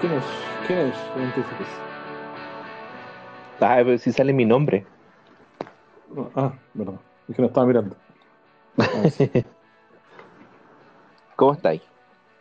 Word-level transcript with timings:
¿Quién 0.00 0.12
es? 0.12 0.24
¿Quién 0.66 0.78
es? 0.80 0.94
Identifíquese. 1.16 1.70
Ah, 3.60 3.76
pero 3.84 3.98
si 3.98 4.12
sale 4.12 4.32
mi 4.32 4.44
nombre. 4.44 4.86
No, 6.14 6.30
Ah, 6.34 6.52
verdad. 6.74 6.94
Es 7.28 7.36
que 7.36 7.42
no 7.42 7.48
estaba 7.48 7.66
mirando. 7.66 7.96
Ah, 8.78 8.84
sí. 9.10 9.30
¿Cómo 11.36 11.52
estáis? 11.52 11.82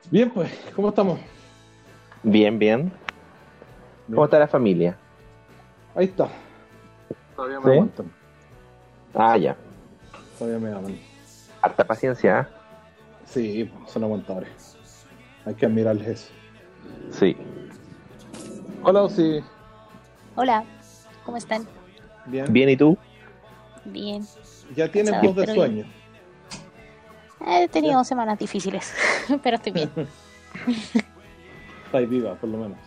Bien, 0.09 0.29
pues, 0.31 0.51
¿cómo 0.75 0.89
estamos? 0.89 1.19
Bien, 2.23 2.57
bien. 2.59 2.91
¿Cómo 4.07 4.25
está 4.25 4.39
la 4.39 4.47
familia? 4.47 4.97
Ahí 5.95 6.05
está. 6.05 6.27
Todavía 7.35 7.59
me 7.59 7.65
¿Sí? 7.65 7.71
aguantan. 7.71 8.11
Ah, 9.13 9.37
ya. 9.37 9.55
Todavía 10.37 10.59
me 10.59 10.75
aman. 10.75 10.99
Harta 11.61 11.85
paciencia, 11.85 12.39
¿eh? 12.41 12.47
Sí, 13.25 13.71
son 13.87 14.03
aguantadores. 14.03 14.77
Hay 15.45 15.53
que 15.55 15.65
admirarles 15.65 16.07
eso. 16.07 16.33
Sí. 17.11 17.35
Hola, 18.83 19.09
sí. 19.09 19.41
Hola, 20.35 20.63
¿cómo 21.25 21.37
están? 21.37 21.67
Bien. 22.25 22.51
Bien, 22.51 22.69
¿y 22.69 22.77
tú? 22.77 22.97
Bien. 23.85 24.25
Ya 24.75 24.91
tienes 24.91 25.21
voz 25.21 25.35
de 25.35 25.53
sueño. 25.53 25.85
He 27.45 27.67
tenido 27.67 28.03
semanas 28.03 28.37
difíciles, 28.37 28.93
pero 29.43 29.57
estoy 29.57 29.71
bien. 29.71 29.89
Estás 31.85 32.09
viva, 32.09 32.35
por 32.35 32.49
lo 32.49 32.57
menos. 32.57 32.77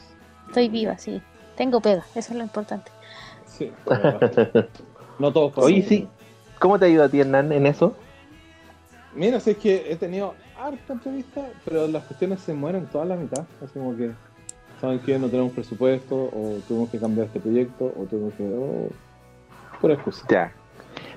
Estoy 0.48 0.68
viva, 0.68 0.96
sí. 0.96 1.20
Tengo 1.56 1.80
pega, 1.80 2.04
eso 2.14 2.32
es 2.32 2.36
lo 2.38 2.42
importante. 2.42 2.90
Sí. 3.46 3.70
No 5.18 5.32
todos. 5.32 5.56
Oye, 5.58 5.82
sí. 5.82 6.08
¿Cómo 6.58 6.78
te 6.78 6.86
ayuda 6.86 7.04
a 7.04 7.08
ti, 7.08 7.20
Hernán, 7.20 7.52
en 7.52 7.66
eso? 7.66 7.94
Mira, 9.14 9.38
si 9.38 9.50
es 9.50 9.56
que 9.58 9.92
he 9.92 9.96
tenido 9.96 10.34
harta 10.58 10.92
entrevista, 10.92 11.46
pero 11.64 11.86
las 11.88 12.04
cuestiones 12.04 12.40
se 12.40 12.52
mueren 12.54 12.86
toda 12.86 13.04
la 13.04 13.16
mitad. 13.16 13.44
Así 13.62 13.72
como 13.78 13.96
que, 13.96 14.10
¿saben 14.80 14.98
qué? 15.00 15.18
No 15.18 15.28
tenemos 15.28 15.52
presupuesto, 15.52 16.14
o 16.16 16.58
tuvimos 16.68 16.90
que 16.90 16.98
cambiar 16.98 17.26
este 17.26 17.40
proyecto, 17.40 17.92
o 17.96 18.04
tuvimos 18.04 18.34
que. 18.34 18.44
Oh, 18.44 18.88
pura 19.80 19.94
excusa. 19.94 20.26
Ya. 20.30 20.52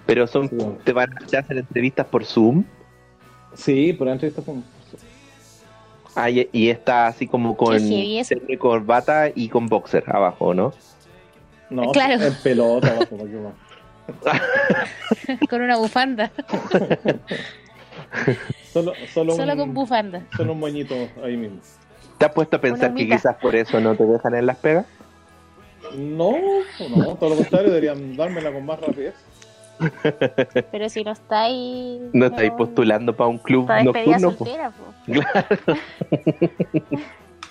Pero 0.05 0.25
son, 0.27 0.49
Sí, 0.49 0.55
te 0.83 0.93
van 0.93 1.11
a 1.13 1.39
hacer 1.39 1.57
entrevistas 1.57 2.05
por 2.07 2.23
Zoom. 2.25 2.63
Sí, 3.53 3.93
por 3.93 4.07
entrevistas 4.07 4.43
con. 4.45 4.63
Ah, 6.15 6.29
y, 6.31 6.49
y 6.51 6.69
está 6.69 7.07
así 7.07 7.27
como 7.27 7.55
con 7.55 7.77
terno 7.77 8.45
y 8.47 8.57
corbata 8.57 9.29
y 9.33 9.49
con 9.49 9.67
boxer 9.67 10.03
abajo, 10.07 10.53
¿no? 10.53 10.73
No, 11.69 11.91
Claro. 11.91 12.23
en 12.23 12.33
pelota, 12.41 12.87
abajo, 12.87 13.17
¿para 13.17 13.29
qué 13.29 13.37
más? 13.37 13.53
con 15.49 15.61
una 15.61 15.75
bufanda, 15.77 16.31
Solo, 18.73 18.93
solo, 19.13 19.33
solo 19.35 19.53
un, 19.53 19.57
con 19.59 19.73
bufanda. 19.73 20.21
solo 20.35 20.51
un 20.53 20.59
moñito 20.59 20.93
ahí 21.23 21.35
mismo. 21.35 21.57
¿Te 22.17 22.25
has 22.25 22.31
puesto 22.31 22.57
a 22.57 22.61
pensar 22.61 22.93
que 22.93 23.07
quizás 23.07 23.35
por 23.37 23.55
eso 23.55 23.79
no 23.79 23.95
te 23.95 24.05
dejan 24.05 24.35
en 24.35 24.45
las 24.45 24.57
pegas? 24.57 24.85
No, 25.95 26.33
no, 26.95 27.15
todo 27.15 27.29
lo 27.31 27.35
contrario, 27.37 27.69
deberían 27.69 28.15
dármela 28.15 28.51
con 28.51 28.65
más 28.65 28.79
rapidez. 28.79 29.15
Pero 30.71 30.89
si 30.89 31.03
no 31.03 31.11
estáis. 31.11 32.01
No 32.13 32.25
estáis 32.27 32.51
postulando 32.51 33.15
para 33.15 33.29
un 33.29 33.37
club 33.37 33.67
Para 33.67 33.83
nocturno. 33.83 34.31
po. 34.31 34.45
soltera, 34.45 34.71
po. 34.71 35.13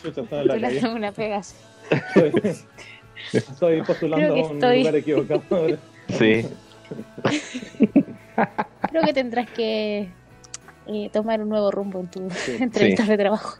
Calle. 0.02 0.50
Postulando 0.50 0.92
una 0.94 1.12
pega 1.12 1.36
así. 1.38 1.56
Estoy, 1.90 2.32
estoy 3.32 3.82
postulando 3.82 4.26
a 4.26 4.32
un 4.48 4.56
estoy- 4.56 4.78
lugar 4.80 4.96
equivocado. 4.96 5.42
ahora. 5.50 5.76
Sí. 6.08 6.46
Creo 8.90 9.02
que 9.04 9.12
tendrás 9.12 9.50
que 9.50 10.08
eh, 10.88 11.10
tomar 11.12 11.40
un 11.40 11.48
nuevo 11.48 11.70
rumbo 11.70 12.00
en 12.00 12.08
tu 12.10 12.30
Sí. 12.30 12.56
entrevistas 12.60 13.08
de 13.08 13.16
trabajo. 13.18 13.58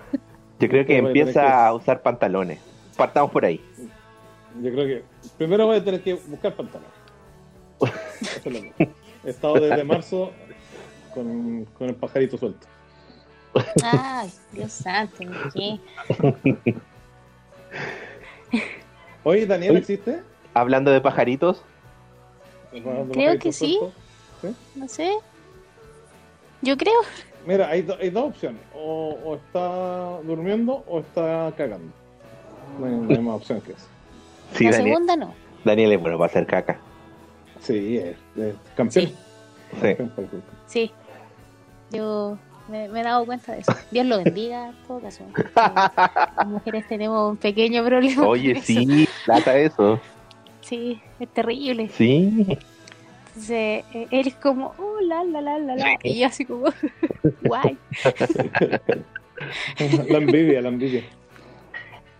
Yo 0.58 0.68
creo 0.68 0.86
que 0.86 0.98
empieza 0.98 1.42
que- 1.42 1.48
a 1.48 1.72
usar 1.74 2.02
pantalones. 2.02 2.58
Partamos 2.96 3.30
por 3.30 3.44
ahí. 3.44 3.60
Yo 4.62 4.72
creo 4.72 4.86
que 4.86 5.04
primero 5.36 5.66
voy 5.66 5.76
a 5.76 5.84
tener 5.84 6.02
que 6.02 6.14
buscar 6.14 6.54
pantalones. 6.54 6.90
He 9.24 9.30
estado 9.30 9.54
desde 9.60 9.84
marzo 9.84 10.32
con, 11.12 11.64
con 11.76 11.88
el 11.88 11.94
pajarito 11.94 12.38
suelto. 12.38 12.66
Ay, 13.82 14.30
Dios 14.52 14.72
santo, 14.72 15.24
¿qué? 15.54 15.78
Oye, 19.24 19.46
Daniel, 19.46 19.72
Oye. 19.72 19.80
¿existe? 19.80 20.20
Hablando 20.54 20.90
de 20.90 21.00
pajaritos, 21.00 21.62
¿El 22.72 22.82
pajarito 22.82 23.12
Creo 23.12 23.38
que 23.38 23.52
sí. 23.52 23.78
No 24.74 24.88
sé. 24.88 25.12
Yo 26.66 26.76
creo. 26.76 26.94
Mira, 27.46 27.68
hay, 27.68 27.82
do- 27.82 27.96
hay 28.00 28.10
dos 28.10 28.24
opciones. 28.24 28.60
O, 28.74 29.16
o 29.24 29.36
está 29.36 30.20
durmiendo 30.26 30.82
o 30.88 30.98
está 30.98 31.52
cagando. 31.56 31.92
No 32.80 32.86
hay, 32.86 32.92
no 32.92 33.10
hay 33.10 33.18
más 33.20 33.36
opción 33.36 33.60
que 33.60 33.70
eso. 33.72 33.86
sí, 34.54 34.64
la 34.64 34.72
Daniel, 34.72 34.88
segunda 34.92 35.16
no. 35.16 35.34
Daniel 35.64 35.92
es 35.92 36.00
bueno 36.00 36.18
para 36.18 36.28
hacer 36.30 36.44
caca. 36.46 36.78
Sí, 37.60 37.98
es, 37.98 38.16
es 38.36 38.54
campeón. 38.76 39.12
Sí. 40.66 40.90
Yo 41.90 42.36
me, 42.68 42.88
me 42.88 43.00
he 43.00 43.04
dado 43.04 43.24
cuenta 43.24 43.52
de 43.52 43.60
eso. 43.60 43.72
Dios 43.92 44.06
lo 44.06 44.22
bendiga, 44.22 44.68
en 44.70 44.74
todo 44.88 44.98
caso. 45.00 45.24
Las 46.36 46.46
mujeres 46.46 46.86
tenemos 46.88 47.30
un 47.30 47.36
pequeño 47.36 47.84
problema. 47.84 48.22
con 48.22 48.26
Oye, 48.30 48.52
eso. 48.52 48.62
sí, 48.64 49.08
plata 49.24 49.56
eso. 49.56 50.00
Sí, 50.62 51.00
es 51.20 51.28
terrible. 51.28 51.88
Sí. 51.90 52.58
Entonces, 53.36 53.84
eh, 53.92 54.06
él 54.12 54.28
es 54.28 54.34
como, 54.36 54.72
oh, 54.78 54.98
la, 55.02 55.22
la, 55.24 55.42
la, 55.42 55.58
la, 55.58 55.76
la. 55.76 55.98
Y 56.02 56.20
yo 56.20 56.26
así 56.26 56.46
como, 56.46 56.72
guay. 57.44 57.76
La 60.08 60.16
envidia, 60.16 60.62
la 60.62 60.70
envidia. 60.70 61.02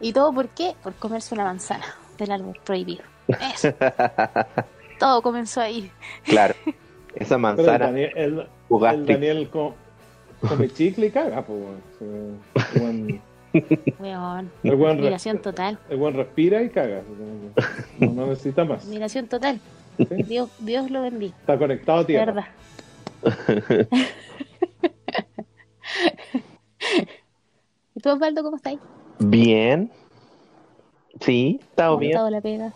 ¿Y 0.03 0.13
todo 0.13 0.35
por 0.35 0.49
qué? 0.51 0.75
Por 0.83 0.93
comerse 0.97 1.35
una 1.35 1.45
manzana 1.45 1.87
del 2.19 2.31
árbol 2.31 2.59
prohibido. 2.63 3.03
Eso. 3.55 3.73
Todo 4.99 5.23
comenzó 5.23 5.63
ahí. 5.63 5.91
Claro. 6.25 6.55
Esa 7.15 7.17
Pero 7.17 7.35
el 7.37 7.41
manzana 7.41 7.79
Daniel, 7.87 8.13
el, 8.15 8.47
el. 8.71 9.07
Daniel 9.07 9.49
co- 9.49 9.75
come 10.47 10.69
chicle 10.69 11.07
y 11.07 11.11
caga, 11.11 11.41
pues. 11.43 11.59
El 12.01 12.81
buen, 12.81 13.23
Weón. 13.99 14.51
el 14.63 14.77
buen 14.77 15.41
total. 15.41 15.79
el 15.89 15.97
buen 15.97 16.15
respira 16.15 16.63
y 16.63 16.69
caga. 16.69 17.01
No, 17.99 18.13
no 18.13 18.27
necesita 18.27 18.67
más. 18.67 18.85
Admiración 18.85 19.27
total. 19.29 19.59
Sí. 19.99 20.05
Dios, 20.25 20.51
Dios 20.59 20.91
lo 20.91 21.03
bendiga. 21.03 21.35
Está 21.41 21.59
conectado 21.59 22.01
a 22.01 22.07
tierra. 22.07 22.33
verdad. 23.23 23.89
¿Y 27.95 28.01
tú, 28.01 28.11
Osvaldo, 28.11 28.43
cómo 28.43 28.57
estáis? 28.57 28.79
Bien. 29.19 29.91
Sí, 31.21 31.59
estado 31.63 31.93
¿Cómo 31.93 31.99
ha 31.99 32.01
bien. 32.01 32.13
estado 32.13 32.31
la 32.31 32.41
pega? 32.41 32.73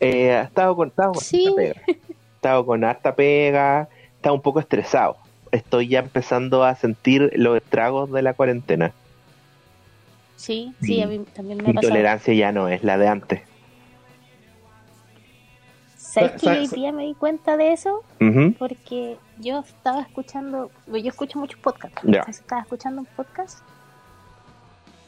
Eh, 0.00 0.28
he 0.30 0.40
estado 0.40 0.74
con, 0.76 0.88
estado 0.88 1.12
con 1.12 1.22
Sí. 1.22 1.46
harta 1.46 1.56
pega. 1.56 1.82
He 1.86 2.34
estado 2.34 2.66
con 2.66 2.84
harta 2.84 3.14
pega. 3.14 3.88
He 4.12 4.16
estado 4.16 4.34
un 4.34 4.42
poco 4.42 4.60
estresado. 4.60 5.16
Estoy 5.52 5.88
ya 5.88 6.00
empezando 6.00 6.64
a 6.64 6.74
sentir 6.74 7.30
los 7.36 7.56
estragos 7.56 8.10
de 8.10 8.22
la 8.22 8.34
cuarentena. 8.34 8.92
Sí, 10.36 10.74
sí, 10.82 11.00
a 11.00 11.06
mí 11.06 11.20
también 11.34 11.58
me 11.58 11.64
ha 11.64 11.68
Mi 11.68 11.74
pasado. 11.74 11.92
tolerancia 11.92 12.34
ya 12.34 12.50
no 12.52 12.68
es 12.68 12.82
la 12.82 12.98
de 12.98 13.06
antes. 13.08 13.42
¿Sabes 16.14 16.32
Sa- 16.32 16.52
que 16.52 16.58
hoy 16.60 16.66
día 16.68 16.92
me 16.92 17.04
di 17.04 17.14
cuenta 17.14 17.56
de 17.56 17.72
eso? 17.72 18.02
Porque 18.58 19.16
yo 19.40 19.60
estaba 19.60 20.00
escuchando, 20.02 20.70
yo 20.86 21.08
escucho 21.08 21.38
muchos 21.40 21.58
podcasts, 21.60 22.00
entonces 22.04 22.38
estaba 22.40 22.62
escuchando 22.62 23.00
un 23.00 23.06
podcast 23.16 23.58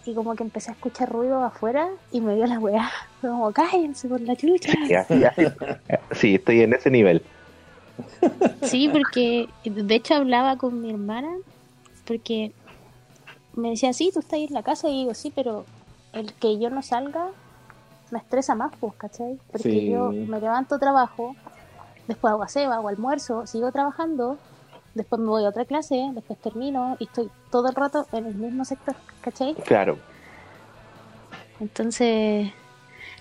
y 0.04 0.14
como 0.14 0.34
que 0.34 0.42
empecé 0.42 0.70
a 0.70 0.74
escuchar 0.74 1.10
ruido 1.10 1.42
afuera 1.44 1.88
y 2.12 2.20
me 2.20 2.34
dio 2.34 2.46
la 2.46 2.58
weá. 2.58 2.90
Como, 3.20 3.52
cállense 3.52 4.08
por 4.08 4.20
la 4.20 4.36
chucha. 4.36 4.72
Sí, 6.12 6.34
estoy 6.36 6.62
en 6.62 6.72
ese 6.74 6.90
nivel. 6.90 7.22
Sí, 8.62 8.88
porque 8.88 9.48
de 9.64 9.94
hecho 9.94 10.14
hablaba 10.14 10.56
con 10.56 10.80
mi 10.80 10.90
hermana 10.90 11.28
porque 12.04 12.52
me 13.54 13.70
decía, 13.70 13.92
sí, 13.92 14.10
tú 14.12 14.20
estás 14.20 14.34
ahí 14.34 14.44
en 14.44 14.54
la 14.54 14.62
casa 14.62 14.88
y 14.88 15.00
digo, 15.00 15.14
sí, 15.14 15.32
pero 15.34 15.64
el 16.12 16.32
que 16.34 16.58
yo 16.58 16.70
no 16.70 16.82
salga 16.82 17.30
me 18.10 18.18
estresa 18.18 18.54
más, 18.54 18.72
pues, 18.78 18.94
¿cachai? 18.96 19.38
Porque 19.50 19.70
Sí. 19.70 19.90
yo 19.90 20.10
me 20.12 20.40
levanto, 20.40 20.78
trabajo, 20.78 21.34
después 22.06 22.32
hago 22.32 22.42
aseo, 22.42 22.72
hago 22.72 22.88
almuerzo, 22.88 23.46
sigo 23.46 23.70
trabajando, 23.72 24.38
después 24.94 25.20
me 25.20 25.28
voy 25.28 25.44
a 25.44 25.48
otra 25.48 25.64
clase, 25.64 26.10
después 26.14 26.38
termino 26.40 26.96
y 27.00 27.04
estoy 27.04 27.28
todo 27.50 27.68
el 27.68 27.74
rato 27.74 28.06
en 28.12 28.26
el 28.26 28.34
mismo 28.34 28.64
sector, 28.64 28.94
¿cachai? 29.20 29.54
Claro. 29.54 29.98
Entonces 31.60 32.50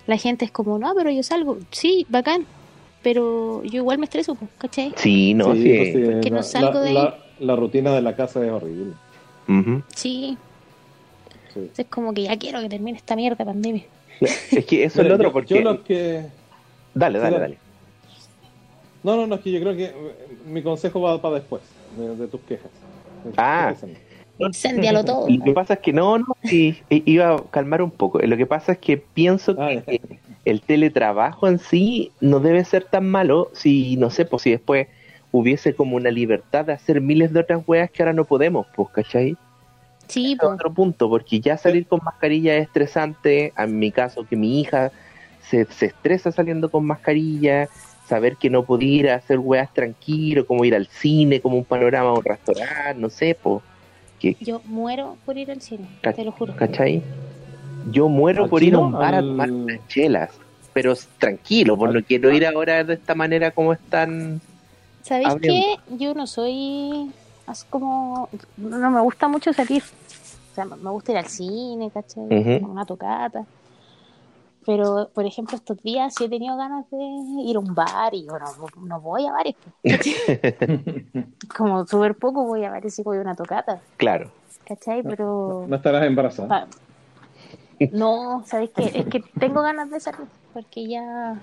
la 0.06 0.16
gente 0.18 0.44
es 0.44 0.50
como, 0.50 0.78
no, 0.78 0.94
pero 0.94 1.10
yo 1.10 1.22
salgo, 1.22 1.58
sí, 1.70 2.06
bacán, 2.08 2.46
pero 3.02 3.62
yo 3.64 3.76
igual 3.78 3.98
me 3.98 4.04
estreso, 4.04 4.34
pues, 4.34 4.50
¿cachai? 4.58 4.92
Sí, 4.96 5.34
no, 5.34 5.54
sí. 5.54 5.74
pues 5.76 6.22
sí, 6.24 6.30
no 6.30 6.36
la, 6.36 6.42
salgo 6.42 6.72
la- 6.74 6.80
de 6.80 6.88
ahí. 6.88 6.94
la- 6.94 7.18
la 7.38 7.56
rutina 7.56 7.92
de 7.92 8.02
la 8.02 8.16
casa 8.16 8.44
es 8.44 8.50
horrible. 8.50 8.94
Sí, 9.94 10.36
Sí. 11.54 11.70
es 11.76 11.86
como 11.88 12.12
que 12.14 12.24
ya 12.24 12.36
quiero 12.38 12.60
que 12.60 12.68
termine 12.68 12.96
esta 12.98 13.16
mierda 13.16 13.44
pandemia. 13.44 13.84
Es 14.20 14.64
que 14.66 14.84
eso 14.84 15.02
es 15.02 15.08
lo 15.08 15.14
otro, 15.14 15.32
porque. 15.32 15.54
Yo 15.54 15.60
lo 15.60 15.82
que. 15.82 16.24
Dale, 16.94 17.18
dale, 17.18 17.36
Sí, 17.36 17.40
dale. 17.40 17.58
No, 19.02 19.16
no, 19.16 19.26
no, 19.26 19.34
es 19.36 19.40
que 19.42 19.52
yo 19.52 19.60
creo 19.60 19.76
que 19.76 19.84
eh, 19.84 19.94
mi 20.46 20.62
consejo 20.62 21.00
va 21.00 21.20
para 21.20 21.36
después 21.36 21.62
de, 21.96 22.16
de 22.16 22.26
tus 22.26 22.40
quejas. 22.42 22.70
De 23.24 23.32
Ah. 23.36 23.74
Incendialo 24.38 25.04
todo. 25.04 25.28
Lo 25.28 25.44
que 25.44 25.52
pasa 25.52 25.74
es 25.74 25.80
que 25.80 25.92
no, 25.92 26.18
no, 26.18 26.36
sí, 26.44 26.76
iba 26.90 27.34
a 27.36 27.42
calmar 27.50 27.80
un 27.82 27.90
poco. 27.90 28.18
Lo 28.18 28.36
que 28.36 28.46
pasa 28.46 28.72
es 28.72 28.78
que 28.78 28.98
pienso 28.98 29.54
Ah, 29.58 29.70
que 29.86 30.00
el 30.44 30.60
teletrabajo 30.60 31.48
en 31.48 31.58
sí 31.58 32.12
no 32.20 32.40
debe 32.40 32.64
ser 32.64 32.84
tan 32.84 33.08
malo 33.08 33.50
si, 33.54 33.96
no 33.96 34.10
sé, 34.10 34.24
pues 34.24 34.42
si 34.42 34.50
después 34.50 34.88
hubiese 35.32 35.74
como 35.74 35.96
una 35.96 36.10
libertad 36.10 36.66
de 36.66 36.72
hacer 36.74 37.00
miles 37.00 37.32
de 37.32 37.40
otras 37.40 37.62
weas 37.66 37.90
que 37.90 38.02
ahora 38.02 38.12
no 38.12 38.24
podemos, 38.24 38.66
pues, 38.74 38.88
¿cachai? 38.90 39.36
Sí, 40.08 40.32
es 40.32 40.38
po. 40.38 40.48
otro 40.48 40.72
punto, 40.72 41.08
porque 41.08 41.40
ya 41.40 41.56
salir 41.56 41.86
con 41.86 42.00
mascarilla 42.04 42.56
es 42.56 42.64
estresante. 42.64 43.52
En 43.56 43.78
mi 43.78 43.90
caso, 43.90 44.26
que 44.26 44.36
mi 44.36 44.60
hija 44.60 44.92
se, 45.48 45.64
se 45.66 45.86
estresa 45.86 46.32
saliendo 46.32 46.70
con 46.70 46.84
mascarilla, 46.86 47.68
saber 48.06 48.36
que 48.36 48.50
no 48.50 48.62
podía 48.64 48.96
ir 48.96 49.10
a 49.10 49.16
hacer 49.16 49.38
weas 49.38 49.72
tranquilo, 49.72 50.46
como 50.46 50.64
ir 50.64 50.74
al 50.74 50.86
cine, 50.86 51.40
como 51.40 51.56
un 51.56 51.64
panorama 51.64 52.10
a 52.10 52.14
un 52.14 52.24
restaurante, 52.24 53.00
no 53.00 53.10
sé, 53.10 53.36
pues, 53.40 53.62
Yo 54.40 54.60
muero 54.64 55.16
por 55.24 55.36
ir 55.36 55.50
al 55.50 55.60
cine, 55.60 55.88
te 56.00 56.24
lo 56.24 56.32
juro. 56.32 56.54
¿cachai? 56.56 57.02
Yo 57.90 58.08
muero 58.08 58.44
¿Al 58.44 58.50
por 58.50 58.62
ir 58.62 58.74
a 58.74 58.78
un 58.78 58.92
bar 58.92 59.14
a 59.14 59.20
tomar 59.20 59.50
unas 59.50 59.86
chelas, 59.88 60.30
pero 60.72 60.94
tranquilo, 61.18 61.76
por 61.76 61.94
no 61.94 62.02
quiero 62.02 62.32
ir 62.32 62.46
ahora 62.46 62.84
de 62.84 62.94
esta 62.94 63.14
manera 63.14 63.50
como 63.50 63.72
están. 63.72 64.40
¿Sabéis 65.02 65.34
qué? 65.40 65.76
Yo 65.90 66.14
no 66.14 66.26
soy 66.26 67.10
así 67.46 67.66
como. 67.70 68.28
No 68.56 68.90
me 68.90 69.00
gusta 69.00 69.28
mucho 69.28 69.52
salir. 69.52 69.82
O 70.52 70.54
sea, 70.54 70.64
me 70.64 70.90
gusta 70.90 71.12
ir 71.12 71.18
al 71.18 71.26
cine, 71.26 71.90
¿cachai? 71.92 72.22
Una 72.62 72.84
tocata. 72.86 73.44
Pero, 74.64 75.10
por 75.14 75.24
ejemplo, 75.24 75.56
estos 75.56 75.80
días 75.82 76.12
sí 76.14 76.24
he 76.24 76.28
tenido 76.28 76.56
ganas 76.56 76.90
de 76.90 76.98
ir 77.44 77.56
a 77.56 77.60
un 77.60 77.72
bar 77.74 78.12
y 78.14 78.24
yo 78.26 78.32
no, 78.38 78.46
no 78.84 79.00
voy 79.00 79.24
a 79.26 79.32
bares. 79.32 79.54
pues, 79.82 80.00
como 81.56 81.86
súper 81.86 82.16
poco 82.16 82.44
voy 82.44 82.64
a 82.64 82.70
bares 82.70 82.98
y 82.98 83.02
voy 83.02 83.18
a 83.18 83.20
una 83.20 83.36
tocata, 83.36 83.80
Claro, 83.96 84.30
¿cachai? 84.66 85.02
Pero. 85.04 85.66
No 85.68 85.76
estarás 85.76 86.04
embarazada. 86.04 86.48
pa- 86.48 86.66
No, 87.92 88.42
¿sabéis 88.46 88.70
qué? 88.74 88.86
Es 88.86 89.06
que 89.06 89.22
tengo 89.38 89.62
ganas 89.62 89.90
de 89.90 90.00
salir 90.00 90.26
porque 90.52 90.88
ya 90.88 91.36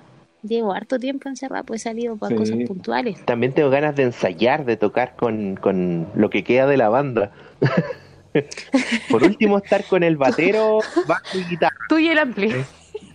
llevo 0.44 0.74
harto 0.74 1.00
tiempo 1.00 1.30
encerrada, 1.30 1.64
pues 1.64 1.82
he 1.82 1.90
salido 1.90 2.18
para 2.18 2.30
Sí. 2.30 2.36
cosas 2.36 2.58
puntuales. 2.68 3.26
también 3.26 3.54
tengo 3.54 3.70
ganas 3.70 3.96
de 3.96 4.04
ensayar, 4.04 4.66
de 4.66 4.78
tocar 4.78 5.16
con, 5.16 5.56
con 5.56 6.08
lo 6.16 6.30
que 6.30 6.44
queda 6.44 6.68
de 6.68 6.78
la 6.78 6.90
banda. 6.90 7.32
por 9.10 9.24
último, 9.24 9.58
estar 9.58 9.84
con 9.86 10.04
el 10.04 10.18
batero, 10.18 10.80
bajo 11.08 11.38
y 11.38 11.44
guitarra. 11.46 11.76
Tú 11.88 11.98
y 12.00 12.08
el 12.10 12.18
ampli. 12.20 12.54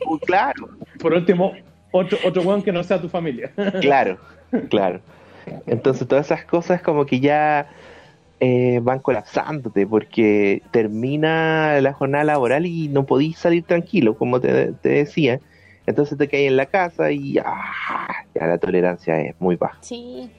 Uh, 0.07 0.19
Claro, 0.19 0.69
Por 1.01 1.13
último, 1.13 1.55
otro, 1.91 2.19
otro 2.25 2.43
weón 2.43 2.63
que 2.63 2.73
no 2.73 2.83
sea 2.83 3.01
tu 3.01 3.09
familia. 3.09 3.53
claro, 3.81 4.19
claro. 4.71 5.01
Entonces 5.67 6.07
todas 6.07 6.27
esas 6.27 6.45
cosas 6.45 6.83
como 6.83 7.07
que 7.07 7.21
ya 7.21 7.69
eh, 8.41 8.81
van 8.83 9.01
colapsándote 9.01 9.87
porque 9.87 10.63
termina 10.71 11.81
la 11.81 11.93
jornada 11.93 12.25
laboral 12.25 12.67
y 12.67 12.89
no 12.89 13.05
podís 13.07 13.39
salir 13.39 13.65
tranquilo, 13.65 14.17
como 14.17 14.41
te, 14.41 14.73
te 14.73 14.89
decía. 14.91 15.41
Entonces 15.89 16.19
te 16.19 16.29
caes 16.29 16.49
en 16.49 16.57
la 16.57 16.67
casa 16.67 17.11
y 17.11 17.39
ah, 17.39 18.13
ya 18.35 18.47
la 18.47 18.59
tolerancia 18.59 19.19
es 19.21 19.35
muy 19.41 19.57
baja, 19.57 19.79
Sí, 19.81 20.31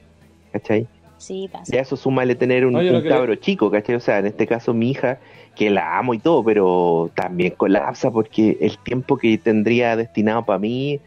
¿cachai? 0.52 0.86
sí, 1.18 1.48
pasa. 1.52 1.72
Ya 1.74 1.80
eso 1.80 1.96
súmale 1.96 2.34
tener 2.36 2.64
un, 2.64 2.72
No, 2.74 2.78
un 2.78 3.02
cabro 3.02 3.34
chico, 3.34 3.70
¿cachai? 3.70 3.96
O 3.96 4.00
sea, 4.00 4.20
en 4.20 4.26
este 4.26 4.46
caso 4.46 4.72
mi 4.72 4.90
hija, 4.90 5.18
que 5.56 5.68
la 5.68 5.98
amo 5.98 6.14
y 6.14 6.18
todo, 6.20 6.44
pero 6.44 7.10
también 7.14 7.54
colapsa 7.56 8.10
porque 8.12 8.56
el 8.60 8.78
tiempo 8.78 9.16
que 9.16 9.36
tendría 9.38 9.96
destinado 9.96 10.44
para 10.44 10.60
mí 10.60 11.00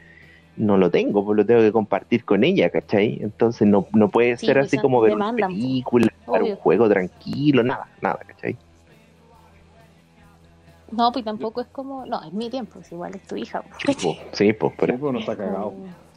no 0.58 0.78
lo 0.78 0.92
tengo, 0.92 1.24
pues 1.26 1.38
lo 1.38 1.46
tengo 1.46 1.62
que 1.62 1.72
compartir 1.72 2.26
con 2.26 2.44
ella, 2.44 2.70
¿cachai? 2.70 3.20
Entonces 3.22 3.66
no, 3.68 3.88
no 3.94 4.10
puede 4.10 4.36
Sí, 4.38 4.46
ser 4.46 4.58
pues, 4.58 4.68
así 4.68 4.78
como 4.78 5.00
ver 5.00 5.14
una 5.16 5.32
pues. 5.32 5.46
película, 5.48 6.08
un 6.28 6.56
juego 6.58 6.90
tranquilo, 6.90 7.64
nada, 7.64 7.88
nada, 8.02 8.20
¿cachai? 8.28 8.58
No, 10.96 11.12
pues 11.12 11.26
tampoco 11.26 11.62
es 11.62 11.68
como. 11.68 12.06
No, 12.06 12.24
es 12.24 12.34
mi 12.34 12.50
tiempo, 12.50 12.80
es 12.80 12.92
igual 12.92 13.16
es 13.16 13.24
tu 13.24 13.36
hija. 13.36 13.64
pues, 13.86 13.98
Sí, 13.98 14.08
pues, 14.08 14.18
sí, 14.38 14.54
pues, 14.54 14.74
por 14.74 14.90
Sí, 14.92 14.98
pues, 14.98 15.14
no 15.14 15.20
está 15.20 15.36
cagado. 15.36 15.74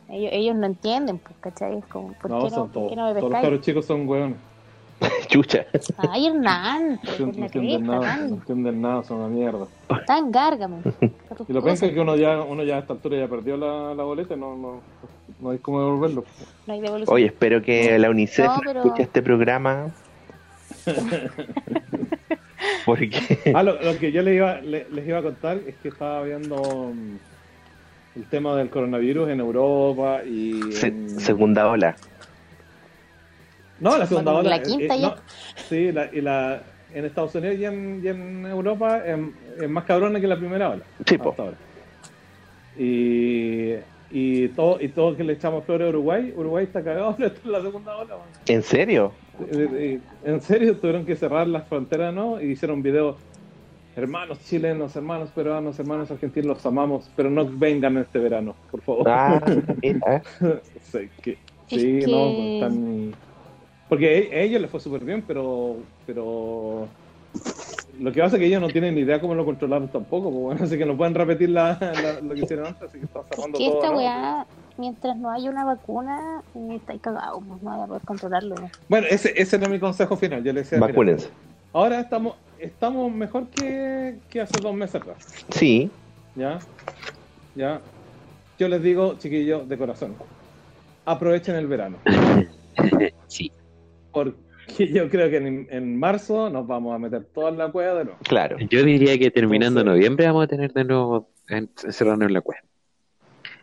Ellos, 0.09 0.31
ellos 0.33 0.57
no 0.57 0.67
entienden, 0.67 1.19
pues, 1.19 1.35
¿cachai? 1.41 1.79
Es 1.79 1.85
como, 1.87 2.13
¿por 2.15 2.31
No, 2.31 2.39
qué 2.39 2.45
no, 2.45 2.51
son 2.51 2.63
¿por 2.69 2.73
todos. 2.73 2.91
qué 2.91 2.97
no 2.97 3.13
me 3.15 3.21
Todos 3.21 3.51
los 3.51 3.61
chicos 3.61 3.87
son 3.87 4.07
weones. 4.09 4.37
chucha. 5.29 5.67
Ay, 5.99 6.27
Hernán, 6.29 6.99
No, 7.19 7.27
la 7.27 7.45
entienden 7.47 7.87
nada, 7.87 8.17
no 8.17 8.27
entienden 8.37 8.81
nada, 8.81 9.03
son 9.05 9.19
una 9.19 9.29
mierda. 9.29 9.67
Tan 10.07 10.31
gárgame. 10.33 10.79
Y 11.47 11.53
lo 11.53 11.63
piensa 11.63 11.85
es 11.87 11.93
que 11.93 12.01
uno 12.01 12.17
ya, 12.17 12.41
uno 12.41 12.63
ya 12.65 12.77
a 12.77 12.79
esta 12.79 12.95
altura 12.95 13.19
ya 13.19 13.29
perdió 13.29 13.59
la, 13.59 13.95
la 13.95 14.03
boleta, 14.05 14.37
no, 14.37 14.57
no, 14.57 14.81
no 15.41 15.51
hay 15.51 15.59
cómo 15.59 15.81
devolverlo. 15.81 16.25
No 16.67 16.73
hay 16.73 16.81
devolución. 16.81 17.15
Oye, 17.15 17.27
espero 17.27 17.61
que 17.61 17.99
la 17.99 18.09
UNICEF 18.09 18.47
No, 18.47 18.61
pero- 18.65 18.81
escuche 18.85 19.03
este 19.03 19.21
programa. 19.23 19.91
Porque, 22.85 23.11
Ah, 23.55 23.63
lo, 23.63 23.81
lo 23.83 23.99
que 23.99 24.13
yo 24.13 24.23
les 24.23 24.37
iba, 24.37 24.61
le- 24.61 24.87
les 24.91 25.07
iba 25.09 25.19
a 25.19 25.23
contar 25.23 25.59
es 25.67 25.75
que 25.83 25.89
estaba 25.89 26.23
viendo 26.23 26.93
mm, 26.95 27.17
el 28.19 28.25
tema 28.31 28.57
del 28.57 28.69
coronavirus 28.71 29.29
en 29.31 29.41
Europa 29.41 30.23
y... 30.25 30.73
se- 30.73 30.89
en- 30.89 31.21
segunda 31.21 31.69
ola. 31.69 31.97
No, 33.81 33.99
la 33.99 34.07
segunda 34.07 34.33
Bueno, 34.33 34.49
ola. 34.49 34.57
la 34.59 34.63
quinta 34.63 34.95
eh, 34.95 35.01
ya. 35.01 35.09
no, 35.09 35.15
sí, 35.69 35.93
la, 35.93 36.09
y 36.13 36.21
la, 36.23 36.63
en 36.95 37.05
Estados 37.05 37.35
Unidos 37.35 37.57
y 37.59 37.65
en, 37.67 38.01
y 38.03 38.09
en 38.09 38.47
Europa 38.47 39.03
es, 39.07 39.19
es 39.61 39.69
más 39.69 39.85
cabrona 39.85 40.19
que 40.21 40.27
la 40.27 40.37
primera 40.39 40.71
ola. 40.71 40.83
Sí, 41.05 41.17
hasta 41.17 41.43
ahora. 41.43 41.57
Y, 42.79 43.75
y 44.11 44.49
todo 44.49 44.79
y 44.81 44.89
todo 44.89 45.17
que 45.17 45.25
le 45.25 45.33
echamos 45.35 45.65
flores 45.65 45.87
a 45.87 45.89
Uruguay, 45.91 46.33
Uruguay 46.37 46.65
está 46.65 46.83
cagado 46.83 47.11
está 47.19 47.41
en 47.45 47.53
la 47.53 47.61
segunda 47.63 47.97
ola. 47.97 48.17
man. 48.17 48.27
¿En 48.47 48.63
serio? 48.63 49.13
Eh, 49.41 49.69
eh, 49.73 50.01
En 50.25 50.41
serio, 50.41 50.77
tuvieron 50.77 51.05
que 51.05 51.17
cerrar 51.17 51.47
las 51.47 51.69
fronteras, 51.69 52.13
¿no? 52.15 52.41
Y 52.41 52.53
hicieron 52.53 52.83
videos. 52.83 53.17
Hermanos 53.95 54.41
chilenos, 54.45 54.95
hermanos 54.95 55.31
peruanos, 55.31 55.79
hermanos 55.79 56.11
argentinos, 56.11 56.49
los 56.57 56.67
amamos, 56.67 57.11
pero 57.17 57.31
no 57.31 57.47
vengan 57.51 57.97
este 57.97 58.19
verano, 58.19 58.55
por 58.71 58.83
favor. 58.83 59.09
Ah, 59.09 59.41
mira. 59.83 60.23
Sí, 60.81 61.09
que- 61.23 61.33
Es 61.33 61.81
sí, 61.81 61.99
que- 62.01 62.07
no, 62.07 62.33
pues, 62.35 62.49
están- 62.55 63.13
Porque 63.89 64.31
a 64.33 64.37
a 64.37 64.41
ellos 64.41 64.61
les 64.61 64.71
fue 64.71 64.81
súper 64.81 65.03
bien, 65.05 65.23
pero 65.27 65.77
pero 66.05 66.87
lo 68.01 68.13
que 68.13 68.21
pasa 68.21 68.37
es 68.37 68.41
que 68.41 68.47
ellos 68.47 68.61
no 68.61 68.69
tienen 68.69 68.95
ni 68.95 69.01
idea 69.01 69.21
cómo 69.21 69.35
lo 69.35 69.45
controlaron 69.47 69.89
tampoco, 69.89 70.31
pues 70.31 70.43
bueno, 70.43 70.65
así 70.65 70.77
que 70.77 70.85
no 70.85 70.97
pueden 70.97 71.15
repetir 71.15 71.49
la, 71.51 71.79
la- 71.81 72.21
lo 72.21 72.35
que 72.35 72.41
hicieron 72.43 72.67
antes, 72.67 72.83
así 72.83 72.99
que 72.99 73.05
están 73.07 73.23
Es 73.31 73.37
cerrando 73.37 73.59
que 73.59 73.65
todo. 73.65 73.77
esta 73.77 73.91
¿no? 73.93 73.97
weá, 73.97 74.47
mientras 74.79 75.17
no 75.17 75.31
haya 75.31 75.51
una 75.51 75.65
vacuna, 75.65 76.43
eh, 76.55 76.77
está 76.77 76.97
cagado, 76.99 77.41
pues 77.41 77.63
no 77.63 77.71
vaya 77.71 77.85
a 77.85 77.87
poder 77.87 78.03
controlarlo. 78.03 78.55
¿no? 78.57 78.71
Bueno, 78.89 79.07
ese, 79.11 79.33
ese 79.41 79.57
era 79.57 79.69
mi 79.69 79.79
consejo 79.79 80.17
final. 80.17 80.43
Yo 80.45 80.53
le 80.53 80.61
decía, 80.61 80.79
Vacúnense. 80.79 81.29
ahora 81.73 82.01
estamos 82.01 82.35
estamos 82.59 83.13
mejor 83.13 83.49
que, 83.49 84.19
que 84.31 84.41
hace 84.41 84.59
dos 84.63 84.75
meses 84.75 84.95
atrás. 84.97 85.45
Sí, 85.51 85.91
¿Ya? 86.35 86.59
¿Ya? 87.55 87.81
Yo 88.59 88.69
les 88.69 88.83
digo, 88.83 89.17
chiquillos, 89.19 89.69
de 89.69 89.77
corazón, 89.79 90.15
aprovechen 91.05 91.55
el 91.57 91.67
verano. 91.67 91.97
Sí. 93.27 93.51
Porque 94.13 94.37
yo 94.93 95.09
creo 95.11 95.31
que 95.31 95.37
en, 95.39 95.67
en 95.71 95.99
marzo 95.99 96.51
nos 96.51 96.67
vamos 96.67 96.95
a 96.95 96.99
meter 96.99 97.25
toda 97.25 97.51
en 97.51 97.59
la 97.59 97.71
cueva 97.71 97.95
de 97.95 98.05
nuevo. 98.05 98.19
claro. 98.23 98.57
Yo 98.71 98.83
diría 98.85 99.19
que 99.19 99.31
terminando 99.31 99.81
Entonces- 99.81 99.99
noviembre 100.01 100.27
vamos 100.27 100.45
a 100.45 100.47
tener 100.49 100.73
de 100.73 100.85
nuevo 100.85 101.29
en- 101.49 101.71
encerrarnos 101.85 102.29
en 102.29 102.35
la 102.35 102.41
cueva. 102.41 102.61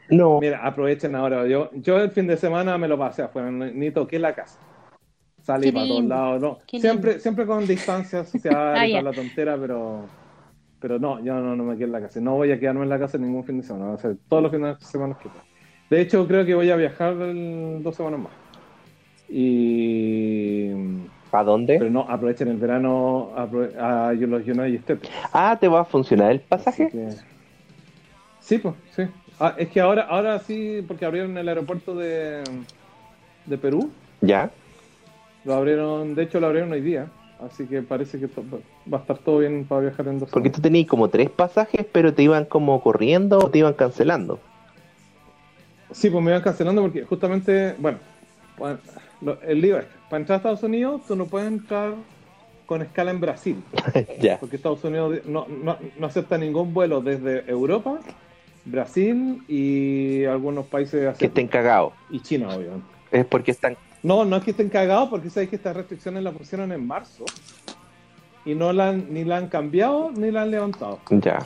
No, 0.10 0.40
Mira, 0.42 0.66
aprovechen 0.66 1.16
ahora. 1.16 1.48
Yo, 1.48 1.70
yo 1.74 1.98
el 2.00 2.12
fin 2.12 2.28
de 2.28 2.38
semana 2.38 2.78
me 2.78 2.88
lo 2.88 2.98
pasé 2.98 3.24
afuera, 3.24 3.50
ni 3.52 3.92
toqué 3.92 4.20
la 4.20 4.36
casa. 4.36 4.60
Salí 5.42 5.68
Qué 5.68 5.74
para 5.74 5.88
todos 5.88 6.06
lados, 6.06 6.42
no. 6.42 6.60
qué 6.68 6.80
Siempre, 6.80 7.10
lindo. 7.12 7.24
siempre 7.24 7.46
con 7.46 7.68
distancia 7.68 8.24
social 8.26 8.76
Ah, 8.78 8.88
y 8.88 8.92
toda 8.92 9.04
la 9.04 9.14
tontera, 9.14 9.58
pero 9.60 10.06
pero 10.80 11.00
no, 11.00 11.24
yo 11.24 11.34
no, 11.36 11.56
no 11.56 11.64
me 11.64 11.76
quedo 11.76 11.86
en 11.88 11.92
la 11.94 12.02
casa. 12.02 12.20
No 12.20 12.36
voy 12.36 12.52
a 12.52 12.60
quedarme 12.60 12.84
en 12.84 12.90
la 12.90 13.00
casa 13.00 13.18
ningún 13.18 13.46
fin 13.46 13.58
de 13.58 13.64
semana. 13.64 13.86
Va 13.86 13.94
a 13.94 13.98
ser 13.98 14.18
todos 14.28 14.44
los 14.44 14.52
fines 14.52 14.78
de 14.80 14.86
semana 14.86 15.16
que. 15.22 15.30
De 15.90 16.02
hecho, 16.02 16.28
creo 16.28 16.46
que 16.46 16.56
voy 16.56 16.70
a 16.72 16.76
viajar 16.76 17.14
el- 17.14 17.82
dos 17.82 17.96
semanas 17.96 18.20
más. 18.20 18.34
Y 19.30 20.72
¿a 21.32 21.44
dónde? 21.44 21.78
pero 21.80 21.90
no, 21.90 22.02
aprovechen 22.02 22.50
el 22.50 22.58
verano 22.58 23.32
apro- 23.36 23.74
a 23.80 24.14
los 24.14 24.42
United 24.48 24.76
States. 24.76 25.10
Ah, 25.34 25.58
¿te 25.60 25.68
va 25.68 25.82
a 25.82 25.86
funcionar 25.86 26.32
el 26.32 26.42
pasaje? 26.42 26.90
que- 26.90 27.10
Sí, 28.42 28.58
pues, 28.58 28.76
sí. 28.96 29.04
Ah, 29.40 29.56
es 29.58 29.70
que 29.70 29.80
ahora, 29.82 30.04
ahora 30.04 30.40
sí, 30.40 30.84
porque 30.88 31.06
abrieron 31.06 31.38
el 31.38 31.48
aeropuerto 31.48 31.96
de, 31.96 32.44
de 33.46 33.58
Perú. 33.58 33.92
Ya. 34.22 34.52
Lo 35.46 35.56
abrieron, 35.56 36.16
de 36.16 36.24
hecho 36.24 36.40
lo 36.40 36.48
abrieron 36.48 36.72
hoy 36.72 36.82
día. 36.82 37.08
Así 37.40 37.66
que 37.66 37.82
parece 37.82 38.20
que 38.20 38.28
va 38.92 39.00
a 39.00 39.02
estar 39.02 39.18
todo 39.18 39.40
bien 39.40 39.66
para 39.66 39.82
viajar 39.82 40.08
en 40.08 40.20
dos 40.20 40.30
Porque 40.30 40.50
tú 40.50 40.62
tenías 40.62 40.88
como 40.88 41.10
tres 41.10 41.30
pasajes, 41.30 41.86
pero 41.92 42.14
te 42.14 42.24
iban 42.24 42.46
como 42.46 42.82
corriendo 42.82 43.40
o 43.40 43.50
te 43.50 43.60
iban 43.60 43.74
cancelando. 43.74 44.40
Sí, 45.92 46.10
pues 46.10 46.24
me 46.24 46.32
iban 46.32 46.42
cancelando 46.42 46.82
porque 46.82 47.04
justamente, 47.04 47.76
bueno, 47.78 48.00
el 49.46 49.62
lío 49.62 49.78
es, 49.80 49.86
para 50.10 50.22
entrar 50.22 50.36
a 50.36 50.38
Estados 50.38 50.64
Unidos 50.64 51.02
tú 51.08 51.16
no 51.16 51.26
puedes 51.26 51.48
entrar 51.48 51.94
con 52.66 52.82
escala 52.82 53.12
en 53.12 53.20
Brasil, 53.20 53.64
ya. 54.20 54.40
porque 54.40 54.56
Estados 54.56 54.84
Unidos 54.84 55.20
no, 55.26 55.46
no, 55.48 55.78
no 55.98 56.08
acepta 56.08 56.38
ningún 56.38 56.74
vuelo 56.74 57.02
desde 57.02 57.50
Europa, 57.50 58.00
Brasil 58.66 59.44
y 59.48 60.24
algunos 60.26 60.66
países 60.68 60.92
Que 61.02 61.08
asiáticos. 61.08 61.28
estén 61.28 61.48
cagados. 61.48 61.94
Y 62.10 62.20
China, 62.22 62.50
obviamente. 62.56 62.86
Es 63.12 63.26
porque 63.26 63.52
están. 63.52 63.76
No, 64.02 64.26
no 64.26 64.38
es 64.38 64.44
que 64.44 64.52
estén 64.52 64.70
cagados, 64.70 65.10
porque 65.10 65.30
sabes 65.30 65.50
que 65.50 65.56
estas 65.56 65.76
restricciones 65.76 66.24
las 66.24 66.34
pusieron 66.34 66.72
en 66.72 66.86
marzo. 66.86 67.26
y 68.46 68.56
no 68.56 68.74
la 68.74 68.90
han, 68.90 69.14
ni 69.14 69.24
la 69.24 69.38
han 69.38 69.48
cambiado 69.48 70.12
ni 70.12 70.30
la 70.32 70.42
han 70.42 70.52
levantado. 70.52 71.00
Ya. 71.10 71.38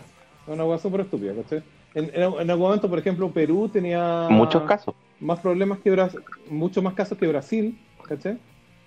Es 0.47 0.53
una 0.53 0.65
hueá 0.65 0.79
súper 0.79 1.01
estúpida, 1.01 1.33
¿cachai? 1.35 1.61
En, 1.93 2.05
en, 2.05 2.21
en 2.39 2.49
algún 2.49 2.65
momento, 2.67 2.89
por 2.89 2.97
ejemplo, 2.99 3.29
Perú 3.31 3.69
tenía 3.71 4.27
Muchos 4.29 4.63
casos. 4.63 4.95
más 5.19 5.39
problemas 5.39 5.77
que 5.79 5.91
Brasil, 5.91 6.19
muchos 6.49 6.83
más 6.83 6.93
casos 6.95 7.17
que 7.17 7.27
Brasil, 7.27 7.77
¿cachai? 8.07 8.37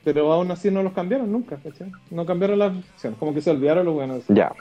Pero 0.02 0.32
aún 0.32 0.50
así 0.50 0.70
no 0.70 0.82
los 0.82 0.92
cambiaron 0.92 1.30
nunca, 1.30 1.56
¿cachai? 1.56 1.92
No 2.10 2.24
cambiaron 2.26 2.58
las 2.58 2.74
restricciones, 2.74 3.18
como 3.18 3.32
que 3.34 3.40
se 3.42 3.50
olvidaron 3.50 3.84
lo 3.84 3.92
bueno. 3.92 4.18
Ya. 4.28 4.52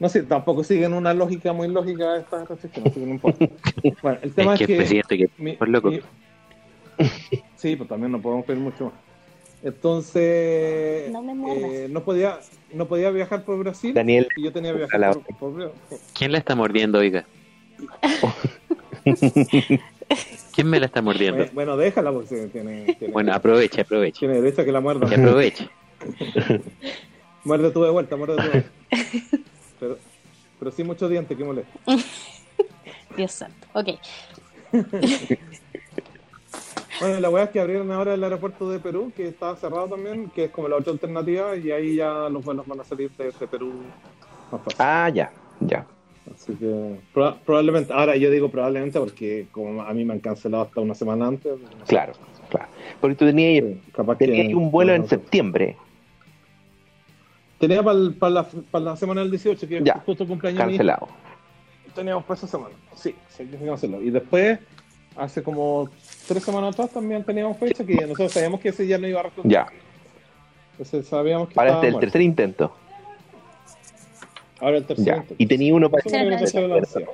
No 0.00 0.08
sé, 0.08 0.22
tampoco 0.24 0.64
siguen 0.64 0.92
una 0.92 1.14
lógica 1.14 1.52
muy 1.52 1.68
lógica 1.68 2.16
estas 2.16 2.48
restricciones, 2.48 2.90
así 2.92 3.00
que 3.00 3.06
no 3.06 3.12
importa. 3.12 3.46
Bueno, 4.02 4.18
el 4.22 4.32
tema 4.34 4.54
Es 4.54 4.60
es, 4.62 4.66
que 4.66 4.76
presidente 4.76 5.16
que 5.18 5.30
mi- 5.38 5.52
por 5.56 5.68
loco. 5.68 5.90
mi- 5.90 6.00
Sí, 7.56 7.76
pues 7.76 7.88
también 7.88 8.12
no 8.12 8.20
podemos 8.20 8.44
pedir 8.44 8.60
mucho 8.60 8.84
más. 8.86 8.94
Entonces, 9.62 11.10
No 11.10 11.22
me 11.22 11.34
muerdas. 11.34 11.70
eh, 11.72 11.88
no 11.90 12.02
podía 12.04 12.38
no 12.72 12.86
podía 12.86 13.10
viajar 13.10 13.44
por 13.44 13.56
Brasil 13.58 13.94
Daniel, 13.94 14.28
y 14.36 14.42
yo 14.44 14.52
tenía 14.52 14.72
que 14.72 14.80
la- 14.98 15.10
viajar 15.12 15.22
por, 15.38 15.54
por- 15.54 15.72
¿Quién 16.16 16.32
la 16.32 16.38
está 16.38 16.54
mordiendo, 16.54 16.98
oiga? 16.98 17.24
¿Quién 20.54 20.68
me 20.68 20.78
la 20.80 20.86
está 20.86 21.00
mordiendo? 21.02 21.36
Bueno, 21.38 21.52
bueno, 21.54 21.76
déjala 21.76 22.12
porque 22.12 22.48
tiene, 22.52 22.94
tiene, 22.98 23.12
Bueno, 23.12 23.32
aproveche, 23.32 23.80
aproveche. 23.80 24.18
tiene 24.20 24.34
derecho 24.40 24.62
a 24.62 24.64
que 24.64 24.72
la 24.72 24.80
muerda. 24.80 25.08
Que 25.08 25.14
aproveche. 25.16 25.68
Muerde 27.44 27.70
tú 27.70 27.82
de 27.82 27.90
vuelta, 27.90 28.16
muerde 28.16 28.36
tú 28.36 28.42
de 28.42 28.48
vuelta. 28.48 28.70
Pero, 29.84 29.98
pero 30.58 30.70
sí 30.70 30.82
muchos 30.82 31.10
dientes 31.10 31.36
que 31.36 31.44
molesta. 31.44 31.72
Dios 33.16 33.32
santo. 33.32 33.66
Ok. 33.74 33.88
Bueno, 37.00 37.18
la 37.18 37.28
weá 37.28 37.44
es 37.44 37.50
que 37.50 37.58
abrieron 37.58 37.90
ahora 37.90 38.14
el 38.14 38.22
aeropuerto 38.22 38.70
de 38.70 38.78
Perú, 38.78 39.10
que 39.16 39.26
estaba 39.26 39.56
cerrado 39.56 39.88
también, 39.88 40.30
que 40.30 40.44
es 40.44 40.50
como 40.52 40.68
la 40.68 40.76
otra 40.76 40.92
alternativa, 40.92 41.56
y 41.56 41.72
ahí 41.72 41.96
ya 41.96 42.28
los 42.28 42.44
vuelos 42.44 42.64
van 42.68 42.80
a 42.80 42.84
salir 42.84 43.10
de, 43.18 43.32
de 43.32 43.46
Perú 43.48 43.72
más 44.52 44.60
fácil. 44.62 44.76
Ah, 44.78 45.10
ya. 45.12 45.32
Ya. 45.60 45.84
Así 46.32 46.54
que 46.54 46.96
proba- 47.12 47.36
probablemente, 47.44 47.92
ahora 47.92 48.14
yo 48.16 48.30
digo 48.30 48.48
probablemente 48.48 49.00
porque 49.00 49.48
como 49.50 49.82
a 49.82 49.92
mí 49.92 50.04
me 50.04 50.12
han 50.14 50.20
cancelado 50.20 50.62
hasta 50.62 50.80
una 50.80 50.94
semana 50.94 51.26
antes. 51.26 51.52
no 51.60 51.68
sé. 51.68 51.74
Claro, 51.88 52.12
claro. 52.48 52.68
Porque 53.00 53.16
tú 53.16 53.24
tenías, 53.26 53.64
Sí, 53.64 53.80
capaz 53.92 54.16
que- 54.16 54.26
tenías 54.28 54.54
un 54.54 54.70
vuelo 54.70 54.94
en 54.94 55.08
septiembre. 55.08 55.76
Tenía 57.66 57.82
para 57.82 58.30
la, 58.30 58.42
para 58.44 58.84
la 58.84 58.96
semana 58.96 59.22
del 59.22 59.30
18, 59.30 59.66
que 59.66 59.82
Ya, 59.82 59.94
es 59.94 60.02
justo 60.02 60.26
cumpleaños. 60.26 60.60
Cancelado. 60.60 61.08
Teníamos 61.94 62.24
para 62.24 62.36
esa 62.36 62.46
semana. 62.46 62.74
Sí, 62.94 63.14
sí, 63.28 63.48
canceló. 63.64 64.02
Y 64.02 64.10
después, 64.10 64.58
hace 65.16 65.42
como 65.42 65.88
tres 66.28 66.42
semanas 66.42 66.74
atrás 66.74 66.90
también 66.90 67.24
teníamos 67.24 67.56
fecha 67.56 67.82
que 67.82 67.94
nosotros 67.94 68.32
sabíamos 68.32 68.60
que 68.60 68.68
ese 68.68 68.86
ya 68.86 68.98
no 68.98 69.08
iba 69.08 69.20
a 69.20 69.22
resultar. 69.22 69.50
Ya. 69.50 69.66
Entonces 70.72 71.06
sabíamos 71.06 71.48
que 71.48 71.58
Ahora 71.58 71.72
este 71.72 71.86
es 71.86 71.88
el 71.88 71.92
muerto. 71.92 72.06
tercer 72.06 72.20
intento. 72.20 72.74
Ahora 74.60 74.76
el 74.76 74.84
tercer. 74.84 75.06
Ya. 75.06 75.16
intento. 75.16 75.34
Y 75.38 75.46
tenía 75.46 75.74
uno 75.74 75.90
para, 75.90 76.02
Eso 76.04 76.16
es 76.16 76.22
lo 76.22 76.30
que 76.30 76.36
Tercer 76.36 76.62
nosotros 76.62 76.94
lanzamos. 76.94 77.08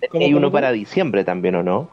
¿Cómo, 0.00 0.10
tenía 0.12 0.28
cómo, 0.28 0.36
uno 0.38 0.52
para 0.52 0.72
diciembre 0.72 1.22
también, 1.22 1.56
¿o 1.56 1.62
no? 1.62 1.90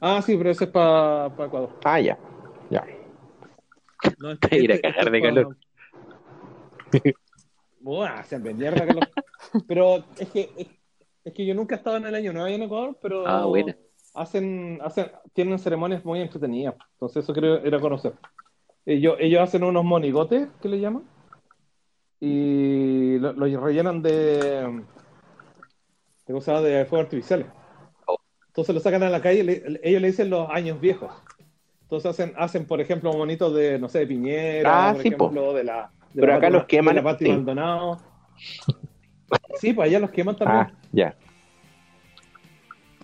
Ah, 0.00 0.22
sí, 0.24 0.36
pero 0.38 0.50
ese 0.50 0.64
es 0.64 0.70
para 0.70 1.26
Ecuador. 1.26 1.78
Ah. 1.84 2.00
Ya. 2.00 2.16
No, 4.18 4.36
Te 4.38 4.58
irá 4.58 4.74
a 4.74 4.76
este- 4.76 4.88
cagar 4.92 5.10
de 5.10 5.18
es 5.18 5.24
calor. 5.24 5.56
Buah, 7.80 8.22
se 8.24 8.38
de 8.38 8.54
mierda 8.54 8.86
calor. 8.86 9.08
Pero 9.66 10.04
es 10.18 10.28
que, 10.30 10.50
es, 10.56 10.68
es 11.24 11.32
que 11.32 11.44
yo 11.46 11.54
nunca 11.54 11.74
he 11.74 11.78
estado 11.78 11.96
en 11.96 12.06
el 12.06 12.14
año 12.14 12.32
nuevo 12.32 12.46
en 12.48 12.62
Ecuador, 12.62 12.98
pero 13.02 13.26
Ah, 13.26 13.44
hacen, 14.14 14.78
hacen, 14.82 15.10
tienen 15.32 15.58
ceremonias 15.58 16.04
muy 16.04 16.20
entretenidas. 16.20 16.74
Entonces 16.94 17.24
eso 17.24 17.32
creo 17.32 17.56
era 17.56 17.80
conocer. 17.80 18.14
Ellos, 18.86 19.16
ellos 19.18 19.40
hacen 19.40 19.62
unos 19.64 19.84
monigotes, 19.84 20.48
que 20.60 20.68
le 20.68 20.80
llaman, 20.80 21.04
y 22.20 23.18
lo, 23.18 23.32
lo 23.32 23.60
rellenan 23.60 24.00
de, 24.02 24.84
de 26.26 26.32
cosas 26.32 26.62
de 26.62 26.84
fuegos 26.84 27.06
artificiales. 27.06 27.46
Oh. 28.06 28.16
Entonces 28.48 28.74
lo 28.74 28.80
sacan 28.80 29.02
a 29.02 29.10
la 29.10 29.20
calle, 29.20 29.42
le- 29.44 29.80
ellos 29.82 30.00
le 30.02 30.08
dicen 30.08 30.30
los 30.30 30.48
años 30.50 30.80
viejos. 30.80 31.12
Entonces 31.92 32.10
hacen, 32.10 32.32
hacen 32.38 32.64
por 32.64 32.80
ejemplo, 32.80 33.12
monitos 33.12 33.54
de, 33.54 33.78
no 33.78 33.86
sé, 33.86 33.98
de 33.98 34.06
Piñera, 34.06 34.88
Ah, 34.88 34.92
por 34.94 35.02
sí, 35.02 35.10
po. 35.10 35.26
ejemplo, 35.26 35.52
de 35.52 35.64
la... 35.64 35.90
de 36.14 36.20
Pero 36.22 36.32
la 36.32 36.38
acá 36.38 36.48
Pati- 36.48 36.52
los 36.52 36.64
queman, 36.64 36.94
de 36.94 37.02
la 37.02 37.04
Pati 37.10 37.24
sí. 37.26 37.30
Maldonado. 37.30 38.00
Sí, 39.60 39.74
pues 39.74 39.88
allá 39.88 39.98
los 40.00 40.10
queman 40.10 40.34
también. 40.36 40.60
Ah, 40.62 40.72
ya. 40.90 41.14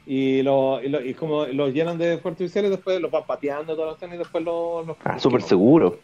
Y, 0.07 0.41
lo, 0.41 0.83
y, 0.83 0.89
lo- 0.89 1.05
y 1.05 1.13
como 1.13 1.45
los 1.45 1.75
llenan 1.75 1.99
de 1.99 2.13
fuegos 2.15 2.33
artificiales, 2.33 2.71
después 2.71 2.99
los 2.99 3.11
van 3.11 3.27
pateando 3.27 3.75
todos 3.75 3.91
los 3.91 3.99
tenis 3.99 4.15
y 4.15 4.19
después 4.21 4.43
los... 4.43 4.87
los 4.87 4.97
Ah, 5.05 5.19
súper 5.19 5.43
seguro. 5.43 5.99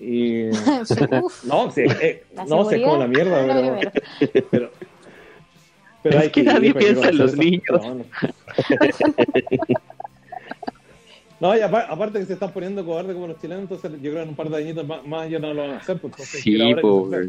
Y... 0.00 0.50
No, 1.42 1.68
sí, 1.72 1.80
eh, 2.00 2.22
no 2.48 2.64
sé 2.64 2.80
como 2.80 2.96
la 2.96 3.08
mierda, 3.08 3.44
pero, 4.52 4.70
pero 6.00 6.18
Es 6.20 6.30
que 6.30 6.44
nadie 6.44 6.68
ir, 6.68 6.76
piensa 6.76 7.08
en 7.08 7.08
hay 7.08 7.14
los 7.14 7.36
niños. 7.36 7.82
No, 11.40 11.54
y 11.56 11.60
apar- 11.60 11.86
aparte 11.90 12.20
que 12.20 12.26
se 12.26 12.34
están 12.34 12.52
poniendo 12.52 12.84
cobardes 12.84 13.12
como 13.14 13.26
los 13.26 13.40
chilenos, 13.40 13.62
entonces 13.62 13.90
yo 13.94 13.98
creo 14.10 14.14
que 14.14 14.22
en 14.22 14.28
un 14.30 14.36
par 14.36 14.48
de 14.48 14.56
añitos 14.56 14.86
más, 14.86 15.04
más 15.06 15.28
ya 15.28 15.38
no 15.40 15.52
lo 15.52 15.62
van 15.62 15.70
a 15.72 15.76
hacer. 15.78 15.98
Pues, 16.00 16.14
Sí, 16.16 16.60
haga. 16.62 16.80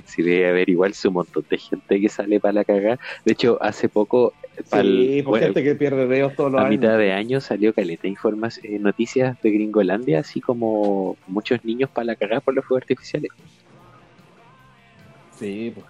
sí 0.05 0.21
debe 0.21 0.47
haber 0.50 0.69
igual 0.69 0.93
su 0.93 1.12
montón 1.12 1.43
de 1.50 1.57
gente 1.57 2.00
que 2.00 2.07
sale 2.07 2.39
para 2.39 2.53
la 2.53 2.63
cagada. 2.63 3.00
De 3.25 3.33
hecho, 3.33 3.57
hace 3.62 3.89
poco, 3.89 4.33
pa'l- 4.69 5.07
Sí, 5.15 5.21
por 5.24 5.31
bueno, 5.31 5.45
gente 5.47 5.63
que 5.63 5.75
pierde 5.75 6.05
dedos 6.07 6.35
todos 6.35 6.51
los 6.51 6.62
a 6.62 6.67
años. 6.67 6.79
mitad 6.79 6.97
de 7.00 7.12
año 7.13 7.41
salió 7.41 7.74
caleta 7.74 8.07
informas, 8.07 8.59
eh, 8.63 8.77
noticias 8.79 9.41
de 9.41 9.51
Gringolandia, 9.51 10.19
así 10.19 10.39
como 10.39 11.17
muchos 11.27 11.65
niños 11.65 11.89
para 11.89 12.05
la 12.05 12.15
cagada 12.15 12.41
por 12.41 12.53
los 12.53 12.63
fuegos 12.63 12.83
artificiales. 12.83 13.31
Sí, 15.38 15.71
pues. 15.74 15.85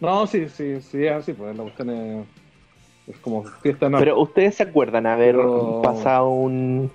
No, 0.00 0.26
sí, 0.26 0.48
sí, 0.48 0.80
sí, 0.80 1.06
así, 1.08 1.32
pues 1.32 1.56
la 1.56 1.62
cuestión 1.62 1.90
es, 1.90 2.26
es 3.08 3.16
como 3.18 3.44
fiesta 3.44 3.88
no. 3.88 3.98
Pero 3.98 4.20
¿ustedes 4.20 4.56
se 4.56 4.62
acuerdan 4.64 5.06
haber 5.06 5.36
Pero- 5.36 5.80
pasado 5.82 6.28
un, 6.30 6.90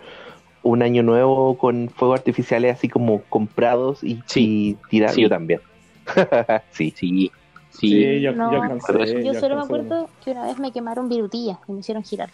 un 0.64 0.82
año 0.82 1.04
nuevo 1.04 1.58
con 1.58 1.90
fuegos 1.90 2.20
artificiales 2.20 2.76
así 2.76 2.90
como 2.90 3.22
comprados 3.24 4.04
y, 4.04 4.24
Sí. 4.26 4.78
y 4.82 4.90
tirados? 4.90 5.16
Sí. 5.16 5.22
Yo 5.22 5.30
también. 5.30 5.60
sí. 6.72 6.94
Sí, 6.98 7.32
sí. 7.70 7.90
sí, 7.90 8.22
yo, 8.22 8.32
No, 8.34 8.52
yo 8.52 8.62
alcancé, 8.62 8.94
yo 8.94 9.06
Yo 9.20 9.34
yo 9.34 9.40
solo 9.40 9.56
me 9.58 9.62
acuerdo 9.64 10.10
que 10.24 10.32
una 10.32 10.46
vez 10.46 10.60
me 10.60 10.72
quemaron 10.72 11.10
virutillas 11.10 11.58
y 11.68 11.72
me 11.74 11.80
hicieron 11.80 12.04
girar. 12.04 12.30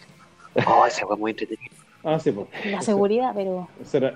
Oh, 0.66 0.86
esa 0.86 1.06
fue 1.06 1.16
muy 1.16 1.30
entretenida. 1.32 1.70
Ah, 2.02 2.18
sí, 2.18 2.30
pues. 2.32 2.48
La 2.66 2.82
seguridad, 2.82 3.32
pero 3.34 3.68
Eso 3.80 3.98
era, 3.98 4.14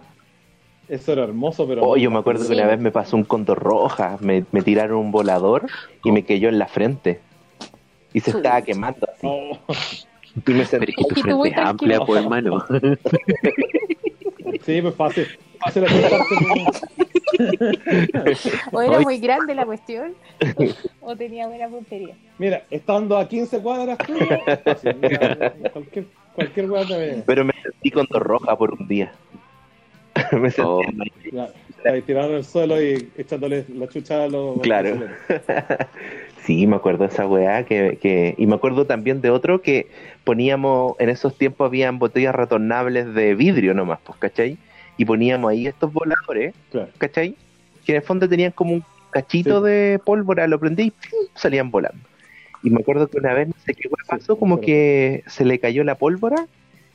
eso 0.89 1.13
era 1.13 1.25
hermoso, 1.25 1.67
pero. 1.67 1.83
Oh, 1.83 1.97
yo 1.97 2.11
me 2.11 2.19
acuerdo 2.19 2.47
que 2.47 2.55
una 2.55 2.67
vez 2.67 2.81
me 2.81 2.91
pasó 2.91 3.17
un 3.17 3.25
condor 3.25 3.59
roja, 3.59 4.17
me, 4.21 4.45
me 4.53 4.63
tiraron 4.63 4.99
un 4.99 5.11
volador 5.11 5.67
y 6.03 6.13
me 6.13 6.25
cayó 6.25 6.49
en 6.49 6.59
la 6.59 6.67
frente. 6.67 7.21
Y 8.13 8.21
se 8.21 8.31
estaba 8.31 8.63
quemando 8.63 9.07
así. 9.13 9.27
Oh, 9.27 9.59
Y 10.35 10.53
me 10.53 10.65
Pero 10.65 10.83
es 10.83 10.97
que 10.97 11.03
tu 11.03 11.09
tú 11.09 11.21
frente 11.21 11.49
es 11.49 11.57
amplia, 11.59 12.01
pues, 12.01 12.23
hermano. 12.23 12.65
sí, 14.65 14.83
pues 14.83 14.95
fácil. 14.95 15.27
Fácil 15.61 15.85
asustarte, 15.85 16.35
pues. 18.19 18.53
o 18.73 18.83
era 18.83 19.01
muy 19.01 19.19
grande 19.19 19.55
la 19.55 19.65
cuestión 19.65 20.15
o 21.01 21.17
tenía 21.17 21.47
buena 21.47 21.69
puntería. 21.69 22.17
Mira, 22.39 22.63
estando 22.71 23.17
a 23.17 23.29
15 23.29 23.61
cuadras 23.61 23.99
tuyas, 23.99 24.41
fácil. 24.65 24.97
Mira, 25.01 25.55
cualquier, 25.73 26.07
cualquier 26.35 26.67
ve. 26.67 27.23
Pero 27.25 27.45
me 27.45 27.53
sentí 27.63 27.91
condor 27.91 28.23
roja 28.23 28.57
por 28.57 28.75
un 28.75 28.89
día. 28.89 29.13
me 30.33 30.51
sentí 30.51 30.69
Oh. 30.69 30.83
Tirado 32.07 32.31
en 32.31 32.37
el 32.37 32.45
suelo 32.45 32.83
y 32.83 33.11
echándole 33.17 33.67
la 33.75 33.87
chucha 33.89 34.25
a 34.25 34.29
los. 34.29 34.59
Claro. 34.61 35.07
Sí, 36.45 36.67
me 36.67 36.77
acuerdo 36.77 37.05
de 37.05 37.11
esa 37.11 37.27
weá 37.27 37.65
que, 37.65 37.99
que... 38.01 38.35
Y 38.37 38.47
me 38.47 38.55
acuerdo 38.55 38.85
también 38.87 39.21
de 39.23 39.31
otro 39.31 39.63
que 39.63 39.89
poníamos, 40.25 40.95
en 40.99 41.09
esos 41.09 41.39
tiempos 41.39 41.67
habían 41.67 41.99
botellas 41.99 42.35
retornables 42.35 43.15
de 43.15 43.35
vidrio 43.35 43.73
nomás, 43.73 43.99
pues, 44.05 44.19
¿cachai? 44.19 44.59
Y 44.99 45.05
poníamos 45.07 45.51
ahí 45.51 45.67
estos 45.67 45.93
voladores, 45.93 46.55
Claro. 46.71 46.91
¿cachai? 46.99 47.35
Que 47.87 47.93
en 47.93 47.97
el 47.97 48.03
fondo 48.03 48.29
tenían 48.29 48.53
como 48.53 48.75
un 48.75 48.85
cachito 49.11 49.61
Sí. 49.65 49.71
de 49.71 50.01
pólvora, 50.05 50.47
lo 50.47 50.61
prendí 50.61 50.83
y 50.85 50.91
¡pum! 50.91 51.29
salían 51.35 51.71
volando. 51.71 51.99
Y 52.63 52.71
me 52.71 52.81
acuerdo 52.81 53.09
que 53.09 53.19
una 53.19 53.33
vez, 53.33 53.49
no 53.49 53.55
sé 53.65 53.75
qué 53.75 53.89
weá 53.89 54.05
pasó, 54.07 54.37
como 54.37 54.57
claro. 54.57 54.67
que 54.67 55.23
se 55.27 55.45
le 55.47 55.59
cayó 55.59 55.83
la 55.85 55.95
pólvora 55.97 56.47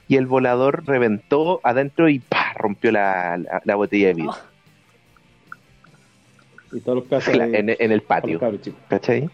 y 0.08 0.16
el 0.18 0.28
volador 0.28 0.84
reventó 0.86 1.60
adentro 1.64 2.08
y 2.10 2.20
¡pah! 2.20 2.54
rompió 2.56 2.92
la, 2.92 3.38
la, 3.38 3.62
la 3.66 3.76
botella 3.76 4.08
de 4.08 4.14
vidrio 4.14 4.34
Y 6.72 6.80
todos 6.82 7.04
los 7.10 7.28
ahí 7.28 7.52
en, 7.56 7.76
en 7.80 7.92
el 7.92 8.02
patio, 8.02 8.40
cabros. 8.40 8.70
¿cachai? 8.90 9.30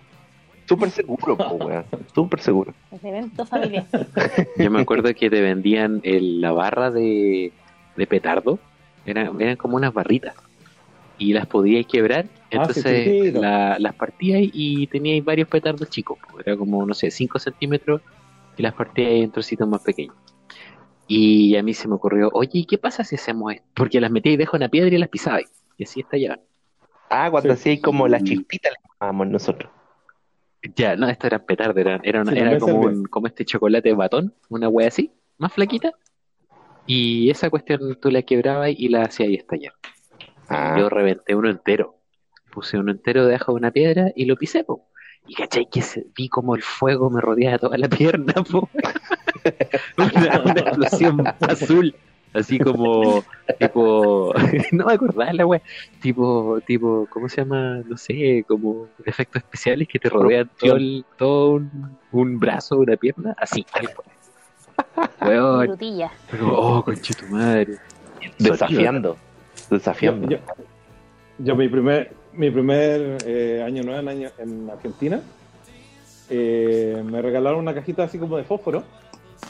Súper 0.67 0.89
seguro, 0.89 1.37
po, 1.37 1.53
weón. 1.55 1.85
Súper 2.15 2.39
seguro. 2.41 2.73
El 2.91 3.05
evento 3.07 3.45
familiar. 3.45 3.85
Yo 4.57 4.71
me 4.71 4.81
acuerdo 4.81 5.13
que 5.13 5.29
te 5.29 5.41
vendían 5.41 6.01
el- 6.03 6.41
la 6.41 6.51
barra 6.51 6.89
de, 6.91 7.51
de 7.95 8.07
petardo. 8.07 8.57
Eran, 9.05 9.39
eran 9.39 9.55
como 9.57 9.75
unas 9.77 9.93
barritas. 9.93 10.33
Y 11.17 11.33
las 11.33 11.45
podíais 11.45 11.85
quebrar. 11.87 12.25
Ah, 12.27 12.37
sí, 12.73 12.81
Entonces 12.81 13.33
la- 13.33 13.77
las 13.79 13.93
partíais 13.95 14.49
y 14.53 14.87
teníais 14.87 15.23
varios 15.23 15.47
petardos 15.47 15.89
chicos. 15.89 16.17
po. 16.19 16.39
Era 16.39 16.57
como, 16.57 16.85
no 16.85 16.93
sé, 16.93 17.11
5 17.11 17.37
centímetros. 17.39 18.01
Y 18.57 18.63
las 18.63 18.73
partíais 18.73 19.23
en 19.23 19.31
trocitos 19.31 19.67
más 19.67 19.81
pequeños. 19.81 20.15
Y 21.07 21.55
a 21.55 21.61
mí 21.61 21.73
se 21.75 21.87
me 21.87 21.93
ocurrió, 21.95 22.29
oye, 22.33 22.49
¿y 22.59 22.65
qué 22.65 22.77
pasa 22.79 23.03
si 23.03 23.15
hacemos 23.15 23.53
esto? 23.53 23.67
Porque 23.75 24.01
las 24.01 24.09
metíais 24.09 24.37
debajo 24.39 24.57
de 24.57 24.63
una 24.65 24.69
piedra 24.69 24.95
y 24.95 24.97
las 24.97 25.09
pisabais. 25.09 25.51
y 25.77 25.83
así 25.83 25.99
estallaban. 25.99 26.39
Ah, 27.09 27.27
cuando 27.29 27.49
Sí. 27.53 27.53
hacía 27.59 27.71
ahí 27.73 27.81
como 27.81 28.07
la 28.07 28.19
chispita 28.23 28.69
le 28.69 28.75
llamábamos 28.99 29.27
nosotros. 29.27 29.69
Ya, 30.75 30.95
no, 30.95 31.07
esto 31.09 31.27
eran 31.27 31.45
petardos, 31.45 31.77
eran, 31.77 32.01
era, 32.03 32.21
una- 32.21 32.31
Sí, 32.31 32.37
era 32.39 32.57
como, 32.59 32.79
un, 32.81 33.05
como 33.05 33.27
este 33.27 33.45
chocolate 33.45 33.93
batón, 33.93 34.33
una 34.49 34.67
wea 34.69 34.87
así, 34.87 35.11
más 35.37 35.53
flaquita. 35.53 35.93
Y 36.87 37.29
esa 37.29 37.49
cuestión 37.49 37.97
tú 38.01 38.09
la 38.11 38.21
quebrabas 38.21 38.69
y 38.75 38.89
la 38.89 39.03
hacías 39.03 39.29
estallar. 39.29 39.73
Ah, 40.49 40.75
Yo 40.77 40.89
reventé 40.89 41.35
uno 41.35 41.49
entero. 41.49 41.99
Puse 42.51 42.77
uno 42.77 42.91
entero 42.91 43.25
debajo 43.25 43.51
de 43.53 43.57
una 43.57 43.71
piedra 43.71 44.11
y 44.15 44.25
lo 44.25 44.35
pisé, 44.37 44.63
po. 44.63 44.89
Y 45.27 45.33
cachai 45.35 45.67
que 45.69 45.81
se- 45.81 46.05
vi 46.15 46.29
como 46.29 46.55
el 46.55 46.61
fuego 46.61 47.09
me 47.09 47.19
rodeaba 47.21 47.57
toda 47.57 47.77
la 47.77 47.89
pierna, 48.23 48.33
po. 48.33 48.69
Una, 49.97 50.41
una 50.43 50.61
explosión 50.61 51.23
azul. 51.41 51.95
Así 52.35 52.59
como, 52.59 53.23
tipo, 53.59 54.33
no 54.73 54.85
me 54.85 54.93
acordaba 54.93 55.31
la 55.33 55.45
wea. 55.45 55.61
Tipo, 56.01 56.59
tipo, 56.65 57.07
¿cómo 57.09 57.29
se 57.29 57.37
llama? 57.37 57.81
No 57.85 57.95
sé, 57.97 58.43
como 58.47 58.89
efectos 59.05 59.41
especiales 59.41 59.87
que 59.87 59.99
te 59.99 60.09
rodean 60.09 60.49
todo, 60.59 60.75
el- 60.75 61.05
todo 61.17 61.51
un, 61.53 61.97
un 62.11 62.39
brazo, 62.39 62.79
una 62.79 62.97
pierna, 62.97 63.33
así, 63.37 63.65
tal 63.71 63.89
cual. 63.93 64.07
Como, 66.29 66.51
oh, 66.53 66.83
conchito 66.83 67.25
madre. 67.27 67.77
desafiando. 68.37 69.15
Yo, 69.69 69.77
Desafiando. 69.77 70.29
yo- 70.29 70.37
yo 71.39 71.55
mi 71.55 71.67
primer, 71.69 72.11
mi 72.33 72.51
primer 72.51 73.17
eh, 73.25 73.63
año 73.65 73.83
nuevo 73.83 73.99
en, 74.01 74.07
año, 74.09 74.29
en 74.37 74.69
Argentina, 74.69 75.21
eh, 76.29 77.01
me 77.05 77.21
regalaron 77.21 77.59
una 77.59 77.73
cajita 77.73 78.03
así 78.03 78.17
como 78.17 78.37
de 78.37 78.43
fósforo 78.43 78.83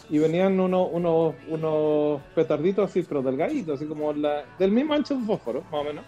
y 0.10 0.20
venían 0.20 0.60
unos, 0.60 0.90
unos, 0.92 1.36
unos 1.50 2.22
petarditos 2.34 2.90
así, 2.90 3.04
pero 3.04 3.22
delgaditos, 3.22 3.76
así 3.80 3.88
como 3.88 4.14
la, 4.14 4.44
del 4.60 4.72
mismo 4.72 4.94
ancho 4.94 5.16
de 5.16 5.26
fósforo, 5.26 5.64
más 5.72 5.82
o 5.82 5.84
menos. 5.84 6.06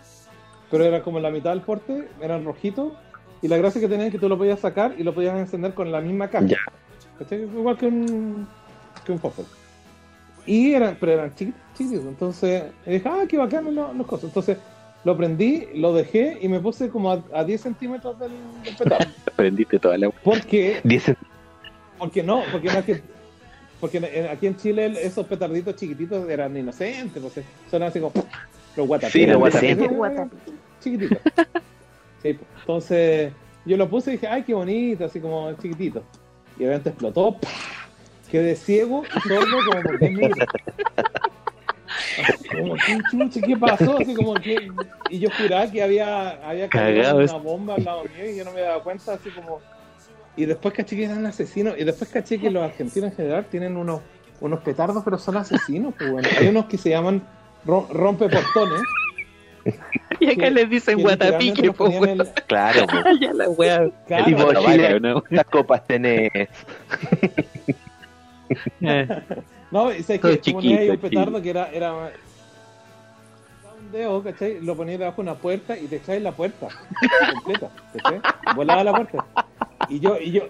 Pero 0.70 0.84
era 0.84 1.02
como 1.02 1.20
la 1.20 1.32
mitad 1.32 1.52
del 1.52 1.62
porte, 1.62 2.08
eran 2.22 2.46
rojitos. 2.46 2.94
Y 3.42 3.48
la 3.48 3.58
gracia 3.58 3.80
que 3.80 3.88
tenían 3.88 4.08
es 4.08 4.14
que 4.14 4.20
tú 4.20 4.28
lo 4.28 4.38
podías 4.38 4.60
sacar 4.60 4.96
y 4.98 5.04
lo 5.04 5.14
podías 5.14 5.38
encender 5.38 5.74
con 5.74 5.92
la 5.92 6.02
misma 6.02 6.30
caja. 6.30 6.46
Ya. 6.46 6.58
¿Cachai? 7.20 7.44
Igual 7.44 7.78
que 7.78 7.88
un, 7.88 8.48
que 9.06 9.12
un 9.12 9.20
fósforo. 9.20 9.48
Y 10.46 10.74
eran, 10.74 10.98
pero 11.00 11.14
eran 11.14 11.36
chiquitos, 11.36 11.62
chiquitos. 11.78 12.06
Entonces 12.06 12.64
dije, 12.86 13.08
ah, 13.08 13.26
qué 13.28 13.38
bacán 13.38 13.74
los, 13.74 13.96
los 13.96 14.08
cosas. 14.08 14.26
Entonces 14.26 14.58
lo 15.04 15.16
prendí, 15.16 15.68
lo 15.76 15.94
dejé 15.94 16.38
y 16.42 16.48
me 16.48 16.60
puse 16.60 16.90
como 16.90 17.12
a, 17.12 17.24
a 17.34 17.44
10 17.44 17.62
centímetros 17.62 18.20
del, 18.20 18.32
del 18.64 18.76
petardo. 18.76 19.12
Aprendiste 19.28 19.80
toda 19.80 19.98
la 19.98 20.10
Porque, 20.10 20.82
Dice, 20.84 21.16
porque 21.98 22.24
no, 22.24 22.44
porque 22.52 22.68
no 22.68 22.80
es 22.80 22.86
que. 22.86 23.17
Porque 23.80 23.98
en- 23.98 24.28
aquí 24.28 24.48
en 24.48 24.56
Chile 24.58 24.94
esos 25.02 25.26
petarditos 25.28 25.76
chiquititos 25.76 26.28
eran 26.30 26.56
inocentes, 26.58 27.22
pues 27.22 27.46
son 27.70 27.84
así 27.84 28.00
como 28.00 28.14
los 28.76 28.88
guatapitos. 28.88 29.12
Sí, 29.12 29.26
los 29.26 29.38
guatapitos. 29.38 30.56
Chiquititos. 30.82 31.18
Sí, 32.24 32.34
pues. 32.34 32.40
entonces 32.62 33.32
yo 33.66 33.78
lo 33.78 33.88
puse 33.90 34.12
y 34.12 34.14
dije, 34.14 34.28
ay, 34.28 34.44
qué 34.44 34.54
bonito, 34.54 35.06
así 35.06 35.20
como 35.20 35.54
chiquitito. 35.54 36.04
Y 36.58 36.66
repente 36.66 36.90
explotó, 36.90 37.34
¡pah! 37.34 37.48
quedé 38.32 38.56
ciego 38.56 39.04
sordo 39.28 39.58
como 39.70 39.84
por 39.84 40.00
10 40.00 40.12
minutos. 40.12 40.48
Así 42.24 42.50
Como, 42.50 42.74
¿qué 42.76 42.98
chucha, 43.12 43.42
¿qué 43.46 43.58
pasó? 43.58 43.98
Así 44.00 44.14
como 44.16 44.34
que, 44.36 44.70
y 45.10 45.20
yo 45.20 45.30
juraba 45.38 45.70
que 45.72 45.84
había, 45.84 46.30
había 46.48 46.68
caído 46.68 47.02
Cagado 47.04 47.20
una 47.20 47.34
bomba 47.38 47.76
al 47.76 47.84
lado 47.84 48.04
mío 48.06 48.30
y 48.32 48.38
yo 48.38 48.44
no 48.44 48.52
me 48.52 48.62
daba 48.62 48.84
cuenta, 48.84 49.14
así 49.14 49.30
como. 49.30 49.62
Y 50.38 50.46
después 50.46 50.74
caché 50.74 50.96
que 50.96 51.04
eran 51.06 51.26
asesinos, 51.26 51.74
y 51.78 51.84
después 51.84 52.10
caché 52.10 52.40
que 52.40 52.50
los 52.52 52.64
argentinos 52.64 53.10
en 53.12 53.16
general 53.18 53.46
tienen 53.52 53.76
unos, 53.76 54.02
unos 54.40 54.60
petardos, 54.62 55.04
pero 55.04 55.18
son 55.18 55.36
asesinos. 55.38 55.94
Pues 55.98 56.12
bueno. 56.12 56.30
Hay 56.40 56.48
unos 56.48 56.66
que 56.68 56.78
se 56.78 56.92
llaman 56.92 57.22
ro- 57.66 57.88
rompeportones. 57.92 58.82
Y 60.22 60.28
acá 60.32 60.44
que- 60.44 60.52
les 60.52 60.70
dicen 60.70 60.96
que 60.96 61.04
guatapique, 61.04 61.70
weón. 61.78 62.08
en- 62.10 62.18
claro, 62.48 62.88
po. 62.88 62.98
Ya 63.20 63.34
la 63.34 63.50
wea. 63.50 63.90
Claro, 64.08 64.54
Chile, 64.62 65.00
¿no? 65.02 65.22
¿cuántas 65.22 65.46
copas 65.48 65.86
tenés? 65.86 66.32
No, 69.72 69.92
y 69.94 70.04
sabes 70.04 70.22
Todo 70.22 70.32
que 70.32 70.38
tú 70.38 70.52
ponías 70.54 70.80
ahí 70.80 70.90
un 70.90 70.96
chiquito, 70.96 71.10
petardo 71.10 71.42
que 71.42 71.50
era, 71.50 71.70
era 71.72 71.94
un 71.94 73.92
dedo, 73.92 74.24
¿cachai? 74.24 74.62
Lo 74.62 74.76
ponías 74.78 75.00
debajo 75.00 75.22
de 75.22 75.30
una 75.30 75.38
puerta 75.38 75.78
y 75.78 75.88
te 75.88 75.98
echáis 75.98 76.22
la 76.22 76.32
puerta 76.32 76.68
completa, 77.34 77.70
¿cachai? 78.02 78.22
Volaba 78.56 78.84
la 78.86 78.94
puerta. 78.94 79.26
Y 79.90 80.00
yo, 80.00 80.18
y 80.20 80.32
yo, 80.32 80.44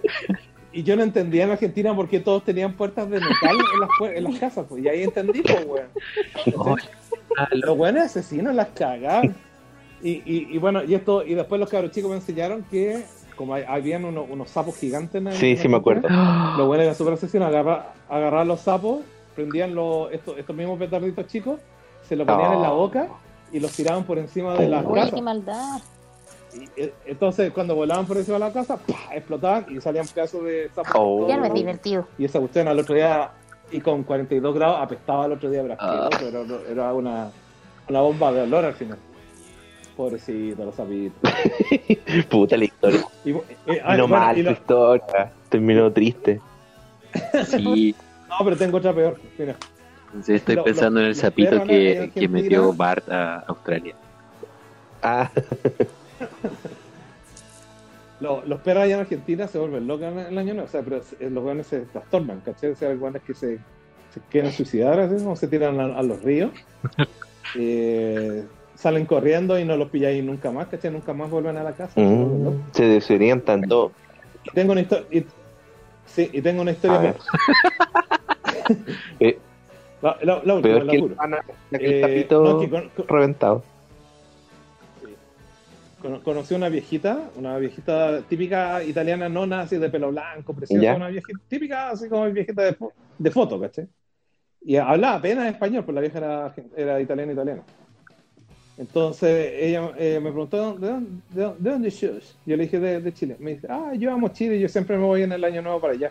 y 0.71 0.83
yo 0.83 0.95
no 0.95 1.03
entendía 1.03 1.43
en 1.45 1.51
Argentina 1.51 1.95
por 1.95 2.07
qué 2.09 2.19
todos 2.19 2.43
tenían 2.43 2.73
puertas 2.73 3.09
de 3.09 3.19
metal 3.19 3.55
en 3.73 3.79
las, 3.79 3.89
puer- 3.99 4.17
en 4.17 4.23
las 4.25 4.39
casas, 4.39 4.65
pues, 4.67 4.83
y 4.83 4.87
ahí 4.87 5.03
entendí, 5.03 5.41
pues, 5.41 5.65
weón. 5.65 6.77
Los 7.51 7.77
buenos 7.77 8.03
asesinos 8.03 8.55
las 8.55 8.67
cagaban. 8.69 9.35
Y, 10.01 10.11
y, 10.25 10.47
y 10.51 10.57
bueno, 10.59 10.83
y 10.83 10.93
esto, 10.93 11.25
y 11.25 11.33
después 11.33 11.59
los 11.59 11.69
cabros 11.69 11.91
chicos 11.91 12.09
me 12.11 12.17
enseñaron 12.17 12.63
que 12.69 13.03
como 13.35 13.53
hay- 13.53 13.63
habían 13.67 14.05
unos, 14.05 14.25
unos 14.29 14.49
sapos 14.49 14.75
gigantes 14.77 15.15
en 15.15 15.31
Sí, 15.33 15.51
en 15.51 15.57
sí 15.57 15.67
me 15.67 15.77
acuerdo. 15.77 16.07
Los 16.09 16.67
buenos 16.67 16.83
eran 16.83 16.95
súper 16.95 17.13
asesinos, 17.13 17.47
agarrar 18.09 18.45
los 18.47 18.61
sapos, 18.61 19.01
prendían 19.35 19.73
los, 19.75 20.11
estos, 20.11 20.37
estos 20.37 20.55
mismos 20.55 20.79
petarditos 20.79 21.27
chicos, 21.27 21.59
se 22.07 22.15
lo 22.15 22.25
ponían 22.25 22.53
en 22.53 22.61
la 22.61 22.71
Oh. 22.73 22.77
boca 22.77 23.07
y 23.51 23.59
los 23.59 23.71
tiraban 23.73 24.03
por 24.05 24.17
encima 24.17 24.55
de 24.55 24.67
las 24.67 24.83
Oh. 24.85 24.89
Uy, 24.89 24.95
casas. 24.99 25.13
qué 25.13 25.21
maldad. 25.21 25.79
Y, 26.59 26.69
eh, 26.81 26.93
entonces, 27.05 27.51
cuando 27.51 27.75
volaban 27.75 28.05
por 28.05 28.17
encima 28.17 28.35
de 28.39 28.45
la 28.45 28.51
casa, 28.53 28.77
¡pah! 28.77 29.13
explotaban 29.15 29.65
y 29.69 29.79
salían 29.81 30.07
pedazos 30.07 30.43
de. 30.43 30.69
Oh. 30.95 31.27
Ya 31.27 31.37
no 31.37 31.45
es 31.45 31.53
divertido. 31.53 32.07
Y 32.17 32.25
esa 32.25 32.39
cuestión 32.39 32.67
al 32.67 32.79
otro 32.79 32.95
día, 32.95 33.29
y 33.71 33.79
con 33.81 34.03
42 34.03 34.55
grados, 34.55 34.77
apestaba 34.81 35.25
al 35.25 35.33
otro 35.33 35.49
día, 35.49 35.61
pero 35.61 35.75
Ah. 35.79 36.09
era, 36.21 36.43
era 36.71 36.93
una, 36.93 37.29
una 37.89 38.01
bomba 38.01 38.31
de 38.31 38.41
olor 38.41 38.65
al 38.65 38.73
final. 38.73 38.97
Pobrecito, 39.95 40.63
los 40.65 40.75
sapitos. 40.75 41.31
Puta 42.29 42.55
la 42.57 42.65
historia. 42.65 43.01
Y, 43.25 43.31
eh, 43.31 43.41
ah, 43.83 43.97
no 43.97 44.07
bueno, 44.07 44.07
mal 44.07 44.43
lo- 44.43 44.51
historia. 44.51 45.31
Terminó 45.49 45.91
triste. 45.91 46.39
Sí, 47.45 47.95
no, 48.29 48.35
pero 48.43 48.55
tengo 48.57 48.77
otra 48.77 48.93
peor. 48.93 49.19
Mira, 49.39 49.55
sí, 50.23 50.33
estoy 50.33 50.55
Lo- 50.55 50.63
pensando 50.63 50.99
lo- 50.99 51.05
en 51.05 51.09
el 51.09 51.15
sapito 51.15 51.63
que, 51.63 52.11
que 52.13 52.27
metió 52.27 52.73
Bart 52.73 53.09
a 53.09 53.39
Australia. 53.47 53.95
Ah, 55.01 55.29
lo- 58.19 58.43
los 58.45 58.59
perros 58.61 58.83
allá 58.83 58.95
en 58.95 59.01
Argentina 59.01 59.47
se 59.47 59.59
vuelven 59.59 59.87
locos 59.87 60.05
en 60.07 60.19
el 60.19 60.37
año 60.37 60.53
nuevo. 60.53 60.67
O 60.67 60.71
sea, 60.71 60.81
pero 60.81 61.01
los 61.19 61.43
buenos 61.43 61.67
se 61.67 61.81
trastornan, 61.81 62.41
¿cachai? 62.41 62.71
O 62.71 62.75
sea, 62.75 62.89
hay 62.89 62.95
buenos 62.97 63.21
que 63.23 63.33
se, 63.33 63.59
se 64.13 64.19
quieren 64.29 64.51
suicidar, 64.51 64.99
así 64.99 65.15
como 65.23 65.35
se 65.35 65.47
tiran 65.47 65.79
a, 65.79 65.85
a 65.97 66.03
los 66.03 66.21
ríos. 66.23 66.51
Eh, 67.57 68.43
salen 68.75 69.05
corriendo 69.05 69.57
y 69.57 69.63
no 69.63 69.77
los 69.77 69.89
pilláis 69.89 70.21
nunca 70.21 70.51
más, 70.51 70.67
¿cachai? 70.67 70.91
Nunca 70.91 71.13
más 71.13 71.29
vuelven 71.29 71.55
a 71.55 71.63
la 71.63 71.71
casa. 71.71 71.93
se 71.93 72.01
mm, 72.01 72.61
se 72.73 72.83
desorientan 72.83 73.61
todo. 73.61 73.93
Y 74.43 74.49
tengo 74.49 74.73
una 74.73 74.81
historia. 74.81 75.23
Sí, 76.05 76.29
y 76.33 76.41
tengo 76.41 76.61
una 76.63 76.71
historia. 76.71 77.15
Eh, 79.21 79.39
La, 80.01 80.17
la- 80.21 80.41
la 80.43 80.53
última, 80.55 80.75
peor 80.75 80.85
la 80.85 80.91
que 81.79 81.85
el, 81.85 81.93
Eh, 81.93 82.01
tapito 82.01 82.43
no, 82.43 82.59
que 82.59 82.69
con- 82.69 82.89
con- 82.89 83.07
reventado. 83.07 83.63
Cono- 86.07 86.23
conocí 86.23 86.53
una 86.55 86.69
viejita, 86.69 87.31
una 87.35 87.57
viejita 87.57 88.21
típica 88.21 88.81
italiana 88.81 89.27
nona, 89.27 89.61
así 89.61 89.75
de 89.75 89.89
pelo 89.89 90.09
blanco, 90.09 90.53
preciosa, 90.55 90.81
Ya. 90.81 90.95
una 90.95 91.09
viejita 91.09 91.37
típica, 91.49 91.89
así 91.89 92.07
como 92.07 92.31
viejita 92.31 92.63
de, 92.63 92.77
de 93.17 93.31
foto, 93.31 93.59
¿cachai? 93.59 93.89
Y 94.61 94.77
hablaba 94.77 95.15
apenas 95.17 95.47
español, 95.47 95.83
pues 95.83 95.93
la 95.95 95.99
vieja 95.99 96.17
era, 96.19 96.55
era 96.77 97.01
italiana, 97.01 97.33
italiana. 97.33 97.61
Entonces 98.77 99.51
ella 99.59 99.91
eh, 99.97 100.21
me 100.23 100.31
preguntó, 100.31 100.77
¿de 100.77 100.87
dónde, 100.87 101.09
de 101.33 101.41
dónde, 101.43 101.59
de 101.63 101.69
dónde 101.71 101.91
sos? 101.91 102.37
Yo 102.45 102.55
le 102.55 102.63
dije, 102.63 102.79
de, 102.79 103.01
de 103.01 103.13
Chile. 103.13 103.35
Me 103.39 103.55
dice, 103.55 103.67
ah, 103.69 103.91
yo 103.97 104.09
amo 104.13 104.29
Chile, 104.29 104.57
yo 104.61 104.69
siempre 104.69 104.97
me 104.97 105.03
voy 105.03 105.23
en 105.23 105.33
el 105.33 105.43
año 105.43 105.61
nuevo 105.61 105.81
para 105.81 105.91
allá. 105.91 106.09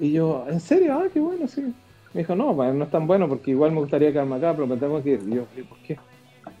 Y 0.00 0.10
yo, 0.10 0.44
¿en 0.48 0.58
serio? 0.58 0.94
Ah, 0.98 1.06
qué 1.12 1.20
bueno, 1.20 1.46
sí. 1.46 1.62
Me 2.14 2.22
dijo, 2.22 2.34
no, 2.34 2.56
pa, 2.56 2.72
no 2.72 2.82
es 2.82 2.90
tan 2.90 3.06
bueno 3.06 3.28
porque 3.28 3.52
igual 3.52 3.70
me 3.70 3.78
gustaría 3.80 4.10
quedarme 4.10 4.36
acá, 4.36 4.52
pero 4.54 4.66
me 4.66 4.76
tengo 4.76 5.00
que 5.00 5.10
ir. 5.10 5.20
Y 5.28 5.34
yo, 5.36 5.46
¿y 5.56 5.62
por 5.62 5.78
qué? 5.86 5.96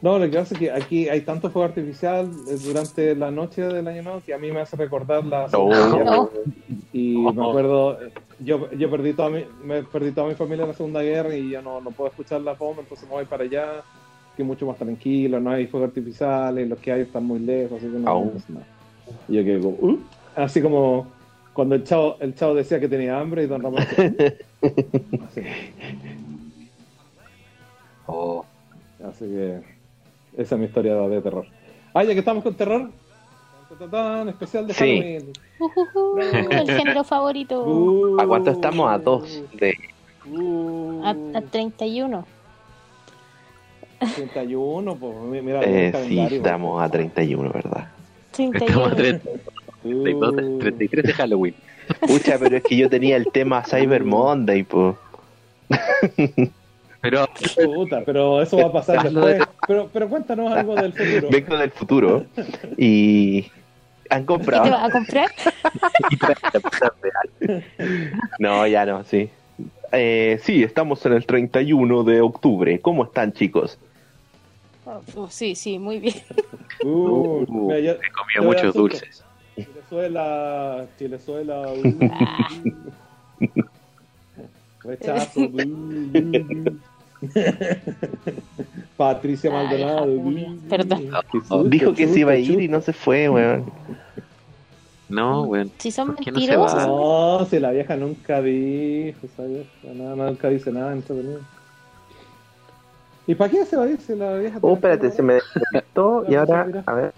No, 0.02 0.18
lo 0.18 0.28
que 0.28 0.36
pasa 0.36 0.54
es 0.54 0.58
que 0.60 0.70
aquí 0.72 1.08
hay 1.08 1.20
tanto 1.20 1.48
fuego 1.48 1.66
artificial 1.68 2.28
eh, 2.48 2.56
durante 2.64 3.14
la 3.14 3.30
noche 3.30 3.62
del 3.62 3.86
año 3.86 4.02
nuevo 4.02 4.20
que 4.26 4.34
a 4.34 4.38
mí 4.38 4.50
me 4.50 4.60
hace 4.60 4.76
recordar 4.76 5.24
la. 5.24 5.48
Segunda 5.48 5.96
Guerra. 5.96 6.04
No. 6.04 6.30
y 6.92 7.16
me 7.18 7.30
acuerdo 7.30 8.02
eh, 8.02 8.12
yo 8.40 8.68
yo 8.72 8.90
perdí 8.90 9.12
toda 9.12 9.30
mi 9.30 9.44
me 9.64 9.84
perdí 9.84 10.10
toda 10.10 10.26
mi 10.28 10.34
familia 10.34 10.64
en 10.64 10.70
la 10.70 10.74
Segunda 10.76 11.02
Guerra 11.02 11.34
y 11.36 11.50
ya 11.50 11.62
no, 11.62 11.80
no 11.80 11.90
puedo 11.92 12.10
escuchar 12.10 12.40
la 12.40 12.54
bomba 12.54 12.82
entonces 12.82 13.08
me 13.08 13.14
voy 13.14 13.24
para 13.26 13.44
allá 13.44 13.66
que 14.36 14.42
es 14.42 14.46
mucho 14.46 14.66
más 14.66 14.76
tranquilo 14.76 15.38
no 15.38 15.50
hay 15.52 15.68
fuegos 15.68 15.88
artificiales 15.90 16.68
los 16.68 16.78
que 16.80 16.90
hay 16.92 17.02
están 17.02 17.24
muy 17.24 17.38
lejos 17.38 17.78
así 17.78 17.86
que 17.90 17.98
no, 17.98 18.24
no 18.48 18.60
y 19.28 19.34
yo 19.36 19.44
quedé 19.44 19.60
como 19.60 19.76
"Uh", 19.80 19.98
así 20.34 20.60
como 20.60 21.06
cuando 21.52 21.76
el 21.76 21.84
chavo 21.84 22.16
el 22.18 22.34
chavo 22.34 22.54
decía 22.54 22.80
que 22.80 22.88
tenía 22.88 23.20
hambre 23.20 23.44
y 23.44 23.46
don 23.46 23.62
Ramón 23.62 23.84
Oh, 28.06 28.44
así 29.08 29.24
que 29.26 29.60
esa 30.36 30.54
es 30.54 30.58
mi 30.58 30.66
historia 30.66 30.94
de 30.94 31.20
terror 31.20 31.46
ah 31.94 32.04
ya 32.04 32.12
que 32.12 32.18
estamos 32.20 32.42
con 32.42 32.54
terror 32.54 32.90
tan, 33.68 33.78
tan, 33.78 33.90
tan, 33.90 34.28
especial 34.28 34.66
de 34.66 34.74
Sí. 34.74 34.80
Halloween 34.98 35.32
Ujujú, 35.58 36.18
el 36.50 36.66
género 36.70 37.04
favorito. 37.04 37.64
Uh, 37.66 38.20
¿A 38.20 38.26
cuánto 38.26 38.50
estamos? 38.50 38.90
A 38.90 38.98
dos. 38.98 39.42
De... 39.54 39.74
uh. 40.28 41.00
A, 41.04 41.10
a 41.38 41.40
31. 41.42 42.26
31, 44.16 44.96
pues 44.96 45.16
mi- 45.30 45.40
mira 45.40 45.60
Eh, 45.62 45.92
sí, 46.08 46.18
estamos 46.18 46.82
a 46.82 46.88
31, 46.88 47.50
¿verdad? 47.52 47.88
Estamos 48.36 48.92
a 48.92 48.96
31. 48.96 49.30
30, 49.84 50.26
Uh, 50.30 50.58
33 50.58 51.04
de 51.06 51.12
Halloween. 51.12 51.54
Pucha, 52.06 52.38
pero 52.38 52.56
es 52.56 52.62
que 52.62 52.76
yo 52.76 52.88
tenía 52.90 53.16
el 53.16 53.26
tema 53.32 53.62
Cyber 53.64 54.04
Monday, 54.04 54.62
pues. 54.64 54.94
Pero 57.02 57.26
puta, 57.74 58.02
pero 58.06 58.40
eso 58.40 58.56
va 58.58 58.66
a 58.68 58.72
pasar 58.72 59.02
después. 59.02 59.42
Pero, 59.66 59.90
pero 59.92 60.08
cuéntanos 60.08 60.52
algo 60.52 60.76
del 60.76 60.92
futuro. 60.92 61.28
Vengo 61.30 61.56
del 61.58 61.70
futuro 61.72 62.24
y 62.78 63.50
han 64.08 64.20
¿Qué 64.22 64.26
comprado. 64.26 64.64
te 64.64 64.70
vas 64.70 64.84
a 64.84 64.90
comprar? 64.90 65.30
No, 68.38 68.66
ya 68.68 68.86
no, 68.86 69.02
sí. 69.04 69.28
Eh, 69.90 70.38
sí, 70.42 70.62
estamos 70.62 71.04
en 71.04 71.14
el 71.14 71.26
31 71.26 72.04
de 72.04 72.20
octubre. 72.20 72.80
¿Cómo 72.80 73.04
están, 73.04 73.32
chicos? 73.32 73.76
Oh, 75.16 75.28
sí, 75.28 75.54
sí, 75.54 75.78
muy 75.78 75.98
bien. 75.98 76.14
Uh, 76.84 77.44
Uh, 77.48 77.66
mira, 77.68 77.80
yo- 77.80 77.92
He 77.92 78.10
comido 78.12 78.42
muchos 78.44 78.74
dulces. 78.74 79.24
Chilezuela, 79.56 80.86
Chilezuela, 80.98 81.72
uh, 81.72 81.82
rechazo. 84.82 85.48
Patricia 88.96 89.50
Maldonado. 89.50 90.06
Perdón. 90.68 91.10
susto, 91.30 91.64
Dijo 91.64 91.94
que 91.94 92.04
chuta, 92.04 92.14
se 92.14 92.20
iba 92.20 92.32
a 92.32 92.36
ir 92.36 92.60
y 92.60 92.68
no 92.68 92.80
se 92.80 92.92
fue, 92.92 93.28
weón. 93.28 93.72
No, 95.08 95.42
weón. 95.42 95.70
Si 95.78 95.90
son 95.90 96.14
¿Por 96.14 96.24
qué 96.24 96.32
no 96.32 96.40
se 96.40 96.46
mentirosos. 96.46 96.86
No, 96.86 97.46
si 97.48 97.60
la 97.60 97.70
vieja 97.70 97.96
nunca 97.96 98.42
dijo, 98.42 99.18
esa 99.24 99.44
vieja, 99.44 99.68
nada, 99.94 100.30
nunca 100.30 100.48
dice 100.48 100.72
nada 100.72 100.92
entretenido. 100.92 101.40
¿Y 103.26 103.34
para 103.34 103.50
qué 103.50 103.64
se 103.64 103.76
va 103.76 103.84
a 103.84 103.90
ir 103.90 104.00
si 104.00 104.16
la 104.16 104.34
vieja? 104.34 104.58
Oh, 104.62 104.74
espérate, 104.74 105.10
se 105.10 105.22
me 105.22 105.34
desconectó 105.34 106.24
y 106.28 106.34
ahora, 106.34 106.82
a 106.86 106.94
ver. 106.94 107.12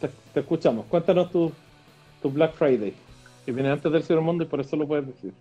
Te, 0.00 0.10
te 0.34 0.40
escuchamos. 0.40 0.86
Cuéntanos 0.86 1.30
tu, 1.30 1.52
tu 2.20 2.30
Black 2.30 2.54
Friday. 2.54 2.94
Que 3.46 3.52
viene 3.52 3.70
antes 3.70 3.90
del 3.90 4.02
Cyber 4.02 4.20
Mundo 4.20 4.44
y 4.44 4.46
por 4.46 4.60
eso 4.60 4.76
lo 4.76 4.86
puedes 4.86 5.06
decir. 5.06 5.32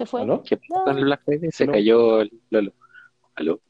Se 0.00 0.06
fue. 0.06 0.22
¿Aló? 0.22 0.42
¿Qué 0.42 0.56
pasó 0.56 0.84
con 0.84 0.96
el 0.96 1.04
Black 1.04 1.20
Friday? 1.26 1.50
Se 1.52 1.64
Aló. 1.64 1.72
cayó 1.74 2.20
el 2.22 2.32
Lolo. 2.48 2.72
¿Aló? 3.34 3.60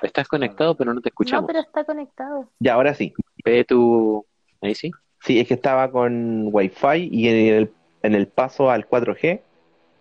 Estás 0.00 0.26
conectado, 0.26 0.74
pero 0.74 0.94
no 0.94 1.02
te 1.02 1.08
No, 1.08 1.10
escuchamos. 1.10 1.46
pero 1.46 1.60
está 1.60 1.84
conectado. 1.84 2.48
Ya, 2.60 2.72
ahora 2.72 2.94
sí. 2.94 3.12
Ve 3.44 3.62
tu... 3.64 4.24
Ahí 4.62 4.74
sí. 4.74 4.90
Sí, 5.20 5.38
es 5.38 5.46
que 5.46 5.52
estaba 5.52 5.90
con 5.90 6.48
Wi-Fi 6.50 7.10
y 7.12 7.28
en 7.28 7.54
el, 7.54 7.70
en 8.02 8.14
el 8.14 8.26
paso 8.26 8.70
al 8.70 8.88
4G 8.88 9.42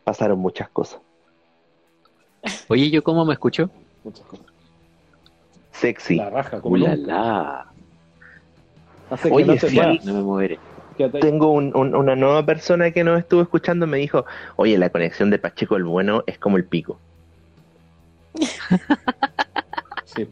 pasaron 0.05 0.39
muchas 0.39 0.69
cosas. 0.69 1.01
Oye, 2.69 2.89
¿yo 2.89 3.03
cómo 3.03 3.25
me 3.25 3.33
escucho? 3.33 3.69
Muchas 4.05 4.25
cosas. 4.25 4.45
Sexy. 5.71 6.15
La 6.15 6.29
raja, 6.29 6.61
como 6.61 6.75
¡Ula 6.75 6.95
nunca. 6.95 7.11
la! 7.13 7.73
Hace 9.11 9.27
que 9.27 9.35
Oye, 9.35 9.45
no 9.45 9.55
te 9.57 9.69
sí. 9.69 9.77
No 10.05 10.13
me 10.13 10.21
moveré. 10.21 10.59
Tengo 11.19 11.51
un- 11.51 11.75
un- 11.75 11.95
una 11.95 12.15
nueva 12.15 12.45
persona 12.45 12.91
que 12.91 13.03
nos 13.03 13.19
estuvo 13.19 13.41
escuchando, 13.41 13.87
me 13.87 13.97
dijo, 13.97 14.25
oye, 14.55 14.77
la 14.77 14.89
conexión 14.89 15.29
de 15.29 15.39
Pacheco 15.39 15.75
el 15.75 15.83
Bueno 15.83 16.23
es 16.27 16.37
como 16.37 16.57
el 16.57 16.65
pico. 16.65 16.99
Sí. 20.05 20.27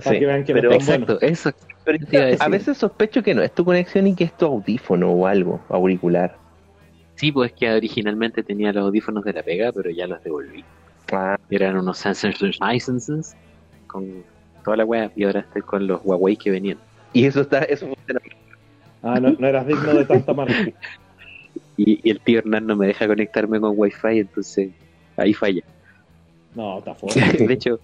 Sí, 0.00 0.18
que 0.18 0.26
vean 0.26 0.44
que 0.44 0.52
pero, 0.52 0.72
Exacto, 0.72 1.18
eso. 1.20 1.52
pero 1.84 1.98
a 2.40 2.44
a 2.44 2.48
veces 2.48 2.76
sospecho 2.76 3.22
que 3.22 3.34
no 3.34 3.42
es 3.42 3.52
tu 3.54 3.64
conexión 3.64 4.06
y 4.08 4.14
que 4.14 4.24
es 4.24 4.36
tu 4.36 4.44
audífono 4.44 5.10
o 5.10 5.26
algo, 5.26 5.60
auricular. 5.68 6.36
Sí, 7.14 7.32
pues 7.32 7.52
que 7.52 7.70
originalmente 7.72 8.42
tenía 8.42 8.72
los 8.72 8.84
audífonos 8.84 9.24
de 9.24 9.32
la 9.32 9.42
pega, 9.42 9.72
pero 9.72 9.90
ya 9.90 10.06
los 10.06 10.22
devolví. 10.22 10.64
Ah, 11.12 11.36
Eran 11.48 11.78
unos 11.78 11.98
sensors 11.98 12.58
licenses 12.60 13.34
con 13.86 14.24
toda 14.64 14.76
la 14.78 14.84
wea 14.84 15.10
y 15.16 15.24
ahora 15.24 15.40
estoy 15.40 15.62
con 15.62 15.86
los 15.86 16.00
Huawei 16.04 16.36
que 16.36 16.50
venían. 16.50 16.78
y 17.12 17.24
eso 17.24 17.40
está, 17.40 17.60
eso 17.60 17.86
funciona. 17.86 18.20
Ah, 19.02 19.20
no, 19.20 19.32
no 19.32 19.46
eras 19.46 19.66
digno 19.66 19.94
de 19.94 20.04
tanta 20.04 20.32
marca. 20.32 20.54
Y, 21.78 22.00
y 22.08 22.10
el 22.10 22.20
tío 22.20 22.38
Hernán 22.38 22.66
no 22.66 22.74
me 22.74 22.86
deja 22.86 23.06
conectarme 23.06 23.60
con 23.60 23.72
Wi-Fi, 23.76 24.20
entonces 24.20 24.70
ahí 25.16 25.34
falla. 25.34 25.60
No, 26.54 26.78
está 26.78 26.94
fuera. 26.94 27.30
De 27.32 27.52
hecho, 27.52 27.78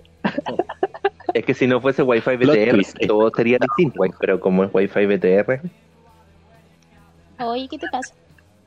Es 1.35 1.45
que 1.45 1.53
si 1.53 1.67
no 1.67 1.79
fuese 1.79 2.03
Wi-Fi 2.03 2.37
BTR, 2.37 2.71
twist. 2.71 2.97
todo 3.07 3.31
sería 3.37 3.59
distinto. 3.61 4.01
Pero 4.19 4.41
como 4.41 4.65
es 4.65 4.71
Wi-Fi 4.73 5.07
BTR, 5.07 5.61
Oye, 7.41 7.69
¿qué 7.71 7.79
te 7.79 7.87
pasa? 7.89 8.15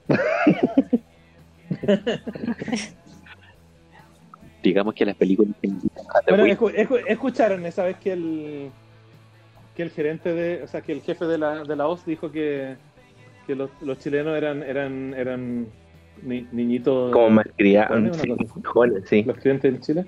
digamos 4.62 4.94
que 4.94 5.06
las 5.06 5.16
películas 5.16 5.54
Bueno, 6.28 6.46
escu- 6.46 6.74
escu- 6.76 7.04
escucharon 7.08 7.66
esa 7.66 7.84
vez 7.84 7.98
que 7.98 8.14
el 8.14 8.70
que 9.76 9.84
el 9.84 9.92
gerente 9.92 10.34
de, 10.34 10.64
o 10.64 10.68
sea, 10.68 10.82
que 10.82 10.92
el 10.94 11.02
jefe 11.02 11.26
de 11.26 11.38
la, 11.38 11.64
de 11.64 11.76
la 11.76 11.88
OS 11.88 12.06
dijo 12.06 12.32
que, 12.32 12.78
que 13.46 13.56
los, 13.56 13.72
los 13.82 14.00
chilenos 14.00 14.38
eran 14.38 14.64
eran 14.64 15.14
eran 15.14 15.68
ni- 16.24 16.48
niñitos 16.52 17.12
como 17.14 17.30
malcriados, 17.30 18.18
sí, 18.18 18.36
joder, 18.64 19.04
sí. 19.08 19.24
los 19.24 19.38
clientes 19.38 19.74
en 19.74 19.82
Chile. 19.82 20.06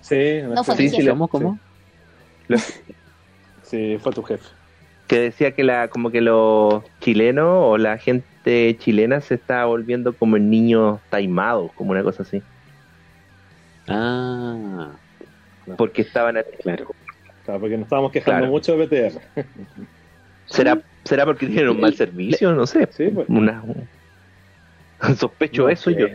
Sí, 0.00 0.42
No 0.42 0.64
fue 0.64 0.76
Sí, 0.76 0.88
sí. 0.88 1.06
¿Cómo, 1.08 1.28
cómo? 1.28 1.60
Sí, 3.62 3.96
fue 3.98 4.12
tu 4.12 4.22
jefe. 4.22 4.48
que 5.06 5.18
decía 5.18 5.54
que 5.54 5.64
la 5.64 5.88
como 5.88 6.10
que 6.10 6.20
los 6.20 6.84
chilenos 7.00 7.46
o 7.48 7.78
la 7.78 7.98
gente 7.98 8.76
chilena 8.78 9.20
se 9.20 9.34
está 9.34 9.64
volviendo 9.66 10.16
como 10.16 10.38
niños 10.38 11.00
taimados, 11.10 11.72
como 11.74 11.90
una 11.92 12.02
cosa 12.02 12.22
así, 12.22 12.46
Ah, 13.88 14.98
porque 15.76 16.02
estaban 16.02 16.36
claro. 16.62 16.94
Claro, 17.42 17.60
porque 17.60 17.76
nos 17.76 17.86
estábamos 17.86 18.12
quejando 18.12 18.38
Claro. 18.40 18.52
mucho 18.52 18.76
de 18.76 18.86
BTR. 18.86 19.20
será 20.44 20.82
será 21.04 21.24
porque 21.24 21.46
tienen 21.46 21.70
un 21.70 21.80
mal 21.80 21.94
servicio, 21.94 22.52
no 22.54 22.66
sé, 22.66 22.88
Sí, 22.92 23.08
pues. 23.08 23.28
una 23.28 23.64
sospecho 25.18 25.62
No 25.64 25.68
eso 25.68 25.90
sé. 25.90 25.98
yo. 25.98 26.06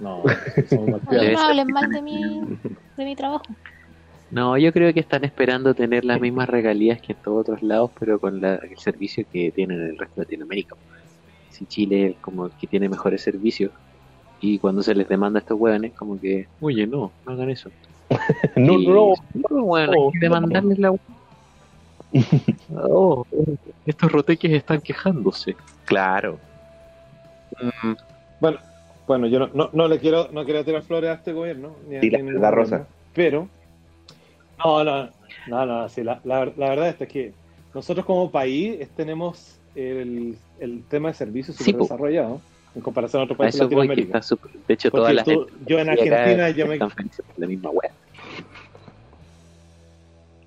No, 0.00 0.22
criados. 0.22 1.04
no 1.34 1.40
hablen 1.40 1.68
mal 1.68 1.90
de 1.90 2.02
mi, 2.02 2.40
de 2.96 3.04
mi 3.04 3.14
trabajo. 3.14 3.56
No, 4.30 4.56
yo 4.56 4.72
creo 4.72 4.92
que 4.94 5.00
están 5.00 5.24
esperando 5.24 5.74
tener 5.74 6.04
las 6.04 6.20
mismas 6.20 6.48
regalías 6.48 7.00
que 7.02 7.12
en 7.12 7.20
todos 7.20 7.42
otros 7.42 7.62
lados, 7.62 7.92
pero 8.00 8.18
con 8.18 8.40
la- 8.40 8.56
el 8.56 8.76
servicio 8.78 9.24
que 9.30 9.52
tienen 9.52 9.80
en 9.80 9.88
el 9.90 9.98
resto 9.98 10.20
de 10.20 10.22
Latinoamérica. 10.24 10.74
Si 11.48 11.66
Chile 11.66 12.06
es 12.06 12.20
como 12.20 12.46
el 12.46 12.56
que 12.56 12.66
tiene 12.66 12.88
mejores 12.88 13.22
servicios, 13.22 13.72
y 14.38 14.58
cuando 14.58 14.82
se 14.82 14.94
les 14.94 15.06
demanda 15.06 15.38
a 15.38 15.42
estos 15.42 15.58
hueones, 15.60 15.94
como 15.94 16.18
que, 16.18 16.46
oye, 16.58 16.86
no, 16.86 17.14
no 17.24 17.32
hagan 17.32 17.50
eso. 17.50 17.72
No, 18.56 18.78
no, 18.78 19.14
no, 19.50 19.64
weón, 19.64 19.90
hay 19.90 19.96
no, 19.96 20.10
que 20.12 20.18
demandarles 20.20 20.78
la 20.78 20.94
Oh, 22.74 23.24
estos 23.86 24.12
roteques 24.12 24.52
están 24.52 24.80
quejándose. 24.80 25.56
claro. 25.86 26.38
Mm, 27.60 27.92
Bueno, 28.40 28.58
bueno, 29.06 29.26
yo 29.26 29.38
no, 29.38 29.48
no, 29.54 29.70
no 29.72 29.88
le 29.88 29.98
quiero, 29.98 30.28
no 30.32 30.44
quiero 30.44 30.64
tirar 30.64 30.82
flores 30.82 31.10
a 31.10 31.14
este 31.14 31.32
gobierno, 31.32 31.76
ni 31.88 31.96
a, 31.96 32.00
Sí, 32.00 32.10
la- 32.10 32.18
ni 32.18 32.24
la 32.24 32.32
gobierno, 32.50 32.50
rosa. 32.50 32.86
pero 33.14 33.48
no, 34.64 34.84
no, 34.84 35.08
no, 35.46 35.66
no, 35.66 35.88
sí, 35.88 36.02
la, 36.02 36.20
la, 36.24 36.44
la 36.56 36.68
verdad 36.70 36.96
es 36.98 37.08
que 37.08 37.32
nosotros 37.74 38.04
como 38.06 38.30
país 38.30 38.86
tenemos 38.96 39.58
el, 39.74 40.36
el 40.60 40.82
tema 40.84 41.08
de 41.08 41.14
servicios 41.14 41.56
Sí, 41.56 41.64
súper 41.64 41.82
desarrollado 41.82 42.40
en 42.74 42.80
comparación 42.82 43.20
a 43.20 43.24
otros 43.24 43.38
países 43.38 43.58
de 43.58 43.64
Latinoamérica. 43.64 44.22
súper- 44.22 44.52
De 44.66 44.74
hecho, 44.74 44.90
toda 44.90 45.02
Porque 45.08 45.14
la 45.14 45.24
tú- 45.24 45.30
gente 45.30 45.52
yo 45.66 45.78
en 45.78 45.88
Argentina, 45.88 46.50
yo 46.50 46.66
me, 46.66 46.74
están 46.74 46.90
felices 46.90 47.24
por 47.26 47.38
la 47.38 47.46
misma 47.46 47.70
wea. 47.70 47.92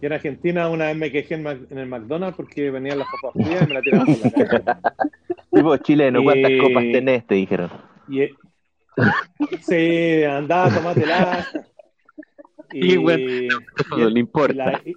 Yo 0.01 0.07
en 0.07 0.13
Argentina 0.13 0.69
una 0.69 0.87
vez 0.87 0.97
me 0.97 1.11
quejé 1.11 1.35
en, 1.35 1.47
el 1.47 1.87
McDonald's 1.87 2.35
porque 2.37 2.69
venían 2.69 2.99
las 2.99 3.07
papas 3.07 3.43
frías 3.43 3.65
y 3.65 3.67
me 3.67 3.73
la 3.75 3.81
tiraban 3.81 4.05
por 4.07 4.19
la 4.19 4.29
cara. 4.31 4.81
Tipo 5.53 5.77
chileno, 5.77 6.23
¿cuántas 6.23 6.51
Eh, 6.51 6.59
copas 6.61 6.83
tenés? 6.91 7.25
Te 7.25 7.35
dijeron. 7.35 7.69
Y, 8.09 8.21
eh, 8.21 8.37
sí, 9.61 10.23
andá, 10.23 10.69
tomátela. 10.69 11.45
Y, 12.71 12.97
bueno, 12.97 13.19
y- 13.19 13.47
No 13.89 14.09
le 14.09 14.19
Y 14.19 14.19
importa. 14.19 14.55
la, 14.65 14.73
y, 14.85 14.95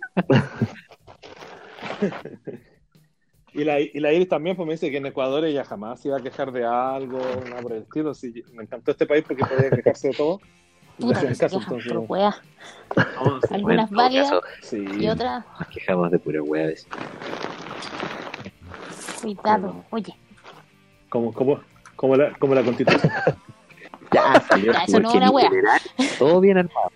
y 3.55 3.65
la, 3.65 3.81
y 3.81 4.01
la 4.01 4.13
Iris 4.13 4.29
también 4.29 4.57
pues, 4.57 4.67
me 4.67 4.73
dice 4.73 4.91
que 4.91 4.97
en 4.97 5.07
Ecuador 5.07 5.45
ella 5.45 5.65
jamás 5.65 6.01
se 6.01 6.09
iba 6.09 6.17
a 6.17 6.23
quejar 6.23 6.51
de 6.51 6.65
algo, 6.65 7.19
nada 7.49 7.63
por 7.63 7.73
el 7.73 7.83
estilo. 7.83 8.15
Sí, 8.15 8.43
me 8.53 8.65
encantó 8.65 8.91
este 8.91 9.07
país 9.07 9.25
porque 9.27 9.45
podía 9.45 9.71
quejarse 9.71 10.09
de 10.09 10.15
todo. 10.15 10.41
Puta, 10.99 11.21
caso, 11.39 11.59
entonces, 11.61 11.93
por 11.93 12.05
wea. 12.09 12.35
Algunas 13.51 13.91
válidas 13.91 14.33
sí. 14.63 14.85
y 14.99 15.09
otras, 15.09 15.45
Nos 15.59 15.69
quejamos 15.69 16.11
de 16.11 16.19
pura 16.19 16.43
wea 16.43 16.65
a 16.65 16.67
veces. 16.69 16.87
cuidado. 19.23 19.85
Oye, 19.91 20.15
Como, 21.09 21.33
como, 21.33 21.61
como, 21.97 22.17
la, 22.17 22.33
como 22.39 22.55
la 22.55 22.63
constitución. 22.63 23.13
Ya, 24.11 24.41
salió. 24.49 24.73
Ya, 24.73 24.85
eso 24.85 25.01
no 25.01 25.11
es 25.11 25.15
una 25.17 25.27
en 25.27 25.35
wea. 25.35 25.49
general, 25.51 25.81
Todo 26.19 26.41
bien 26.41 26.57
armado. 26.57 26.91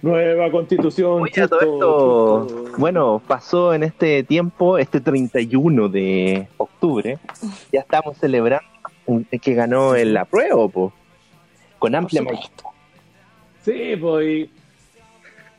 Nueva 0.00 0.50
constitución. 0.50 1.20
Oye, 1.20 1.48
todo 1.48 1.60
esto, 1.60 2.64
bueno, 2.78 3.20
pasó 3.26 3.74
en 3.74 3.82
este 3.82 4.22
tiempo, 4.24 4.78
este 4.78 5.02
31 5.02 5.90
de 5.90 6.48
octubre, 6.56 7.18
ya 7.70 7.80
estamos 7.80 8.16
celebrando 8.16 8.66
un- 9.04 9.24
que 9.26 9.52
ganó 9.52 9.94
el 9.94 10.16
apruebo, 10.16 10.70
po. 10.70 10.92
con 11.78 11.94
amplia 11.94 12.22
mayoría. 12.22 12.48
Sí, 13.64 13.96
pues. 13.96 14.26
Y, 14.26 14.50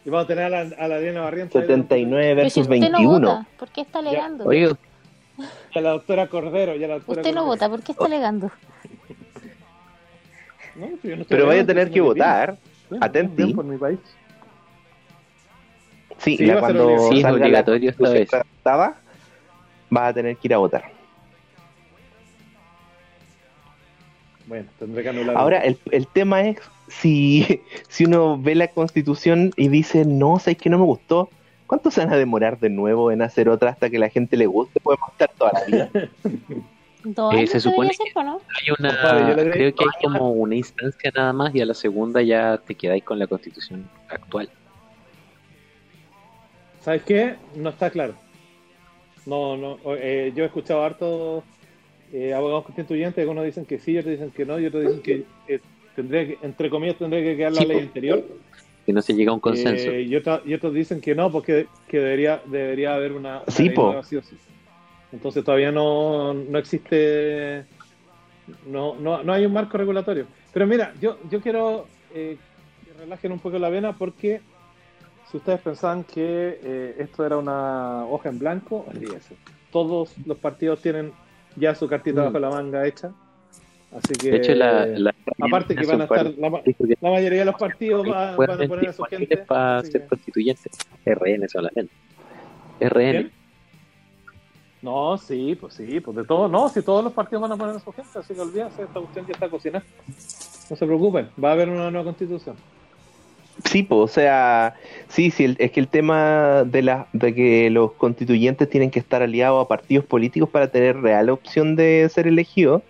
y 0.05 0.09
vamos 0.09 0.25
a 0.25 0.27
tener 0.27 0.43
a 0.45 0.49
la, 0.63 0.75
a 0.77 0.87
la 0.87 0.99
Diana 0.99 1.21
Barrientos. 1.21 1.59
ahí, 1.61 1.67
79 1.67 2.35
Pero 2.35 2.49
si 2.49 2.59
versus 2.59 2.61
usted 2.75 2.89
no 2.91 2.97
21. 2.99 3.19
vota, 3.27 3.47
¿por 3.57 3.69
qué 3.69 3.81
está 3.81 3.99
alegando? 3.99 4.45
Oye, 4.45 4.69
Y 5.73 5.79
a 5.79 5.81
la 5.81 5.89
doctora 5.91 6.27
Cordero. 6.27 6.75
Y 6.75 6.83
a 6.83 6.87
la 6.87 6.93
doctora 6.95 7.21
Usted 7.21 7.33
no 7.33 7.41
Cordero. 7.41 7.45
vota, 7.45 7.69
¿por 7.69 7.81
qué 7.83 7.91
está 7.93 8.05
alegando? 8.05 8.51
No, 10.75 10.87
si 11.01 11.07
yo 11.07 11.15
no 11.15 11.23
Pero 11.29 11.45
vaya 11.47 11.61
a 11.61 11.65
tener 11.65 11.89
que 11.89 12.01
votar. 12.01 12.57
Bien, 12.89 13.01
Atenti. 13.01 13.43
bien 13.43 13.55
por 13.55 13.63
mi 13.63 13.77
país. 13.77 13.97
Sí, 16.17 16.35
Sí, 16.35 16.45
ya 16.45 16.59
cuando. 16.59 16.97
Sí, 17.09 17.19
es 17.21 17.25
obligatorio 17.25 17.89
esta 17.91 18.09
vez. 18.09 18.29
redactada, 18.29 18.97
vas 19.89 20.09
a 20.09 20.13
tener 20.13 20.35
que 20.35 20.47
ir 20.49 20.53
a 20.53 20.57
votar. 20.57 20.91
Bueno, 24.47 24.67
tendré 24.77 25.01
que 25.03 25.09
anular. 25.09 25.37
Ahora, 25.37 25.59
el, 25.59 25.77
el 25.91 26.07
tema 26.07 26.41
es 26.41 26.59
si, 26.87 27.61
si 27.87 28.05
uno 28.05 28.37
ve 28.39 28.55
la 28.55 28.67
constitución 28.67 29.51
y 29.55 29.69
dice, 29.69 30.05
no, 30.05 30.39
sabes 30.39 30.57
que 30.57 30.69
no 30.69 30.77
me 30.77 30.85
gustó, 30.85 31.29
¿cuánto 31.67 31.91
se 31.91 32.01
van 32.01 32.13
a 32.13 32.17
demorar 32.17 32.59
de 32.59 32.69
nuevo 32.69 33.11
en 33.11 33.21
hacer 33.21 33.49
otra 33.49 33.71
hasta 33.71 33.89
que 33.89 33.99
la 33.99 34.09
gente 34.09 34.37
le 34.37 34.45
guste? 34.45 34.79
Podemos 34.79 35.09
estar 35.11 35.31
toda 35.37 35.51
la 35.53 35.63
vida. 35.65 35.89
Eh, 37.33 37.45
se 37.45 37.59
supone 37.59 37.89
debería 37.89 38.13
ser, 38.13 38.17
¿o 38.17 38.23
no? 38.23 38.41
hay 38.49 38.73
una, 38.79 39.35
creo 39.51 39.75
que 39.75 39.83
hay 39.83 40.01
como 40.01 40.31
una 40.31 40.55
instancia 40.55 41.11
nada 41.15 41.33
más 41.33 41.53
y 41.53 41.61
a 41.61 41.65
la 41.67 41.75
segunda 41.75 42.19
ya 42.23 42.57
te 42.57 42.73
quedáis 42.73 43.03
con 43.03 43.19
la 43.19 43.27
constitución 43.27 43.87
actual. 44.09 44.49
¿Sabes 46.81 47.03
qué? 47.03 47.35
No 47.55 47.69
está 47.69 47.91
claro. 47.91 48.15
No, 49.27 49.55
no. 49.55 49.77
eh, 49.97 50.33
yo 50.35 50.43
he 50.43 50.47
escuchado 50.47 50.83
harto 50.83 51.43
eh, 52.13 52.33
abogados 52.33 52.65
constituyentes, 52.65 53.21
algunos 53.21 53.45
dicen 53.45 53.65
que 53.65 53.79
sí, 53.79 53.97
otros 53.97 54.13
dicen 54.13 54.31
que 54.31 54.45
no, 54.45 54.59
y 54.59 54.67
otros 54.67 54.83
dicen 54.83 55.01
que 55.01 55.25
eh, 55.47 55.59
tendría 55.95 56.25
que, 56.27 56.37
entre 56.41 56.69
comillas, 56.69 56.97
tendría 56.97 57.21
que 57.23 57.37
quedar 57.37 57.53
la 57.53 57.61
Sí, 57.61 57.67
ley 57.67 57.79
anterior. 57.79 58.23
Que 58.85 58.93
no 58.93 59.01
se 59.01 59.13
llega 59.15 59.31
a 59.31 59.33
un 59.33 59.39
consenso. 59.39 59.89
Eh, 59.89 60.03
y, 60.03 60.15
otra- 60.15 60.41
y 60.45 60.53
otros 60.53 60.73
dicen 60.73 61.01
que 61.01 61.15
no, 61.15 61.31
porque 61.31 61.67
que 61.87 61.97
debería, 61.99 62.41
debería 62.45 62.93
haber 62.95 63.13
una, 63.13 63.37
una 63.37 63.51
Sí, 63.51 63.69
ley 63.69 63.75
nueva, 63.77 64.03
sí. 64.03 64.19
Entonces 65.11 65.43
todavía 65.43 65.71
no, 65.71 66.33
no 66.33 66.59
existe, 66.59 67.63
no, 68.67 68.95
no, 68.95 69.23
no 69.23 69.33
hay 69.33 69.45
un 69.45 69.53
marco 69.53 69.77
regulatorio. 69.77 70.25
Pero 70.53 70.67
mira, 70.67 70.93
yo, 71.01 71.17
yo 71.29 71.41
quiero 71.41 71.85
eh, 72.13 72.37
que 72.85 72.93
relajen 73.01 73.31
un 73.31 73.39
poco 73.39 73.57
la 73.57 73.69
vena 73.69 73.93
porque 73.97 74.41
si 75.31 75.37
ustedes 75.37 75.59
pensaban 75.61 76.03
que 76.03 76.59
eh, 76.63 76.95
esto 76.99 77.25
era 77.25 77.37
una 77.37 78.05
hoja 78.05 78.29
en 78.29 78.37
blanco, 78.39 78.85
olvídese. 78.87 79.35
Todos 79.71 80.13
los 80.25 80.37
partidos 80.37 80.81
tienen 80.81 81.11
ya 81.55 81.73
su 81.73 81.87
cartita 81.87 82.21
Mm. 82.21 82.25
bajo 82.25 82.39
la 82.39 82.49
manga 82.49 82.85
hecha. 82.85 83.11
Así 83.91 84.13
que, 84.13 84.31
de 84.31 84.37
hecho, 84.37 84.55
la, 84.55 84.85
la 84.87 85.15
aparte 85.39 85.75
que 85.75 85.85
van 85.85 86.01
a 86.01 86.03
estar, 86.05 86.25
la, 86.37 86.49
mayoría 87.09 87.39
de 87.39 87.45
los 87.45 87.55
partidos 87.55 88.05
va- 88.05 88.35
van 88.35 88.61
a 88.63 88.67
poner 88.67 88.89
a 88.89 88.93
su 88.93 89.03
gente. 89.03 89.37
para 89.37 89.81
ser 89.83 90.01
que- 90.01 90.07
constituyentes. 90.07 90.71
RN 91.05 91.47
solamente. 91.47 91.93
RN. 92.81 93.31
No, 94.81 95.17
sí, 95.17 95.57
pues 95.59 95.73
sí, 95.73 95.99
pues 95.99 96.15
de 96.17 96.25
todo, 96.25 96.47
no, 96.47 96.69
si 96.69 96.81
todos 96.83 97.03
los 97.03 97.13
partidos 97.13 97.41
van 97.41 97.53
a 97.53 97.57
poner 97.57 97.75
a 97.75 97.79
su 97.79 97.91
gente, 97.91 98.19
así 98.19 98.33
que 98.35 98.41
olvídense, 98.41 98.83
esta 98.83 98.99
cuestión 98.99 99.25
ya 99.25 99.33
está 99.33 99.49
cocinada. 99.49 99.83
No 100.69 100.75
se 100.75 100.85
preocupen, 100.85 101.29
va 101.43 101.49
a 101.49 101.51
haber 101.53 101.69
una 101.69 101.89
nueva 101.89 102.03
constitución. 102.05 102.55
Sí, 103.63 103.81
pues, 103.83 103.99
o 103.99 104.07
sea, 104.07 104.75
sí, 105.07 105.31
sí, 105.31 105.45
el- 105.45 105.55
es 105.59 105.71
que 105.71 105.79
el 105.79 105.87
tema 105.87 106.63
de, 106.65 106.81
la, 106.83 107.07
de 107.13 107.33
que 107.33 107.69
los 107.71 107.93
constituyentes 107.93 108.69
tienen 108.69 108.91
que 108.91 108.99
estar 108.99 109.23
aliados 109.23 109.63
a 109.63 109.67
partidos 109.67 110.05
políticos 110.05 110.49
para 110.49 110.67
tener 110.67 110.97
real 110.97 111.29
opción 111.29 111.75
de 111.77 112.07
ser 112.13 112.27
elegidos, 112.27 112.83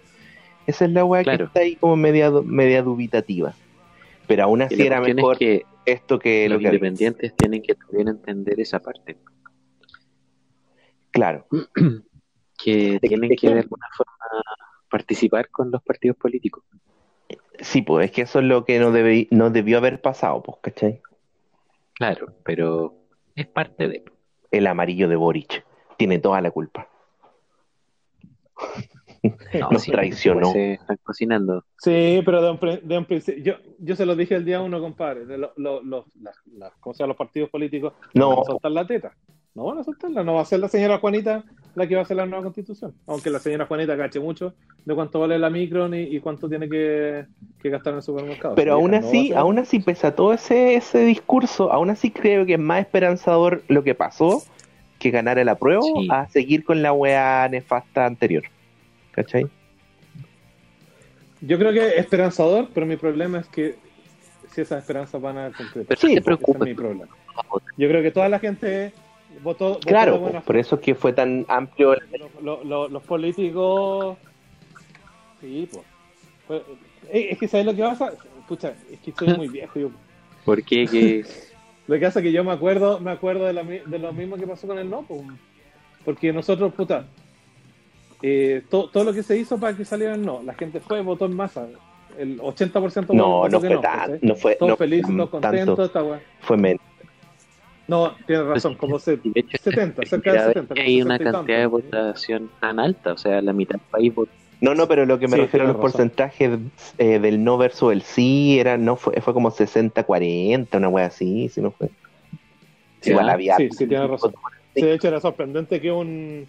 esa 0.67 0.85
es 0.85 0.91
la 0.91 1.05
weá 1.05 1.23
que 1.23 1.43
está 1.43 1.59
ahí 1.59 1.75
como 1.75 1.95
media, 1.95 2.31
media 2.31 2.81
dubitativa. 2.81 3.53
Pero 4.27 4.43
aún 4.43 4.61
así 4.61 4.81
era 4.81 5.01
mejor 5.01 5.33
es 5.33 5.39
que 5.39 5.65
esto 5.85 6.17
que 6.19 6.49
lo 6.49 6.55
los 6.55 6.61
que 6.61 6.67
había. 6.67 6.77
independientes 6.77 7.35
tienen 7.35 7.61
que 7.61 7.75
también 7.75 8.07
entender 8.07 8.59
esa 8.59 8.79
parte. 8.79 9.17
Claro, 11.11 11.45
Que 12.57 12.99
tienen 13.01 13.35
que 13.35 13.49
de 13.49 13.59
alguna 13.59 13.87
forma 13.95 14.13
participar 14.89 15.49
con 15.49 15.71
los 15.71 15.83
partidos 15.83 16.17
políticos. 16.17 16.63
sí, 17.59 17.81
pues 17.81 18.05
es 18.05 18.11
que 18.11 18.21
eso 18.21 18.39
es 18.39 18.45
lo 18.45 18.63
que 18.65 18.79
no, 18.79 18.91
debe, 18.91 19.27
no 19.31 19.49
debió 19.49 19.77
haber 19.77 20.01
pasado, 20.01 20.41
pues, 20.41 20.57
¿cachai? 20.61 21.01
Claro, 21.93 22.33
pero 22.43 22.95
es 23.35 23.47
parte 23.47 23.87
de. 23.87 24.03
El 24.51 24.67
amarillo 24.67 25.09
de 25.09 25.17
Boric 25.17 25.65
tiene 25.97 26.19
toda 26.19 26.39
la 26.39 26.51
culpa. 26.51 26.87
No, 29.59 29.69
Nos 29.71 29.81
sí, 29.83 29.91
traicionó. 29.91 30.51
pues, 30.51 30.79
están 30.79 30.97
cocinando. 31.03 31.63
Sí, 31.77 32.21
pero 32.25 32.41
de 32.41 32.51
un, 32.51 32.87
de 32.87 32.97
un 32.97 33.05
principio, 33.05 33.43
yo, 33.43 33.53
yo 33.79 33.95
se 33.95 34.05
lo 34.05 34.15
dije 34.15 34.35
el 34.35 34.45
día 34.45 34.61
uno, 34.61 34.79
compadre, 34.79 35.25
de 35.25 35.37
lo- 35.37 35.53
lo- 35.57 35.81
los- 35.83 36.05
las- 36.21 36.35
las- 36.57 36.73
¿cómo 36.79 36.93
se 36.93 36.99
llama? 37.03 37.09
los 37.09 37.17
partidos 37.17 37.49
políticos 37.49 37.93
No. 38.13 38.29
van 38.29 38.39
a 38.39 38.43
soltar 38.43 38.71
la 38.71 38.85
teta. 38.87 39.13
No 39.53 39.63
van 39.63 39.77
a 39.77 39.83
soltarla, 39.85 40.21
no 40.21 40.33
va 40.33 40.41
a 40.41 40.45
ser 40.45 40.59
la 40.59 40.67
señora 40.67 40.97
Juanita 40.99 41.45
la 41.75 41.87
que 41.87 41.95
va 41.95 42.01
a 42.01 42.03
hacer 42.03 42.17
la 42.17 42.25
nueva 42.25 42.43
constitución. 42.43 42.93
Aunque 43.07 43.29
la 43.29 43.39
señora 43.39 43.65
Juanita 43.65 43.95
cache 43.97 44.19
mucho 44.19 44.53
de 44.83 44.93
cuánto 44.95 45.19
vale 45.21 45.39
la 45.39 45.49
micro 45.49 45.87
y, 45.95 46.15
y 46.17 46.19
cuánto 46.19 46.49
tiene 46.49 46.67
que, 46.67 47.25
que 47.61 47.69
gastar 47.69 47.91
en 47.93 47.97
el 47.97 48.03
supermercado. 48.03 48.55
Pero 48.55 48.73
Sí, 48.75 48.81
aún 48.81 48.91
no 48.91 48.97
así, 48.97 49.27
ser- 49.29 49.37
aún 49.37 49.59
así, 49.59 49.79
pese 49.79 50.07
a 50.07 50.15
todo 50.15 50.33
ese, 50.33 50.75
ese 50.75 50.99
discurso, 51.05 51.71
aún 51.71 51.89
así 51.89 52.11
creo 52.11 52.45
que 52.45 52.53
es 52.55 52.59
más 52.59 52.81
esperanzador 52.81 53.63
lo 53.69 53.81
que 53.83 53.95
pasó 53.95 54.43
que 54.99 55.11
ganar 55.11 55.37
el 55.39 55.47
apruebo 55.49 55.83
Sí. 56.01 56.07
a 56.11 56.27
seguir 56.27 56.63
con 56.65 56.81
la 56.81 56.91
weá 56.91 57.47
nefasta 57.49 58.05
anterior. 58.05 58.43
¿Cachai? 59.15 59.47
Yo 61.41 61.57
creo 61.57 61.71
que 61.71 61.87
es 61.87 61.97
esperanzador, 61.97 62.67
pero 62.73 62.85
mi 62.85 62.97
problema 62.97 63.39
es 63.39 63.47
que 63.47 63.75
si 64.53 64.61
esas 64.61 64.79
esperanzas 64.79 65.21
van 65.21 65.37
a 65.37 65.51
concretar. 65.51 65.85
Pero 65.87 66.01
Sí, 66.01 66.13
Ese 66.17 66.31
es 66.51 66.59
mi 66.59 66.73
problema. 66.73 67.07
Yo 67.77 67.87
creo 67.87 68.01
que 68.01 68.11
toda 68.11 68.27
la 68.29 68.39
gente 68.39 68.91
votó, 69.41 69.79
Claro, 69.79 70.19
pues, 70.21 70.43
por 70.43 70.57
eso 70.57 70.75
es 70.75 70.81
que 70.81 70.95
fue 70.95 71.13
tan 71.13 71.45
amplio. 71.47 71.93
el- 71.93 72.01
los, 72.19 72.43
los- 72.43 72.65
los- 72.65 72.91
los 72.91 73.03
políticos. 73.03 74.17
Sí, 75.41 75.67
pues. 75.71 75.83
Pues, 76.47 76.61
eh, 77.11 77.27
Es 77.31 77.37
que, 77.39 77.47
¿sabes 77.47 77.65
lo 77.65 77.75
que 77.75 77.81
pasa? 77.81 78.13
Pucha, 78.47 78.73
es 78.91 78.99
que 78.99 79.11
estoy 79.11 79.33
muy 79.35 79.47
viejo. 79.47 79.79
Yo. 79.79 79.91
Porque 80.45 80.87
que 80.87 81.25
Lo 81.87 81.95
que 81.95 82.01
pasa 82.01 82.19
es 82.19 82.23
que 82.23 82.31
yo 82.31 82.43
me 82.43 82.51
acuerdo, 82.51 82.99
me 82.99 83.11
acuerdo 83.11 83.45
de, 83.45 83.53
la 83.53 83.63
mi- 83.63 83.79
de 83.79 83.99
lo 83.99 84.11
mismo 84.11 84.37
que 84.37 84.47
pasó 84.47 84.67
con 84.67 84.79
el 84.79 84.89
no, 84.89 85.03
pues. 85.03 85.21
Porque 86.03 86.33
nosotros, 86.33 86.73
puta, 86.73 87.05
eh, 88.27 88.63
to- 88.69 88.89
todo 88.89 89.03
lo 89.03 89.13
que 89.13 89.23
se 89.23 89.37
hizo 89.37 89.59
para 89.59 89.75
que 89.77 89.85
saliera 89.85 90.15
el 90.15 90.25
no, 90.25 90.41
la 90.43 90.53
gente 90.55 90.79
fue, 90.79 91.01
votó 91.01 91.25
en 91.25 91.35
masa. 91.35 91.67
El 92.17 92.39
80% 92.39 93.13
No, 93.13 93.41
votó 93.41 93.51
no 93.51 93.61
que 93.61 93.67
fue 93.67 93.75
no, 93.75 93.81
tan, 93.81 94.19
no 94.21 94.35
fue, 94.35 94.55
Todos 94.59 94.69
no 94.71 94.77
fue 94.77 94.85
felices, 94.87 95.07
tan- 95.07 95.17
todos 95.17 95.29
contentos, 95.31 95.65
tanto, 95.65 95.85
esta 95.85 96.03
weá. 96.03 96.21
fue 96.39 96.57
menos. 96.57 96.79
No, 97.87 98.15
tienes 98.25 98.45
razón, 98.47 98.75
como 98.77 98.97
se, 98.97 99.17
de 99.17 99.31
hecho, 99.35 99.57
70, 99.61 100.01
es 100.01 100.11
la 100.11 100.17
cerca 100.17 100.31
de 100.31 100.37
primera 100.37 100.47
vez 100.47 100.55
70. 100.55 100.73
que 100.75 100.81
como 100.81 100.87
hay 100.87 101.01
una 101.01 101.17
60 101.17 101.23
y 101.23 101.33
cantidad 101.33 101.57
de 101.59 101.65
votación 101.67 102.51
tan 102.59 102.79
alta, 102.79 103.13
o 103.13 103.17
sea, 103.17 103.41
la 103.41 103.53
mitad 103.53 103.75
del 103.75 103.87
país 103.89 104.15
votó. 104.15 104.31
No, 104.61 104.73
no, 104.73 104.87
pero 104.87 105.05
lo 105.05 105.19
que 105.19 105.27
me 105.27 105.35
Sí, 105.35 105.41
refiero 105.43 105.65
a 105.65 105.67
los 105.67 105.77
razón. 105.77 105.91
porcentajes 105.91 106.59
eh, 106.97 107.19
del 107.19 107.43
no 107.43 107.57
versus 107.57 107.91
el 107.93 108.01
sí, 108.01 108.57
era, 108.59 108.77
no 108.77 108.95
fue, 108.95 109.21
fue 109.21 109.33
como 109.33 109.51
60-40, 109.51 110.77
una 110.77 110.89
wea 110.89 111.05
así, 111.07 111.49
si 111.49 111.61
no 111.61 111.71
fue. 111.71 111.89
Sí, 113.01 113.11
Igual 113.11 113.29
había. 113.29 113.57
sí, 113.57 113.69
sí, 113.71 113.85
tienes 113.85 114.09
razón. 114.09 114.33
Sí, 114.73 114.81
de 114.81 114.93
hecho 114.93 115.07
era 115.09 115.19
sorprendente 115.21 115.79
que 115.79 115.91
un 115.91 116.47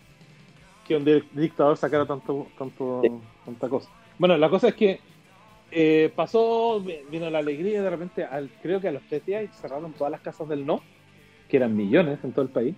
que 0.87 0.97
un 0.97 1.05
di- 1.05 1.23
dictador 1.33 1.77
sacara 1.77 2.07
tanto, 2.07 2.47
tanto 2.59 3.01
Sí. 3.03 3.11
tanta 3.45 3.69
cosa. 3.69 3.89
Bueno, 4.19 4.37
la 4.37 4.49
cosa 4.49 4.69
es 4.69 4.75
que 4.75 5.01
eh, 5.73 6.13
pasó, 6.15 6.81
vi- 6.81 7.01
vino 7.11 7.29
la 7.29 7.39
alegría 7.39 7.81
y 7.81 7.83
de 7.83 7.91
repente, 7.91 8.25
al, 8.25 8.49
creo 8.63 8.81
que 8.81 8.89
a 8.89 8.93
los 8.93 9.03
tres 9.09 9.27
días 9.27 9.45
cerraron 9.61 9.93
todas 9.93 10.11
las 10.13 10.21
casas 10.21 10.49
del 10.49 10.65
no, 10.65 10.81
que 11.49 11.57
eran 11.57 11.77
millones 11.77 12.19
en 12.23 12.33
todo 12.33 12.43
el 12.45 12.51
país. 12.51 12.75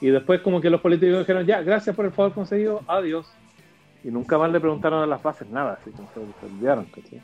Y 0.00 0.06
después 0.06 0.40
como 0.42 0.60
que 0.60 0.70
los 0.70 0.80
políticos 0.80 1.18
dijeron, 1.18 1.44
ya, 1.44 1.60
gracias 1.62 1.94
por 1.96 2.04
el 2.04 2.12
favor 2.12 2.32
conseguido, 2.32 2.82
adiós. 2.86 3.26
Y 4.04 4.08
nunca 4.12 4.38
más 4.38 4.50
le 4.52 4.60
preguntaron 4.60 5.02
a 5.02 5.06
las 5.06 5.20
bases 5.20 5.48
nada, 5.50 5.76
así 5.80 5.90
como 5.90 6.08
se, 6.14 6.20
se 6.38 6.46
olvidaron. 6.46 6.84
¿cachai? 6.84 7.20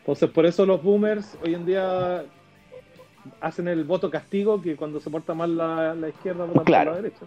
Entonces 0.00 0.28
por 0.30 0.44
eso 0.44 0.66
los 0.66 0.82
boomers 0.82 1.38
hoy 1.44 1.54
en 1.54 1.64
día 1.64 2.24
hacen 3.40 3.68
el 3.68 3.84
voto 3.84 4.10
castigo 4.10 4.60
que 4.60 4.74
cuando 4.74 4.98
se 4.98 5.08
porta 5.08 5.34
mal 5.34 5.56
la, 5.56 5.94
la 5.94 6.08
izquierda 6.08 6.46
votan 6.46 6.64
Claro. 6.64 6.90
por 6.92 6.96
la 6.96 7.02
derecha 7.02 7.26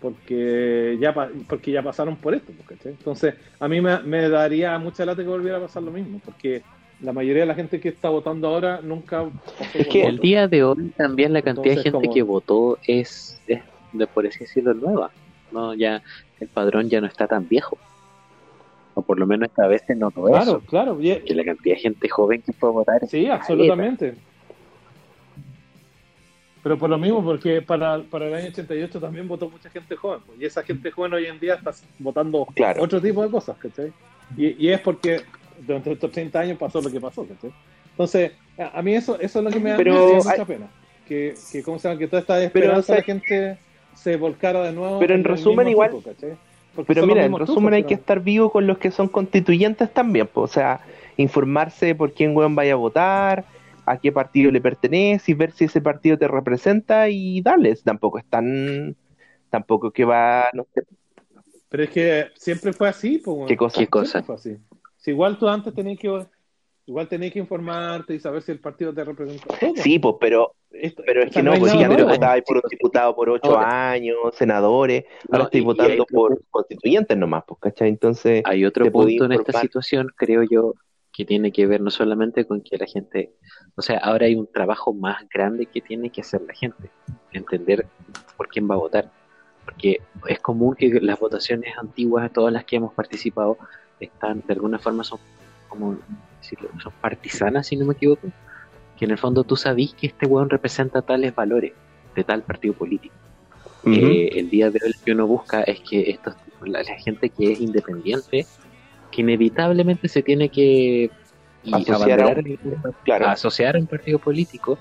porque 0.00 0.96
ya 1.00 1.14
porque 1.48 1.70
ya 1.70 1.82
pasaron 1.82 2.16
por 2.16 2.34
esto 2.34 2.52
pues, 2.56 2.68
¿cachai? 2.78 2.92
entonces 2.92 3.34
a 3.58 3.68
mí 3.68 3.80
me, 3.80 4.00
me 4.00 4.28
daría 4.28 4.78
mucha 4.78 5.04
lata 5.04 5.22
que 5.22 5.28
volviera 5.28 5.58
a 5.58 5.60
pasar 5.60 5.82
lo 5.82 5.90
mismo 5.90 6.20
porque 6.24 6.62
la 7.02 7.12
mayoría 7.12 7.42
de 7.42 7.46
la 7.46 7.54
gente 7.54 7.80
que 7.80 7.88
está 7.90 8.08
votando 8.08 8.48
ahora 8.48 8.80
nunca 8.82 9.24
pasó 9.58 9.78
Es 9.78 9.86
que 9.88 9.98
voto. 10.00 10.08
El 10.10 10.18
día 10.18 10.48
de 10.48 10.64
hoy 10.64 10.92
también 10.96 11.32
la 11.32 11.42
cantidad 11.42 11.74
de 11.76 11.82
gente 11.82 11.90
como- 11.92 12.12
que 12.14 12.22
votó 12.22 12.78
es, 12.86 13.40
es 13.46 13.60
de 13.92 14.06
por 14.06 14.26
así 14.26 14.40
decirlo, 14.40 14.74
nueva. 14.74 15.10
No, 15.50 15.74
ya 15.74 16.02
el 16.38 16.48
padrón 16.48 16.88
ya 16.90 17.00
no 17.00 17.06
está 17.06 17.26
tan 17.26 17.48
viejo. 17.48 17.78
O 18.94 19.02
por 19.02 19.18
lo 19.18 19.26
menos 19.26 19.48
esta 19.48 19.66
vez 19.66 19.82
se 19.86 19.94
notó 19.94 20.24
claro 20.24 20.42
eso. 20.42 20.60
claro 20.66 20.98
y- 21.00 21.20
Que 21.20 21.34
la 21.34 21.44
cantidad 21.44 21.74
de 21.76 21.80
gente 21.80 22.08
joven 22.08 22.42
que 22.42 22.52
a 22.60 22.66
votar 22.66 23.02
es 23.02 23.10
sí 23.10 23.26
absolutamente 23.28 24.14
pero 26.62 26.78
por 26.78 26.90
lo 26.90 26.98
mismo 26.98 27.22
porque 27.24 27.62
para, 27.62 28.00
para 28.02 28.26
el 28.28 28.34
año 28.34 28.48
88 28.48 29.00
también 29.00 29.26
votó 29.28 29.48
mucha 29.48 29.70
gente 29.70 29.96
joven 29.96 30.20
pues, 30.26 30.40
y 30.40 30.44
esa 30.44 30.62
gente 30.62 30.90
joven 30.90 31.14
hoy 31.14 31.26
en 31.26 31.38
día 31.40 31.54
está 31.54 31.72
votando 31.98 32.46
Claro. 32.54 32.82
otro 32.82 33.00
tipo 33.00 33.22
de 33.22 33.30
cosas 33.30 33.56
¿cachai? 33.58 33.92
Y, 34.36 34.66
y 34.66 34.70
es 34.70 34.80
porque 34.80 35.22
durante 35.66 35.92
estos 35.92 36.10
30 36.10 36.38
años 36.40 36.58
pasó 36.58 36.80
lo 36.80 36.90
que 36.90 37.00
pasó, 37.00 37.26
¿cachai? 37.26 37.50
Entonces, 37.90 38.32
a, 38.58 38.78
a 38.78 38.82
mí 38.82 38.94
eso, 38.94 39.18
eso 39.20 39.38
es 39.40 39.44
lo 39.44 39.50
que 39.50 39.60
me 39.60 39.70
da, 39.70 39.76
Pero 39.76 40.14
mucha 40.14 40.32
hay- 40.32 40.44
pena. 40.44 40.68
Que, 41.06 41.34
que, 41.50 41.62
¿cómo 41.64 41.78
se 41.78 41.88
llama? 41.88 41.98
que 41.98 42.06
toda 42.06 42.20
esta 42.20 42.42
esperanza 42.42 42.78
o 42.78 42.82
sea, 42.82 42.96
la 42.96 43.02
gente 43.02 43.58
se 43.94 44.16
volcara 44.16 44.62
de 44.62 44.72
nuevo. 44.72 44.98
pero 45.00 45.12
en 45.14 45.20
el 45.20 45.24
resumen 45.24 45.68
igual-. 45.68 45.90
Porque 45.90 46.94
Pero 46.94 47.04
mira, 47.06 47.24
en 47.24 47.36
resumen 47.36 47.74
hay 47.74 47.82
que 47.82 47.88
pero- 47.88 48.00
estar 48.00 48.20
vivo 48.20 48.50
con 48.52 48.66
los 48.68 48.78
que 48.78 48.90
son 48.92 49.08
constituyentes 49.08 49.92
también, 49.92 50.28
pues, 50.32 50.50
o 50.50 50.54
sea, 50.54 50.80
informarse 51.16 51.94
por 51.94 52.12
quién 52.12 52.34
weón 52.36 52.54
vaya 52.54 52.72
a 52.74 52.76
votar, 52.76 53.44
a 53.86 53.98
qué 53.98 54.12
partido 54.12 54.50
le 54.50 54.60
pertenece 54.60 55.32
y 55.32 55.34
ver 55.34 55.52
si 55.52 55.64
ese 55.64 55.80
partido 55.80 56.18
te 56.18 56.28
representa 56.28 57.08
y 57.08 57.40
darles. 57.42 57.82
Tampoco 57.82 58.18
es 58.18 58.24
tan, 58.26 58.96
tampoco 59.50 59.90
que 59.90 60.04
va, 60.04 60.48
no 60.52 60.66
sé, 60.74 60.82
Pero 61.68 61.82
es 61.84 61.90
que 61.90 62.26
siempre 62.36 62.72
fue 62.72 62.88
así, 62.88 63.18
pues, 63.18 63.34
bueno. 63.34 63.48
qué 63.48 63.56
cosa. 63.56 63.78
¿Qué 63.80 63.86
cosa? 63.86 64.22
Fue 64.22 64.34
así. 64.34 64.56
Si 64.96 65.10
igual 65.12 65.38
tú 65.38 65.48
antes 65.48 65.74
tenías 65.74 65.98
que 65.98 66.26
igual 66.86 67.06
tenías 67.08 67.32
que 67.32 67.38
informarte 67.38 68.14
y 68.14 68.20
saber 68.20 68.42
si 68.42 68.50
el 68.52 68.58
partido 68.58 68.92
te 68.92 69.04
representa. 69.04 69.44
Sí, 69.76 69.98
pues, 69.98 70.16
pero, 70.20 70.54
Esto- 70.72 71.02
pero 71.06 71.22
es 71.22 71.30
que 71.30 71.42
no, 71.42 71.52
porque 71.52 71.66
nada 71.66 71.84
antes 71.84 71.98
nuevo. 71.98 72.10
votabas 72.10 72.42
por 72.46 72.56
un 72.56 72.62
diputado 72.68 73.14
por 73.14 73.30
ocho 73.30 73.56
Ahora. 73.56 73.90
años, 73.92 74.16
senadores, 74.34 75.04
ahora 75.28 75.38
No, 75.38 75.44
estoy 75.44 75.60
votando 75.62 76.04
por 76.06 76.40
constituyentes 76.50 77.16
nomás, 77.16 77.44
pues, 77.46 77.60
¿cachai? 77.60 77.88
Entonces, 77.90 78.42
Hay 78.44 78.64
otro 78.64 78.90
punto 78.90 79.24
en 79.24 79.32
esta 79.32 79.60
situación, 79.60 80.08
creo 80.16 80.42
yo, 80.42 80.74
que 81.20 81.26
tiene 81.26 81.52
que 81.52 81.66
ver 81.66 81.82
no 81.82 81.90
solamente 81.90 82.46
con 82.46 82.62
que 82.62 82.78
la 82.78 82.86
gente, 82.86 83.34
o 83.74 83.82
sea, 83.82 83.98
ahora 83.98 84.24
hay 84.24 84.36
un 84.36 84.46
trabajo 84.50 84.94
más 84.94 85.28
grande 85.28 85.66
que 85.66 85.82
tiene 85.82 86.08
que 86.08 86.22
hacer 86.22 86.40
la 86.48 86.54
gente, 86.54 86.90
entender 87.30 87.86
por 88.38 88.48
quién 88.48 88.66
va 88.70 88.76
a 88.76 88.78
votar. 88.78 89.12
Porque 89.66 90.00
es 90.28 90.40
común 90.40 90.76
que 90.76 90.88
las 91.02 91.20
votaciones 91.20 91.76
antiguas, 91.76 92.32
todas 92.32 92.54
las 92.54 92.64
que 92.64 92.76
hemos 92.76 92.94
participado, 92.94 93.58
están, 94.00 94.42
de 94.46 94.54
alguna 94.54 94.78
forma 94.78 95.04
son 95.04 95.18
como 95.68 95.98
decirlo, 96.40 96.70
son 96.82 96.92
partisanas, 97.02 97.66
si 97.66 97.76
no 97.76 97.84
me 97.84 97.92
equivoco, 97.92 98.28
que 98.96 99.04
en 99.04 99.10
el 99.10 99.18
fondo 99.18 99.44
tú 99.44 99.56
sabís 99.56 99.92
que 99.92 100.06
este 100.06 100.24
weón 100.24 100.48
representa 100.48 101.02
tales 101.02 101.34
valores 101.34 101.74
de 102.16 102.24
tal 102.24 102.42
partido 102.44 102.72
político. 102.72 103.14
Eh, 103.84 104.30
el 104.38 104.48
día 104.48 104.70
de 104.70 104.80
hoy 104.82 104.92
lo 104.94 105.04
que 105.04 105.12
uno 105.12 105.26
busca 105.26 105.64
es 105.64 105.80
que 105.80 106.08
estos, 106.08 106.34
la, 106.64 106.82
la 106.82 106.96
gente 106.96 107.28
que 107.28 107.52
es 107.52 107.60
independiente, 107.60 108.46
que 109.10 109.20
inevitablemente 109.22 110.08
se 110.08 110.22
tiene 110.22 110.48
que 110.48 111.10
Asociar 111.72 111.90
a 112.20 112.24
abanderar 112.24 112.38
un- 112.38 112.46
el- 112.46 112.58
claro. 113.04 113.26
a 113.26 113.32
asociar 113.32 113.76
a 113.76 113.78
un 113.78 113.86
partido 113.86 114.18
político, 114.18 114.78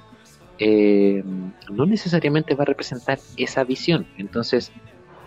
eh, 0.60 1.22
no 1.70 1.86
necesariamente 1.86 2.56
va 2.56 2.63
a 2.63 2.65
representar 2.68 3.20
esa 3.36 3.63
visión. 3.65 4.08
Entonces, 4.18 4.72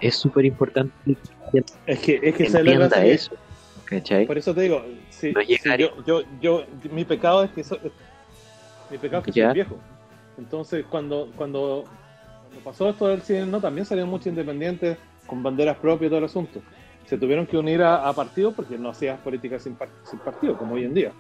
es 0.00 0.14
súper 0.16 0.46
importante 0.46 0.92
que 1.52 1.62
Es 1.86 1.98
que, 2.00 2.20
es 2.22 2.34
que 2.34 2.48
se 2.48 2.58
entienda 2.58 2.86
hace- 2.86 3.12
eso. 3.12 3.32
¿Cachai? 3.84 4.26
Por 4.26 4.38
eso 4.38 4.54
te 4.54 4.62
digo, 4.62 4.82
si, 5.10 5.32
No 5.32 5.42
si 5.42 5.46
llegar- 5.48 5.78
yo, 5.78 5.90
yo, 6.06 6.22
yo, 6.40 6.64
mi 6.90 7.04
pecado 7.04 7.44
es 7.44 7.50
que 7.50 7.62
soy, 7.62 7.78
mi 8.90 8.96
pecado 8.96 9.20
es 9.20 9.26
que 9.26 9.32
soy 9.42 9.52
viejo. 9.52 9.76
Entonces, 10.38 10.86
cuando, 10.88 11.30
cuando, 11.36 11.84
cuando 12.42 12.60
pasó 12.64 12.88
esto 12.88 13.08
del 13.08 13.20
cine, 13.20 13.44
no, 13.44 13.60
también 13.60 13.84
salieron 13.84 14.08
muchos 14.10 14.28
independientes 14.28 14.96
con 15.26 15.42
banderas 15.42 15.76
propias 15.76 16.06
y 16.06 16.08
todo 16.08 16.18
el 16.20 16.24
asunto. 16.24 16.62
Se 17.06 17.18
tuvieron 17.18 17.46
que 17.46 17.56
unir 17.58 17.82
a, 17.82 18.08
a 18.08 18.12
partidos 18.12 18.54
porque 18.54 18.78
no 18.78 18.90
hacías 18.90 19.18
política 19.20 19.58
sin, 19.58 19.74
par- 19.74 19.88
sin 20.04 20.18
partido, 20.20 20.56
como 20.56 20.74
hoy 20.74 20.84
en 20.84 20.94
día. 20.94 21.12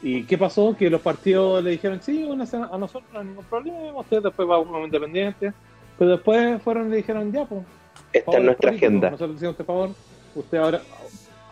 ¿Y 0.00 0.22
qué 0.24 0.38
pasó? 0.38 0.76
Que 0.76 0.88
los 0.88 1.00
partidos 1.00 1.62
le 1.62 1.70
dijeron, 1.70 2.00
sí, 2.00 2.24
únanse 2.24 2.56
a 2.56 2.78
nosotros 2.78 3.10
no 3.12 3.18
hay 3.20 3.26
ningún 3.26 3.44
problema, 3.44 3.98
ustedes 4.00 4.22
después 4.22 4.46
van 4.48 4.64
como 4.64 4.84
independientes. 4.84 5.52
Pero 5.98 6.12
después 6.12 6.62
fueron 6.62 6.86
y 6.86 6.90
le 6.90 6.96
dijeron, 6.98 7.32
ya, 7.32 7.44
pues, 7.44 7.62
Esta 8.12 8.18
es 8.18 8.24
favores 8.24 8.44
nuestra 8.46 8.68
políticos, 8.70 8.88
agenda. 8.88 9.10
Nosotros 9.10 9.36
hicimos 9.36 9.52
este 9.54 9.64
favor, 9.64 9.90
usted 10.36 10.58
ahora, 10.58 10.80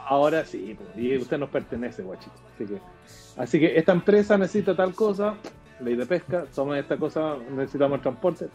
ahora 0.07 0.45
sí, 0.45 0.77
pues, 0.79 1.05
y 1.05 1.17
usted 1.17 1.39
nos 1.39 1.51
pertenece, 1.51 2.03
guachito. 2.05 2.31
Así 2.55 2.67
que, 2.67 2.81
así 3.37 3.59
que 3.61 3.77
esta 3.77 3.91
empresa 3.93 4.39
necesita 4.39 4.77
tal 4.77 4.95
cosa, 4.95 5.35
ley 5.81 5.97
de 5.97 6.07
pesca, 6.07 6.45
toma 6.55 6.79
esta 6.79 6.97
cosa, 6.97 7.35
necesitamos 7.51 8.01
transporte, 8.01 8.47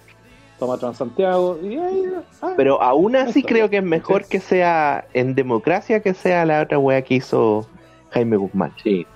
toma 0.61 0.77
Transantiago, 0.77 1.57
y 1.63 1.75
ahí, 1.75 2.03
ah, 2.43 2.53
Pero 2.55 2.79
aún 2.83 3.15
así 3.15 3.39
Eso. 3.39 3.47
creo 3.47 3.67
que 3.71 3.77
es 3.77 3.83
mejor 3.83 4.27
que 4.27 4.39
sea 4.39 5.05
en 5.11 5.33
democracia 5.33 6.01
que 6.01 6.13
sea 6.13 6.45
la 6.45 6.61
otra 6.61 6.77
wea 6.77 7.01
que 7.01 7.15
hizo 7.15 7.67
Jaime 8.11 8.37
Guzmán. 8.37 8.71
Sí, 8.83 9.07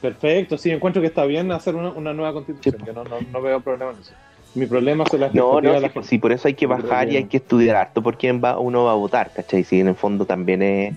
perfecto, 0.00 0.56
sí, 0.56 0.70
encuentro 0.70 1.02
que 1.02 1.08
está 1.08 1.24
bien 1.24 1.50
hacer 1.50 1.74
una, 1.74 1.90
una 1.90 2.12
nueva 2.14 2.32
constitución, 2.32 2.76
Sí. 2.78 2.84
que 2.84 2.92
no, 2.92 3.02
no, 3.02 3.16
no 3.32 3.42
veo 3.42 3.60
problema 3.60 3.90
en 3.90 3.98
eso. 3.98 4.12
Mi 4.54 4.66
problema 4.66 5.04
son 5.04 5.18
las 5.18 5.34
No, 5.34 5.60
no, 5.60 5.70
de 5.72 5.76
sí, 5.78 5.82
la 5.82 5.88
gente. 5.88 6.08
sí, 6.08 6.18
por 6.18 6.30
eso 6.30 6.46
hay 6.46 6.54
que 6.54 6.66
Yo 6.66 6.68
bajar 6.68 7.08
y 7.10 7.16
hay 7.16 7.24
que 7.24 7.38
estudiar 7.38 7.74
harto 7.74 8.00
por 8.00 8.16
quién 8.16 8.40
va, 8.40 8.56
uno 8.60 8.84
va 8.84 8.92
a 8.92 8.94
votar, 8.94 9.32
¿cachai? 9.34 9.64
Si 9.64 9.80
en 9.80 9.88
el 9.88 9.96
fondo 9.96 10.24
también 10.26 10.62
es... 10.62 10.94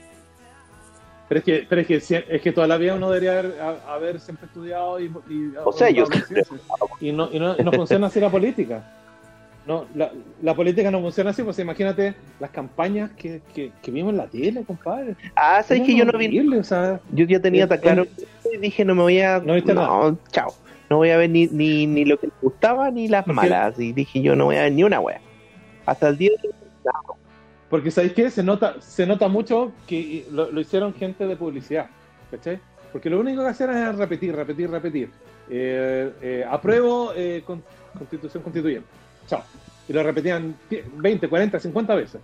Pero 1.28 1.40
es 1.40 1.44
que, 1.44 1.66
pero 1.68 1.82
es 1.82 1.88
que, 1.88 1.96
es 2.30 2.42
que 2.42 2.52
toda 2.54 2.68
la 2.68 2.78
vida 2.78 2.94
uno 2.94 3.10
debería 3.10 3.40
haber, 3.40 3.60
a- 3.60 3.94
haber 3.96 4.20
siempre 4.20 4.46
estudiado 4.46 5.00
y, 5.00 5.06
y 5.28 5.52
O 5.66 5.74
sea, 5.74 5.90
yo 5.90 6.06
y 7.02 7.12
no, 7.12 7.30
y 7.34 7.40
no, 7.40 7.56
no 7.58 7.72
funciona 7.74 8.08
así 8.08 8.20
la 8.22 8.30
política. 8.30 8.82
No, 9.68 9.86
la, 9.96 10.12
la 10.42 10.56
política 10.56 10.90
no 10.90 11.02
funciona 11.02 11.32
así, 11.32 11.44
pues 11.44 11.60
imagínate 11.60 12.16
las 12.40 12.52
campañas 12.52 13.12
que, 13.12 13.42
que, 13.54 13.72
que 13.82 13.92
vimos 13.92 14.12
en 14.12 14.18
la 14.18 14.28
tele, 14.28 14.64
compadre. 14.64 15.16
Ah, 15.36 15.62
¿sabes 15.62 15.84
que 15.84 15.94
yo 15.96 16.06
no 16.06 16.18
vi? 16.18 16.40
O 16.58 16.64
sea, 16.64 17.02
Yo 17.12 17.26
ya 17.26 17.42
tenía 17.42 17.66
Eh, 17.66 17.68
tan 17.68 17.80
claro 17.80 18.04
eh, 18.04 18.10
y 18.54 18.58
dije 18.58 18.86
no 18.86 18.96
me 18.96 19.02
voy 19.02 19.20
a... 19.20 19.40
¿No 19.40 19.56
viste 19.56 19.74
nada? 19.74 20.16
chao. 20.32 20.54
No 20.90 20.98
voy 20.98 21.10
a 21.10 21.18
ver 21.18 21.30
ni, 21.30 21.48
ni, 21.48 21.86
ni 21.86 22.06
lo 22.06 22.18
que 22.18 22.28
me 22.28 22.34
gustaba 22.42 22.90
ni 22.92 23.10
las 23.10 23.28
malas. 23.28 23.78
Y 23.78 23.92
dije 23.92 24.22
yo 24.22 24.38
no 24.38 24.46
voy 24.46 24.56
a 24.56 24.62
ver 24.64 24.72
ni 24.72 24.86
una 24.86 25.02
wea. 25.02 25.20
Hasta 25.86 26.08
el 26.08 26.18
día 26.18 26.32
de 26.42 26.50
porque 27.70 27.92
¿sabéis 27.92 28.14
qué? 28.14 28.30
Se 28.32 28.44
nota, 28.44 28.80
se 28.80 29.06
nota 29.06 29.28
mucho 29.28 29.74
que 29.88 30.26
lo, 30.32 30.50
lo 30.50 30.62
hicieron 30.62 30.94
gente 30.94 31.28
de 31.28 31.36
publicidad, 31.36 31.88
¿cachai? 32.32 32.60
Porque 32.94 33.10
lo 33.10 33.20
único 33.20 33.44
que 33.44 33.50
hacían 33.50 33.72
era 33.72 33.92
repetir, 33.92 34.34
repetir, 34.34 34.70
repetir. 34.70 35.10
Eh, 35.50 36.10
eh, 36.22 36.46
apruebo 36.50 37.12
eh, 37.14 37.44
con- 37.46 37.62
constitución 37.98 38.42
constituyente. 38.42 38.88
Chao. 39.28 39.44
Y 39.88 39.94
lo 39.94 40.04
repetían 40.04 40.56
20, 40.70 41.28
40, 41.28 41.60
50 41.60 41.96
veces. 41.96 42.22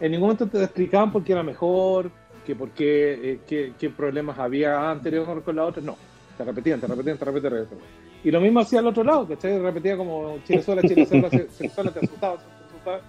En 0.00 0.10
ningún 0.10 0.28
momento 0.28 0.46
te 0.48 0.62
explicaban 0.62 1.12
por 1.12 1.22
qué 1.22 1.32
era 1.32 1.42
mejor, 1.42 2.10
que 2.44 2.54
por 2.56 2.70
qué, 2.70 3.32
eh, 3.32 3.40
qué, 3.46 3.72
qué 3.78 3.90
problemas 3.90 4.38
había 4.38 4.90
anterior 4.90 5.42
con 5.42 5.56
la 5.56 5.64
otra. 5.64 5.82
No. 5.82 5.96
Te 6.36 6.44
repetían, 6.44 6.80
te 6.80 6.86
repetían, 6.86 7.16
te 7.16 7.24
repetían, 7.24 7.52
te 7.52 7.58
repetían. 7.58 7.80
Y 8.24 8.30
lo 8.30 8.40
mismo 8.40 8.60
hacía 8.60 8.80
al 8.80 8.86
otro 8.86 9.04
lado, 9.04 9.28
¿cachai? 9.28 9.58
Repetía 9.58 9.96
como 9.96 10.38
Chile 10.46 10.62
sola, 10.62 10.82
Chile 10.82 11.06
sola, 11.06 11.30
Chile 11.30 11.70
sola, 11.74 11.92
te 11.92 12.04
asustaba, 12.04 12.38
te 12.38 12.44
asustaba. 12.66 13.00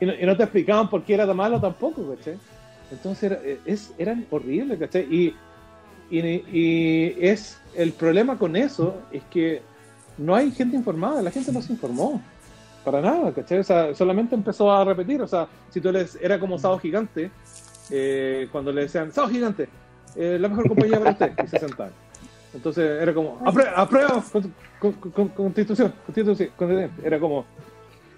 Y 0.00 0.06
no, 0.06 0.12
y 0.14 0.26
no 0.26 0.36
te 0.36 0.42
explicaban 0.42 0.90
por 0.90 1.04
qué 1.04 1.14
era 1.14 1.26
tan 1.26 1.36
malo 1.36 1.60
tampoco, 1.60 2.14
¿cachai? 2.14 2.36
Entonces 2.90 3.30
era, 3.30 3.40
es, 3.64 3.94
eran 3.96 4.26
horribles, 4.30 4.78
¿cachai? 4.78 5.02
Y, 5.02 5.34
y, 6.10 6.20
y 6.20 7.16
es 7.20 7.58
el 7.74 7.92
problema 7.92 8.36
con 8.38 8.56
eso 8.56 9.02
es 9.12 9.22
que 9.24 9.62
no 10.18 10.34
hay 10.34 10.50
gente 10.50 10.76
informada, 10.76 11.22
la 11.22 11.30
gente 11.30 11.52
no 11.52 11.62
se 11.62 11.72
informó. 11.72 12.20
Para 12.84 13.00
nada, 13.00 13.32
¿cachai? 13.32 13.58
O 13.60 13.64
sea, 13.64 13.94
solamente 13.94 14.34
empezó 14.34 14.70
a 14.70 14.84
repetir. 14.84 15.22
O 15.22 15.26
sea, 15.26 15.46
si 15.70 15.80
tú 15.80 15.90
les. 15.90 16.16
Era 16.16 16.38
como 16.38 16.58
Sábado 16.58 16.78
Gigante, 16.80 17.30
eh, 17.90 18.48
cuando 18.52 18.72
le 18.72 18.82
decían, 18.82 19.10
Sábado 19.12 19.32
Gigante, 19.32 19.68
eh, 20.16 20.36
la 20.40 20.48
mejor 20.48 20.68
compañía 20.68 20.98
para 20.98 21.12
usted, 21.12 21.32
y 21.44 21.48
se 21.48 21.58
sentaban. 21.58 21.92
Entonces 22.52 23.02
era 23.02 23.12
como, 23.14 23.40
aprueba, 23.74 24.22
con- 24.30 24.52
con- 24.78 25.10
con- 25.10 25.28
constitución, 25.30 25.92
constitución. 26.06 26.50
Era 27.02 27.18
como. 27.18 27.44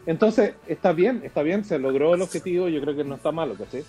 Entonces, 0.05 0.55
está 0.69 0.93
bien, 0.93 1.23
está 1.25 1.43
bien, 1.43 1.65
se 1.65 1.79
logró 1.79 2.15
el 2.15 2.23
objetivo, 2.23 2.69
yo 2.69 2.81
creo 2.81 2.95
que 2.95 3.03
no 3.05 3.15
está 3.17 3.33
malo, 3.33 3.55
¿cachai? 3.55 3.83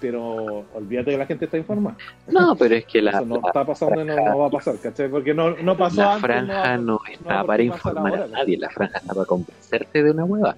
Pero 0.00 0.64
olvídate 0.74 1.10
que 1.12 1.18
la 1.18 1.26
gente 1.26 1.44
está 1.44 1.58
informada. 1.58 1.96
no, 2.28 2.56
pero 2.56 2.74
es 2.76 2.86
que 2.86 3.02
la, 3.02 3.10
Eso 3.10 3.26
no 3.26 3.36
la- 3.36 3.48
está 3.48 3.66
pasando 3.66 4.00
y 4.02 4.04
no, 4.04 4.16
no 4.16 4.38
va 4.38 4.46
a 4.46 4.50
pasar, 4.50 4.76
¿cachai? 4.78 5.08
Porque 5.10 5.34
no, 5.34 5.50
no 5.50 5.76
pasó 5.76 5.96
la 6.02 6.14
antes. 6.14 6.22
no 6.22 6.26
franja 6.26 6.78
no, 6.78 6.94
va 6.96 7.10
está 7.12 7.40
a 7.40 7.46
para 7.46 7.62
informar 7.62 8.12
ahora, 8.12 8.24
a 8.24 8.28
nadie, 8.28 8.56
la 8.58 8.70
franja 8.70 8.98
está 8.98 9.14
para 9.14 9.26
convencerte 9.26 10.02
de 10.02 10.10
una 10.10 10.24
hueva. 10.24 10.56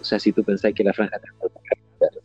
O 0.00 0.04
sea, 0.04 0.18
si 0.18 0.32
tú 0.32 0.44
pensás 0.44 0.72
que 0.74 0.84
la 0.84 0.92
franja 0.92 1.18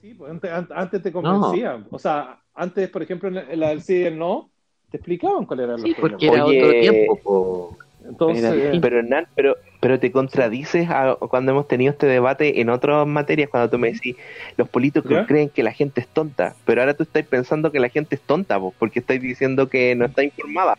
Sí, 0.01 0.13
pues 0.13 0.31
antes, 0.31 0.51
an- 0.51 0.67
antes 0.75 1.01
te 1.01 1.11
convencían. 1.11 1.87
O 1.89 1.97
sea, 1.97 2.39
antes, 2.53 2.89
por 2.89 3.01
ejemplo, 3.01 3.29
en 3.29 3.35
la- 3.35 3.41
en 3.51 3.59
la 3.59 3.69
del 3.69 3.81
sí 3.81 3.99
y 3.99 4.03
el 4.03 4.17
no, 4.19 4.51
te 4.91 4.97
explicaban 4.97 5.45
cuál 5.45 5.61
era 5.61 5.77
Sí, 5.77 5.87
los 5.87 5.95
porque 5.99 6.27
problemas. 6.27 6.35
era 6.37 6.45
Oye, 6.45 6.59
otro 6.61 6.79
tiempo. 6.81 7.19
po. 7.23 7.77
Entonces, 8.03 8.43
era 8.43 8.53
distinto. 8.53 8.81
Pero 8.87 8.99
Hernán, 8.99 9.27
pero, 9.35 9.55
pero 9.81 9.99
te 9.99 10.11
contradices 10.11 10.87
a- 10.89 11.17
cuando 11.29 11.51
hemos 11.51 11.67
tenido 11.67 11.91
este 11.91 12.05
debate 12.07 12.59
en 12.61 12.69
otras 12.69 13.07
materias, 13.07 13.49
cuando 13.49 13.69
tú 13.69 13.79
me 13.79 13.91
decís, 13.91 14.15
los 14.57 14.69
políticos 14.69 15.09
¿Ya? 15.11 15.25
creen 15.25 15.49
que 15.49 15.63
la 15.63 15.71
gente 15.71 16.01
es 16.01 16.07
tonta, 16.09 16.55
pero 16.65 16.81
ahora 16.81 16.93
tú 16.93 17.03
estás 17.03 17.25
pensando 17.25 17.71
que 17.71 17.79
la 17.79 17.89
gente 17.89 18.15
es 18.15 18.21
tonta, 18.21 18.57
vos, 18.57 18.73
porque 18.77 18.99
estás 18.99 19.19
diciendo 19.21 19.69
que 19.69 19.95
no 19.95 20.05
está 20.05 20.23
informada. 20.23 20.77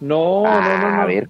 no, 0.00 0.42
no, 0.42 0.48
Ah, 0.50 0.60
no, 0.62 0.90
no. 0.96 1.02
A 1.02 1.06
ver, 1.06 1.28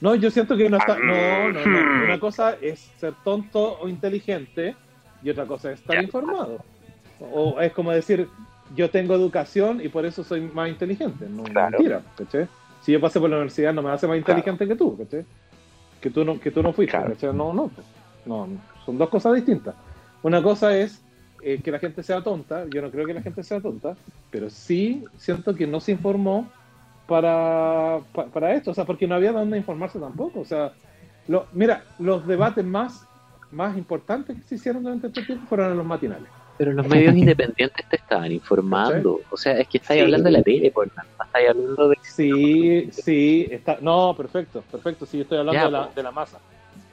No, 0.00 0.14
yo 0.14 0.30
siento 0.30 0.56
que 0.56 0.68
no 0.68 0.76
está. 0.76 0.98
No, 0.98 1.48
no, 1.50 1.66
no. 1.66 2.04
Una 2.04 2.20
cosa 2.20 2.56
es 2.60 2.80
ser 2.98 3.14
tonto 3.24 3.78
o 3.80 3.88
inteligente 3.88 4.76
y 5.22 5.30
otra 5.30 5.46
cosa 5.46 5.72
es 5.72 5.80
estar 5.80 5.96
Ya. 5.96 6.02
informado. 6.02 6.60
O 7.20 7.60
es 7.60 7.72
como 7.72 7.90
decir, 7.90 8.28
yo 8.76 8.90
tengo 8.90 9.14
educación 9.14 9.80
y 9.82 9.88
por 9.88 10.06
eso 10.06 10.22
soy 10.22 10.40
más 10.42 10.68
inteligente. 10.68 11.26
No, 11.28 11.42
Claro. 11.44 11.78
mentira, 11.78 12.02
¿cachai? 12.16 12.46
Si 12.88 12.92
yo 12.92 13.02
pasé 13.02 13.20
por 13.20 13.28
la 13.28 13.36
universidad 13.36 13.74
no 13.74 13.82
me 13.82 13.90
hace 13.90 14.06
más 14.06 14.16
inteligente 14.16 14.66
que 14.66 14.74
tú, 14.74 14.96
¿cachai? 14.96 15.22
Que 16.00 16.08
tú 16.08 16.24
no, 16.24 16.40
que 16.40 16.50
tú 16.50 16.62
no 16.62 16.72
fuiste, 16.72 16.96
Claro. 16.96 17.12
¿cachai? 17.12 17.34
No, 17.34 17.52
no, 17.52 17.68
pues. 17.68 17.86
no. 18.24 18.48
Son 18.86 18.96
dos 18.96 19.10
cosas 19.10 19.34
distintas. 19.34 19.74
Una 20.22 20.42
cosa 20.42 20.74
es 20.74 21.02
eh, 21.42 21.60
que 21.62 21.70
la 21.70 21.78
gente 21.80 22.02
sea 22.02 22.22
tonta, 22.22 22.64
yo 22.72 22.80
no 22.80 22.90
creo 22.90 23.04
que 23.04 23.12
la 23.12 23.20
gente 23.20 23.42
sea 23.42 23.60
tonta, 23.60 23.94
pero 24.30 24.48
sí 24.48 25.04
siento 25.18 25.54
que 25.54 25.66
no 25.66 25.80
se 25.80 25.92
informó 25.92 26.48
para, 27.06 27.98
pa- 28.14 28.24
para 28.24 28.54
esto, 28.54 28.70
o 28.70 28.74
sea, 28.74 28.86
porque 28.86 29.06
no 29.06 29.16
había 29.16 29.32
dónde 29.32 29.58
informarse 29.58 29.98
tampoco. 29.98 30.40
O 30.40 30.44
sea, 30.46 30.72
lo, 31.26 31.44
mira, 31.52 31.84
los 31.98 32.26
debates 32.26 32.64
más, 32.64 33.06
más 33.52 33.76
importantes 33.76 34.34
que 34.34 34.42
se 34.44 34.54
hicieron 34.54 34.82
durante 34.82 35.08
este 35.08 35.24
tiempo 35.24 35.44
fueron 35.46 35.72
en 35.72 35.76
los 35.76 35.84
matinales. 35.86 36.28
Pero 36.58 36.72
los 36.72 36.86
medios 36.88 37.16
independientes 37.16 37.88
te 37.88 37.96
estaban 37.96 38.30
informando. 38.32 39.20
O 39.30 39.36
sea, 39.36 39.58
es 39.58 39.68
que 39.68 39.78
estáis 39.78 40.00
Sí. 40.00 40.04
hablando 40.04 40.24
de 40.26 40.32
la 40.32 40.42
tele, 40.42 40.70
por 40.70 40.88
no 40.88 41.24
estáis 41.24 41.48
hablando 41.50 41.88
de. 41.88 41.96
Sí, 42.02 42.88
sí, 42.92 43.46
está, 43.50 43.78
no, 43.80 44.14
perfecto, 44.16 44.62
perfecto, 44.70 45.06
sí, 45.06 45.20
estoy 45.20 45.38
hablando 45.38 45.58
Ya, 45.60 45.64
de, 45.66 45.70
la, 45.70 45.86
po. 45.86 45.92
de 45.94 46.02
la 46.02 46.10
masa. 46.10 46.38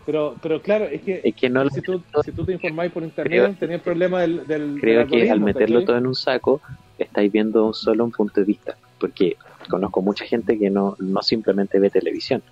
Pero, 0.05 0.35
pero 0.39 0.61
claro, 0.61 0.85
es 0.85 1.01
que 1.01 1.19
Es 1.23 1.33
que 1.35 1.49
no 1.49 1.67
si 1.69 1.81
tú, 1.81 1.99
si 2.23 2.31
tú 2.31 2.45
te 2.45 2.53
informáis 2.53 2.91
por 2.91 3.01
internet, 3.01 3.55
Creo- 3.57 3.71
el 3.71 3.79
problema 3.81 4.21
del, 4.21 4.45
del 4.45 4.77
Creo 4.79 4.99
del 4.99 5.07
que 5.09 5.31
al 5.31 5.39
meterlo 5.39 5.83
todo 5.83 5.97
en 5.97 6.05
un 6.05 6.13
saco, 6.15 6.61
estáis 6.99 7.31
viendo 7.31 7.73
solo 7.73 8.05
un 8.05 8.11
punto 8.11 8.39
de 8.39 8.45
vista. 8.45 8.75
Porque 8.99 9.35
conozco 9.67 10.01
mucha 10.03 10.23
gente 10.25 10.59
que 10.59 10.69
no, 10.69 10.95
no 10.99 11.21
simplemente 11.23 11.79
ve 11.79 11.89
televisión. 11.89 12.43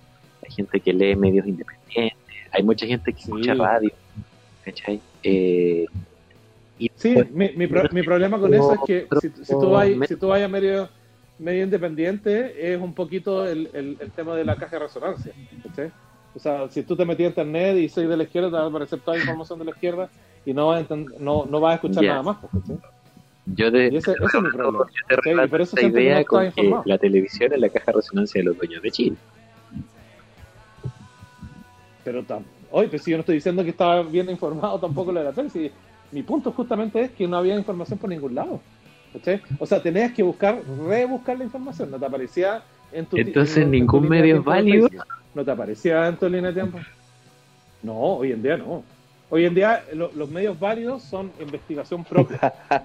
Hay 0.44 0.52
gente 0.52 0.80
que 0.80 0.92
lee 0.92 1.14
medios 1.16 1.46
independientes, 1.46 2.18
hay 2.50 2.62
mucha 2.64 2.86
gente 2.86 3.12
que 3.12 3.18
Sí. 3.22 3.30
escucha 3.30 3.54
radio. 3.54 3.90
¿Cachai? 4.64 5.00
Eh, 5.22 5.86
y 6.78 6.90
Sí, 6.96 7.14
pues, 7.14 7.30
mi, 7.30 7.50
mi, 7.56 7.66
pro- 7.66 7.88
mi 7.92 8.02
problema 8.02 8.38
con 8.40 8.52
eso 8.54 8.72
es 8.72 8.80
que 8.86 9.06
si, 9.20 9.28
si 9.44 9.58
tú 9.58 9.70
vas, 9.70 9.88
si 10.08 10.16
tú 10.16 10.32
a 10.32 10.48
medio, 10.48 10.88
medio 11.38 11.64
independiente, 11.64 12.72
es 12.74 12.80
un 12.80 12.94
poquito 12.94 13.46
el, 13.46 13.70
el, 13.74 13.96
el 14.00 14.10
tema 14.12 14.34
de 14.36 14.44
la 14.44 14.56
caja 14.56 14.76
de 14.76 14.84
resonancia. 14.84 15.34
¿cachai? 15.62 15.92
O 16.34 16.38
sea, 16.38 16.68
si 16.68 16.82
tú 16.82 16.96
te 16.96 17.04
metías 17.04 17.28
a 17.28 17.30
internet 17.30 17.76
y 17.76 17.88
soy 17.88 18.06
de 18.06 18.16
la 18.16 18.24
izquierda, 18.24 18.48
te 18.50 18.56
va 18.56 18.64
a 18.64 18.66
aparecer 18.66 19.00
toda 19.00 19.16
la 19.16 19.22
información 19.22 19.58
de 19.58 19.64
la 19.66 19.70
izquierda 19.70 20.10
y 20.44 20.52
no 20.52 20.68
vas 20.68 20.90
a, 20.90 20.96
no, 20.96 21.46
no 21.46 21.60
vas 21.60 21.72
a 21.72 21.74
escuchar 21.76 22.02
Ya. 22.02 22.10
nada 22.10 22.22
más. 22.22 22.38
pues, 22.40 22.52
¿cachai? 22.52 22.78
yo 23.46 23.70
de, 23.70 23.88
Y 23.92 23.96
ese, 23.96 24.12
ese 24.12 24.24
es 24.38 24.42
mi 24.42 24.50
problema. 24.50 24.86
yo 25.10 25.16
te 25.22 25.48
por 25.48 25.60
eso 25.60 25.76
esta 25.76 25.82
no 25.88 25.88
idea 25.98 26.20
estaba 26.20 26.50
con 26.50 26.52
que 26.52 26.76
la 26.86 26.98
televisión 26.98 27.52
es 27.52 27.60
la 27.60 27.68
caja 27.68 27.86
de 27.86 27.92
resonancia 27.92 28.40
de 28.40 28.44
los 28.46 28.56
dueños 28.56 28.82
de 28.82 28.90
Chile. 28.90 29.16
Pero 32.02 32.22
tam- 32.24 32.44
oye, 32.70 32.88
pues 32.88 33.02
si 33.02 33.10
yo 33.10 33.16
no 33.16 33.20
estoy 33.20 33.36
diciendo 33.36 33.62
que 33.62 33.70
estaba 33.70 34.02
bien 34.02 34.28
informado 34.28 34.78
tampoco 34.80 35.12
lo 35.12 35.20
de 35.20 35.26
la 35.26 35.32
tele, 35.32 35.50
si 35.50 35.70
mi 36.14 36.22
punto 36.22 36.52
justamente 36.52 37.00
es 37.02 37.10
que 37.10 37.26
no 37.28 37.36
había 37.36 37.56
información 37.56 37.98
por 37.98 38.08
ningún 38.08 38.34
lado. 38.34 38.60
¿cachai? 39.12 39.42
O 39.58 39.66
sea, 39.66 39.82
tenías 39.82 40.12
que 40.12 40.22
buscar, 40.22 40.60
rebuscar 40.88 41.36
la 41.38 41.44
información, 41.44 41.90
no 41.90 41.98
te 41.98 42.06
aparecía 42.06 42.62
en 42.92 43.06
tu 43.06 43.16
Entonces, 43.18 43.56
en 43.58 43.70
ningún 43.70 44.04
línea 44.04 44.20
de 44.22 44.22
medio 44.22 44.36
es 44.38 44.44
válido. 44.44 44.88
No 45.34 45.44
te 45.44 45.50
aparecía 45.50 46.06
en 46.08 46.16
tu 46.16 46.28
línea 46.28 46.50
de 46.52 46.54
tiempo. 46.54 46.78
No, 47.82 47.98
hoy 47.98 48.32
en 48.32 48.42
día 48.42 48.56
no. 48.56 48.82
Hoy 49.28 49.44
en 49.44 49.54
día 49.54 49.84
lo- 49.92 50.10
los 50.14 50.30
medios 50.30 50.58
válidos 50.58 51.02
son 51.02 51.30
investigación 51.40 52.04
propia. 52.04 52.54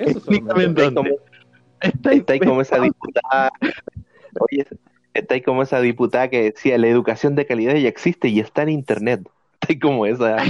Está 0.00 0.80
ahí 0.80 0.94
como, 0.94 1.08
está 2.18 2.32
ahí 2.32 2.40
como 2.40 2.60
esa 2.62 2.80
diputada. 2.80 3.50
Oye, 4.40 4.66
está 5.14 5.34
ahí 5.34 5.42
como 5.42 5.62
esa 5.62 5.80
diputada 5.80 6.28
que 6.28 6.42
decía 6.50 6.78
la 6.78 6.88
educación 6.88 7.34
de 7.34 7.46
calidad 7.46 7.74
ya 7.74 7.88
existe 7.88 8.28
y 8.28 8.40
está 8.40 8.62
en 8.62 8.70
internet. 8.70 9.20
Ahí 9.68 9.78
como 9.78 10.06
esa. 10.06 10.36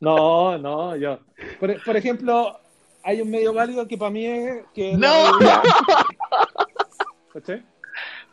No, 0.00 0.58
no, 0.58 0.94
yo. 0.96 1.18
Por, 1.58 1.82
por 1.82 1.96
ejemplo, 1.96 2.58
hay 3.02 3.22
un 3.22 3.30
medio 3.30 3.54
válido 3.54 3.88
que 3.88 3.96
para 3.96 4.10
mí 4.10 4.26
es 4.26 4.62
que 4.74 4.94
¡No! 4.94 5.08
¿Cachai? 7.32 7.62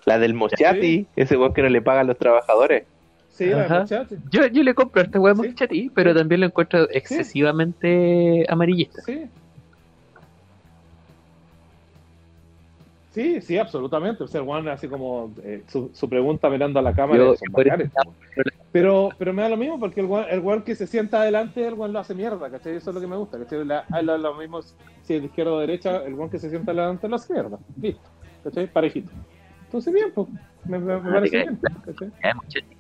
La 0.06 0.20
del 0.20 0.34
Mochati, 0.34 1.08
ese 1.16 1.38
weón 1.38 1.54
que 1.54 1.62
no 1.62 1.70
le 1.70 1.82
pagan 1.82 2.02
a 2.02 2.08
los 2.10 2.18
trabajadores. 2.18 2.84
Sí, 3.30 3.46
la. 3.46 3.86
Yo, 4.30 4.46
yo 4.48 4.64
le 4.64 4.76
compro 4.76 5.02
a 5.02 5.06
este 5.06 5.18
huevo 5.18 5.44
Sí. 5.44 5.56
chatí, 5.56 5.90
pero 5.96 6.14
también 6.14 6.42
lo 6.42 6.48
encuentro 6.48 6.90
excesivamente 6.92 8.46
amarillista. 8.50 9.02
Sí. 9.04 9.24
Sí, 13.14 13.42
sí, 13.42 13.58
absolutamente. 13.60 14.24
O 14.24 14.28
sea, 14.28 14.42
el 14.42 14.48
Juan 14.48 14.68
así 14.70 14.88
como 14.88 15.32
eh, 15.44 15.64
su, 15.68 15.92
su 15.94 16.10
pregunta 16.10 16.50
mirando 16.50 16.80
a 16.80 16.82
la 16.82 16.94
cámara 16.94 17.24
Yo- 17.24 17.36
son 17.36 17.52
bacanes, 17.52 17.92
pero, 18.72 19.10
pero 19.20 19.34
me 19.34 19.44
da 19.44 19.50
lo 19.50 19.58
mismo 19.58 19.80
porque 19.80 20.02
el 20.02 20.08
Juan, 20.08 20.26
el 20.32 20.40
Juan 20.42 20.64
que 20.64 20.74
se 20.74 20.88
sienta 20.88 21.22
adelante, 21.22 21.66
el 21.68 21.76
Juan 21.76 21.94
lo 21.94 22.00
hace 22.00 22.16
mierda, 22.16 22.50
¿cachai? 22.50 22.76
Eso 22.76 22.90
es 22.90 22.96
lo 22.96 23.00
que 23.02 23.06
me 23.08 23.16
gusta, 23.16 23.38
¿cachai? 23.38 23.64
La- 23.66 23.86
lo, 24.18 24.34
mismo 24.34 24.64
si 24.64 25.14
es 25.14 25.22
de 25.22 25.28
izquierda 25.28 25.52
o 25.54 25.60
derecha, 25.60 26.04
el 26.04 26.16
Juan 26.16 26.30
que 26.32 26.40
se 26.40 26.50
sienta 26.50 26.72
adelante 26.72 27.08
lo 27.08 27.16
hace 27.18 27.34
mierda. 27.34 27.60
Listo, 27.80 28.10
¿cachai? 28.44 28.66
Parejito. 28.66 29.12
Entonces, 29.66 29.94
bien, 29.94 30.12
pues, 30.16 30.28
me, 30.66 30.80
me- 30.80 31.00
me 31.00 31.10
Ah, 31.10 31.14
parece 31.14 31.38
bien, 31.38 31.60
¿cachai? 31.86 32.10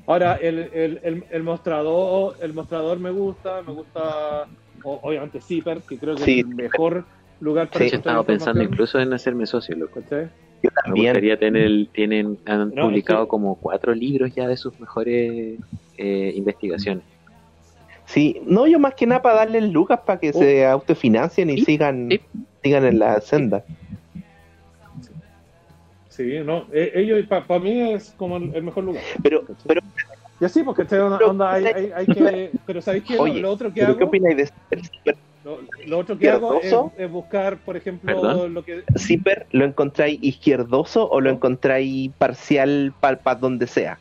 Ahora, 0.07 0.34
el, 0.41 0.57
el, 0.73 0.99
el, 1.03 1.25
el 1.29 1.43
mostrador 1.43 2.36
el 2.41 2.53
mostrador 2.53 2.99
me 2.99 3.11
gusta, 3.11 3.61
me 3.61 3.73
gusta, 3.73 4.47
o- 4.84 4.99
obviamente, 5.03 5.39
Zipper, 5.41 5.81
que 5.84 5.99
creo 5.99 6.15
que 6.15 6.23
Sí. 6.23 6.39
es 6.39 6.45
el 6.47 6.55
mejor 6.55 7.05
lugar 7.43 7.69
para 7.69 7.85
Sí. 7.85 7.91
Yo 7.91 7.97
estaba 7.97 8.23
pensando 8.23 8.63
incluso 8.63 8.99
en 8.99 9.13
hacerme 9.13 9.45
socio, 9.45 9.75
loco. 9.75 10.01
¿cachai? 10.01 10.25
Yo 10.63 10.69
Me 10.69 10.81
también. 10.83 11.07
gustaría 11.13 11.37
tener, 11.39 11.87
tienen, 11.93 12.37
han 12.45 12.69
No, 12.73 12.83
publicado 12.87 13.25
que- 13.25 13.29
como 13.29 13.55
cuatro 13.59 13.93
libros 13.93 14.33
ya 14.33 14.47
de 14.47 14.57
sus 14.57 14.79
mejores 14.79 15.59
eh, 15.97 16.33
investigaciones. 16.35 17.03
Sí, 18.05 18.41
no, 18.45 18.67
yo 18.67 18.79
más 18.79 18.95
que 18.95 19.05
nada 19.05 19.21
para 19.21 19.35
darles 19.35 19.71
lucas 19.71 19.99
para 20.05 20.19
que 20.19 20.29
Oh. 20.33 20.39
se 20.39 20.65
autofinancien 20.65 21.49
y 21.49 21.57
Sí, 21.59 21.65
sigan, 21.65 22.07
sí. 22.09 22.21
sigan 22.63 22.85
en 22.85 22.99
la 22.99 23.21
senda. 23.21 23.63
Sí, 26.09 26.39
no, 26.45 26.67
eh, 26.71 26.91
ellos 26.95 27.25
para 27.27 27.59
mí 27.59 27.93
es 27.93 28.11
como 28.17 28.37
el, 28.37 28.53
el 28.55 28.63
mejor 28.63 28.83
lugar. 28.83 29.01
Pero, 29.23 29.41
¿cachai? 29.41 29.63
pero, 29.67 29.81
Y 30.39 30.45
así, 30.45 30.61
porque 30.63 30.83
este 30.83 30.99
onda, 30.99 31.17
onda 31.25 31.53
hay, 31.53 31.65
hay, 31.65 31.91
hay 31.95 32.05
que. 32.05 32.51
Pero 32.67 32.81
¿sabéis 32.81 33.03
qué? 33.05 33.15
Lo- 33.15 33.21
Oye, 33.23 33.39
lo, 33.41 33.51
otro 33.51 33.69
que 33.69 33.79
¿pero 33.79 33.87
hago, 33.89 33.97
¿qué 33.97 34.03
opináis 34.03 34.37
de 34.37 34.45
Zipper? 34.47 35.15
Lo, 35.43 35.59
lo 35.87 35.97
otro 35.99 36.17
que 36.17 36.29
hago 36.29 36.61
es, 36.61 36.73
es 36.97 37.11
buscar, 37.11 37.57
por 37.57 37.75
ejemplo, 37.77 38.07
¿Perdón? 38.13 38.53
lo 38.53 38.63
que. 38.63 38.83
¿Zipper 38.97 39.45
lo 39.51 39.65
encontráis 39.65 40.19
izquierdoso 40.21 41.09
o 41.09 41.19
lo 41.21 41.29
encontráis 41.29 42.11
parcial 42.17 42.93
para 42.99 43.35
donde 43.35 43.67
sea? 43.67 43.99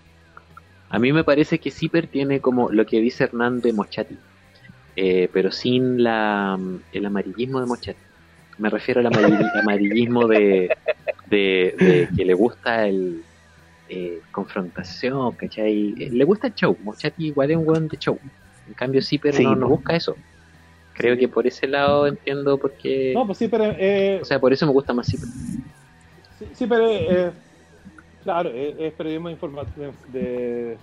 A 0.91 0.99
mí 0.99 1.13
me 1.13 1.25
parece 1.25 1.59
que 1.59 1.71
Zipper 1.71 2.07
tiene 2.07 2.41
como 2.41 2.71
lo 2.71 2.85
que 2.87 3.01
dice 3.01 3.25
Hernán 3.25 3.61
de 3.61 3.73
Mochati, 3.73 4.17
eh, 4.95 5.29
pero 5.33 5.51
sin 5.51 6.03
la, 6.03 6.59
el 6.93 7.07
amarillismo 7.07 7.61
de 7.61 7.67
Mochati. 7.67 7.99
Me 8.59 8.69
refiero 8.69 9.01
al 9.01 9.07
amarilli- 9.07 9.51
amarillismo 9.63 10.27
de, 10.29 10.71
de, 11.27 11.75
de 11.79 12.09
que 12.15 12.25
le 12.27 12.35
gusta 12.35 12.87
el 12.87 13.23
eh, 13.89 14.21
confrontación, 14.31 15.33
¿cachai? 15.33 15.95
Eh, 15.99 16.11
Le 16.13 16.25
gusta 16.25 16.49
el 16.49 16.55
show. 16.55 16.77
Mochati 16.85 17.27
igual 17.29 17.51
es 17.51 17.57
un 17.57 17.67
weón 17.67 17.89
de 17.89 17.97
show. 17.97 18.19
En 18.69 18.75
cambio, 18.75 19.01
Zipper 19.03 19.35
Sí, 19.35 19.45
no, 19.45 19.57
no 19.57 19.69
busca 19.69 19.97
eso. 19.97 20.15
Creo 20.95 21.15
Sí. 21.15 21.21
que 21.21 21.29
por 21.29 21.47
ese 21.47 21.67
lado 21.67 22.07
entiendo 22.07 22.59
por 22.59 22.77
qué. 22.77 23.13
No, 23.15 23.27
pues 23.27 23.39
sí, 23.39 23.49
pero. 23.49 23.65
Eh, 23.79 24.21
O 24.23 24.25
sea, 24.25 24.39
por 24.41 24.53
eso 24.53 24.67
me 24.67 24.73
gusta 24.73 24.93
más 24.93 25.09
Zipper. 25.09 25.29
sí, 26.39 26.49
sí, 26.55 26.67
pero. 26.67 26.89
eh, 26.91 27.33
claro, 28.23 28.51
es, 28.51 28.75
es 28.79 28.93
periodismo 28.95 29.31
informativo 29.31 29.95
de, 30.09 30.79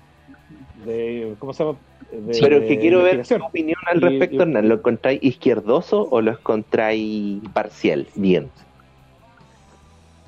de. 0.85 1.35
¿Cómo 1.39 1.53
se 1.53 1.63
llama? 1.63 1.79
De- 2.11 2.39
Pero 2.41 2.59
de 2.59 2.67
que 2.67 2.79
quiero 2.79 3.03
ver 3.03 3.25
tu 3.25 3.35
opinión 3.35 3.77
al 3.91 4.01
respecto, 4.01 4.35
y- 4.37 4.39
Hernán. 4.41 4.67
¿Lo 4.67 4.75
encontráis 4.75 5.19
izquierdoso 5.21 6.07
o 6.09 6.21
lo 6.21 6.31
encontráis 6.31 7.41
parcial? 7.53 8.07
Bien. 8.15 8.51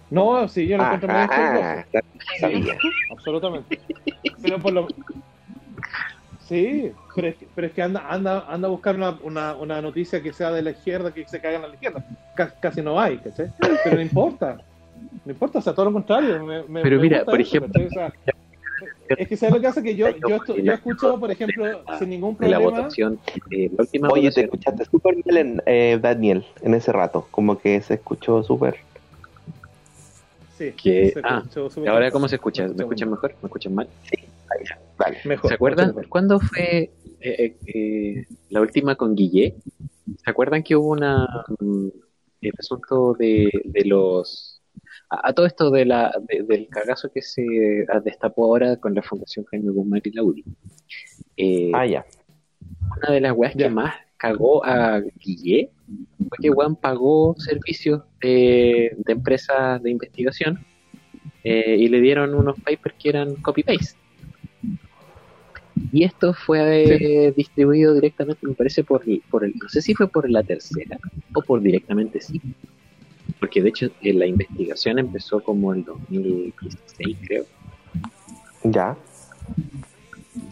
No, 0.10 0.48
sí, 0.48 0.68
yo 0.68 0.78
lo 0.78 0.84
encuentro 0.84 1.08
muy 1.10 1.18
Ajá, 1.22 1.86
izquierdoso. 1.88 2.08
sabía. 2.40 2.78
absolutamente. 3.10 3.80
Pero 4.42 4.60
por 4.60 4.74
lo 4.74 4.88
Sí, 6.52 6.92
pero 7.16 7.30
es 7.30 7.36
que, 7.38 7.48
pero 7.56 7.68
es 7.68 7.72
que 7.74 7.82
anda, 7.82 8.06
anda, 8.10 8.46
anda 8.50 8.68
a 8.68 8.72
buscar 8.72 8.98
una, 8.98 9.18
una, 9.24 9.56
una 9.56 9.82
noticia 9.82 10.22
que 10.22 10.34
sea 10.34 10.52
de 10.52 10.62
la 10.62 10.72
izquierda, 10.72 11.14
que 11.14 11.26
se 11.26 11.40
caigan 11.40 11.64
a 11.64 11.68
la 11.70 11.76
izquierda. 11.76 12.04
Ca- 12.36 12.54
casi 12.60 12.82
no 12.82 13.00
hay, 13.00 13.20
¿cachai? 13.20 13.48
Pero 13.86 13.96
no 13.96 14.02
importa. 14.02 14.58
No 15.24 15.32
importa, 15.32 15.60
o 15.60 15.62
sea, 15.62 15.74
todo 15.74 15.86
lo 15.86 15.94
contrario. 15.94 16.46
me- 16.46 16.64
me- 16.64 16.82
Pero 16.82 16.98
me 16.98 17.04
mira, 17.04 17.24
por 17.24 17.40
eso, 17.40 17.56
ejemplo- 17.56 17.72
¿cachai? 17.72 17.88
O 17.88 17.92
sea, 17.92 18.14
es 19.18 19.28
que 19.30 19.38
sabes 19.38 19.56
lo 19.56 19.62
que 19.62 19.68
hace 19.68 19.82
que 19.82 19.96
yo, 19.96 20.10
yo, 20.28 20.36
esto- 20.36 20.58
yo 20.58 20.74
escucho, 20.74 21.18
por 21.22 21.32
ejemplo, 21.32 21.86
sin 21.98 22.10
ningún 22.10 22.36
De 22.38 22.50
la 22.50 22.58
problema. 22.58 22.80
votación, 22.82 23.18
eh, 23.50 23.70
la 23.74 23.84
última 23.84 24.10
Oye, 24.10 24.24
te 24.24 24.28
votación. 24.28 24.46
escuchaste 24.46 24.86
súper 24.92 25.16
mal, 25.26 25.38
en, 25.38 25.62
eh, 25.66 26.00
Daniel, 26.02 26.46
en 26.64 26.74
ese 26.74 26.92
rato. 26.92 27.30
Como 27.32 27.58
que 27.60 27.80
se 27.82 27.94
escuchó 27.94 28.44
súper. 28.44 28.76
Sí, 30.58 30.74
Que- 30.74 31.12
se 31.12 31.22
ah, 31.24 31.38
escuchó 31.46 31.70
súper 31.70 31.90
¿Ahora 31.92 32.02
bien. 32.08 32.12
cómo 32.12 32.28
se 32.28 32.36
escucha? 32.36 32.64
¿Me 32.64 32.68
escucha 32.72 32.84
escuchan 32.84 33.10
mejor? 33.12 33.36
¿Me 33.42 33.48
escuchan 33.48 33.74
mal? 33.74 33.88
Vale. 34.98 35.18
Mejor. 35.26 35.50
¿Se 35.50 35.56
acuerdan 35.56 35.88
mejor. 35.88 36.10
cuándo 36.10 36.40
fue 36.40 36.92
eh, 37.20 37.22
eh, 37.22 37.58
eh, 37.66 38.26
la 38.50 38.62
última 38.62 38.96
con 38.96 39.16
Guille? 39.16 39.56
¿Se 40.24 40.30
acuerdan 40.30 40.64
que 40.64 40.76
hubo 40.76 40.90
una 40.90 41.28
mm, 41.60 41.88
el 42.42 42.52
asunto 42.60 43.14
de, 43.18 43.50
de 43.66 43.86
los 43.86 44.62
a, 45.10 45.30
a 45.30 45.34
todo 45.34 45.46
esto 45.46 45.70
de 45.72 45.86
la 45.86 46.12
de- 46.28 46.44
del 46.44 46.68
cagazo 46.70 47.10
que 47.14 47.22
se 47.22 47.44
destapó 48.04 48.46
ahora 48.46 48.78
con 48.78 48.94
la 48.96 49.02
Fundación 49.04 49.46
Jaime 49.46 49.72
Guzmán 49.72 50.02
y 50.04 50.12
Lauri? 50.12 50.44
Eh, 51.38 51.72
Ah, 51.74 51.86
ya. 51.86 52.06
una 52.98 53.14
de 53.14 53.22
las 53.22 53.34
weas 53.34 53.54
Ya. 53.56 53.68
que 53.68 53.74
más 53.74 53.94
cagó 54.18 54.64
a 54.66 55.00
Guille 55.20 55.72
fue 56.30 56.38
que 56.42 56.50
Juan 56.50 56.76
pagó 56.76 57.36
servicios 57.40 58.04
de, 58.22 58.96
de 58.98 59.14
empresas 59.14 59.82
de 59.82 59.90
investigación 59.90 60.60
eh, 61.44 61.76
y 61.80 61.88
le 61.88 62.00
dieron 62.02 62.36
unos 62.36 62.56
papers 62.60 62.96
que 63.00 63.10
eran 63.10 63.36
copy-paste. 63.38 63.98
Y 65.92 66.04
esto 66.04 66.34
fue 66.34 67.28
eh, 67.28 67.34
distribuido 67.36 67.94
directamente, 67.94 68.46
me 68.46 68.54
parece, 68.54 68.84
por, 68.84 69.04
por 69.30 69.44
el, 69.44 69.54
no 69.62 69.70
sé 69.70 69.82
si 69.82 69.94
fue 69.94 70.08
por 70.08 70.30
la 70.30 70.44
tercera 70.44 70.98
o 71.34 71.42
por 71.42 71.62
directamente 71.62 72.20
sí. 72.22 72.42
Porque 73.40 73.62
de 73.62 73.70
hecho 73.70 73.90
eh, 74.02 74.14
la 74.14 74.26
investigación 74.26 75.00
empezó 75.00 75.42
como 75.42 75.74
el 75.74 75.84
2016, 75.84 77.18
creo. 77.26 77.46
Ya. 78.64 78.98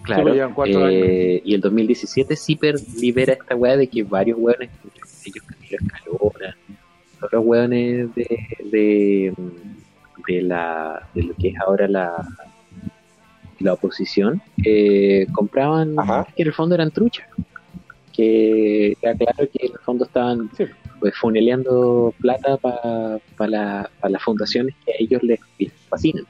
Claro. 0.03 0.53
pues 0.55 0.75
eh, 0.75 1.41
y 1.45 1.53
el 1.53 1.61
2017 1.61 2.35
Zipper 2.35 2.75
libera 2.99 3.33
esta 3.33 3.55
weá 3.55 3.77
de 3.77 3.87
que 3.87 4.03
varios 4.03 4.37
weones, 4.39 4.69
entre 4.83 5.01
ellos 5.25 5.45
Camilo 5.45 5.77
Escalona, 5.81 6.57
otros 7.21 7.45
weones 7.45 8.15
de, 8.15 8.47
de, 8.71 9.33
de, 10.27 10.41
la, 10.41 11.07
de 11.13 11.23
lo 11.23 11.33
que 11.35 11.49
es 11.49 11.55
ahora 11.59 11.87
la, 11.87 12.25
la 13.59 13.73
oposición, 13.73 14.41
eh, 14.65 15.27
compraban 15.33 15.97
Ajá. 15.99 16.27
que 16.35 16.41
en 16.43 16.47
el 16.47 16.53
fondo 16.53 16.75
eran 16.75 16.91
truchas. 16.91 17.27
Que 18.13 18.97
era 19.01 19.15
claro 19.15 19.49
que 19.51 19.65
en 19.67 19.71
el 19.73 19.79
fondo 19.79 20.05
estaban 20.05 20.49
Sí. 20.57 20.65
pues 20.99 21.15
funeleando 21.15 22.13
plata 22.19 22.57
para 22.57 23.17
la, 23.49 23.89
pa 24.01 24.09
las 24.09 24.21
fundaciones 24.23 24.75
que 24.85 24.91
a 24.91 24.95
ellos 24.99 25.23
les, 25.23 25.39
les 25.57 25.71
fascinan. 25.89 26.25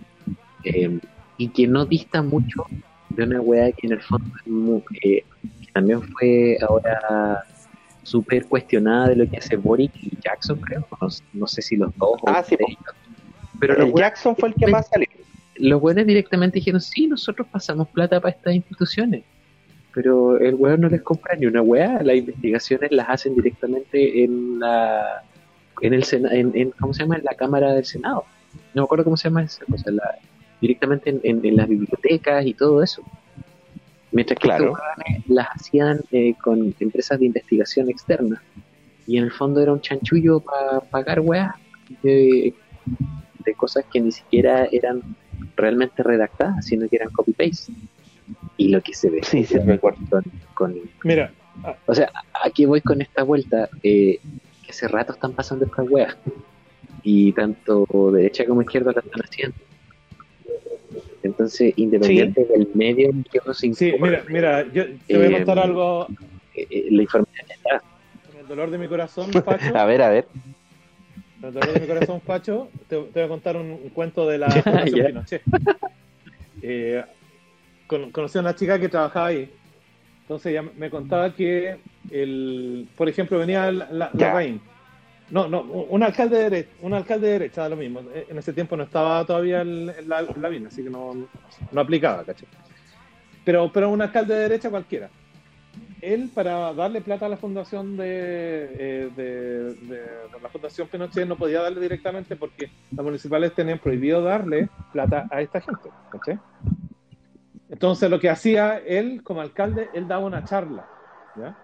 Eh, 0.63 0.99
y 1.37 1.47
que 1.49 1.67
no 1.67 1.85
dista 1.85 2.21
mucho 2.21 2.65
de 3.09 3.23
una 3.23 3.39
weá 3.41 3.71
que 3.71 3.87
en 3.87 3.93
el 3.93 4.01
fondo 4.01 4.83
eh, 5.03 5.23
que 5.65 5.71
también 5.73 6.01
fue 6.01 6.57
ahora 6.67 7.43
súper 8.03 8.45
cuestionada 8.45 9.07
de 9.09 9.15
lo 9.15 9.29
que 9.29 9.37
hace 9.37 9.55
Boric 9.55 9.91
y 10.01 10.11
Jackson, 10.21 10.59
creo. 10.59 10.85
No, 11.01 11.07
no 11.33 11.47
sé 11.47 11.61
si 11.61 11.75
los 11.77 11.95
dos 11.97 12.19
o 12.21 12.29
Ah, 12.29 12.43
sí, 12.43 12.55
ellos. 12.59 12.77
Pero 13.59 13.73
el 13.75 13.83
weones- 13.85 13.99
Jackson 13.99 14.35
fue 14.35 14.49
el 14.49 14.55
que 14.55 14.67
más 14.67 14.87
salió. 14.89 15.07
Los 15.59 15.79
buenos 15.81 16.05
directamente 16.05 16.55
dijeron, 16.59 16.81
sí, 16.81 17.07
nosotros 17.07 17.47
pasamos 17.51 17.87
plata 17.89 18.19
para 18.19 18.35
estas 18.35 18.53
instituciones. 18.55 19.23
Pero 19.93 20.37
el 20.39 20.55
weón 20.55 20.81
no 20.81 20.89
les 20.89 21.01
compra 21.01 21.35
ni 21.35 21.45
una 21.47 21.61
weá, 21.61 22.01
las 22.03 22.15
investigaciones 22.15 22.91
las 22.91 23.09
hacen 23.09 23.35
directamente 23.35 24.23
en 24.23 24.59
la 24.59 25.23
en 25.81 25.93
el 25.93 26.03
Sena- 26.03 26.33
en, 26.33 26.51
en- 26.55 26.71
¿cómo 26.71 26.93
se 26.93 27.03
llama? 27.03 27.15
en 27.17 27.23
la 27.23 27.33
Cámara 27.35 27.73
del 27.73 27.85
Senado. 27.85 28.25
No 28.73 28.81
me 28.81 28.85
acuerdo 28.85 29.03
cómo 29.05 29.17
se 29.17 29.29
llama 29.29 29.43
esa 29.43 29.63
cosa, 29.65 29.89
la- 29.91 30.17
directamente 30.61 31.09
en, 31.09 31.21
en- 31.23 31.45
en 31.45 31.55
las 31.55 31.67
bibliotecas 31.67 32.45
y 32.45 32.53
todo 32.53 32.83
eso. 32.83 33.01
Mientras 34.11 34.37
que 34.39 34.47
Claro. 34.47 34.73
las 35.27 35.47
hacían 35.55 36.01
eh, 36.11 36.33
con 36.43 36.73
empresas 36.79 37.19
de 37.19 37.25
investigación 37.27 37.89
externas. 37.89 38.41
Y 39.07 39.17
en 39.17 39.23
el 39.25 39.31
fondo 39.31 39.61
era 39.61 39.71
un 39.73 39.81
chanchullo 39.81 40.39
para 40.39 40.81
pagar 40.81 41.19
weá 41.21 41.55
de, 42.03 42.53
de 43.45 43.53
cosas 43.55 43.85
que 43.91 43.99
ni 44.01 44.11
siquiera 44.11 44.67
eran 44.71 45.01
realmente 45.55 46.03
redactadas, 46.03 46.65
sino 46.65 46.87
que 46.89 46.95
eran 46.97 47.09
copy-paste. 47.09 47.71
Y 48.57 48.69
lo 48.69 48.81
que 48.81 48.93
se 48.93 49.09
ve 49.09 49.19
Sí, 49.23 49.43
sí, 49.45 49.57
con, 49.79 49.95
con- 50.53 50.75
Mira, 51.03 51.31
O 51.85 51.95
sea, 51.95 52.11
aquí 52.43 52.65
voy 52.65 52.81
con 52.81 53.01
esta 53.01 53.23
vuelta, 53.23 53.69
eh, 53.83 54.19
que 54.63 54.71
hace 54.71 54.87
rato 54.87 55.13
están 55.13 55.33
pasando 55.33 55.65
estas 55.65 55.89
weas. 55.89 56.15
Y 57.03 57.31
tanto 57.33 57.85
derecha 58.13 58.45
como 58.45 58.61
izquierda 58.61 58.91
la 58.93 58.99
están 59.01 59.21
haciendo. 59.23 59.55
Entonces, 61.23 61.73
independiente 61.77 62.45
del 62.45 62.67
medio 62.73 63.09
en 63.09 63.23
que 63.23 63.39
uno 63.43 63.53
se 63.53 63.73
sí, 63.73 63.87
informe, 63.89 64.09
mira, 64.09 64.23
mira, 64.29 64.73
yo 64.73 64.85
te 65.05 65.17
voy 65.17 65.25
a 65.25 65.29
Eh, 65.29 65.31
contar 65.33 65.59
algo 65.59 66.07
eh, 66.55 66.67
eh, 66.69 66.87
la 66.91 67.01
información 67.01 67.45
está. 67.49 67.81
con 68.27 68.37
el 68.39 68.47
dolor 68.47 68.71
de 68.71 68.77
mi 68.77 68.87
corazón, 68.87 69.31
Pacho. 69.31 69.65
A 69.77 69.85
ver, 69.85 70.01
a 70.01 70.09
ver. 70.09 70.27
Dolor 71.41 71.73
de 71.73 71.79
mi 71.79 71.87
corazón, 71.87 72.19
Pacho, 72.21 72.69
te, 72.87 72.97
te 72.97 73.19
voy 73.19 73.23
a 73.23 73.27
contar 73.27 73.55
un, 73.55 73.71
un 73.71 73.89
cuento 73.89 74.27
de 74.27 74.37
la 74.37 74.49
Fundación. 74.63 75.07
Pinochet. 75.07 75.41
Eh, 76.61 77.03
con- 77.87 78.11
conocí 78.11 78.37
a 78.37 78.41
una 78.41 78.55
chica 78.55 78.79
que 78.79 78.89
trabajaba 78.89 79.27
ahí. 79.27 79.49
Entonces 80.21 80.51
ella 80.51 80.63
me 80.77 80.89
contaba 80.89 81.33
que, 81.33 81.77
el, 82.11 82.87
por 82.95 83.07
ejemplo, 83.09 83.39
venía 83.39 83.71
la, 83.71 83.89
la. 83.91 84.11
Larraín. 84.13 84.61
No, 85.31 85.47
no, 85.47 85.61
un 85.61 86.01
alcalde 86.01 86.37
de 86.37 86.43
derecha, 86.49 86.69
un 86.81 86.93
alcalde 86.93 87.27
de 87.27 87.33
derecha, 87.33 87.61
da 87.61 87.69
lo 87.69 87.75
mismo. 87.75 88.01
Eh, 88.13 88.25
En 88.29 88.37
ese 88.39 88.51
tiempo 88.51 88.75
no 88.75 88.83
estaba 88.83 89.23
todavía 89.25 89.61
el, 89.61 89.89
el- 89.97 90.09
la, 90.09 90.21
la 90.23 90.67
así 90.67 90.83
que 90.83 90.89
no, 90.89 91.15
no 91.71 91.81
aplicaba, 91.81 92.23
¿cachai? 92.25 92.47
Pero, 93.45 93.71
pero 93.71 93.89
un 93.89 94.01
alcalde 94.01 94.33
de 94.35 94.41
derecha 94.41 94.69
cualquiera. 94.69 95.09
Él, 96.01 96.29
para 96.33 96.73
darle 96.73 97.01
plata 97.01 97.25
a 97.25 97.29
la 97.29 97.37
fundación 97.37 97.97
de, 97.97 98.05
eh, 98.79 99.09
de, 99.15 99.73
de- 99.73 99.97
de 99.97 100.39
la 100.41 100.49
fundación 100.49 100.87
Pinochet, 100.87 101.27
no 101.27 101.35
podía 101.37 101.61
darle 101.61 101.81
directamente 101.81 102.35
porque 102.35 102.69
las 102.91 103.03
municipales 103.03 103.53
tenían 103.53 103.79
prohibido 103.79 104.21
darle 104.21 104.69
plata 104.93 105.27
a 105.29 105.41
esta 105.41 105.59
gente, 105.61 105.89
¿cachai? 106.11 106.39
Entonces 107.69 108.09
lo 108.09 108.19
que 108.19 108.29
hacía 108.29 108.77
él 108.79 109.21
como 109.23 109.41
alcalde, 109.41 109.89
él 109.93 110.07
daba 110.07 110.25
una 110.25 110.43
charla, 110.45 110.85
¿ya? 111.35 111.55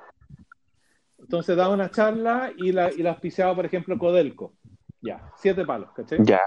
Entonces 1.19 1.55
daba 1.57 1.73
una 1.73 1.89
charla 1.89 2.51
y 2.57 2.71
la, 2.71 2.91
y 2.91 2.97
la 3.01 3.11
auspiciaba, 3.11 3.55
por 3.55 3.65
ejemplo, 3.65 3.97
Codelco, 3.97 4.53
ya, 5.01 5.21
siete 5.38 5.65
palos, 5.65 5.89
¿cachai? 5.95 6.23
Ya. 6.23 6.41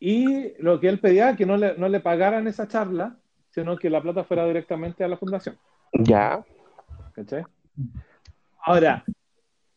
Y 0.00 0.54
lo 0.62 0.80
que 0.80 0.88
él 0.88 0.98
pedía 0.98 1.36
que 1.36 1.46
no 1.46 1.56
le, 1.56 1.76
no 1.76 1.88
le 1.88 2.00
pagaran 2.00 2.48
esa 2.48 2.66
charla, 2.66 3.16
sino 3.50 3.76
que 3.76 3.90
la 3.90 4.00
plata 4.00 4.24
fuera 4.24 4.46
directamente 4.46 5.04
a 5.04 5.08
la 5.08 5.16
fundación. 5.18 5.56
Ya. 5.92 6.42
¿Cachai? 7.14 7.44
Ahora, 8.64 9.04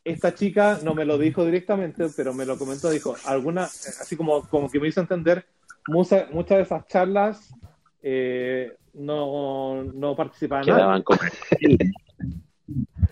esta 0.04 0.34
chica 0.36 0.80
no 0.84 0.94
me 0.94 1.06
lo 1.06 1.18
dijo 1.18 1.46
directamente, 1.46 2.08
pero 2.16 2.34
me 2.34 2.46
lo 2.46 2.58
comentó, 2.58 2.90
dijo, 2.90 3.16
alguna, 3.26 3.64
así 3.64 4.16
como, 4.18 4.42
como 4.50 4.70
que 4.70 4.80
me 4.80 4.88
hizo 4.90 5.00
entender, 5.02 5.46
mucha- 5.88 6.28
muchas 6.32 6.58
de 6.58 6.64
esas 6.64 6.86
charlas 6.88 7.54
eh, 8.02 8.76
no, 8.94 9.84
no 9.84 10.16
participaban 10.16 10.66
Quedaban 10.66 11.02
como 11.04 11.20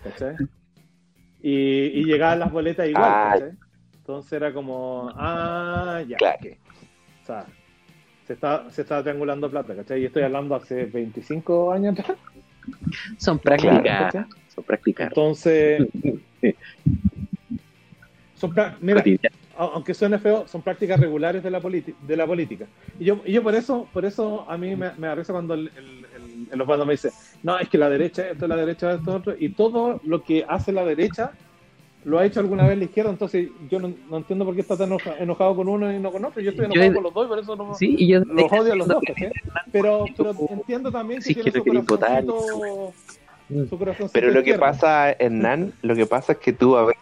¿cachai? 0.02 0.36
Y, 1.40 2.00
y 2.00 2.04
llegaban 2.04 2.38
las 2.40 2.52
boletas 2.52 2.88
igual, 2.88 3.04
Ah. 3.06 3.30
¿cachai? 3.32 3.52
Entonces 3.94 4.32
era 4.32 4.52
como, 4.52 5.10
ah, 5.14 6.02
ya, 6.06 6.16
Claro. 6.16 6.38
O 7.22 7.24
sea, 7.26 7.46
se 8.26 8.32
está, 8.34 8.68
se 8.70 8.82
está 8.82 9.02
triangulando 9.02 9.50
plata, 9.50 9.74
¿cachai? 9.74 10.02
Y 10.02 10.06
estoy 10.06 10.24
hablando 10.24 10.54
hace 10.56 10.84
25 10.86 11.72
años 11.72 11.98
atrás. 11.98 12.18
Son 13.18 13.38
prácticas. 13.38 14.26
Son 14.54 14.64
prácticas. 14.64 15.08
Entonces, 15.08 15.86
son 18.34 18.52
mira, 18.80 19.02
aunque 19.56 19.94
suene 19.94 20.18
feo, 20.18 20.46
son 20.48 20.62
prácticas 20.62 20.98
regulares 20.98 21.42
de 21.42 21.50
la, 21.50 21.60
de 21.60 22.16
la 22.16 22.26
política. 22.26 22.66
Y 22.98 23.04
yo, 23.04 23.22
y 23.24 23.32
yo 23.32 23.42
por 23.42 23.54
eso, 23.54 23.88
por 23.92 24.04
eso 24.04 24.48
a 24.50 24.56
mí 24.58 24.74
me, 24.76 24.92
me 24.96 25.06
da 25.06 25.14
risa 25.14 25.32
cuando 25.32 25.54
el, 25.54 25.70
el, 25.76 26.06
el- 26.16 26.32
el 26.52 26.60
Osvaldo 26.60 26.84
me 26.84 26.92
dice, 26.92 27.10
no, 27.42 27.58
es 27.58 27.68
que 27.68 27.78
la 27.78 27.88
derecha, 27.88 28.28
esto, 28.28 28.46
la 28.46 28.56
derecha, 28.56 28.92
esto, 28.92 29.14
otro, 29.14 29.34
y 29.38 29.50
todo 29.50 30.00
lo 30.04 30.22
que 30.22 30.44
hace 30.46 30.70
la 30.72 30.84
derecha 30.84 31.32
lo 32.04 32.18
ha 32.18 32.24
hecho 32.26 32.40
alguna 32.40 32.66
vez 32.66 32.76
la 32.78 32.84
izquierda, 32.84 33.10
entonces 33.10 33.48
yo 33.70 33.78
no, 33.78 33.92
no 34.10 34.16
entiendo 34.16 34.44
por 34.44 34.54
qué 34.54 34.60
está 34.62 34.76
tan 34.76 34.90
enoja- 34.90 35.16
enojado 35.20 35.54
con 35.54 35.68
uno 35.68 35.92
y 35.92 35.98
no 36.00 36.10
con 36.10 36.24
otro. 36.24 36.40
Yo 36.42 36.50
estoy 36.50 36.66
Yo- 36.66 36.72
enojado 36.72 36.94
con 36.94 37.02
los 37.04 37.14
dos 37.14 37.26
y 37.26 37.28
por 37.28 37.38
eso 37.38 37.56
no, 37.56 37.74
Sí, 37.74 37.94
y 37.98 38.06
yo 38.08 38.20
los 38.20 38.52
odio 38.52 38.72
a 38.72 38.76
los 38.76 38.88
dos. 38.88 39.02
Pero, 39.70 40.04
pero 40.16 40.34
entiendo 40.50 40.90
también 40.90 41.20
que 41.20 41.26
si 41.26 41.34
tiene 41.34 41.50
que 41.52 41.58
su 41.58 41.64
corazoncito, 41.64 42.92
corazoncito 43.78 44.10
Pero 44.12 44.30
lo 44.30 44.42
que 44.42 44.54
pasa, 44.54 45.12
Hernán, 45.12 45.72
lo 45.82 45.94
que 45.94 46.06
pasa 46.06 46.32
es 46.32 46.38
que 46.38 46.52
tú 46.52 46.76
a 46.76 46.84
ver, 46.86 46.96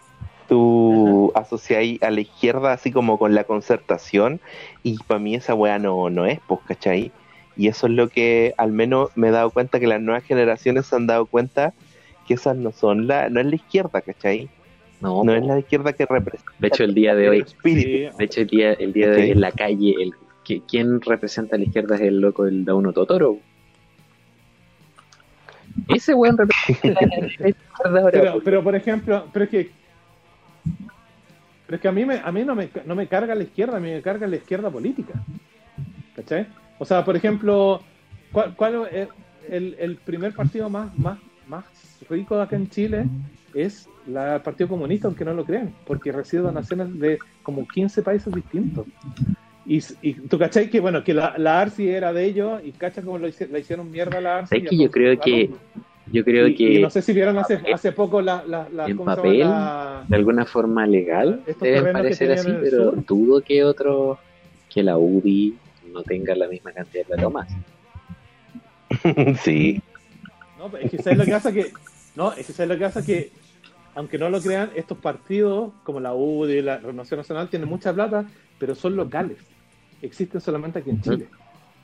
tú 0.48 1.32
asociáis 1.34 2.02
a 2.02 2.10
la 2.10 2.20
izquierda 2.20 2.72
así 2.72 2.90
como 2.90 3.18
con 3.18 3.34
la 3.34 3.44
concertación 3.44 4.40
y 4.82 4.98
para 5.04 5.20
mí 5.20 5.34
esa 5.34 5.54
weá 5.54 5.78
no, 5.78 6.10
no 6.10 6.26
es, 6.26 6.40
pues, 6.46 6.60
¿cachai? 6.66 7.12
Y 7.56 7.68
eso 7.68 7.86
es 7.86 7.92
lo 7.92 8.08
que 8.08 8.54
al 8.58 8.72
menos 8.72 9.10
me 9.16 9.28
he 9.28 9.30
dado 9.30 9.50
cuenta 9.50 9.80
que 9.80 9.86
las 9.86 10.00
nuevas 10.00 10.24
generaciones 10.24 10.86
se 10.86 10.96
han 10.96 11.06
dado 11.06 11.26
cuenta 11.26 11.72
que 12.26 12.34
esas 12.34 12.56
no 12.56 12.72
son 12.72 13.06
la, 13.06 13.28
no 13.28 13.40
es 13.40 13.46
la 13.46 13.54
izquierda, 13.56 14.00
¿cachai? 14.00 14.48
No, 15.00 15.24
No 15.24 15.34
es 15.34 15.44
la 15.44 15.58
izquierda 15.58 15.92
que 15.92 16.06
representa 16.06 16.52
de 16.58 16.68
hecho 16.68 16.84
el 16.84 16.94
día 16.94 17.14
de 17.14 17.28
hoy, 17.28 17.44
de 17.64 18.12
hecho 18.18 18.40
el 18.40 18.46
día, 18.48 18.72
el 18.74 18.92
día 18.92 19.10
de 19.10 19.22
hoy 19.22 19.30
en 19.30 19.40
la 19.40 19.52
calle, 19.52 19.94
el 19.98 20.12
que, 20.44 20.62
¿quién 20.68 21.00
representa 21.00 21.56
a 21.56 21.58
la 21.58 21.64
izquierda 21.64 21.96
es 21.96 22.02
el 22.02 22.20
loco 22.20 22.44
del 22.44 22.64
Dauno 22.64 22.92
Totoro? 22.92 23.38
Ese 25.88 26.14
weón 26.14 26.36
representa 26.36 27.00
pero 28.44 28.62
por 28.62 28.74
ejemplo, 28.74 29.26
pero 29.32 29.44
es 29.44 29.50
que 29.50 29.70
pero 31.70 31.76
es 31.76 31.82
que 31.82 31.88
a 31.88 31.92
mí 31.92 32.04
me, 32.04 32.16
a 32.18 32.32
mí 32.32 32.42
no 32.42 32.56
me, 32.56 32.68
no 32.84 32.96
me 32.96 33.06
carga 33.06 33.32
la 33.32 33.44
izquierda, 33.44 33.76
a 33.76 33.80
mí 33.80 33.92
me 33.92 34.02
carga 34.02 34.26
la 34.26 34.34
izquierda 34.34 34.68
política. 34.70 35.14
¿Cachai? 36.16 36.48
O 36.80 36.84
sea, 36.84 37.04
por 37.04 37.14
ejemplo, 37.14 37.80
¿cuál, 38.32 38.56
cuál 38.56 38.88
es 38.90 39.08
el, 39.48 39.76
el 39.78 39.94
primer 39.94 40.34
partido 40.34 40.68
más, 40.68 40.92
más, 40.98 41.20
más 41.46 41.64
rico 42.08 42.36
de 42.36 42.42
acá 42.42 42.56
en 42.56 42.68
Chile? 42.70 43.04
Es 43.54 43.88
la, 44.06 44.36
el 44.36 44.42
Partido 44.42 44.68
Comunista, 44.68 45.08
aunque 45.08 45.24
no 45.24 45.34
lo 45.34 45.44
crean, 45.44 45.74
porque 45.86 46.12
recibe 46.12 46.42
donaciones 46.42 46.98
de 46.98 47.18
como 47.42 47.66
15 47.66 48.02
países 48.02 48.32
distintos. 48.34 48.86
Y, 49.66 49.80
y 50.02 50.14
tú 50.14 50.38
cachai 50.38 50.70
que, 50.70 50.80
bueno, 50.80 51.04
que 51.04 51.14
la, 51.14 51.34
la 51.36 51.60
ARSI 51.60 51.88
era 51.88 52.12
de 52.12 52.24
ellos 52.24 52.60
y 52.64 52.72
cachai 52.72 53.04
como 53.04 53.18
lo 53.18 53.28
la 53.50 53.58
hicieron 53.58 53.90
mierda 53.90 54.18
a 54.18 54.20
la 54.20 54.38
ARSI. 54.38 54.56
Es 54.56 54.68
que 54.68 54.76
yo 54.76 54.90
creo 54.90 55.18
que, 55.20 55.50
yo 56.12 56.24
creo 56.24 56.48
Y- 56.48 56.54
que 56.56 56.72
y 56.74 56.82
no 56.82 56.90
sé 56.90 57.02
si 57.02 57.12
vieron 57.12 57.36
hace, 57.38 57.60
hace 57.72 57.92
poco 57.92 58.20
la, 58.22 58.42
la, 58.46 58.68
la- 58.72 58.86
En 58.86 58.96
¿cómo 58.96 59.10
se 59.10 59.16
papel? 59.16 59.38
La- 59.40 60.04
de 60.08 60.16
alguna 60.16 60.44
forma 60.46 60.86
legal 60.86 61.42
deben 61.60 61.92
parecer 61.92 62.32
así, 62.32 62.50
pero 62.60 62.92
sur. 62.92 63.04
dudo 63.06 63.40
que 63.42 63.62
otro, 63.64 64.18
que 64.72 64.82
la 64.82 64.96
UDI 64.96 65.54
no 65.92 66.02
tenga 66.02 66.34
la 66.34 66.48
misma 66.48 66.72
cantidad 66.72 67.06
de 67.06 67.16
tomas. 67.16 67.48
sí. 69.42 69.80
No, 70.58 70.76
es 70.76 70.90
que 70.90 70.98
¿sabes 71.02 71.18
lo 71.18 71.24
que 71.24 71.30
pasa? 71.32 71.52
Que, 71.52 71.72
no, 72.16 72.32
es 72.32 72.46
que 72.46 72.52
¿sabes 72.52 72.68
lo 72.68 72.76
que 72.78 72.84
pasa? 72.84 73.04
Que, 73.04 73.30
aunque 74.00 74.18
no 74.18 74.30
lo 74.30 74.40
crean, 74.40 74.70
estos 74.74 74.96
partidos, 74.98 75.72
como 75.84 76.00
la 76.00 76.14
UDI 76.14 76.54
y 76.58 76.62
la 76.62 76.78
Renovación 76.78 77.18
Nacional, 77.18 77.48
tienen 77.48 77.68
mucha 77.68 77.92
plata, 77.92 78.24
pero 78.58 78.74
son 78.74 78.96
locales. 78.96 79.36
Existen 80.02 80.40
solamente 80.40 80.78
aquí 80.78 80.90
en 80.90 81.02
Chile. 81.02 81.26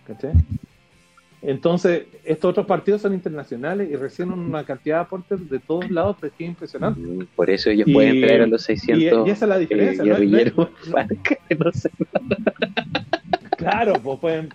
¿Cachai? 0.06 0.32
Entonces, 1.42 2.06
estos 2.24 2.50
otros 2.52 2.66
partidos 2.66 3.02
son 3.02 3.12
internacionales 3.12 3.88
y 3.90 3.96
reciben 3.96 4.32
una 4.32 4.64
cantidad 4.64 4.96
de 4.96 5.02
aportes 5.02 5.50
de 5.50 5.58
todos 5.60 5.90
lados 5.90 6.16
que 6.18 6.28
es 6.28 6.40
impresionante. 6.40 7.00
Por 7.36 7.50
eso 7.50 7.68
ellos 7.70 7.86
Y- 7.86 7.92
pueden 7.92 8.20
traer 8.22 8.42
a 8.42 8.46
los 8.46 8.62
600 8.62 9.26
y- 9.26 9.28
y 9.28 9.30
esa 9.32 9.44
es 9.44 9.48
la 9.50 9.58
diferencia, 9.58 10.02
eh, 10.02 10.06
no 10.06 10.14
guerrilleros 10.14 10.68
para 10.90 11.06
que 11.08 11.38
no 11.54 11.70
se- 11.72 11.90
Claro, 13.58 13.92
pues 14.02 14.18
pueden. 14.20 14.48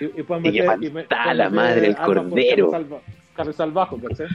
Y, 0.00 0.04
y 0.20 0.22
pueden 0.22 0.42
meter. 0.42 0.64
y 0.80 0.90
me- 0.90 1.04
pueden 1.04 1.36
la 1.36 1.50
meter 1.50 1.52
madre, 1.52 1.86
el 1.88 1.96
cordero. 1.96 2.70
Carrizal 3.36 3.72
bajo, 3.72 3.98
¿cachai? 3.98 4.28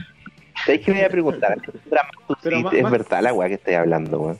¿Sabes 0.66 0.80
qué 0.84 0.90
me 0.92 0.98
voy 0.98 1.06
a 1.06 1.10
preguntar? 1.10 1.60
Tú 1.64 1.72
Pero 2.42 2.56
sí, 2.58 2.62
más- 2.62 2.72
es 2.74 2.82
más- 2.82 2.92
verdad 2.92 3.22
la 3.22 3.32
weá 3.32 3.48
que 3.48 3.54
estoy 3.54 3.74
hablando, 3.74 4.20
weón. 4.20 4.38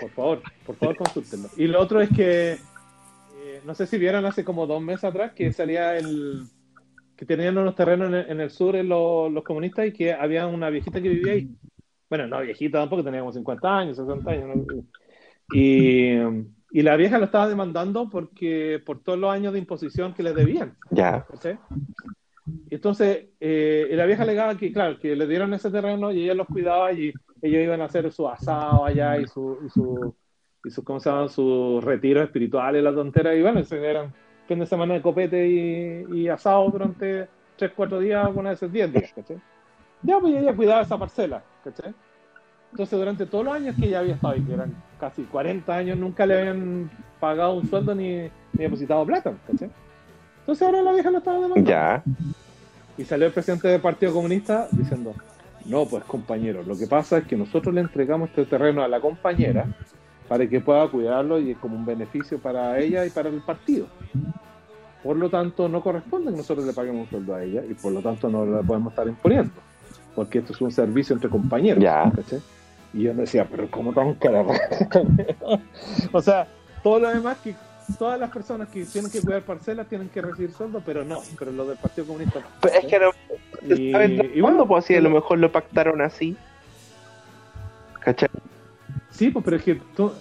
Por 0.00 0.10
favor, 0.10 0.42
por 0.66 0.76
favor, 0.76 0.96
consúltenlo. 0.96 1.48
Y 1.56 1.66
lo 1.66 1.80
otro 1.80 2.00
es 2.00 2.08
que. 2.10 2.52
eh, 2.52 3.60
no 3.64 3.74
sé 3.74 3.86
si 3.86 3.98
vieron 3.98 4.24
hace 4.24 4.44
como 4.44 4.66
dos 4.66 4.80
meses 4.82 5.04
atrás 5.04 5.32
que 5.32 5.52
salía 5.52 5.96
el. 5.96 6.44
que 7.16 7.26
tenían 7.26 7.56
unos 7.58 7.74
terrenos 7.74 8.08
en 8.08 8.14
el, 8.14 8.30
en 8.30 8.40
el 8.40 8.50
sur 8.50 8.76
en 8.76 8.88
los, 8.88 9.30
los 9.32 9.42
comunistas 9.44 9.86
y 9.86 9.92
que 9.92 10.12
había 10.12 10.46
una 10.46 10.70
viejita 10.70 11.00
que 11.00 11.08
vivía 11.08 11.32
ahí. 11.32 11.48
Bueno, 12.08 12.26
no 12.26 12.40
viejita 12.42 12.78
tampoco, 12.78 13.02
tenía 13.02 13.20
como 13.20 13.32
50 13.32 13.78
años, 13.78 13.96
60 13.96 14.30
años. 14.30 14.56
¿no? 14.56 14.64
Y, 15.54 16.18
y 16.70 16.82
la 16.82 16.96
vieja 16.96 17.18
lo 17.18 17.24
estaba 17.24 17.48
demandando 17.48 18.08
porque 18.10 18.80
por 18.84 19.02
todos 19.02 19.18
los 19.18 19.32
años 19.32 19.52
de 19.52 19.58
imposición 19.60 20.12
que 20.14 20.22
les 20.22 20.34
debían. 20.34 20.76
Ya. 20.90 21.24
¿cachai? 21.30 21.58
Entonces, 22.70 23.26
eh, 23.38 23.88
y 23.90 23.94
la 23.94 24.06
vieja 24.06 24.24
alegaba 24.24 24.56
que, 24.56 24.72
claro, 24.72 24.98
que 24.98 25.14
le 25.14 25.26
dieron 25.26 25.54
ese 25.54 25.70
terreno 25.70 26.10
y 26.10 26.24
ella 26.24 26.34
los 26.34 26.46
cuidaba 26.46 26.92
y 26.92 27.12
ellos 27.40 27.62
iban 27.62 27.80
a 27.80 27.84
hacer 27.84 28.10
su 28.12 28.28
asado 28.28 28.84
allá 28.84 29.18
y 29.18 29.26
su, 29.26 29.58
y 29.64 29.70
su, 29.70 30.14
y 30.64 30.70
su 30.70 30.82
¿cómo 30.84 31.00
se 31.00 31.10
llaman? 31.10 31.28
Sus 31.28 31.82
retiros 31.84 32.24
espirituales, 32.24 32.82
la 32.82 32.94
tontera, 32.94 33.34
y 33.34 33.42
bueno, 33.42 33.60
eran 33.70 34.12
fin 34.46 34.58
de 34.58 34.66
semana 34.66 34.94
de 34.94 35.02
copete 35.02 35.48
y, 35.48 36.06
y 36.12 36.28
asado 36.28 36.68
durante 36.70 37.28
3, 37.56 37.72
4 37.76 38.00
días, 38.00 38.24
algunas 38.24 38.52
veces 38.60 38.72
10 38.72 38.92
días. 38.92 39.14
Ya, 40.02 40.18
pues 40.18 40.34
ella 40.34 40.54
cuidaba 40.54 40.82
esa 40.82 40.98
parcela. 40.98 41.44
Entonces, 42.72 42.98
durante 42.98 43.26
todos 43.26 43.44
los 43.44 43.54
años 43.54 43.76
que 43.76 43.86
ella 43.86 44.00
había 44.00 44.14
estado 44.14 44.34
ahí, 44.34 44.40
que 44.42 44.54
eran 44.54 44.74
casi 44.98 45.22
40 45.24 45.76
años, 45.76 45.98
nunca 45.98 46.26
le 46.26 46.40
habían 46.40 46.90
pagado 47.20 47.54
un 47.54 47.66
sueldo 47.68 47.94
ni, 47.94 48.22
ni 48.52 48.64
depositado 48.64 49.06
plata. 49.06 49.34
Entonces 50.42 50.66
ahora 50.66 50.82
la 50.82 50.92
vieja 50.92 51.10
lo 51.10 51.18
estaba 51.18 51.36
demandando. 51.36 51.70
Ya. 51.70 52.02
Y 52.98 53.04
salió 53.04 53.26
el 53.26 53.32
presidente 53.32 53.68
del 53.68 53.80
Partido 53.80 54.12
Comunista 54.12 54.68
diciendo, 54.72 55.14
no, 55.66 55.86
pues 55.86 56.04
compañero, 56.04 56.62
lo 56.62 56.76
que 56.76 56.86
pasa 56.86 57.18
es 57.18 57.26
que 57.26 57.36
nosotros 57.36 57.74
le 57.74 57.80
entregamos 57.80 58.28
este 58.30 58.44
terreno 58.44 58.82
a 58.82 58.88
la 58.88 59.00
compañera 59.00 59.66
para 60.28 60.48
que 60.48 60.60
pueda 60.60 60.88
cuidarlo 60.88 61.38
y 61.38 61.52
es 61.52 61.58
como 61.58 61.76
un 61.76 61.84
beneficio 61.84 62.38
para 62.38 62.78
ella 62.78 63.06
y 63.06 63.10
para 63.10 63.28
el 63.28 63.40
partido. 63.40 63.86
Por 65.02 65.16
lo 65.16 65.30
tanto, 65.30 65.68
no 65.68 65.80
corresponde 65.80 66.30
que 66.30 66.36
nosotros 66.36 66.66
le 66.66 66.72
paguemos 66.72 67.04
un 67.04 67.10
sueldo 67.10 67.34
a 67.34 67.42
ella 67.42 67.62
y 67.68 67.74
por 67.74 67.92
lo 67.92 68.00
tanto 68.00 68.28
no 68.28 68.44
la 68.44 68.62
podemos 68.62 68.92
estar 68.92 69.06
imponiendo, 69.06 69.52
porque 70.14 70.38
esto 70.38 70.52
es 70.52 70.60
un 70.60 70.72
servicio 70.72 71.14
entre 71.14 71.30
compañeros. 71.30 71.82
Ya. 71.82 72.10
Y 72.92 73.04
yo 73.04 73.14
me 73.14 73.22
decía, 73.22 73.46
pero 73.50 73.70
¿cómo 73.70 73.92
tan 73.92 74.14
carajo? 74.14 74.52
o 76.12 76.20
sea, 76.20 76.46
todo 76.82 76.98
lo 76.98 77.08
demás 77.08 77.38
que 77.38 77.54
todas 77.98 78.18
las 78.18 78.30
personas 78.30 78.68
que 78.68 78.84
tienen 78.84 79.10
que 79.10 79.20
cuidar 79.20 79.42
parcelas 79.42 79.86
tienen 79.88 80.08
que 80.08 80.20
recibir 80.20 80.52
sueldo, 80.52 80.82
pero 80.84 81.04
no, 81.04 81.20
pero 81.38 81.52
lo 81.52 81.66
del 81.66 81.78
Partido 81.78 82.06
Comunista 82.06 82.40
no. 82.40 82.46
Pero 82.60 82.74
es 82.78 82.86
que 82.86 82.98
no, 82.98 83.10
Y- 83.76 83.92
¿sabes 83.92 84.10
y 84.34 84.40
bueno, 84.40 84.66
pues 84.66 84.84
si 84.84 84.94
a 84.94 85.00
lo 85.00 85.10
mejor 85.10 85.38
lo 85.38 85.50
pactaron 85.52 86.00
así. 86.02 86.36
¿Cachai? 88.00 88.28
Sí, 89.10 89.30
pues, 89.30 89.44
pero 89.44 89.56
es 89.56 89.62
que 89.62 89.74
tú, 89.96 90.12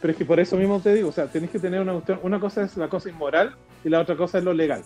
pero 0.00 0.12
es 0.12 0.16
que 0.16 0.24
por 0.24 0.40
eso 0.40 0.56
mismo 0.56 0.80
te 0.80 0.94
digo, 0.94 1.08
o 1.10 1.12
sea, 1.12 1.26
tenés 1.26 1.50
que 1.50 1.58
tener 1.58 1.80
una 1.80 1.92
cuestión, 1.92 2.20
una 2.22 2.40
cosa 2.40 2.62
es 2.62 2.76
la 2.76 2.88
cosa 2.88 3.10
inmoral 3.10 3.54
y 3.84 3.88
la 3.88 4.00
otra 4.00 4.16
cosa 4.16 4.38
es 4.38 4.44
lo 4.44 4.54
legal. 4.54 4.82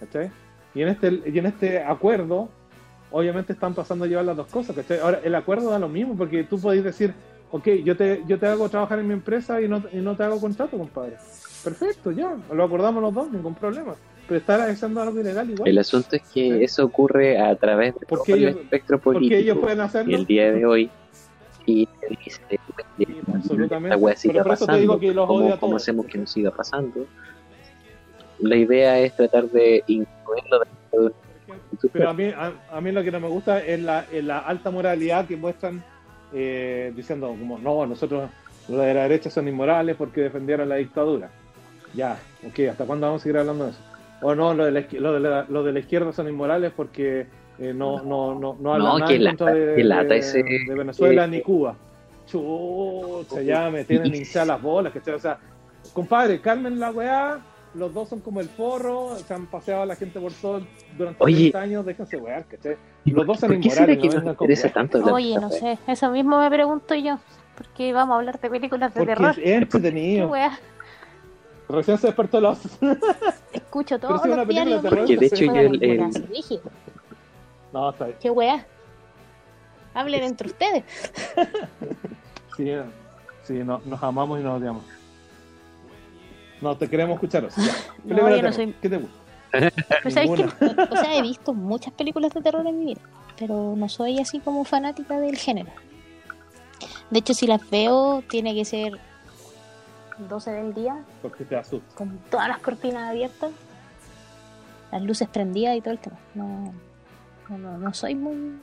¿Cachai? 0.00 0.30
Y 0.74 0.82
en 0.82 0.88
este, 0.88 1.22
y 1.26 1.38
en 1.38 1.46
este 1.46 1.82
acuerdo, 1.82 2.48
obviamente 3.10 3.52
están 3.52 3.74
pasando 3.74 4.04
a 4.04 4.08
llevar 4.08 4.24
las 4.24 4.36
dos 4.36 4.46
cosas, 4.48 4.74
¿cachai? 4.76 4.98
Ahora, 5.00 5.20
el 5.24 5.34
acuerdo 5.34 5.70
da 5.70 5.78
lo 5.78 5.88
mismo, 5.88 6.16
porque 6.16 6.44
tú 6.44 6.60
podés 6.60 6.84
decir, 6.84 7.14
ok, 7.56 7.68
yo 7.84 7.96
te, 7.96 8.22
yo 8.26 8.38
te 8.38 8.46
hago 8.46 8.68
trabajar 8.68 8.98
en 8.98 9.06
mi 9.06 9.14
empresa 9.14 9.60
y 9.60 9.68
no, 9.68 9.82
y 9.92 9.98
no 9.98 10.16
te 10.16 10.24
hago 10.24 10.40
contrato, 10.40 10.76
compadre. 10.76 11.16
Perfecto, 11.62 12.10
ya, 12.10 12.36
lo 12.52 12.64
acordamos 12.64 13.00
los 13.00 13.14
dos, 13.14 13.30
ningún 13.30 13.54
problema. 13.54 13.94
Pero 14.26 14.38
estar 14.40 14.60
haciendo 14.62 15.00
algo 15.00 15.20
ilegal 15.20 15.48
igual. 15.50 15.68
El 15.68 15.78
asunto 15.78 16.16
es 16.16 16.22
que 16.32 16.64
eso 16.64 16.84
ocurre 16.84 17.38
a 17.38 17.54
través 17.56 17.94
de 17.94 18.06
¿Por 18.06 18.18
todo 18.18 18.24
qué 18.24 18.32
el 18.32 18.38
ellos- 18.48 18.56
espectro 18.60 18.98
porque 18.98 19.18
político. 19.18 19.40
ellos 19.40 19.58
pueden 19.58 19.80
hacerlo. 19.80 20.10
Y 20.10 20.14
el 20.14 20.26
día 20.26 20.50
de 20.52 20.66
hoy, 20.66 20.90
y 21.66 21.88
Sí, 22.96 23.06
absolutamente. 23.32 23.94
esta 23.94 23.96
weá 23.96 24.16
siga 24.16 24.32
Pero 24.34 24.44
por 24.44 24.52
eso 24.54 24.66
te 24.66 24.78
digo 24.78 24.92
pasando, 24.94 25.00
que 25.00 25.14
los 25.14 25.26
¿cómo, 25.26 25.60
cómo 25.60 25.76
hacemos 25.76 26.06
que 26.06 26.18
no 26.18 26.26
siga 26.26 26.50
pasando? 26.50 27.06
La 28.40 28.56
idea 28.56 28.98
es 28.98 29.14
tratar 29.14 29.44
de 29.50 29.82
incluirlo 29.86 30.60
dentro 30.92 31.08
de 31.08 31.88
Pero 31.92 32.08
a 32.10 32.14
mí, 32.14 32.24
a, 32.36 32.52
a 32.70 32.80
mí 32.80 32.92
lo 32.92 33.02
que 33.02 33.10
no 33.12 33.20
me 33.20 33.28
gusta 33.28 33.60
es 33.64 33.80
la, 33.80 34.06
es 34.12 34.24
la 34.24 34.40
alta 34.40 34.70
moralidad 34.70 35.26
que 35.26 35.36
muestran 35.36 35.84
eh, 36.34 36.92
diciendo 36.96 37.28
como, 37.28 37.58
no, 37.58 37.86
nosotros 37.86 38.28
los 38.68 38.80
de 38.80 38.94
la 38.94 39.02
derecha 39.02 39.30
son 39.30 39.46
inmorales 39.48 39.96
porque 39.96 40.22
defendieron 40.22 40.68
la 40.68 40.76
dictadura. 40.76 41.30
Ya, 41.94 42.18
ok, 42.46 42.58
¿hasta 42.70 42.84
cuándo 42.86 43.06
vamos 43.06 43.20
a 43.20 43.24
seguir 43.24 43.38
hablando 43.38 43.64
de 43.66 43.70
eso? 43.70 43.80
O 44.22 44.34
no, 44.34 44.54
los 44.54 44.66
de 44.66 44.72
la, 44.72 44.80
de 44.80 45.20
la, 45.20 45.42
de 45.44 45.72
la 45.72 45.78
izquierda 45.78 46.12
son 46.12 46.28
inmorales 46.28 46.72
porque 46.74 47.26
eh, 47.58 47.72
no, 47.74 48.02
no, 48.02 48.34
no, 48.38 48.56
no 48.58 48.72
hablan 48.74 48.92
No, 48.92 48.98
nada 48.98 49.18
lata, 49.18 49.52
de, 49.52 49.74
qué 49.76 49.84
lata 49.84 50.14
de- 50.14 50.18
ese- 50.18 50.42
de 50.42 50.74
Venezuela 50.74 51.24
eh, 51.24 51.28
ni 51.28 51.40
Cuba. 51.42 51.76
Chucha, 52.26 53.42
ya 53.42 53.70
me 53.70 53.84
tienen 53.84 54.14
hinchadas 54.14 54.48
las 54.48 54.62
bolas. 54.62 54.92
O 54.96 55.18
sea, 55.18 55.38
compadre, 55.92 56.40
calmen 56.40 56.80
la 56.80 56.90
weá, 56.90 57.38
los 57.74 57.92
dos 57.92 58.08
son 58.08 58.20
como 58.20 58.40
el 58.40 58.48
forro, 58.48 59.16
se 59.16 59.34
han 59.34 59.46
paseado 59.46 59.82
a 59.82 59.86
la 59.86 59.96
gente 59.96 60.20
por 60.20 60.32
todo 60.32 60.62
durante 60.96 61.22
Oye. 61.22 61.50
30 61.50 61.60
años, 61.60 61.86
déjense 61.86 62.16
wear, 62.16 62.44
¿cachai? 62.46 62.76
Los 63.04 63.26
dos 63.26 63.40
son 63.40 63.50
¿Por 63.50 63.60
qué 63.60 63.70
será 63.70 63.92
inmorales, 63.92 64.12
que 64.14 64.20
no 64.24 64.30
interesa 64.30 64.68
tanto 64.70 64.98
Oye, 65.12 65.38
no 65.38 65.50
sé, 65.50 65.78
eso 65.86 66.10
mismo 66.10 66.38
me 66.38 66.48
pregunto 66.50 66.94
yo. 66.94 67.18
Porque 67.56 67.92
vamos 67.92 68.14
a 68.14 68.18
hablar 68.18 68.40
de 68.40 68.50
películas 68.50 68.92
de 68.94 69.00
Porque 69.00 69.14
terror. 69.14 69.30
es 69.30 69.36
¿Qué 69.36 69.54
entretenido. 69.54 70.28
weá? 70.28 70.58
Recién 71.68 71.98
se 71.98 72.08
despertó 72.08 72.40
los... 72.40 72.58
Escucho 73.52 73.98
todos 73.98 74.22
si 74.22 74.28
los 74.28 74.46
terror, 74.46 74.82
Porque 74.88 75.16
de 75.16 75.26
hecho 75.26 75.44
yo 75.44 75.54
el, 75.54 75.82
el- 75.82 76.10
No, 77.72 77.90
está 77.90 78.06
bien. 78.06 78.18
¿Qué 78.20 78.30
weá? 78.30 78.66
Hablen 79.94 80.24
entre 80.24 80.48
ustedes. 80.48 80.84
Sí, 82.56 82.70
sí 83.42 83.52
no, 83.64 83.80
nos 83.84 84.00
amamos 84.00 84.38
y 84.38 84.44
nos 84.44 84.60
odiamos. 84.60 84.84
No, 86.64 86.76
te 86.76 86.88
queremos 86.88 87.14
escuchar. 87.16 87.46
Ya. 87.48 87.62
No, 88.04 88.08
Película 88.08 88.30
de 88.30 88.36
yo 88.36 88.42
no 88.42 88.50
terror, 88.50 88.54
soy- 88.54 88.74
¿Qué 88.82 88.88
te 88.88 88.96
gusta? 88.96 90.10
Sabes 90.10 90.30
que, 90.30 90.82
o 90.94 90.96
sea, 90.96 91.16
he 91.16 91.22
visto 91.22 91.54
muchas 91.54 91.92
películas 91.94 92.32
de 92.34 92.40
terror 92.42 92.66
en 92.66 92.78
mi 92.78 92.86
vida, 92.86 93.00
pero 93.38 93.74
no 93.76 93.88
soy 93.88 94.18
así 94.18 94.40
como 94.40 94.64
fanática 94.64 95.20
del 95.20 95.36
género. 95.36 95.70
De 97.10 97.18
hecho, 97.20 97.34
si 97.34 97.46
las 97.46 97.68
veo, 97.70 98.22
tiene 98.28 98.54
que 98.54 98.64
ser 98.64 98.92
12 100.28 100.50
del 100.50 100.74
día, 100.74 100.96
Porque 101.22 101.44
te 101.44 101.54
asusta. 101.56 101.94
con 101.94 102.18
todas 102.30 102.48
las 102.48 102.58
cortinas 102.58 103.10
abiertas, 103.10 103.52
las 104.90 105.02
luces 105.02 105.28
prendidas 105.28 105.76
y 105.76 105.80
todo 105.80 105.92
el 105.92 105.98
tema. 106.00 106.16
No, 106.34 106.72
no, 107.48 107.58
no, 107.58 107.78
no 107.78 107.94
soy 107.94 108.14
muy... 108.16 108.58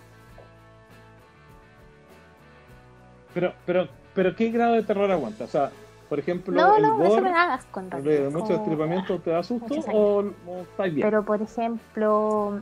Pero, 3.34 3.54
pero, 3.66 3.88
pero, 4.14 4.36
¿qué 4.36 4.50
grado 4.52 4.74
de 4.74 4.84
terror 4.84 5.10
aguanta? 5.10 5.46
O 5.46 5.48
sea, 5.48 5.72
por 6.12 6.20
ejemplo, 6.20 6.54
No, 6.54 6.76
el 6.76 6.82
no, 6.84 7.02
eso 7.04 7.10
gore, 7.10 7.22
me 7.22 7.30
da 7.30 7.54
asco 7.54 7.80
en 7.80 7.90
de 7.90 7.96
realidad, 8.02 8.32
mucho 8.32 8.40
como- 8.44 8.50
destripamiento, 8.58 9.20
¿te 9.20 9.30
da 9.30 9.42
susto 9.44 9.74
o, 9.94 10.20
o 10.46 10.58
estáis 10.60 10.94
bien? 10.94 11.08
Pero, 11.08 11.24
por 11.24 11.42
ejemplo... 11.42 12.60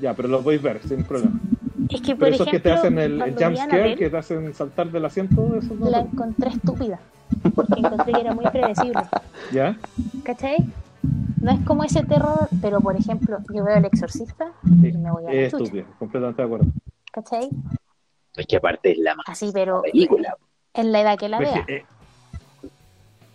Ya, 0.00 0.14
pero 0.14 0.28
lo 0.28 0.42
podéis 0.42 0.62
ver 0.62 0.80
sin 0.86 1.02
problema. 1.02 1.40
Es 1.88 2.00
que, 2.02 2.14
por 2.14 2.20
Pero 2.20 2.34
esos 2.36 2.46
ejemplo, 2.46 2.52
que 2.52 2.60
te 2.60 2.70
hacen 2.72 2.98
el, 3.00 3.20
el 3.20 3.30
jump 3.30 3.56
scare, 3.56 3.60
Annabelle, 3.62 3.96
que 3.96 4.10
te 4.10 4.16
hacen 4.16 4.54
saltar 4.54 4.92
del 4.92 5.04
asiento, 5.04 5.56
eso 5.56 5.74
no. 5.74 5.90
la 5.90 5.98
encontré 6.02 6.50
estúpida. 6.50 7.00
Porque 7.52 7.80
encontré 7.80 8.12
que 8.12 8.20
era 8.20 8.32
muy 8.32 8.44
predecible. 8.44 9.02
¿Ya? 9.52 9.76
¿Cachai? 10.22 10.56
No 11.40 11.50
es 11.50 11.58
como 11.66 11.82
ese 11.82 12.04
terror, 12.04 12.48
pero 12.62 12.80
por 12.80 12.94
ejemplo, 12.94 13.38
yo 13.52 13.64
veo 13.64 13.76
El 13.76 13.86
Exorcista 13.86 14.52
Sí. 14.80 14.88
y 14.90 14.98
me 14.98 15.10
voy 15.10 15.26
a 15.26 15.32
Es 15.32 15.52
estúpido, 15.52 15.86
completamente 15.98 16.42
de 16.42 16.46
acuerdo. 16.46 16.66
¿Cachai? 17.10 17.50
Es 18.36 18.46
que 18.46 18.56
aparte 18.56 18.92
es 18.92 18.98
la 18.98 19.16
más 19.16 19.26
Así, 19.28 19.50
pero 19.52 19.82
película. 19.82 20.36
En 20.74 20.92
la 20.92 21.00
edad 21.00 21.18
que 21.18 21.28
la 21.28 21.38
Es 21.40 21.48
vea. 21.48 21.64
que, 21.66 21.74
eh, 21.76 21.84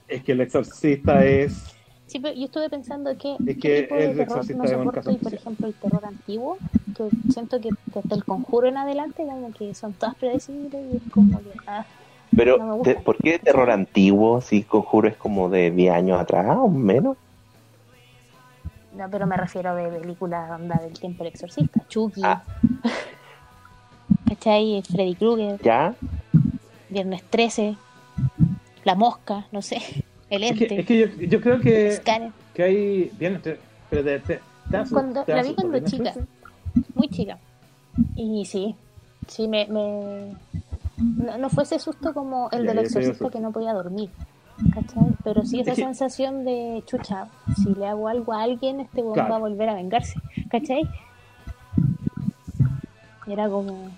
es 0.08 0.24
que 0.24 0.32
el 0.34 0.42
exorcista 0.42 1.26
es. 1.26 1.76
Sí, 2.08 2.20
pero 2.20 2.36
yo 2.36 2.46
estuve 2.46 2.70
pensando 2.70 3.18
que, 3.18 3.36
Es 3.48 3.56
¿qué 3.56 3.62
que 3.62 3.82
tipo 3.84 3.96
de 3.96 4.06
El 4.06 4.10
terror 4.18 4.22
Exorcista 4.24 4.58
no 4.58 4.64
es 4.66 4.72
un 4.72 4.78
soporto 4.86 5.12
y 5.12 5.18
por 5.18 5.34
ejemplo 5.34 5.68
el 5.68 5.74
terror 5.74 6.06
antiguo, 6.06 6.58
que 6.96 7.10
siento 7.30 7.60
que 7.60 7.72
desde 7.94 8.16
el 8.16 8.24
conjuro 8.26 8.68
en 8.68 8.78
adelante 8.78 9.24
como 9.24 9.52
que 9.54 9.74
son 9.74 9.94
todas 9.94 10.16
predecibles 10.16 10.82
y 10.94 10.98
es 10.98 11.04
como 11.12 11.40
que 11.40 11.52
ah, 11.66 11.86
Pero, 12.36 12.58
No 12.60 12.68
me 12.68 12.74
gusta. 12.76 12.94
te- 12.96 13.02
¿por 13.02 13.18
qué 13.18 13.40
terror 13.40 13.72
antiguo? 13.72 14.40
Si 14.42 14.64
Conjuro 14.64 15.08
es 15.08 15.18
como 15.18 15.50
de 15.50 15.72
10 15.72 15.94
años 15.94 16.20
atrás 16.20 16.46
o 16.60 16.68
menos. 16.70 17.18
No, 18.96 19.10
pero 19.10 19.26
me 19.28 19.36
refiero 19.36 19.76
de 19.76 19.90
películas 20.00 20.52
onda 20.52 20.80
del 20.80 20.94
tiempo 20.94 21.24
del 21.24 21.34
exorcista. 21.34 21.84
Chucky. 21.90 22.22
Ah. 22.24 22.44
¿Cachai? 24.28 24.82
Freddy 24.84 25.16
Krueger. 25.16 25.60
¿Ya? 25.64 25.96
Viernes 26.90 27.24
13. 27.30 27.76
La 28.84 28.96
mosca, 28.96 29.48
no 29.52 29.62
sé. 29.62 29.78
El 30.30 30.44
Es 30.44 30.58
que, 30.58 30.64
ente. 30.66 30.80
es 30.82 30.86
que 30.88 31.00
yo, 31.00 31.08
yo 31.28 31.42
creo 31.42 31.60
que, 31.60 32.00
que 32.54 32.64
hay. 32.64 33.12
Bien, 33.20 33.40
te- 33.42 33.60
pero 33.90 34.04
te, 34.04 34.20
te, 34.20 34.40
te 34.72 34.90
Cuando- 34.92 35.24
la 35.28 35.44
vi 35.44 35.54
cuando 35.54 35.80
chica. 35.80 36.14
Muy 36.96 37.08
chica. 37.10 37.38
Y 38.16 38.44
sí. 38.46 38.76
Sí, 39.28 39.48
me. 39.48 39.66
me- 39.68 40.36
No, 40.98 41.38
no 41.38 41.50
fue 41.50 41.64
ese 41.64 41.78
susto 41.80 42.14
como 42.14 42.50
el 42.52 42.64
Ya, 42.66 42.70
del 42.74 42.80
exorcista 42.86 43.30
que 43.30 43.40
no 43.40 43.52
podía 43.52 43.74
dormir. 43.74 44.10
¿Cachai? 44.74 45.04
Pero 45.24 45.44
sí 45.46 45.60
esa 45.60 45.76
sensación 45.76 46.46
de 46.46 46.82
chucha. 46.88 47.28
Si 47.62 47.74
le 47.76 47.86
hago 47.88 48.08
algo 48.08 48.34
a 48.34 48.42
alguien, 48.44 48.80
este 48.80 49.02
weón 49.02 49.14
Claro. 49.14 49.30
va 49.32 49.36
a 49.36 49.40
volver 49.40 49.70
a 49.70 49.74
vengarse. 49.76 50.14
¿Cachai? 50.50 50.90
Era 53.28 53.48
como. 53.50 53.90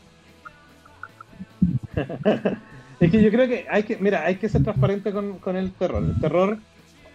Es 2.99 3.11
que 3.11 3.21
yo 3.21 3.29
creo 3.29 3.47
que 3.47 3.65
hay 3.69 3.83
que, 3.83 3.97
mira, 3.97 4.25
hay 4.25 4.35
que 4.35 4.49
ser 4.49 4.63
transparente 4.63 5.11
con, 5.11 5.37
con 5.39 5.55
el 5.55 5.71
terror. 5.73 6.03
El 6.03 6.19
terror 6.19 6.57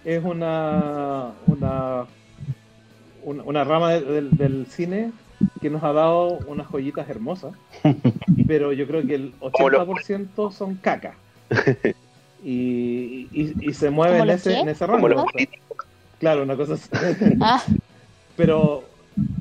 es 0.05 0.23
una 0.25 1.33
una, 1.47 2.05
una, 3.25 3.43
una 3.45 3.65
rama 3.65 3.93
de- 3.93 4.01
del, 4.03 4.31
del 4.37 4.67
cine 4.67 5.11
que 5.61 5.71
nos 5.71 5.83
ha 5.83 5.93
dado 5.93 6.39
unas 6.47 6.67
joyitas 6.69 7.09
hermosas, 7.09 7.55
pero 8.47 8.73
yo 8.73 8.87
creo 8.87 9.05
que 9.07 9.15
el 9.17 9.33
Como 9.53 9.71
los 9.71 9.89
80% 9.89 10.51
son 10.53 10.77
caca. 10.77 11.15
Y, 12.45 13.29
y, 13.33 13.55
y 13.61 13.73
se 13.73 13.89
mueve 13.91 14.19
¿Como 14.19 14.25
en 14.25 14.37
ese, 14.37 14.59
en 14.59 14.69
ese 14.69 14.85
Como 14.85 15.07
rango. 15.07 15.23
los 15.23 15.25
o 15.27 15.39
sea, 15.39 15.47
Claro, 16.19 16.43
una 16.43 16.57
cosa 16.57 16.75
así. 16.75 16.89
Ah, 17.41 17.63
pero 18.37 18.83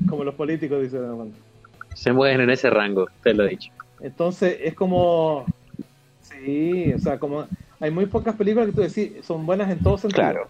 como 0.08 0.22
los 0.22 0.34
políticos 0.36 0.80
dicen. 0.82 1.16
bueno. 1.16 1.32
Se 1.94 2.12
mueven 2.12 2.42
en 2.42 2.50
ese 2.50 2.70
rango, 2.70 3.08
te 3.24 3.34
lo 3.34 3.44
he 3.44 3.48
dicho. 3.50 3.72
Entonces 4.00 4.56
es 4.62 4.74
como. 4.74 5.46
Sí, 6.44 6.92
o 6.92 6.98
sea, 6.98 7.18
como. 7.18 7.46
Hay 7.80 7.90
muy 7.90 8.06
pocas 8.06 8.36
películas 8.36 8.68
que 8.68 8.72
tú 8.72 8.80
decís 8.80 9.24
son 9.24 9.44
buenas 9.44 9.68
en 9.70 9.80
todo 9.80 9.98
sentido. 9.98 10.22
Claro. 10.22 10.48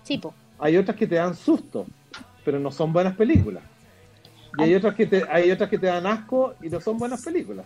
Hay 0.59 0.77
otras 0.77 0.97
que 0.97 1.07
te 1.07 1.15
dan 1.15 1.35
susto, 1.35 1.87
pero 2.45 2.59
no 2.61 2.71
son 2.71 2.93
buenas 2.93 3.17
películas. 3.17 3.63
Y 4.59 4.63
hay 4.65 4.75
otras 4.75 4.95
que 4.95 5.07
te, 5.07 5.25
hay 5.31 5.51
otras 5.51 5.71
que 5.71 5.79
te 5.79 5.87
dan 5.87 6.07
asco 6.07 6.55
y 6.63 6.69
no 6.69 6.79
son 6.81 6.99
buenas 6.99 7.25
películas. 7.25 7.65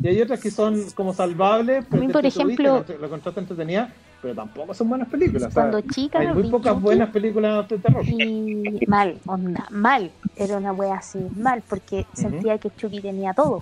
Y 0.00 0.06
hay 0.06 0.22
otras 0.22 0.38
que 0.38 0.52
son 0.52 0.80
como 0.94 1.12
salvables, 1.12 1.84
pero 1.90 2.00
mí, 2.00 2.06
te 2.06 2.12
por 2.12 2.24
ejemplo- 2.24 2.84
lo, 2.88 2.98
lo 2.98 3.06
encontraste 3.06 3.40
entretenida, 3.40 3.92
pero 4.22 4.34
tampoco 4.36 4.72
son 4.72 4.88
buenas 4.88 5.08
películas. 5.08 5.48
O 5.48 5.50
sea, 5.50 5.62
Cuando 5.70 5.80
chica. 5.92 6.20
hay 6.20 6.28
muy 6.28 6.44
vi 6.44 6.50
pocas 6.50 6.74
Chucky 6.74 6.84
buenas 6.84 7.10
películas 7.10 7.68
de 7.68 7.78
terror. 7.78 8.04
Y 8.06 8.86
mal, 8.86 9.18
onda, 9.26 9.66
mal. 9.70 10.12
Era 10.36 10.58
una 10.58 10.72
wea 10.72 10.94
así, 10.94 11.18
mal, 11.34 11.64
porque 11.68 12.06
sentía 12.12 12.56
que 12.58 12.70
Chucky 12.76 13.00
tenía 13.00 13.34
todo. 13.34 13.60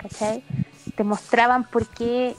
¿Cachai? 0.00 0.42
Te 0.96 1.04
mostraban 1.04 1.64
por 1.64 1.86
qué 1.86 2.34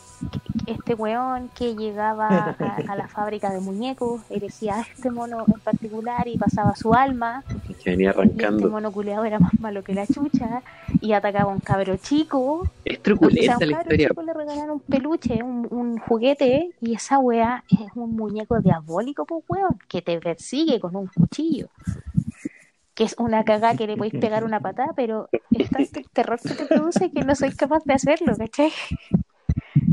este 0.67 0.93
weón 0.93 1.49
que 1.55 1.75
llegaba 1.75 2.27
a, 2.29 2.55
a 2.87 2.95
la 2.95 3.07
fábrica 3.09 3.49
de 3.51 3.59
muñecos 3.59 4.21
elegía 4.29 4.75
a 4.75 4.81
este 4.81 5.11
mono 5.11 5.43
en 5.47 5.59
particular 5.59 6.27
y 6.27 6.37
pasaba 6.37 6.75
su 6.75 6.93
alma. 6.93 7.43
Que 7.83 7.91
venía 7.91 8.07
Y 8.07 8.09
este 8.11 8.19
arrancando. 8.21 8.69
mono 8.69 8.91
culeado 8.91 9.25
era 9.25 9.39
más 9.39 9.59
malo 9.59 9.83
que 9.83 9.93
la 9.93 10.07
chucha 10.07 10.61
y 11.01 11.11
atacaba 11.13 11.51
a 11.51 11.53
un 11.53 11.59
cabro 11.59 11.97
chico. 11.97 12.63
Es 12.85 12.93
O 12.93 12.95
sea, 12.95 13.03
truculenta 13.03 13.65
la 13.65 13.71
historia. 13.81 14.07
chico 14.09 14.21
le 14.21 14.33
regalaron 14.33 14.69
un 14.71 14.79
peluche, 14.79 15.43
un, 15.43 15.67
un 15.69 15.97
juguete, 15.97 16.71
y 16.79 16.93
esa 16.95 17.19
wea 17.19 17.63
es 17.69 17.91
un 17.95 18.15
muñeco 18.15 18.59
diabólico, 18.61 19.25
pues 19.25 19.43
weón, 19.49 19.77
que 19.89 20.01
te 20.01 20.19
persigue 20.19 20.79
con 20.79 20.95
un 20.95 21.07
cuchillo. 21.07 21.67
Que 22.95 23.03
es 23.05 23.15
una 23.17 23.43
cagada 23.43 23.75
que 23.75 23.87
le 23.87 23.97
podéis 23.97 24.13
pegar 24.13 24.43
una 24.43 24.59
patada, 24.59 24.93
pero 24.95 25.27
es 25.31 25.69
tanto 25.69 25.99
el 25.99 26.09
terror 26.09 26.39
que 26.39 26.53
te 26.53 26.65
produce 26.65 27.11
que 27.11 27.21
no 27.21 27.33
soy 27.35 27.51
capaz 27.51 27.83
de 27.85 27.93
hacerlo, 27.93 28.37
¿cachai? 28.37 28.71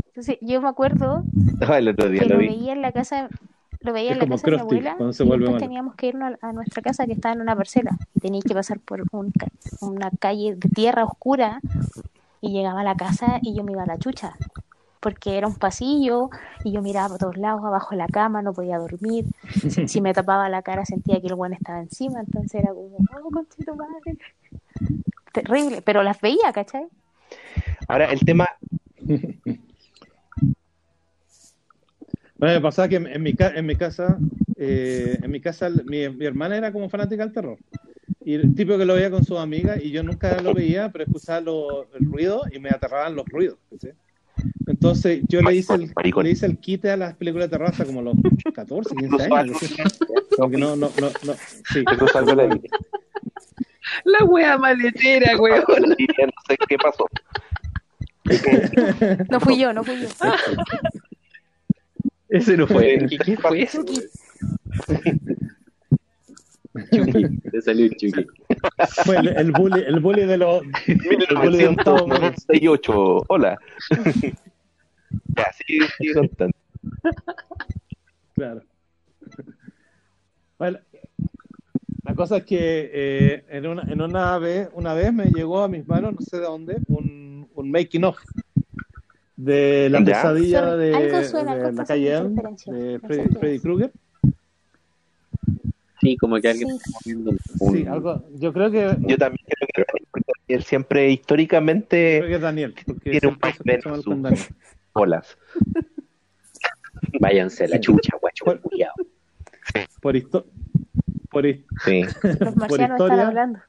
Entonces, 0.07 0.37
yo 0.41 0.61
me 0.61 0.69
acuerdo 0.69 1.23
Ah, 1.61 1.77
el 1.79 1.87
otro 1.87 2.09
día 2.09 2.21
que 2.23 2.29
lo 2.29 2.37
vi. 2.37 2.47
veía 2.49 2.73
en 2.73 2.81
la 2.81 2.91
casa 2.91 3.29
lo 3.79 3.93
veía 3.93 4.11
Es 4.11 4.17
en 4.17 4.19
la 4.19 4.25
casa 4.27 4.47
de 4.47 4.51
mi 4.51 4.59
abuela 4.59 4.95
se 5.11 5.23
y 5.23 5.29
después 5.29 5.57
teníamos 5.59 5.95
que 5.95 6.07
irnos 6.07 6.33
a, 6.43 6.49
a 6.49 6.53
nuestra 6.53 6.81
casa 6.83 7.07
que 7.07 7.13
estaba 7.13 7.33
en 7.33 7.41
una 7.41 7.55
parcela 7.55 7.97
y 8.13 8.19
tenía 8.19 8.41
que 8.41 8.53
pasar 8.53 8.79
por 8.79 9.03
un 9.11 9.31
ca- 9.31 9.47
una 9.81 10.11
calle 10.19 10.55
de 10.55 10.69
tierra 10.69 11.03
oscura 11.03 11.59
y 12.41 12.51
llegaba 12.51 12.81
a 12.81 12.83
la 12.83 12.95
casa 12.95 13.39
y 13.41 13.55
yo 13.55 13.63
me 13.63 13.71
iba 13.71 13.83
a 13.83 13.87
la 13.87 13.97
chucha 13.97 14.35
porque 15.01 15.37
era 15.37 15.47
un 15.47 15.55
pasillo 15.55 16.29
y 16.63 16.71
yo 16.71 16.81
miraba 16.81 17.09
por 17.09 17.17
todos 17.17 17.37
lados 17.37 17.61
abajo 17.65 17.89
de 17.91 17.97
la 17.97 18.07
cama 18.07 18.41
no 18.41 18.53
podía 18.53 18.77
dormir 18.77 19.25
si, 19.87 19.99
me 19.99 20.13
tapaba 20.13 20.47
la 20.47 20.61
cara 20.61 20.85
sentía 20.85 21.19
que 21.19 21.27
el 21.27 21.35
buen 21.35 21.53
estaba 21.53 21.79
encima 21.79 22.21
entonces 22.21 22.55
era 22.55 22.69
como 22.69 22.97
oh 22.97 23.31
conchito 23.31 23.75
madre 23.75 24.17
terrible 25.33 25.81
pero 25.81 26.03
las 26.03 26.21
veía 26.21 26.53
¿cachai? 26.53 26.87
Ahora, 27.87 28.05
el 28.11 28.19
tema, 28.21 28.47
Bueno, 32.37 32.55
me 32.55 32.61
pasaba 32.61 32.87
que 32.87 32.95
en, 32.95 33.21
mi, 33.21 33.33
ca- 33.33 33.53
en 33.55 33.65
mi 33.65 33.75
casa, 33.75 34.17
eh, 34.57 35.19
en 35.21 35.29
mi 35.29 35.39
casa, 35.39 35.69
mi, 35.69 36.09
mi 36.09 36.25
hermana 36.25 36.57
era 36.57 36.71
como 36.71 36.89
fanática 36.89 37.23
del 37.23 37.33
terror. 37.33 37.57
Y 38.25 38.33
el 38.33 38.55
tipo 38.55 38.77
que 38.77 38.85
lo 38.85 38.95
veía 38.95 39.11
con 39.11 39.23
sus 39.23 39.37
amigas, 39.37 39.79
y 39.83 39.91
yo 39.91 40.03
nunca 40.03 40.41
lo 40.41 40.53
veía, 40.53 40.89
pero 40.91 41.03
escuchaba 41.03 41.41
lo- 41.41 41.83
el 41.93 42.05
ruido 42.05 42.43
y 42.51 42.59
me 42.59 42.69
aterraban 42.69 43.15
los 43.15 43.27
ruidos. 43.27 43.57
¿cachai? 43.69 43.93
Entonces 44.67 45.21
yo 45.27 45.41
le 45.41 45.55
hice, 45.55 45.73
el, 45.73 45.91
le 46.23 46.29
hice 46.29 46.45
el 46.45 46.57
quite 46.57 46.91
a 46.91 46.97
las 46.97 47.15
películas 47.15 47.49
de 47.49 47.57
terror 47.57 47.69
hasta 47.69 47.85
como 47.85 48.01
los 48.01 48.15
14, 48.53 48.95
15 48.95 49.23
años. 49.23 49.61
no 49.61 49.67
sé. 49.67 49.75
Como 50.37 50.49
que 50.49 50.57
no, 50.57 50.75
no, 50.77 50.89
no, 50.99 51.09
no. 51.25 51.33
Sí. 51.73 51.83
La 54.05 54.23
wea 54.25 54.57
maletera, 54.57 55.37
weón. 55.37 55.63
No 55.67 55.95
sé 56.47 56.57
qué 56.69 56.77
pasó. 56.77 57.05
no 59.29 59.39
fui 59.41 59.59
yo 59.59 59.73
no 59.73 59.83
fui 59.83 59.99
yo 59.99 60.07
Ese 62.29 62.55
no 62.55 62.65
fue. 62.65 63.05
¿Qué, 63.09 63.17
qué 63.17 63.37
fue 63.37 63.63
eso? 63.63 63.83
Chucky. 66.91 67.41
Le 67.51 67.61
salió 67.61 67.85
un 67.85 67.91
Chucky. 67.91 68.25
Fue 69.05 69.17
el, 69.17 69.27
el 69.29 69.51
bully, 69.51 69.81
el 69.81 69.99
bully 69.99 70.25
de 70.25 70.37
los. 70.37 70.63
El 70.87 70.97
bully 70.97 71.25
de 71.25 71.35
medio. 71.35 71.71
1998. 71.71 73.25
Hola. 73.27 73.57
ya, 75.35 75.53
sigue, 75.53 75.87
sigue 75.97 76.13
contando. 76.13 76.57
Claro. 78.35 78.63
Bueno, 80.57 80.79
la 82.03 82.15
cosa 82.15 82.37
es 82.37 82.45
que 82.45 82.91
eh, 82.93 83.45
en, 83.49 83.67
una, 83.67 83.83
en 83.83 84.01
una 84.01 84.37
vez, 84.37 84.69
una 84.73 84.93
vez 84.93 85.13
me 85.13 85.25
llegó 85.25 85.61
a 85.61 85.67
mis 85.67 85.87
manos, 85.87 86.13
no 86.13 86.21
sé 86.21 86.37
de 86.37 86.43
dónde, 86.43 86.77
un, 86.87 87.49
un 87.53 87.71
making 87.71 88.03
of 88.05 88.17
de 89.35 89.89
la 89.89 90.03
pesadilla 90.03 90.75
de, 90.75 90.91
de 90.91 91.71
la 91.73 91.85
calle 91.85 92.11
de 92.11 92.99
Freddy, 92.99 93.29
Freddy. 93.39 93.59
Krueger. 93.59 93.91
Sí, 96.01 96.17
como 96.17 96.37
que 96.41 96.49
alguien 96.49 96.69
Sí. 96.69 96.75
está 96.77 96.89
moviendo 97.05 97.31
un... 97.59 97.71
Sí, 97.73 97.85
algo. 97.87 98.23
Yo 98.39 98.51
creo 98.53 98.71
que, 98.71 98.97
Yo 99.07 99.17
también 99.17 99.45
creo 99.47 99.85
que 99.85 100.21
Daniel, 100.47 100.63
siempre 100.65 100.99
creo 101.01 101.11
históricamente 101.11 102.23
que 102.27 102.35
es 102.35 102.41
Daniel. 102.41 102.73
Porque 102.85 103.11
Tiene 103.11 103.27
un 103.27 103.37
siempre 103.39 103.51
se 103.51 103.57
vaivén 103.63 103.77
escucha 103.77 103.89
mal 103.91 104.01
su- 104.03 104.09
con 104.09 104.21
Daniel. 104.23 104.43
bolas. 104.93 105.37
Váyanse 107.19 107.65
a 107.65 107.67
la 107.67 107.79
chucha, 107.79 108.17
guacho, 108.19 108.45
Por- 108.45 108.61
culiao. 108.61 108.93
Por, 110.01 110.15
histo- 110.15 110.45
por 111.29 111.45
his- 111.45 111.63
Sí. 111.85 112.01
los 112.39 112.55
marcianos 112.55 112.69
están 112.69 112.91
historia. 112.91 113.27
hablando 113.27 113.59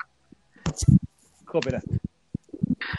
cooperaste. 1.45 1.99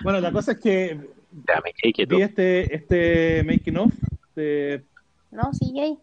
Bueno, 0.04 0.20
la 0.22 0.32
cosa 0.32 0.52
es 0.52 0.60
que 0.60 1.00
Ya 1.48 1.60
me 1.64 1.74
quedé 1.74 1.92
quieto. 1.94 2.16
vi 2.16 2.22
este, 2.22 2.76
este 2.76 3.44
making 3.44 3.78
of 3.78 3.94
de 4.36 4.84
no 5.32 5.52
sigue 5.56 5.82
ahí 5.82 5.98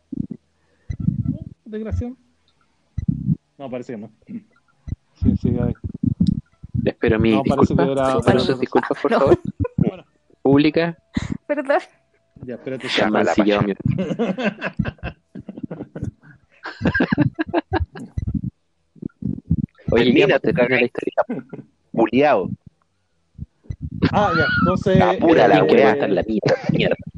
de 1.64 1.78
grabación. 1.78 2.16
No, 3.60 3.68
parece 3.70 3.92
que 3.92 3.98
no. 3.98 4.10
Sí, 4.26 5.36
sí, 5.36 5.48
ahí. 5.60 5.74
Espero 6.82 7.18
mi 7.18 7.32
No, 7.32 7.42
parece 7.42 7.74
disculpa. 7.74 7.84
que 7.84 7.92
era- 7.92 8.18
Espero 8.18 8.40
sus 8.40 8.58
disculpas, 8.58 8.98
por 9.02 9.10
No. 9.10 9.18
favor. 9.20 9.38
Bueno, 9.76 10.04
Pública. 10.40 10.96
perdón 11.46 11.78
ya, 12.46 12.54
espérate. 12.54 12.88
Ya, 12.88 13.04
han 13.04 13.12
la 13.12 13.60
mi- 13.60 13.74
Oye, 19.92 20.26
ya, 20.26 20.38
te 20.38 20.54
cagas. 20.54 20.70
la 20.80 20.86
historia. 20.86 21.14
Buleado. 21.92 22.48
Ah, 24.10 24.32
ya, 24.34 24.46
entonces. 24.60 25.02
Apura 25.02 25.48
la 25.48 25.58
eh, 25.58 25.62
wea. 25.64 25.92
aguantar 25.92 26.10
la 26.10 26.24
mierda. 26.72 26.96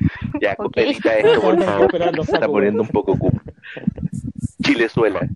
Ya, 0.40 0.52
Ok. 0.52 0.56
cooperica 0.58 1.16
esto, 1.18 1.40
por 1.40 1.62
favor. 1.62 1.90
Se 2.26 2.32
está 2.32 2.46
poniendo 2.46 2.82
un 2.82 2.88
poco 2.88 3.16
cupo. 3.18 3.40
Chilezuela. 4.62 5.28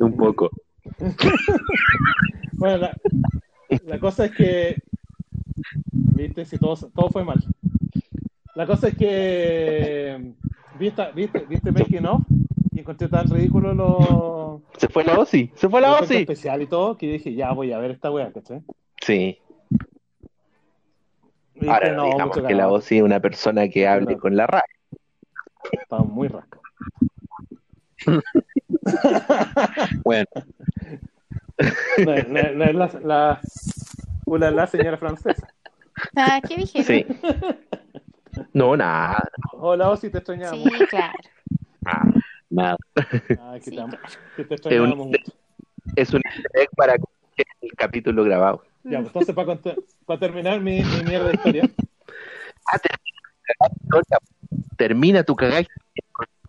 Un 0.00 0.16
poco. 0.16 0.50
Bueno, 2.52 2.76
la, 2.78 2.96
la 3.86 3.98
cosa 4.00 4.24
es 4.26 4.32
que. 4.32 4.82
Viste, 5.92 6.44
si 6.44 6.58
todo, 6.58 6.74
todo 6.92 7.08
fue 7.10 7.24
mal. 7.24 7.38
La 8.56 8.66
cosa 8.66 8.88
es 8.88 8.96
que. 8.96 10.32
Viste, 10.78 11.02
viste, 11.14 11.44
viste 11.48 11.70
Making 11.72 12.06
of 12.06 12.22
y 12.72 12.80
encontré 12.80 13.08
tan 13.08 13.28
ridículo 13.28 13.74
los, 13.74 14.60
Se 14.76 14.88
fue 14.88 15.02
la 15.04 15.18
OSI, 15.18 15.50
se 15.54 15.68
fue 15.68 15.80
la 15.80 15.98
OSI. 16.00 16.16
especiales 16.18 16.66
y 16.66 16.70
todo 16.70 16.96
que 16.96 17.10
dije, 17.12 17.34
ya 17.34 17.52
voy 17.52 17.72
a 17.72 17.78
ver 17.78 17.90
esta 17.92 18.10
weá, 18.10 18.30
¿cachai? 18.32 18.62
Sí. 19.00 19.38
Y 21.60 21.68
Ahora 21.68 21.92
no, 21.92 22.04
digamos 22.04 22.36
mucho 22.36 22.46
que 22.46 22.54
la 22.54 22.68
OSI 22.68 22.98
es 22.98 23.02
una 23.02 23.20
persona 23.20 23.68
que 23.68 23.86
hable 23.88 24.06
Claro. 24.06 24.20
con 24.20 24.36
la 24.36 24.46
RAE. 24.46 24.62
Estaba 25.72 26.04
muy 26.04 26.28
rasca. 26.28 26.58
Bueno, 30.04 30.26
No, 32.04 32.12
es- 32.14 32.28
no 32.28 32.38
es- 32.38 32.54
no 32.56 32.64
es 32.64 32.74
la, 32.74 32.90
la, 33.02 33.40
una- 34.26 34.50
la 34.50 34.66
señora 34.66 34.96
francesa. 34.96 35.48
Ah, 36.16 36.40
¿qué 36.46 36.56
dije? 36.56 36.82
Sí. 36.84 37.06
No, 38.52 38.76
nada. 38.76 39.28
Hola, 39.52 39.90
Osi, 39.90 40.10
te 40.10 40.18
extrañamos. 40.18 40.62
Sí, 40.62 40.70
claro. 40.88 41.12
nada. 41.80 42.14
nada. 42.50 42.76
Ah, 43.40 43.54
que, 43.54 43.60
Sí, 43.62 43.70
te, 43.70 43.76
claro. 43.76 43.98
que 44.36 44.44
te 44.44 44.54
extrañamos 44.54 44.96
mucho. 44.96 45.32
Es 45.96 46.14
un 46.14 46.20
easter 46.24 46.50
egg 46.62 46.68
para 46.76 46.96
que 46.96 47.42
el 47.62 47.72
capítulo 47.72 48.22
grabado. 48.22 48.62
Ya, 48.84 48.98
pues, 48.98 49.06
entonces, 49.08 49.34
para, 49.34 49.58
para 50.06 50.20
terminar 50.20 50.60
mi, 50.60 50.82
mi 50.82 51.02
mierda 51.04 51.28
de 51.28 51.34
historia, 51.34 51.70
Ah, 52.70 52.78
termina, 52.78 54.18
termina 54.76 55.22
tu 55.22 55.34
cagada 55.34 55.64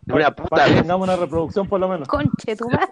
una 0.08 0.36
puta 0.36 0.50
para 0.50 0.66
que 0.66 0.72
vez. 0.72 0.82
tengamos 0.82 1.08
una 1.08 1.16
reproducción 1.16 1.68
por 1.68 1.80
lo 1.80 1.88
menos. 1.88 2.08
Conche 2.08 2.56
tu 2.56 2.70
madre. 2.70 2.88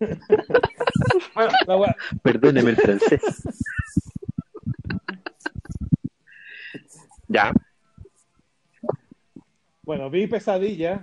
Bueno, 1.34 1.52
la 1.66 1.96
Perdóneme 2.22 2.70
el 2.70 2.76
francés. 2.76 3.20
Ya. 7.28 7.52
Bueno, 9.82 10.10
vi 10.10 10.26
pesadilla 10.26 11.02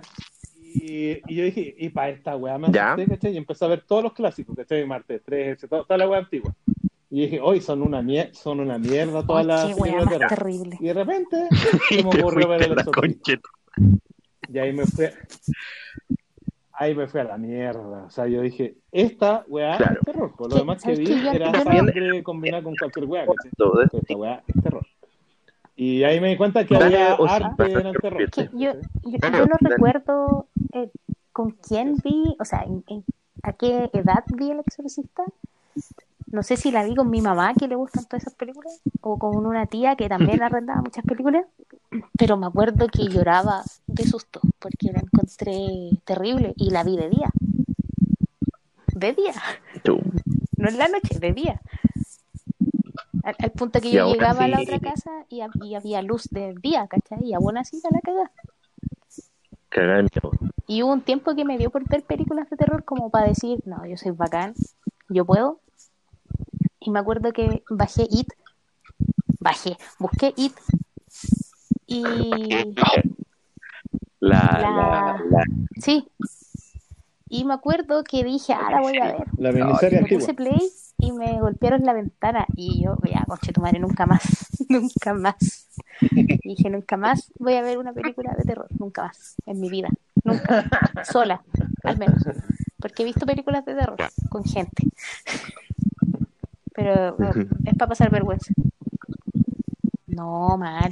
y, 0.72 1.20
y 1.26 1.34
yo 1.36 1.44
dije, 1.44 1.74
y 1.78 1.88
para 1.90 2.10
esta 2.10 2.36
weá 2.36 2.58
me 2.58 2.70
Ya. 2.72 2.92
asusté, 2.92 3.08
¿cachai? 3.10 3.32
Y 3.34 3.36
empecé 3.38 3.64
a 3.64 3.68
ver 3.68 3.82
todos 3.86 4.02
los 4.04 4.12
clásicos, 4.12 4.56
¿cachai? 4.56 4.86
Martes 4.86 5.22
3, 5.24 5.58
todo- 5.68 5.84
toda 5.84 5.98
la 5.98 6.08
weá 6.08 6.18
antigua. 6.20 6.54
Y 7.10 7.22
dije, 7.22 7.40
hoy 7.40 7.60
son 7.60 7.82
una, 7.82 8.02
mier 8.02 8.32
son 8.34 8.60
una 8.60 8.78
mierda 8.78 9.26
todas 9.26 9.44
las 9.44 9.74
películas 9.74 10.28
terrible. 10.28 10.76
Y 10.78 10.84
de 10.84 10.94
repente 10.94 11.48
se 11.88 11.94
Y 12.00 12.04
me 12.04 12.10
ocurrió 12.10 12.46
ver 12.48 12.62
el 12.62 12.72
a 12.78 12.82
exorcista. 12.82 13.48
Y 14.52 14.58
ahí 14.58 14.72
me 14.72 14.86
fui, 14.86 15.06
ahí 16.72 16.94
me 16.94 17.06
fui 17.08 17.20
a 17.20 17.24
la 17.24 17.36
mierda. 17.36 18.04
O 18.04 18.10
sea, 18.10 18.26
yo 18.26 18.42
dije, 18.42 18.76
esta 18.92 19.44
weá 19.48 19.76
Claro. 19.76 20.00
es 20.00 20.04
terror. 20.04 20.34
Por 20.36 20.50
lo 20.50 20.58
demás 20.58 20.76
que 20.82 20.94
¿sabes 20.94 20.98
vi 21.00 21.26
era 21.28 21.62
sangre 21.62 22.22
combinada 22.22 22.62
con 22.62 22.74
cualquier 22.76 23.04
weá, 23.06 23.26
¿cachai? 23.26 23.50
Esta 24.00 24.16
weá 24.16 24.42
es 24.46 24.62
terror. 24.62 24.86
Y 25.76 26.04
ahí 26.04 26.20
me 26.20 26.28
di 26.28 26.36
cuenta 26.36 26.64
que 26.66 26.74
Dale, 26.74 26.96
había 27.02 27.14
arte 27.14 27.72
en 27.72 27.86
el 27.86 27.96
terror. 27.96 28.30
Yo, 28.36 28.44
yo, 28.52 28.72
Dale, 29.18 29.38
yo 29.38 29.46
no 29.46 29.56
dale. 29.60 29.74
recuerdo 29.76 30.46
eh, 30.72 30.90
con 31.32 31.50
quién 31.52 31.96
vi, 32.04 32.36
o 32.40 32.44
sea, 32.44 32.62
en- 32.64 32.84
en- 32.88 33.04
a 33.42 33.52
qué 33.52 33.90
edad 33.92 34.24
vi 34.36 34.50
El 34.50 34.60
Exorcista. 34.60 35.24
No 36.26 36.42
sé 36.42 36.56
si 36.56 36.70
la 36.70 36.84
vi 36.84 36.94
con 36.94 37.10
mi 37.10 37.20
mamá, 37.20 37.54
que 37.54 37.66
le 37.66 37.74
gustan 37.74 38.04
todas 38.04 38.22
esas 38.22 38.34
películas, 38.34 38.80
o 39.00 39.18
con 39.18 39.36
una 39.46 39.66
tía 39.66 39.96
que 39.96 40.08
también 40.08 40.42
arrendaba 40.42 40.80
muchas 40.82 41.04
películas, 41.04 41.44
pero 42.16 42.36
me 42.36 42.46
acuerdo 42.46 42.86
que 42.88 43.08
lloraba 43.08 43.64
de 43.86 44.04
susto, 44.06 44.40
porque 44.58 44.92
la 44.92 45.00
encontré 45.00 45.66
terrible 46.04 46.54
y 46.56 46.70
la 46.70 46.84
vi 46.84 46.96
de 46.96 47.08
día. 47.08 47.30
De 48.94 49.12
día, 49.14 49.32
Tú. 49.82 50.00
no 50.56 50.68
en 50.68 50.78
la 50.78 50.88
noche, 50.88 51.18
de 51.18 51.32
día. 51.32 51.60
Al, 53.22 53.34
al 53.38 53.50
punto 53.52 53.80
que 53.80 53.90
yo 53.90 54.12
llegaba 54.12 54.44
a 54.44 54.48
la 54.48 54.60
otra 54.60 54.78
casa 54.78 55.10
y, 55.28 55.40
hab- 55.40 55.64
y 55.64 55.74
había 55.74 56.02
luz 56.02 56.28
de 56.30 56.54
día, 56.60 56.86
¿cachai? 56.86 57.24
Y 57.24 57.34
aún 57.34 57.56
así 57.58 57.80
la. 57.90 58.00
Cagada 59.68 60.02
miedo. 60.02 60.30
Y 60.70 60.84
hubo 60.84 60.92
un 60.92 61.00
tiempo 61.00 61.34
que 61.34 61.44
me 61.44 61.58
dio 61.58 61.68
por 61.70 61.82
ver 61.88 62.04
películas 62.04 62.48
de 62.48 62.56
terror 62.56 62.84
como 62.84 63.10
para 63.10 63.26
decir, 63.26 63.60
no, 63.66 63.84
yo 63.86 63.96
soy 63.96 64.12
bacán, 64.12 64.54
yo 65.08 65.24
puedo. 65.24 65.58
Y 66.78 66.92
me 66.92 67.00
acuerdo 67.00 67.32
que 67.32 67.64
bajé 67.68 68.06
It, 68.08 68.28
bajé, 69.40 69.76
busqué 69.98 70.32
It 70.36 70.52
y 71.88 72.72
La, 74.20 74.46
La- 74.60 74.60
la, 74.60 75.20
la- 75.28 75.44
sí. 75.80 76.06
Y 77.28 77.44
me 77.44 77.54
acuerdo 77.54 78.04
que 78.04 78.22
dije, 78.22 78.52
ah, 78.52 78.70
la 78.70 78.80
voy 78.80 78.96
a 79.00 79.06
ver. 79.06 79.26
La 79.38 79.50
miniserie 79.50 79.98
Le 79.98 80.04
antigua. 80.04 80.20
puse 80.20 80.34
play 80.34 80.70
y 80.98 81.10
me 81.10 81.40
golpearon 81.40 81.82
la 81.82 81.94
ventana 81.94 82.46
y 82.54 82.84
yo, 82.84 82.96
ya, 83.12 83.24
conche 83.26 83.52
tu 83.52 83.60
madre, 83.60 83.80
nunca 83.80 84.06
más, 84.06 84.22
nunca 84.68 85.14
más. 85.14 85.59
Y 86.00 86.48
dije, 86.48 86.70
nunca 86.70 86.96
más 86.96 87.32
voy 87.38 87.54
a 87.54 87.62
ver 87.62 87.78
una 87.78 87.92
película 87.92 88.34
de 88.36 88.44
terror, 88.44 88.68
nunca 88.78 89.04
más, 89.04 89.36
en 89.46 89.60
mi 89.60 89.68
vida, 89.68 89.88
nunca, 90.24 90.64
sola, 91.04 91.42
al 91.84 91.98
menos. 91.98 92.22
Porque 92.78 93.02
he 93.02 93.06
visto 93.06 93.26
películas 93.26 93.64
de 93.64 93.74
terror 93.74 93.98
con 94.28 94.44
gente. 94.44 94.84
Pero 96.74 97.16
es 97.64 97.74
para 97.76 97.88
pasar 97.88 98.10
vergüenza. 98.10 98.52
No, 100.06 100.56
mal. 100.56 100.90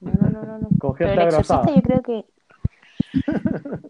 No, 0.00 0.12
no, 0.12 0.30
no, 0.30 0.44
no. 0.44 0.58
no. 0.58 0.68
Con 0.78 0.94
Pero 0.96 1.12
el 1.12 1.18
exorcista 1.20 1.54
abrazada. 1.54 1.76
yo 1.76 1.82
creo 1.82 2.02
que 2.02 2.24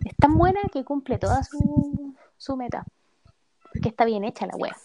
es 0.04 0.16
tan 0.16 0.36
buena 0.36 0.60
que 0.72 0.84
cumple 0.84 1.18
toda 1.18 1.42
su, 1.42 2.14
su 2.36 2.56
meta. 2.56 2.84
Porque 3.72 3.88
está 3.88 4.04
bien 4.04 4.24
hecha 4.24 4.46
la 4.46 4.56
wea. 4.56 4.76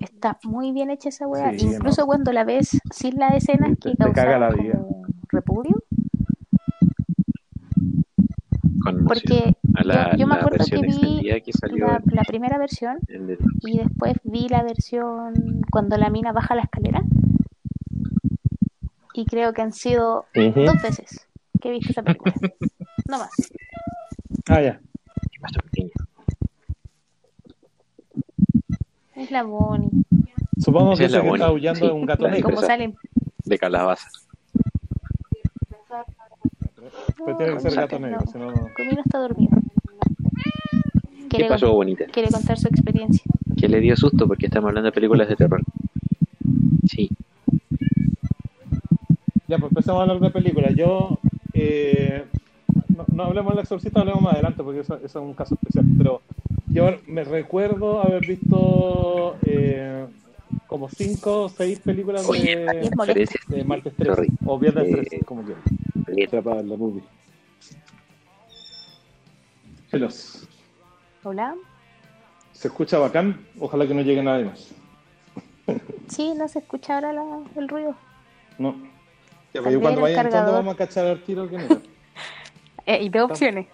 Está 0.00 0.38
muy 0.44 0.72
bien 0.72 0.90
hecha 0.90 1.08
esa. 1.08 1.26
Sí, 1.52 1.66
Incluso 1.66 2.02
no. 2.02 2.06
cuando 2.06 2.32
la 2.32 2.44
ves 2.44 2.78
sin 2.92 3.16
las 3.18 3.34
escenas 3.34 3.76
que 3.80 3.90
la 3.98 4.06
causaban 4.12 4.56
vida. 4.58 4.72
como 4.74 5.06
repudio. 5.28 5.82
conmoción. 8.82 9.06
Porque 9.06 9.56
la, 9.84 10.12
yo- 10.12 10.18
yo 10.18 10.26
me 10.26 10.34
acuerdo 10.36 10.64
que 10.64 10.80
vi 10.80 11.42
que 11.44 11.52
salió 11.52 11.86
la, 12.06 12.22
primera 12.24 12.56
versión 12.58 12.98
el- 13.08 13.38
y 13.62 13.78
después 13.78 14.14
vi 14.24 14.48
la 14.48 14.62
versión 14.62 15.62
cuando 15.70 15.96
la 15.96 16.08
mina 16.10 16.32
baja 16.32 16.54
la 16.54 16.62
escalera. 16.62 17.02
Y 19.14 19.24
creo 19.24 19.52
que 19.52 19.62
han 19.62 19.72
sido 19.72 20.26
dos 20.34 20.82
veces 20.82 21.26
que 21.60 21.68
he 21.68 21.72
visto 21.72 21.90
esa 21.92 22.02
película. 22.02 22.34
No 23.08 23.18
más. 23.18 23.30
Ah, 24.48 24.60
ya. 24.60 24.78
¿Qué 25.32 25.40
pasó, 25.40 25.58
niña? 25.76 25.90
Es 29.16 29.30
la 29.30 29.42
Bonnie. 29.42 29.90
Supongo 30.58 30.92
Esa 30.92 30.98
que 31.00 31.04
es 31.06 31.12
la 31.12 31.22
que 31.22 31.28
está 31.28 31.46
aullando 31.46 31.80
sí, 31.80 31.86
es 31.86 31.92
un 31.92 32.06
gato 32.06 32.28
negro. 32.28 32.56
Salen. 32.58 32.94
de 33.44 33.58
calabaza. 33.58 34.08
Pero 37.24 37.36
tiene 37.38 37.54
que 37.54 37.60
ser 37.60 37.74
No, 37.74 37.80
gato 37.80 37.98
negro, 37.98 38.18
no. 38.24 38.32
si 38.32 38.38
no, 38.38 38.50
no. 38.52 38.68
Comino 38.76 39.02
está 39.04 39.18
dormido. 39.18 39.56
¿Qué 41.28 41.44
pasó, 41.46 41.72
bonita? 41.72 42.04
quiere 42.06 42.30
contar 42.30 42.58
su 42.58 42.68
experiencia. 42.68 43.22
Que 43.58 43.68
le 43.68 43.80
dio 43.80 43.96
susto 43.96 44.26
porque 44.28 44.46
estamos 44.46 44.68
hablando 44.68 44.86
de 44.86 44.92
películas 44.92 45.28
de 45.28 45.36
terror. 45.36 45.62
Sí. 46.88 47.10
Ya, 49.48 49.58
pues 49.58 49.70
empecemos 49.70 49.98
a 49.98 50.02
hablar 50.02 50.20
de 50.20 50.30
películas. 50.30 50.74
Yo, 50.74 51.18
eh, 51.52 52.24
no, 52.88 53.04
no 53.12 53.22
hablemos 53.24 53.54
del 53.54 53.62
exorcista, 53.62 54.00
hablemos 54.00 54.22
más 54.22 54.34
adelante, 54.34 54.62
porque 54.62 54.80
eso, 54.80 54.96
eso 54.96 55.06
es 55.06 55.16
un 55.16 55.34
caso 55.34 55.54
especial. 55.54 55.84
Pero 55.98 56.20
yo 56.68 56.96
me 57.06 57.24
recuerdo 57.24 58.00
haber 58.02 58.26
visto 58.26 59.36
eh, 59.44 60.06
como 60.66 60.88
cinco 60.88 61.44
o 61.44 61.48
seis 61.48 61.78
películas 61.80 62.28
Oye, 62.28 62.56
de, 62.56 62.90
de 63.48 63.64
martes 63.64 63.94
13 63.96 64.14
Sorry. 64.14 64.32
o 64.44 64.58
viernes 64.58 64.88
Eh, 64.88 64.92
13, 64.92 65.20
como 65.24 65.42
quieran. 65.44 65.62
bien. 66.08 66.28
Sea 66.30 66.42
para 66.42 66.62
la 66.62 66.76
movie. 66.76 67.02
Hola. 71.22 71.54
Se 72.52 72.68
escucha 72.68 72.98
bacán, 72.98 73.46
ojalá 73.58 73.86
que 73.86 73.94
no 73.94 74.02
llegue 74.02 74.22
nadie 74.22 74.44
más. 74.46 74.70
Sí, 76.08 76.32
no 76.36 76.48
se 76.48 76.60
escucha 76.60 76.94
ahora 76.96 77.12
la- 77.12 77.40
el 77.56 77.68
ruido. 77.68 77.94
No. 78.58 78.72
Ya, 79.52 79.62
Tal 79.62 79.62
pues, 79.64 79.74
y 79.76 79.78
cuando 79.78 80.00
vayan 80.02 80.26
entrando 80.26 80.52
vamos 80.52 80.74
a 80.74 80.76
cachar 80.78 81.06
al 81.06 81.22
tiro 81.22 81.48
que 81.48 81.58
no. 81.58 81.64
Eh, 82.88 83.02
y 83.02 83.08
dos 83.08 83.30
opciones. 83.32 83.66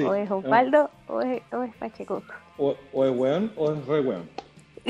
Sí. 0.00 0.06
O 0.06 0.14
es 0.14 0.30
Osvaldo 0.30 0.90
o 1.08 1.20
es, 1.20 1.42
o 1.52 1.62
es 1.62 1.74
Pacheco. 1.76 2.22
O, 2.58 2.74
o 2.92 3.04
es 3.04 3.16
weón 3.16 3.52
o 3.56 3.72
es 3.72 3.86
re 3.86 4.00
weón. 4.00 4.28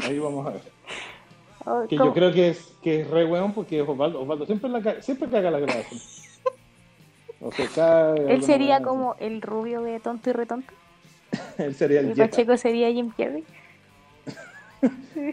Ahí 0.03 0.19
vamos 0.19 0.47
a 0.47 0.51
ver. 0.51 0.63
Que 1.89 1.97
yo 1.97 2.13
creo 2.15 2.33
que 2.33 2.49
es, 2.49 2.73
que 2.83 3.03
es 3.03 3.11
re 3.11 3.25
weón 3.27 3.53
porque 3.53 3.81
es 3.83 3.89
Osvaldo. 3.89 4.23
Osvaldo 4.23 4.47
siempre, 4.47 4.71
la, 4.71 4.81
ca- 4.81 5.03
siempre 5.03 5.29
caga 5.29 5.51
la 5.51 5.59
grabación. 5.61 6.01
O 7.43 7.51
se 7.53 7.67
cae. 7.69 8.33
Él 8.35 8.43
sería 8.43 8.83
como 8.83 9.17
el 9.19 9.41
rubio 9.41 9.81
de 9.83 9.99
tonto 10.01 10.29
y 10.29 10.33
retonto. 10.35 10.73
Él 11.59 11.75
sería 11.75 12.01
el 12.01 12.11
Y. 12.11 12.15
Pacheco 12.15 12.57
sería 12.59 12.91
Jim 12.93 13.11
Carrey. 13.17 13.45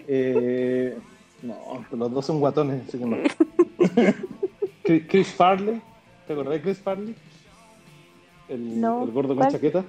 Eh, 0.07 0.97
no, 1.41 1.85
los 1.91 2.11
dos 2.11 2.25
son 2.25 2.39
guatones, 2.39 2.87
así 2.87 2.97
que 2.97 3.05
no. 3.05 3.17
Chris 5.07 5.27
Farley. 5.33 5.81
¿Te 6.25 6.33
acordás 6.33 6.53
de 6.53 6.61
Chris 6.61 6.77
Farley? 6.79 7.15
El, 8.49 8.79
No, 8.81 9.03
el 9.03 9.11
gordo 9.11 9.35
con 9.35 9.47
chaqueta. 9.49 9.83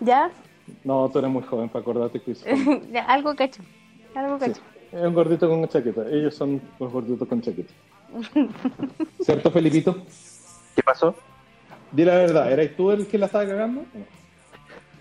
¿Ya? 0.00 0.30
No, 0.84 1.08
tú 1.10 1.18
eres 1.18 1.30
muy 1.30 1.42
joven 1.42 1.68
para 1.68 1.82
acordarte 1.82 2.20
Farley. 2.20 2.44
Ya, 2.92 3.02
algo 3.04 3.34
cacho. 3.34 3.62
Algo 4.14 4.38
Sí, 4.38 4.46
cacho. 4.50 4.60
es 4.92 5.02
un 5.06 5.14
gordito 5.14 5.48
con 5.48 5.66
chaqueta. 5.68 6.08
Ellos 6.10 6.34
son 6.34 6.60
los 6.80 6.92
gorditos 6.92 7.28
con 7.28 7.40
chaqueta. 7.40 7.72
¿Cierto, 9.20 9.50
Felipito? 9.50 9.96
¿Qué 10.74 10.82
pasó? 10.82 11.14
Di 11.92 12.04
la 12.04 12.16
verdad, 12.16 12.52
¿erais 12.52 12.76
tú 12.76 12.90
el 12.90 13.06
que 13.06 13.18
la 13.18 13.26
estaba 13.26 13.46
cagando? 13.46 13.82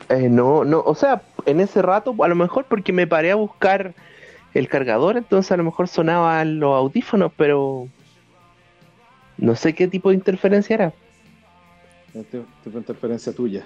Eh, 0.10 0.30
no, 0.30 0.64
no, 0.64 0.82
o 0.86 0.94
sea, 0.96 1.24
en 1.46 1.60
ese 1.60 1.82
rato, 1.82 2.16
a 2.24 2.28
lo 2.28 2.36
mejor 2.36 2.66
porque 2.66 2.94
me 2.94 3.08
paré 3.08 3.32
a 3.32 3.36
buscar 3.36 3.94
el 4.54 4.68
cargador, 4.70 5.18
entonces 5.18 5.52
a 5.52 5.58
lo 5.58 5.64
mejor 5.64 5.88
sonaban 5.88 6.60
los 6.60 6.76
audífonos, 6.76 7.32
pero 7.36 7.88
no 9.38 9.56
sé 9.56 9.74
qué 9.74 9.88
tipo 9.88 10.10
de 10.10 10.16
interferencia 10.16 10.74
era. 10.76 10.94
Este 12.16 12.44
interferencia 12.66 13.34
tuya. 13.34 13.66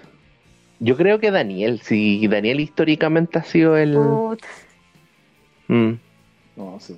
Yo 0.80 0.96
creo 0.98 1.20
que 1.20 1.30
Daniel, 1.30 1.80
si 1.82 2.28
Daniel 2.28 2.60
históricamente 2.60 3.38
ha 3.38 3.44
sido 3.44 3.78
el... 3.78 3.96
Mm. 5.68 5.94
No, 6.56 6.80
sí. 6.80 6.98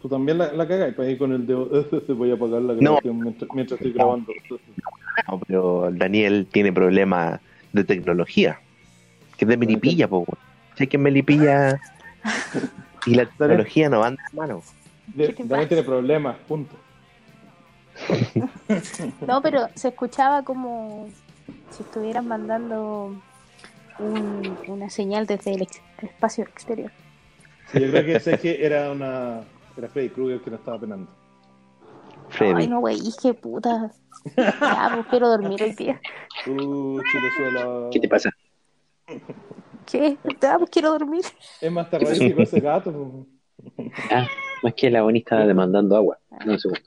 Tú 0.00 0.08
también 0.08 0.38
la, 0.38 0.52
la 0.52 0.68
cagáis, 0.68 0.94
pues 0.94 1.08
ahí 1.08 1.16
con 1.18 1.32
el 1.32 1.46
dedo, 1.46 1.68
voy 2.14 2.30
a 2.30 2.34
apagar 2.34 2.62
la 2.62 2.74
No. 2.74 2.80
grabación 2.80 3.22
mientras, 3.22 3.50
mientras 3.54 3.80
estoy 3.80 3.92
grabando. 3.92 4.32
No, 5.28 5.40
pero 5.46 5.90
Daniel 5.92 6.46
tiene 6.50 6.72
problemas 6.72 7.40
de 7.72 7.84
tecnología, 7.84 8.60
que 9.36 9.44
es 9.44 9.48
de 9.48 9.56
Melipilla, 9.56 10.08
po. 10.08 10.26
Sé 10.76 10.86
que 10.86 10.98
Melipilla 10.98 11.80
y 13.06 13.14
la 13.14 13.26
tecnología 13.26 13.88
no 13.88 14.00
van 14.00 14.16
de 14.16 14.36
mano. 14.36 14.62
De- 15.06 15.26
¿Qué 15.28 15.32
te 15.32 15.38
También 15.38 15.58
pasa? 15.60 15.68
tiene 15.68 15.82
problemas, 15.82 16.36
punto. 16.48 16.76
No, 19.26 19.40
pero 19.42 19.68
se 19.74 19.88
escuchaba 19.88 20.42
como 20.42 21.08
si 21.70 21.82
estuvieran 21.82 22.26
mandando 22.26 23.14
un- 23.98 24.58
una 24.66 24.90
señal 24.90 25.26
desde 25.26 25.54
el 25.54 25.62
ex- 25.62 25.80
espacio 26.02 26.44
exterior. 26.44 26.90
Sí, 27.72 27.80
yo 27.80 27.90
creo 27.90 28.04
que 28.04 28.20
sé 28.20 28.38
que 28.38 28.64
era 28.64 28.90
una. 28.90 29.40
Era 29.76 29.88
Freddy 29.88 30.10
Krueger 30.10 30.40
que 30.40 30.50
no 30.50 30.56
estaba 30.56 30.78
penando. 30.78 31.10
Freddy. 32.28 32.62
Ay, 32.62 32.66
no, 32.68 32.80
güey, 32.80 32.98
qué 33.22 33.34
puta. 33.34 33.90
Ya, 34.36 34.90
pues 34.94 35.06
quiero 35.08 35.28
dormir 35.28 35.62
hoy 35.62 35.72
día. 35.72 36.00
Uh, 36.46 37.00
Chilezuela. 37.10 37.88
¿Qué 37.90 38.00
te 38.00 38.08
pasa? 38.08 38.30
¿Qué? 39.90 40.16
Ya, 40.40 40.58
pues 40.58 40.70
quiero 40.70 40.90
dormir. 40.92 41.24
Es 41.60 41.72
más 41.72 41.88
terrorífico 41.90 42.42
ese 42.42 42.60
gato. 42.60 42.92
pues. 43.76 43.90
Ah, 44.10 44.26
más 44.62 44.74
que 44.74 44.90
la 44.90 45.02
bonita 45.02 45.44
demandando 45.46 45.96
agua. 45.96 46.18
No, 46.44 46.52
un 46.52 46.58
segundo. 46.58 46.82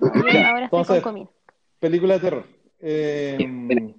Yo 0.00 0.06
ahora 0.08 0.20
estoy 0.30 0.62
entonces- 0.64 1.02
con 1.02 1.12
comida. 1.12 1.30
Película 1.80 2.14
de 2.14 2.20
terror. 2.20 2.44
Eh, 2.80 3.94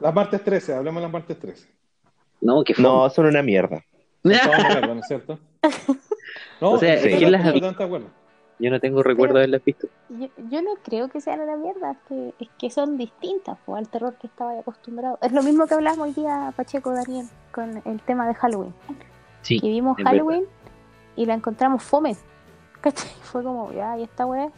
las 0.00 0.14
martes 0.14 0.42
13, 0.42 0.74
hablemos 0.74 1.00
de 1.00 1.04
las 1.06 1.12
martes 1.12 1.38
13. 1.38 1.68
No, 2.40 2.64
que 2.64 2.74
fue. 2.74 2.82
No, 2.82 3.08
son 3.10 3.26
una 3.26 3.42
mierda. 3.42 3.84
Todas 4.22 4.42
mierda, 4.68 4.86
¿no 4.94 5.00
es 5.00 5.06
cierto? 5.06 5.38
No, 6.60 6.72
O 6.72 6.78
sea, 6.78 7.00
que 7.00 7.08
¿quién 7.10 7.22
no 7.22 7.30
las 7.30 7.40
ha 7.42 7.44
estoy 7.48 7.60
visto? 7.60 7.68
tan 7.68 7.78
de 7.78 7.84
acuerdo. 7.84 8.06
Yo 8.58 8.70
no 8.70 8.80
tengo 8.80 9.02
recuerdo 9.02 9.34
de 9.34 9.40
haberlas 9.40 9.64
visto. 9.64 9.88
Yo, 10.08 10.28
yo 10.50 10.62
no 10.62 10.74
creo 10.84 11.08
que 11.08 11.20
sean 11.20 11.40
una 11.40 11.56
mierda, 11.56 11.92
es 11.92 11.98
que, 12.08 12.34
es 12.38 12.48
que 12.58 12.70
son 12.70 12.96
distintas 12.96 13.58
pues, 13.66 13.78
al 13.78 13.88
terror 13.88 14.14
que 14.20 14.28
estaba 14.28 14.58
acostumbrado. 14.58 15.18
Es 15.22 15.32
lo 15.32 15.42
mismo 15.42 15.66
que 15.66 15.74
hablamos 15.74 15.98
hoy 16.06 16.12
día, 16.12 16.52
Pacheco 16.56 16.90
Daniel, 16.92 17.26
con 17.52 17.82
el 17.84 18.00
tema 18.02 18.28
de 18.28 18.34
Halloween. 18.34 18.72
Sí. 19.42 19.58
Que 19.60 19.68
vimos 19.68 19.96
Halloween 20.04 20.44
y 21.16 21.26
la 21.26 21.34
encontramos 21.34 21.82
fome. 21.82 22.16
¿Cachai? 22.82 23.10
Fue 23.22 23.42
como, 23.42 23.72
ya, 23.72 23.96
y 23.98 24.02
esta 24.02 24.26
weá. 24.26 24.48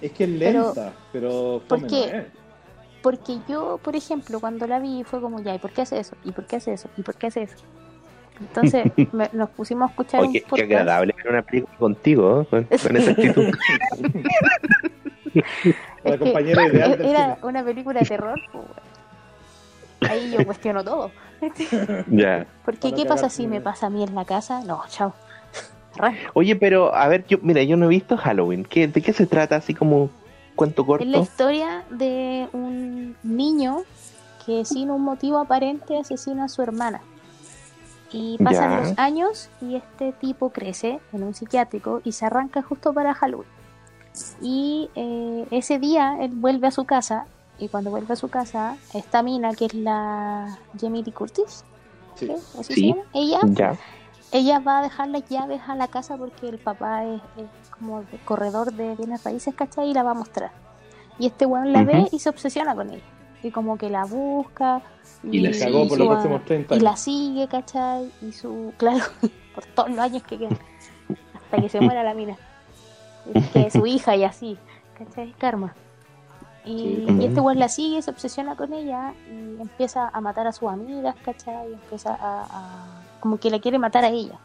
Es 0.00 0.12
que 0.12 0.24
es 0.24 0.30
Pero- 0.38 0.64
lenta, 0.66 0.92
pero, 1.12 1.62
¿por 1.68 1.78
fome 1.80 1.88
qué? 1.90 2.12
no 2.12 2.18
es. 2.20 2.24
Porque 3.02 3.38
yo, 3.48 3.78
por 3.82 3.94
ejemplo, 3.94 4.40
cuando 4.40 4.66
la 4.66 4.78
vi 4.80 5.04
fue 5.04 5.20
como, 5.20 5.40
ya, 5.40 5.54
¿y 5.54 5.58
por 5.58 5.70
qué 5.70 5.82
hace 5.82 5.98
eso? 6.00 6.16
¿Y 6.24 6.32
por 6.32 6.44
qué 6.46 6.56
hace 6.56 6.72
eso? 6.72 6.88
¿Y 6.96 7.02
por 7.02 7.14
qué 7.14 7.28
hace 7.28 7.42
eso? 7.42 7.56
Entonces 8.40 8.84
me- 9.12 9.30
nos 9.32 9.48
pusimos 9.50 9.88
a 9.88 9.90
escuchar 9.92 10.20
Oye, 10.22 10.44
un 10.50 10.56
qué, 10.56 10.62
agradable 10.64 11.14
ver 11.16 11.28
una 11.32 11.42
película 11.42 11.76
contigo, 11.78 12.42
¿eh? 12.42 12.46
con, 12.50 12.64
con 12.64 12.96
esa 12.96 13.10
actitud. 13.12 13.52
La 15.34 15.42
Es 16.14 16.18
que 16.18 16.18
compañera 16.18 16.66
ideal 16.66 16.98
del 16.98 17.06
era 17.06 17.34
cine. 17.36 17.46
una 17.48 17.64
película 17.64 18.00
de 18.00 18.06
terror. 18.06 18.40
pues. 18.52 20.10
Ahí 20.10 20.30
yo 20.36 20.44
cuestiono 20.44 20.82
todo. 20.84 21.10
ya. 22.08 22.46
Porque, 22.64 22.90
Para 22.90 22.96
¿qué 22.96 23.06
pasa 23.06 23.28
si 23.28 23.46
me 23.46 23.60
pasa 23.60 23.86
a 23.86 23.90
mí 23.90 24.02
en 24.02 24.14
la 24.14 24.24
casa? 24.24 24.62
No, 24.62 24.82
chao. 24.88 25.14
Oye, 26.34 26.56
pero 26.56 26.94
a 26.94 27.08
ver, 27.08 27.26
yo, 27.26 27.38
mira, 27.42 27.62
yo 27.62 27.76
no 27.76 27.86
he 27.86 27.88
visto 27.88 28.16
Halloween. 28.16 28.64
¿Qué, 28.64 28.88
¿De 28.88 29.02
qué 29.02 29.12
se 29.12 29.26
trata? 29.26 29.56
Así 29.56 29.74
como 29.74 30.10
cuento 30.54 30.84
corto. 30.86 31.04
Es 31.04 31.10
la 31.10 31.18
historia 31.18 31.84
de 31.90 32.48
un 32.52 33.16
niño 33.22 33.82
que 34.44 34.64
sin 34.64 34.90
un 34.90 35.02
motivo 35.02 35.38
aparente 35.38 35.98
asesina 35.98 36.44
a 36.44 36.48
su 36.48 36.62
hermana. 36.62 37.00
Y 38.12 38.38
pasan 38.42 38.70
Ya. 38.70 38.80
los 38.88 38.98
años 38.98 39.50
y 39.60 39.74
este 39.74 40.12
tipo 40.12 40.50
crece 40.50 41.00
en 41.12 41.22
un 41.24 41.34
psiquiátrico 41.34 42.00
y 42.04 42.12
se 42.12 42.24
arranca 42.24 42.62
justo 42.62 42.92
para 42.92 43.12
Halloween. 43.14 43.48
Y 44.40 44.88
eh, 44.94 45.46
ese 45.50 45.78
día 45.78 46.16
él 46.20 46.30
vuelve 46.32 46.68
a 46.68 46.70
su 46.70 46.84
casa 46.84 47.26
y 47.58 47.68
cuando 47.68 47.90
vuelve 47.90 48.12
a 48.12 48.16
su 48.16 48.28
casa, 48.28 48.76
esta 48.94 49.22
mina 49.22 49.52
que 49.54 49.66
es 49.66 49.74
la 49.74 50.56
Jamie 50.80 51.02
Lee 51.02 51.12
Curtis, 51.12 51.64
Sí. 52.14 52.26
¿sí? 52.26 52.32
¿Así 52.60 52.74
Sí. 52.74 52.80
se 52.80 52.86
llama? 52.88 53.02
Ella 53.12 53.38
Ya. 53.46 53.76
Ella 54.32 54.58
va 54.60 54.78
a 54.78 54.82
dejar 54.82 55.08
las 55.08 55.28
llaves 55.28 55.60
a 55.68 55.74
la 55.74 55.88
casa 55.88 56.16
porque 56.16 56.48
el 56.48 56.58
papá 56.58 57.04
es, 57.04 57.20
es 57.36 57.70
como 57.70 58.02
corredor 58.24 58.72
de 58.72 58.94
bienes 58.96 59.22
raíces, 59.24 59.54
¿cachai? 59.54 59.90
Y 59.90 59.94
la 59.94 60.02
va 60.02 60.10
a 60.12 60.14
mostrar. 60.14 60.50
Y 61.18 61.26
este 61.26 61.46
weón 61.46 61.72
la 61.72 61.82
ve 61.84 62.08
y 62.12 62.18
se 62.18 62.28
obsesiona 62.28 62.74
con 62.74 62.90
ella. 62.90 63.02
Y 63.42 63.50
como 63.50 63.78
que 63.78 63.88
la 63.90 64.04
busca. 64.04 64.82
Y 65.22 65.40
la 65.40 65.50
Cagó 65.56 65.86
por 65.88 65.98
los 65.98 66.08
próximos 66.08 66.44
30 66.44 66.74
Y 66.74 66.78
años. 66.78 66.82
la 66.82 66.96
sigue, 66.96 67.48
¿cachai? 67.48 68.10
Y 68.22 68.32
su. 68.32 68.72
Claro, 68.76 69.04
por 69.54 69.64
todos 69.66 69.90
los 69.90 69.98
años 69.98 70.22
que 70.24 70.38
quedan. 70.38 70.58
Hasta 71.34 71.56
que 71.62 71.68
se 71.68 71.80
muera 71.80 72.02
la 72.02 72.14
mina. 72.14 72.36
Y 73.32 73.40
que 73.42 73.66
es 73.68 73.72
su 73.72 73.86
hija 73.86 74.16
y 74.16 74.24
así. 74.24 74.58
¿cachai? 74.98 75.32
Karma. 75.38 75.74
Y, 76.64 77.04
Sí. 77.06 77.16
y 77.20 77.24
este 77.26 77.40
weón 77.40 77.58
la 77.60 77.68
sigue, 77.68 78.02
se 78.02 78.10
obsesiona 78.10 78.56
con 78.56 78.72
ella 78.72 79.14
y 79.30 79.60
empieza 79.60 80.08
a 80.12 80.20
matar 80.20 80.46
a 80.48 80.52
sus 80.52 80.68
amigas, 80.68 81.14
¿cachai? 81.24 81.70
Y 81.70 81.74
empieza 81.74 82.10
a, 82.14 82.42
a- 82.50 83.02
como 83.26 83.40
que 83.40 83.50
la 83.50 83.58
quiere 83.58 83.76
matar 83.80 84.04
a 84.04 84.08
ella. 84.08 84.38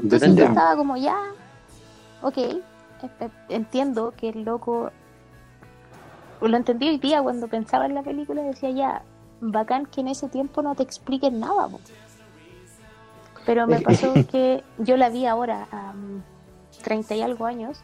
Entonces 0.00 0.36
yo 0.36 0.44
estaba 0.44 0.76
como, 0.76 0.96
ya, 0.96 1.18
ok, 2.22 2.38
entiendo 3.48 4.14
que 4.16 4.28
el 4.28 4.44
loco, 4.44 4.92
lo 6.40 6.56
entendí 6.56 6.88
hoy 6.88 6.98
día 6.98 7.20
cuando 7.20 7.48
pensaba 7.48 7.86
en 7.86 7.94
la 7.96 8.04
película, 8.04 8.42
decía 8.42 8.70
ya, 8.70 9.02
bacán 9.40 9.86
que 9.86 10.00
en 10.00 10.06
ese 10.06 10.28
tiempo 10.28 10.62
no 10.62 10.76
te 10.76 10.84
expliquen 10.84 11.40
nada. 11.40 11.66
po". 11.66 11.80
Pero 13.44 13.66
me 13.66 13.80
pasó 13.80 14.14
que 14.30 14.62
yo 14.78 14.96
la 14.96 15.08
vi 15.08 15.26
ahora 15.26 15.66
a 15.72 15.92
mm, 15.92 16.22
30 16.84 17.16
y 17.16 17.22
algo 17.22 17.46
años 17.46 17.80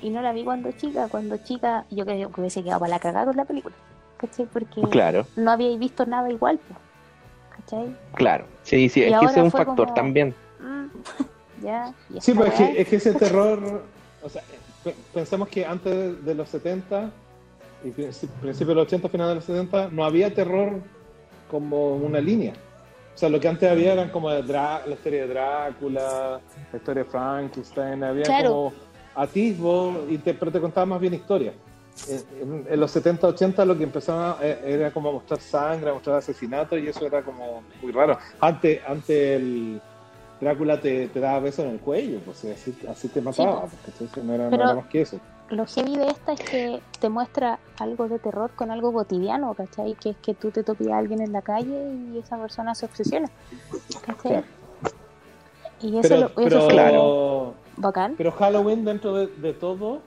y 0.00 0.10
no 0.10 0.22
la 0.22 0.32
vi 0.32 0.44
cuando 0.44 0.70
chica. 0.70 1.08
Cuando 1.08 1.38
chica 1.38 1.86
yo 1.90 2.04
creo 2.04 2.30
que 2.30 2.40
hubiese 2.40 2.62
quedado 2.62 2.78
para 2.78 2.90
la 2.90 3.00
cagada 3.00 3.26
con 3.26 3.36
la 3.36 3.46
película. 3.46 3.74
¿Cachai? 4.18 4.46
Porque 4.46 4.80
Claro, 4.90 5.26
no 5.34 5.50
había 5.50 5.76
visto 5.76 6.06
nada 6.06 6.30
igual. 6.30 6.58
po, 6.58 6.76
¿Cachai? 7.64 7.96
claro. 8.14 8.44
Sí, 8.62 8.88
sí, 8.88 9.00
Y 9.00 9.04
es 9.04 9.18
que 9.18 9.26
ese 9.26 9.38
es 9.40 9.44
un 9.44 9.50
factor 9.50 9.86
como- 9.88 9.94
también. 9.94 10.34
Mm, 10.60 10.86
ya. 11.64 11.94
y 12.10 12.20
Sí, 12.20 12.32
pues 12.34 12.48
es 12.52 12.54
que, 12.68 12.80
es 12.82 12.88
que 12.88 12.96
ese 12.96 13.12
terror, 13.14 13.82
o 14.22 14.28
sea, 14.28 14.42
pe- 14.84 14.94
pensemos 15.12 15.48
que 15.48 15.64
antes 15.66 16.24
de 16.24 16.34
los 16.34 16.48
70 16.48 17.10
y 17.84 17.88
princi- 17.88 18.28
principios 18.40 18.68
de 18.68 18.74
los 18.74 18.86
80, 18.86 19.08
final 19.08 19.28
de 19.28 19.34
los 19.36 19.44
70, 19.44 19.88
no 19.90 20.04
había 20.04 20.32
terror 20.32 20.80
como 21.50 21.96
una 21.96 22.20
línea. 22.20 22.52
O 23.14 23.18
sea, 23.18 23.28
lo 23.28 23.38
que 23.40 23.48
antes 23.48 23.70
había 23.70 23.92
eran 23.92 24.08
como 24.10 24.30
la 24.30 24.38
historia 24.88 25.22
de 25.22 25.28
Drácula, 25.28 26.40
la 26.72 26.78
historia 26.78 27.04
de 27.04 27.10
Frankenstein, 27.10 28.02
había 28.04 28.22
Claro. 28.22 28.48
como 28.50 28.72
atisbos, 29.14 29.96
y 30.08 30.16
te, 30.18 30.32
pero 30.34 30.50
te 30.50 30.60
contaba 30.60 30.86
más 30.86 31.00
bien 31.00 31.12
historia. 31.14 31.52
En, 32.08 32.80
los 32.80 32.90
70, 32.90 33.26
80 33.28 33.64
lo 33.64 33.76
que 33.76 33.84
empezaba 33.84 34.38
eh, 34.42 34.60
era 34.64 34.90
como 34.90 35.12
mostrar 35.12 35.40
sangre, 35.40 35.92
mostrar 35.92 36.16
asesinatos, 36.16 36.78
y 36.78 36.88
eso 36.88 37.06
era 37.06 37.22
como 37.22 37.62
muy 37.82 37.92
raro. 37.92 38.18
Antes, 38.40 38.80
antes 38.86 39.10
el 39.40 39.80
Drácula 40.40 40.80
te, 40.80 41.08
te 41.08 41.20
daba 41.20 41.38
besos 41.40 41.64
en 41.66 41.72
el 41.72 41.80
cuello, 41.80 42.18
pues 42.24 42.44
así, 42.46 42.76
así 42.88 43.08
te 43.08 43.20
mataba, 43.20 43.60
pues. 43.60 43.72
porque 43.74 43.90
entonces 43.92 44.24
no 44.24 44.32
era, 44.34 44.44
no 44.44 44.50
Pero- 44.50 44.62
era 44.64 44.74
más 44.74 44.86
que 44.86 45.02
eso. 45.02 45.20
lo 45.50 45.66
heavy 45.66 45.96
de 45.98 46.08
esta 46.08 46.32
es 46.32 46.40
que 46.40 46.80
te 46.98 47.08
muestra 47.08 47.58
algo 47.78 48.08
de 48.08 48.18
terror 48.18 48.50
con 48.56 48.70
algo 48.72 48.92
cotidiano, 48.92 49.52
¿cachai? 49.54 49.94
Que 49.94 50.10
es 50.10 50.16
que 50.16 50.34
tú 50.34 50.50
te 50.50 50.64
topías 50.64 50.92
a 50.92 50.98
alguien 50.98 51.20
en 51.20 51.30
la 51.32 51.42
calle 51.42 51.92
y 52.12 52.18
esa 52.18 52.38
persona 52.38 52.74
se 52.74 52.86
obsesiona, 52.86 53.30
¿cachai? 54.04 54.32
Claro. 54.32 54.46
Y 55.82 55.98
eso, 55.98 56.08
Pero, 56.08 56.16
lo, 56.20 56.26
eso 56.26 56.34
pero, 56.36 56.60
fue 56.62 56.72
Claro. 56.72 57.54
bacán. 57.76 58.14
pero 58.16 58.32
Halloween, 58.32 58.84
dentro 58.84 59.14
de, 59.14 59.26
de 59.26 59.52
todo, 59.52 60.00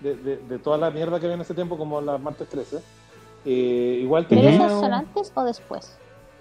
de, 0.00 0.14
de- 0.16 0.36
de 0.36 0.58
toda 0.58 0.78
la 0.78 0.90
mierda 0.90 1.18
que 1.18 1.26
había 1.26 1.34
en 1.36 1.40
ese 1.42 1.54
tiempo, 1.54 1.76
como 1.78 2.00
las 2.00 2.20
martes 2.20 2.48
13, 2.48 2.78
eh, 3.44 3.98
igual 4.02 4.26
¿Pero 4.28 4.40
tenía. 4.42 4.56
esas 4.56 4.72
son 4.80 4.92
antes 4.92 5.32
o 5.34 5.44
después? 5.44 5.96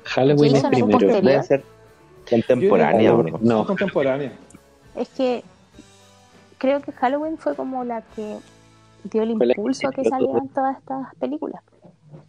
Halloween 0.05 0.55
es 0.55 0.63
primero. 0.65 0.97
Debe 0.99 1.43
ser 1.43 1.63
contemporánea, 2.29 3.11
Yo 3.11 3.23
No. 3.41 3.65
Es 4.95 5.09
que 5.09 5.43
creo 6.57 6.81
que 6.81 6.91
Halloween 6.91 7.37
fue 7.37 7.55
como 7.55 7.83
la 7.83 8.01
que 8.01 8.37
dio 9.03 9.23
el 9.23 9.37
la 9.37 9.45
impulso 9.45 9.87
a 9.87 9.91
que 9.91 10.03
salieran 10.05 10.47
todas 10.49 10.77
estas 10.77 11.13
películas. 11.15 11.61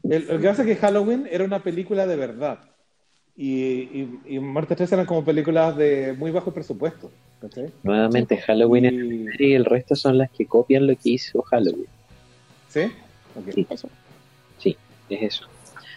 El, 0.03 0.27
lo 0.27 0.39
que 0.41 0.49
pasa 0.49 0.63
es 0.63 0.69
que 0.69 0.77
Halloween 0.77 1.29
era 1.31 1.45
una 1.45 1.61
película 1.61 2.07
de 2.07 2.17
verdad. 2.17 2.59
Y, 3.37 3.53
y, 3.53 4.21
y 4.27 4.41
Martes 4.41 4.77
13 4.79 4.95
eran 4.95 5.07
como 5.07 5.25
películas 5.25 5.77
de 5.77 6.15
muy 6.19 6.31
bajo 6.31 6.53
presupuesto. 6.53 7.11
¿Cachai? 7.41 7.71
Nuevamente, 7.83 8.37
Halloween 8.39 8.85
es 8.87 8.93
la 8.93 9.05
Y- 9.05 9.09
primera 9.09 9.37
y 9.45 9.53
el 9.55 9.65
resto 9.65 9.95
son 9.97 10.19
las 10.19 10.31
que 10.31 10.47
copian 10.47 10.87
lo 10.87 10.95
que 10.97 11.11
hizo 11.11 11.43
Halloween. 11.43 11.87
¿Sí? 12.69 12.83
Sí, 13.55 13.67
eso. 13.71 13.89
Es 15.09 15.23
eso. 15.23 15.47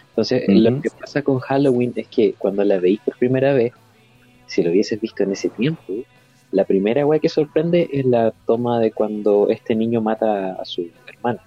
Entonces, 0.10 0.44
Ujú. 0.48 0.60
lo 0.60 0.82
que 0.82 0.90
pasa 0.92 1.24
con 1.24 1.40
Halloween 1.40 1.94
es 1.96 2.08
que 2.10 2.34
cuando 2.34 2.64
la 2.64 2.80
veis 2.80 3.00
por 3.00 3.18
primera 3.18 3.54
vez, 3.54 3.74
si 4.46 4.62
lo 4.62 4.70
hubieses 4.70 5.02
visto 5.02 5.24
en 5.24 5.32
ese 5.32 5.50
tiempo, 5.50 5.94
la 6.52 6.64
primera 6.64 7.06
weá 7.08 7.20
que 7.20 7.28
sorprende 7.30 7.90
es 7.92 8.06
la 8.06 8.32
toma 8.46 8.80
de 8.80 8.92
cuando 8.92 9.48
este 9.50 9.74
niño 9.76 10.00
mata 10.02 10.54
a 10.54 10.66
su 10.66 10.88
hermana. 11.08 11.40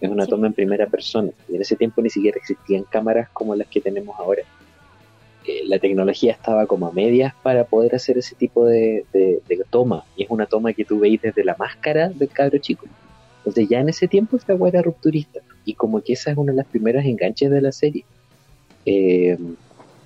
Es 0.00 0.10
una 0.10 0.24
Sí. 0.24 0.30
toma 0.30 0.48
en 0.48 0.54
primera 0.54 0.86
persona. 0.86 1.30
Y 1.48 1.54
en 1.54 1.62
ese 1.62 1.76
tiempo 1.76 2.02
ni 2.02 2.10
siquiera 2.10 2.36
existían 2.36 2.82
cámaras 2.84 3.28
como 3.30 3.54
las 3.54 3.68
que 3.68 3.80
tenemos 3.80 4.18
ahora. 4.18 4.42
Eh, 5.46 5.62
la 5.66 5.78
tecnología 5.78 6.32
estaba 6.32 6.66
como 6.66 6.86
a 6.88 6.92
medias 6.92 7.34
para 7.42 7.64
poder 7.64 7.94
hacer 7.94 8.16
ese 8.18 8.34
tipo 8.34 8.64
de, 8.66 9.04
de- 9.12 9.40
de 9.48 9.58
toma. 9.70 10.04
Y 10.16 10.24
es 10.24 10.30
una 10.30 10.46
toma 10.46 10.72
que 10.72 10.84
tú 10.84 10.98
veis 10.98 11.20
desde 11.20 11.44
la 11.44 11.54
máscara 11.58 12.08
del 12.08 12.28
cabro 12.28 12.58
chico. 12.58 12.86
Entonces 13.38 13.68
ya 13.68 13.80
en 13.80 13.88
ese 13.90 14.08
tiempo 14.08 14.36
esta 14.36 14.54
weá 14.54 14.70
era 14.70 14.82
rupturista. 14.82 15.40
Y 15.66 15.74
como 15.74 16.00
que 16.00 16.14
esa 16.14 16.30
es 16.30 16.36
una 16.38 16.52
de 16.52 16.56
las 16.58 16.66
primeras 16.66 17.04
enganches 17.04 17.50
de 17.50 17.60
la 17.60 17.72
serie. 17.72 18.04
Eh, 18.86 19.36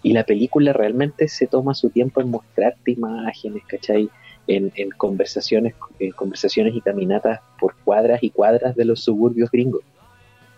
y 0.02 0.12
la 0.12 0.24
película 0.24 0.72
realmente 0.72 1.28
se 1.28 1.46
toma 1.46 1.74
su 1.74 1.90
tiempo 1.90 2.20
en 2.20 2.30
mostrarte 2.30 2.92
imágenes, 2.92 3.62
¿cachai? 3.66 4.08
En, 4.46 4.72
en 4.76 4.90
conversaciones, 4.90 5.74
en 5.98 6.12
conversaciones 6.12 6.74
y 6.74 6.80
caminatas 6.80 7.40
por 7.60 7.74
cuadras 7.84 8.22
y 8.22 8.30
cuadras 8.30 8.74
de 8.76 8.84
los 8.84 9.00
suburbios 9.04 9.50
gringos. 9.50 9.82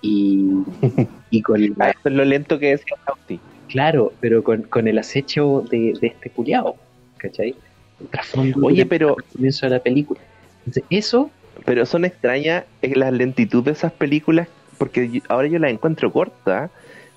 Y, 0.03 0.51
y 1.31 1.43
con 1.43 1.63
Ah, 1.63 1.75
la- 1.77 1.91
eso 1.91 2.01
es 2.05 2.13
lo 2.13 2.25
lento 2.25 2.59
que 2.59 2.71
decía 2.71 2.97
Sauti. 3.05 3.41
Claro, 3.71 4.13
pero 4.21 4.43
con, 4.43 4.63
con 4.63 4.89
el 4.89 4.99
acecho 4.99 5.65
de, 5.71 5.95
de 6.01 6.09
este 6.09 6.31
culiao, 6.31 6.77
¿cachai? 7.19 7.55
El 8.01 8.09
trasfondo 8.09 8.59
Oye, 8.67 8.79
del 8.79 8.89
pero, 8.89 9.17
comienzo 9.33 9.67
de 9.67 9.71
la 9.71 9.81
película. 9.83 10.21
Entonces, 10.61 10.85
eso 10.91 11.31
pero 11.67 11.85
son 11.85 12.05
extrañas 12.07 12.65
eh, 12.81 12.95
la 12.97 13.11
lentitud 13.11 13.63
de 13.63 13.73
esas 13.73 13.93
películas, 13.93 14.49
porque 14.79 15.09
yo- 15.11 15.21
ahora 15.29 15.47
yo 15.49 15.59
las 15.59 15.71
encuentro 15.73 16.11
cortas. 16.13 16.71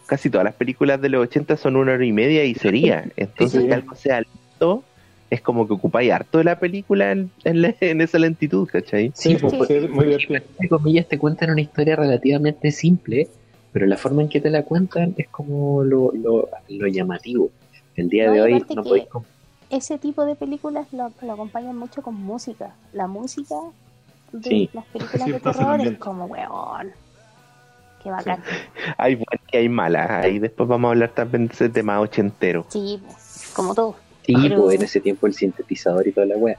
Casi 0.06 0.30
todas 0.30 0.44
las 0.44 0.56
películas 0.56 1.00
de 1.02 1.08
los 1.08 1.24
80 1.24 1.56
son 1.56 1.78
una 1.78 1.94
hora 1.94 2.06
y 2.06 2.12
media 2.12 2.44
y 2.44 2.54
sería. 2.56 3.06
Entonces, 3.16 3.62
Sí. 3.62 3.68
que 3.68 3.74
algo 3.74 3.96
sea 3.96 4.22
lento, 4.22 4.84
es 5.30 5.40
como 5.40 5.66
que 5.66 5.74
ocupáis 5.76 6.12
harto 6.12 6.40
de 6.40 6.44
la 6.44 6.60
película 6.60 7.12
en, 7.14 7.32
en 7.46 7.62
la- 7.62 7.74
en 7.80 8.02
esa 8.02 8.20
lentitud, 8.20 8.68
¿cachai? 8.68 9.12
Sí, 9.16 9.38
pues, 9.38 9.54
sí, 9.68 9.88
muy 9.90 10.06
divertido. 10.08 10.36
entre 10.50 10.68
comillas, 10.68 11.08
te 11.08 11.18
cuentan 11.18 11.52
una 11.52 11.62
historia 11.62 11.96
relativamente 11.96 12.72
simple, 12.72 13.30
pero 13.74 13.86
la 13.88 13.98
forma 13.98 14.22
en 14.22 14.30
que 14.30 14.40
te 14.40 14.50
la 14.52 14.64
cuentan 14.64 15.16
es 15.18 15.28
como 15.30 15.84
lo, 15.84 16.12
lo, 16.14 16.48
lo 16.70 16.88
llamativo. 16.88 17.50
El 17.96 18.08
día 18.08 18.28
No, 18.28 18.34
de 18.34 18.42
hoy 18.42 18.66
no 18.76 18.84
podéis 18.84 19.08
Ese 19.70 19.98
tipo 19.98 20.24
de 20.26 20.36
películas 20.36 20.88
lo, 20.94 21.12
lo 21.22 21.34
acompañan 21.34 21.76
mucho 21.78 22.02
con 22.02 22.14
música. 22.16 22.76
La 22.94 23.08
música 23.08 23.56
de 24.32 24.50
Sí. 24.50 24.70
las 24.74 24.86
películas 24.94 25.26
Sí, 25.26 25.32
de 25.32 25.40
terror 25.40 25.82
es 25.82 25.98
como, 25.98 26.26
weón. 26.26 26.92
Qué 28.04 28.12
bacán. 28.12 28.44
Hay 28.98 29.16
buenas 29.16 29.42
y 29.52 29.58
hay 29.58 29.70
malas. 29.70 30.10
Ahí 30.10 30.38
después 30.40 30.68
vamos 30.70 30.90
a 30.90 30.92
hablar 30.92 31.10
también 31.12 31.48
de 31.48 31.54
ese 31.54 31.70
tema 31.70 32.00
ochentero. 32.00 32.66
Sí, 32.70 33.02
como 33.56 33.74
todo. 33.74 33.96
Sí, 34.26 34.34
pero- 34.42 34.64
pues, 34.64 34.76
en 34.76 34.84
ese 34.84 35.00
tiempo 35.00 35.26
el 35.28 35.34
sintetizador 35.34 36.08
y 36.08 36.12
toda 36.12 36.28
la 36.28 36.36
wea. 36.38 36.58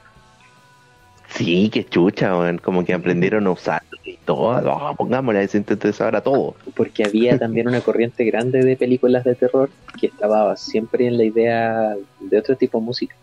Sí, 1.34 1.68
qué 1.72 1.84
chucha. 1.84 2.32
Como 2.62 2.84
que 2.84 2.94
aprendieron 2.94 3.46
a 3.46 3.50
usarlo 3.50 3.98
y 4.04 4.16
todo. 4.24 4.60
Oh, 4.72 4.94
pongámosle 4.96 5.42
el 5.42 5.48
sintetizador 5.48 6.16
a 6.16 6.20
todo. 6.20 6.54
Porque 6.76 7.04
había 7.04 7.38
también 7.38 7.68
una 7.68 7.80
corriente 7.80 8.24
grande 8.24 8.62
de 8.62 8.76
películas 8.76 9.24
de 9.24 9.34
terror 9.34 9.70
que 10.00 10.06
estaba 10.06 10.56
siempre 10.56 11.06
en 11.06 11.16
la 11.18 11.24
idea 11.24 11.96
de 12.20 12.38
otro 12.38 12.56
tipo 12.56 12.78
de 12.78 12.84
música. 12.84 13.16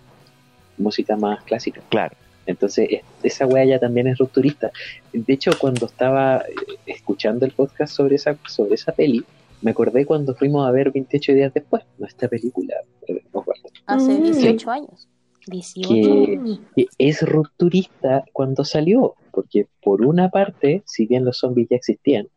Música 0.77 1.15
más 1.15 1.43
clásica. 1.43 1.81
Claro. 1.89 2.15
Entonces, 2.45 2.87
es- 2.89 3.01
esa 3.23 3.45
wea 3.45 3.63
ya 3.65 3.79
también 3.79 4.07
es 4.07 4.17
rupturista. 4.17 4.71
De 5.13 5.33
hecho, 5.33 5.51
cuando 5.59 5.85
estaba 5.85 6.37
eh, 6.39 6.53
escuchando 6.87 7.45
el 7.45 7.51
podcast 7.51 7.93
sobre 7.93 8.15
esa, 8.15 8.35
sobre 8.47 8.75
esa 8.75 8.91
peli, 8.91 9.23
me 9.61 9.71
acordé 9.71 10.05
cuando 10.05 10.33
fuimos 10.35 10.67
a 10.67 10.71
ver 10.71 10.91
28 10.91 11.33
días 11.33 11.53
después, 11.53 11.83
nuestra 11.99 12.27
película, 12.27 12.73
eh, 13.07 13.21
Hace 13.85 14.11
Mm. 14.13 14.23
18 14.23 14.71
años. 14.71 15.07
18 15.47 16.41
Que- 16.75 16.87
es 16.97 17.21
rupturista 17.23 18.23
cuando 18.33 18.63
salió, 18.65 19.15
porque 19.31 19.67
por 19.83 20.05
una 20.05 20.29
parte, 20.29 20.83
si 20.85 21.05
bien 21.05 21.25
los 21.25 21.37
zombies 21.39 21.69
ya 21.69 21.77
existían, 21.77 22.27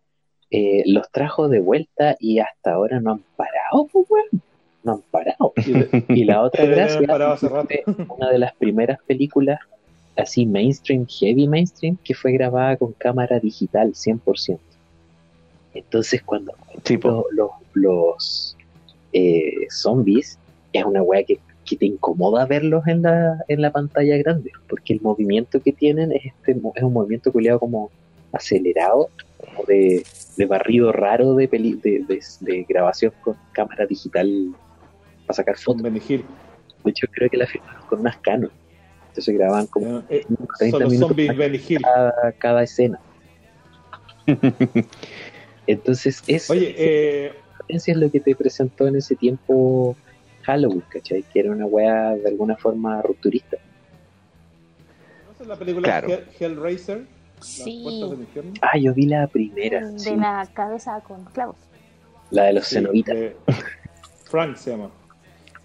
eh, 0.50 0.82
los 0.86 1.10
trajo 1.10 1.48
de 1.48 1.60
vuelta 1.60 2.16
y 2.20 2.38
hasta 2.38 2.72
ahora 2.74 3.00
no 3.00 3.12
han 3.12 3.24
parado, 3.36 3.86
pues, 3.92 4.06
weón. 4.08 4.42
No 4.84 4.92
han 4.92 5.00
parado. 5.10 5.52
Y 6.08 6.24
la 6.24 6.42
otra 6.42 6.62
Deberían 6.64 7.02
gracia 7.02 7.66
una 8.08 8.30
de 8.30 8.38
las 8.38 8.54
primeras 8.54 8.98
películas 9.06 9.58
así 10.16 10.46
mainstream, 10.46 11.06
heavy 11.08 11.48
mainstream, 11.48 11.96
que 12.04 12.14
fue 12.14 12.32
grabada 12.32 12.76
con 12.76 12.92
cámara 12.92 13.40
digital 13.40 13.94
100%. 13.94 14.58
Entonces 15.74 16.22
cuando 16.22 16.52
Sí, 16.84 16.98
po. 16.98 17.08
lo- 17.08 17.26
los, 17.32 17.50
los, 17.72 18.56
eh, 19.12 19.66
zombies 19.70 20.38
es 20.72 20.84
una 20.84 21.02
weá 21.02 21.24
que, 21.24 21.38
que 21.64 21.76
te 21.76 21.86
incomoda 21.86 22.46
verlos 22.46 22.86
en 22.86 23.02
la, 23.02 23.44
en 23.48 23.62
la 23.62 23.70
pantalla 23.72 24.16
grande, 24.18 24.50
porque 24.68 24.92
el 24.92 25.00
movimiento 25.00 25.60
que 25.62 25.72
tienen 25.72 26.12
es, 26.12 26.26
este, 26.26 26.52
es 26.74 26.82
un 26.82 26.92
movimiento 26.92 27.32
culiado 27.32 27.58
como 27.58 27.90
acelerado, 28.32 29.10
como 29.38 29.64
de, 29.66 30.04
de 30.36 30.46
barrido 30.46 30.92
raro 30.92 31.34
de, 31.34 31.48
peli, 31.48 31.74
de, 31.82 32.04
de- 32.06 32.20
de 32.40 32.66
grabación 32.68 33.12
con 33.22 33.36
cámara 33.52 33.86
digital 33.86 34.54
para 35.26 35.36
sacar 35.36 35.56
fotos. 35.56 35.82
De 35.82 36.24
hecho, 36.90 37.06
creo 37.10 37.30
que 37.30 37.36
la 37.36 37.46
filmaron 37.46 37.82
con 37.88 38.00
unas 38.00 38.16
Canon. 38.18 38.50
Entonces 39.08 39.34
grababan 39.34 39.66
como 39.68 40.02
Eh, 40.10 40.24
30 40.58 40.70
son 40.70 40.82
los 40.82 40.92
minutos 40.92 41.16
cada 42.38 42.62
escena. 42.62 42.98
Entonces, 45.66 46.22
eso 46.26 46.52
Oye, 46.52 46.74
eh, 46.76 47.32
es 47.68 47.88
lo 47.96 48.10
que 48.10 48.20
te 48.20 48.34
presentó 48.34 48.86
en 48.86 48.96
ese 48.96 49.16
tiempo 49.16 49.96
Halloween, 50.44 50.82
¿cachai? 50.88 51.22
Que 51.32 51.40
era 51.40 51.50
una 51.52 51.66
weá 51.66 52.10
de 52.16 52.28
alguna 52.28 52.56
forma 52.56 53.00
rupturista. 53.02 53.56
¿conoces 55.26 55.46
la 55.46 55.56
película 55.56 55.84
Claro. 55.88 56.08
Hell- 56.08 56.24
Hellraiser? 56.38 57.06
Sí, 57.40 57.80
puertas 57.82 58.34
del. 58.34 58.52
Ah, 58.62 58.78
yo 58.78 58.94
vi 58.94 59.06
la 59.06 59.26
primera, 59.26 59.86
de 59.90 59.98
sí, 59.98 60.16
la 60.16 60.46
cabeza 60.54 61.00
con 61.00 61.24
clavos. 61.26 61.56
la 62.30 62.44
de 62.44 62.52
los 62.54 62.66
Sí, 62.66 62.76
cenobitas. 62.76 63.14
de- 63.14 63.36
Frank 64.24 64.56
se 64.56 64.70
llama. 64.70 64.90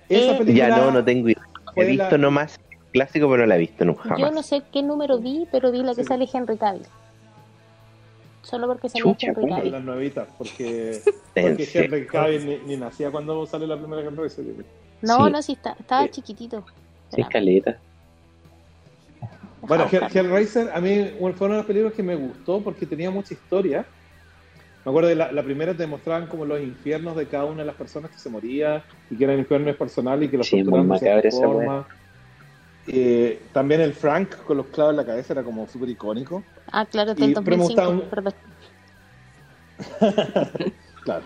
Esa 0.09 0.34
Eh, 0.34 0.38
película 0.39 0.69
Ya 0.69 0.77
no, 0.77 0.91
no 0.91 1.03
tengo 1.05 1.30
idea. 1.30 1.41
He 1.75 1.86
visto 1.86 2.03
la- 2.11 2.17
nomás 2.17 2.59
clásico, 2.91 3.30
pero 3.30 3.43
no 3.43 3.47
la 3.47 3.55
he 3.55 3.60
visto 3.60 3.85
nunca 3.85 4.03
Yo 4.03 4.10
jamás. 4.10 4.34
no 4.34 4.43
sé 4.43 4.64
qué 4.73 4.81
número 4.84 5.19
vi, 5.19 5.47
pero 5.51 5.72
vi 5.72 5.84
la 5.84 5.93
que 5.95 6.01
Sí. 6.03 6.07
sale 6.07 6.27
Henry 6.31 6.57
Cavill. 6.57 6.85
Solo 8.49 8.67
porque 8.67 8.89
salió 8.89 9.05
Chucha, 9.13 9.27
Henry 9.27 9.49
Cavill. 9.49 9.71
las 9.71 9.84
nuevitas, 9.84 10.27
porque, 10.38 10.99
porque. 11.35 11.69
Henry 11.73 12.05
Cavill 12.07 12.45
ni, 12.45 12.57
ni 12.65 12.77
nacía 12.77 13.11
cuando 13.11 13.45
sale 13.45 13.67
la 13.67 13.77
primera 13.77 14.01
Hellraiser. 14.01 14.45
No, 15.01 15.26
Sí. 15.27 15.31
no, 15.31 15.41
sí, 15.41 15.51
está, 15.53 15.76
estaba 15.80 16.03
Sí. 16.05 16.09
chiquitito. 16.11 16.65
Sí, 17.13 17.23
caleta. 17.23 17.77
Bueno, 19.61 19.85
Hell-. 19.91 20.07
Hellraiser 20.15 20.69
a 20.73 20.80
mí 20.81 21.11
fue 21.35 21.47
una 21.47 21.55
de 21.55 21.61
las 21.61 21.65
películas 21.65 21.93
que 21.93 22.03
me 22.03 22.15
gustó 22.15 22.61
porque 22.61 22.85
tenía 22.85 23.11
mucha 23.11 23.34
historia. 23.34 23.85
Me 24.85 24.91
acuerdo 24.91 25.09
de 25.09 25.15
la, 25.15 25.31
la 25.31 25.43
primera 25.43 25.76
te 25.76 25.85
mostraban 25.85 26.27
como 26.27 26.45
los 26.45 26.61
infiernos 26.61 27.15
de 27.17 27.27
cada 27.27 27.45
una 27.45 27.57
de 27.57 27.65
las 27.65 27.76
personas 27.76 28.11
que 28.11 28.17
se 28.17 28.30
moría 28.30 28.84
y 29.09 29.17
que 29.17 29.23
eran 29.26 29.38
infiernos 29.38 29.76
personales 29.76 30.27
y 30.27 30.31
que 30.31 30.38
los 30.38 30.47
Sí, 30.47 30.63
muy 30.63 30.97
esa 30.97 31.38
forma. 31.38 31.88
Eh, 32.88 33.41
también 33.53 33.81
el 33.81 33.93
Frank 33.93 34.35
con 34.45 34.57
los 34.57 34.68
clavos 34.68 34.91
en 34.91 34.97
la 34.97 35.06
cabeza 35.06 35.34
era 35.34 35.43
como 35.43 35.68
súper 35.68 35.89
icónico. 35.89 36.43
Ah, 36.72 36.85
claro, 36.85 37.14
del 37.14 37.34
pero 37.34 37.57
me 37.57 37.57
2005. 37.57 37.64
gustaba 37.65 37.89
un- 37.89 38.01
Perdón. 38.10 38.34
Claro. 41.03 41.26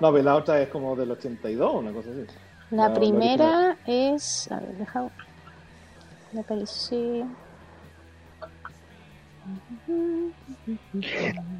No, 0.00 0.12
pero 0.12 0.24
la 0.24 0.36
otra 0.36 0.60
es 0.62 0.68
como 0.68 0.96
del 0.96 1.10
82, 1.10 1.74
una 1.74 1.92
cosa 1.92 2.10
así. 2.10 2.26
La 2.70 2.88
la 2.88 2.94
primera 2.94 3.76
es. 3.86 4.48
A 4.50 4.60
ver, 4.60 4.74
deja. 4.76 5.08
Me 6.32 6.40
aparece. 6.40 7.24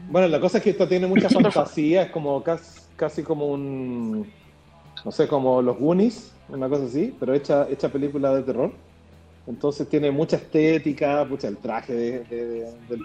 Bueno, 0.09 0.29
la 0.29 0.41
cosa 0.41 0.59
es 0.59 0.65
que 0.65 0.71
esta 0.71 0.89
tiene 0.89 1.07
mucha 1.07 1.29
fantasía, 1.29 2.03
es 2.05 2.11
como 2.11 2.43
casi, 2.43 2.81
casi 2.97 3.23
como 3.23 3.47
un, 3.47 4.33
no 5.05 5.11
sé, 5.13 5.29
como 5.29 5.63
los 5.63 5.79
Goonies, 5.79 6.33
una 6.49 6.69
cosa 6.69 6.85
así, 6.85 7.15
pero 7.19 7.35
hecha, 7.35 7.69
hecha 7.69 7.89
película 7.89 8.35
de 8.35 8.43
terror. 8.43 8.73
Entonces 9.47 9.89
tiene 9.89 10.11
mucha 10.11 10.37
estética, 10.37 11.27
pucha, 11.29 11.49
el 11.49 11.57
traje 11.57 11.93
de- 11.93 12.25
de- 12.25 12.47
de- 12.47 12.65
del, 12.89 13.01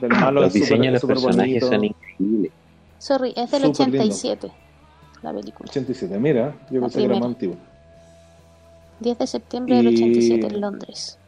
del 0.00 0.10
malo 0.10 0.40
Los 0.42 0.48
es 0.48 0.54
diseños 0.54 0.86
de 0.86 0.90
los 0.92 1.04
personajes 1.04 1.60
bonito. 1.62 1.66
son 1.68 1.84
increíbles. 1.84 2.52
Sorry, 2.98 3.32
es 3.36 3.50
del 3.50 3.62
lindo. 3.62 3.82
87. 3.82 4.52
La 5.22 5.32
película. 5.32 5.68
87, 5.68 6.18
mira, 6.18 6.54
yo 6.70 6.80
pensé 6.80 6.98
que 6.98 7.04
era 7.04 7.14
más 7.14 7.24
antiguo. 7.24 7.56
10 9.00 9.18
de 9.18 9.26
septiembre 9.26 9.76
del 9.76 9.86
Y- 9.92 9.94
87 9.96 10.46
en 10.46 10.60
Londres. 10.60 11.18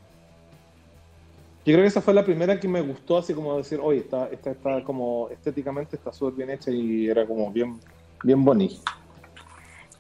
Yo 1.65 1.74
creo 1.74 1.81
que 1.82 1.89
esa 1.89 2.01
fue 2.01 2.15
la 2.15 2.24
primera 2.24 2.59
que 2.59 2.66
me 2.69 2.81
gustó, 2.81 3.19
así 3.19 3.35
como 3.35 3.57
decir, 3.57 3.78
oye, 3.82 4.01
esta, 4.01 4.28
esta 4.28 4.51
está 4.51 4.82
como 4.82 5.28
estéticamente 5.31 5.97
está 5.97 6.12
súper 6.12 6.35
bien 6.35 6.51
hecha 6.51 6.70
y 6.70 7.07
era 7.09 7.27
como 7.27 7.51
bien, 7.53 7.78
bien 8.24 8.45
bonita. 8.45 8.81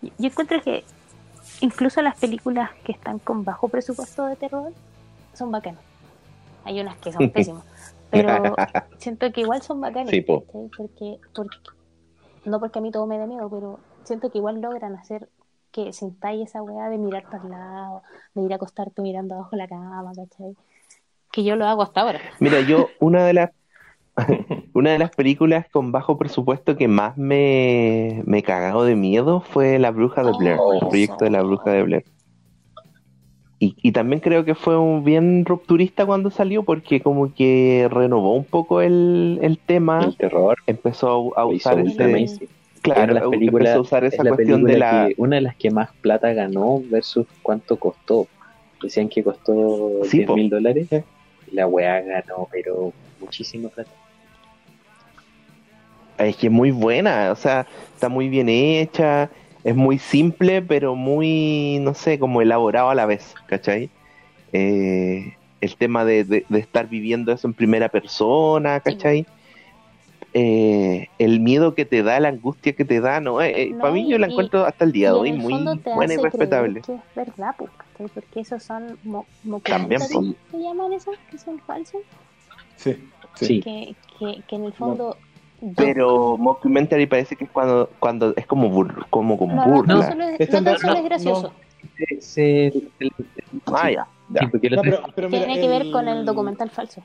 Yo 0.00 0.28
encuentro 0.28 0.60
que 0.62 0.82
incluso 1.60 2.02
las 2.02 2.18
películas 2.18 2.70
que 2.84 2.92
están 2.92 3.18
con 3.18 3.44
bajo 3.44 3.68
presupuesto 3.68 4.26
de 4.26 4.36
terror 4.36 4.72
son 5.34 5.50
bacanas. 5.50 5.82
Hay 6.64 6.80
unas 6.80 6.96
que 6.98 7.12
son 7.12 7.30
pésimas. 7.32 7.64
Pero 8.10 8.56
siento 8.98 9.30
que 9.32 9.42
igual 9.42 9.62
son 9.62 9.80
bacanas. 9.80 10.10
Sí. 10.10 10.22
Porque, 10.22 11.18
porque, 11.34 11.50
no 12.44 12.60
porque 12.60 12.78
a 12.78 12.82
mí 12.82 12.90
todo 12.90 13.06
me 13.06 13.18
dé 13.18 13.26
miedo, 13.26 13.48
pero 13.48 13.80
siento 14.04 14.30
que 14.30 14.38
igual 14.38 14.60
logran 14.60 14.94
hacer 14.96 15.28
que 15.72 15.92
sintáis 15.92 16.48
esa 16.48 16.62
weá 16.62 16.88
de 16.88 16.98
mirar 16.98 17.24
para 17.24 17.44
el 17.44 17.50
lado, 17.50 18.02
de 18.34 18.42
ir 18.42 18.52
a 18.52 18.56
acostarte 18.56 19.02
mirando 19.02 19.36
abajo 19.36 19.54
la 19.54 19.68
cama, 19.68 20.12
¿cachai? 20.16 20.56
Que 21.30 21.44
yo 21.44 21.54
lo 21.54 21.64
hago 21.66 21.82
hasta 21.82 22.00
ahora. 22.00 22.20
Mira, 22.40 22.60
yo 22.60 22.88
una 22.98 23.24
de 23.24 23.34
las 23.34 23.50
una 24.74 24.90
de 24.92 24.98
las 24.98 25.10
películas 25.10 25.66
con 25.70 25.92
bajo 25.92 26.18
presupuesto 26.18 26.76
que 26.76 26.88
más 26.88 27.16
me, 27.16 28.22
me 28.26 28.42
cagado 28.42 28.84
de 28.84 28.96
miedo 28.96 29.40
fue 29.40 29.78
La 29.78 29.90
Bruja 29.90 30.22
de 30.22 30.32
Blair, 30.38 30.56
Oh, 30.60 30.72
el 30.74 30.80
proyecto 30.80 31.24
de 31.24 31.30
La 31.30 31.42
Bruja 31.42 31.70
de 31.72 31.82
Blair. 31.82 32.04
Y, 33.62 33.76
y 33.82 33.92
también 33.92 34.20
creo 34.20 34.44
que 34.46 34.54
fue 34.54 34.78
un 34.78 35.04
bien 35.04 35.44
rupturista 35.44 36.06
cuando 36.06 36.30
salió 36.30 36.62
porque 36.62 37.00
como 37.02 37.34
que 37.34 37.88
renovó 37.90 38.34
un 38.34 38.44
poco 38.44 38.80
el, 38.80 39.38
el 39.42 39.58
tema, 39.58 40.02
El 40.02 40.16
terror. 40.16 40.56
empezó 40.66 41.36
a, 41.38 41.44
usar 41.44 41.78
ese, 41.78 42.48
claro, 42.80 43.12
las 43.12 43.28
películas- 43.28 43.66
empezó 43.68 43.78
a 43.78 43.82
usar 43.82 44.04
es 44.04 44.14
esa 44.14 44.24
la 44.24 44.30
cuestión 44.30 44.64
de 44.64 44.78
la 44.78 45.08
que- 45.08 45.14
una 45.18 45.36
de 45.36 45.42
las 45.42 45.56
que 45.56 45.70
más 45.70 45.90
plata 46.00 46.32
ganó 46.32 46.80
versus 46.90 47.26
cuánto 47.42 47.76
costó. 47.76 48.26
Decían 48.82 49.10
que 49.10 49.22
costó 49.22 49.90
Sí, 50.04 50.18
10 50.18 50.26
po. 50.28 50.36
mil 50.36 50.48
dólares. 50.48 50.88
Y 51.52 51.54
la 51.54 51.66
weá 51.66 52.00
ganó, 52.00 52.48
pero 52.50 52.94
muchísima 53.20 53.68
plata. 53.68 53.90
Es 56.20 56.36
que 56.36 56.46
es 56.48 56.52
muy 56.52 56.70
buena, 56.70 57.30
o 57.32 57.36
sea, 57.36 57.66
está 57.94 58.08
muy 58.08 58.28
bien 58.28 58.48
hecha, 58.48 59.30
es 59.64 59.74
muy 59.74 59.98
simple, 59.98 60.60
pero 60.62 60.94
muy, 60.94 61.78
no 61.80 61.94
sé, 61.94 62.18
como 62.18 62.42
elaborado 62.42 62.90
a 62.90 62.94
la 62.94 63.06
vez, 63.06 63.34
¿cachai? 63.46 63.90
Eh, 64.52 65.34
el 65.60 65.76
tema 65.76 66.04
de, 66.04 66.24
de- 66.24 66.46
de 66.48 66.58
estar 66.58 66.88
viviendo 66.88 67.32
eso 67.32 67.46
en 67.46 67.54
primera 67.54 67.88
persona, 67.88 68.80
¿cachai? 68.80 69.26
Eh, 70.32 71.08
el 71.18 71.40
miedo 71.40 71.74
que 71.74 71.84
te 71.84 72.02
da, 72.02 72.20
la 72.20 72.28
angustia 72.28 72.72
que 72.74 72.84
te 72.84 73.00
da, 73.00 73.20
no, 73.20 73.40
eh, 73.42 73.62
eh, 73.62 73.70
No, 73.72 73.80
para 73.80 73.94
mí 73.94 74.08
yo 74.08 74.16
la 74.18 74.28
y- 74.28 74.30
encuentro 74.30 74.64
hasta 74.64 74.84
el 74.84 74.92
día 74.92 75.10
de 75.12 75.18
hoy 75.18 75.32
muy 75.32 75.64
te 75.82 75.92
buena 75.94 76.14
y 76.14 76.18
respetable. 76.18 76.82
que 76.82 76.94
es 76.94 77.00
verdad, 77.16 77.54
pues, 77.58 77.70
¿cachai? 77.76 78.06
Porque 78.14 78.40
esos 78.40 78.62
son 78.62 78.98
mo 79.04 79.26
También, 79.64 80.00
mockumentary, 80.00 80.36
¿se 80.50 80.58
llaman 80.58 80.92
esos? 80.92 81.16
Que 81.30 81.38
son 81.38 81.58
falsos. 81.60 82.02
Sí, 82.76 82.96
sí. 83.34 83.60
Que, 83.60 83.94
que, 84.18 84.42
que 84.46 84.56
en 84.56 84.64
el 84.66 84.72
fondo... 84.72 85.16
Pero 85.76 86.36
mockumentary 86.38 87.06
parece 87.06 87.36
que 87.36 87.44
es 87.44 87.50
cuando, 87.50 87.90
cuando 87.98 88.34
es 88.36 88.46
como, 88.46 88.70
bur- 88.70 89.06
como 89.10 89.36
con 89.36 89.48
no, 89.54 89.66
no, 89.66 89.72
burla. 89.72 89.94
no 89.94 90.02
solo 90.02 90.24
es, 90.24 90.40
no 90.40 90.54
tan 90.62 90.64
no- 90.64 90.78
solo 90.78 90.92
no- 90.94 90.98
es 90.98 91.04
gracioso. 91.04 91.52
El- 92.36 92.90
Ah, 93.66 93.90
ya, 93.90 94.06
ya. 94.30 94.50
pero, 94.60 95.02
pero 95.14 95.28
mira, 95.28 95.44
Tiene 95.46 95.60
que 95.60 95.68
ver 95.68 95.82
el- 95.82 95.92
con 95.92 96.08
el 96.08 96.24
documental 96.24 96.70
falso. 96.70 97.02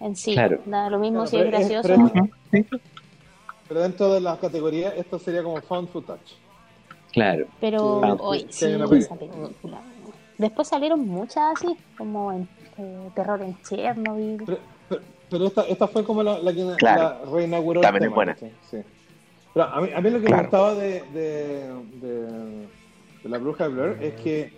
En 0.00 0.14
sí, 0.14 0.34
Claro. 0.34 0.60
da 0.66 0.90
lo 0.90 0.98
mismo 0.98 1.24
Claro, 1.24 1.30
si 1.30 1.36
es 1.38 1.46
gracioso. 1.46 1.88
pero- 2.50 2.66
Pero 3.68 3.80
dentro 3.80 4.12
de 4.12 4.20
las 4.20 4.38
categorías, 4.38 4.94
esto 4.96 5.18
sería 5.18 5.42
como 5.42 5.60
found 5.62 5.88
footage. 5.88 6.36
Claro. 7.12 7.46
Pero 7.60 8.00
hoy 8.20 8.46
sí, 8.50 8.66
una 8.66 8.86
película. 8.86 9.80
Después 10.38 10.68
salieron 10.68 11.06
muchas 11.08 11.56
así, 11.56 11.76
como 11.96 12.30
en 12.30 12.48
eh, 12.78 13.08
Terror 13.14 13.40
en 13.42 13.56
Chernobyl. 13.62 14.42
Pero, 14.44 14.58
pero- 15.30 15.46
esta, 15.46 15.62
esta 15.62 15.86
fue 15.88 16.04
como 16.04 16.22
la, 16.22 16.38
la 16.38 16.52
que 16.52 16.64
Claro. 16.78 17.02
la 17.24 17.30
reinauguró 17.32 17.80
También 17.80 18.04
el 18.04 18.08
es 18.10 18.14
buena. 18.14 18.36
Sí. 18.70 18.78
Pero 19.54 19.66
a 19.66 19.80
mí, 19.80 19.88
a 19.94 20.00
mí 20.00 20.10
lo 20.10 20.18
que 20.20 20.26
Claro. 20.26 20.36
me 20.36 20.42
gustaba 20.48 20.74
de, 20.74 21.02
de, 21.12 21.74
de, 22.00 22.66
de 23.22 23.28
la 23.28 23.38
bruja 23.38 23.68
de 23.68 23.74
Blair 23.74 23.98
es 24.02 24.14
que 24.20 24.52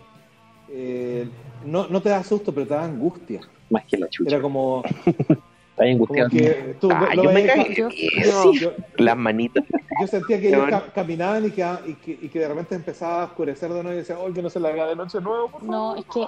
eh, 0.70 1.28
no, 1.65 1.86
no 1.89 2.01
te 2.03 2.09
da 2.11 2.23
susto, 2.24 2.53
pero 2.53 2.66
te 2.66 2.74
da 2.74 2.85
angustia. 2.85 3.40
Más 3.70 3.85
que 3.85 3.97
la 3.97 4.09
chucha. 4.09 4.31
Era 4.35 4.43
como, 4.43 4.82
como 5.77 5.89
angustiado. 5.89 6.31
que 6.31 6.77
tú 6.81 6.89
Ah, 6.93 7.11
lo 7.15 7.23
yo 7.23 7.28
me 7.31 7.35
veías 7.43 7.57
cagué. 7.57 7.74
Yo, 7.74 7.89
ca- 7.89 7.95
yo- 8.24 8.53
yo, 8.55 8.73
Las 8.97 9.16
manitas. 9.16 9.65
yo 10.01 10.07
sentía 10.07 10.40
que 10.40 10.49
ellos 10.49 10.61
bueno. 10.62 10.81
ca- 10.85 10.93
caminaban 10.93 11.47
y 11.47 11.51
que, 11.53 11.65
y, 11.86 11.95
que, 11.95 12.19
y 12.20 12.28
que 12.28 12.39
de 12.40 12.49
repente 12.49 12.74
empezaba 12.74 13.23
a 13.23 13.24
oscurecer 13.27 13.69
de 13.73 13.82
nuevo 13.82 13.93
y 13.95 13.99
decía, 14.01 14.19
oh, 14.19 14.32
que 14.32 14.43
no 14.43 14.51
se 14.51 14.59
la 14.61 14.70
haga 14.70 14.86
de 14.89 14.97
noche 14.97 15.20
nuevo, 15.20 15.49
por 15.49 15.61
favor". 15.61 15.70
no, 15.74 15.97
es 15.97 16.05
que 16.07 16.27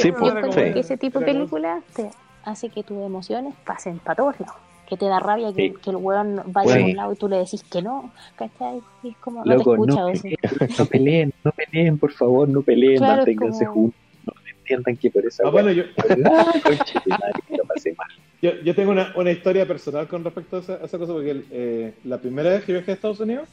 Sí, 0.00 0.08
yo 0.08 0.14
pues, 0.16 0.54
sí. 0.54 0.60
ese 0.74 0.96
tipo 0.96 1.18
de 1.20 1.26
películas 1.26 1.84
te 1.94 2.10
hace 2.46 2.70
que 2.70 2.82
tus 2.82 2.96
emociones 3.04 3.54
pasen 3.66 3.98
para 3.98 4.16
todos 4.16 4.40
lados. 4.40 4.56
Que 4.88 4.96
te 4.96 5.04
da 5.06 5.18
rabia 5.20 5.52
que, 5.52 5.68
Sí. 5.70 5.74
que 5.82 5.90
el 5.90 5.96
weón 5.96 6.40
vaya 6.46 6.74
Sí. 6.74 6.80
a 6.80 6.84
un 6.84 6.96
lado 6.96 7.12
y 7.12 7.16
tú 7.16 7.28
le 7.28 7.36
decís 7.38 7.62
que 7.64 7.82
no, 7.82 8.10
¿cachai? 8.36 8.80
Y 9.02 9.08
es 9.10 9.16
como, 9.18 9.44
no 9.44 9.56
te 9.56 9.62
escucha 9.70 10.00
no. 10.00 10.12
No 10.78 10.86
peleen, 10.86 11.32
no 11.44 11.52
peleen, 11.52 11.98
por 11.98 12.12
favor, 12.12 12.48
no 12.48 12.62
peleen, 12.62 12.96
Claro, 12.98 13.16
manténganse 13.18 13.64
como- 13.66 13.74
juntos. 13.74 14.00
No 14.24 14.32
entiendan 14.58 14.96
que 14.96 15.10
por 15.10 15.26
esa 15.26 15.42
Ah, 15.46 15.50
bueno, 15.50 15.70
yo. 15.72 15.82
Yo, 18.42 18.50
yo 18.62 18.74
tengo 18.74 18.90
una, 18.90 19.12
una 19.16 19.30
historia 19.30 19.66
personal 19.66 20.06
con 20.08 20.22
respecto 20.22 20.56
a 20.56 20.60
esa, 20.60 20.74
a 20.74 20.84
esa 20.84 20.98
cosa, 20.98 21.12
porque 21.14 21.42
eh, 21.50 21.94
la 22.04 22.18
primera 22.18 22.50
vez 22.50 22.64
que 22.64 22.72
viajé 22.74 22.90
a 22.90 22.94
Estados 22.94 23.18
Unidos, 23.20 23.48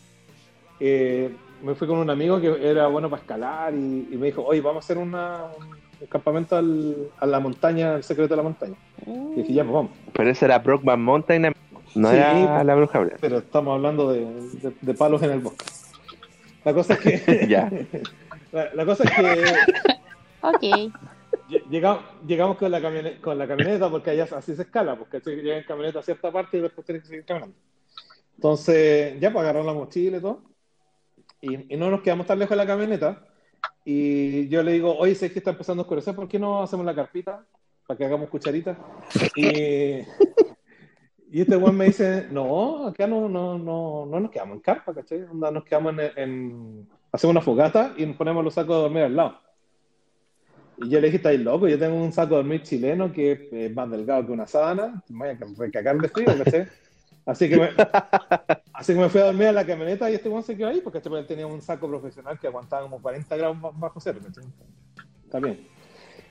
eh, 0.80 1.34
me 1.64 1.74
fui 1.76 1.88
con 1.88 2.00
un 2.00 2.10
amigo 2.10 2.40
que 2.42 2.70
era 2.70 2.88
bueno 2.88 3.10
para 3.10 3.22
escalar 3.22 3.74
y, 3.74 4.10
y 4.12 4.18
me 4.18 4.26
dijo, 4.28 4.44
oye, 4.44 4.60
vamos 4.60 4.84
a 4.84 4.86
hacer 4.86 4.98
una, 4.98 5.46
un 5.58 5.78
campamento 6.10 6.56
al- 6.58 7.10
a 7.20 7.26
la 7.26 7.40
montaña, 7.40 7.96
el 7.96 8.04
secreto 8.04 8.34
de 8.34 8.38
la 8.38 8.44
montaña. 8.44 8.76
Y 9.06 9.42
dije, 9.42 9.54
ya, 9.54 9.64
pues 9.64 9.74
vamos. 9.74 9.92
Pero 10.14 10.30
ese 10.30 10.46
era 10.46 10.60
Brockman 10.60 11.02
Mountain, 11.02 11.54
no 11.96 12.10
Sí, 12.10 12.16
era 12.16 12.56
pues. 12.56 12.66
la 12.66 12.76
bruja 12.76 13.00
Blair. 13.00 13.18
Pero 13.22 13.38
estamos 13.40 13.76
hablando 13.76 14.12
de, 14.12 14.26
de- 14.26 14.74
de 14.82 14.94
palos 14.94 15.22
en 15.24 15.32
el 15.32 15.40
bosque. 15.40 15.66
La 16.66 16.74
cosa 16.74 16.94
es 16.94 17.00
que... 17.00 17.46
Ya. 17.50 17.70
la, 18.52 18.74
la 18.74 18.86
cosa 18.86 19.04
es 19.04 19.12
que 19.12 19.44
Ok, 20.42 20.62
lle- 21.50 21.64
llegamos, 21.70 22.04
llegamos 22.28 22.58
con, 22.58 22.70
la 22.72 22.82
camioneta, 22.82 23.22
con 23.22 23.38
la 23.38 23.48
camioneta, 23.48 23.90
porque 23.90 24.10
allá 24.10 24.28
así 24.36 24.56
se 24.56 24.64
escala, 24.64 24.96
porque 24.98 25.20
llega 25.26 25.58
en 25.58 25.64
camioneta 25.64 26.00
a 26.00 26.04
cierta 26.04 26.32
parte 26.32 26.58
y 26.58 26.62
después 26.62 26.86
tienes 26.86 27.04
que 27.04 27.10
seguir 27.10 27.26
caminando. 27.26 27.56
Entonces, 28.36 29.20
ya, 29.20 29.32
pues 29.32 29.44
agarraron 29.44 29.68
la 29.68 29.74
mochila 29.74 30.18
y 30.18 30.22
todo. 30.22 30.42
Y, 31.40 31.74
y 31.74 31.78
no 31.78 31.90
nos 31.90 32.02
quedamos 32.02 32.26
tan 32.28 32.40
lejos 32.40 32.52
de 32.52 32.56
la 32.64 32.66
camioneta. 32.68 33.22
Y 33.86 34.48
yo 34.48 34.64
le 34.64 34.74
digo, 34.74 34.96
oye, 34.98 35.14
sé 35.16 35.32
que 35.32 35.40
está 35.40 35.52
empezando 35.52 35.82
a 35.82 35.84
oscurecer, 35.84 36.16
¿por 36.16 36.28
qué 36.28 36.40
no 36.40 36.64
hacemos 36.64 36.86
la 36.86 36.96
carpita? 36.96 37.46
Para 37.86 37.98
que 37.98 38.06
hagamos 38.06 38.30
cucharitas. 38.30 38.78
Y, 39.36 40.00
y 41.32 41.42
este 41.42 41.58
weón 41.58 41.76
me 41.76 41.86
dice, 41.86 42.28
no, 42.32 42.88
acá 42.88 43.08
no, 43.08 43.28
no, 43.28 43.58
no, 43.58 44.06
no 44.06 44.20
nos 44.20 44.32
quedamos 44.32 44.56
en 44.56 44.62
carpa, 44.62 44.94
¿cachai? 44.94 45.24
Onda, 45.24 45.52
nos 45.52 45.64
quedamos 45.66 45.94
en, 45.98 46.12
en- 46.16 46.88
Hacemos 47.12 47.32
una 47.32 47.42
fogata 47.42 47.94
y 47.96 48.06
nos 48.08 48.16
ponemos 48.16 48.44
los 48.44 48.54
sacos 48.56 48.76
de 48.76 48.82
dormir 48.82 49.04
al 49.04 49.16
lado. 49.16 49.38
Y 50.78 50.90
yo 50.90 51.00
le 51.00 51.08
dije, 51.08 51.18
estáis 51.18 51.40
loco, 51.40 51.68
yo 51.68 51.78
tengo 51.78 51.96
un 51.96 52.12
saco 52.12 52.32
de 52.32 52.36
dormir 52.38 52.64
chileno 52.64 53.12
que 53.14 53.32
es 53.34 53.40
eh, 53.52 53.72
más 53.76 53.92
delgado 53.92 54.26
que 54.26 54.32
una 54.32 54.48
sábana, 54.48 55.04
me 55.10 55.36
voy 55.36 55.38
a 55.38 55.60
recagar 55.60 55.98
de 56.00 56.10
frío, 56.10 56.36
¿cachai? 56.44 56.68
Así 57.26 57.48
que, 57.48 57.58
me, 57.58 57.70
así 58.84 58.94
que 58.94 59.00
me 59.00 59.10
fui 59.10 59.22
a 59.22 59.26
dormir 59.26 59.48
a 59.48 59.52
la 59.54 59.66
camioneta 59.66 60.12
y 60.12 60.16
este 60.16 60.28
weón 60.30 60.44
se 60.44 60.56
quedó 60.58 60.68
ahí 60.68 60.82
porque 60.82 60.98
este 61.00 61.10
weón 61.10 61.26
tenía 61.26 61.48
un 61.48 61.62
saco 61.62 61.88
profesional 61.88 62.38
que 62.38 62.48
aguantaba 62.48 62.84
como 62.84 63.02
40 63.02 63.36
grados 63.38 63.58
más 63.60 63.80
bajo 63.80 64.00
cero. 64.00 64.20
Está 65.24 65.40
bien. 65.40 65.66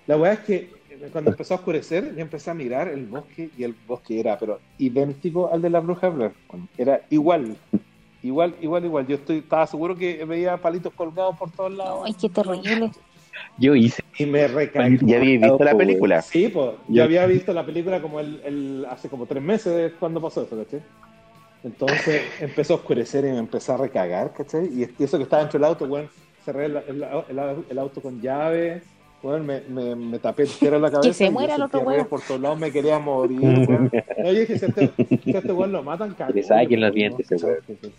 La 0.07 0.16
weá 0.16 0.35
es 0.35 0.41
que 0.41 0.70
eh, 0.91 1.09
cuando 1.12 1.31
empezó 1.31 1.55
a 1.55 1.57
oscurecer, 1.59 2.15
yo 2.15 2.20
empecé 2.20 2.51
a 2.51 2.55
mirar 2.55 2.89
el 2.89 3.07
bosque 3.07 3.51
y 3.57 3.65
el 3.65 3.74
bosque 3.87 4.20
era, 4.20 4.39
pero 4.39 4.61
idéntico 4.79 5.51
al 5.53 5.62
de 5.62 5.70
la 5.70 5.81
bruja 5.81 6.09
Blair. 6.11 6.33
Era 6.77 7.03
igual, 7.11 7.57
igual, 8.23 8.55
igual, 8.61 8.85
igual. 8.85 9.07
Yo 9.07 9.16
estoy, 9.16 9.39
estaba 9.39 9.66
seguro 9.66 9.97
que 9.97 10.24
veía 10.24 10.57
palitos 10.59 10.93
colgados 10.93 11.39
por 11.39 11.51
todos 11.51 11.73
lados. 11.73 12.03
ay, 12.05 12.15
qué 12.15 12.29
terrible. 12.29 12.91
Yo 13.59 13.74
hice. 13.74 14.03
Y 14.19 14.27
me 14.27 14.47
recaí. 14.47 14.99
¿Ya 15.03 15.16
habéis 15.16 15.41
visto 15.41 15.65
la 15.65 15.74
película? 15.77 16.20
Sí, 16.20 16.49
pues, 16.49 16.73
yo 16.89 17.03
había 17.03 17.24
visto 17.27 17.53
la 17.55 17.65
película 17.65 18.03
como 18.03 18.20
el, 18.20 18.41
el- 18.45 18.87
hace 18.91 19.09
como 19.09 19.24
tres 19.27 19.43
meses 19.43 19.93
cuando 19.99 20.20
pasó 20.20 20.43
eso, 20.43 20.57
¿cachai? 20.57 20.83
Entonces 21.64 22.22
empezó 22.40 22.74
a 22.74 22.76
oscurecer 22.76 23.24
y 23.24 23.28
me 23.28 23.39
empezó 23.39 23.74
a 23.74 23.76
recagar, 23.76 24.32
¿cachai? 24.32 24.66
Y 24.66 24.82
y 24.98 25.05
eso 25.05 25.16
que 25.16 25.24
estaba 25.24 25.43
dentro 25.43 25.59
del 25.60 25.68
auto, 25.68 25.84
weón, 25.84 26.09
cerré 26.44 26.66
el, 26.66 26.76
el- 26.76 27.02
el- 27.02 27.64
el 27.70 27.78
auto 27.78 28.01
con 28.01 28.20
llave, 28.20 28.82
weón, 29.22 29.47
me, 29.47 29.60
me, 29.68 29.94
me 29.94 30.18
tapé 30.18 30.43
entero 30.43 30.78
la 30.80 30.90
cabeza. 30.90 31.12
se 31.12 31.24
y 31.24 31.26
yo 31.28 31.32
muera 31.32 31.55
el 31.55 31.62
otro 31.62 31.80
weón. 31.80 32.06
Por 32.06 32.20
todos 32.22 32.40
lados 32.40 32.59
me 32.59 32.72
quería 32.72 32.98
morir, 32.98 33.40
weón. 33.40 33.90
No, 34.18 34.32
yo 34.32 34.40
dije, 34.40 34.59
si 34.59 34.64
a 34.64 34.68
este, 34.68 34.90
si 35.22 35.30
este 35.36 35.52
weón 35.52 35.70
lo 35.72 35.82
matan, 35.84 36.14
cagó. 36.14 36.32
le 36.32 36.43
saquen 36.43 36.80
los 36.80 36.93
dientes, 36.93 37.30
ese 37.30 37.47
¿cachai? 37.66 37.93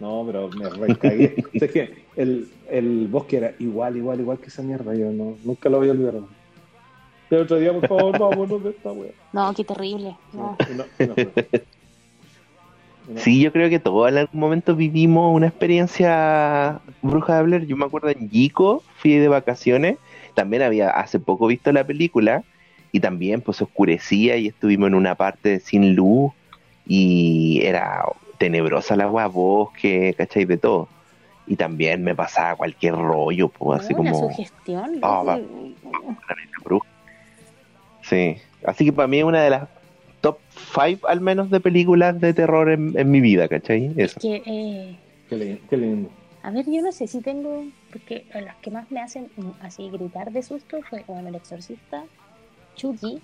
No, 0.00 0.24
pero 0.26 0.48
me 0.48 0.68
recagué. 0.70 1.34
o 1.54 1.58
sea, 1.58 1.66
es 1.66 1.72
que 1.72 2.04
el, 2.16 2.48
el 2.68 3.06
bosque 3.08 3.36
era 3.36 3.54
igual, 3.58 3.96
igual, 3.96 4.20
igual 4.20 4.38
que 4.38 4.46
esa 4.48 4.62
mierda. 4.62 4.94
Yo 4.94 5.10
no, 5.10 5.36
nunca 5.44 5.68
lo 5.68 5.78
voy 5.78 5.88
a 5.88 5.92
olvidar. 5.92 6.14
El 7.30 7.38
otro 7.40 7.56
día, 7.58 7.72
por 7.72 7.86
favor, 7.88 8.18
vámonos 8.18 8.62
de 8.64 8.70
esta 8.70 8.90
wea. 8.92 9.12
No, 9.32 9.52
qué 9.54 9.64
terrible. 9.64 10.16
No. 10.32 10.56
No- 10.76 10.84
no 11.06 11.14
no- 11.14 11.14
Sí, 13.16 13.40
yo 13.40 13.52
creo 13.52 13.68
que 13.68 13.78
todos 13.78 14.08
en 14.08 14.18
algún 14.18 14.40
momento 14.40 14.74
vivimos 14.74 15.34
una 15.34 15.48
experiencia 15.48 16.80
bruja 17.02 17.36
de 17.36 17.42
Blair. 17.42 17.66
Yo 17.66 17.76
me 17.76 17.84
acuerdo 17.84 18.08
en 18.08 18.30
Yico, 18.30 18.82
fui 18.96 19.12
de 19.14 19.28
vacaciones, 19.28 19.98
también 20.34 20.62
había 20.62 20.90
hace 20.90 21.18
poco 21.18 21.46
visto 21.46 21.70
la 21.72 21.84
película 21.84 22.44
y 22.92 23.00
también 23.00 23.40
pues 23.40 23.60
oscurecía 23.60 24.36
y 24.36 24.48
estuvimos 24.48 24.88
en 24.88 24.94
una 24.94 25.16
parte 25.16 25.60
sin 25.60 25.94
luz 25.94 26.32
y 26.86 27.60
era 27.62 28.04
tenebrosa 28.38 28.96
la 28.96 29.04
agua, 29.04 29.26
bosque, 29.26 30.14
¿cachai? 30.16 30.44
De 30.44 30.56
todo. 30.56 30.88
Y 31.46 31.56
también 31.56 32.02
me 32.02 32.14
pasaba 32.14 32.56
cualquier 32.56 32.94
rollo, 32.94 33.48
pues, 33.48 33.80
así 33.80 33.92
una 33.92 34.12
como. 34.12 34.30
sugestión. 34.30 34.94
Loco. 34.94 35.24
va. 35.24 35.36
la 35.36 35.36
nena 35.36 36.58
bruja. 36.64 36.88
Sí, 38.02 38.36
así 38.66 38.84
que 38.86 38.92
para 38.92 39.08
mí 39.08 39.18
es 39.18 39.24
una 39.24 39.42
de 39.42 39.50
las 39.50 39.68
top 40.24 40.38
5 40.74 41.06
al 41.06 41.20
menos 41.20 41.50
de 41.50 41.60
películas 41.60 42.18
de 42.20 42.32
terror 42.32 42.70
en, 42.70 42.98
en 42.98 43.10
mi 43.10 43.20
vida, 43.20 43.46
¿cachai? 43.48 43.92
Es 43.96 44.12
Eso. 44.12 44.20
que, 44.20 44.36
eh, 44.44 44.96
Qué, 45.28 45.36
li- 45.36 45.60
qué 45.68 45.76
lindo. 45.76 46.10
a 46.42 46.50
ver, 46.50 46.64
yo 46.66 46.82
no 46.82 46.92
sé 46.92 47.06
si 47.06 47.20
tengo, 47.20 47.64
porque 47.92 48.24
las 48.34 48.56
que 48.56 48.70
más 48.70 48.90
me 48.90 49.00
hacen 49.00 49.28
mm, 49.36 49.50
así 49.62 49.88
gritar 49.90 50.32
de 50.32 50.42
susto 50.42 50.78
fue, 50.90 51.04
bueno, 51.06 51.28
El 51.28 51.34
Exorcista, 51.36 52.02
Chucky. 52.76 53.20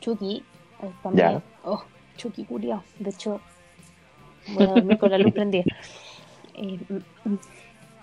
Chucky, 0.00 0.42
eh, 0.82 0.90
también, 1.02 1.26
Ya. 1.28 1.42
oh, 1.64 1.84
Chucky 2.16 2.44
culiao, 2.44 2.82
de 2.98 3.10
hecho, 3.10 3.40
voy 4.54 4.64
a 4.64 4.72
dormir 4.72 4.98
con 4.98 5.10
la 5.10 5.18
luz 5.18 5.32
prendida. 5.32 5.64
Eh, 6.54 6.78
mm, 6.88 7.30
mm, 7.30 7.38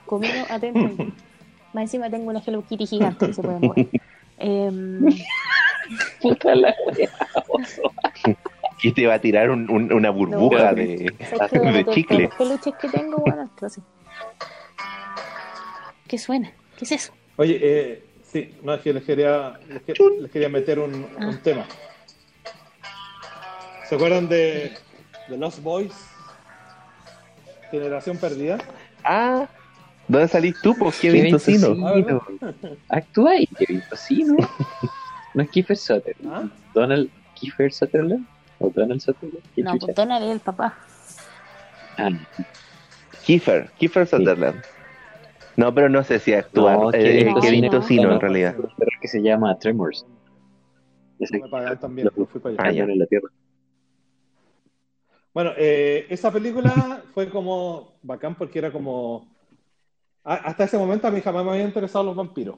conmigo, 0.05 0.45
atento, 0.49 0.79
más 1.73 1.83
encima 1.83 2.09
tengo 2.09 2.29
una 2.29 2.41
Hello 2.45 2.63
Kitty 2.67 2.85
gigante 2.85 3.27
que 3.27 3.33
se 3.33 3.41
puede 3.43 3.59
mover. 3.59 3.87
Puta 6.21 6.55
la 6.55 6.73
wea. 6.97 7.09
Y 8.81 8.93
te 8.93 9.05
va 9.05 9.15
a 9.15 9.19
tirar 9.19 9.49
un- 9.49 9.69
un- 9.69 9.91
una 9.91 10.09
burbuja 10.09 10.69
No. 10.69 10.75
de, 10.75 11.11
chicle. 11.91 12.29
todos 12.29 12.49
los 12.49 12.59
peluches 12.61 12.73
que 12.79 12.87
tengo, 12.97 13.17
bueno, 13.17 13.41
entonces. 13.41 13.83
¿Qué 16.07 16.17
suena? 16.17 16.49
¿Qué 16.77 16.85
es 16.85 16.91
eso? 16.93 17.13
Oye, 17.35 17.59
eh, 17.61 18.03
sí, 18.23 18.55
no, 18.63 18.73
es 18.73 18.81
que 18.81 18.93
les 18.93 19.03
quería, 19.03 19.59
les, 19.67 19.81
que- 19.81 19.93
les 20.21 20.31
quería 20.31 20.47
meter 20.47 20.79
un, 20.79 20.93
un 20.93 21.07
Ah. 21.19 21.39
tema. 21.43 21.65
¿Se 23.89 23.95
acuerdan 23.95 24.29
de, 24.29 24.71
de 25.27 25.37
Lost 25.37 25.61
Boys? 25.61 25.93
Generación 27.71 28.17
Perdida. 28.17 28.59
Ah, 29.03 29.45
¿dónde 30.09 30.27
salís 30.27 30.59
tú? 30.61 30.75
Pues 30.77 30.99
Kevin 30.99 31.21
Kevin 31.21 31.31
Tocino. 31.33 31.67
Tocino. 31.67 32.21
Actúa 32.89 33.31
ahí, 33.31 33.47
Kevin 33.47 33.81
Tocino. 33.89 34.35
No 35.35 35.43
es 35.43 35.49
Kiefer 35.51 35.77
Sutherland. 35.77 36.33
¿Ah? 36.33 36.49
Donald 36.73 37.09
Kiefer 37.35 37.71
Sutherland. 37.71 38.25
O 38.57 38.69
Donald 38.71 38.99
Sutherland. 38.99 39.43
¿Qué 39.55 39.61
No, 39.61 39.75
pues 39.77 39.95
Donald 39.95 40.25
es 40.25 40.31
el 40.31 40.39
papá. 40.39 40.75
Ah, 41.97 42.09
Kiefer, 43.23 43.69
Kiefer 43.77 44.07
Sutherland. 44.07 44.59
No, 45.55 45.73
pero 45.73 45.87
no 45.87 46.03
sé 46.03 46.17
si 46.19 46.33
actúa. 46.33 46.73
No, 46.73 46.89
eh, 46.91 46.99
Kevin 47.03 47.33
Tocino. 47.35 47.41
Kevin 47.41 47.69
Tocino 47.69 48.07
No, 48.09 48.13
en 48.15 48.21
realidad. 48.21 48.55
que 48.99 49.07
se 49.07 49.21
llama 49.21 49.57
Tremors. 49.59 50.05
Me 51.19 51.27
también, 51.77 52.07
lo- 52.07 52.13
me 52.21 52.25
fui 52.25 52.41
para 52.41 52.69
allá. 52.69 52.83
Ah, 52.83 52.91
en 52.91 52.99
la 52.99 53.05
tierra. 53.05 53.27
Bueno, 55.33 55.51
eh, 55.57 56.07
esa 56.09 56.31
película 56.31 57.03
fue 57.13 57.29
como 57.29 57.93
bacán 58.01 58.35
porque 58.35 58.59
era 58.59 58.71
como... 58.71 59.27
hasta 60.23 60.63
ese 60.65 60.77
momento 60.77 61.07
a 61.07 61.11
mí 61.11 61.21
jamás 61.21 61.43
me 61.45 61.51
habían 61.51 61.67
interesado 61.67 62.03
los 62.05 62.15
vampiros. 62.15 62.57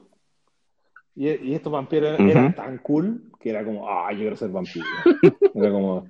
Y, 1.14 1.28
y 1.28 1.54
estos 1.54 1.72
vampiros 1.72 2.18
eran 2.20 2.54
tan 2.54 2.78
cool 2.78 3.22
que 3.38 3.50
era 3.50 3.64
como, 3.64 3.88
ah, 3.88 4.10
yo 4.12 4.18
quiero 4.20 4.36
ser 4.36 4.48
vampiro. 4.50 4.86
Era 5.54 5.70
como, 5.70 6.06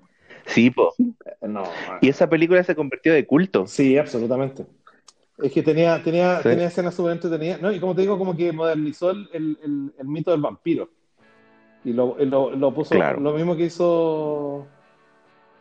Sí, 0.47 0.71
po. 0.71 0.95
eh, 0.99 1.49
no. 1.49 1.65
Y 2.01 2.09
esa 2.09 2.29
película 2.29 2.63
se 2.63 2.75
convirtió 2.77 3.13
de 3.13 3.27
culto. 3.27 3.67
Sí, 3.67 3.97
absolutamente. 3.99 4.67
Es 5.39 5.51
que 5.53 5.63
tenía, 5.63 6.01
tenía, 6.03 6.37
Sí. 6.43 6.49
tenía 6.51 6.67
escenas 6.67 6.95
súper 6.95 7.13
entretenidas. 7.13 7.61
No, 7.61 7.73
y 7.73 7.81
como 7.81 7.95
te 7.95 8.03
digo, 8.03 8.17
como 8.19 8.37
que 8.37 8.53
modernizó 8.53 9.11
el, 9.11 9.29
el- 9.33 9.59
el- 9.63 9.93
el 9.99 10.07
mito 10.07 10.31
del 10.31 10.41
vampiro. 10.41 10.89
Y 11.85 11.93
lo, 11.93 12.17
lo, 12.19 12.51
lo 12.53 12.73
puso 12.75 12.95
Claro. 12.95 13.19
lo 13.21 13.33
mismo 13.33 13.57
que 13.57 13.65
hizo. 13.65 14.67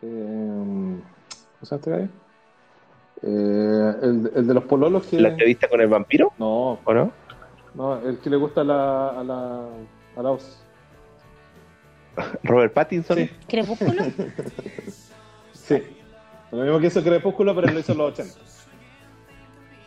eh, 0.03 0.99
¿Cómo 1.59 1.63
se 1.63 1.75
llama 1.79 1.97
este? 1.97 2.20
Eh, 3.23 3.93
el, 4.01 4.31
el 4.35 4.47
de 4.47 4.53
los 4.53 4.63
pololos 4.65 5.05
que. 5.05 5.19
¿La 5.19 5.29
entrevista 5.29 5.67
con 5.67 5.79
el 5.81 5.87
vampiro? 5.87 6.33
No, 6.39 6.79
¿O 6.83 6.93
no? 6.93 7.11
no, 7.75 7.99
el 7.99 8.17
que 8.19 8.29
le 8.29 8.37
gusta 8.37 8.61
a 8.61 8.63
la. 8.63 9.09
a 9.09 9.23
la. 9.23 9.65
a 10.17 10.21
la 10.23 10.31
Oz. 10.31 10.59
Robert 12.43 12.73
Pattinson. 12.73 13.17
Sí, 13.17 13.29
Crepúsculo. 13.47 14.03
sí. 15.53 15.81
Lo 16.51 16.63
mismo 16.63 16.79
que 16.79 16.87
hizo 16.87 17.01
Crepúsculo, 17.03 17.55
pero 17.55 17.71
lo 17.71 17.79
hizo 17.79 17.91
en 17.93 17.97
los 17.99 18.11
80. 18.19 18.33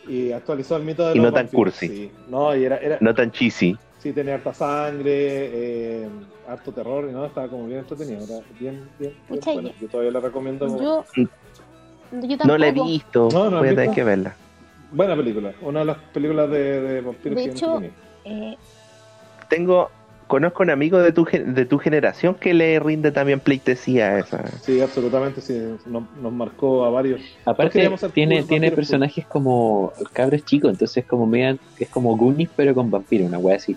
Y 0.07 0.31
actualizó 0.31 0.77
el 0.77 0.83
mito 0.83 1.05
de 1.07 1.13
Y 1.13 1.17
los 1.17 1.25
no 1.25 1.33
tan 1.33 1.45
vampiros. 1.45 1.73
cursi. 1.73 1.87
Sí. 1.87 2.11
No, 2.27 2.55
y 2.55 2.63
era, 2.63 2.77
era, 2.77 2.97
No 3.01 3.13
tan 3.13 3.31
cheesy. 3.31 3.77
Sí, 3.99 4.13
tenía 4.13 4.35
harta 4.35 4.53
sangre, 4.53 5.09
eh, 5.13 6.09
harto 6.47 6.71
terror, 6.71 7.07
y 7.09 7.11
no, 7.11 7.25
estaba 7.25 7.47
como 7.47 7.65
bien 7.65 7.79
entretenido, 7.79 8.23
era 8.23 8.45
bien, 8.59 8.87
bien, 8.99 9.13
bien 9.27 9.41
yo- 9.41 9.71
Yo 9.81 9.87
todavía 9.87 10.11
la 10.11 10.19
recomiendo. 10.19 10.67
como- 10.67 11.05
Yo. 12.11 12.37
No 12.45 12.57
la 12.57 12.67
he 12.67 12.71
visto. 12.71 13.29
No, 13.31 13.49
no 13.49 13.59
Voy 13.59 13.69
a 13.69 13.75
tener 13.75 13.91
que 13.91 14.03
verla. 14.03 14.35
Buena 14.91 15.15
película, 15.15 15.53
una 15.61 15.79
de 15.79 15.85
las 15.85 15.97
películas 16.13 16.49
de, 16.49 16.81
de 16.81 17.01
vampiros 17.01 17.35
De 17.37 17.43
que 17.45 17.49
hecho-. 17.51 17.81
Eh, 18.23 18.55
Tengo, 19.49 19.89
conozco 20.27 20.63
un 20.63 20.69
amigo 20.69 20.99
de 20.99 21.11
tu, 21.11 21.25
gen- 21.25 21.53
de 21.53 21.65
tu 21.65 21.79
generación 21.79 22.35
que 22.35 22.53
le 22.53 22.79
rinde 22.79 23.11
también 23.11 23.39
pleitesía 23.39 24.07
a 24.11 24.19
esa. 24.19 24.47
Sí, 24.61 24.79
absolutamente, 24.79 25.41
sí, 25.41 25.59
nos, 25.85 26.03
nos 26.21 26.31
marcó 26.31 26.85
a 26.85 26.89
varios. 26.91 27.21
Aparte, 27.45 27.89
tiene, 28.13 28.43
tiene 28.43 28.71
personajes 28.71 29.25
como 29.25 29.91
cabros 30.13 30.45
chicos, 30.45 30.71
entonces 30.71 31.03
como 31.05 31.25
media, 31.25 31.57
es 31.77 31.89
como 31.89 32.15
Goonies 32.15 32.49
pero 32.55 32.73
con 32.73 32.89
vampiros, 32.89 33.27
una 33.27 33.37
wea 33.39 33.57
así. 33.57 33.75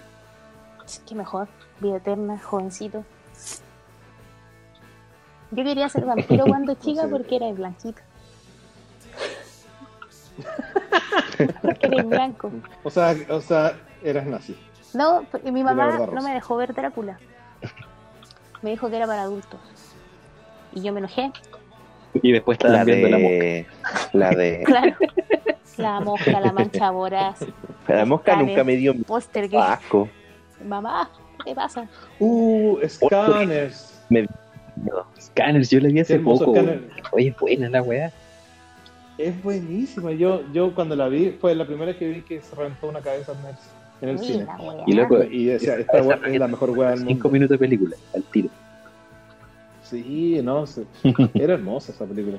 qué 1.08 1.14
mejor. 1.14 1.48
Vida 1.80 1.96
eterna, 1.96 2.38
jovencito. 2.38 3.04
Yo 5.50 5.64
quería 5.64 5.88
ser 5.88 6.04
vampiro 6.04 6.44
cuando 6.46 6.74
chica 6.74 7.02
sé. 7.02 7.08
porque 7.08 7.36
era 7.36 7.50
blanquito. 7.52 8.00
porque 11.62 11.86
era 11.86 12.02
blanco. 12.02 12.50
O 12.82 12.90
sea, 12.90 13.14
o 13.28 13.40
sea, 13.40 13.76
eras 14.02 14.26
nazi. 14.26 14.56
No, 14.94 15.24
porque 15.30 15.52
mi 15.52 15.62
mamá 15.62 15.86
verdad, 15.86 16.08
no 16.12 16.22
me 16.22 16.32
dejó 16.32 16.56
ver 16.56 16.74
Drácula. 16.74 17.18
Me 18.62 18.70
dijo 18.70 18.90
que 18.90 18.96
era 18.96 19.06
para 19.06 19.22
adultos. 19.22 19.60
Y 20.72 20.82
yo 20.82 20.92
me 20.92 21.00
enojé. 21.00 21.30
Y 22.14 22.32
después 22.32 22.58
La 22.62 22.84
viendo 22.84 23.08
la 23.08 23.18
mosca. 23.18 23.34
de. 23.34 23.66
La 24.12 24.30
de. 24.30 24.62
Claro. 24.66 24.96
La 25.76 26.00
mosca, 26.00 26.40
la 26.40 26.52
mancha 26.52 26.90
voraz, 26.90 27.38
La 27.86 28.04
mosca 28.04 28.34
nunca 28.34 28.64
me 28.64 28.74
dio 28.74 28.94
póster 29.04 29.48
que. 29.48 29.56
asco. 29.56 30.08
Mamá, 30.64 31.08
¿qué 31.44 31.54
pasa? 31.54 31.86
Uh, 32.18 32.78
Scanners. 32.88 34.02
Scanners, 35.20 35.70
yo 35.70 35.78
la 35.78 35.88
vi 35.88 36.00
hace 36.00 36.18
poco. 36.18 36.52
Scanners. 36.52 36.82
Oye, 37.12 37.34
buena 37.38 37.68
la 37.68 37.82
weá. 37.82 38.12
Es 39.18 39.42
buenísima. 39.42 40.12
Yo, 40.12 40.42
yo 40.52 40.74
cuando 40.74 40.94
la 40.96 41.08
vi, 41.08 41.30
fue 41.40 41.54
la 41.54 41.66
primera 41.66 41.86
vez 41.86 41.96
que 41.96 42.08
vi 42.08 42.22
que 42.22 42.40
se 42.40 42.54
reventó 42.54 42.88
una 42.88 43.00
cabeza 43.00 43.32
en 43.32 43.38
el, 43.48 43.54
en 44.00 44.08
el 44.10 44.18
cine. 44.24 44.46
Y 44.86 44.92
loco, 44.92 45.22
Y 45.24 45.46
decía, 45.46 45.74
esta 45.76 46.00
weá 46.02 46.20
es 46.26 46.38
la 46.38 46.46
mejor 46.48 46.70
weá 46.70 46.90
del 46.90 47.00
mundo. 47.00 47.12
Cinco 47.14 47.28
minutos 47.28 47.50
de 47.50 47.58
película, 47.58 47.96
al 48.14 48.22
tiro. 48.24 48.48
Sí, 49.82 50.40
no, 50.42 50.66
sí. 50.66 50.82
era 51.34 51.54
hermosa 51.54 51.92
esa 51.92 52.04
película. 52.04 52.38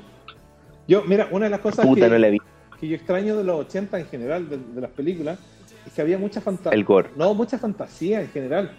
Yo, 0.88 1.04
mira, 1.04 1.28
una 1.32 1.46
de 1.46 1.52
las 1.52 1.60
cosas 1.60 1.86
Puta, 1.86 2.06
que, 2.06 2.10
no 2.10 2.18
la 2.18 2.30
vi. 2.30 2.38
que 2.80 2.88
yo 2.88 2.96
extraño 2.96 3.36
de 3.36 3.44
los 3.44 3.60
80 3.68 4.00
en 4.00 4.06
general, 4.08 4.50
de, 4.50 4.58
de 4.58 4.82
las 4.82 4.92
películas, 4.92 5.38
es 5.86 5.94
que 5.94 6.02
había 6.02 6.18
mucha 6.18 6.42
fantasía. 6.42 6.78
El 6.78 6.84
gore. 6.86 7.10
No, 7.16 7.34
mucha 7.34 7.58
fantasía 7.58 8.22
en 8.22 8.30
general. 8.30 8.72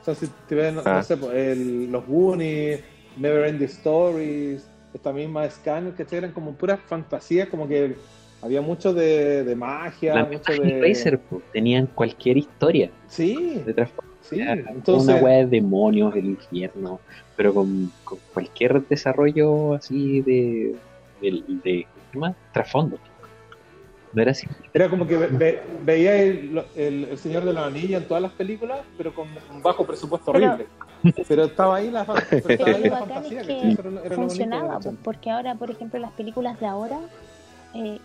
O 0.00 0.04
sea, 0.04 0.14
si 0.14 0.28
te 0.48 0.54
ven, 0.54 0.76
no, 0.76 0.82
Ah. 0.84 0.94
no 0.96 1.02
sé, 1.02 1.16
pues, 1.16 1.34
el- 1.34 1.90
los 1.90 2.06
Goonies, 2.06 2.80
Never 3.18 3.46
Ending 3.46 3.66
Stories, 3.68 4.66
esta 4.96 5.12
misma 5.12 5.48
Scanner, 5.48 5.94
que 5.94 6.16
eran 6.16 6.32
como 6.32 6.52
puras 6.54 6.80
fantasías, 6.80 7.48
como 7.48 7.68
que 7.68 7.94
había 8.42 8.60
mucho 8.60 8.92
de, 8.92 9.44
de 9.44 9.56
magia, 9.56 10.14
La 10.14 10.24
mucho 10.24 10.52
de... 10.52 10.68
Hellraiser, 10.68 11.18
po, 11.20 11.42
tenían 11.52 11.86
cualquier 11.86 12.36
historia 12.36 12.90
Sí, 13.08 13.62
detrás. 13.64 13.90
sí. 14.22 14.40
Entonces, 14.40 15.14
Una 15.14 15.22
weá 15.22 15.36
de 15.38 15.46
demonios, 15.46 16.14
el 16.16 16.26
infierno, 16.26 17.00
pero 17.36 17.54
con, 17.54 17.92
con 18.04 18.18
cualquier 18.32 18.86
desarrollo 18.86 19.74
así 19.74 20.22
de, 20.22 20.76
de, 21.20 21.42
de- 21.62 21.86
¿qué 22.10 22.18
más? 22.18 22.34
trasfondo. 22.52 22.98
No 24.16 24.22
era 24.22 24.30
así. 24.30 24.46
Era 24.72 24.88
como 24.88 25.06
que 25.06 25.16
ve- 25.18 25.28
ve- 25.30 25.62
veía 25.84 26.16
el, 26.16 26.64
el, 26.74 27.04
el 27.04 27.18
Señor 27.18 27.44
de 27.44 27.52
la 27.52 27.66
Anilla 27.66 27.98
en 27.98 28.08
todas 28.08 28.22
las 28.22 28.32
películas, 28.32 28.80
pero 28.96 29.14
con 29.14 29.28
un 29.52 29.62
bajo 29.62 29.84
presupuesto 29.86 30.30
horrible. 30.30 30.66
Pero 31.28 31.44
estaba 31.44 31.76
ahí 31.76 31.90
la, 31.90 32.06
que 32.46 33.76
era, 34.04 34.16
funcionaba, 34.16 34.62
los 34.74 34.82
po, 34.84 34.88
80. 34.88 35.02
porque 35.04 35.30
ahora, 35.30 35.54
por 35.54 35.70
ejemplo, 35.70 36.00
las 36.00 36.12
películas 36.12 36.58
de 36.58 36.66
ahora 36.66 36.98
eh, 37.74 37.98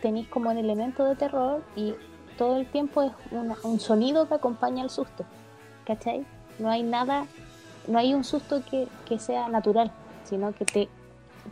tenéis 0.00 0.28
como 0.28 0.48
un 0.48 0.56
elemento 0.56 1.04
de 1.04 1.14
terror 1.14 1.62
y 1.76 1.94
todo 2.38 2.56
el 2.58 2.64
tiempo 2.66 3.02
es 3.02 3.12
una- 3.30 3.56
un 3.62 3.78
sonido 3.80 4.26
que 4.28 4.34
acompaña 4.34 4.82
al 4.82 4.88
susto, 4.88 5.26
¿cachai? 5.84 6.24
No 6.58 6.70
hay 6.70 6.82
nada, 6.82 7.26
no 7.86 7.98
hay 7.98 8.14
un 8.14 8.24
susto 8.24 8.62
que, 8.70 8.88
que 9.06 9.18
sea 9.18 9.48
natural, 9.50 9.92
sino 10.24 10.52
que 10.54 10.64
te, 10.64 10.88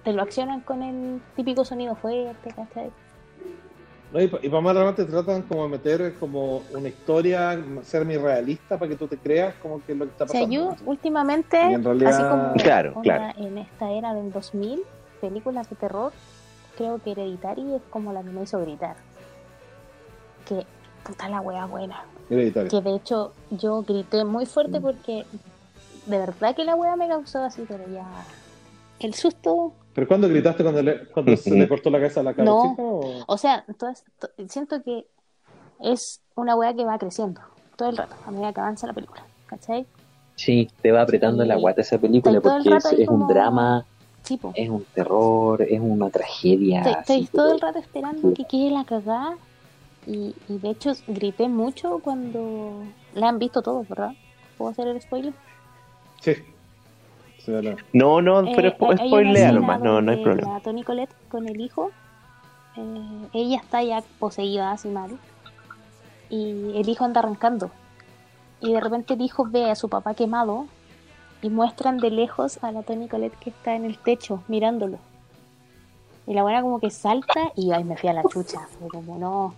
te 0.03 0.15
lo 0.15 0.23
accionan 0.23 0.63
con 0.63 0.83
el 0.83 1.21
típico 1.37 1.67
sonido 1.67 1.95
fuerte, 1.95 2.55
¿cachai? 2.57 2.91
No, 4.13 4.21
y, 4.23 4.29
pa- 4.29 4.39
y 4.43 4.49
para 4.49 4.61
más 4.63 4.75
adelante 4.75 5.05
tratan 5.05 5.43
como 5.43 5.65
de 5.65 5.69
meter 5.69 6.15
como 6.19 6.63
una 6.73 6.89
historia 6.89 7.63
semi-realista 7.83 8.79
para 8.79 8.89
que 8.89 8.97
tú 8.97 9.07
te 9.07 9.19
creas 9.19 9.55
como 9.57 9.85
que 9.85 9.93
es 9.93 9.99
lo 9.99 10.07
que 10.07 10.13
está 10.13 10.25
O 10.25 10.29
sea, 10.29 10.41
pasando. 10.41 10.55
yo 10.55 10.75
últimamente, 10.87 11.79
realidad- 11.79 12.13
así 12.15 12.23
como 12.23 12.53
Claro, 12.55 12.95
claro. 13.03 13.35
en 13.39 13.59
esta 13.59 13.91
era 13.91 14.15
del 14.15 14.33
2000, 14.33 14.81
películas 15.21 15.69
de 15.69 15.77
terror, 15.77 16.13
creo 16.77 16.99
que 17.03 17.11
Hereditary 17.13 17.75
es 17.75 17.83
como 17.91 18.13
la 18.15 18.23
que 18.23 18.31
me 18.31 18.43
hizo 18.45 18.59
gritar. 18.61 18.97
Que 20.47 20.65
puta 21.05 21.29
la 21.29 21.41
wea 21.43 21.67
buena. 21.67 22.03
Hereditario. 22.31 22.71
Que 22.71 22.81
de 22.81 22.97
hecho 22.97 23.33
yo 23.51 23.83
grité 23.83 24.25
muy 24.25 24.47
fuerte 24.47 24.81
porque 24.81 25.27
de 26.07 26.19
verdad 26.19 26.55
que 26.55 26.65
la 26.65 26.75
wea 26.77 26.97
me 26.97 27.09
causó 27.09 27.43
así, 27.45 27.65
pero 27.69 27.85
ya. 27.89 28.07
El 29.01 29.13
susto. 29.15 29.73
¿Pero 29.99 30.07
cuándo 30.07 30.29
gritaste 30.29 30.63
cuando, 30.63 30.81
le, 30.81 31.07
cuando 31.09 31.37
se 31.37 31.51
le 31.51 31.67
cortó 31.69 31.91
la 31.91 31.99
cabeza 31.99 32.21
a 32.21 32.23
la 32.23 32.33
cara 32.33 32.45
No. 32.45 32.63
chica? 32.71 32.83
o- 32.85 33.25
O 33.27 33.37
sea, 33.37 33.65
entonces, 33.67 34.05
to- 34.21 34.29
siento 34.49 34.81
que 34.85 35.05
es 35.81 36.21
una 36.37 36.55
wea 36.55 36.73
que 36.73 36.85
va 36.85 36.97
creciendo 36.99 37.41
todo 37.75 37.89
el 37.89 37.97
rato, 37.97 38.15
a 38.25 38.31
medida 38.31 38.53
que 38.53 38.61
avanza 38.61 38.87
la 38.87 38.93
película. 38.93 39.25
¿Cachai? 39.47 39.87
Sí, 40.37 40.71
te 40.83 40.93
va 40.93 41.03
apretando 41.03 41.43
Sí. 41.43 41.49
la 41.49 41.57
guata 41.57 41.81
esa 41.81 41.99
película 41.99 42.37
Estoy 42.37 42.53
porque 42.63 42.77
es, 42.77 42.85
es 42.93 42.99
un 43.01 43.07
como- 43.07 43.27
drama, 43.27 43.85
Sí, 44.23 44.37
po. 44.37 44.53
es 44.55 44.69
un 44.69 44.85
terror, 44.95 45.63
es 45.63 45.81
una 45.81 46.11
tragedia. 46.11 46.83
Estoy, 46.83 47.23
estoy 47.23 47.27
todo 47.27 47.53
el 47.55 47.61
rato 47.61 47.81
esperando 47.81 48.33
que 48.35 48.45
quede 48.45 48.71
la 48.71 48.85
cagada. 48.85 49.37
Y, 50.07 50.33
y 50.49 50.59
de 50.59 50.71
hecho 50.71 50.93
grité 51.09 51.49
mucho 51.49 51.99
cuando 51.99 52.85
la 53.15 53.31
han 53.31 53.41
visto 53.41 53.63
todos, 53.63 53.89
¿verdad? 53.89 54.13
¿Puedo 54.57 54.71
hacer 54.71 54.87
el 54.87 55.03
spoiler? 55.03 55.35
Sí. 56.21 56.35
No, 57.93 58.21
no, 58.23 58.41
Eh, 58.47 58.53
pero 58.55 58.69
hay 58.69 58.77
una 58.81 58.97
spoilea 58.97 59.53
nomás, 59.53 59.81
no, 59.81 60.01
no 60.01 60.13
hay 60.13 60.23
problema. 60.23 60.55
La 60.55 60.61
Toni 60.61 60.83
Colette 60.85 61.15
con 61.29 61.49
el 61.49 61.61
hijo, 61.61 61.91
eh, 62.77 63.29
ella 63.33 63.57
está 63.57 63.83
ya 63.83 64.03
poseída 64.19 64.73
así 64.73 64.89
mal. 64.89 65.19
Y 66.31 66.77
el 66.77 66.89
hijo 66.89 67.05
anda 67.05 67.21
arrancando. 67.21 67.71
Y 68.61 68.73
de 68.73 68.81
repente 68.81 69.15
el 69.15 69.23
hijo 69.23 69.47
ve 69.49 69.71
a 69.71 69.75
su 69.75 69.89
papá 69.89 70.15
quemado 70.15 70.67
y 71.41 71.49
muestran 71.51 71.99
de 71.99 72.11
lejos 72.11 72.59
a 72.63 72.73
la 72.73 72.83
Toni 72.83 73.09
Colette 73.09 73.37
que 73.39 73.51
está 73.51 73.75
en 73.77 73.85
el 73.85 73.99
techo 73.99 74.43
mirándolo. 74.49 74.99
Y 76.27 76.35
la 76.35 76.43
buena 76.43 76.61
como 76.61 76.79
que 76.79 76.91
salta 76.91 77.53
y 77.57 77.73
ay, 77.73 77.85
me 77.85 77.97
fui 77.97 78.09
a 78.11 78.13
la 78.13 78.23
chucha. 78.25 78.61
Fue 78.79 78.89
como 78.89 79.17
no. 79.19 79.55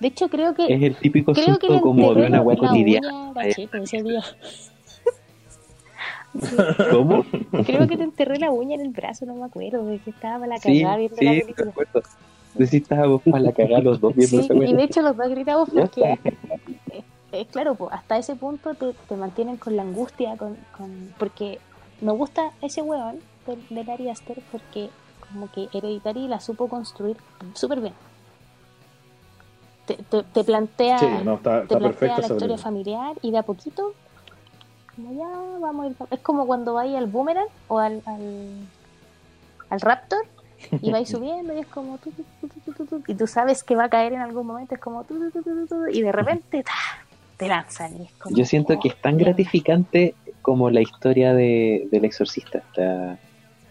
De 0.00 0.08
hecho 0.08 0.28
creo 0.28 0.54
que 0.54 0.72
Es 0.72 0.82
el 0.82 0.96
típico 0.96 1.34
susto 1.34 1.80
como 1.80 2.14
de 2.14 2.26
una 2.26 2.38
la 2.38 2.44
cotidiana. 2.44 3.30
uña 3.30 3.42
ese 3.46 4.02
día. 4.02 4.22
¿Cómo? 6.90 7.24
Creo 7.64 7.86
que 7.86 7.96
te 7.96 8.02
enterré 8.04 8.38
la 8.38 8.50
uña 8.50 8.74
en 8.74 8.80
el 8.82 8.88
brazo, 8.88 9.26
no 9.26 9.34
me 9.34 9.44
acuerdo, 9.44 9.84
de 9.86 9.98
que 9.98 10.10
estaba 10.10 10.38
para 10.40 10.48
la 10.48 10.58
Sí, 10.58 10.80
cagada 10.80 10.96
viendo 10.96 11.16
sí, 11.16 11.24
la 11.24 11.32
película. 11.32 11.70
acuerdo. 11.70 12.02
Para 13.30 13.40
la 13.40 13.52
cagada 13.52 13.80
los 13.80 14.00
dos 14.00 14.14
viendo 14.14 14.38
Sí, 14.38 14.44
esa 14.44 14.54
y 14.54 14.74
de 14.74 14.82
hecho 14.84 15.02
los 15.02 15.16
dos 15.16 15.28
gritamos 15.28 15.70
porque, 15.70 16.12
eh, 16.12 17.02
eh, 17.32 17.46
claro, 17.50 17.74
pues, 17.74 17.92
hasta 17.92 18.16
ese 18.18 18.36
punto 18.36 18.74
te, 18.74 18.92
te 19.08 19.16
mantienen 19.16 19.56
con 19.56 19.76
la 19.76 19.82
angustia, 19.82 20.36
con, 20.36 20.56
con 20.76 21.12
porque 21.18 21.58
me 22.00 22.12
gusta 22.12 22.50
ese 22.62 22.82
weón 22.82 23.18
del, 23.46 23.58
del 23.70 23.90
Ari 23.90 24.08
Aster 24.08 24.40
porque 24.52 24.88
como 25.32 25.50
que 25.50 25.68
Hereditary 25.72 26.28
la 26.28 26.38
supo 26.40 26.68
construir 26.68 27.16
súper 27.54 27.80
bien. 27.80 27.94
Te, 29.86 29.96
te, 29.96 30.22
te 30.22 30.44
plantea, 30.44 30.98
Sí, 30.98 31.06
no, 31.24 31.34
está, 31.34 31.62
te 31.66 31.76
plantea 31.76 32.18
la 32.20 32.26
historia 32.26 32.56
familiar 32.56 33.16
y 33.20 33.32
de 33.32 33.38
a 33.38 33.42
poquito, 33.42 33.92
como 34.96 35.12
ya 35.18 35.28
vamos 35.60 35.86
a 35.86 35.88
ir. 35.88 35.96
Es 36.10 36.20
como 36.20 36.46
cuando 36.46 36.74
vais 36.74 36.94
al 36.96 37.06
Boomerang 37.06 37.46
o 37.68 37.78
al, 37.78 38.02
al, 38.06 38.50
al 39.70 39.80
Raptor 39.80 40.24
y 40.80 40.90
vais 40.90 41.08
subiendo 41.08 41.54
y 41.54 41.60
es 41.60 41.66
como 41.66 41.98
tu, 41.98 42.10
tu, 42.12 42.84
tu, 42.86 43.02
y 43.06 43.14
tú 43.14 43.26
sabes 43.26 43.62
que 43.62 43.76
va 43.76 43.84
a 43.84 43.88
caer 43.90 44.12
en 44.12 44.20
algún 44.20 44.46
momento, 44.46 44.74
es 44.74 44.80
como 44.80 45.04
y 45.92 46.02
de 46.02 46.12
repente 46.12 46.62
¡ta! 46.62 46.72
te 47.36 47.48
lanzan. 47.48 48.00
Y 48.00 48.06
es 48.06 48.12
como, 48.14 48.36
Yo 48.36 48.44
siento 48.44 48.78
que 48.80 48.88
es 48.88 49.00
tan 49.00 49.14
oh, 49.14 49.18
gratificante 49.18 50.14
como 50.42 50.70
la 50.70 50.80
historia 50.80 51.34
de, 51.34 51.88
del 51.90 52.04
exorcista, 52.04 52.62
la, 52.76 53.18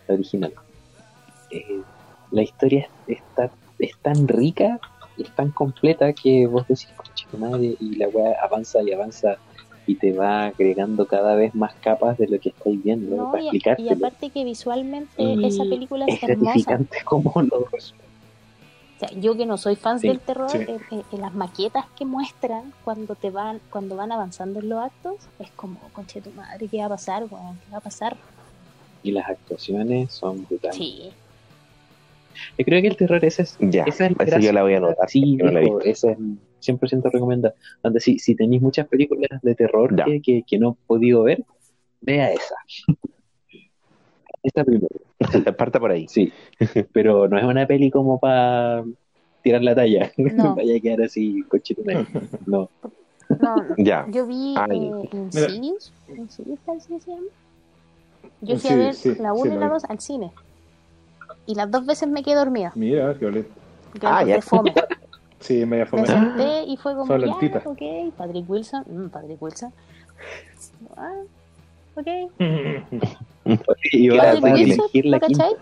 la 0.07 0.13
original. 0.13 0.53
Eh, 1.49 1.81
la 2.31 2.41
historia 2.41 2.89
es, 3.07 3.17
está- 3.17 3.51
es 3.79 3.95
tan 4.01 4.27
rica 4.27 4.79
y 5.17 5.23
es 5.23 5.35
tan 5.35 5.51
completa 5.51 6.13
que 6.13 6.47
vos 6.47 6.67
decís, 6.67 6.89
conche 6.95 7.25
tu 7.29 7.37
madre, 7.37 7.75
y 7.79 7.95
la 7.95 8.07
weá 8.09 8.35
avanza 8.43 8.81
y 8.81 8.91
avanza 8.91 9.37
y 9.85 9.95
te 9.95 10.13
va 10.13 10.45
agregando 10.45 11.05
cada 11.07 11.35
vez 11.35 11.53
más 11.55 11.73
capas 11.75 12.17
de 12.17 12.27
lo 12.27 12.39
que 12.39 12.49
estáis 12.49 12.81
viendo 12.83 13.15
No, 13.15 13.31
para 13.31 13.43
y, 13.43 13.61
y 13.77 13.89
aparte 13.89 14.29
que 14.29 14.43
visualmente 14.43 15.21
Y 15.21 15.45
esa 15.45 15.63
película 15.63 16.05
es, 16.07 16.15
es 16.15 16.23
hermosa. 16.23 16.45
gratificante 16.51 16.97
como 17.05 17.33
lo 17.41 17.57
O 17.59 17.69
sea, 18.99 19.09
yo 19.19 19.35
que 19.35 19.45
no 19.45 19.57
soy 19.57 19.75
fan 19.75 19.99
Sí, 19.99 20.07
del 20.07 20.19
terror, 20.19 20.49
sí. 20.51 20.57
eh, 20.59 20.77
eh, 20.91 21.01
en 21.11 21.21
las 21.21 21.33
maquetas 21.33 21.85
que 21.97 22.05
muestran 22.05 22.71
cuando 22.85 23.15
te 23.15 23.29
van, 23.29 23.59
cuando 23.69 23.95
van 23.95 24.11
avanzando 24.11 24.59
en 24.61 24.69
los 24.69 24.79
actos, 24.83 25.15
es 25.39 25.49
como, 25.51 25.79
conche 25.91 26.21
tu 26.21 26.31
madre, 26.31 26.67
¿qué 26.67 26.77
va 26.77 26.85
a 26.85 26.89
pasar, 26.89 27.23
weón? 27.29 27.57
¿Qué 27.65 27.71
va 27.71 27.77
a 27.79 27.81
pasar? 27.81 28.15
y 29.05 29.11
las 29.11 29.27
actuaciones 29.27 30.13
son 30.13 30.45
brutales. 30.45 30.77
Sí. 30.77 31.11
Yo 32.57 32.63
creo 32.65 32.81
que 32.81 32.87
el 32.87 32.95
terror 32.95 33.23
ese 33.25 33.41
es 33.43 33.57
Ya, 33.59 33.83
Esa 33.83 34.05
es 34.07 34.15
yo 34.43 34.53
la 34.53 34.63
voy 34.63 34.75
a 34.75 34.77
anotar. 34.77 35.09
Sí, 35.09 35.35
no 35.35 35.51
la 35.51 35.61
he 35.61 35.69
es 35.83 36.05
100% 36.65 37.11
recomendada. 37.11 37.53
Donde 37.81 37.99
si, 37.99 38.19
si 38.19 38.35
tenéis 38.35 38.61
muchas 38.61 38.87
películas 38.87 39.41
de 39.41 39.55
terror 39.55 39.95
que, 40.05 40.21
que, 40.21 40.43
que 40.47 40.57
no 40.59 40.71
he 40.81 40.87
podido 40.87 41.23
ver, 41.23 41.43
vea 42.01 42.31
esa. 42.31 42.55
esa 44.43 44.63
primero. 44.63 44.87
Parta 45.57 45.79
por 45.79 45.91
ahí. 45.91 46.05
sí. 46.07 46.31
Pero 46.91 47.27
no 47.27 47.37
es 47.37 47.43
una 47.45 47.65
peli 47.67 47.89
como 47.91 48.19
para 48.19 48.83
tirar 49.41 49.61
la 49.63 49.75
talla. 49.75 50.11
No. 50.17 50.55
Vaya 50.55 50.77
a 50.77 50.79
quedar 50.79 51.01
así, 51.03 51.43
cochito. 51.43 51.81
No. 52.45 52.69
No, 53.39 53.55
no. 53.55 53.75
Ya. 53.77 54.05
Yo 54.09 54.25
vi 54.27 54.53
Ay. 54.57 54.91
eh, 54.91 55.09
Insidious, 55.13 55.93
Insidious 56.09 56.59
se 56.83 56.99
llama. 57.11 57.21
Yo 58.41 58.57
fui 58.57 58.69
a 58.69 58.73
Insidious, 58.73 59.03
ver 59.03 59.15
sí, 59.15 59.21
la 59.21 59.33
sí, 59.33 59.41
1 59.41 59.45
y 59.45 59.49
la 59.55 59.59
la 59.61 59.67
vi. 59.67 59.73
2 59.73 59.83
al 59.85 59.99
cine. 59.99 60.31
Y 61.45 61.55
las 61.55 61.69
dos 61.71 61.85
veces 61.85 62.07
me 62.09 62.21
quedé 62.23 62.35
dormida. 62.35 62.71
Mira, 62.75 63.15
qué 63.17 63.25
bonito. 63.25 63.49
porque 63.91 64.07
Ah, 64.07 64.23
ya. 64.23 64.41
fome. 64.41 64.73
Sí, 65.43 65.65
media 65.65 65.83
Me 65.83 65.89
fome. 65.89 66.07
senté 66.07 66.63
y 66.63 66.77
fue 66.77 66.95
como, 66.95 67.17
ya, 67.17 67.61
ok, 67.65 68.13
Patrick 68.17 68.49
Wilson, 68.49 68.83
mm, 68.87 69.09
Patrick 69.09 69.41
Wilson. 69.41 69.73
Ah, 70.97 71.11
ok. 71.95 72.07
Y 73.91 74.07
va, 74.09 74.23
a 74.23 74.31
elegir 74.31 75.05
la 75.05 75.17
¿lo 75.17 75.27
quinta. 75.27 75.43
cachai? 75.43 75.55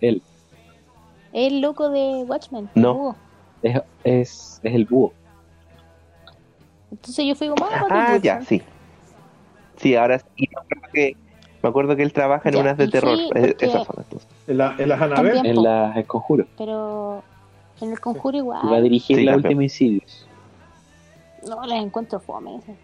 Él 0.00 0.22
El 1.32 1.60
loco 1.60 1.90
de 1.90 2.24
Watchmen. 2.26 2.70
No. 2.76 3.16
es, 3.62 3.80
es, 4.04 4.60
es 4.62 4.74
el 4.74 4.84
búho. 4.84 5.12
Entonces 6.92 7.24
yo 7.26 7.34
fui 7.34 7.48
como, 7.48 7.64
ah, 7.64 7.70
Patrick 7.70 7.90
Ah, 7.90 8.04
Wilson. 8.12 8.22
ya, 8.22 8.40
sí. 8.42 8.62
Sí, 9.76 9.96
ahora 9.96 10.20
sí. 10.20 10.26
Me 10.38 10.56
acuerdo 10.60 10.88
que, 10.92 11.16
me 11.62 11.68
acuerdo 11.68 11.96
que 11.96 12.02
él 12.04 12.12
trabaja 12.12 12.48
en 12.48 12.54
Ya, 12.54 12.60
unas 12.60 12.76
de 12.78 12.88
terror. 12.88 13.18
Eh, 13.18 13.26
porque- 13.28 13.56
Esas 13.66 13.84
son 13.86 13.96
entonces. 13.98 14.28
¿En 14.46 14.58
la, 14.58 14.74
en 14.78 14.88
la 14.88 14.94
Annabelle? 14.94 15.34
También. 15.34 15.46
En 15.56 15.62
las 15.64 16.06
conjuro. 16.06 16.46
Pero 16.56 17.24
en 17.80 17.92
el 17.92 18.00
conjuro 18.00 18.38
Y 18.38 18.40
va 18.42 18.58
a 18.58 18.62
igual. 18.64 18.82
dirigir 18.82 19.18
Sí, 19.18 19.24
la 19.24 19.36
última 19.36 19.62
Insidious. 19.62 20.26
No, 21.48 21.64
las 21.66 21.78
encuentro 21.82 22.18
fome. 22.20 22.56
esas. 22.56 22.76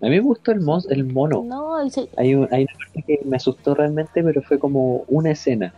A 0.00 0.06
mí 0.06 0.10
me 0.10 0.20
gustó 0.20 0.50
el, 0.52 0.60
mos- 0.60 0.88
el 0.90 1.04
mono. 1.04 1.42
No, 1.44 1.80
el 1.80 1.90
se- 1.92 2.08
Hay, 2.16 2.34
un- 2.34 2.48
hay 2.52 2.62
una 2.64 2.72
parte 2.78 3.02
que 3.06 3.20
me 3.24 3.36
asustó 3.36 3.74
realmente, 3.74 4.22
pero 4.22 4.42
fue 4.42 4.58
como 4.58 5.04
una 5.08 5.30
escena. 5.30 5.72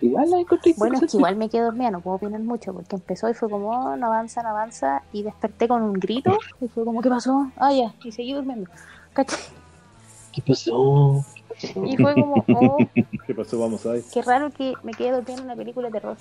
Igual 0.00 0.30
la 0.30 0.40
encontré 0.40 0.74
Bueno, 0.78 0.94
es 0.96 1.10
que 1.10 1.16
igual 1.18 1.36
me 1.36 1.48
quedé 1.50 1.60
dormida, 1.62 1.90
no 1.90 2.00
puedo 2.00 2.16
opinar 2.16 2.40
mucho, 2.40 2.72
porque 2.72 2.96
empezó 2.96 3.28
y 3.28 3.34
fue 3.34 3.50
como, 3.50 3.68
oh, 3.68 3.96
no 3.96 4.06
avanza, 4.06 4.42
no 4.42 4.48
avanza, 4.48 5.02
y 5.12 5.22
desperté 5.22 5.68
con 5.68 5.82
un 5.82 5.92
grito, 5.92 6.38
y 6.60 6.68
fue 6.68 6.84
como, 6.86 7.02
¿qué 7.02 7.10
pasó? 7.10 7.50
Ah, 7.56 7.70
ya, 7.72 7.92
y 8.02 8.10
seguí 8.10 8.32
durmiendo. 8.32 8.70
¿Qué 10.32 10.42
pasó? 10.42 11.22
Y 11.62 11.96
fue 11.96 12.14
como, 12.14 12.44
oh, 12.54 12.78
¿Qué 13.26 13.34
pasó? 13.34 13.58
Vamos 13.58 13.84
ahí. 13.86 14.02
qué 14.12 14.22
raro 14.22 14.50
que 14.50 14.74
me 14.82 14.92
quedé 14.92 15.10
dormida 15.10 15.34
en 15.34 15.44
una 15.44 15.56
película 15.56 15.88
de 15.88 15.92
terror. 15.92 16.16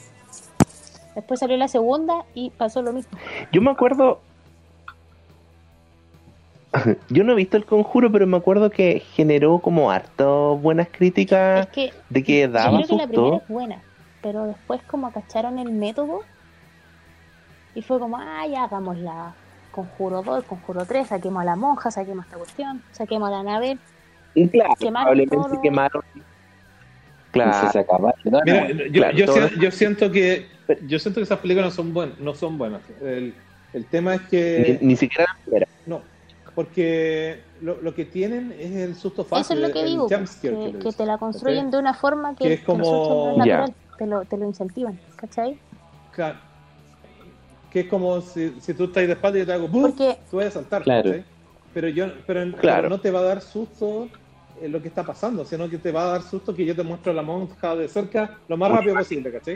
Después 1.15 1.39
salió 1.39 1.57
la 1.57 1.67
segunda 1.67 2.25
y 2.33 2.49
pasó 2.51 2.81
lo 2.81 2.93
mismo. 2.93 3.17
Yo 3.51 3.61
me 3.61 3.71
acuerdo. 3.71 4.19
Yo 7.09 7.23
no 7.23 7.33
he 7.33 7.35
visto 7.35 7.57
el 7.57 7.65
conjuro, 7.65 8.11
pero 8.11 8.27
me 8.27 8.37
acuerdo 8.37 8.69
que 8.69 8.99
generó 8.99 9.59
como 9.59 9.91
harto 9.91 10.57
buenas 10.57 10.87
críticas 10.89 11.65
Es 11.65 11.73
que 11.73 11.93
de 12.09 12.23
que 12.23 12.41
yo 12.41 12.49
daba 12.49 12.77
creo 12.77 12.87
que 12.87 12.95
la 12.95 13.07
primera 13.07 13.37
es 13.37 13.47
buena, 13.47 13.81
pero 14.21 14.43
después 14.45 14.79
como 14.83 15.11
cacharon 15.11 15.57
el 15.57 15.71
método, 15.71 16.21
y 17.75 17.81
fue 17.81 17.99
como, 17.99 18.17
ah, 18.17 18.45
ya 18.47 18.63
hagamos 18.63 18.97
la 18.97 19.33
Conjuro 19.71 20.21
2, 20.23 20.43
Conjuro 20.45 20.85
3, 20.85 21.07
saquemos 21.07 21.41
a 21.41 21.45
la 21.45 21.55
monja, 21.55 21.91
saquemos 21.91 22.25
esta 22.25 22.37
cuestión, 22.37 22.83
saquemos 22.91 23.29
a 23.29 23.31
la 23.31 23.43
nave. 23.43 23.77
Y 24.35 24.47
claro, 24.47 24.73
Quemaron 24.79 25.05
probablemente 25.13 25.35
todo. 25.49 25.61
quemaron. 25.61 26.01
Y 26.15 26.19
Claro. 27.31 27.71
se 27.71 27.79
acaba. 27.79 28.13
No, 28.23 28.39
Mira, 28.45 28.67
no, 28.69 28.73
yo, 28.85 28.91
claro, 28.91 29.17
yo, 29.17 29.25
todo- 29.25 29.47
yo 29.59 29.71
siento 29.71 30.11
que 30.11 30.47
yo 30.85 30.99
siento 30.99 31.19
que 31.19 31.23
esas 31.23 31.39
películas 31.39 31.69
no 31.69 31.75
son 31.75 31.93
buenas, 31.93 32.19
no 32.19 32.33
son 32.35 32.57
buenas. 32.57 32.81
El, 33.01 33.33
el 33.73 33.85
tema 33.85 34.15
es 34.15 34.21
que 34.23 34.79
Ni, 34.81 34.89
ni 34.89 34.95
siquiera 34.95 35.27
primera. 35.43 35.67
no, 35.85 36.01
porque 36.55 37.41
lo, 37.61 37.79
lo 37.81 37.93
que 37.93 38.05
tienen 38.05 38.53
es 38.59 38.71
el 38.75 38.95
susto 38.95 39.23
fácil, 39.23 39.41
Eso 39.41 39.53
es 39.55 39.67
lo 39.67 39.73
que 39.73 39.81
el 39.81 39.85
digo, 39.87 40.07
que, 40.07 40.17
que 40.41 40.79
que 40.79 40.91
te 40.91 41.05
la 41.05 41.17
construyen 41.17 41.65
¿cachai? 41.65 41.71
de 41.71 41.77
una 41.79 41.93
forma 41.93 42.35
que, 42.35 42.43
Que 42.45 42.53
es 42.53 42.59
que 42.61 42.65
como- 42.65 43.35
Ya. 43.45 43.57
natural, 43.59 43.73
te, 43.97 44.05
lo, 44.07 44.25
te 44.25 44.37
lo 44.37 44.45
incentivan, 44.45 44.99
¿cachai? 45.15 45.59
Claro. 46.11 46.37
Que 47.71 47.81
es 47.81 47.85
como 47.87 48.21
si, 48.21 48.55
si 48.59 48.73
tú 48.73 48.85
estás 48.85 49.05
de 49.05 49.13
espalda 49.13 49.37
y 49.37 49.41
yo 49.41 49.45
te 49.45 49.53
hago 49.53 49.67
¡bum! 49.67 49.81
Porque 49.83 50.17
tú 50.31 50.37
vas 50.37 50.47
a 50.47 50.51
saltar, 50.51 50.83
Claro. 50.83 51.03
¿cachai? 51.11 51.23
Pero 51.73 51.87
yo 51.89 52.05
pero, 52.25 52.41
pero 52.51 52.61
Claro. 52.61 52.89
no 52.89 52.99
te 52.99 53.11
va 53.11 53.19
a 53.19 53.23
dar 53.23 53.41
susto 53.41 54.09
eh, 54.61 54.67
lo 54.67 54.81
que 54.81 54.87
está 54.87 55.03
pasando, 55.03 55.45
sino 55.45 55.69
que 55.69 55.77
te 55.77 55.91
va 55.91 56.03
a 56.03 56.11
dar 56.13 56.21
susto 56.23 56.53
que 56.55 56.65
yo 56.65 56.75
te 56.75 56.83
muestro 56.83 57.13
la 57.13 57.21
monja 57.21 57.75
de 57.75 57.87
cerca 57.87 58.37
lo 58.47 58.57
más 58.57 58.71
rápido 58.71 58.95
posible, 58.95 59.31
¿cachai? 59.31 59.55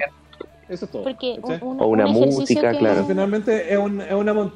Eso 0.70 0.86
es 0.86 0.92
todo. 0.92 1.04
Porque 1.04 1.40
un, 1.42 1.52
un- 1.62 1.82
O 1.82 1.88
una 1.88 2.06
un 2.06 2.12
música, 2.14 2.72
que- 2.72 2.78
claro. 2.78 3.06
Finalmente 3.06 3.72
es, 3.74 3.78
un- 3.78 4.02
es 4.02 4.14
una 4.14 4.54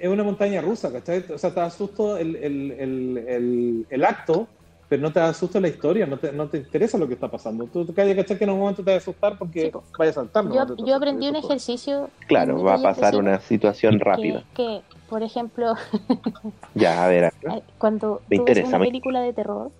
es 0.00 0.08
una 0.08 0.22
montaña 0.22 0.60
rusa, 0.60 0.92
¿cachai? 0.92 1.24
O 1.32 1.38
sea, 1.38 1.50
te 1.50 1.60
da 1.60 1.70
susto 1.70 2.16
el, 2.16 2.36
el, 2.36 2.70
el, 2.72 3.18
el, 3.28 3.86
el 3.90 4.04
acto, 4.04 4.48
pero 4.88 5.02
no 5.02 5.12
te 5.12 5.20
da 5.20 5.34
susto 5.34 5.60
la 5.60 5.68
historia, 5.68 6.06
no 6.06 6.18
te, 6.18 6.32
no 6.32 6.48
te 6.48 6.58
interesa 6.58 6.96
lo 6.98 7.06
que 7.06 7.14
está 7.14 7.30
pasando. 7.30 7.66
Tú 7.66 7.84
te 7.84 7.92
¿cachai? 7.92 8.38
Que 8.38 8.44
en 8.44 8.50
un 8.50 8.58
momento 8.60 8.82
te 8.82 8.90
va 8.90 8.94
a 8.94 8.98
asustar 8.98 9.36
porque 9.38 9.66
Sí, 9.66 9.70
po. 9.70 9.82
vaya 9.98 10.10
a 10.10 10.14
saltar. 10.14 10.44
Yo, 10.50 10.76
yo 10.76 10.96
aprendí 10.96 11.28
un 11.28 11.36
ejercicio. 11.36 12.08
Claro, 12.26 12.62
va 12.62 12.74
a 12.74 12.82
pasar 12.82 13.16
una 13.16 13.38
situación 13.40 13.98
que- 13.98 14.04
rápida. 14.04 14.44
Que, 14.54 14.82
por 15.08 15.22
ejemplo, 15.22 15.74
Ya, 16.74 17.04
a 17.04 17.08
ver. 17.08 17.24
eh, 17.24 17.62
cuando 17.78 18.22
Me 18.28 18.36
tú 18.38 18.44
ves 18.44 18.56
interesa, 18.56 18.68
una 18.68 18.78
me- 18.78 18.86
película 18.86 19.20
de 19.20 19.32
terror, 19.32 19.72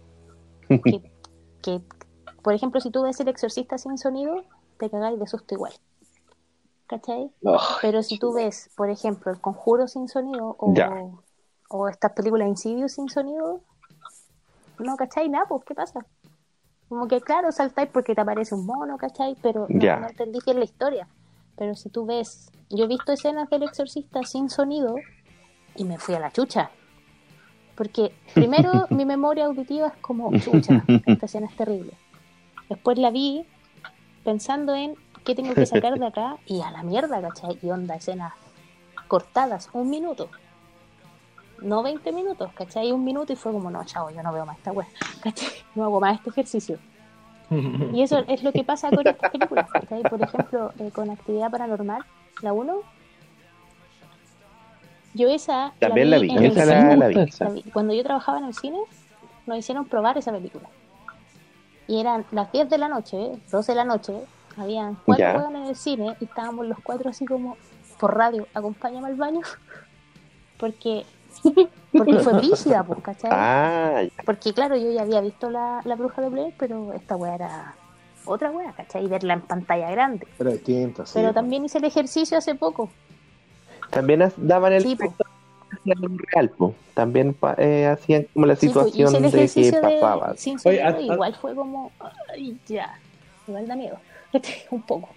que, 0.69 1.03
que, 1.63 1.81
por 2.43 2.53
ejemplo, 2.55 2.81
si 2.81 2.91
tú 2.91 3.03
ves 3.03 3.19
El 3.21 3.29
Exorcista 3.29 3.79
sin 3.79 3.97
sonido, 3.99 4.45
te 4.79 4.91
cagáis 4.91 5.19
de 5.19 5.27
susto 5.27 5.55
igual. 5.55 5.73
¿Cachai? 6.87 7.31
Oh, 7.45 7.59
Pero 7.83 8.03
si 8.03 8.19
tú 8.19 8.33
ves, 8.33 8.71
por 8.77 8.89
ejemplo, 8.89 9.31
El 9.31 9.41
Conjuro 9.41 9.89
sin 9.89 10.09
sonido 10.09 10.57
o, 10.59 10.73
Ya. 10.75 10.91
o 11.69 11.89
estas 11.89 12.13
películas 12.13 12.49
Insidious 12.49 12.93
sin 12.93 13.09
sonido, 13.11 13.61
no, 14.81 14.97
¿cachai? 14.97 15.29
Nada, 15.29 15.47
pues, 15.49 15.65
¿qué 15.65 15.75
pasa? 15.75 16.01
Como 16.89 17.07
que, 17.07 17.21
claro, 17.21 17.53
saltáis 17.53 17.91
porque 17.91 18.15
te 18.15 18.21
aparece 18.21 18.55
un 18.55 18.65
mono, 18.65 18.97
¿cachai? 18.97 19.37
Pero 19.43 19.67
no, 19.69 20.01
no 20.01 20.09
entendí 20.09 20.39
bien 20.45 20.59
la 20.59 20.65
historia. 20.65 21.09
Pero 21.57 21.75
si 21.75 21.91
tú 21.91 22.07
ves, 22.07 22.51
yo 22.71 22.85
he 22.85 22.89
visto 22.89 23.13
escenas 23.13 23.51
del 23.51 23.65
Exorcista 23.65 24.23
sin 24.23 24.49
sonido 24.49 24.97
y 25.75 25.85
me 25.85 25.99
fui 25.99 26.15
a 26.15 26.21
la 26.21 26.31
chucha. 26.31 26.71
Porque 27.75 28.13
primero 28.35 28.87
mi 28.91 29.05
memoria 29.05 29.47
auditiva 29.47 29.89
es 29.89 29.97
como, 30.01 30.31
chucha, 30.39 30.85
esta 31.07 31.27
escena 31.27 31.47
es 31.49 31.57
terrible. 31.57 31.93
Después 32.69 32.99
la 32.99 33.11
vi 33.11 33.47
pensando 34.25 34.75
en 34.75 34.95
qué 35.25 35.35
tengo 35.35 35.55
que 35.55 35.67
sacar 35.67 35.99
de 35.99 36.07
acá 36.07 36.37
y 36.47 36.63
a 36.63 36.71
la 36.71 36.83
mierda, 36.83 37.21
¿cachai? 37.21 37.59
Y 37.63 37.71
onda, 37.71 37.97
escenas 37.97 38.33
cortadas, 39.09 39.69
un 39.73 39.91
minuto. 39.91 40.29
No 41.61 41.83
20 41.83 42.13
minutos, 42.13 42.51
¿cachai? 42.55 42.93
Un 42.93 43.05
minuto 43.05 43.33
y 43.33 43.37
fue 43.37 43.53
como, 43.53 43.71
no, 43.71 43.85
chao, 43.85 44.11
yo 44.11 44.23
no 44.23 44.33
veo 44.33 44.47
más 44.47 44.59
esta 44.59 44.73
wea, 44.73 44.87
¿cachai? 45.23 45.49
No 45.75 45.85
hago 45.85 46.01
más 46.01 46.17
este 46.17 46.31
ejercicio. 46.31 46.79
Y 47.95 48.03
eso 48.03 48.19
es 48.29 48.43
lo 48.43 48.53
que 48.53 48.63
pasa 48.63 48.91
con 48.91 49.07
estas 49.07 49.31
películas, 49.31 49.71
¿cachai? 49.71 50.03
Por 50.03 50.21
ejemplo, 50.21 50.73
eh, 50.79 50.91
con 50.93 51.11
Actividad 51.11 51.51
Paranormal, 51.51 52.05
la 52.43 52.53
1. 52.53 52.81
Yo 55.15 55.29
esa... 55.29 55.73
También 55.79 56.11
la 56.11 56.19
vi, 56.19 56.31
el 56.31 56.45
esa 56.45 56.67
la, 56.67 56.95
la 56.95 57.09
vi. 57.09 57.15
La 57.15 57.49
vi. 57.49 57.63
Cuando 57.73 57.95
yo 57.95 58.03
trabajaba 58.03 58.39
en 58.39 58.45
el 58.45 58.55
cine, 58.55 58.79
nos 59.47 59.59
hicieron 59.59 59.87
probar 59.87 60.19
esa 60.19 60.31
película. 60.31 60.69
Y 61.87 62.01
eran 62.01 62.27
las 62.33 62.53
10 62.53 62.69
de 62.69 62.79
la 62.79 62.89
noche, 62.89 63.33
12 63.51 63.73
de 63.73 63.77
la 63.77 63.85
noche, 63.85 64.13
habían 64.59 64.97
cuatro 65.05 65.27
hueones 65.39 65.63
en 65.63 65.69
el 65.69 65.77
cine 65.77 66.17
y 66.21 66.25
estábamos 66.25 66.67
los 66.67 66.79
cuatro 66.83 67.11
así 67.11 67.25
como 67.25 67.57
por 67.99 68.17
radio, 68.17 68.47
acompáñame 68.55 69.09
al 69.09 69.17
baño. 69.17 69.41
Porque, 70.59 71.07
porque 71.93 72.19
fue 72.21 72.33
brígida, 72.35 72.85
pues, 72.85 73.01
¿cachai? 73.03 73.31
Ah. 73.33 74.03
Porque 74.25 74.53
claro, 74.53 74.77
yo 74.77 74.91
ya 74.91 75.03
había 75.03 75.21
visto 75.21 75.51
la, 75.51 75.81
la 75.85 75.95
bruja 75.97 76.21
de 76.23 76.29
Blair, 76.29 76.55
pero 76.59 76.93
esta 76.93 77.17
wea 77.17 77.35
era 77.35 77.75
otra 78.25 78.51
wea, 78.51 78.73
¿cachai? 78.73 79.05
Y 79.05 79.09
verla 79.09 79.35
en 79.35 79.41
pantalla 79.43 79.91
grande. 79.91 80.27
Era 80.39 80.51
distinto, 80.53 81.07
sí. 81.07 81.13
Pero 81.15 81.33
también 81.33 81.65
hice 81.65 81.79
el 81.79 81.85
ejercicio 81.85 82.39
hace 82.39 82.55
poco. 82.55 82.91
también 83.91 84.31
daban 84.37 84.73
el 84.75 84.83
Sí, 84.83 84.97
real, 85.85 86.51
po. 86.51 86.75
También 86.95 87.37
eh, 87.59 87.87
hacían 87.87 88.27
como 88.35 88.47
la 88.47 88.57
Sí, 88.57 88.69
situación 88.69 89.23
de 89.23 89.31
que 89.31 89.49
de, 89.49 89.81
pasaba. 89.81 90.35
sin 90.37 90.59
Oye, 90.65 90.83
igual 91.03 91.35
fue 91.35 91.55
como, 91.55 91.93
ay, 92.33 92.57
ya, 92.67 92.99
igual 93.47 93.67
da 93.67 93.77
miedo. 93.77 93.99
Un 94.71 94.83
poco. 94.83 95.09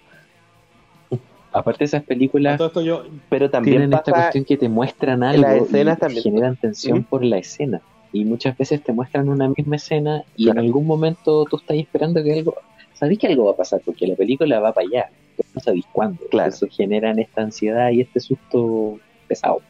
Aparte 1.52 1.84
esas 1.84 2.02
A 2.02 2.06
películas 2.06 2.56
todo 2.58 2.68
esto 2.68 2.80
yo, 2.82 3.04
Pero 3.28 3.50
también 3.50 3.74
tienen 3.78 3.92
esta 3.92 4.12
cuestión 4.12 4.44
que 4.44 4.56
te 4.56 4.68
muestran 4.68 5.22
algo 5.22 5.42
las 5.42 5.62
escenas 5.62 5.96
y 5.98 6.00
también. 6.00 6.22
generan 6.22 6.56
tensión 6.56 6.98
¿Mm? 7.00 7.04
por 7.04 7.24
la 7.24 7.38
escena. 7.38 7.80
Y 8.12 8.24
muchas 8.24 8.56
veces 8.58 8.82
te 8.82 8.92
muestran 8.92 9.28
una 9.28 9.48
misma 9.48 9.76
escena 9.76 10.22
y 10.36 10.50
en 10.50 10.58
algún 10.58 10.86
momento 10.86 11.44
tú 11.46 11.56
estás 11.56 11.76
esperando 11.78 12.22
que 12.22 12.32
algo... 12.32 12.54
Sabéis 12.94 13.18
que 13.18 13.26
algo 13.26 13.46
va 13.46 13.52
a 13.52 13.56
pasar 13.56 13.80
porque 13.84 14.06
la 14.06 14.14
película 14.14 14.60
va 14.60 14.72
para 14.72 14.86
allá. 14.86 15.10
pero 15.36 15.48
No 15.54 15.60
sabéis 15.60 15.86
cuándo. 15.92 16.22
Claro. 16.30 16.50
Eso 16.50 16.66
generan 16.70 17.18
esta 17.18 17.42
ansiedad 17.42 17.90
y 17.90 18.00
este 18.02 18.20
susto 18.20 18.98
pesado. 19.26 19.60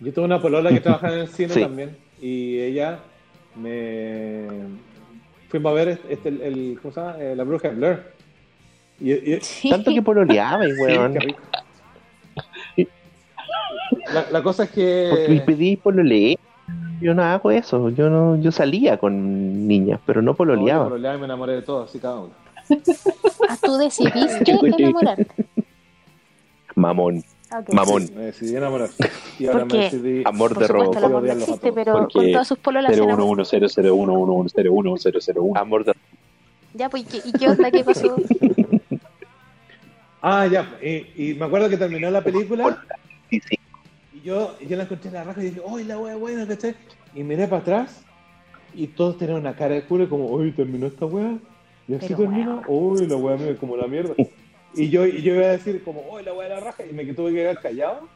yo 0.00 0.12
tuve 0.12 0.24
una 0.24 0.40
polola 0.42 0.70
que 0.70 0.80
trabajaba 0.80 1.14
en 1.14 1.20
el 1.20 1.28
cine 1.28 1.48
Sí. 1.54 1.60
también 1.60 1.96
y 2.20 2.58
ella 2.58 2.98
me 3.54 4.46
fuimos 5.48 5.70
a 5.70 5.74
ver 5.74 6.00
este, 6.10 6.28
el, 6.28 6.40
el- 6.42 6.78
¿cómo 6.82 6.92
se 6.92 7.00
llama? 7.00 7.16
Eh, 7.20 7.36
la 7.36 7.44
bruja 7.44 7.68
de 7.68 7.74
Blair. 7.76 8.02
Y, 9.00 9.12
y- 9.12 9.40
Sí. 9.40 9.70
tanto 9.70 9.92
que 9.92 10.02
pololeaba, 10.02 10.66
y 10.66 10.72
weón. 10.72 11.14
Sí. 12.74 12.88
La, 14.12 14.26
la 14.30 14.42
cosa 14.42 14.64
es 14.64 14.68
Porque 14.70 15.26
me 15.28 15.34
que 15.36 15.40
pedí 15.46 15.76
pololear. 15.76 16.38
Yo 17.00 17.14
no 17.14 17.22
hago 17.22 17.50
eso. 17.50 17.90
Yo 17.90 18.08
no, 18.08 18.36
yo 18.40 18.50
salía 18.52 18.96
con 18.98 19.66
niñas, 19.68 20.00
pero 20.06 20.22
no 20.22 20.26
No, 20.26 20.32
yo 20.32 20.36
pololeaba. 20.36 20.84
pololeaba 20.84 21.16
y 21.16 21.20
me 21.20 21.24
enamoré 21.26 21.52
de 21.54 21.62
todo, 21.62 21.84
así 21.84 21.98
cada 21.98 22.20
uno. 22.20 22.30
Ah, 23.48 23.56
tú 23.62 23.76
decidiste 23.76 24.50
enamorarte. 24.50 25.26
Mamón, 26.74 27.22
Ok. 27.56 27.72
mamón, 27.72 28.08
Me 28.14 28.24
decidí 28.26 28.56
enamorar. 28.56 28.88
Y 29.38 29.46
ahora 29.46 29.60
¿Por 29.60 29.72
me 29.72 29.78
decidí. 29.84 30.22
amor 30.26 30.52
Por 30.54 30.62
de 30.62 30.66
supuesto, 30.66 30.92
robo, 30.92 30.98
el 30.98 31.04
amor 31.04 31.22
no 31.22 31.32
existe, 31.32 31.72
pero 31.72 31.92
Porque 31.92 32.12
con 32.18 32.32
todas 32.32 32.48
sus 32.48 32.58
pololas 32.58 32.94
se 32.94 33.02
enamoró. 33.02 33.26
01100110101. 33.44 35.56
amor 35.58 35.84
de 35.84 35.92
Ya, 36.74 36.88
pues, 36.90 37.02
¿y 37.02 37.06
qué, 37.06 37.20
y 37.28 37.32
qué 37.32 37.48
onda? 37.48 37.70
¿Qué 37.70 37.84
pasó? 37.84 38.16
Ah, 40.28 40.44
ya. 40.48 40.76
Y, 40.82 41.30
y 41.30 41.34
me 41.34 41.44
acuerdo 41.44 41.68
que 41.70 41.76
terminó 41.76 42.10
la 42.10 42.20
película 42.20 42.84
Sí, 43.30 43.40
sí. 43.48 43.56
y 44.12 44.20
yo, 44.22 44.56
y 44.60 44.66
yo 44.66 44.76
la 44.76 44.82
encontré 44.82 45.06
en 45.08 45.14
la 45.14 45.22
raja 45.22 45.40
y 45.40 45.50
dije, 45.50 45.60
¡ay, 45.68 45.84
la 45.84 45.98
wea 45.98 46.16
buena! 46.16 46.48
¿cachai? 46.48 46.74
Y 47.14 47.22
miré 47.22 47.46
para 47.46 47.62
atrás 47.62 48.04
y 48.74 48.88
todos 48.88 49.18
tenían 49.18 49.38
una 49.38 49.54
cara 49.54 49.76
de 49.76 49.84
culo 49.84 50.08
como, 50.08 50.26
¡uy, 50.26 50.50
terminó 50.50 50.88
esta 50.88 51.06
wea! 51.06 51.38
Y 51.86 51.94
así 51.94 52.06
Pero 52.08 52.22
termina, 52.22 52.60
¡uy, 52.66 53.06
la 53.06 53.16
wea 53.16 53.36
me 53.36 53.54
como 53.54 53.76
la 53.76 53.86
mierda! 53.86 54.14
Y 54.74 54.90
yo, 54.90 55.06
y 55.06 55.22
yo 55.22 55.34
iba 55.36 55.44
a 55.46 55.50
decir 55.52 55.80
como, 55.84 56.02
¡uy, 56.10 56.24
la 56.24 56.32
wea 56.34 56.48
de 56.48 56.54
la 56.56 56.60
raja! 56.60 56.84
Y 56.84 56.92
me 56.92 57.04
tuve 57.14 57.30
que 57.30 57.36
quedar 57.36 57.60
callado. 57.60 58.08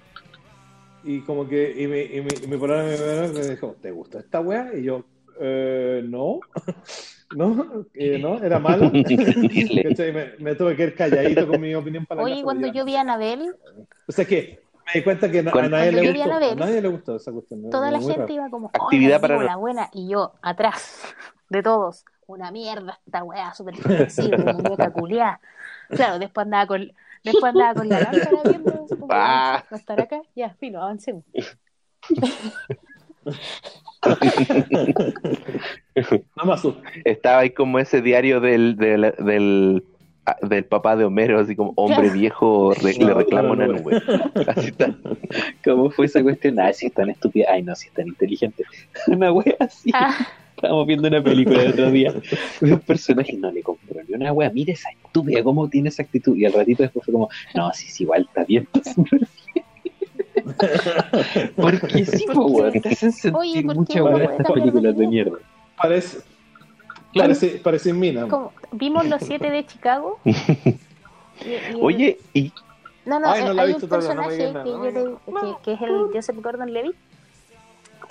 Y 1.05 1.21
como 1.21 1.49
que, 1.49 1.81
y 1.81 1.87
mi, 1.87 2.01
y 2.01 2.21
mi, 2.23 2.29
y 2.45 2.47
mi 2.49 2.57
me, 2.57 3.29
me- 3.29 3.29
me 3.29 3.51
dijo, 3.51 3.77
¿te 3.81 3.93
gustó 3.93 4.19
esta 4.19 4.41
wea? 4.41 4.73
Y 4.77 4.83
yo, 4.83 5.05
eh, 5.41 6.03
no. 6.05 6.41
¿No? 7.35 7.87
Eh, 7.95 8.19
¿No? 8.19 8.43
¿Era 8.43 8.59
malo? 8.59 8.91
Me, 8.93 10.33
me 10.39 10.55
tuve 10.55 10.77
que 10.77 10.83
ir 10.85 10.95
calladito 10.95 11.47
con 11.47 11.61
mi 11.61 11.75
opinión 11.75 12.05
para 12.07 12.21
la 12.23 12.25
Oye, 12.25 12.43
cuando 12.43 12.67
yo 12.69 12.85
vi 12.85 12.97
a 12.97 13.03
Anabel, 13.03 13.55
O 14.09 14.13
sea 14.13 14.25
que 14.25 14.61
me 14.87 14.93
di 14.95 15.03
cuenta 15.05 15.31
que 15.31 15.39
a 15.41 15.51
Cuando- 15.51 15.71
nadie 15.77 15.93
le 15.93 16.01
a 16.09 16.13
gustó. 16.13 16.21
A 16.23 16.25
Anabel, 16.37 16.59
nadie 16.59 16.83
le 16.83 16.89
gustó 16.89 17.17
esa 17.17 17.31
cuestión. 17.33 17.63
¿no? 17.63 17.71
toda 17.71 17.91
la 17.91 18.01
gente 18.01 18.17
raro. 18.19 18.33
iba 18.33 18.51
como, 18.51 18.71
Actividad 18.73 19.19
¡oh, 19.19 19.21
para- 19.21 19.57
buena! 19.57 19.89
Y 19.93 20.09
yo, 20.09 20.33
atrás 20.43 21.03
de 21.49 21.63
todos, 21.63 22.05
una 22.27 22.51
mierda 22.51 22.99
esta 23.07 23.23
weá, 23.23 23.55
súper 23.55 23.77
depresiva, 23.77 24.37
muñeca 24.53 24.93
culiá. 24.93 25.41
Claro, 25.89 26.19
después 26.19 26.45
andaba 26.47 26.67
con, 26.67 26.93
después 27.23 27.45
andaba 27.55 27.75
con 27.75 27.89
la 27.89 28.01
lámpara 28.01 28.43
viendo, 28.45 28.87
como, 28.89 29.07
Ah. 29.11 29.63
¿va 29.71 29.77
a 29.77 29.77
estar 29.77 30.01
acá? 30.01 30.21
Ya, 30.35 30.51
filo, 30.55 30.83
avancemos. 30.83 31.25
No 36.37 36.45
me 36.45 36.53
asusto. 36.53 36.83
Estaba 37.05 37.41
ahí 37.41 37.51
como 37.51 37.79
ese 37.79 38.01
diario 38.03 38.41
del, 38.41 38.77
del, 38.77 39.15
del, 39.19 39.85
ah, 40.27 40.37
del 40.43 40.65
papá 40.65 40.97
de 40.97 41.05
Homero, 41.05 41.39
así 41.39 41.55
como 41.57 41.73
hombre 41.77 42.11
viejo 42.15 42.73
re- 42.75 42.95
le 42.95 43.15
reclama 43.15 43.51
una 43.51 43.67
nube. 43.67 44.01
Así 44.47 44.69
está. 44.69 44.95
¿Cómo 45.65 45.91
fue 45.91 46.07
esa 46.07 46.23
cuestión? 46.23 46.59
Ah, 46.61 46.73
si 46.73 46.87
es 46.87 46.93
tan 46.95 47.11
estúpida. 47.11 47.47
Ay, 47.51 47.63
no, 47.63 47.75
si 47.75 47.89
es 47.89 47.95
tan 47.95 48.09
inteligente. 48.09 48.65
Una 49.09 49.33
wea 49.33 49.57
así. 49.61 49.91
Ah, 49.95 50.15
Estábamos 50.57 50.87
viendo 50.87 51.09
una 51.09 51.23
película 51.23 51.63
el 51.63 51.71
otro 51.71 51.91
día 51.91 52.13
de 52.61 52.73
un 52.75 52.81
personaje 52.81 53.33
no 53.35 53.51
le 53.51 53.63
compró 53.63 53.99
ni 54.07 54.15
una 54.15 54.31
wea. 54.31 54.51
Mira 54.51 54.75
esa 54.75 54.91
estúpida, 54.91 55.43
cómo 55.43 55.69
tiene 55.71 55.89
esa 55.89 56.03
actitud. 56.03 56.37
Y 56.37 56.45
al 56.45 56.53
ratito 56.53 56.83
después 56.83 57.03
fue 57.05 57.13
como, 57.13 57.31
no, 57.55 57.73
sí, 57.73 57.89
sí, 57.89 58.03
igual 58.03 58.27
está 58.29 58.45
bien. 58.45 58.69
Porque 61.57 62.05
sí, 62.07 62.25
po, 62.33 62.47
weón, 62.47 62.73
te 62.81 62.89
hacen 62.89 63.13
sentir 63.13 63.39
Oye, 63.39 63.63
¿por 63.63 63.87
qué 63.87 64.01
mucha 64.01 64.23
estas 64.25 64.53
películas 64.53 64.97
de 64.97 65.07
mierda. 65.07 65.39
Parece, 65.77 66.19
parece, 67.15 67.49
parece 67.63 67.93
mina. 67.93 68.27
como, 68.29 68.53
vimos 68.73 69.07
los 69.09 69.23
siete 69.23 69.51
de 69.51 69.65
Chicago. 69.67 70.19
y- 70.25 70.31
y- 70.31 71.59
Oye, 71.81 72.19
y 72.35 72.53
No, 73.05 73.19
no, 73.19 73.31
Ay, 73.31 73.43
hay 73.59 73.73
un 73.75 73.81
no 73.81 73.89
personaje 73.89 74.37
que, 74.37 74.53
nada. 74.53 74.65
yo 74.67 74.85
le- 74.91 74.93
que, 74.93 75.55
que 75.65 75.73
es 75.75 75.81
el 75.83 76.09
Joseph 76.13 76.37
Gordon-Levitt. 76.43 76.97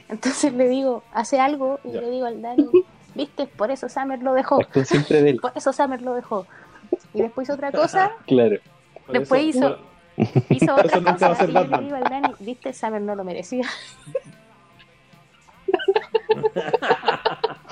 Entonces 0.09 0.53
le 0.53 0.67
digo, 0.67 1.03
hace 1.13 1.39
algo 1.39 1.79
y 1.83 1.91
Ya. 1.91 2.01
le 2.01 2.09
digo 2.09 2.25
al 2.25 2.41
Dani, 2.41 2.67
viste, 3.13 3.45
por 3.45 3.69
eso 3.69 3.87
Summer 3.89 4.21
lo 4.23 4.33
dejó, 4.33 4.59
Actúan 4.61 4.85
siempre 4.85 5.21
de 5.21 5.29
él. 5.31 5.37
por 5.39 5.51
eso 5.55 5.71
Summer 5.71 6.01
lo 6.01 6.15
dejó. 6.15 6.47
Y 7.13 7.21
después 7.21 7.45
hizo 7.45 7.53
otra 7.53 7.71
cosa, 7.71 8.11
Claro. 8.25 8.57
Por 9.05 9.19
después 9.19 9.41
eso- 9.55 9.59
hizo- 9.59 9.77
hizo 10.49 10.73
otra 10.73 10.85
eso 10.87 11.01
nunca 11.01 11.27
va 11.27 11.33
a 11.33 11.35
ser 11.35 11.49
yo 11.51 11.63
le 11.63 11.77
digo 11.83 11.95
al 11.95 12.03
Dani, 12.03 12.33
viste, 12.39 12.73
Summer 12.73 13.01
no 13.01 13.15
lo 13.15 13.23
merecía. 13.23 13.65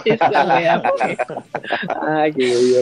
Esa 0.05 0.29
wea 0.29 0.81
fue. 0.81 1.17
Ay, 2.01 2.33
qué 2.33 2.55
odio. 2.55 2.81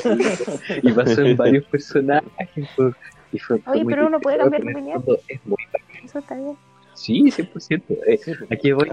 Y 0.84 0.92
pasó 0.92 1.22
en 1.22 1.38
varios 1.38 1.66
personajes. 1.66 2.30
fue- 2.76 2.92
y 3.32 3.40
fue- 3.40 3.62
Oye, 3.66 3.84
pero 3.86 4.08
uno 4.08 4.20
puede 4.20 4.38
cambiar 4.38 4.64
de 4.64 4.72
opinión. 4.72 5.04
Es 5.28 5.46
muy 5.46 5.58
Eso 6.04 6.20
está 6.20 6.36
bien. 6.36 6.56
Sí, 6.94 7.24
100%. 7.32 7.84
Eh, 8.08 8.18
Sí, 8.18 8.34
pues. 8.38 8.52
aquí 8.52 8.72
voy. 8.72 8.90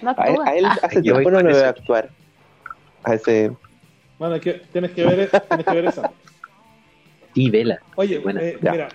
No 0.00 0.14
A 0.16 0.24
él, 0.28 0.36
a 0.44 0.54
él 0.56 0.64
Ah, 0.66 0.78
hace 0.82 1.02
tiempo 1.02 1.22
voy 1.22 1.32
no 1.32 1.40
lo 1.40 1.54
veo 1.54 1.68
actuar. 1.68 2.08
A 3.04 3.14
ese. 3.14 3.52
Bueno, 4.18 4.40
que 4.40 4.52
tienes 4.72 4.92
que 4.92 5.04
ver, 5.04 5.28
tienes 5.48 5.66
que 5.66 5.74
ver 5.74 5.84
esa. 5.86 6.10
Y 7.34 7.50
vela. 7.50 7.80
Oye, 7.96 8.18
Buena. 8.20 8.40
eh, 8.42 8.56
mira, 8.60 8.88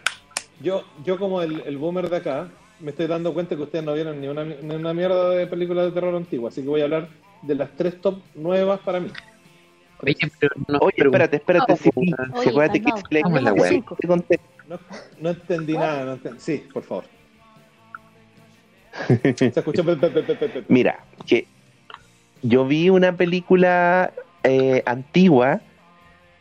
yo, 0.62 0.84
yo 1.04 1.18
como 1.18 1.42
el, 1.42 1.62
el 1.66 1.78
boomer 1.78 2.10
de 2.10 2.18
acá, 2.18 2.48
me 2.80 2.92
estoy 2.92 3.08
dando 3.08 3.34
cuenta 3.34 3.56
que 3.56 3.62
ustedes 3.64 3.84
no 3.86 3.94
vieron 3.94 4.20
ni 4.22 4.28
una, 4.28 4.44
ni 4.46 4.76
una 4.76 4.94
mierda 4.94 5.30
de 5.32 5.48
películas 5.48 5.86
de 5.86 5.92
terror 5.92 6.16
antigua, 6.16 6.50
así 6.50 6.62
que 6.62 6.68
voy 6.68 6.82
a 6.82 6.86
hablar 6.86 7.08
de 7.42 7.56
las 7.56 7.70
tres 7.76 8.00
top 8.02 8.20
nuevas 8.36 8.80
para 8.82 9.00
mí. 9.00 9.10
Oye, 10.00 10.16
pero 10.40 10.52
no. 10.68 10.78
Oye, 10.80 10.94
espérate, 10.98 11.38
espérate. 11.38 11.72
No, 11.74 11.78
sí, 11.78 11.90
pues, 11.92 12.06
sí, 12.08 12.14
Oye, 12.34 12.82
que 12.82 13.42
la 13.42 13.68
sí, 13.68 13.84
te 14.00 14.08
conté. 14.08 14.40
No, 14.68 14.80
no 15.20 15.30
entendí 15.30 15.74
nada. 15.74 16.06
No 16.06 16.14
entendí. 16.14 16.40
Sí, 16.40 16.64
por 16.72 16.84
favor. 16.84 17.06
Se 19.38 19.46
escuchó. 19.48 19.84
pe- 19.84 19.96
pe- 19.96 20.10
pe- 20.10 20.22
pe- 20.24 20.36
pe- 20.36 20.50
pe- 20.50 20.64
Mira, 20.68 21.04
que 21.26 21.48
yo 22.44 22.68
vi 22.68 22.90
una 22.90 23.16
película 23.18 24.14
eh, 24.44 24.84
antigua 24.86 25.62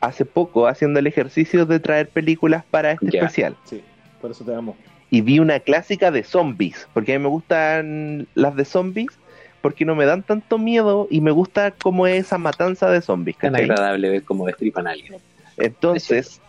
hace 0.01 0.25
poco 0.27 0.67
haciendo 0.67 0.99
el 1.01 1.07
ejercicio 1.07 1.65
de 1.65 1.81
traer 1.81 2.09
películas 2.11 2.65
para 2.71 2.93
este 2.93 3.11
Ya. 3.11 3.21
especial. 3.21 3.57
Sí, 3.65 3.83
por 4.27 4.33
eso 4.33 4.45
te 4.45 4.55
amo. 4.55 4.77
Y 5.09 5.21
vi 5.21 5.39
una 5.39 5.61
clásica 5.61 6.11
de 6.11 6.25
zombies, 6.25 6.89
porque 6.93 7.15
a 7.15 7.19
mí 7.19 7.23
me 7.23 7.29
gustan 7.29 8.27
las 8.35 8.57
de 8.57 8.65
zombies, 8.65 9.11
porque 9.63 9.85
no 9.85 9.95
me 9.95 10.05
dan 10.05 10.25
tanto 10.25 10.59
miedo 10.59 11.07
y 11.11 11.21
me 11.21 11.31
gusta 11.31 11.71
como 11.71 12.09
esa 12.09 12.39
matanza 12.39 12.91
de 12.91 13.01
zombies. 13.01 13.39
tan 13.39 13.55
agradable 13.55 14.11
ver 14.11 14.25
cómo 14.25 14.47
destripan 14.47 14.89
a 14.89 14.91
alguien. 14.91 15.21
Entonces, 15.59 16.41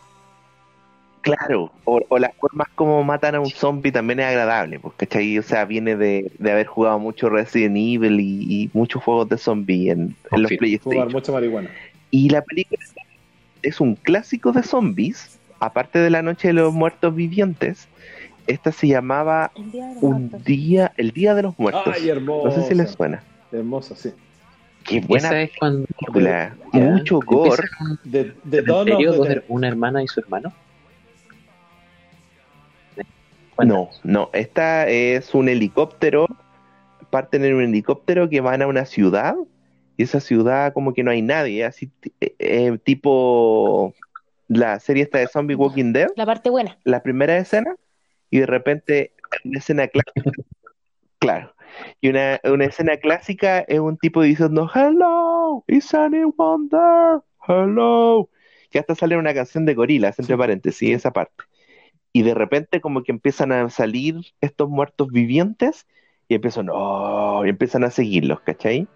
claro, 1.22 1.72
o, 1.86 2.02
o 2.10 2.18
las 2.18 2.34
formas 2.36 2.68
como 2.74 3.04
matan 3.04 3.36
a 3.36 3.40
un 3.42 3.52
zombie 3.52 3.92
también 3.92 4.22
es 4.22 4.26
agradable, 4.26 4.80
pues, 4.80 4.96
¿cachai? 4.98 5.38
O 5.38 5.44
sea, 5.44 5.66
viene 5.66 5.96
de, 5.96 6.32
de 6.40 6.52
haber 6.52 6.66
jugado 6.66 6.98
mucho 6.98 7.30
Resident 7.30 7.78
Evil 7.78 8.20
y, 8.20 8.64
y 8.64 8.70
muchos 8.74 9.04
juegos 9.04 9.30
de 9.30 9.38
zombie 9.38 9.92
en, 9.92 10.16
en 10.32 10.42
los 10.42 10.52
PlayStation. 10.54 11.12
mucha 11.12 11.32
marihuana. 11.32 11.70
Y 12.10 12.30
la 12.30 12.42
película 12.42 12.80
es 13.62 13.80
un 13.80 13.96
clásico 13.96 14.52
de 14.52 14.64
zombies, 14.64 15.37
aparte 15.60 16.00
de 16.00 16.10
La 16.10 16.22
Noche 16.22 16.50
de 16.50 16.54
los 16.54 16.74
Muertos 16.74 17.14
Vivientes. 17.16 17.88
Esta 18.48 18.72
se 18.72 18.88
llamaba 18.88 19.52
El 19.56 19.72
día 19.72 19.88
de 19.88 19.94
los 19.96 20.04
Un 20.04 20.12
muertos. 20.22 20.44
día, 20.46 20.92
El 20.98 21.12
Día 21.12 21.36
de 21.36 21.42
los 21.44 21.60
Muertos. 21.60 21.84
Ay, 21.94 22.10
hermosa. 22.10 22.48
no 22.48 22.56
sé 22.64 22.68
si 22.70 22.76
les 22.76 22.92
suena. 22.92 23.24
Hermosa, 23.52 23.96
sí. 23.96 24.12
Qué 24.86 25.02
buena 25.02 25.28
Esa 25.28 25.42
es 25.42 25.52
cuando. 25.60 25.86
película. 25.88 26.56
Ya, 26.74 26.80
Mucho 26.80 27.20
gore. 27.20 27.64
De, 28.06 28.34
de 28.46 28.64
her- 28.64 29.44
una 29.50 29.68
hermana 29.68 30.02
y 30.02 30.08
su 30.08 30.22
hermano. 30.22 30.54
No, 33.66 33.90
no, 34.04 34.30
esta 34.34 34.88
es 34.88 35.34
un 35.34 35.50
helicóptero, 35.50 36.28
parten 37.10 37.44
en 37.44 37.56
un 37.56 37.64
helicóptero 37.64 38.30
que 38.30 38.40
van 38.40 38.62
a 38.62 38.68
una 38.68 38.86
ciudad 38.86 39.36
y 39.98 40.04
esa 40.04 40.20
ciudad 40.20 40.74
como 40.74 40.94
que 40.94 41.04
no 41.04 41.10
hay 41.10 41.24
nadie, 41.24 41.66
así 41.66 41.90
eh, 42.22 42.36
eh, 42.38 42.78
tipo 42.84 43.96
la 44.48 44.80
serie 44.80 45.04
esta 45.04 45.20
de 45.20 45.28
Zombie 45.28 45.56
Walking 45.56 45.94
Dead, 45.94 46.08
La 46.16 46.26
parte 46.26 46.50
buena. 46.50 46.78
la 46.84 47.02
primera 47.04 47.38
escena 47.38 47.76
y 48.30 48.40
de 48.40 48.46
repente 48.46 49.14
una 49.44 49.60
escena 49.60 49.88
clásica, 49.88 50.14
claro, 51.20 51.54
y 52.02 52.10
una, 52.10 52.40
una 52.44 52.66
escena 52.66 52.98
clásica 52.98 53.60
es 53.60 53.80
un 53.80 53.98
tipo 53.98 54.22
diciendo 54.22 54.70
Hello, 54.74 55.64
is 55.68 55.94
anyone 55.94 56.70
there? 56.70 57.20
Hello, 57.48 58.30
que 58.72 58.80
hasta 58.80 58.96
sale 58.96 59.18
una 59.18 59.34
canción 59.34 59.66
de 59.66 59.74
gorilas, 59.76 60.20
entre 60.20 60.36
Sí. 60.36 60.40
paréntesis, 60.40 60.96
esa 60.96 61.12
parte. 61.12 61.44
Y 62.14 62.24
de 62.24 62.34
repente 62.34 62.82
como 62.82 63.04
que 63.04 63.12
empiezan 63.12 63.52
a 63.52 63.70
salir 63.70 64.16
estos 64.42 64.70
muertos 64.70 65.10
vivientes 65.10 65.88
y 66.28 66.36
empiezan, 66.36 66.68
oh, 66.72 67.44
y 67.46 67.50
empiezan 67.50 67.84
a 67.84 67.92
seguirlos, 67.92 68.42
¿cachai? 68.42 68.88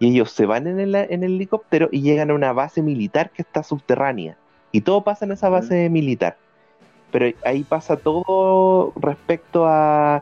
Y 0.00 0.08
ellos 0.10 0.32
se 0.32 0.46
van 0.46 0.66
en 0.66 0.80
el, 0.80 0.94
en 0.94 1.22
el 1.24 1.34
helicóptero 1.34 1.88
y 1.92 2.02
llegan 2.02 2.30
a 2.30 2.34
una 2.34 2.52
base 2.52 2.82
militar 2.82 3.30
que 3.32 3.42
está 3.42 3.62
subterránea. 3.62 4.38
Y 4.72 4.80
todo 4.82 5.02
pasa 5.02 5.24
en 5.24 5.32
esa 5.32 5.48
base 5.48 5.88
militar. 5.90 6.36
Pero 7.10 7.26
ahí 7.44 7.64
pasa 7.64 7.96
todo 7.96 8.92
respecto 8.96 9.66
a, 9.66 10.16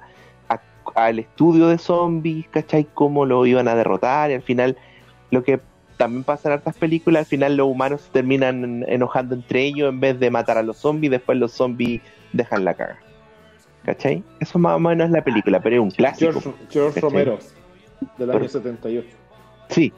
a- 0.48 0.60
al 0.94 1.18
estudio 1.18 1.68
de 1.68 1.76
zombies, 1.78 2.46
¿cachai? 2.48 2.84
Cómo 2.94 3.26
lo 3.26 3.44
iban 3.44 3.68
a 3.68 3.74
derrotar. 3.74 4.30
Y 4.30 4.34
al 4.34 4.42
final, 4.42 4.76
lo 5.30 5.44
que 5.44 5.60
también 5.98 6.24
pasa 6.24 6.48
en 6.48 6.54
hartas 6.54 6.76
películas, 6.76 7.20
al 7.20 7.26
final 7.26 7.56
los 7.56 7.66
humanos 7.66 8.02
se 8.02 8.10
terminan 8.10 8.84
enojando 8.88 9.34
entre 9.34 9.64
ellos 9.64 9.90
en 9.90 10.00
vez 10.00 10.18
de 10.18 10.30
matar 10.30 10.56
a 10.56 10.62
los 10.62 10.78
zombies. 10.78 11.10
Después 11.10 11.36
los 11.38 11.52
zombies 11.52 12.00
dejan 12.32 12.64
la 12.64 12.72
caga. 12.74 12.98
¿Cachai? 13.84 14.22
Eso 14.40 14.58
más 14.58 14.76
o 14.76 14.78
menos 14.80 15.06
es 15.06 15.10
la 15.12 15.22
película, 15.24 15.60
pero 15.60 15.76
es 15.76 15.82
un 15.82 15.90
clásico. 15.90 16.40
George. 16.70 17.00
Romero, 17.00 17.38
del 18.16 18.30
año 18.30 18.48
78. 18.48 19.06
Sí, 19.70 19.92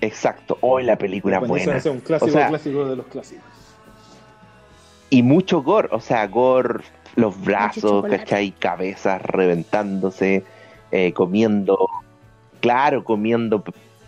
exacto. 0.00 0.58
Hoy 0.60 0.84
la 0.84 0.96
película 0.96 1.38
Buenísimo, 1.38 1.64
buena. 1.66 1.78
ese 1.78 1.88
es 1.88 1.94
un 1.94 2.00
clásico, 2.00 2.30
O 2.30 2.32
sea- 2.32 2.48
clásico 2.48 2.84
de 2.84 2.96
los 2.96 3.06
clásicos. 3.06 3.44
Y 5.10 5.22
mucho 5.22 5.62
gore, 5.62 5.88
o 5.92 6.00
sea, 6.00 6.26
gore, 6.26 6.80
los 7.16 7.40
brazos. 7.42 8.04
¿cachai? 8.06 8.50
Cabezas 8.52 9.22
reventándose, 9.22 10.44
eh, 10.90 11.12
comiendo, 11.12 11.88
claro, 12.60 13.04
comiendo 13.04 13.64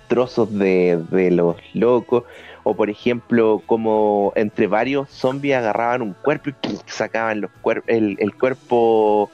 trozos 0.08 0.52
de, 0.52 1.02
de 1.10 1.30
los 1.30 1.56
locos. 1.74 2.24
O 2.62 2.74
por 2.74 2.90
ejemplo, 2.90 3.62
como 3.64 4.32
entre 4.36 4.66
varios 4.66 5.08
zombies 5.08 5.56
agarraban 5.56 6.02
un 6.02 6.12
cuerpo 6.12 6.50
y 6.50 6.54
sacaban 6.86 7.40
los 7.40 7.50
cuer- 7.62 7.82
el, 7.86 8.16
el 8.20 8.34
cuerpo 8.34 9.30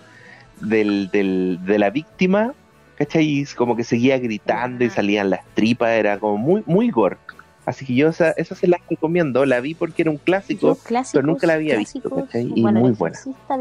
del, 0.60 1.10
del- 1.10 1.58
de 1.64 1.78
la 1.80 1.90
víctima, 1.90 2.54
¿cachai? 2.96 3.24
Y 3.40 3.44
como 3.46 3.76
que 3.76 3.84
seguía 3.84 4.18
gritando 4.18 4.84
y 4.84 4.90
salían 4.90 5.30
las 5.30 5.44
tripas, 5.54 5.90
era 5.90 6.18
como 6.18 6.36
muy, 6.36 6.62
muy 6.66 6.90
gore. 6.90 7.16
Así 7.64 7.84
que 7.84 7.94
yo 7.94 8.08
esa, 8.08 8.30
esa 8.32 8.54
se 8.54 8.68
las 8.68 8.80
recomiendo, 8.88 9.44
la 9.44 9.58
vi 9.60 9.74
porque 9.74 10.02
era 10.02 10.10
un 10.12 10.18
clásico. 10.18 10.76
Clásicos, 10.84 11.12
pero 11.14 11.26
nunca 11.26 11.46
la 11.48 11.54
había 11.54 11.76
visto, 11.76 12.08
¿cachai? 12.08 12.52
Y 12.54 12.62
bueno, 12.62 12.80
muy 12.80 12.92
buena. 12.92 13.18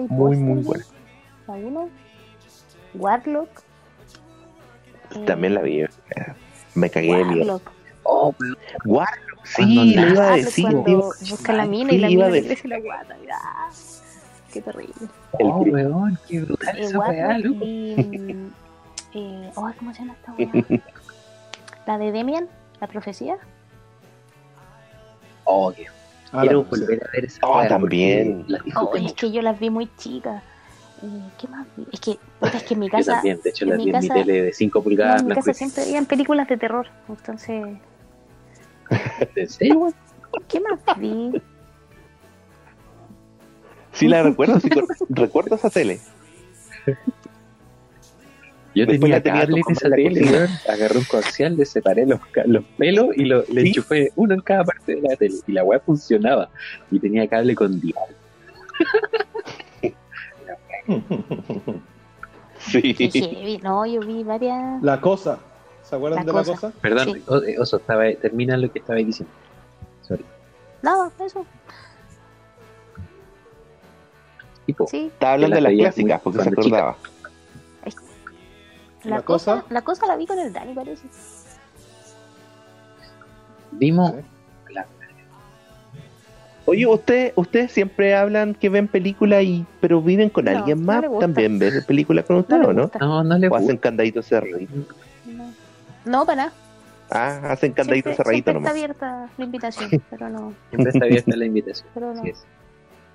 Muy, 0.09 0.37
muy 0.37 0.63
La 1.47 1.53
uno, 1.53 1.89
Warlock. 2.93 3.49
eh, 5.15 5.25
También 5.25 5.55
la 5.55 5.61
vi. 5.61 5.81
eh, 5.81 5.89
Me 6.75 6.89
cagué 6.89 7.15
de 7.15 7.23
miedo. 7.25 7.39
Warlock. 7.39 7.71
Oh, 8.03 8.35
Warlock, 8.85 9.45
sí, 9.45 9.93
iba 9.95 10.03
a 10.03 10.13
Warlock 10.13 10.35
decir. 10.35 10.67
busca 11.31 11.53
la 11.53 11.65
mina 11.65 11.91
y 11.91 11.95
sí, 11.95 12.01
la 12.01 12.09
iba 12.11 12.25
mina 12.25 12.25
a 12.25 12.29
le 12.29 12.35
decir. 12.41 12.51
crece 12.51 12.67
la 12.67 12.79
guata. 12.79 13.17
mira. 13.19 13.37
Qué 14.53 14.61
terrible. 14.61 14.93
El 15.39 15.47
oh, 15.47 15.57
weón, 15.61 16.19
qué 16.27 16.41
brutal 16.41 16.77
Eh, 16.77 16.83
esa 16.83 16.99
weá, 16.99 17.27
Warlock 17.27 17.45
loco. 17.45 17.65
y. 17.65 18.51
eh, 19.15 19.51
oh, 19.55 19.71
¿Cómo 19.79 19.93
se 19.93 20.01
llama 20.01 20.13
esta 20.13 20.33
weá? 20.37 20.81
La 21.87 21.97
de 21.97 22.11
Demian, 22.11 22.47
la 22.79 22.87
profecía. 22.87 23.37
Oh, 25.45 25.71
que 25.71 25.85
Ah, 26.31 26.41
quiero 26.41 26.63
volver 26.63 27.01
a 27.01 27.11
ver 27.13 27.25
esa 27.25 27.39
Oh, 27.43 27.65
también. 27.67 28.45
Oh, 28.75 28.93
es 28.95 29.13
que 29.13 29.31
yo 29.31 29.41
las 29.41 29.57
vi 29.59 29.69
muy 29.69 29.89
chicas. 29.95 30.43
¿Qué 31.37 31.47
más 31.47 31.65
vi? 31.77 31.85
Es 31.93 31.99
que, 32.01 32.17
es 32.41 32.63
que 32.63 32.73
en 32.73 32.79
mi 32.79 32.87
Yo 32.91 32.91
casa. 32.91 33.13
también, 33.13 33.39
de 33.41 33.49
hecho, 33.51 33.63
en 33.65 33.69
la 33.71 33.77
mi 33.77 33.85
vi 33.85 33.89
en 33.91 33.99
mi 34.01 34.07
tele 34.09 34.41
de 34.41 34.53
5 34.53 34.79
no, 34.79 34.83
pulgadas. 34.83 35.21
en 35.21 35.27
mi 35.27 35.35
casa 35.35 35.53
siempre 35.53 35.85
veían 35.85 36.05
películas 36.05 36.47
de 36.49 36.57
terror. 36.57 36.87
Entonces, 37.07 37.77
¿En 39.35 39.49
serio? 39.49 39.93
¿qué 40.49 40.59
más 40.59 40.79
vi? 40.99 41.41
Sí, 43.93 44.07
la 44.09 44.23
recuerdo, 44.23 44.59
sí, 44.59 44.69
recuerdo 45.09 45.55
esa 45.55 45.69
tele. 45.69 46.01
Yo 48.75 48.85
Después 48.85 49.23
tenía 49.23 49.47
como 49.47 49.69
esa 49.69 49.89
tele. 49.89 50.47
Agarré 50.69 50.97
un 50.97 51.05
coaxial, 51.05 51.55
le 51.55 51.65
separé 51.65 52.05
los, 52.05 52.19
pelos 52.77 53.07
y 53.15 53.23
lo, 53.25 53.43
le 53.51 53.61
Sí. 53.61 53.67
enchufé 53.69 54.11
uno 54.17 54.33
en 54.33 54.41
cada 54.41 54.65
parte 54.65 54.95
de 54.95 55.01
la 55.01 55.15
tele. 55.15 55.35
Y 55.47 55.51
la 55.53 55.63
weá 55.63 55.79
funcionaba. 55.79 56.49
Y 56.91 56.99
tenía 56.99 57.25
cable 57.27 57.55
con 57.55 57.79
dial. 57.79 57.95
Sí. 62.59 62.93
Heavy. 62.93 63.59
No, 63.63 63.85
yo 63.85 63.99
vi 64.01 64.23
varias. 64.23 64.81
La 64.81 64.99
cosa. 64.99 65.39
¿Se 65.83 65.95
acuerdan 65.95 66.19
La 66.19 66.25
de 66.25 66.31
cosa. 66.31 66.51
la 66.51 66.57
cosa? 66.57 66.73
Perdón, 66.81 67.13
Sí. 67.13 67.23
eh, 67.47 67.59
Oso, 67.59 67.77
estaba, 67.77 68.11
termina 68.13 68.57
lo 68.57 68.71
que 68.71 68.79
estaba 68.79 68.97
diciendo. 68.99 69.31
Sorry. 70.01 70.25
Nada, 70.81 71.11
eso. 71.23 71.45
Tipo, 74.65 74.87
Sí. 74.87 75.11
Estaba 75.13 75.33
hablando 75.33 75.55
de 75.57 75.61
la 75.61 75.69
las 75.69 75.77
clásicas 75.79 76.21
porque 76.21 76.39
se 76.39 76.43
cuando 76.45 76.61
chica. 76.63 76.95
La, 79.05 79.17
¿La 79.17 79.21
cosa, 79.21 79.55
cosa? 79.61 79.65
la 79.73 79.81
cosa 79.81 80.07
la 80.07 80.15
vi 80.17 80.25
con 80.25 80.39
el 80.39 80.51
Dani, 80.51 80.73
parece. 80.73 81.07
vimos. 83.71 84.13
La- 84.69 84.85
Oye, 86.65 86.87
¿ustedes 86.87 87.33
ustedes 87.35 87.71
siempre 87.71 88.15
hablan 88.15 88.55
que 88.55 88.69
ven 88.69 88.87
películas 88.87 89.43
y 89.43 89.65
pero 89.81 90.01
viven 90.01 90.29
con 90.29 90.45
No, 90.45 90.51
alguien 90.51 90.83
más? 90.83 91.05
gusta. 91.07 91.19
¿También 91.25 91.59
ven 91.59 91.83
películas 91.85 92.25
con 92.25 92.43
No 92.49 92.57
le 92.57 92.65
o 92.65 92.73
no? 92.73 92.81
gusta. 92.83 92.99
No, 92.99 93.23
no 93.23 93.37
le 93.37 93.47
¿O 93.47 93.55
hacen 93.55 93.67
gusta. 93.67 93.81
candaditos 93.81 94.25
cerrados? 94.25 94.61
No. 95.25 95.53
No, 96.05 96.25
para 96.25 96.35
nada. 96.45 96.53
Ah, 97.11 97.51
hacen 97.51 97.71
candadito 97.73 98.09
Siempre, 98.09 98.15
cerradito 98.23 98.51
siempre 98.51 98.67
está 98.67 98.71
abierta 98.71 99.29
la 99.37 99.45
invitación, 99.45 99.89
pero 100.09 100.29
no, 100.29 100.53
Siempre 100.69 100.91
está 100.91 101.05
abierta 101.05 101.35
la 101.35 101.45
invitación. 101.45 101.87
Pero 101.93 102.13
no. 102.15 102.23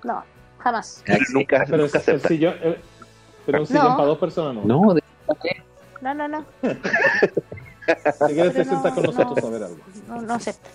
No, 0.05 0.23
jamás. 0.59 1.03
Pero 1.05 1.19
nunca, 1.33 1.63
Pero, 1.65 1.83
nunca 1.83 2.01
el 2.07 2.21
sillón, 2.21 2.55
el- 2.63 2.77
pero 3.45 3.59
un 3.61 3.67
sillón 3.67 3.83
No. 3.83 3.95
para 3.97 4.07
dos 4.07 4.17
personas 4.17 4.55
no. 4.65 4.85
No, 4.85 4.93
de- 4.93 5.03
No, 6.01 6.13
no, 6.13 6.27
no, 6.27 6.45
Si 8.27 8.33
quieres 8.33 8.53
te 8.53 8.65
sientas 8.65 8.93
con 8.93 9.03
no, 9.03 9.11
nosotros 9.11 9.37
no. 9.41 9.47
a 9.47 9.51
ver 9.51 9.63
algo. 9.63 9.77
no, 10.07 10.21
no 10.21 10.33
acepta. 10.33 10.69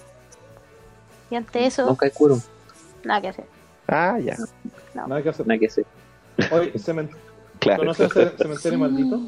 Y 1.31 1.35
ante 1.35 1.67
eso, 1.67 1.87
nunca 1.87 2.07
hay 2.07 2.13
quórum. 2.13 2.41
nada 3.05 3.21
que 3.21 3.29
hacer. 3.29 3.45
Ah, 3.89 4.19
ya, 4.21 4.37
Nada 4.95 5.23
que 5.23 5.29
hacer. 5.31 5.47
Nada 5.47 5.59
que 5.59 5.67
hacer. 5.67 5.87
Oye, 6.53 6.73
cemen- 6.75 7.11
claro. 7.59 7.81
¿conoces 7.81 8.15
el 8.17 8.31
cementerio 8.37 8.79
maldito? 8.79 9.21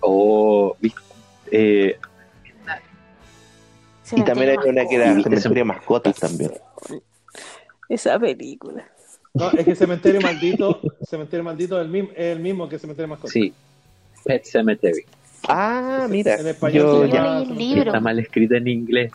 Oh, 0.00 0.76
¿viste? 0.80 1.00
Eh, 1.50 1.98
Y 4.12 4.22
también 4.22 4.50
hay 4.50 4.68
una 4.68 4.86
que 4.86 4.94
era 4.96 5.12
¿Viste 5.14 5.22
cementerio 5.30 5.54
de 5.54 5.64
mascotas 5.64 6.16
también. 6.16 6.52
Esa 7.88 8.18
película. 8.18 8.86
No, 9.34 9.50
es 9.52 9.64
que 9.64 9.74
cementerio 9.74 10.20
maldito, 10.20 10.80
cementerio 11.08 11.44
maldito 11.44 11.78
es 11.78 11.84
el 11.86 11.90
mismo, 11.90 12.10
es 12.12 12.36
el 12.36 12.40
mismo 12.40 12.68
que 12.68 12.78
cementerio 12.78 13.08
mascota. 13.08 13.32
sí. 13.32 13.52
Pet 14.24 14.44
Cemetery. 14.44 15.04
Ah, 15.48 16.06
mira. 16.08 16.34
En 16.36 16.46
español 16.48 16.82
Yo 16.82 17.02
se 17.06 17.12
ya. 17.12 17.38
el 17.42 17.56
libro. 17.56 17.82
Está 17.84 18.00
mal 18.00 18.18
escrita 18.18 18.56
en 18.56 18.68
inglés. 18.68 19.12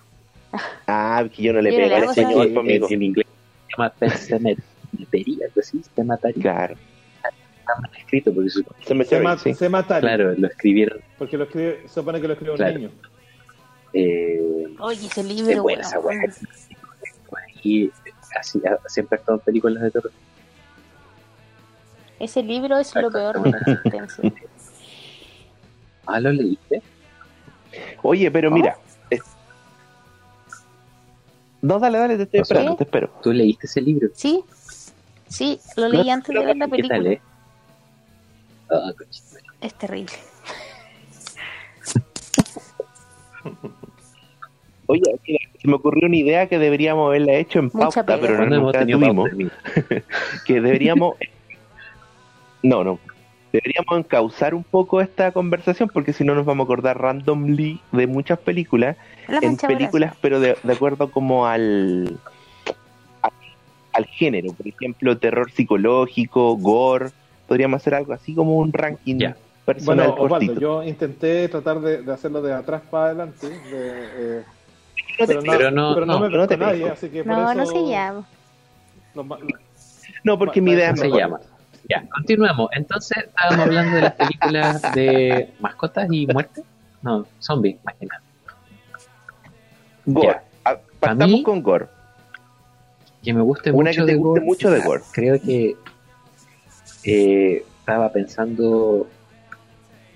Ah, 0.88 1.26
que 1.36 1.44
yo 1.44 1.54
no 1.54 1.62
le 1.62 1.72
Yo 1.72 1.78
pego 1.78 1.96
al 1.96 2.04
español, 2.04 2.54
saber. 2.54 2.84
En, 2.94 3.02
inglés 3.04 3.28
se 3.68 3.72
llama 3.78 3.90
Pet 3.92 4.12
Cemetery, 4.12 5.40
algo 5.44 5.60
así, 5.60 5.82
Cemetery. 5.96 6.42
Claro. 6.42 6.76
Está 7.60 7.80
mal 7.80 7.92
escrito 7.98 8.34
porque 8.34 8.50
Se, 8.50 8.64
Cementerio, 8.86 9.24
ma- 9.24 9.38
sí. 9.38 9.54
se 9.54 9.70
mataría. 9.70 10.10
claro, 10.16 10.34
lo 10.38 10.48
escribieron. 10.48 11.00
Porque 11.18 11.38
lo 11.38 11.46
escribe, 11.46 11.82
se 11.84 11.94
supone 11.94 12.22
que 12.22 12.28
lo 12.28 12.34
escribe 12.34 12.52
un 12.52 12.58
Claro. 12.58 12.78
niño. 12.78 12.92
Eh, 13.94 14.74
Oye, 14.80 15.08
ese 15.08 15.22
es 15.22 15.28
libro, 15.28 15.64
buena 15.64 15.82
esa 15.82 16.00
weá. 16.00 16.20
Y 17.64 17.90
así, 18.40 18.62
siempre 18.88 19.18
ha 19.18 19.20
estado 19.20 19.38
en 19.38 19.44
películas 19.46 19.82
de 19.84 19.92
terror. 19.92 20.12
Ese 22.20 22.44
libro 22.44 22.78
es 22.78 22.94
lo 22.96 23.10
peor 23.12 23.42
de 23.42 23.50
mi 23.52 23.58
existencia. 23.58 24.34
Ah, 26.06 26.20
¿lo 26.20 26.32
leíste? 26.32 26.82
Oye, 28.02 28.30
pero 28.32 28.52
mira. 28.52 28.78
es- 29.10 29.22
No, 31.62 31.80
dale, 31.80 31.98
dale, 31.98 32.18
te 32.18 32.24
estoy 32.24 32.42
esperando, 32.42 32.76
te 32.76 32.84
espero. 32.84 33.10
¿Tú 33.24 33.32
leíste 33.32 33.68
ese 33.68 33.82
libro? 33.82 34.10
Sí, 34.14 34.44
sí, 35.28 35.60
lo 35.78 35.88
leí 35.88 36.10
antes 36.10 36.36
de 36.36 36.46
ver 36.46 36.58
la 36.58 36.66
¿Qué 36.66 36.72
película. 36.72 36.96
tal, 36.98 37.08
eh? 37.08 37.22
Ah. 38.70 38.92
Es 39.62 39.74
terrible. 39.76 40.14
Oye, 44.88 45.02
mira, 45.28 45.40
se 45.60 45.68
me 45.68 45.76
ocurrió 45.76 46.08
una 46.08 46.18
idea 46.18 46.48
que 46.48 46.60
deberíamos 46.60 47.08
haberla 47.08 47.34
hecho 47.34 47.60
en 47.60 47.66
Mucha 47.74 48.04
pauta, 48.06 48.16
pega. 48.16 48.22
pero 48.22 48.32
no, 48.34 48.38
¿Cuándo 48.38 48.56
hemos 48.58 49.30
tenido? 49.30 49.54
Que 50.46 50.62
deberíamos. 50.62 51.16
No, 52.66 52.82
no. 52.82 52.98
Deberíamos 53.54 54.00
encauzar 54.00 54.56
un 54.56 54.64
poco 54.64 55.00
esta 55.00 55.32
conversación 55.32 55.88
porque 55.94 56.12
si 56.12 56.24
no 56.24 56.34
nos 56.34 56.44
vamos 56.44 56.64
a 56.64 56.66
acordar 56.66 57.00
randomly 57.00 57.80
de 57.92 58.08
muchas 58.08 58.40
películas, 58.40 58.98
La 59.28 59.38
en 59.40 59.56
películas, 59.58 60.16
pero 60.22 60.40
de, 60.40 60.58
de 60.64 60.74
acuerdo 60.74 61.12
como 61.12 61.46
al, 61.46 62.20
al 63.22 63.32
al 63.94 64.06
género, 64.08 64.54
por 64.56 64.68
ejemplo, 64.68 65.20
terror 65.20 65.52
psicológico, 65.52 66.58
gore, 66.58 67.12
podríamos 67.48 67.80
hacer 67.80 67.94
algo 67.94 68.14
así 68.14 68.34
como 68.34 68.58
un 68.58 68.74
ranking 68.74 69.34
personal 69.66 70.08
Bueno, 70.08 70.14
Osvaldo, 70.16 70.54
cortito. 70.54 70.60
yo 70.60 70.84
intenté 70.84 71.48
tratar 71.48 71.80
de, 71.80 72.02
de 72.02 72.12
hacerlo 72.12 72.42
de 72.42 72.54
atrás 72.54 72.82
para 72.90 73.06
adelante, 73.06 73.48
de, 73.48 74.40
eh, 74.40 74.44
No 75.20 75.28
te- 75.28 75.36
pero, 75.36 75.42
no, 75.44 75.52
pero 75.52 75.72
no- 75.72 75.94
pero 75.94 76.06
no 76.08 76.14
no, 76.14 76.20
me 76.22 76.28
pero 76.28 76.38
no 76.42 76.48
te 76.48 76.58
nadie, 76.58 76.90
así 76.90 77.08
que 77.10 77.24
por 77.24 77.34
No, 77.34 77.52
eso 77.52 77.56
no 77.60 77.66
se 77.68 77.92
llama. 77.92 78.28
No, 80.24 80.40
porque 80.40 80.60
mi 80.62 80.72
idea 80.72 80.90
es 80.90 81.00
se 81.00 81.12
llama. 81.12 81.40
Ya, 81.90 82.08
continuemos. 82.10 82.70
Entonces, 82.74 83.26
estábamos 83.26 83.66
hablando 83.66 83.96
de 83.98 84.02
las 84.04 84.14
películas 84.14 84.82
de 84.94 85.54
mascotas 85.60 86.08
y 86.12 86.26
muerte. 86.28 86.64
No, 87.02 87.26
zombies, 87.40 87.78
más 87.84 87.96
que 87.96 88.06
nada. 88.06 88.22
Gore. 90.06 90.40
Partamos 91.00 91.28
mí- 91.40 91.44
con 91.44 91.62
Gore. 91.62 91.88
Que 93.22 93.34
me 93.34 93.42
guste 93.42 93.72
Una 93.72 93.90
mucho 93.92 94.02
que 94.02 94.06
te 94.08 94.12
de 94.14 94.18
guste 94.18 94.30
Gore. 94.40 94.46
mucho 94.46 94.72
de 94.72 94.80
Gore. 94.82 95.04
Creo 95.12 95.42
que 95.42 95.76
eh, 97.04 97.66
estaba 97.80 98.12
pensando 98.12 99.08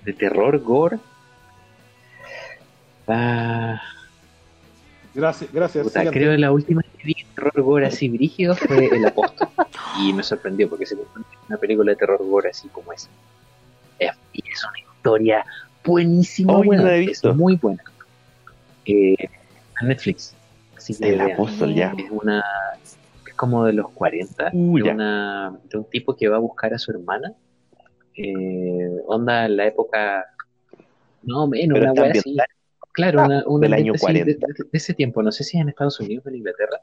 de 0.05 0.13
terror 0.13 0.59
gore. 0.61 0.99
Ah, 3.07 3.81
Gracias, 5.17 5.51
gracias. 5.51 5.83
puta, 5.83 6.11
creo 6.11 6.31
que 6.31 6.37
la 6.37 6.51
última 6.51 6.83
que 6.83 7.03
vi 7.03 7.15
de 7.15 7.25
terror 7.33 7.61
gore 7.63 7.87
así 7.87 8.07
brígido 8.07 8.55
fue 8.55 8.85
El 8.85 9.03
Apóstol. 9.05 9.47
Y 9.99 10.13
me 10.13 10.21
sorprendió 10.21 10.69
porque 10.69 10.85
se 10.85 10.95
una 11.49 11.57
película 11.57 11.91
de 11.91 11.95
terror 11.95 12.23
gore 12.23 12.51
así 12.51 12.67
como 12.67 12.93
esa. 12.93 13.09
Es, 13.97 14.11
y 14.31 14.43
es 14.47 14.63
una 14.63 14.77
historia 14.77 15.45
buenísima. 15.83 16.53
Oh, 16.55 16.63
no 16.63 16.73
la 16.73 16.97
he 16.97 16.99
visto. 16.99 17.31
Es 17.31 17.35
muy 17.35 17.55
buena. 17.55 17.81
Eh, 18.85 19.15
en 19.81 19.87
Netflix. 19.87 20.35
Así 20.77 20.95
que 20.95 21.09
El 21.09 21.17
vean. 21.17 21.31
apóstol, 21.31 21.73
ya. 21.73 21.95
Es 21.97 22.11
una. 22.11 22.43
Es 23.25 23.33
como 23.33 23.65
de 23.65 23.73
los 23.73 23.89
40. 23.89 24.51
Uh, 24.53 24.77
de, 24.77 24.91
una, 24.91 25.57
de 25.63 25.77
un 25.79 25.85
tipo 25.85 26.15
que 26.15 26.27
va 26.27 26.35
a 26.35 26.39
buscar 26.39 26.75
a 26.75 26.77
su 26.77 26.91
hermana. 26.91 27.33
Eh, 28.15 28.91
onda 29.07 29.45
en 29.47 29.57
la 29.57 29.65
época. 29.65 30.27
No, 31.23 31.47
menos, 31.47 31.79
una 31.79 31.93
wea 31.93 32.11
así. 32.11 32.37
Claro, 32.97 33.23
una, 33.25 33.43
una 33.47 33.61
del 33.67 33.73
año 33.73 33.93
ambiente 33.93 33.95
así 33.95 34.35
40. 34.41 34.47
De, 34.63 34.77
ese 34.77 34.93
tiempo. 34.93 35.21
No 35.23 35.31
sé 35.31 35.43
si 35.43 35.57
es 35.57 35.61
en 35.61 35.69
Estados 35.69 35.99
Unidos 35.99 36.25
o 36.25 36.29
en 36.29 36.35
Inglaterra. 36.35 36.81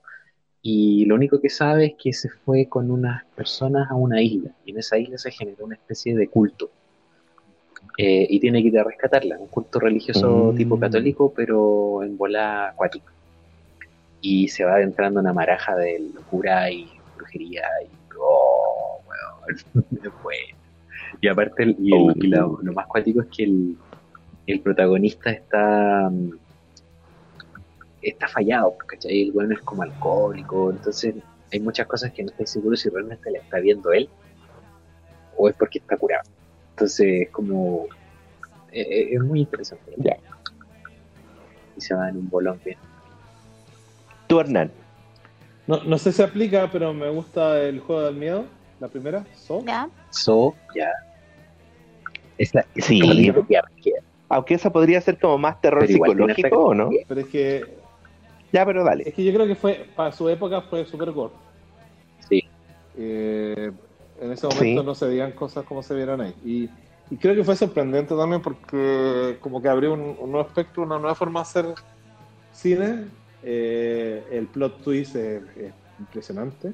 Y 0.63 1.05
lo 1.07 1.17
único 1.17 1.41
que 1.41 1.51
sabe 1.51 1.87
es 1.87 1.95
que 2.03 2.13
se 2.15 2.29
fue 2.31 2.67
con 2.69 2.91
unas 2.91 3.25
personas 3.37 3.91
a 3.91 3.95
una 3.95 4.23
isla. 4.23 4.51
Y 4.65 4.71
en 4.71 4.79
esa 4.79 4.97
isla 4.97 5.19
se 5.19 5.31
generó 5.31 5.65
una 5.67 5.75
especie 5.75 6.17
de 6.17 6.29
culto. 6.29 6.71
Eh, 7.99 8.27
y 8.31 8.41
tiene 8.41 8.63
que 8.63 8.69
ir 8.69 8.79
a 8.79 8.85
rescatarla. 8.85 9.39
Un 9.39 9.49
culto 9.49 9.79
religioso 9.81 10.53
Mm. 10.53 10.57
tipo 10.57 10.79
católico, 10.81 11.33
pero 11.35 12.03
en 12.03 12.17
bola 12.17 12.69
acuática. 12.69 13.13
Y 14.21 14.49
se 14.49 14.65
va 14.65 14.77
adentrando 14.77 15.21
en 15.21 15.27
una 15.27 15.33
maraja 15.35 15.77
de 15.77 15.99
locura 16.15 16.71
y 16.71 16.89
brujería. 17.17 17.65
Y, 17.83 17.89
oh, 18.19 19.01
bueno. 19.05 19.55
Y 21.21 21.29
aparte, 21.29 21.63
el- 21.63 21.77
y, 21.79 21.95
el- 21.95 22.01
Oh. 22.11 22.13
y 22.17 22.27
lo, 22.29 22.59
lo 22.63 22.73
más 22.73 22.87
cuático 22.87 23.21
es 23.23 23.29
que 23.35 23.45
el, 23.45 23.77
el 24.47 24.61
protagonista 24.61 25.31
está 25.31 26.09
mm, 26.11 26.31
está 28.03 28.29
fallado, 28.29 28.77
¿cachai? 28.87 29.23
El 29.23 29.33
bueno 29.33 29.55
es 29.55 29.61
como 29.61 29.83
alcohólico, 29.83 30.71
entonces 30.71 31.15
hay 31.53 31.61
muchas 31.61 31.87
cosas 31.87 32.13
que 32.13 32.23
no 32.23 32.31
estoy 32.31 32.47
seguro 32.47 32.77
si 32.77 32.89
realmente 32.91 33.31
la 33.31 33.39
está 33.39 33.59
viendo 33.59 33.93
él 33.93 34.09
o 35.37 35.49
es 35.49 35.57
porque 35.57 35.79
está 35.79 35.97
curado. 35.97 36.29
Entonces 36.71 37.23
es 37.23 37.31
como 37.31 37.87
eh, 38.75 38.83
eh, 38.83 39.15
es 39.15 39.21
muy 39.23 39.41
interesante. 39.41 39.95
Ya. 39.99 40.17
Y 41.77 41.81
se 41.81 41.95
va 41.95 42.09
en 42.09 42.17
un 42.17 42.29
bolón 42.29 42.61
bien. 42.65 42.77
Tú, 44.27 44.41
Hernán. 44.41 44.71
No, 45.67 45.83
no 45.85 45.97
sé 45.97 46.13
si 46.13 46.23
aplica, 46.23 46.69
pero 46.71 46.93
me 46.93 47.09
gusta 47.09 47.61
el 47.63 47.81
juego 47.81 48.03
del 48.03 48.17
miedo, 48.17 48.45
la 48.81 48.89
primera, 48.89 49.25
So. 49.35 49.65
¿Ya? 49.65 49.89
So, 50.11 50.55
ya. 50.75 50.91
Es 52.37 52.55
la. 52.55 52.67
Aunque 54.29 54.55
esa 54.55 54.73
podría 54.73 55.01
ser 55.01 55.19
como 55.19 55.39
más 55.39 55.61
terror 55.61 55.87
psicológico, 55.87 56.67
¿o 56.67 56.75
no? 56.75 56.91
Pero 57.09 57.21
es 57.21 57.27
que, 57.27 57.65
Ya, 58.53 58.65
pero 58.65 58.83
dale. 58.85 59.05
es 59.09 59.15
que 59.15 59.25
yo 59.25 59.33
creo 59.35 59.47
que 59.47 59.55
fue, 59.55 59.87
para 59.95 60.13
su 60.13 60.29
época 60.29 60.61
fue 60.63 60.85
super 60.87 61.11
gore. 61.13 61.35
Sí. 62.29 62.43
Eh, 62.97 63.71
en 64.21 64.33
ese 64.33 64.47
momento 64.47 64.81
Sí. 64.81 64.87
no 64.87 64.95
se 64.95 65.07
veían 65.09 65.33
cosas 65.33 65.65
como 65.65 65.83
se 65.83 65.95
vieron 65.95 66.21
ahí. 66.21 66.35
Y, 66.45 66.71
y 67.13 67.17
creo 67.19 67.35
que 67.35 67.45
fue 67.45 67.55
sorprendente 67.57 68.15
también 68.17 68.41
porque 68.41 69.37
como 69.41 69.61
que 69.61 69.69
abrió 69.69 69.93
un, 69.93 70.17
un 70.19 70.33
nuevo 70.33 70.47
espectro, 70.49 70.85
una 70.85 70.99
nueva 70.99 71.15
forma 71.15 71.41
de 71.41 71.43
hacer 71.43 71.67
cine. 72.53 73.05
Eh, 73.43 74.25
el 74.31 74.47
plot 74.47 74.83
twist 74.83 75.17
es, 75.17 75.43
es 75.57 75.73
impresionante. 75.99 76.73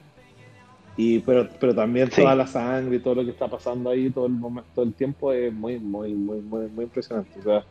Y, 1.02 1.18
pero, 1.20 1.48
pero 1.58 1.74
también 1.74 2.10
Sí. 2.10 2.20
toda 2.20 2.34
la 2.34 2.46
sangre 2.46 2.96
y 2.96 3.00
todo 3.00 3.14
lo 3.14 3.24
que 3.24 3.30
está 3.30 3.48
pasando 3.48 3.88
ahí 3.88 4.10
todo 4.10 4.26
el 4.26 4.32
momento, 4.32 4.68
todo 4.74 4.84
el 4.84 4.94
tiempo 4.94 5.32
es 5.32 5.50
muy, 5.52 5.78
muy, 5.80 6.14
muy, 6.14 6.42
muy, 6.42 6.68
muy 6.68 6.84
impresionante. 6.84 7.38
O 7.38 7.42
sea, 7.42 7.64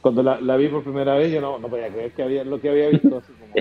cuando 0.00 0.20
la, 0.22 0.40
la 0.40 0.56
vi 0.56 0.66
por 0.68 0.82
primera 0.82 1.14
vez 1.14 1.32
yo 1.32 1.40
no, 1.40 1.60
no 1.60 1.70
podía 1.70 1.88
creer 1.92 2.12
que 2.12 2.22
había 2.24 2.42
lo 2.42 2.60
que 2.60 2.70
había 2.70 2.88
visto. 2.88 3.18
así 3.18 3.32
como- 3.34 3.54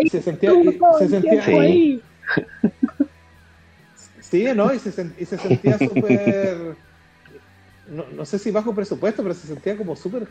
y 0.00 0.08
se 0.08 0.22
sentía, 0.22 0.50
y 0.54 0.78
se 0.98 1.08
sentía 1.08 1.42
Sí. 1.42 2.02
Sí, 4.20 4.46
¿no? 4.54 4.72
Y 4.72 4.78
se, 4.78 4.90
sen- 4.90 5.14
y 5.18 5.26
se 5.26 5.36
sentía 5.36 5.78
súper. 5.78 6.76
No, 7.86 8.08
no 8.08 8.24
sé 8.24 8.38
si 8.38 8.50
bajo 8.50 8.74
presupuesto, 8.74 9.22
pero 9.22 9.34
se 9.34 9.46
sentía 9.46 9.76
como 9.76 9.94
súper. 9.94 10.26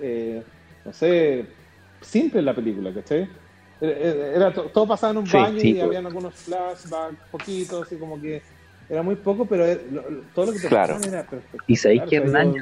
eh, 0.00 0.44
no 0.84 0.92
sé. 0.92 1.56
Simple 2.00 2.42
la 2.42 2.54
película, 2.54 2.92
¿cachai? 2.94 3.28
Era, 3.80 4.26
era 4.36 4.52
to- 4.52 4.70
todo 4.70 4.86
pasaba 4.88 5.10
en 5.12 5.18
un 5.18 5.26
Sí, 5.26 5.36
baño 5.36 5.58
sí, 5.58 5.72
y 5.72 5.80
habían 5.80 6.06
algunos 6.06 6.34
flashbacks, 6.44 7.18
poquitos, 7.30 7.86
así 7.86 7.98
como 7.98 8.20
que. 8.20 8.42
Era 8.88 9.02
muy 9.02 9.16
poco, 9.16 9.48
pero 9.48 9.64
lo- 9.90 10.28
todo 10.34 10.46
lo 10.46 10.52
que 10.52 10.58
te 10.58 10.68
Claro. 10.68 10.98
era 11.02 11.26
perfecto. 11.26 11.64
Y 11.66 11.76
sabéis 11.76 12.02
que 12.08 12.16
Hernán, 12.16 12.54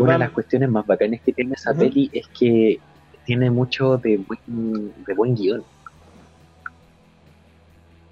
una 0.00 0.12
de 0.14 0.18
las 0.18 0.30
cuestiones 0.32 0.68
más 0.68 0.84
bacanas 0.86 1.20
que 1.24 1.32
tiene 1.32 1.54
esa 1.54 1.72
peli 1.72 2.10
es 2.12 2.26
que 2.36 2.82
tiene 3.24 3.48
mucho 3.50 3.96
de 3.98 4.16
buen, 4.18 4.92
de 5.04 5.14
buen 5.14 5.34
guion. 5.36 5.64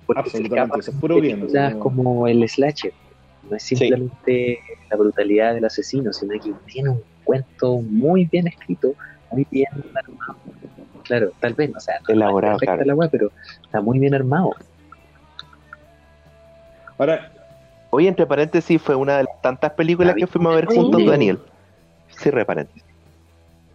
Porque 0.07 0.21
Absolutamente, 0.21 0.79
es 0.81 0.91
puro 1.01 1.21
bien. 1.21 1.41
películas 1.41 1.65
así 1.73 1.79
como- 1.79 2.03
como 2.05 2.29
el 2.29 2.49
slasher. 2.49 2.93
No 3.43 3.57
es 3.57 3.63
simplemente 3.65 4.59
la 4.91 4.97
brutalidad 4.97 5.55
del 5.55 5.65
asesino, 5.65 6.13
sino 6.13 6.35
que 6.41 6.55
tiene 6.67 6.91
un 6.91 7.03
cuento 7.25 7.81
muy 7.81 8.27
bien 8.27 8.47
escrito, 8.47 8.95
muy 9.33 9.47
bien 9.51 9.67
armado. 9.95 10.41
Claro, 11.11 11.33
tal 11.41 11.55
vez, 11.55 11.73
o 11.75 11.81
sea, 11.81 11.99
no 12.07 12.15
Elaborado, 12.15 12.53
perfecta 12.59 12.85
claro. 12.85 12.87
la 12.87 12.95
weá, 12.95 13.09
pero 13.11 13.33
está 13.65 13.81
muy 13.81 13.99
bien 13.99 14.15
armado. 14.15 14.53
Ahora, 16.99 17.33
Oye, 17.91 18.07
entre 18.07 18.25
paréntesis, 18.27 18.81
fue 18.81 18.95
una 18.95 19.17
de 19.17 19.25
las 19.25 19.43
tantas 19.43 19.73
películas 19.73 20.15
que 20.15 20.29
fuimos 20.29 20.53
a 20.53 20.55
ver 20.55 20.67
juntos, 20.67 21.05
Daniel. 21.05 21.41
Cierre 22.17 22.45
paréntesis. 22.45 22.85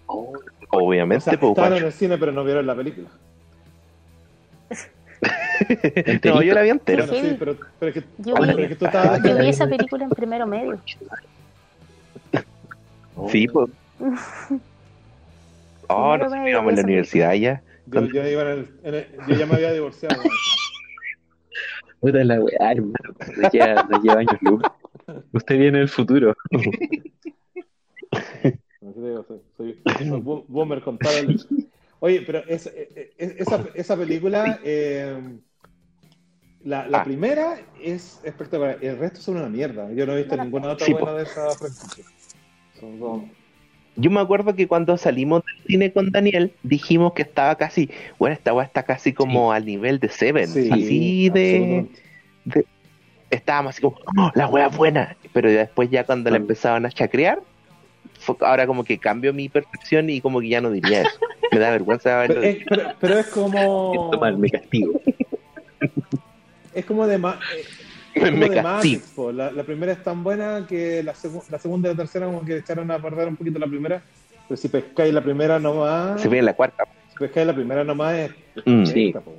Oh, 0.05 0.31
o 0.69 0.77
Obviamente, 0.77 1.25
sea, 1.25 1.37
pues, 1.37 1.49
estaban 1.49 1.73
en 1.73 1.83
el 1.83 1.91
cine 1.91 2.17
pero 2.17 2.31
no 2.31 2.45
vieron 2.45 2.65
la 2.65 2.75
película. 2.75 3.09
No, 6.23 6.41
yo 6.41 6.53
la 6.53 6.61
vi. 6.61 6.71
Bueno, 6.71 7.07
sí, 7.07 7.35
pero, 7.37 7.57
pero 7.79 7.89
es 7.89 7.93
que, 7.93 8.03
Yo 8.19 8.35
pero 8.35 8.55
vi- 8.55 8.63
es 8.63 8.69
que 8.69 8.75
tú 8.75 8.85
estabas... 8.85 9.23
Yo 9.23 9.37
vi 9.37 9.47
esa 9.49 9.67
película 9.67 10.03
en 10.05 10.09
primero 10.09 10.45
medio. 10.47 10.79
oh. 13.17 13.29
Sí, 13.29 13.45
pues. 13.47 13.69
Oh, 15.89 16.17
nos 16.17 16.31
medio 16.31 16.47
íbamos 16.49 16.71
en 16.71 16.75
la 16.77 16.83
universidad 16.83 17.33
ya. 17.33 17.63
Yo, 17.87 18.01
yo 18.05 18.27
iba 18.27 18.41
en 18.43 18.47
el- 18.47 18.69
en 18.83 18.93
el- 18.95 19.07
yo 19.27 19.35
ya 19.35 19.45
me 19.45 19.55
había 19.55 19.71
divorciado. 19.73 20.15
bueno. 20.15 20.29
Puta 21.99 22.23
la 22.23 22.39
weá, 22.41 22.71
hermano. 22.71 23.15
Nos 23.37 23.51
lleva, 23.51 23.83
nos 23.89 24.03
lleva 24.03 24.19
años 24.19 24.37
luz. 24.41 24.61
Usted 25.33 25.57
viene 25.57 25.79
del 25.79 25.89
futuro. 25.89 26.35
Te 28.11 29.01
digo, 29.01 29.25
soy, 29.57 29.81
boomer. 30.47 30.83
Oye, 31.99 32.21
pero 32.21 32.39
es- 32.47 32.67
es- 32.67 33.09
es- 33.17 33.35
esa, 33.41 33.65
esa 33.73 33.97
película, 33.97 34.59
eh, 34.63 35.17
la, 36.63 36.87
la 36.87 36.99
Ah. 37.01 37.03
primera 37.03 37.57
es 37.81 38.19
espectacular. 38.23 38.77
El 38.81 38.97
resto 38.97 39.21
son 39.21 39.37
una 39.37 39.49
mierda. 39.49 39.91
Yo 39.91 40.05
no 40.05 40.13
he 40.13 40.17
visto 40.17 40.37
ninguna 40.37 40.69
otra 40.73 40.85
Sí, 40.85 40.93
buena 40.93 41.07
po. 41.11 41.13
de 41.17 41.23
esa 41.23 41.49
franquicia. 41.51 42.05
Son 42.79 42.99
como- 42.99 43.29
Yo 43.97 44.11
me 44.11 44.19
acuerdo 44.19 44.55
que 44.55 44.67
cuando 44.67 44.97
salimos 44.97 45.41
del 45.45 45.67
cine 45.67 45.93
con 45.93 46.11
Daniel, 46.11 46.51
dijimos 46.63 47.13
que 47.13 47.21
estaba 47.21 47.55
casi, 47.55 47.89
bueno, 48.19 48.33
esta 48.33 48.53
weá 48.53 48.65
está 48.65 48.83
casi 48.83 49.13
como 49.13 49.51
al 49.53 49.65
nivel 49.65 49.99
de 49.99 50.09
Seven. 50.09 50.47
Sí, 50.47 50.69
así 50.71 51.29
de, 51.29 51.85
Estábamos 53.31 53.71
así 53.71 53.81
como, 53.81 53.97
"Oh, 54.17 54.31
la 54.35 54.47
weá 54.47 54.67
es 54.67 54.77
buena. 54.77 55.17
Pero 55.33 55.49
ya 55.49 55.59
después, 55.59 55.89
ya 55.89 56.03
cuando 56.05 56.29
la 56.29 56.37
empezaban 56.37 56.85
a 56.85 56.91
chacrear, 56.91 57.39
fue- 58.19 58.35
ahora 58.41 58.67
como 58.67 58.83
que 58.83 58.97
cambio 58.97 59.33
mi 59.33 59.49
percepción 59.49 60.09
y 60.09 60.21
como 60.21 60.39
que 60.41 60.49
ya 60.49 60.61
no 60.61 60.69
diría 60.71 61.01
eso. 61.01 61.19
Me 61.51 61.59
da 61.59 61.71
vergüenza 61.71 62.03
Pero 62.27 62.39
haberlo 62.39 62.43
es, 62.43 62.57
pero, 62.69 62.83
pero 62.99 63.19
es 63.19 63.25
como. 63.27 64.11
Me 64.37 64.49
castigo. 64.49 65.01
Es 66.73 66.85
como 66.85 67.07
de, 67.07 67.17
ma- 67.17 67.39
Me 68.15 68.31
de 68.31 68.39
castigo. 68.39 68.63
Matrix, 68.63 69.03
po. 69.15 69.31
La, 69.31 69.51
la 69.51 69.63
primera 69.63 69.91
es 69.91 70.03
tan 70.03 70.23
buena 70.23 70.65
que 70.67 71.03
la, 71.03 71.13
segu- 71.13 71.43
la 71.49 71.59
segunda 71.59 71.89
y 71.89 71.93
la 71.93 71.97
tercera 71.97 72.25
como 72.25 72.43
que 72.45 72.57
echaron 72.57 72.89
a 72.91 72.99
perder 72.99 73.27
un 73.27 73.35
poquito 73.35 73.59
la 73.59 73.67
primera. 73.67 74.01
Pero 74.47 74.57
si 74.57 74.67
pescáis 74.69 75.13
la 75.13 75.21
primera 75.21 75.59
nomás, 75.59 76.21
Se 76.21 76.27
ve 76.29 76.39
en 76.39 76.45
la 76.45 76.53
cuarta. 76.53 76.85
si 77.11 77.17
pescáis 77.17 77.45
la 77.47 77.53
primera 77.53 77.83
nomás 77.83 78.13
es 78.15 78.31
Mm. 78.65 78.85
Sí. 78.85 79.07
esta, 79.07 79.19
po. 79.21 79.33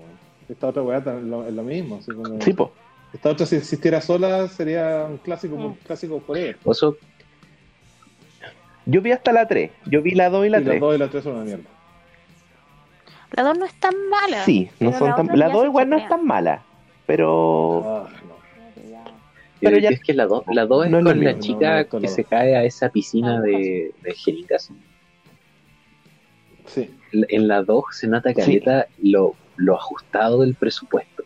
Esta 0.48 0.66
otra 0.68 0.82
weá 0.82 1.00
lo- 1.00 1.46
es 1.46 1.52
lo 1.54 1.62
mismo. 1.62 1.96
así 1.96 2.12
como- 2.12 2.40
Sí, 2.40 2.52
po. 2.52 2.72
Esta 3.12 3.30
otra 3.30 3.46
si 3.46 3.56
existiera 3.56 4.00
sola 4.00 4.46
sería 4.48 5.06
un 5.08 5.16
clásico, 5.18 5.56
Mm. 5.56 5.64
un 5.64 5.74
clásico 5.76 6.20
forever. 6.20 6.56
Oso, 6.64 6.96
Yo 8.88 9.00
vi 9.02 9.10
hasta 9.10 9.32
la 9.32 9.48
3. 9.48 9.72
Yo 9.86 10.00
vi 10.00 10.12
la 10.12 10.30
2 10.30 10.44
y 10.44 10.46
Y 10.48 10.50
la 10.50 10.58
las 10.58 10.66
3. 10.68 10.80
dos 10.80 10.94
y 10.94 10.98
las 10.98 11.10
tres 11.10 11.24
son 11.24 11.34
una 11.34 11.44
mierda. 11.44 11.64
La 13.32 13.42
2 13.42 13.58
no 13.58 13.64
es 13.64 13.74
tan 13.80 13.94
mala. 14.08 14.44
Sí, 14.44 14.70
no 14.78 14.92
son 14.92 15.10
la 15.10 15.16
tan... 15.16 15.26
La 15.38 15.46
ya 15.48 15.52
2 15.52 15.62
se 15.62 15.66
igual 15.68 15.88
no 15.90 15.96
es 15.96 16.08
tan 16.08 16.24
mala. 16.24 16.62
Pero... 17.06 17.82
Ah. 17.84 18.08
Pero 19.60 19.76
eh, 19.76 19.80
ya- 19.82 19.88
es 19.90 20.00
que 20.00 20.12
la 20.14 20.26
2 20.26 20.44
la 20.52 20.66
dos 20.66 20.84
es 20.84 20.90
No 20.90 20.98
es 20.98 21.04
con 21.04 21.24
la 21.24 21.32
mismo, 21.32 21.40
chica 21.42 21.82
no, 21.84 21.88
no, 21.92 22.00
que 22.00 22.08
se 22.08 22.24
cae 22.24 22.56
a 22.56 22.64
esa 22.64 22.88
piscina 22.90 23.40
de, 23.40 23.92
de 24.02 24.14
jeringas. 24.14 24.70
Sí. 26.66 26.90
En 27.12 27.48
la 27.48 27.62
2 27.62 27.84
se 27.92 28.08
nota 28.08 28.34
caleta 28.34 28.86
lo, 29.02 29.34
lo 29.56 29.76
ajustado 29.76 30.40
del 30.42 30.54
presupuesto. 30.54 31.24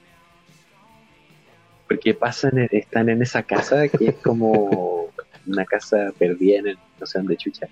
Porque 1.89 2.15
pasan, 2.15 2.69
están 2.71 3.09
en 3.09 3.23
esa 3.23 3.43
casa 3.43 3.89
que 3.89 4.09
es 4.11 4.15
como 4.17 5.09
una 5.47 5.65
casa 5.65 6.13
perdida 6.19 6.59
en 6.59 6.69
el, 6.69 6.79
no 7.01 7.07
sé 7.07 7.19
dónde 7.19 7.37
chucha. 7.37 7.67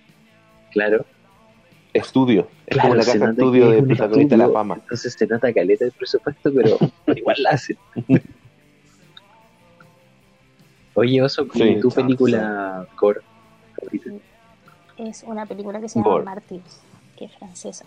Claro, 0.72 1.04
Estudio. 1.94 2.48
Es 2.66 2.74
Claro, 2.74 2.88
como 2.90 2.94
la 2.96 3.04
casa 3.04 3.30
estudio 3.30 3.72
es 3.72 3.80
de 3.80 3.86
protagonista 3.96 4.36
de 4.36 4.42
la 4.46 4.50
fama. 4.50 4.74
entonces 4.74 5.14
se 5.14 5.26
nota 5.26 5.52
caleta 5.52 5.84
el 5.86 5.92
presupuesto, 5.92 6.52
pero 6.52 6.76
igual 7.16 7.36
la 7.42 7.50
hacen. 7.50 7.78
Oye, 10.98 11.22
Oso, 11.22 11.46
¿y 11.54 11.58
Sí, 11.58 11.80
tu 11.80 11.90
película 11.90 12.84
core 12.96 13.20
favorita? 13.76 14.10
Es 14.96 15.22
una 15.22 15.46
película 15.46 15.80
que 15.80 15.88
se 15.88 16.00
llama. 16.00 16.22
Martyrs, 16.24 16.80
que 17.16 17.26
es 17.26 17.32
francesa. 17.38 17.84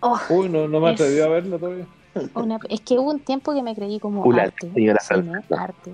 Oh, 0.00 0.18
Uy, 0.30 0.48
no, 0.48 0.66
no 0.66 0.80
me 0.80 0.90
atreví 0.90 1.20
a 1.20 1.28
verla 1.28 1.58
todavía. 1.58 1.86
una- 2.34 2.58
es 2.70 2.80
que 2.80 2.98
hubo 2.98 3.10
un 3.10 3.20
tiempo 3.20 3.52
que 3.52 3.62
me 3.62 3.74
creí 3.74 3.98
como 4.00 4.22
Ula, 4.22 4.44
arte, 4.44 4.70
cine, 5.00 5.32
arte, 5.50 5.92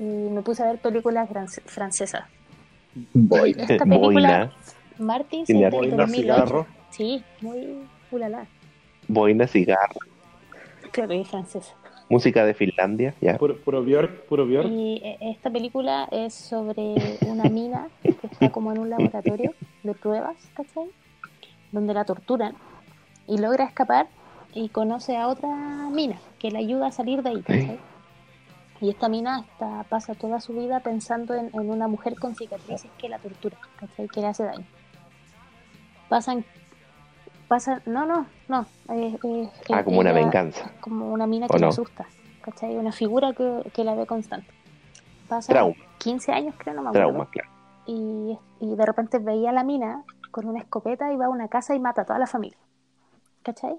y 0.00 0.02
me 0.02 0.42
puse 0.42 0.64
a 0.64 0.66
ver 0.66 0.78
películas 0.80 1.28
france- 1.28 1.62
francesas. 1.64 2.24
Voy. 3.12 3.54
Esta 3.56 3.84
película, 3.84 4.50
Cine 4.96 5.42
es 5.42 5.48
del 5.48 5.70
Boina, 5.70 5.96
2008. 5.96 6.16
cigarro. 6.16 6.66
Sí, 6.90 7.22
muy 7.40 7.86
ulala. 8.10 8.46
Boina, 9.06 9.46
cigarro. 9.46 10.00
Claro, 10.90 11.12
es 11.12 11.28
francesa. 11.28 11.74
Música 12.08 12.44
de 12.44 12.54
Finlandia. 12.54 13.14
Ya. 13.20 13.38
Puro, 13.38 13.56
puro 13.56 13.82
Björk, 13.82 14.26
puro 14.26 14.46
Björk. 14.46 14.68
Y 14.68 15.00
eh, 15.02 15.18
esta 15.20 15.50
película 15.50 16.06
es 16.10 16.34
sobre 16.34 16.94
una 17.26 17.44
mina 17.44 17.88
que 18.02 18.14
está 18.26 18.50
como 18.50 18.72
en 18.72 18.78
un 18.78 18.90
laboratorio 18.90 19.54
de 19.82 19.94
pruebas, 19.94 20.36
¿cachai? 20.54 20.90
Donde 21.72 21.94
la 21.94 22.04
torturan 22.04 22.54
y 23.26 23.38
logra 23.38 23.64
escapar 23.64 24.08
y 24.52 24.68
conoce 24.68 25.16
a 25.16 25.28
otra 25.28 25.48
mina 25.90 26.18
que 26.38 26.50
le 26.50 26.58
ayuda 26.58 26.88
a 26.88 26.92
salir 26.92 27.22
de 27.22 27.30
ahí, 27.30 27.42
¿cachai? 27.42 27.78
Y 28.80 28.90
esta 28.90 29.08
mina 29.08 29.46
está, 29.50 29.84
pasa 29.88 30.14
toda 30.14 30.40
su 30.40 30.52
vida 30.52 30.80
pensando 30.80 31.34
en, 31.34 31.50
en 31.54 31.70
una 31.70 31.88
mujer 31.88 32.16
con 32.16 32.34
cicatrices 32.34 32.90
que 32.98 33.08
la 33.08 33.18
tortura, 33.18 33.56
¿cachai? 33.76 34.08
Que 34.08 34.20
le 34.20 34.26
hace 34.26 34.44
daño. 34.44 34.66
Pasan, 36.10 36.44
pasan, 37.54 37.82
no, 37.86 38.04
no, 38.04 38.26
no. 38.48 38.66
eh, 38.88 39.16
Ah, 39.72 39.84
como 39.84 40.00
una 40.00 40.12
venganza. 40.12 40.72
como 40.80 41.12
una 41.12 41.26
mina 41.26 41.46
¿O 41.46 41.48
que 41.50 41.58
le 41.58 41.62
no? 41.62 41.68
asusta, 41.68 42.04
¿cachai? 42.42 42.76
Una 42.76 42.90
figura 42.90 43.32
que, 43.32 43.70
que 43.72 43.84
la 43.84 43.94
ve 43.94 44.06
constante. 44.06 44.48
Pasa 45.28 45.52
Trauma. 45.52 45.74
15 45.98 46.32
años, 46.32 46.54
creo, 46.58 46.74
no 46.74 46.82
me 46.82 46.88
acuerdo. 46.88 47.08
Trauma, 47.08 47.30
claro. 47.30 47.48
Y, 47.86 48.36
y 48.60 48.74
de 48.74 48.86
repente 48.86 49.18
veía 49.20 49.50
a 49.50 49.52
la 49.52 49.62
mina 49.62 50.02
con 50.32 50.46
una 50.46 50.58
escopeta 50.58 51.12
y 51.12 51.16
va 51.16 51.26
a 51.26 51.28
una 51.28 51.46
casa 51.48 51.74
y 51.76 51.78
mata 51.78 52.02
a 52.02 52.04
toda 52.06 52.18
la 52.18 52.26
familia, 52.26 52.58
¿cachai? 53.44 53.78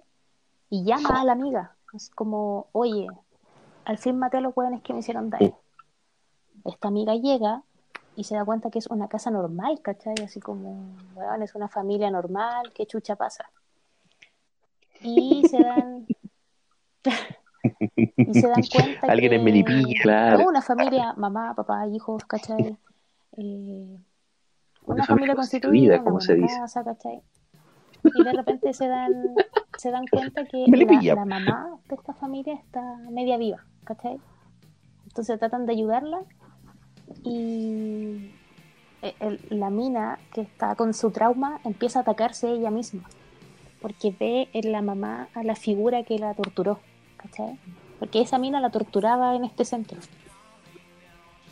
Y 0.69 0.85
llama 0.85 1.19
a 1.21 1.25
la 1.25 1.33
amiga, 1.33 1.75
es 1.93 2.09
como, 2.11 2.67
oye, 2.71 3.07
al 3.83 3.97
fin 3.97 4.17
maté 4.17 4.37
a 4.37 4.41
los 4.41 4.55
hueones 4.55 4.81
que 4.83 4.93
me 4.93 4.99
hicieron 4.99 5.29
daño. 5.29 5.53
Esta 6.63 6.87
amiga 6.87 7.13
llega 7.15 7.63
y 8.15 8.23
se 8.23 8.35
da 8.35 8.45
cuenta 8.45 8.69
que 8.71 8.79
es 8.79 8.87
una 8.87 9.07
casa 9.09 9.29
normal, 9.31 9.81
¿cachai? 9.81 10.15
Así 10.23 10.39
como, 10.39 10.95
weón, 11.15 11.41
es 11.43 11.53
una 11.55 11.67
familia 11.67 12.09
normal, 12.09 12.71
¿qué 12.73 12.85
chucha 12.85 13.15
pasa? 13.17 13.49
Y 15.05 15.43
se 15.47 15.59
dan... 15.63 16.05
y 17.95 18.33
se 18.33 18.47
dan 18.47 18.61
cuenta 18.71 19.07
Alguien 19.07 19.29
que... 19.31 19.35
en 19.37 19.43
Melipilla. 19.43 20.01
Claro. 20.01 20.39
No, 20.39 20.47
una 20.49 20.61
familia, 20.61 21.13
mamá, 21.17 21.53
papá, 21.55 21.87
hijos, 21.87 22.25
¿cachai? 22.25 22.77
Eh, 23.37 23.97
Una 24.85 24.95
una, 24.95 25.05
familia 25.05 25.35
constituida, 25.35 26.03
como 26.03 26.19
se 26.21 26.35
dice. 26.35 26.55
casa, 26.59 26.83
¿cachai? 26.83 27.21
Y 28.03 28.23
de 28.23 28.31
repente 28.33 28.73
se 28.73 28.87
dan, 28.87 29.13
se 29.77 29.89
dan 29.91 30.05
cuenta 30.07 30.45
que 30.45 30.65
la, 30.67 31.15
la 31.15 31.25
mamá 31.25 31.79
de 31.89 31.95
esta 31.95 32.13
familia 32.13 32.53
está 32.53 32.81
media 33.11 33.37
viva, 33.37 33.65
¿cachai? 33.83 34.19
Entonces 35.05 35.39
tratan 35.39 35.65
de 35.65 35.73
ayudarla 35.73 36.19
y 37.23 38.31
e- 39.01 39.15
el- 39.19 39.39
la 39.49 39.69
mina 39.69 40.19
que 40.33 40.41
está 40.41 40.75
con 40.75 40.93
su 40.93 41.11
trauma 41.11 41.59
empieza 41.63 41.99
a 41.99 42.01
atacarse 42.03 42.51
ella 42.51 42.69
misma 42.71 43.09
porque 43.85 44.09
ve 44.19 44.49
en 44.53 44.71
la 44.71 44.81
mamá 44.81 45.27
a 45.35 45.43
la 45.43 45.53
figura 45.55 46.01
que 46.01 46.17
la 46.17 46.33
torturó, 46.33 46.79
¿cachai? 47.17 47.55
Porque 47.99 48.19
esa 48.19 48.39
mina 48.39 48.59
la 48.59 48.71
torturaba 48.71 49.35
en 49.35 49.45
este 49.45 49.63
centro. 49.63 49.99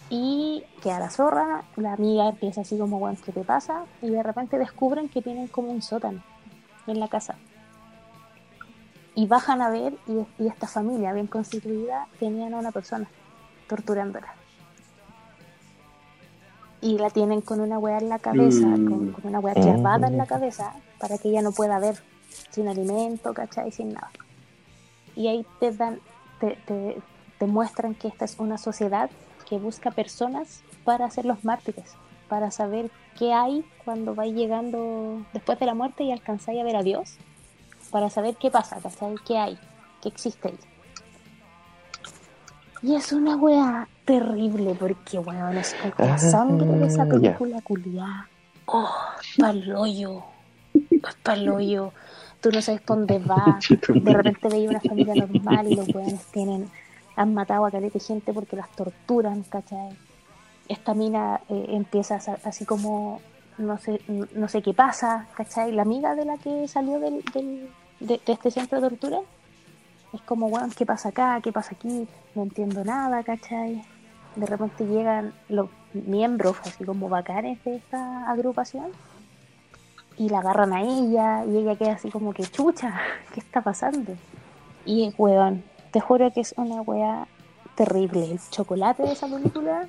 Y 0.10 0.64
que 0.82 0.90
a 0.92 0.98
la 0.98 1.12
zorra, 1.12 1.64
la 1.76 1.94
amiga 1.94 2.30
empieza 2.30 2.62
así 2.62 2.76
como, 2.76 2.98
bueno, 2.98 3.20
¿qué 3.24 3.32
te 3.32 3.42
pasa? 3.44 3.86
Y 4.02 4.10
de 4.10 4.24
repente 4.24 4.58
descubren 4.58 5.10
que 5.10 5.22
tienen 5.22 5.48
como 5.48 5.70
un 5.70 5.84
sótano 5.84 6.24
en 6.88 7.00
la 7.00 7.08
casa. 7.08 7.36
Y 9.14 9.28
bajan 9.28 9.62
a 9.62 9.70
ver 9.70 9.94
y, 10.08 10.44
y 10.44 10.48
esta 10.48 10.66
familia 10.66 11.14
bien 11.14 11.28
constituida 11.28 12.08
tenían 12.20 12.56
a 12.56 12.58
una 12.58 12.72
persona 12.72 13.08
torturándola. 13.70 14.34
y 16.82 16.98
la 16.98 17.10
tienen 17.12 17.40
con 17.40 17.62
una 17.62 17.80
weá 17.80 17.98
en 18.00 18.10
la 18.10 18.20
cabeza, 18.20 18.66
Mm. 18.68 18.90
con, 18.90 19.12
con 19.14 19.26
una 19.28 19.40
weá 19.40 19.54
Mm. 19.56 19.62
clavada 19.62 20.08
en 20.08 20.18
la 20.18 20.26
cabeza, 20.26 20.74
para 21.00 21.18
que 21.18 21.30
ella 21.30 21.42
no 21.42 21.54
pueda 21.54 21.80
ver 21.80 21.96
sin 22.54 22.68
alimento, 22.68 23.34
¿cachai? 23.34 23.72
Sin 23.72 23.94
nada. 23.94 24.12
Y 25.16 25.28
ahí 25.28 25.46
te 25.60 25.72
dan, 25.72 26.00
te, 26.40 26.58
te, 26.66 27.02
te 27.40 27.48
muestran 27.48 27.96
que 27.96 28.08
esta 28.08 28.26
es 28.26 28.40
una 28.40 28.58
sociedad 28.58 29.10
que 29.50 29.58
busca 29.58 29.92
personas 29.92 30.62
para 30.84 31.06
hacer 31.06 31.26
los 31.26 31.44
mártires, 31.44 31.96
para 32.30 32.52
saber 32.52 32.92
qué 33.18 33.34
hay 33.34 33.66
cuando 33.84 34.16
vais 34.16 34.34
llegando 34.34 35.26
después 35.34 35.60
de 35.60 35.66
la 35.66 35.74
muerte 35.74 36.04
y 36.04 36.12
alcanzáis 36.12 36.62
a 36.62 36.64
ver 36.64 36.76
a 36.76 36.84
Dios, 36.84 37.18
para 37.92 38.10
saber 38.10 38.36
qué 38.36 38.50
pasa, 38.52 38.78
¿cachai? 38.82 39.16
¿Qué 39.26 39.38
hay? 39.38 39.58
¿Qué 40.02 40.10
existe 40.10 40.50
ahí? 40.50 40.60
Y 42.84 42.96
es 42.96 43.14
una 43.14 43.36
wea 43.38 43.88
terrible 44.06 44.76
porque, 44.78 45.18
weón, 45.18 45.58
es 45.58 45.74
con 45.96 46.08
la 46.08 46.18
sangre 46.18 46.68
de 46.68 46.88
esa 46.88 47.06
película 47.06 47.62
culiada. 47.62 48.28
Oh, 48.66 48.90
paloyo. 49.38 50.24
Paloyo. 51.24 51.94
Tú 52.44 52.52
no 52.52 52.62
sabes 52.62 52.82
dónde 52.86 53.18
va. 53.32 53.58
De 54.04 54.14
repente 54.14 54.50
veía 54.50 54.70
una 54.70 54.80
familia 54.82 55.16
normal 55.16 55.68
y 55.72 55.76
los 55.76 55.88
weones 55.96 56.22
tienen, 56.28 56.70
han 57.16 57.34
matado 57.34 57.66
a 57.66 57.72
caleta 57.72 57.98
gente 58.00 58.34
porque 58.34 58.56
las 58.56 58.70
torturan, 58.76 59.42
¿cachai? 59.44 59.90
Esta 60.68 60.94
mina 60.94 61.42
eh, 61.50 61.66
empieza 61.70 62.16
a 62.18 62.48
así 62.48 62.66
como, 62.66 63.22
no 63.58 63.78
sé, 63.80 64.00
no 64.36 64.48
sé 64.48 64.62
qué 64.62 64.74
pasa, 64.74 65.28
¿cachai? 65.36 65.72
La 65.72 65.82
amiga 65.82 66.14
de 66.16 66.26
la 66.26 66.38
que 66.38 66.68
salió 66.68 67.00
del, 67.00 67.24
del- 67.34 67.70
de, 68.00 68.20
de 68.26 68.34
este 68.34 68.52
centro 68.52 68.80
de 68.82 68.90
tortura 68.90 69.20
es 70.14 70.22
como, 70.22 70.48
weón, 70.48 70.72
¿qué 70.72 70.86
pasa 70.86 71.10
acá? 71.10 71.40
¿Qué 71.42 71.52
pasa 71.54 71.72
aquí? 71.76 72.08
No 72.36 72.44
entiendo 72.44 72.84
nada, 72.84 73.24
¿cachai? 73.24 73.82
De 74.36 74.46
repente 74.46 74.86
llegan 74.86 75.34
los 75.48 75.70
miembros, 75.94 76.58
así 76.66 76.84
como 76.84 77.08
bacanes 77.08 77.64
de 77.64 77.76
esta 77.78 78.30
agrupación, 78.30 78.88
y 80.18 80.30
la 80.30 80.40
agarran 80.40 80.74
a 80.74 80.82
ella, 80.82 81.46
y 81.46 81.58
ella 81.58 81.76
queda 81.76 81.94
así 81.94 82.10
como 82.10 82.34
que, 82.34 82.44
chucha, 82.44 83.00
¿qué 83.34 83.40
está 83.40 83.62
pasando? 83.62 84.14
Y 84.86 85.14
weón, 85.18 85.64
te 85.92 86.00
juro 86.00 86.32
que 86.32 86.42
es 86.42 86.54
una 86.58 86.82
wea 86.82 87.28
terrible. 87.76 88.32
El 88.32 88.40
chocolate 88.50 89.04
de 89.04 89.14
esa 89.14 89.28
película. 89.28 89.88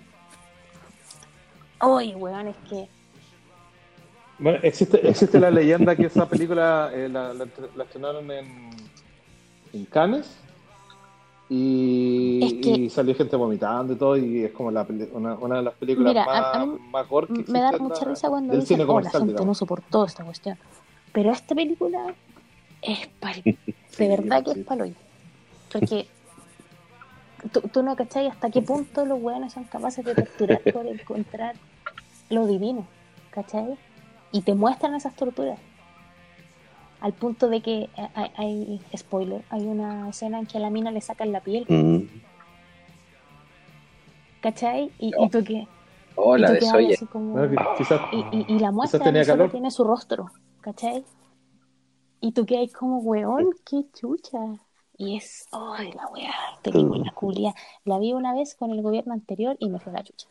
Oye, 1.80 2.14
weón, 2.14 2.48
es 2.48 2.56
que. 2.68 2.88
Bueno, 4.38 4.58
existe, 4.62 5.08
existe 5.08 5.38
la 5.38 5.50
leyenda 5.50 5.94
que 5.94 6.06
esa 6.06 6.28
película 6.28 6.90
eh, 6.92 7.08
la, 7.08 7.32
la 7.32 7.84
estrenaron 7.84 8.30
en, 8.30 8.70
en 9.72 9.84
Cannes 9.86 10.43
y, 11.48 12.40
Es 12.42 12.52
que- 12.54 12.70
y 12.70 12.90
salió 12.90 13.14
gente 13.14 13.36
vomitando 13.36 13.92
y 13.92 13.96
todo 13.96 14.16
y 14.16 14.44
es 14.44 14.52
como 14.52 14.70
la, 14.70 14.86
una, 15.12 15.34
una 15.34 15.56
de 15.56 15.62
las 15.62 15.74
películas 15.74 16.12
Mira, 16.12 16.24
más, 16.24 16.36
a- 16.40 16.62
a 16.62 16.66
mí 16.66 16.78
más 16.90 17.08
gore 17.08 17.26
que 17.28 17.44
me 17.52 17.60
da 17.60 17.72
mucha 17.78 18.04
la- 18.04 18.10
risa 18.10 18.28
cuando 18.30 18.54
dicen, 18.54 18.78
cine 18.78 18.84
oh, 18.90 19.00
la 19.00 19.10
gente 19.10 19.26
digamos. 19.28 19.46
no 19.46 19.54
soportó 19.54 20.04
esta 20.04 20.24
cuestión. 20.24 20.58
Pero 21.12 21.30
esta 21.32 21.54
película 21.54 22.14
es 22.82 23.06
pal... 23.20 23.42
De 23.98 24.08
verdad 24.08 24.42
que 24.42 24.50
es 24.52 24.58
palo. 24.66 24.86
Porque 25.72 26.06
tú, 27.52 27.60
tú 27.72 27.82
no 27.82 27.94
cachai 27.94 28.26
hasta 28.26 28.50
qué 28.50 28.60
punto 28.62 29.04
los 29.04 29.20
weones 29.22 29.52
son 29.52 29.64
capaces 29.64 30.04
de 30.04 30.14
torturar 30.16 30.60
por 30.72 30.86
encontrar 30.88 31.54
lo 32.30 32.46
divino. 32.46 32.86
¿Cachai? 33.30 33.76
Y 34.32 34.42
te 34.42 34.54
muestran 34.54 34.94
esas 34.96 35.14
torturas. 35.14 35.58
Al 37.04 37.12
punto 37.12 37.48
de 37.50 37.60
que 37.60 37.82
eh, 37.82 38.08
hay, 38.14 38.30
hay- 38.36 38.80
spoiler, 38.96 39.44
hay 39.50 39.66
una 39.66 40.08
escena 40.08 40.38
en 40.38 40.46
que 40.46 40.56
a 40.56 40.60
la 40.60 40.70
mina 40.70 40.90
le 40.90 41.02
sacan 41.02 41.32
la 41.32 41.40
piel, 41.40 41.66
Mm. 41.68 42.08
¿cachai? 44.40 44.90
Y, 44.98 45.12
Oh. 45.16 45.26
y 45.26 45.28
tú 45.30 45.44
que, 45.44 45.68
Oh, 46.16 46.36
y 46.38 46.44
tú 46.44 46.52
así 46.76 47.06
como... 47.06 47.34
Que 47.48 47.56
quizás 47.76 48.00
y, 48.12 48.24
y, 48.36 48.44
y 48.54 48.58
la 48.60 48.70
muestra 48.70 49.00
tenía 49.00 49.24
calor. 49.24 49.50
tiene 49.50 49.70
su 49.70 49.82
rostro, 49.84 50.30
¿cachai? 50.60 51.04
Y 52.20 52.32
tú 52.32 52.46
quedas 52.46 52.72
como, 52.72 52.98
weón, 53.00 53.50
qué 53.68 53.84
chucha. 53.92 54.38
Y 54.96 55.16
es, 55.16 55.46
ay, 55.50 55.92
la 55.92 56.06
weá, 56.06 56.32
película 56.62 57.10
culia. 57.14 57.52
La 57.84 57.98
vi 57.98 58.12
una 58.12 58.32
vez 58.32 58.54
con 58.54 58.70
el 58.70 58.80
gobierno 58.80 59.12
anterior 59.12 59.56
y 59.58 59.68
me 59.68 59.80
fue 59.80 59.92
la 59.92 60.04
chucha. 60.04 60.28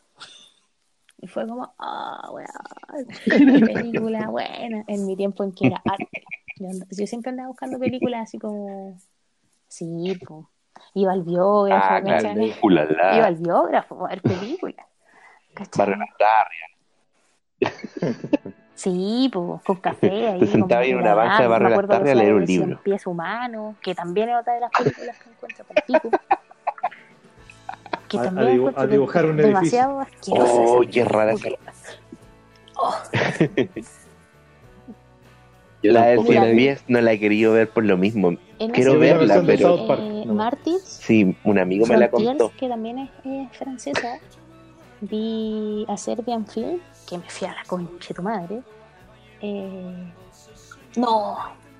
Y 1.21 1.27
fue 1.27 1.45
como, 1.47 1.73
ah, 1.77 2.29
weón, 2.31 3.07
qué 3.25 3.61
película 3.73 4.29
buena. 4.29 4.85
En 4.87 5.05
mi 5.05 5.15
tiempo 5.17 5.43
en 5.43 5.51
que 5.51 5.67
era 5.67 5.81
arte. 5.85 6.23
Yo, 6.71 6.85
yo 6.89 7.07
siempre 7.07 7.29
andaba 7.31 7.49
buscando 7.49 7.77
películas 7.79 8.21
así 8.23 8.39
como, 8.39 8.97
sí, 9.67 10.19
po. 10.25 10.49
Iba 10.95 11.11
al 11.13 11.23
biógrafo, 11.23 11.93
Ah, 11.93 12.01
claro. 12.01 12.41
Iba 13.15 13.25
al 13.25 13.35
biógrafo 13.35 14.05
a 14.05 14.09
ver 14.09 14.21
películas. 14.21 14.85
Barrio 15.77 15.97
Las 15.97 16.09
Tarrias. 16.17 16.71
Sí, 18.75 19.29
pues, 19.31 19.61
con 19.63 19.75
café 19.77 20.29
ahí. 20.29 20.39
Te 20.39 20.47
sentabas 20.47 20.85
como 20.87 20.97
en 20.97 21.01
una 21.01 21.13
banca 21.13 21.41
de. 21.43 21.47
Barrio 21.47 21.69
Lastarria 21.69 22.11
a 22.11 22.15
leer 22.15 22.33
un 22.33 22.45
libro. 22.45 22.81
pies 22.83 23.05
humanos, 23.07 23.75
que 23.81 23.93
también 23.93 24.29
es 24.29 24.35
otra 24.39 24.53
de 24.55 24.59
las 24.61 24.71
películas 24.71 25.17
que 25.19 25.29
encuentro 25.29 25.65
por 25.65 25.83
pico. 25.83 26.09
Que 28.09 28.17
A- 28.17 28.21
a 28.21 28.23
también 28.23 28.47
dibu- 28.49 28.55
encuentro 28.59 28.81
a 28.83 28.87
dibujar 28.87 29.25
un 29.25 29.39
es 29.39 29.45
demasiado 29.45 29.99
asquerosa 30.01 30.53
Oh, 30.55 30.81
qué 30.91 31.05
rara 31.05 31.33
esa. 31.33 31.49
Yo 35.83 35.91
La 35.91 36.15
Mira, 36.15 36.45
la 36.45 36.51
vi. 36.51 36.69
no 36.87 37.01
la 37.01 37.11
he 37.13 37.19
querido 37.19 37.53
ver 37.53 37.69
por 37.69 37.83
lo 37.83 37.97
mismo. 37.97 38.29
En 38.59 38.71
Quiero 38.71 38.93
la 38.93 38.99
verla, 38.99 39.41
de 39.41 39.45
pero 39.45 39.77
South 39.77 39.87
Park. 39.87 40.01
eh, 40.01 40.23
No. 40.25 40.33
Martyrs, 40.33 40.81
sí, 40.83 41.35
un 41.43 41.59
amigo 41.59 41.85
me 41.85 41.97
la 41.97 42.09
contó. 42.09 42.51
que 42.57 42.69
también 42.69 42.99
es 42.99 43.09
eh, 43.25 43.49
francesa, 43.51 44.17
vi 45.01 45.85
a 45.89 45.97
Serbian 45.97 46.45
Film, 46.47 46.79
que 47.09 47.17
me 47.17 47.29
fui 47.29 47.47
a 47.47 47.51
la 47.53 47.63
concha 47.67 48.07
de 48.09 48.13
tu 48.15 48.21
madre. 48.23 48.61
Eh, 49.41 50.13
no, 50.95 51.35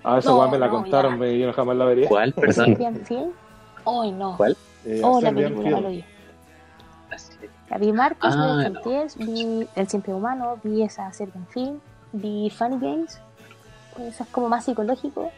Ah, 0.06 0.18
esa 0.18 0.32
No, 0.32 0.50
me 0.50 0.60
la 0.60 0.68
no, 0.68 0.74
contaron, 0.74 1.18
me- 1.18 1.40
yo 1.40 1.48
no 1.48 1.54
jamás 1.54 1.78
la 1.78 1.86
vería. 1.86 2.10
¿Cuál? 2.10 2.34
Perdón. 2.34 2.66
Serbian 2.66 2.96
Film, 3.06 3.32
hoy 3.86 4.12
no. 4.12 4.36
¿Cuál? 4.36 4.58
Eh, 4.86 5.00
Oh, 5.02 5.22
la 5.22 5.32
película, 5.32 5.70
Film. 5.70 5.82
lo 5.82 5.90
vi. 5.90 6.04
Así. 7.10 7.32
La 7.70 7.78
vi 7.78 7.94
Marcos, 7.94 8.36
Ah, 8.38 8.70
vi 9.20 9.66
El 9.76 9.88
Siempre 9.88 10.14
Humano, 10.14 10.58
vi 10.62 10.82
esa 10.84 11.10
Serbian 11.14 11.48
Film, 11.48 11.80
vi 12.12 12.50
Funny 12.50 12.80
Games, 12.82 13.22
esa 14.00 14.24
es 14.24 14.30
como 14.30 14.50
más 14.50 14.66
psicológico. 14.66 15.32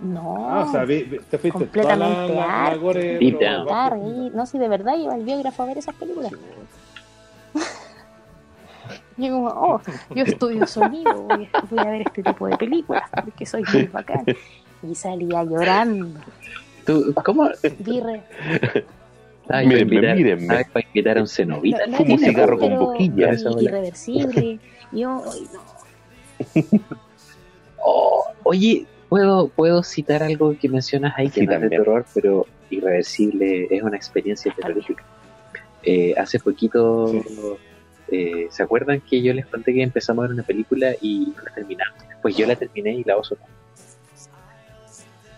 No, 0.00 0.48
Ah, 0.50 0.64
o 0.68 0.72
sea, 0.72 0.84
vi- 0.84 1.04
vi- 1.04 1.18
te 1.18 1.38
fuiste 1.38 1.50
Completamente 1.50 2.34
la, 2.34 2.70
la, 2.70 2.76
gore, 2.76 3.18
Deep 3.18 3.38
pero 3.38 3.62
estar 3.62 3.92
ahí. 3.94 4.30
No, 4.34 4.46
si 4.46 4.58
de 4.58 4.68
verdad 4.68 4.96
iba 4.98 5.14
al 5.14 5.22
biógrafo 5.22 5.62
a 5.62 5.66
ver 5.66 5.78
esas 5.78 5.94
películas. 5.94 6.32
Y 9.16 9.26
yo 9.28 9.34
como, 9.34 9.48
oh, 9.48 9.80
yo 10.14 10.24
estudio 10.24 10.66
sonido, 10.66 11.22
voy 11.22 11.48
a, 11.52 11.60
voy 11.70 11.78
a 11.78 11.84
ver 11.84 12.02
este 12.02 12.22
tipo 12.22 12.46
de 12.48 12.56
películas, 12.56 13.04
porque 13.24 13.44
soy 13.46 13.62
muy 13.72 13.84
bacán. 13.84 14.24
Y 14.82 14.94
salía 14.94 15.44
llorando. 15.44 16.18
¿Tú, 16.86 17.14
¿Cómo? 17.24 17.48
Vi 17.78 18.00
re- 18.00 18.22
Ay, 19.48 19.66
Mírenme, 19.66 19.96
para 19.96 20.14
invitar, 20.14 20.16
mírenme. 20.16 20.46
¿sabes? 20.46 20.68
Para 20.70 20.86
invitar 20.86 21.18
a 21.18 21.20
un 21.20 21.28
cenobita. 21.28 21.86
no, 21.86 21.98
es 21.98 22.20
cigarro 22.20 22.58
con 22.58 22.76
boquilla. 22.78 23.32
Irreversible. 23.60 24.58
Y 24.92 25.00
yo, 25.00 25.22
ay, 25.32 25.48
no. 25.52 25.60
Oh, 27.84 28.24
oye, 28.44 28.86
¿puedo, 29.08 29.48
puedo 29.48 29.82
citar 29.82 30.22
algo 30.22 30.56
que 30.56 30.68
mencionas 30.68 31.14
ahí 31.16 31.28
que 31.30 31.40
Sí, 31.40 31.46
no 31.46 31.52
es 31.54 31.60
de 31.60 31.64
también. 31.64 31.82
terror, 31.82 32.06
pero 32.14 32.46
irreversible, 32.70 33.66
es 33.70 33.82
una 33.82 33.96
experiencia 33.96 34.54
terrorífica. 34.54 35.02
Eh, 35.82 36.14
hace 36.16 36.38
poquito, 36.38 37.12
eh, 38.08 38.46
¿se 38.50 38.62
acuerdan 38.62 39.00
que 39.00 39.20
yo 39.20 39.34
les 39.34 39.46
conté 39.46 39.74
que 39.74 39.82
empezamos 39.82 40.22
a 40.24 40.28
ver 40.28 40.34
una 40.34 40.44
película 40.44 40.92
y 41.00 41.32
no 41.36 41.42
la 41.42 41.52
terminamos? 41.54 41.98
Pues 42.22 42.36
yo 42.36 42.46
la 42.46 42.54
terminé 42.54 42.92
y 42.92 43.02
la 43.02 43.16
oso 43.16 43.36
no. 43.40 43.46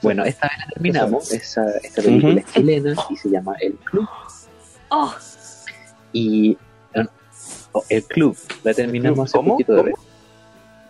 Bueno, 0.02 0.22
esta 0.26 0.48
vez 0.48 0.58
la 0.58 0.66
terminamos, 0.66 1.32
esa, 1.32 1.64
esta 1.82 2.02
película 2.02 2.40
es 2.40 2.52
chilena 2.52 2.94
y 3.08 3.16
se 3.16 3.30
llama 3.30 3.54
El 3.58 3.72
Club. 3.76 4.06
Oh, 4.90 5.14
Y 6.12 6.58
eh, 6.92 7.06
oh, 7.72 7.82
El 7.88 8.04
Club, 8.04 8.36
la 8.64 8.74
terminamos 8.74 9.30
hace 9.30 9.38
¿Cómo? 9.38 9.52
poquito 9.52 9.72
de 9.82 9.92
¿Cómo? 9.92 10.04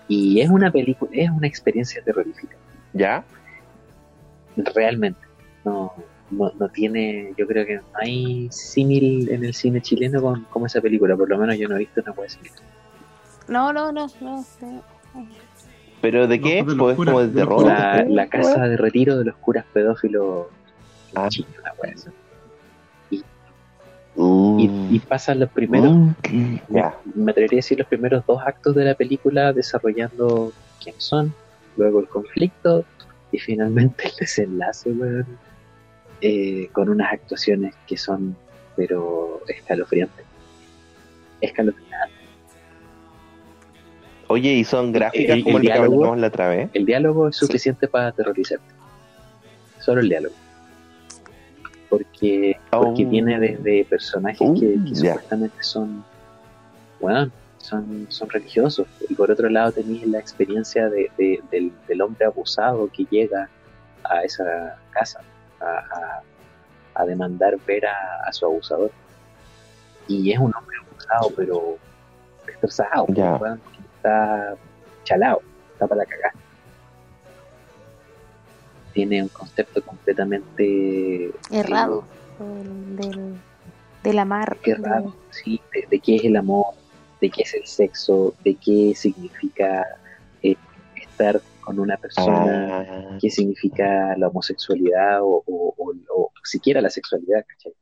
Y 0.08 0.40
es 0.40 0.50
una 0.50 0.70
película, 0.70 1.10
es 1.14 1.30
una 1.30 1.46
experiencia 1.46 2.02
terrorífica. 2.02 2.56
¿Ya? 2.92 3.24
realmente 4.56 5.18
no, 5.64 5.92
no, 6.30 6.52
no 6.58 6.68
tiene 6.68 7.32
yo 7.36 7.44
creo 7.46 7.66
que 7.66 7.76
no 7.76 7.82
hay 7.94 8.48
símil 8.52 9.28
en 9.30 9.44
el 9.44 9.52
cine 9.52 9.80
chileno 9.80 10.22
con 10.22 10.44
como 10.44 10.66
esa 10.66 10.80
película 10.80 11.16
por 11.16 11.28
lo 11.28 11.36
menos 11.38 11.58
yo 11.58 11.66
no 11.68 11.74
he 11.74 11.80
visto 11.80 12.00
una 12.02 12.12
cosa 12.12 12.38
así 12.40 12.50
no, 13.48 13.72
no, 13.72 13.90
no, 13.90 14.06
no. 14.20 14.44
no. 14.60 14.84
¿Pero 16.00 16.28
de 16.28 16.40
qué? 16.40 16.62
Pues 16.62 16.76
como 16.96 17.20
de 17.20 17.26
de 17.28 17.34
terror. 17.34 17.64
la 18.08 18.28
casa 18.28 18.68
de 18.68 18.76
retiro 18.76 19.18
de 19.18 19.24
los 19.24 19.34
curas 19.36 19.64
pedófilos 19.72 20.46
Ah. 21.16 21.28
chinos, 21.28 21.50
esa. 24.14 24.22
Uh, 24.22 24.60
y, 24.60 24.96
y 24.96 24.98
pasan 25.00 25.40
los 25.40 25.50
primeros 25.50 25.92
mm, 25.92 26.56
me 27.14 27.30
atrevería 27.32 27.56
a 27.56 27.62
decir 27.62 27.78
los 27.78 27.88
primeros 27.88 28.24
dos 28.26 28.40
actos 28.46 28.74
de 28.74 28.84
la 28.84 28.94
película 28.94 29.52
desarrollando 29.52 30.52
quién 30.82 30.94
son 30.98 31.34
luego 31.76 32.00
el 32.00 32.06
conflicto 32.08 32.84
y 33.32 33.38
finalmente 33.38 34.04
el 34.08 34.12
desenlace 34.20 34.90
weón, 34.90 35.26
eh, 36.20 36.68
con 36.72 36.88
unas 36.88 37.12
actuaciones 37.12 37.74
que 37.86 37.96
son 37.96 38.36
pero 38.76 39.40
escalofriantes 39.48 40.24
escalofriante. 41.40 42.14
Oye, 44.28 44.52
¿y 44.54 44.64
son 44.64 44.92
gráficas 44.92 45.36
el 45.36 45.44
como 45.44 45.58
el 45.58 45.62
que 45.64 45.72
diálogo- 45.72 46.16
la 46.16 46.26
otra 46.28 46.48
vez? 46.48 46.70
El 46.72 46.86
diálogo 46.86 47.28
es 47.28 47.36
suficiente 47.36 47.86
para 47.88 48.08
aterrorizarte. 48.08 48.64
Solo 49.80 50.00
el 50.00 50.08
diálogo. 50.08 50.34
Porque, 51.98 52.56
porque 52.70 53.04
Oh. 53.06 53.08
viene 53.10 53.38
desde 53.38 53.84
personajes 53.84 54.40
Uh, 54.40 54.54
que, 54.54 54.74
que 54.84 54.94
ya. 54.94 55.12
supuestamente 55.12 55.56
son, 55.62 56.04
bueno, 57.00 57.30
son, 57.58 58.06
son 58.10 58.28
religiosos. 58.30 58.86
Y 59.08 59.14
por 59.14 59.30
otro 59.30 59.48
lado 59.48 59.72
tenéis 59.72 60.06
la 60.06 60.18
experiencia 60.18 60.88
de, 60.88 61.10
de- 61.18 61.42
del, 61.50 61.72
del 61.88 62.02
hombre 62.02 62.26
abusado 62.26 62.88
que 62.92 63.04
llega 63.10 63.48
a 64.04 64.22
esa 64.22 64.76
casa 64.90 65.20
a, 65.60 65.64
a- 65.64 66.22
a 66.96 67.04
demandar 67.06 67.56
ver 67.66 67.86
a, 67.86 68.20
a 68.26 68.32
su 68.32 68.44
abusador. 68.46 68.90
Y 70.06 70.30
es 70.32 70.38
un 70.38 70.52
hombre 70.54 70.76
abusado, 70.86 71.32
pero 71.36 71.78
destrozado. 72.46 73.06
Que 73.06 73.22
Está 73.96 74.54
chalado, 75.04 75.40
está 75.72 75.86
para 75.86 76.02
la 76.02 76.06
cagada. 76.06 76.34
Tiene 78.94 79.22
un 79.22 79.28
concepto 79.28 79.82
completamente 79.82 81.30
Errado. 81.50 82.04
Del, 82.38 82.96
del, 82.96 83.34
del 84.02 84.18
amar. 84.18 84.56
errado, 84.64 85.14
sí, 85.30 85.60
de, 85.74 85.86
de 85.90 86.00
qué 86.00 86.16
es 86.16 86.24
el 86.24 86.36
amor, 86.36 86.66
de 87.20 87.28
qué 87.30 87.42
es 87.42 87.54
el 87.54 87.66
sexo, 87.66 88.34
de 88.44 88.54
qué 88.56 88.92
significa 88.96 89.84
eh, 90.42 90.56
estar 90.96 91.40
con 91.60 91.78
una 91.80 91.96
persona, 91.96 92.80
Ah, 92.80 93.18
qué 93.20 93.30
significa 93.30 94.16
la 94.16 94.28
homosexualidad 94.28 95.22
o, 95.22 95.42
o- 95.46 95.74
o- 95.76 95.94
o 96.14 96.30
siquiera 96.44 96.80
la 96.80 96.90
sexualidad, 96.90 97.44
¿cachai? 97.46 97.72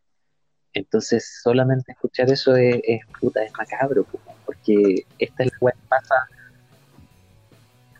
Entonces, 0.75 1.41
solamente 1.43 1.93
escuchar 1.93 2.31
eso 2.31 2.55
es, 2.57 2.81
es 2.85 3.01
puta, 3.21 3.43
es 3.43 3.53
macabro, 3.59 4.05
po, 4.05 4.19
porque 4.47 5.05
esta 5.19 5.45
es 5.45 5.51
la 5.61 5.73
que 5.73 5.79
pasa, 5.89 6.15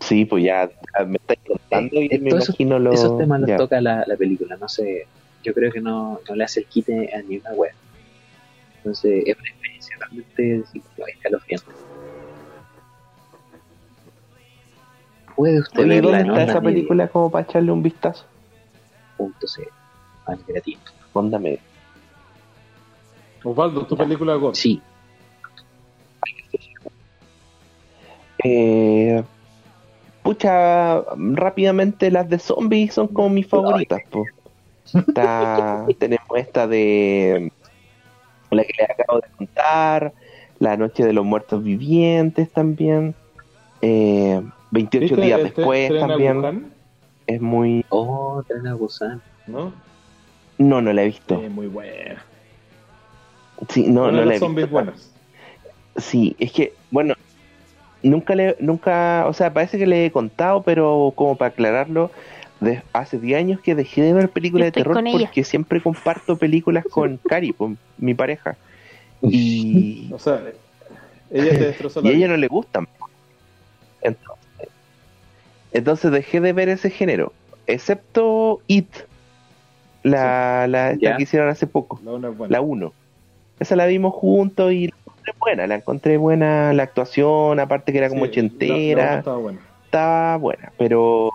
sí, 0.03 0.25
pues 0.25 0.45
ya 0.45 0.69
ya 0.99 1.05
me 1.05 1.17
estáis 1.17 1.41
contando 1.47 2.01
y 2.01 2.07
Eh, 2.07 2.19
me 2.19 2.31
todos 2.31 2.43
esos- 2.45 2.61
imagino 2.61 2.79
lo... 2.79 2.93
esos 2.93 3.19
temas 3.19 3.41
los 3.41 3.49
ya. 3.49 3.57
toca 3.57 3.81
la, 3.81 4.05
la 4.07 4.17
película, 4.17 4.57
no 4.57 4.69
sé, 4.69 5.07
yo 5.43 5.55
creo 5.55 5.73
que 5.73 5.81
no, 5.81 6.21
no 6.29 6.35
le 6.35 6.45
hace 6.45 6.61
el 6.61 6.67
quite 6.67 7.11
a 7.15 7.23
ni 7.23 7.39
una 7.39 7.53
wea. 7.55 7.73
Entonces, 8.79 9.23
es 9.27 9.37
una 9.37 9.49
experiencia 9.49 9.97
realmente 10.01 10.65
escalofriante. 11.09 11.67
Puede 15.37 15.61
usted 15.61 15.87
verla 15.89 16.19
¿dónde 16.19 16.19
está 16.19 16.43
esa 16.53 16.61
media, 16.61 16.75
película 16.75 17.09
como 17.09 17.31
para 17.31 17.45
echarle 17.49 17.73
un 17.73 17.83
vistazo? 17.83 18.27
punto 19.17 19.47
C, 19.47 19.69
al 20.27 20.39
gratis. 20.47 20.79
Media. 21.39 21.59
Osvaldo, 23.45 23.87
tu 23.87 23.97
película 23.97 24.37
de. 24.39 24.55
Sí, 24.55 24.83
Eh, 28.45 29.23
pucha, 30.33 31.03
rápidamente 31.35 32.11
las 32.11 32.29
de 32.29 32.39
zombies 32.39 32.95
son 32.95 33.09
como 33.09 33.29
mis 33.29 33.47
favoritas. 33.47 34.01
po. 34.11 34.25
Está, 34.95 35.87
tenemos 35.99 36.27
esta 36.37 36.67
de 36.67 37.53
la 38.51 38.65
que 38.65 38.73
les 38.79 38.91
acabo 38.91 39.21
de 39.21 39.29
contar, 39.37 40.13
La 40.59 40.77
Noche 40.77 41.05
de 41.05 41.13
los 41.13 41.25
Muertos 41.25 41.63
Vivientes 41.63 42.51
también, 42.51 43.15
eh, 43.81 44.43
28 44.71 45.07
¿Viste 45.07 45.21
días 45.21 45.41
el 45.41 45.45
después 45.47 45.89
tren 45.89 46.09
también 46.09 46.73
es 47.27 47.41
muy... 47.41 47.85
oh, 47.91 48.43
Tren 48.47 48.67
a 48.67 48.75
Busan. 48.75 49.23
¿No? 49.47 49.73
No, 50.59 50.81
no 50.81 50.93
la 50.93 51.03
he 51.03 51.07
visto. 51.07 51.41
Sí, 51.41 51.49
muy 51.49 51.67
buena. 51.67 52.25
Sí, 53.69 53.87
no, 53.89 54.11
no 54.11 54.13
de 54.13 54.13
la 54.13 54.25
las 54.27 54.37
he 54.37 54.39
zombies 54.39 54.67
visto. 54.67 54.73
buenas. 54.73 55.13
Sí, 55.97 56.37
es 56.39 56.53
que, 56.53 56.73
bueno, 56.91 57.15
nunca 58.03 58.35
le, 58.35 58.57
nunca, 58.61 59.27
o 59.27 59.33
sea, 59.33 59.53
parece 59.53 59.79
que 59.79 59.87
le 59.87 60.07
he 60.07 60.11
contado, 60.11 60.63
pero 60.63 61.13
como 61.15 61.37
para 61.37 61.51
aclararlo, 61.51 62.11
de, 62.61 62.83
hace 62.93 63.19
10 63.19 63.39
años 63.39 63.61
que 63.61 63.75
dejé 63.75 64.03
de 64.03 64.13
ver 64.13 64.29
películas 64.29 64.67
de 64.67 64.73
terror 64.73 65.03
porque 65.11 65.45
siempre 65.45 65.81
comparto 65.81 66.37
películas 66.37 66.85
con 66.91 67.17
Cari, 67.29 67.53
con 67.53 67.77
mi 67.99 68.15
pareja. 68.15 68.57
Y, 69.23 70.11
O 70.13 70.19
sea, 70.19 70.43
ella 71.31 71.51
te 71.51 71.67
destrozó 71.67 72.01
y 72.01 72.05
la 72.05 72.11
a 72.11 72.13
ella 72.13 72.29
no 72.29 72.37
le 72.37 72.49
gustan. 72.49 72.89
Entonces, 74.01 74.69
entonces 75.73 76.11
dejé 76.11 76.41
de 76.41 76.53
ver 76.53 76.69
ese 76.69 76.91
género, 76.91 77.33
excepto 77.67 78.61
It, 78.67 78.89
la, 80.03 80.67
la 80.67 80.93
esta 80.93 81.11
Ya. 81.11 81.17
que 81.17 81.23
hicieron 81.23 81.49
hace 81.49 81.67
poco. 81.67 82.01
La 82.05 82.13
una 82.13 82.29
es 82.29 82.37
buena. 82.37 82.53
La 82.53 82.61
1. 82.61 82.93
Esa 83.61 83.77
la 83.77 83.87
vimos 83.87 84.13
juntos 84.15 84.73
y 84.73 84.89
la 84.89 84.97
encontré 85.23 85.35
buena, 85.41 85.67
la 85.67 85.75
encontré 85.77 86.17
buena 86.17 86.73
la 86.73 86.83
actuación, 86.83 87.61
aparte 87.61 87.93
que 87.93 87.99
era 87.99 88.09
como 88.09 88.27
Sí, 88.27 88.31
la- 88.31 88.33
la 88.33 88.33
ochentera, 88.33 89.03
una 89.11 89.19
estaba 89.19 89.37
buena. 89.39 89.59
estaba 89.85 90.37
buena, 90.37 90.73
pero 90.79 91.31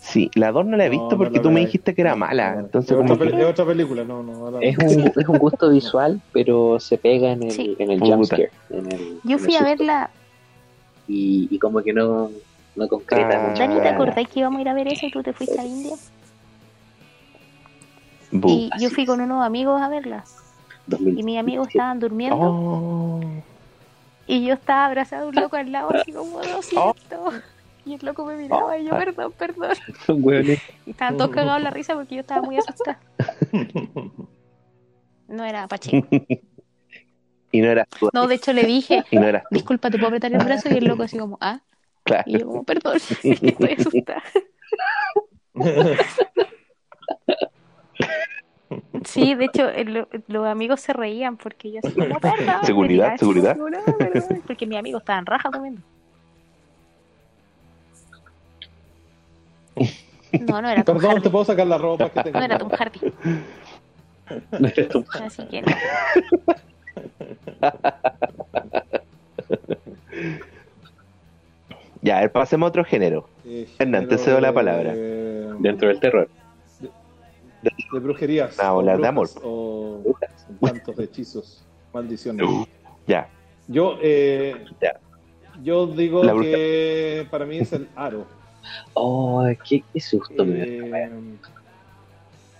sí, 0.00 0.30
la 0.34 0.52
2 0.52 0.66
no 0.66 0.76
la 0.76 0.86
he 0.86 0.90
visto 0.90 1.10
no 1.12 1.16
porque 1.18 1.36
la 1.38 1.42
tú 1.42 1.50
me 1.50 1.60
dijiste 1.60 1.94
que 1.94 2.00
era 2.02 2.14
mala, 2.16 2.54
no, 2.54 2.60
entonces 2.60 2.90
es, 2.92 2.96
como 2.96 3.12
otra, 3.14 3.24
que- 3.26 3.30
peli- 3.32 3.42
es 3.42 3.48
otra 3.48 3.64
película, 3.64 4.04
no, 4.04 4.22
no. 4.22 4.60
Es 4.60 4.76
un, 4.78 5.06
es 5.06 5.28
un 5.28 5.38
gusto 5.38 5.70
visual, 5.70 6.20
pero 6.32 6.78
se 6.80 6.98
pega 6.98 7.32
en 7.32 7.42
el, 7.44 7.50
Sí. 7.50 7.76
en 7.78 7.90
el 7.90 8.00
jumpscare. 8.00 8.50
En 8.70 8.92
el, 8.92 9.20
Yo 9.24 9.36
en 9.36 9.38
fui 9.38 9.54
el 9.56 9.62
a 9.62 9.64
verla. 9.64 10.10
Y, 11.06 11.48
y 11.50 11.58
como 11.58 11.82
que 11.82 11.92
no, 11.92 12.30
no 12.76 12.88
concreta 12.88 13.38
Ah. 13.44 13.48
mucho. 13.48 13.60
Dani, 13.62 13.80
¿te 13.80 13.88
acordás 13.88 14.26
que 14.28 14.40
íbamos 14.40 14.58
a 14.58 14.62
ir 14.62 14.68
a 14.68 14.74
ver 14.74 14.88
eso 14.88 15.06
y 15.06 15.10
tú 15.10 15.22
te 15.22 15.32
fuiste 15.34 15.60
a 15.60 15.64
India? 15.64 15.94
Bu. 18.30 18.48
Y 18.48 18.70
yo 18.80 18.90
fui 18.90 19.02
es. 19.04 19.08
con 19.08 19.20
unos 19.20 19.44
amigos 19.44 19.80
a 19.80 19.88
verla. 19.88 20.24
2000. 20.86 21.18
Y 21.18 21.22
mis 21.22 21.38
amigos 21.38 21.68
estaban 21.68 22.00
durmiendo. 22.00 22.38
Oh. 22.40 23.20
Y 24.26 24.46
yo 24.46 24.54
estaba 24.54 24.86
abrazado 24.86 25.26
a 25.26 25.28
un 25.28 25.34
loco 25.34 25.56
al 25.56 25.70
lado, 25.70 25.90
así 25.94 26.12
como, 26.12 26.40
lo 26.40 26.62
siento. 26.62 27.32
Y 27.86 27.94
el 27.94 28.00
loco 28.06 28.24
me 28.24 28.36
miraba 28.36 28.78
y 28.78 28.86
yo, 28.86 28.92
perdón, 28.92 29.32
perdón. 29.36 29.76
Hueones. 30.08 30.60
Y 30.86 30.90
estaban 30.90 31.16
todos 31.16 31.30
cagados 31.30 31.62
la 31.62 31.70
risa 31.70 31.94
porque 31.94 32.14
yo 32.14 32.20
estaba 32.22 32.42
muy 32.42 32.56
asustada. 32.56 32.98
No 35.26 35.42
era 35.42 35.66
Pacheco. 35.66 36.06
Y 37.50 37.60
no 37.60 37.68
eras 37.68 37.88
tú, 37.88 38.10
No, 38.12 38.26
de 38.26 38.34
hecho 38.34 38.52
le 38.52 38.64
dije, 38.64 39.04
y 39.10 39.16
no 39.16 39.26
disculpa, 39.50 39.90
¿te 39.90 39.96
puedo 39.96 40.08
apretar 40.08 40.32
el 40.32 40.44
brazo? 40.44 40.68
Y 40.70 40.76
el 40.76 40.84
loco 40.84 41.04
así 41.04 41.16
como, 41.16 41.38
ah. 41.40 41.60
claro. 42.02 42.24
Y 42.26 42.38
yo 42.38 42.46
como, 42.46 42.64
perdón, 42.64 42.96
estoy 43.22 43.76
asustada. 43.78 44.22
Sí, 49.04 49.34
de 49.34 49.44
hecho, 49.44 49.68
el- 49.68 50.06
los 50.26 50.46
amigos 50.46 50.80
se 50.80 50.92
reían 50.92 51.36
porque 51.36 51.70
yo 51.72 51.80
así 51.84 51.92
como, 51.94 52.18
perdón. 52.18 52.56
Seguridad, 52.64 53.16
seguridad. 53.16 53.56
Porque 54.46 54.66
mis 54.66 54.78
amigos 54.78 55.02
estaban 55.02 55.26
raja 55.26 55.50
comiendo. 55.50 55.80
No, 60.40 60.60
no 60.62 60.68
era 60.68 60.82
Tom 60.82 60.96
Perdón, 60.96 61.10
Hardy. 61.12 61.22
¿te 61.22 61.30
puedo 61.30 61.44
sacar 61.44 61.66
la 61.66 61.78
ropa 61.78 62.08
que 62.10 62.22
tengo? 62.24 62.38
No 62.38 62.44
era 62.44 62.58
Tom 62.58 62.70
Hardy. 62.70 63.00
No 64.58 64.68
eres 64.68 64.88
tú. 64.88 65.04
Así 65.22 65.44
que 65.46 65.62
no. 65.62 65.68
Ya, 72.02 72.18
a 72.18 72.20
ver, 72.22 72.32
pasemos 72.32 72.66
a 72.66 72.68
otro 72.68 72.84
género. 72.84 73.28
Eh, 73.46 73.66
Hernán, 73.78 74.08
te 74.08 74.18
cedo 74.18 74.40
la 74.40 74.48
de- 74.48 74.54
palabra. 74.54 74.92
Dentro 74.94 75.88
del 75.88 76.00
terror. 76.00 76.28
De 77.92 77.98
brujerías. 78.00 78.58
Ah, 78.60 78.74
o 78.74 78.78
o 78.78 78.82
las 78.82 79.00
de 79.00 79.06
amor. 79.06 79.28
O 79.42 80.02
tantos 80.60 80.98
hechizos, 80.98 81.64
maldiciones. 81.92 82.46
Ya, 83.06 83.28
Yo, 83.68 83.98
eh, 84.02 84.64
Ya. 84.80 85.00
yo 85.62 85.86
digo 85.86 86.22
que 86.40 87.26
para 87.30 87.46
mí 87.46 87.58
es 87.58 87.72
el 87.72 87.88
aro. 87.96 88.26
Oh, 88.94 89.44
qué, 89.68 89.84
qué 89.92 90.00
susto 90.00 90.42
me. 90.42 90.62
Eh, 90.62 91.10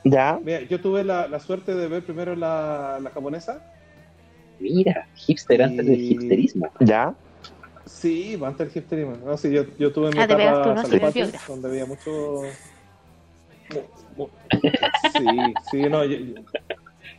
ya, 0.05 0.39
mira, 0.43 0.61
yo 0.63 0.79
tuve 0.79 1.03
la, 1.03 1.27
la 1.29 1.41
suerte 1.41 1.75
de 1.75 1.89
ver 1.89 2.05
primero 2.05 2.37
la, 2.37 2.99
la 3.03 3.09
japonesa. 3.09 3.63
Mira, 4.61 5.09
hipster 5.15 5.63
antes 5.63 5.87
del 5.87 5.99
hipsterismo. 5.99 6.71
ya, 6.81 7.15
Sí, 7.87 8.39
antes 8.45 8.59
del 8.69 8.77
hipsterismo. 8.83 9.17
No, 9.25 9.37
sí, 9.39 9.51
yo, 9.51 9.65
yo 9.79 9.93
tuve 9.93 10.11
mi 10.13 10.21
Ah, 10.21 10.27
pegas 10.27 10.63
tú, 10.63 10.71
etapa 10.71 10.75
¿no? 10.75 11.33
Donde 11.49 11.69
había 11.69 11.87
mucho... 11.87 12.43
Sí, 15.17 15.55
sí, 15.71 15.83
no, 15.89 16.05
yo, 16.05 16.17
yo- 16.19 16.35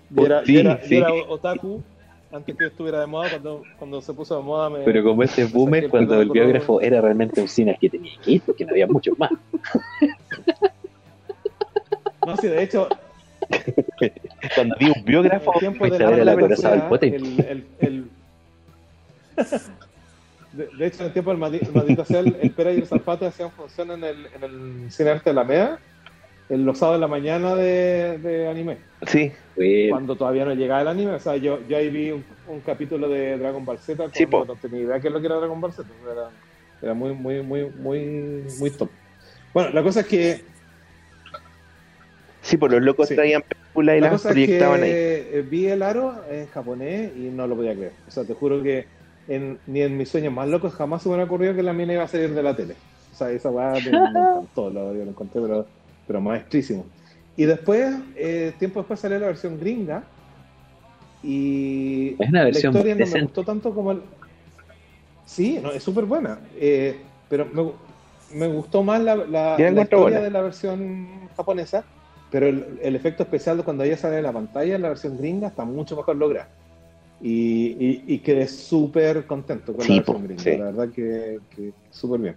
yo 0.10 0.26
era, 0.26 0.46
Sí, 0.46 0.54
yo 0.54 0.60
era- 0.62 0.82
yo 0.82 0.88
sí. 0.88 0.96
era 0.98 1.14
otaku 1.14 1.84
antes 2.32 2.56
que 2.58 2.66
estuviera 2.66 3.00
de 3.00 3.06
moda, 3.08 3.30
cuando, 3.30 3.64
cuando 3.78 4.02
se 4.02 4.14
puso 4.14 4.36
de 4.38 4.44
moda 4.44 4.70
me... 4.70 4.80
Pero 4.80 5.04
como 5.04 5.24
ese 5.24 5.46
me 5.46 5.50
boomer, 5.52 5.90
cuando 5.90 6.22
el 6.22 6.30
biógrafo 6.30 6.82
era 6.82 7.00
realmente 7.02 7.40
un 7.42 7.48
cine 7.48 7.78
que 7.80 7.90
tenía 7.90 8.12
que 8.24 8.32
ir, 8.32 8.42
porque 8.42 8.66
no 8.66 8.72
había 8.72 8.88
muchos 8.88 9.18
más. 9.18 9.32
No, 12.26 12.36
sí, 12.38 12.48
de 12.48 12.64
hecho, 12.64 12.90
cuando 14.56 14.76
vi 14.80 14.92
un 14.96 15.06
biógrafo, 15.06 15.54
fuiste 15.78 15.98
de 16.06 16.26
la 16.26 16.32
acorazado 16.34 16.98
del 16.98 17.14
el, 17.14 17.40
el, 17.46 17.68
el- 17.80 18.10
de, 20.54 20.68
de 20.78 20.88
hecho, 20.88 21.02
en 21.02 21.08
el 21.08 21.14
tiempo 21.14 21.32
del 21.32 21.40
maldi- 21.40 22.16
el 22.16 22.36
el, 22.42 22.52
Pera 22.52 22.72
y 22.74 22.78
el 22.78 22.88
Zapata 22.88 23.28
hacían 23.28 23.52
función 23.52 23.92
en 23.92 24.04
el, 24.04 24.26
en 24.36 24.44
el 24.44 24.92
Cine 24.92 25.10
Arte 25.12 25.30
de 25.30 25.34
la 25.36 25.44
MEA 25.44 25.80
en 26.50 26.66
los 26.66 26.78
sábados 26.80 27.00
de 27.00 27.02
la 27.02 27.08
mañana 27.08 27.56
de, 27.56 28.18
de 28.20 28.48
anime, 28.50 28.88
Sí, 29.08 29.32
cuando 29.88 30.18
todavía 30.18 30.46
no 30.46 30.54
llegaba 30.54 30.82
el 30.82 30.88
anime. 30.88 31.14
O 31.16 31.20
sea, 31.20 31.38
yo, 31.38 31.66
yo 31.68 31.78
ahí 31.78 31.90
vi 31.90 32.12
un, 32.12 32.26
un 32.46 32.62
capítulo 32.62 33.10
de 33.10 33.38
Dragon 33.38 33.66
Ball 33.66 33.80
Z, 33.80 34.12
Sí, 34.14 34.26
no 34.32 34.58
tenía 34.60 34.82
idea 34.82 35.00
qué 35.02 35.08
es 35.08 35.14
lo 35.14 35.20
que 35.22 35.28
era 35.28 35.38
Dragon 35.38 35.62
Ball 35.62 35.74
Z. 35.74 35.92
Era, 36.12 36.32
era 36.82 36.94
muy, 36.94 37.14
muy, 37.14 37.44
muy, 37.44 37.66
muy, 37.72 38.02
muy 38.58 38.72
top. 38.78 38.92
Bueno, 39.54 39.70
la 39.72 39.84
cosa 39.84 40.02
es 40.02 40.08
que 40.08 40.46
sí, 42.42 42.58
por 42.58 42.72
los 42.72 42.82
locos 42.82 43.08
Sí. 43.10 43.16
traían 43.16 43.42
películas 43.42 43.98
y 43.98 44.00
La 44.00 44.10
las 44.10 44.12
cosa 44.12 44.32
es 44.34 44.42
que 44.42 44.58
proyectaban 44.58 44.84
ahí. 44.84 44.98
vi 45.50 45.68
el 45.68 45.82
aro 45.84 46.26
en 46.30 46.48
japonés 46.48 47.16
y 47.16 47.32
no 47.32 47.48
lo 47.48 47.56
podía 47.56 47.76
creer. 47.76 48.02
O 48.06 48.12
sea, 48.12 48.26
te 48.26 48.34
juro 48.34 48.62
que 48.64 48.92
en- 49.28 49.62
ni 49.66 49.82
en 49.82 49.98
mis 49.98 50.10
sueños 50.10 50.34
más 50.34 50.48
locos 50.50 50.74
jamás 50.76 51.02
se 51.04 51.10
me 51.10 51.16
hubiera 51.16 51.26
ocurrido 51.28 51.56
que 51.56 51.64
la 51.64 51.74
mina 51.74 51.94
iba 51.94 52.04
a 52.04 52.08
salir 52.08 52.34
de 52.34 52.44
la 52.44 52.56
tele. 52.56 52.84
O 53.12 53.16
sea, 53.16 53.32
esa 53.32 53.52
weá 53.52 53.80
me, 53.82 54.08
me 54.08 54.22
encantó, 54.22 54.70
lo, 54.70 54.94
yo 54.96 55.06
lo 55.06 55.12
encontré, 55.12 55.42
pero, 55.42 55.75
pero 56.08 56.22
maestrísimo. 56.22 56.86
Y 57.38 57.46
después, 57.46 57.94
eh, 58.16 58.54
tiempo 58.60 58.80
después 58.80 59.00
salió 59.00 59.20
la 59.20 59.28
versión 59.28 59.60
gringa 59.60 60.04
y 61.24 62.16
Es 62.20 62.30
una 62.30 62.44
versión 62.46 62.74
la 62.74 62.80
historia 62.80 63.06
no 63.06 63.12
me 63.12 63.22
gustó 63.24 63.44
tanto 63.44 63.74
como 63.74 63.92
el... 63.92 64.02
Sí, 65.26 65.60
no, 65.62 65.72
es 65.72 65.82
súper 65.84 66.06
buena, 66.06 66.40
eh, 66.56 66.98
pero 67.30 67.48
me, 67.52 67.72
me 68.40 68.48
gustó 68.54 68.84
más 68.84 69.02
la, 69.02 69.16
la, 69.16 69.58
la 69.58 69.70
historia 69.82 69.98
buena. 69.98 70.22
de 70.22 70.30
la 70.32 70.42
versión 70.42 71.08
japonesa, 71.36 71.84
pero 72.32 72.48
el, 72.48 72.80
el 72.82 72.96
efecto 72.96 73.24
especial 73.24 73.58
de 73.58 73.64
cuando 73.64 73.84
ella 73.84 73.98
sale 73.98 74.18
de 74.18 74.22
la 74.22 74.32
pantalla 74.32 74.76
en 74.76 74.82
la 74.84 74.90
versión 74.90 75.18
gringa 75.18 75.48
está 75.48 75.66
mucho 75.66 75.96
mejor 75.96 76.16
logrado. 76.16 76.50
Y, 77.22 77.68
y, 77.80 78.04
y 78.08 78.20
quedé 78.20 78.48
súper 78.48 79.26
contento 79.26 79.74
con 79.74 79.84
Sí, 79.84 79.94
la 79.94 79.96
versión 79.98 80.24
gringa, 80.24 80.44
sí. 80.44 80.58
la 80.58 80.66
verdad 80.66 80.90
que, 80.90 81.40
que 81.56 81.72
súper 81.90 82.20
bien. 82.20 82.36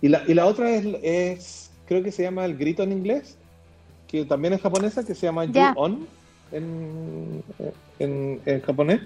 Y 0.00 0.08
la, 0.08 0.22
y 0.26 0.32
la 0.32 0.46
otra 0.46 0.70
es, 0.70 0.86
es, 1.02 1.69
creo 1.90 2.04
que 2.04 2.12
se 2.12 2.22
llama 2.22 2.44
El 2.44 2.56
Grito 2.56 2.84
en 2.84 2.92
inglés, 2.92 3.36
que 4.06 4.24
también 4.24 4.54
es 4.54 4.60
japonesa, 4.60 5.04
que 5.04 5.12
se 5.16 5.26
llama 5.26 5.44
Ya. 5.46 5.74
Ju-On 5.74 6.06
en, 6.52 7.42
en, 7.98 8.40
en 8.46 8.60
japonés, 8.62 9.00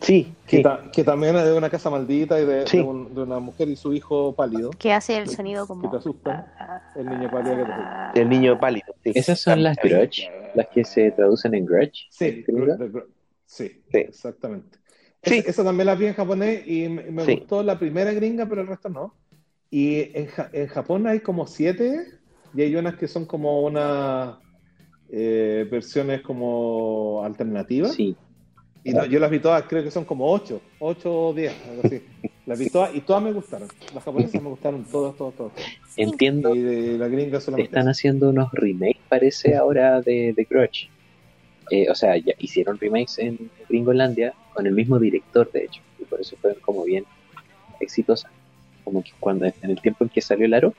Sí, 0.00 0.32
que, 0.46 0.56
sí. 0.56 0.62
ta- 0.62 0.90
que 0.90 1.04
también 1.04 1.36
es 1.36 1.44
de 1.44 1.52
una 1.52 1.68
casa 1.68 1.90
maldita 1.90 2.40
y 2.40 2.46
de, 2.46 2.66
Sí. 2.66 2.78
de 2.78 2.82
un- 2.82 3.14
de 3.14 3.22
una 3.22 3.38
mujer 3.40 3.68
y 3.68 3.76
su 3.76 3.92
hijo 3.92 4.32
pálido, 4.34 4.70
Que 4.70 4.92
hace 4.94 5.18
el 5.18 5.28
sonido 5.28 5.66
como. 5.66 5.82
que 5.82 5.88
te 5.88 5.96
asusta, 5.98 6.92
el 6.96 7.06
niño 7.10 7.30
pálido 7.30 7.56
que 7.58 7.64
te 7.64 7.72
asusta. 7.72 8.12
El 8.14 8.28
niño 8.30 8.58
pálido. 8.58 8.86
sí. 9.04 9.12
esas 9.14 9.38
son 9.38 9.62
las 9.62 9.76
Grudge, 9.76 10.30
las 10.54 10.66
que 10.68 10.82
se 10.84 11.10
traducen 11.10 11.54
en 11.54 11.66
Grudge. 11.66 12.06
Sí, 12.10 12.42
sí, 13.46 13.82
Sí. 13.92 13.98
exactamente. 13.98 14.78
Sí. 15.22 15.36
Es- 15.38 15.48
esa 15.48 15.64
también 15.64 15.86
la 15.86 15.94
vi 15.94 16.06
en 16.06 16.14
japonés 16.14 16.66
y 16.66 16.88
me, 16.88 17.02
me 17.10 17.24
Sí. 17.24 17.36
gustó 17.36 17.62
la 17.62 17.78
primera 17.78 18.12
gringa, 18.12 18.46
pero 18.46 18.62
el 18.62 18.66
resto 18.66 18.88
no. 18.88 19.14
Y 19.74 20.16
en, 20.16 20.28
Ja- 20.28 20.50
en 20.52 20.68
Japón 20.68 21.04
hay 21.08 21.18
como 21.18 21.48
siete 21.48 22.06
y 22.54 22.62
hay 22.62 22.76
unas 22.76 22.94
que 22.94 23.08
son 23.08 23.26
como 23.26 23.62
unas 23.64 24.36
eh, 25.10 25.66
versiones 25.68 26.22
como 26.22 27.24
alternativas. 27.24 27.90
Sí, 27.90 28.16
Y 28.84 28.92
no, 28.92 29.04
yo 29.04 29.18
las 29.18 29.32
vi 29.32 29.40
todas, 29.40 29.64
creo 29.64 29.82
que 29.82 29.90
son 29.90 30.04
como 30.04 30.30
ocho, 30.30 30.62
ocho 30.78 31.12
o 31.12 31.34
diez, 31.34 31.52
algo 31.68 31.82
así. 31.84 32.00
Las 32.46 32.56
vi 32.56 32.66
todas 32.66 32.94
y 32.94 33.00
todas 33.00 33.20
me 33.24 33.32
gustaron. 33.32 33.66
Las 33.92 34.04
japonesas 34.04 34.40
me 34.40 34.48
gustaron 34.50 34.84
todas, 34.84 35.16
todas, 35.16 35.34
todas. 35.34 35.52
entiendo. 35.96 36.54
Y 36.54 36.60
de 36.60 36.96
la 36.96 37.08
gringa 37.08 37.40
solamente. 37.40 37.76
Están 37.76 37.88
haciendo 37.88 38.30
unos 38.30 38.52
remakes, 38.52 39.02
parece, 39.08 39.56
ahora 39.56 40.00
de, 40.02 40.34
de 40.36 40.46
Grudge. 40.48 40.88
Eh, 41.72 41.90
o 41.90 41.96
sea, 41.96 42.16
ya 42.16 42.34
hicieron 42.38 42.78
remakes 42.78 43.18
en 43.18 43.50
Gringolandia 43.68 44.36
con 44.52 44.68
el 44.68 44.74
mismo 44.74 45.00
director, 45.00 45.50
de 45.50 45.64
hecho, 45.64 45.82
y 45.98 46.04
por 46.04 46.20
eso 46.20 46.36
fueron 46.40 46.60
como 46.60 46.84
bien 46.84 47.04
exitosas. 47.80 48.30
Como 48.84 49.02
que 49.02 49.10
cuando 49.18 49.46
en 49.46 49.54
el 49.62 49.80
tiempo 49.80 50.04
en 50.04 50.10
que 50.10 50.20
salió 50.20 50.46
el 50.46 50.54
aro, 50.54 50.74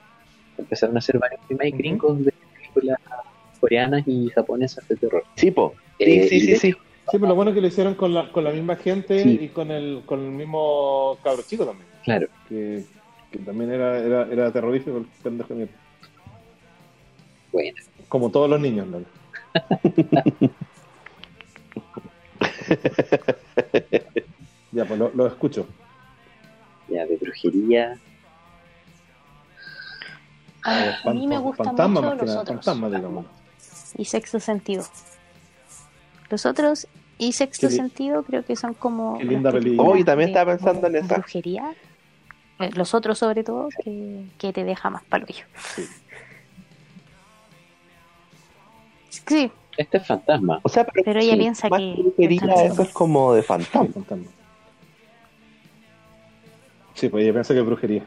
empezaron 0.57 0.95
a 0.95 0.99
hacer 0.99 1.17
varios 1.19 1.41
remakes 1.49 1.77
gringos 1.77 2.23
de 2.23 2.31
películas 2.53 2.99
coreanas 3.59 4.03
y 4.07 4.29
japonesas 4.29 4.87
de 4.87 4.95
terror. 4.95 5.23
Sí, 5.35 5.51
po. 5.51 5.73
Sí, 5.97 6.03
Eh, 6.05 6.27
sí, 6.29 6.39
sí, 6.39 6.47
de- 6.51 6.55
sí. 6.57 6.71
Sí, 7.11 7.19
pero 7.19 7.27
lo 7.27 7.35
bueno 7.35 7.51
es 7.51 7.55
que 7.55 7.61
lo 7.61 7.67
hicieron 7.67 7.93
con 7.95 8.13
la, 8.15 8.31
con 8.31 8.43
la 8.43 8.51
misma 8.51 8.75
gente 8.77 9.21
Sí. 9.21 9.37
y 9.41 9.49
con 9.49 9.69
el, 9.71 10.01
con 10.07 10.19
el 10.23 10.31
mismo 10.31 11.17
cabro 11.23 11.43
chico 11.43 11.63
también. 11.65 11.87
Claro, 12.03 12.27
Que, 12.49 12.83
que 13.31 13.37
también 13.39 13.71
era, 13.71 13.99
era, 13.99 14.27
era 14.31 14.51
terrorífico 14.51 14.97
el 14.97 15.05
pendejo 15.23 15.53
mío. 15.53 15.67
bueno. 17.51 17.77
Como 18.09 18.29
todos 18.31 18.49
los 18.49 18.59
niños, 18.59 18.87
¿no? 18.87 19.01
ya, 24.71 24.85
pues 24.85 24.99
lo, 24.99 25.11
lo 25.13 25.27
escucho. 25.27 25.67
Ya, 26.89 27.05
de 27.05 27.17
brujería. 27.17 27.97
Ah, 30.63 30.95
a 31.03 31.13
mí 31.13 31.27
me 31.27 31.37
gustan 31.37 31.67
fantasma 31.67 32.01
mucho 32.01 32.07
más 32.07 32.13
que 32.19 32.25
los 32.25 32.27
nada, 32.29 32.41
otros. 32.41 32.55
fantasma, 32.65 32.89
digamos. 32.89 33.25
Y 33.97 34.05
sexto 34.05 34.39
sentido. 34.39 34.83
Los 36.29 36.45
otros 36.45 36.87
y 37.17 37.31
sexto 37.33 37.69
Qué 37.69 37.75
sentido 37.75 38.23
creo 38.23 38.43
que 38.43 38.55
son 38.55 38.73
como. 38.73 39.17
qué 39.17 39.25
linda 39.25 39.51
película. 39.51 39.89
Oh, 39.89 39.95
y 39.95 40.03
también 40.03 40.27
de 40.33 40.39
estaba 40.39 40.55
pensando 40.57 40.87
en 40.87 40.95
esa. 40.97 41.15
Brujería. 41.15 41.73
Eh, 42.59 42.71
Los 42.73 42.93
otros, 42.93 43.17
sobre 43.19 43.43
todo, 43.43 43.69
que, 43.83 44.25
que 44.37 44.53
te 44.53 44.63
deja 44.63 44.89
más 44.89 45.03
palo 45.03 45.25
yo. 45.27 45.43
Sí, 49.09 49.51
Este 49.77 49.97
es 49.97 50.07
fantasma. 50.07 50.59
O 50.63 50.69
sea, 50.69 50.85
pero, 50.85 51.03
Pero 51.05 51.19
ella 51.19 51.33
sí, 51.33 51.39
piensa 51.39 51.69
más 51.69 51.79
que- 51.79 51.95
brujería, 51.97 52.65
eso 52.65 52.81
es 52.83 52.89
como 52.89 53.33
de 53.33 53.41
Sí, 53.41 53.47
fantasma. 53.47 54.17
Sí, 56.95 57.09
pues 57.09 57.23
ella 57.23 57.33
piensa 57.33 57.53
que 57.53 57.59
es 57.59 57.65
brujería. 57.65 58.03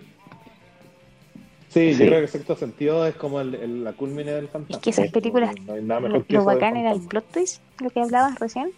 Sí, 1.69 1.93
Sí. 1.94 2.01
yo 2.05 2.06
creo 2.06 2.20
que 2.23 2.28
sexto 2.28 2.56
sentido 2.56 3.06
es 3.06 3.15
como 3.15 3.40
el, 3.40 3.55
el- 3.55 3.85
la 3.85 3.93
culmine 3.93 4.32
del 4.32 4.48
fantasma. 4.48 4.77
Es 4.77 4.82
que 4.82 4.90
esas 4.90 5.06
No- 5.06 5.12
películas, 5.12 5.55
No, 5.66 5.74
hay 5.74 5.82
nada 5.82 6.01
lo, 6.01 6.24
que 6.24 6.39
bacán 6.39 6.77
era 6.77 6.93
el 6.93 7.01
plot 7.02 7.31
twist, 7.31 7.62
lo 7.81 7.90
que 7.90 8.01
hablabas 8.01 8.39
recién. 8.39 8.70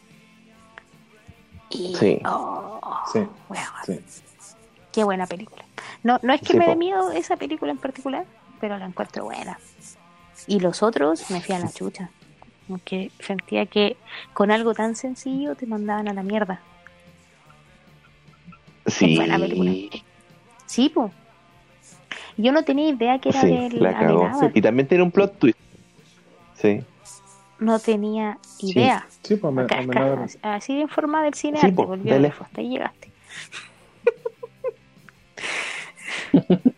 Y, 1.70 1.94
Sí. 1.94 2.18
oh, 2.26 2.80
Sí, 3.12 3.20
qué 4.92 5.04
buena 5.04 5.26
película. 5.26 5.64
No, 6.02 6.18
no 6.22 6.32
es 6.32 6.40
que 6.40 6.54
Sí, 6.54 6.58
me 6.58 6.66
dé 6.66 6.74
miedo 6.76 7.12
esa 7.12 7.36
película 7.36 7.70
en 7.70 7.78
particular, 7.78 8.24
pero 8.60 8.76
la 8.76 8.86
encuentro 8.86 9.24
buena. 9.24 9.58
Y 10.48 10.58
los 10.58 10.82
otros 10.82 11.30
me 11.30 11.40
fui 11.40 11.54
a 11.54 11.58
la 11.60 11.70
chucha. 11.70 12.10
Porque 12.68 13.10
sentía 13.20 13.66
que 13.66 13.96
con 14.32 14.50
algo 14.50 14.74
tan 14.74 14.96
sencillo 14.96 15.54
te 15.54 15.66
mandaban 15.66 16.08
a 16.08 16.14
la 16.14 16.22
mierda. 16.22 16.60
Sí, 18.86 19.16
buena 19.16 19.38
película. 19.38 19.72
Sí, 20.66 20.88
po. 20.88 21.10
Yo 22.36 22.52
no 22.52 22.62
tenía 22.64 22.88
idea 22.88 23.18
que 23.18 23.28
era 23.30 23.40
sí, 23.42 23.48
del 23.48 23.82
la 23.82 23.98
cagó. 23.98 24.30
Y 24.54 24.60
también 24.62 24.88
tiene 24.88 25.04
un 25.04 25.10
plot 25.10 25.38
twist. 25.38 25.58
Sí, 26.56 26.82
No 27.58 27.78
tenía 27.78 28.38
idea. 28.60 29.06
Sí, 29.22 29.36
pues 29.36 29.52
me, 29.52 29.62
Acá, 29.62 29.82
me 29.82 29.90
acá, 29.92 30.26
la- 30.42 30.54
así- 30.54 30.76
de 30.78 30.88
forma 30.88 31.22
del 31.24 31.34
cine 31.34 31.58
Sí, 31.60 31.72
po, 31.72 31.86
volvió 31.86 32.14
hasta 32.16 32.60
ahí 32.60 32.68
llegaste. 32.70 33.10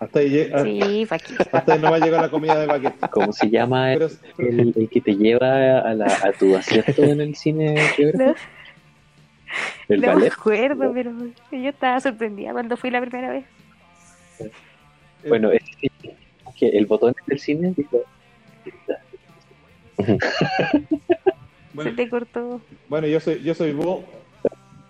Hasta 0.00 0.18
ahí, 0.18 0.28
llega- 0.30 0.62
Sí, 0.64 1.06
hasta 1.52 1.72
ahí 1.74 1.78
no 1.80 1.90
va 1.90 1.96
a 1.96 2.00
llegar 2.00 2.20
la 2.20 2.30
comida 2.30 2.58
de 2.58 2.66
paquete. 2.66 3.08
¿Cómo 3.10 3.32
se 3.32 3.48
llama 3.50 3.92
el, 3.94 4.02
el- 4.38 4.74
el 4.76 4.88
que 4.90 5.00
te 5.00 5.16
lleva 5.16 5.78
a, 5.80 5.94
la, 5.94 6.06
a 6.06 6.32
tu 6.38 6.56
acierto 6.56 7.02
en 7.02 7.20
el 7.20 7.34
cine? 7.36 7.74
No, 8.14 8.34
¿El 9.88 10.00
no 10.00 10.06
me 10.08 10.14
ballet? 10.14 10.32
acuerdo, 10.32 10.92
pero 10.92 11.12
yo 11.50 11.68
estaba 11.68 12.00
sorprendida 12.00 12.52
cuando 12.52 12.76
fui 12.76 12.90
la 12.90 13.00
primera 13.00 13.30
vez. 13.30 13.44
Bueno, 15.28 15.50
es 15.52 15.62
que, 16.56 16.68
el 16.68 16.86
botón 16.86 17.14
del 17.26 17.38
cine 17.38 17.74
dijo, 17.76 18.02
Se 21.82 21.92
te 21.92 22.08
cortó. 22.10 22.60
bueno, 22.88 23.06
yo 23.06 23.20
soy, 23.20 23.42
yo 23.42 23.54
soy 23.54 23.72
bo- 23.72 24.02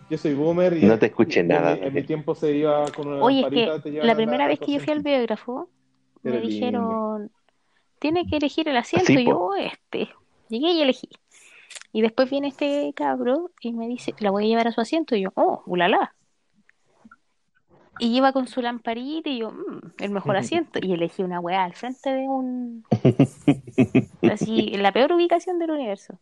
yo 0.09 0.19
soy 0.19 0.35
boomer 0.35 0.77
y 0.77 0.85
No 0.87 0.99
te 0.99 1.07
escuché 1.07 1.41
en 1.41 1.49
nada, 1.49 1.77
mi- 1.77 1.87
En, 1.87 1.95
mi 1.95 2.03
tiempo 2.03 2.35
se 2.35 2.53
iba 2.53 2.85
con 2.91 3.09
una 3.09 3.23
Oye, 3.23 3.37
es 3.39 3.43
lamparita, 3.53 3.83
que 3.83 3.91
la 4.07 4.15
primera 4.17 4.47
vez 4.49 4.59
que 4.59 4.73
yo 4.73 4.81
fui 4.81 4.93
al 4.93 5.03
biógrafo, 5.03 5.69
me 6.23 6.33
lindo. 6.33 6.49
dijeron, 6.49 7.31
tiene 8.01 8.27
que 8.27 8.37
elegir 8.39 8.69
el 8.69 8.77
asiento, 8.77 9.07
Sí, 9.07 9.19
y 9.19 9.25
yo, 9.25 9.33
po. 9.39 9.47
"Oh, 9.51 9.55
este. 9.55 10.09
Llegué 10.49 10.73
y 10.73 10.83
elegí. 10.83 11.09
Y 11.93 12.03
después 12.03 12.31
viene 12.31 12.49
este 12.49 12.93
cabro 12.95 13.51
y 13.61 13.73
me 13.73 13.89
dice, 13.89 14.15
la 14.21 14.31
voy 14.31 14.45
a 14.45 14.49
llevar 14.49 14.69
a 14.69 14.73
su 14.73 14.81
asiento, 14.81 15.17
y 15.17 15.23
yo, 15.23 15.31
oh, 15.35 15.63
ulala. 15.67 16.15
Y 17.99 18.13
lleva 18.13 18.33
con 18.33 18.47
su 18.47 18.63
lamparita 18.63 19.29
y 19.29 19.41
yo, 19.41 19.51
"Mm, 19.51 19.93
el 19.99 20.11
mejor 20.11 20.37
asiento. 20.37 20.79
Y 20.83 20.93
elegí 20.93 21.23
una 21.23 21.41
weá 21.41 21.65
al 21.65 21.75
frente 21.75 22.11
de 22.11 22.29
un... 22.29 22.85
Así, 24.33 24.71
en 24.73 24.83
la 24.83 24.93
peor 24.93 25.13
ubicación 25.13 25.59
del 25.59 25.73
universo. 25.73 26.19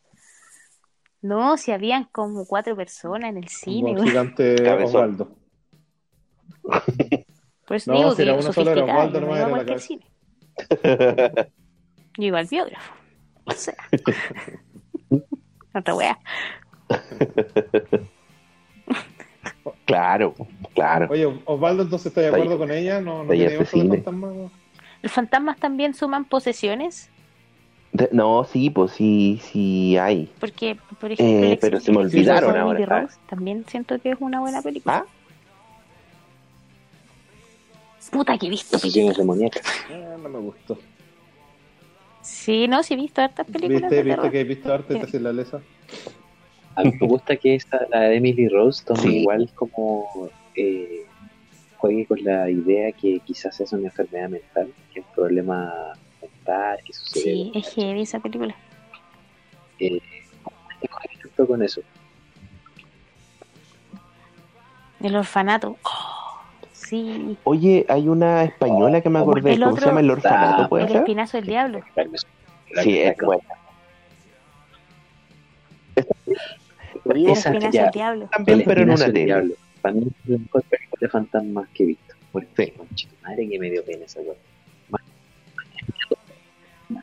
No, 1.21 1.57
si 1.57 1.73
habían 1.73 2.05
como 2.05 2.47
cuatro 2.47 2.77
personas 2.77 3.31
en 3.31 3.37
el 3.39 3.49
cine, 3.49 3.93
Un 3.93 4.07
gigante. 4.07 4.57
Osvaldo. 4.85 5.31
Por 7.67 7.77
eso 7.77 7.93
No, 7.93 7.99
digo 7.99 8.11
si 8.13 8.17
que 8.17 8.23
era 8.23 8.35
uno 8.35 8.53
solo, 8.53 8.71
era 8.73 8.83
Osvaldo 8.85 9.21
no 9.21 9.37
era 9.37 9.63
la 9.63 9.79
cine. 9.79 10.07
Yo 12.17 12.25
iba 12.25 12.39
al 12.39 12.47
biógrafo. 12.47 12.95
O 13.45 13.53
sea, 13.53 13.75
otra 15.79 15.95
weá. 15.95 16.19
Claro, 19.85 20.35
claro. 20.75 21.09
Oye, 21.11 21.27
Osvaldo, 21.47 21.83
entonces, 21.85 22.07
¿estás 22.07 22.25
de 22.25 22.29
acuerdo 22.29 22.59
con 22.59 22.71
ella? 22.71 23.01
¿No, 23.01 23.25
no 23.25 23.31
tiene 23.33 23.47
este 23.47 23.63
oso 23.63 23.77
de 23.77 23.83
cine. 23.83 23.97
fantasma? 23.97 24.33
¿Los 25.03 25.13
fantasmas 25.13 25.59
también 25.59 25.95
suman 25.95 26.25
posesiones? 26.27 27.09
De- 27.93 28.11
no, 28.13 28.45
sí, 28.45 28.69
pues 28.69 28.93
sí, 28.93 29.41
sí 29.43 29.97
hay. 29.97 30.31
Porque, 30.41 30.77
por 31.01 31.11
ejemplo, 31.13 31.47
Eh, 31.49 31.59
pero 31.61 31.81
se 31.81 31.91
me 31.91 31.99
olvidaron 31.99 32.55
ahora, 32.57 32.81
ah. 32.91 33.01
Rose 33.01 33.17
también 33.31 33.65
siento 33.67 33.99
que 33.99 34.11
es 34.11 34.19
una 34.21 34.41
buena 34.41 34.61
película. 34.61 34.97
¿Ah? 34.99 35.05
Puta 38.11 38.37
que 38.39 38.47
he 38.47 38.51
visto 38.51 38.73
Posesiones 38.73 39.17
películas. 39.17 39.39
demoníacas. 39.39 39.63
Ah, 39.91 40.17
no 40.23 40.29
me 40.29 40.39
gustó. 40.39 40.79
Sí, 42.29 42.69
no, 42.69 42.83
sí 42.83 42.95
he 42.95 42.97
visto 42.97 43.21
hartas 43.23 43.47
películas 43.47 43.83
¿Viste, 43.83 43.95
de 43.97 44.03
viste 44.03 44.17
terror. 44.17 44.31
que 44.33 44.41
he 44.41 44.45
visto 44.45 44.73
arte 44.73 44.95
Sí. 44.95 45.01
de 45.01 45.07
sin 45.07 45.23
la 45.23 45.33
lesa? 45.33 45.61
A 46.77 46.83
mí 46.85 46.93
me 47.01 47.07
gusta 47.07 47.37
que 47.37 47.55
esta, 47.55 47.87
la 47.91 48.01
de 48.03 48.17
Emily 48.17 48.49
Rose 48.49 48.85
tome 48.85 49.01
Sí. 49.01 49.17
igual 49.21 49.51
como 49.55 50.31
eh, 50.55 51.05
juegue 51.79 52.07
con 52.07 52.23
la 52.23 52.51
idea 52.51 52.93
que 52.93 53.21
quizás 53.21 53.59
es 53.61 53.73
una 53.73 53.87
enfermedad 53.89 54.29
mental, 54.29 54.73
que 54.93 55.01
es 55.01 55.07
un 55.07 55.13
problema 55.15 55.73
mental, 56.21 56.79
que 56.85 56.93
sucede. 56.93 57.23
Sí, 57.23 57.53
es 57.55 57.69
heavy 57.75 58.03
esa 58.03 58.21
película. 58.21 58.55
Eh, 59.81 60.01
con 61.47 61.63
eso. 61.63 61.81
El 65.01 65.15
orfanato. 65.17 65.77
Oh, 65.85 66.18
sí. 66.89 67.37
Oye, 67.45 67.85
hay 67.89 68.09
una 68.09 68.45
española 68.45 69.01
que 69.01 69.09
me 69.11 69.19
acordé. 69.19 69.53
El 69.53 69.61
¿Cómo 69.61 69.73
se 69.73 69.79
otro- 69.79 69.87
llama? 69.89 70.01
El 70.01 70.11
orfanato, 70.11 70.69
¿puede 70.69 70.85
El 70.85 70.89
ser? 70.91 70.97
espinazo 70.99 71.37
del 71.39 71.47
diablo. 71.47 71.81
Sí, 72.83 72.99
es 72.99 73.17
buena. 73.19 73.43
El 77.05 77.29
espinazo 77.29 77.71
del 77.83 77.91
diablo. 77.93 78.29
También, 78.33 78.63
pero 78.67 78.83
en 78.83 78.91
una 78.91 79.07
tele. 79.07 79.25
Diablo. 79.25 79.55
Para 79.81 79.95
mí 79.95 80.03
es 80.25 80.29
la 80.31 80.39
mejor 80.39 80.63
película 80.65 80.99
de 81.01 81.09
fantasmas 81.09 81.69
que 81.75 81.83
he 81.83 81.87
visto. 81.87 82.15
Porque, 82.33 82.75
Sí. 82.95 83.09
madre 83.23 83.49
que 83.49 83.59
me 83.59 83.71
dio 83.71 83.85
pena 83.85 84.05
esa 84.05 84.21
weá. 84.21 84.35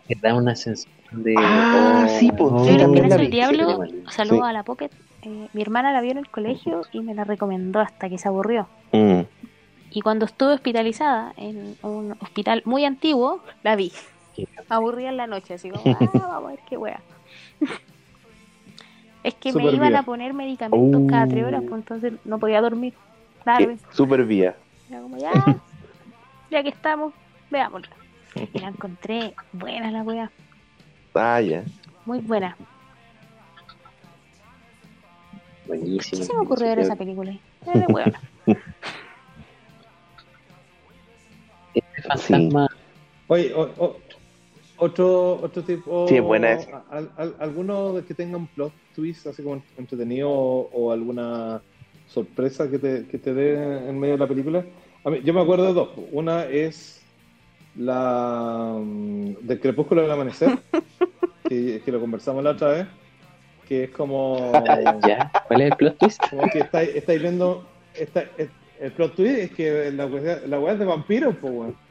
Me 0.07 0.16
da 0.22 0.36
una 0.36 0.56
sensación 0.56 0.94
de. 1.24 1.36
Ah, 1.38 2.07
sí, 2.20 2.32
pues, 2.38 2.52
oh, 2.53 2.64
sí, 2.66 2.72
el 2.72 2.82
espinazo 2.82 3.18
del 3.18 3.32
diablo, 3.32 3.84
saludo 4.10 4.44
Sí. 4.44 4.49
a 4.49 4.53
la 4.53 4.64
Pocket. 4.64 4.90
Eh, 5.24 5.48
mi 5.53 5.62
hermana 5.62 5.91
la 5.94 6.02
vio 6.02 6.12
en 6.12 6.18
el 6.20 6.30
colegio 6.30 6.82
y 6.91 6.99
me 7.02 7.14
la 7.16 7.24
recomendó 7.24 7.80
hasta 7.80 8.10
que 8.10 8.18
se 8.18 8.28
aburrió. 8.28 8.68
Mm. 8.91 9.22
Y 9.95 10.01
cuando 10.01 10.26
estuve 10.26 10.51
hospitalizada 10.55 11.34
en 11.38 11.77
un 11.81 12.17
hospital 12.19 12.61
muy 12.65 12.84
antiguo, 12.84 13.39
la 13.63 13.77
vi. 13.77 13.93
Aburrida 14.67 15.07
en 15.07 15.15
la 15.15 15.26
noche, 15.26 15.53
así 15.53 15.69
como, 15.69 15.81
ah, 16.01 16.09
vamos 16.13 16.43
a 16.43 16.47
ver 16.49 16.59
qué 16.67 16.76
wea. 16.76 16.99
es 19.23 19.34
que 19.35 19.53
me 19.53 19.72
iban 19.72 19.95
a 19.95 20.03
poner 20.03 20.34
medicamentos 20.34 21.01
cada 21.09 21.27
tres 21.27 21.45
horas, 21.45 21.61
pues 21.61 21.80
entonces 21.81 22.13
no 22.26 22.39
podía 22.39 22.59
dormir. 22.59 22.93
Tarde. 23.45 23.77
Sí, 23.77 23.85
Super 23.91 24.26
vía. 24.26 24.57
Era 24.89 24.99
como, 24.99 25.17
ya, 25.17 25.31
ya 26.51 26.61
que 26.61 26.69
estamos, 26.69 27.13
veámosla. 27.49 27.95
Y 28.53 28.59
la 28.59 28.67
encontré 28.67 29.34
buena 29.53 29.91
la 29.91 30.03
wea, 30.03 30.30
Ah, 31.13 31.39
ya. 31.39 31.63
muy 32.05 32.19
buena. 32.19 32.57
Buenísimo. 35.67 36.19
¿Qué 36.19 36.26
se 36.26 36.34
me 36.34 36.41
ocurrió 36.41 36.67
ver 36.67 36.80
esa 36.80 36.97
película? 36.97 37.34
Era 37.65 37.80
de 37.80 37.88
buena. 37.88 38.22
Fantasma. 42.07 42.68
Oye, 43.27 43.53
o- 43.53 43.69
o- 43.77 43.98
otro, 44.77 45.40
otro 45.41 45.64
tipo. 45.64 46.07
Sí, 46.07 46.15
es 46.18 46.22
buena 46.23 46.52
esa. 46.53 46.84
al- 46.90 47.10
al- 47.18 47.36
alguno 47.40 47.95
que 48.07 48.14
tenga 48.14 48.38
un 48.38 48.48
plot 48.48 48.73
twist 48.94 49.27
así 49.27 49.41
como 49.44 49.61
entretenido 49.77 50.30
o, 50.30 50.69
o 50.73 50.91
alguna 50.91 51.61
sorpresa 52.07 52.69
que 52.69 52.77
te, 52.80 53.07
que 53.07 53.18
te 53.18 53.34
dé 53.34 53.90
en 53.90 53.98
medio 53.99 54.14
de 54.15 54.19
la 54.19 54.27
película. 54.27 54.65
A 55.03 55.10
mí, 55.10 55.22
yo 55.23 55.34
me 55.34 55.41
acuerdo 55.41 55.65
de 55.68 55.73
dos. 55.73 55.90
Una 56.11 56.44
es 56.45 57.02
la 57.77 58.76
mm, 58.80 59.36
del 59.41 59.60
crepúsculo 59.60 60.02
del 60.02 60.11
amanecer, 60.11 60.57
que, 61.49 61.82
que 61.84 61.91
lo 61.91 61.99
conversamos 61.99 62.44
la 62.44 62.52
otra 62.52 62.68
vez, 62.69 62.88
que 63.68 63.86
es 63.86 63.90
como, 63.91 64.52
¿Ya? 65.07 65.32
¿Cuál 65.48 65.61
es 65.61 65.72
el 65.72 65.77
plot 65.77 65.98
twist? 65.98 66.22
como 66.30 66.49
que 66.49 66.60
estáis, 66.60 66.90
estáis 66.95 67.22
viendo. 67.22 67.65
Está, 67.94 68.26
el, 68.80 68.91
plot 68.91 69.15
twist 69.15 69.38
es 69.40 69.52
que 69.52 69.91
la 69.91 70.06
la 70.48 70.60
weá 70.60 70.73
es 70.73 70.80
de 70.80 70.86
vampiros, 70.86 71.36
pues, 71.40 71.53
weón. 71.53 71.85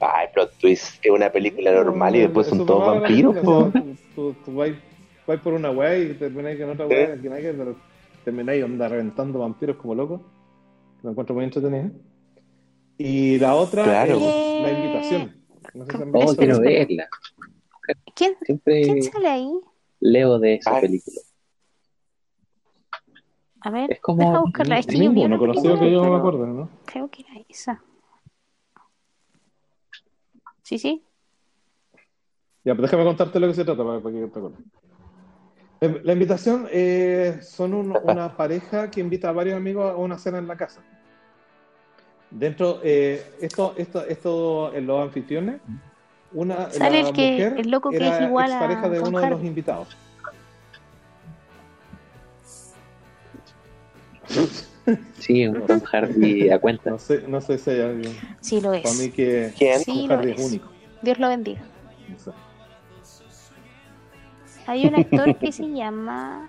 Ah, 0.00 0.22
el 0.24 0.30
plot 0.32 0.58
twist 0.58 1.04
es 1.04 1.10
una 1.10 1.30
película 1.30 1.72
normal 1.72 2.14
y 2.14 2.20
después 2.20 2.46
son 2.46 2.64
todos 2.64 2.86
vampiros, 2.86 3.36
po. 3.38 3.72
Tú, 4.14 4.34
tú, 4.44 4.54
vais, 4.54 4.76
vais 5.26 5.40
por 5.40 5.54
una 5.54 5.70
weá 5.70 5.98
y 5.98 6.14
termináis 6.14 6.60
con 6.60 6.70
otra 6.70 6.86
weá, 6.86 7.18
pero 7.20 7.76
termináis 8.24 8.62
onda 8.64 8.88
reventando 8.88 9.40
vampiros 9.40 9.76
como 9.76 9.94
locos. 9.96 10.20
Lo 11.02 11.10
encuentro 11.10 11.34
muy 11.34 11.44
entretenido. 11.44 11.90
Y 12.96 13.38
la 13.38 13.54
otra 13.54 13.82
Claro. 13.84 14.16
es 14.18 14.60
la 14.62 14.70
invitación. 14.72 15.36
No 15.74 15.84
sé 15.86 15.92
si 15.92 16.02
han 16.02 16.10
Oh, 16.14 16.20
visto 16.20 16.36
quiero 16.36 16.60
verla. 16.60 17.08
¿Quién, 18.14 18.34
Siempre 18.42 18.82
¿Quién 18.82 19.02
sale 19.02 19.28
ahí? 19.28 19.60
leo 20.00 20.38
de 20.38 20.54
esa 20.54 20.76
Ay. 20.76 20.82
película. 20.82 21.20
A 23.60 23.70
ver, 23.70 23.92
Es 23.92 24.00
como- 24.00 24.18
deja 24.24 24.40
buscarla. 24.40 24.78
Es 24.78 24.86
que 24.86 24.94
yo 24.98 25.10
vi 25.10 25.20
bueno, 25.20 25.26
una 25.36 25.38
conocido 25.38 25.74
película, 25.74 25.88
que 25.88 25.92
yo 25.92 26.04
no 26.04 26.10
me 26.12 26.18
acuerdo, 26.18 26.46
¿no? 26.46 26.68
Creo 26.86 27.08
que 27.10 27.22
era 27.22 27.44
esa. 27.48 27.82
Sí, 30.68 30.78
sí. 30.78 31.02
Ya, 32.62 32.74
pero 32.74 32.82
déjame 32.82 33.04
contarte 33.04 33.40
lo 33.40 33.46
que 33.48 33.54
se 33.54 33.64
trata 33.64 33.82
para, 33.82 34.00
para 34.00 34.14
que 34.14 34.26
te 34.26 34.38
acuerdes. 34.38 34.60
La 36.04 36.12
invitación 36.12 36.68
eh, 36.70 37.38
son 37.40 37.72
un- 37.72 37.96
una 38.02 38.28
pareja 38.36 38.90
que 38.90 39.00
invita 39.00 39.30
a 39.30 39.32
varios 39.32 39.56
amigos 39.56 39.90
a 39.90 39.96
una 39.96 40.18
cena 40.18 40.36
en 40.36 40.46
la 40.46 40.58
casa. 40.58 40.82
Dentro, 42.30 42.80
eh, 42.84 43.24
esto, 43.40 43.72
esto, 43.78 44.04
esto, 44.04 44.74
en 44.74 44.86
los 44.86 45.00
anfitriones, 45.00 45.62
una 46.32 46.68
Sale 46.70 47.02
la 47.02 47.08
el 47.08 47.14
que- 47.14 47.32
mujer 47.32 47.54
el 47.60 47.70
loco 47.70 47.88
que 47.88 47.96
era 47.96 48.08
es 48.18 48.28
igual 48.28 48.52
a 48.52 48.58
pareja 48.58 48.90
de 48.90 49.00
uno 49.00 49.20
de 49.20 49.30
los 49.30 49.42
invitados. 49.42 49.88
Sí, 55.18 55.46
un 55.46 55.62
Tom 55.66 55.80
Hardy 55.80 56.50
a 56.50 56.58
cuenta. 56.58 56.90
No 56.90 56.98
sé, 56.98 57.24
no 57.28 57.40
sé 57.40 57.58
si 57.58 57.70
hay 57.70 57.80
alguien. 57.80 58.12
Sí 58.40 58.60
lo 58.60 58.70
Para 58.70 58.94
mí 58.94 59.04
es. 59.04 59.12
que 59.14 59.52
¿Quién? 59.58 59.80
Sí, 59.80 59.84
Tom 59.92 60.08
lo 60.08 60.14
Hardy 60.16 60.30
es 60.32 60.40
es. 60.40 60.46
único. 60.46 60.68
Dios 61.02 61.18
lo 61.18 61.28
bendiga. 61.28 61.60
No. 62.26 62.32
Hay 64.66 64.86
un 64.86 64.94
actor 64.96 65.36
que 65.38 65.52
se 65.52 65.68
llama. 65.70 66.48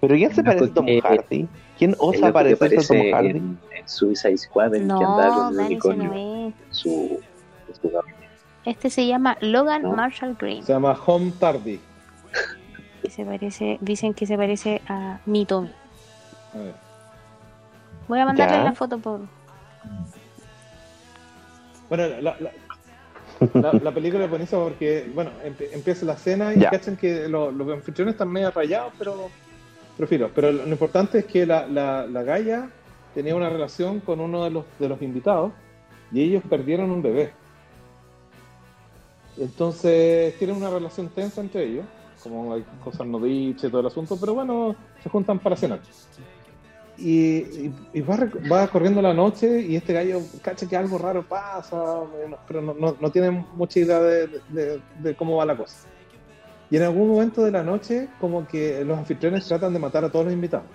¿Pero 0.00 0.14
quién 0.16 0.34
se 0.34 0.42
parece 0.42 0.64
a 0.64 0.74
Tom 0.74 0.86
que- 0.86 1.00
Hardy? 1.02 1.48
¿Quién 1.78 1.94
osa 1.98 2.32
parecerse 2.32 2.76
a 2.96 3.02
Tom 3.02 3.12
Hardy? 3.14 3.28
en, 3.30 3.58
en 3.76 3.88
Suicide 3.88 4.36
Squad, 4.36 4.74
el 4.74 4.86
que 4.86 4.92
andaba 4.92 5.26
No, 5.28 5.34
con 5.44 5.52
ese 5.54 5.62
unicornio 5.66 6.04
no 6.10 6.14
en 6.14 6.48
es. 6.48 6.76
su, 6.76 7.20
en 7.68 7.74
su. 7.74 7.90
Este 8.66 8.90
se 8.90 9.06
llama 9.06 9.38
Logan 9.40 9.82
No. 9.82 9.92
Marshall 9.92 10.36
Green. 10.38 10.62
Se 10.62 10.72
llama 10.72 10.92
Home 11.06 11.32
Tardy. 11.38 11.80
Que 13.02 13.10
se 13.10 13.24
parece, 13.24 13.78
dicen 13.80 14.12
que 14.12 14.26
se 14.26 14.36
parece 14.36 14.82
a 14.88 15.20
mi 15.24 15.46
Tommy. 15.46 15.70
A 16.54 16.58
ver. 16.58 16.74
Voy 18.10 18.18
a 18.18 18.24
mandarle 18.26 18.56
Ya. 18.56 18.64
la 18.64 18.72
foto 18.74 18.98
por. 18.98 19.20
Bueno, 21.88 22.08
la, 22.08 22.20
la, 22.20 22.36
la- 23.54 23.72
la 23.84 23.92
película 23.92 24.24
es 24.24 24.30
buenísima 24.30 24.64
porque, 24.64 25.08
bueno, 25.14 25.30
empe- 25.44 25.68
empieza 25.72 26.04
la 26.04 26.16
cena 26.16 26.52
y 26.52 26.58
cachan 26.60 26.96
que 26.96 27.28
lo- 27.28 27.52
los 27.52 27.68
anfitriones 27.72 28.14
están 28.14 28.28
medio 28.32 28.50
rayados, 28.50 28.92
pero 28.98 29.28
prefiero. 29.96 30.28
Pero 30.34 30.50
lo, 30.50 30.64
lo 30.66 30.72
importante 30.72 31.20
es 31.20 31.24
que 31.26 31.46
la, 31.46 31.66
la, 31.68 32.04
la 32.06 32.22
Gaia 32.24 32.68
tenía 33.14 33.36
una 33.36 33.48
relación 33.48 34.00
con 34.00 34.18
uno 34.18 34.42
de 34.42 34.50
los, 34.50 34.64
de 34.80 34.88
los 34.88 35.00
invitados 35.02 35.52
y 36.10 36.20
ellos 36.22 36.42
perdieron 36.50 36.90
un 36.90 37.02
bebé. 37.02 37.32
Entonces 39.38 40.36
tienen 40.38 40.56
una 40.56 40.68
relación 40.68 41.08
tensa 41.10 41.40
entre 41.40 41.64
ellos, 41.64 41.84
como 42.24 42.54
hay 42.54 42.64
cosas 42.82 43.06
no 43.06 43.20
dichas 43.20 43.64
y 43.64 43.68
todo 43.70 43.80
el 43.82 43.86
asunto, 43.86 44.16
pero 44.20 44.34
bueno, 44.34 44.74
se 45.00 45.08
juntan 45.08 45.38
para 45.38 45.54
cenar. 45.56 45.78
Y, 47.00 47.38
y- 47.38 47.74
y 47.94 48.00
va, 48.02 48.66
corriendo 48.68 49.00
la 49.00 49.14
noche 49.14 49.60
y 49.62 49.74
este 49.76 49.94
gallo 49.94 50.20
cacha 50.42 50.68
que 50.68 50.76
algo 50.76 50.98
raro 50.98 51.26
pasa, 51.26 52.00
pero 52.46 52.60
no, 52.60 52.74
no- 52.74 52.96
no 53.00 53.10
tiene 53.10 53.30
mucha 53.54 53.80
idea 53.80 54.00
de, 54.00 54.26
de- 54.50 54.80
de 55.02 55.14
cómo 55.16 55.36
va 55.36 55.46
la 55.46 55.56
cosa. 55.56 55.88
Y 56.70 56.76
en 56.76 56.82
algún 56.82 57.08
momento 57.08 57.42
de 57.42 57.50
la 57.50 57.62
noche, 57.62 58.08
como 58.20 58.46
que 58.46 58.84
los 58.84 58.98
anfitriones 58.98 59.46
tratan 59.48 59.72
de 59.72 59.78
matar 59.78 60.04
a 60.04 60.10
todos 60.10 60.26
los 60.26 60.34
invitados. 60.34 60.66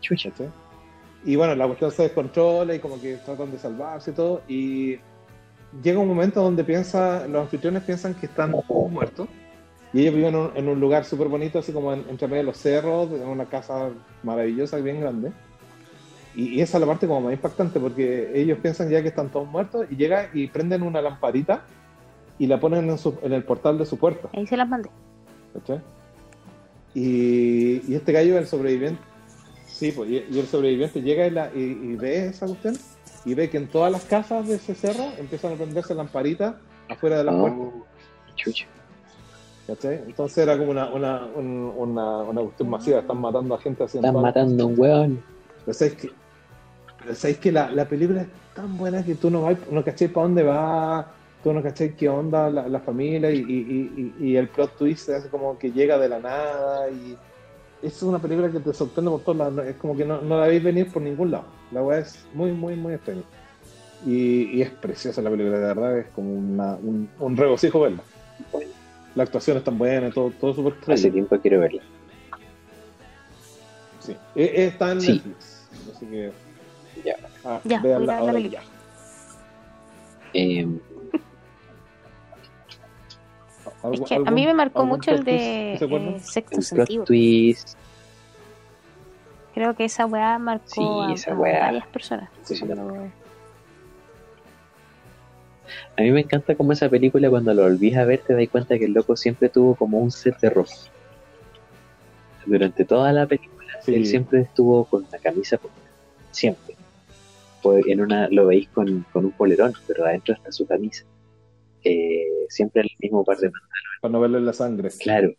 Chucha. 0.00 0.30
Y 1.24 1.36
bueno, 1.36 1.54
la 1.54 1.66
cuestión 1.66 1.90
se 1.90 2.02
descontrola 2.04 2.74
y 2.74 2.78
como 2.80 3.00
que 3.00 3.16
tratan 3.16 3.50
de 3.52 3.58
salvarse 3.58 4.10
y 4.10 4.14
todo. 4.14 4.42
Y 4.48 4.96
llega 5.82 5.98
un 5.98 6.08
momento 6.08 6.42
donde 6.42 6.64
piensa, 6.64 7.26
los 7.28 7.42
anfitriones 7.42 7.82
piensan 7.84 8.14
que 8.14 8.26
están 8.26 8.52
todos 8.66 8.90
muertos. 8.90 9.28
Y 9.94 10.00
ellos 10.02 10.14
viven 10.14 10.34
en 10.34 10.40
un, 10.40 10.50
en 10.56 10.68
un 10.68 10.80
lugar 10.80 11.04
súper 11.04 11.28
bonito, 11.28 11.60
así 11.60 11.72
como 11.72 11.92
en- 11.94 12.04
entre 12.10 12.26
medio 12.28 12.42
de 12.42 12.46
los 12.48 12.56
cerros, 12.58 13.10
en 13.12 13.26
una 13.28 13.46
casa 13.46 13.90
maravillosa, 14.24 14.76
bien 14.78 15.00
grande. 15.00 15.32
Y, 16.34 16.48
y 16.56 16.60
esa 16.60 16.78
es 16.78 16.80
la 16.80 16.86
parte 16.88 17.06
como 17.06 17.20
más 17.22 17.32
impactante, 17.32 17.78
porque 17.78 18.32
ellos 18.34 18.58
piensan 18.60 18.90
ya 18.90 19.00
que 19.02 19.08
están 19.08 19.30
todos 19.30 19.48
muertos 19.48 19.86
y 19.88 19.94
llegan 19.96 20.26
y 20.34 20.48
prenden 20.48 20.82
una 20.82 21.00
lamparita 21.00 21.62
y 22.40 22.48
la 22.48 22.58
ponen 22.58 22.90
en, 22.90 22.98
su- 22.98 23.16
en 23.22 23.32
el 23.32 23.44
portal 23.44 23.78
de 23.78 23.86
su 23.86 23.96
puerta. 23.96 24.28
Ahí 24.34 24.44
se 24.46 24.56
las 24.56 24.68
mandé. 24.68 24.90
Y, 26.94 27.82
y 27.90 27.94
este 27.94 28.12
gallo, 28.12 28.38
el 28.38 28.46
sobreviviente, 28.46 29.00
sí, 29.66 29.92
pues, 29.92 30.10
y, 30.10 30.24
y 30.30 30.38
el 30.38 30.46
sobreviviente 30.46 31.02
llega 31.02 31.26
y, 31.26 31.30
la- 31.30 31.50
y- 31.54 31.60
y 31.60 31.96
ve 31.96 32.26
esa 32.26 32.46
cuestión 32.46 32.76
y 33.24 33.34
ve 33.34 33.50
que 33.50 33.56
en 33.56 33.68
todas 33.68 33.90
las 33.90 34.04
casas 34.04 34.46
de 34.46 34.56
ese 34.56 34.74
cerro 34.74 35.04
empiezan 35.18 35.52
a 35.52 35.56
prenderse 35.56 35.94
lamparitas 35.94 36.56
afuera 36.88 37.18
de 37.18 37.24
la 37.24 37.32
puerta. 37.32 37.56
Oh, 37.58 37.84
chucha. 38.36 38.66
¿Cachai? 39.66 40.02
Entonces 40.06 40.38
era 40.38 40.56
como 40.58 40.70
una, 40.70 40.86
una, 40.92 41.26
un- 41.34 41.72
una, 41.76 42.18
una 42.22 42.40
cuestión 42.42 42.70
masiva, 42.70 43.00
están 43.00 43.20
matando 43.20 43.54
a 43.54 43.58
gente 43.58 43.82
en 43.82 43.86
Están 43.86 44.14
matando 44.22 44.64
a 44.64 44.66
un 44.66 44.78
weón. 44.78 45.22
Pero 45.64 45.74
sabéis 45.74 45.96
que, 45.96 46.10
pero 47.00 47.14
sabéis 47.14 47.38
que 47.38 47.52
la, 47.52 47.70
la 47.70 47.84
película 47.88 48.22
es 48.22 48.28
tan 48.54 48.76
buena 48.76 49.04
que 49.04 49.14
tú 49.14 49.30
no, 49.30 49.42
vais, 49.42 49.58
no 49.70 49.82
cachai 49.84 50.08
para 50.08 50.26
dónde 50.26 50.42
va, 50.42 51.12
tú 51.42 51.52
no 51.52 51.62
cachai 51.62 51.94
qué 51.96 52.08
onda 52.08 52.50
la, 52.50 52.68
la 52.68 52.80
familia 52.80 53.30
y, 53.30 53.38
y, 53.38 54.12
y, 54.18 54.26
y 54.28 54.36
el 54.36 54.48
plot 54.48 54.76
twist 54.76 55.08
es 55.08 55.26
como 55.26 55.58
que 55.58 55.72
llega 55.72 55.98
de 55.98 56.08
la 56.08 56.18
nada 56.20 56.88
y 56.90 57.16
es 57.82 58.02
una 58.02 58.18
película 58.18 58.50
que 58.50 58.60
te 58.60 58.72
sorprende 58.72 59.10
por 59.10 59.20
todos 59.20 59.36
lados, 59.38 59.66
es 59.66 59.76
como 59.76 59.94
que 59.96 60.04
no, 60.06 60.20
no 60.22 60.38
la 60.40 60.46
veis 60.46 60.62
venir 60.62 60.90
por 60.90 61.02
ningún 61.02 61.30
lado. 61.32 61.44
La 61.70 61.82
weá 61.82 61.98
es 61.98 62.24
muy, 62.32 62.52
muy, 62.52 62.76
muy 62.76 62.94
extraña. 62.94 63.22
Y, 64.06 64.56
y 64.58 64.62
es 64.62 64.70
preciosa 64.70 65.20
la 65.20 65.30
película, 65.30 65.58
de 65.58 65.66
verdad, 65.66 65.98
es 65.98 66.06
como 66.14 66.32
una- 66.32 66.76
un, 66.76 67.08
un 67.18 67.36
regocijo 67.36 67.80
verla. 67.80 68.02
La 69.14 69.22
actuación 69.24 69.56
es 69.58 69.64
tan 69.64 69.78
buena, 69.78 70.10
todo, 70.10 70.30
todo 70.30 70.54
súper 70.54 70.74
Hace 70.94 71.10
tiempo 71.10 71.38
quiero 71.40 71.60
verla. 71.60 71.82
Sí. 74.00 74.16
Está 74.34 74.92
en 74.92 75.00
Sí. 75.00 75.12
Netflix, 75.12 75.68
así 75.94 76.06
que 76.06 76.32
Ya. 77.04 77.16
ah, 77.44 77.60
Ya, 77.64 77.78
a 77.78 77.82
ver 77.82 78.00
la 78.00 78.20
película. 78.32 78.62
ya. 78.62 78.68
Eh, 80.34 80.66
Es 83.66 83.84
¿Algún- 83.84 84.04
que 84.06 84.14
a 84.16 84.30
mí 84.30 84.46
me 84.46 84.54
marcó 84.54 84.84
mucho 84.86 85.10
el 85.10 85.24
de 85.24 85.74
eh, 85.74 86.18
Sexto 86.20 86.56
el 86.56 86.62
Sentido. 86.62 87.04
twist. 87.04 87.76
Creo 89.54 89.74
que 89.76 89.84
esa 89.84 90.06
weá 90.06 90.38
marcó 90.38 90.66
Sí, 90.68 90.82
a, 90.82 91.12
esa 91.14 91.32
a 91.32 91.34
weá. 91.34 91.60
varias 91.60 91.86
personas. 91.88 92.30
Sí, 92.42 92.56
sí, 92.56 92.64
Cuando- 92.66 93.08
A 95.96 96.02
mí 96.02 96.10
me 96.10 96.20
encanta 96.20 96.54
como 96.54 96.72
esa 96.72 96.88
película 96.88 97.30
cuando 97.30 97.54
lo 97.54 97.62
volvís 97.62 97.96
a 97.96 98.04
ver 98.04 98.20
te 98.26 98.34
das 98.34 98.48
cuenta 98.48 98.78
que 98.78 98.84
el 98.84 98.92
loco 98.92 99.16
siempre 99.16 99.48
tuvo 99.48 99.74
como 99.74 99.98
un 99.98 100.10
set 100.10 100.38
de 100.40 100.50
ropa. 100.50 100.72
Durante 102.46 102.84
toda 102.84 103.12
la 103.12 103.26
película 103.26 103.54
Sí. 103.84 103.94
él 103.94 104.06
siempre 104.06 104.40
estuvo 104.40 104.84
con 104.86 105.06
la 105.12 105.18
camisa 105.18 105.58
puesta. 105.58 105.78
Siempre. 106.30 106.74
Pues 107.62 107.86
en 107.86 108.00
una 108.00 108.28
lo 108.28 108.46
veis 108.46 108.68
con, 108.68 109.04
con 109.12 109.26
un 109.26 109.32
polerón, 109.32 109.74
pero 109.86 110.06
adentro 110.06 110.34
está 110.34 110.50
su 110.52 110.66
camisa. 110.66 111.04
Eh, 111.82 112.46
siempre 112.48 112.82
el 112.82 112.90
mismo 112.98 113.24
par 113.24 113.36
de 113.36 113.50
pantalones. 113.50 114.00
Para 114.00 114.12
no 114.12 114.20
verle 114.20 114.40
la 114.40 114.52
sangre. 114.54 114.88
Claro. 114.98 115.34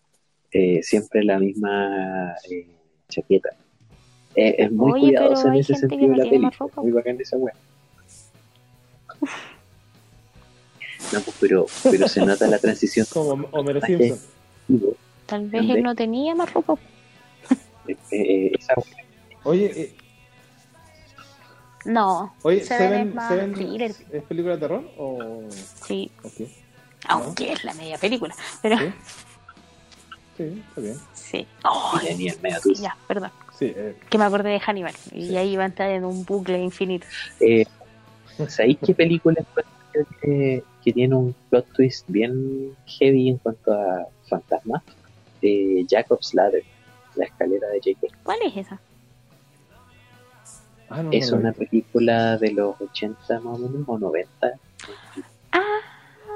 Eh, 0.52 0.82
siempre 0.84 1.24
la 1.24 1.40
misma 1.40 2.36
eh, 2.50 2.68
chaqueta. 3.10 3.50
Eh, 4.36 4.56
es 4.60 4.72
muy 4.72 4.92
Oye, 4.92 5.02
cuidadosa 5.02 5.44
pero 5.44 5.54
en 5.56 5.60
ese 5.62 5.76
sentido 5.76 6.08
no 6.08 6.42
la 6.42 6.50
ropa. 6.52 6.82
Muy 6.82 6.92
bacán 6.92 7.20
esa 7.20 7.38
wea. 7.38 7.54
No, 11.12 11.22
pues, 11.22 11.38
pero, 11.40 11.66
pero 11.84 12.08
se 12.08 12.26
nota 12.26 12.48
la 12.48 12.60
transición 12.60 13.06
Como 13.14 13.48
Homero 13.52 13.82
Simpson. 13.82 14.20
digo, 14.68 14.94
Tal 15.26 15.48
vez 15.50 15.62
él 15.70 15.82
no 15.84 15.96
tenía 15.96 16.36
más 16.36 16.52
ropa. 16.54 16.76
eh, 17.88 17.96
eh, 18.12 18.52
esa 18.58 18.74
wea. 18.76 19.06
Oye, 19.44 19.66
eh, 19.82 19.94
No, 21.86 22.34
oye 22.42 22.64
Seven 22.64 23.14
Seven, 23.28 23.52
es 23.52 23.58
Seven. 23.58 23.96
¿es 24.12 24.24
película 24.24 24.56
de 24.56 24.60
terror? 24.60 24.92
¿O 24.98 25.48
sí, 25.86 26.12
aunque 27.08 27.52
es 27.54 27.64
la 27.64 27.74
media 27.76 27.98
película. 28.00 28.36
Pero 28.62 28.78
¿Sí? 28.80 28.86
Sí, 30.38 30.64
está 30.68 30.82
bien. 30.82 31.00
sí. 31.14 32.74
Ya, 32.76 32.98
perdón. 33.08 33.32
Sí, 33.58 33.72
eh, 33.76 33.96
Que 34.10 34.18
me 34.18 34.26
acordé 34.26 34.50
de 34.50 34.60
Hannibal. 34.60 34.94
Y 35.14 35.28
Sí. 35.28 35.38
ahí 35.38 35.56
va 35.56 35.64
a 35.64 35.68
entrar 35.68 35.90
en 35.92 36.04
un 36.04 36.26
bucle 36.26 36.60
infinito. 36.60 37.08
Eh, 37.40 37.66
¿Sabéis 38.50 38.78
qué 38.86 38.94
película 38.94 39.36
encuentro 39.40 39.74
que, 40.22 40.64
que 40.84 40.94
tiene 40.94 41.16
un 41.16 41.36
plot 41.50 41.66
twist 41.74 42.06
bien 42.10 42.76
heavy 42.86 43.30
en 43.30 43.38
cuanto 43.38 43.74
a 43.74 44.08
fantasmas? 44.30 44.84
Eh, 45.42 45.86
Jacob's 45.90 46.34
Ladder, 46.34 46.64
la 47.16 47.26
escalera 47.26 47.68
de 47.70 47.80
Jacob. 47.84 48.10
¿Cuál 48.24 48.38
es 48.46 48.58
esa? 48.58 48.80
ah, 50.90 51.04
no, 51.04 51.12
Es 51.12 51.32
no, 51.32 51.38
una 51.38 51.52
película 51.54 52.38
de 52.38 52.52
los 52.52 52.80
80 52.80 53.40
más 53.42 53.60
o 53.60 53.70
menos, 53.70 53.84
o 53.88 53.98
90. 53.98 54.30
Ah, 55.52 55.62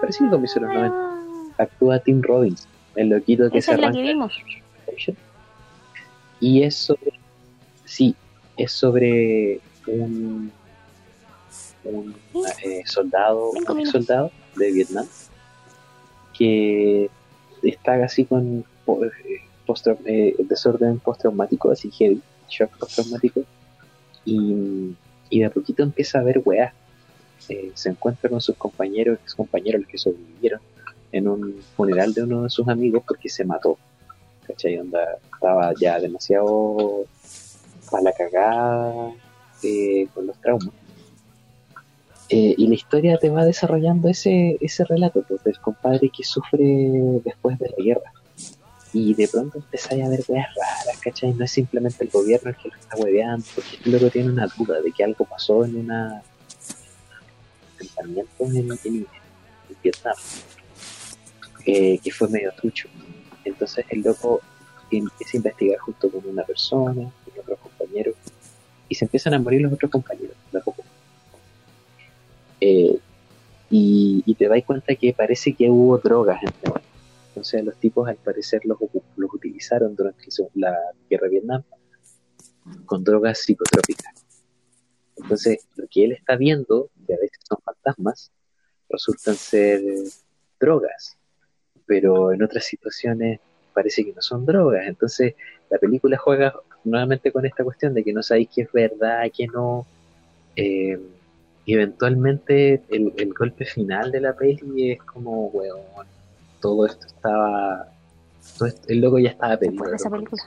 Parece 0.02 0.23
que 0.23 0.30
comenzó 0.30 0.60
en 0.60 0.65
los 0.65 0.73
90. 0.73 1.19
Actúa 1.57 1.99
Tim 1.99 2.22
Robbins, 2.22 2.68
el 2.95 3.10
loquito 3.10 3.49
que 3.52 3.57
esa 3.57 3.72
se 3.72 3.76
es 3.76 3.81
la 3.81 3.88
arranca. 3.88 4.02
que 4.02 4.07
vimos. 4.07 4.34
Y 6.40 6.64
es 6.64 6.76
sobre, 6.76 7.11
sí, 7.86 8.15
es 8.57 8.72
sobre 8.72 9.60
un, 9.88 10.52
un 11.84 12.15
eh, 12.64 12.84
soldado, 12.85 13.51
un 13.51 13.85
soldado 13.85 14.31
de 14.56 14.72
Vietnam 14.72 15.06
que 16.38 17.10
está 17.64 18.03
así 18.03 18.26
con 18.26 18.60
eh, 18.88 19.41
post- 19.65 19.88
eh, 20.06 20.35
desorden 20.39 20.99
postraumático, 20.99 21.72
así 21.72 21.91
heavy, 21.91 22.22
shock 22.49 22.77
postraumático, 22.77 23.43
y, 24.26 24.95
y 25.30 25.39
de 25.39 25.45
a 25.45 25.49
poquito 25.49 25.84
empieza 25.84 26.19
a 26.19 26.23
ver 26.23 26.41
weá. 26.43 26.73
Eh, 27.47 27.72
se 27.73 27.89
encuentra 27.89 28.30
con 28.30 28.41
sus 28.41 28.56
compañeros, 28.57 29.18
ex 29.23 29.34
compañeros 29.34 29.81
los 29.81 29.89
que 29.89 29.97
sobrevivieron, 29.97 30.61
en 31.11 31.27
un 31.27 31.61
funeral 31.76 32.14
de 32.14 32.23
uno 32.23 32.43
de 32.43 32.49
sus 32.49 32.68
amigos 32.68 33.03
porque 33.07 33.27
se 33.30 33.43
mató. 33.43 33.77
¿Cachai? 34.45 34.77
Onda, 34.77 35.18
estaba 35.34 35.73
ya 35.80 35.99
demasiado 35.99 37.06
para 37.89 38.03
la 38.03 38.14
cagada 38.14 39.11
con 40.14 40.27
los 40.27 40.38
traumas. 40.41 40.73
Eh, 42.30 42.53
y 42.57 42.68
la 42.68 42.76
historia 42.76 43.18
te 43.18 43.30
va 43.30 43.43
desarrollando 43.43 44.07
ese, 44.07 44.57
ese 44.61 44.84
relato 44.85 45.23
pues, 45.27 45.43
del 45.43 45.60
compadre 45.60 46.10
que 46.15 46.23
sufre 46.23 46.64
después 47.23 47.57
de 47.57 47.69
la 47.69 47.84
guerra. 47.84 48.14
Y 48.93 49.14
de 49.14 49.27
pronto 49.27 49.57
empezáis 49.57 50.03
a 50.03 50.10
ver 50.10 50.23
weas 50.27 50.47
raras, 50.56 50.99
¿cachai? 51.01 51.34
No 51.34 51.45
es 51.45 51.51
simplemente 51.51 52.03
el 52.03 52.10
gobierno 52.10 52.49
el 52.49 52.56
que 52.56 52.69
lo 52.69 52.76
está 52.76 52.97
hueveando, 52.97 53.45
porque 53.56 53.77
luego 53.85 54.10
tiene 54.10 54.31
una 54.31 54.47
duda 54.47 54.81
de 54.81 54.91
que 54.91 55.03
algo 55.03 55.26
pasó 55.26 55.65
en 55.65 55.76
una 55.76 56.23
enfrentamiento 57.80 58.45
en, 58.45 58.57
en, 58.57 58.95
en 58.95 59.07
Vietnam, 59.84 60.15
eh, 61.65 61.99
que 61.99 62.11
fue 62.11 62.27
medio 62.30 62.51
trucho. 62.53 62.89
Entonces 63.45 63.85
el 63.89 64.01
loco 64.01 64.41
empieza 64.91 65.31
a 65.34 65.38
investigar 65.38 65.77
junto 65.80 66.10
con 66.11 66.27
una 66.27 66.43
persona, 66.43 67.11
con 67.26 67.39
otros 67.39 67.60
compañeros, 67.60 68.15
y 68.88 68.95
se 68.95 69.06
empiezan 69.06 69.34
a 69.35 69.39
morir 69.39 69.61
los 69.61 69.73
otros 69.73 69.91
compañeros. 69.91 70.35
Eh, 72.61 72.98
y, 73.69 74.36
te 74.36 74.48
das 74.48 74.64
cuenta 74.65 74.95
que 74.95 75.14
parece 75.14 75.53
que 75.53 75.69
hubo 75.69 75.98
drogas 75.98 76.41
en 76.41 76.49
el 76.49 76.81
Entonces 77.30 77.64
los 77.64 77.76
tipos 77.76 78.07
al 78.07 78.15
parecer 78.15 78.61
los, 78.65 78.77
los 79.15 79.34
utilizaron 79.34 79.95
durante 79.95 80.26
la 80.56 80.76
guerra 81.10 81.26
de 81.26 81.30
Vietnam 81.30 81.64
con 82.86 83.03
drogas 83.03 83.40
psicotrópicas. 83.40 84.14
Entonces 85.18 85.68
lo 85.76 85.86
que 85.90 86.06
él 86.06 86.11
está 86.14 86.36
viendo, 86.36 86.90
que 87.06 87.14
a 87.14 87.18
veces 87.18 87.40
son 87.48 87.60
fantasmas, 87.64 88.31
resultan 88.90 89.36
ser 89.36 89.81
drogas, 90.60 91.18
pero 91.86 92.34
en 92.34 92.41
otras 92.41 92.65
situaciones 92.65 93.40
parece 93.73 94.03
que 94.03 94.14
no 94.14 94.22
son 94.22 94.45
drogas. 94.45 94.88
Entonces 94.88 95.36
la 95.69 95.77
película 95.77 96.18
juega 96.18 96.53
nuevamente 96.84 97.31
con 97.31 97.45
esta 97.45 97.64
cuestión 97.64 97.94
de 97.94 98.03
que 98.03 98.14
no 98.14 98.23
sabéis 98.23 98.49
qué 98.53 98.61
es 98.64 98.72
verdad, 98.72 99.23
qué 99.36 99.48
no. 99.48 99.86
Eh, 100.56 100.99
y 101.69 101.73
eventualmente 101.75 102.81
el, 102.89 103.13
el 103.17 103.31
golpe 103.31 103.63
final 103.63 104.11
de 104.11 104.21
la 104.21 104.33
peli 104.35 104.93
es 104.93 105.03
como, 105.03 105.49
weón, 105.49 105.81
todo 106.59 106.87
esto 106.87 107.05
estaba. 107.05 107.87
todo 108.57 108.67
esto- 108.69 108.87
el 108.87 109.01
loco 109.01 109.19
ya 109.19 109.29
estaba 109.29 109.53
esa 109.53 110.09
película. 110.09 110.41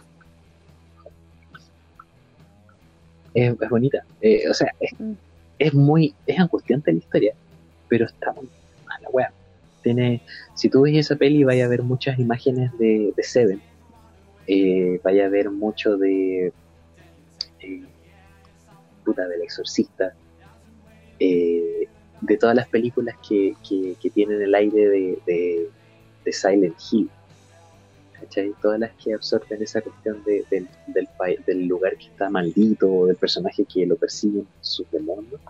Es, 3.35 3.55
es 3.61 3.69
bonita. 3.71 4.05
Eh, 4.21 4.49
o 4.51 4.55
sea, 4.55 4.73
es, 4.81 4.99
Mm. 4.99 5.13
es 5.61 5.73
muy. 5.75 6.13
es 6.27 6.41
angustiante 6.41 6.91
la 6.93 6.99
historia, 6.99 7.35
pero 7.89 8.07
está 8.07 8.33
muy 8.33 8.49
mala, 8.85 9.09
weón. 9.13 9.31
Tiene, 9.85 10.23
si 10.57 10.69
tú 10.69 10.83
ves 10.83 10.97
esa 10.97 11.15
peli, 11.15 11.45
vaya 11.45 11.67
a 11.67 11.69
ver 11.69 11.83
muchas 11.85 12.19
imágenes 12.19 12.77
de, 12.79 13.13
de 13.17 13.23
Seven. 13.23 13.63
Eh, 14.49 15.01
vaya 15.05 15.27
a 15.27 15.29
ver 15.29 15.51
mucho 15.51 15.97
de. 15.97 16.53
eh, 17.61 17.85
puta, 19.05 19.29
del 19.29 19.43
exorcista. 19.43 20.15
Eh, 21.23 21.89
de 22.21 22.37
todas 22.37 22.57
las 22.57 22.69
películas 22.69 23.15
que, 23.27 23.55
que, 23.69 24.11
tienen 24.11 24.43
el 24.43 24.55
aire 24.55 25.19
de, 25.27 25.69
Silent 26.33 26.77
Hill. 26.91 27.09
¿Cachai? 28.13 28.53
Todas 28.61 28.81
las 28.81 28.93
que 28.93 29.15
absorben 29.15 29.63
esa 29.63 29.81
cuestión 29.83 30.23
de- 30.25 30.45
del, 30.51 30.69
del, 30.89 31.09
del 31.47 31.67
lugar 31.67 31.97
que 31.97 32.07
está 32.07 32.29
maldito, 32.29 32.93
o 32.93 33.07
del 33.07 33.17
personaje 33.17 33.65
que 33.65 33.87
lo 33.87 33.97
persiguen 33.97 34.47
sus 34.61 34.89
demonios. 34.91 35.41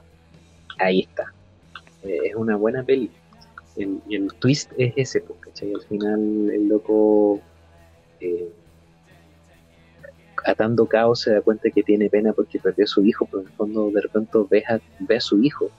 Ahí 0.78 1.00
está. 1.00 1.32
Eh, 2.02 2.18
es 2.24 2.34
una 2.34 2.56
buena 2.56 2.82
peli. 2.82 3.10
El, 3.76 4.00
el 4.10 4.32
twist 4.38 4.72
es 4.76 4.92
ese, 4.96 5.20
pues, 5.20 5.38
¿cachai? 5.40 5.72
Al 5.74 5.82
final 5.82 6.50
el 6.50 6.68
loco 6.68 7.40
eh, 8.20 8.48
atando 10.44 10.86
caos 10.86 11.20
se 11.20 11.32
da 11.32 11.40
cuenta 11.40 11.70
que 11.70 11.82
tiene 11.82 12.08
pena 12.08 12.32
porque 12.32 12.58
perdió 12.58 12.84
a 12.84 12.88
su 12.88 13.04
hijo, 13.04 13.26
pero 13.26 13.42
en 13.42 13.48
el 13.48 13.54
fondo 13.54 13.90
de 13.90 14.00
repente 14.00 14.38
ve 14.50 14.64
a, 14.68 14.80
ve 15.00 15.16
a 15.16 15.20
su 15.20 15.42
hijo. 15.42 15.70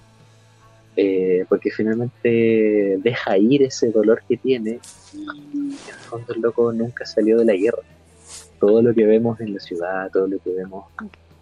Eh, 0.96 1.46
porque 1.50 1.72
finalmente 1.72 3.00
deja 3.02 3.38
ir 3.40 3.64
ese 3.64 3.90
dolor 3.90 4.22
que 4.30 4.38
tiene 4.38 4.80
y 5.12 5.24
en 5.24 5.72
el 5.72 5.94
fondo 6.08 6.34
el 6.36 6.42
loco 6.42 6.72
nunca 6.72 7.04
salió 7.06 7.40
de 7.40 7.46
la 7.46 7.54
guerra. 7.54 7.82
Todo 8.60 8.82
lo 8.82 8.94
que 8.94 9.06
vemos 9.06 9.40
en 9.40 9.56
la 9.56 9.60
ciudad, 9.60 10.12
todo 10.12 10.28
lo 10.28 10.38
que 10.38 10.52
vemos 10.52 10.86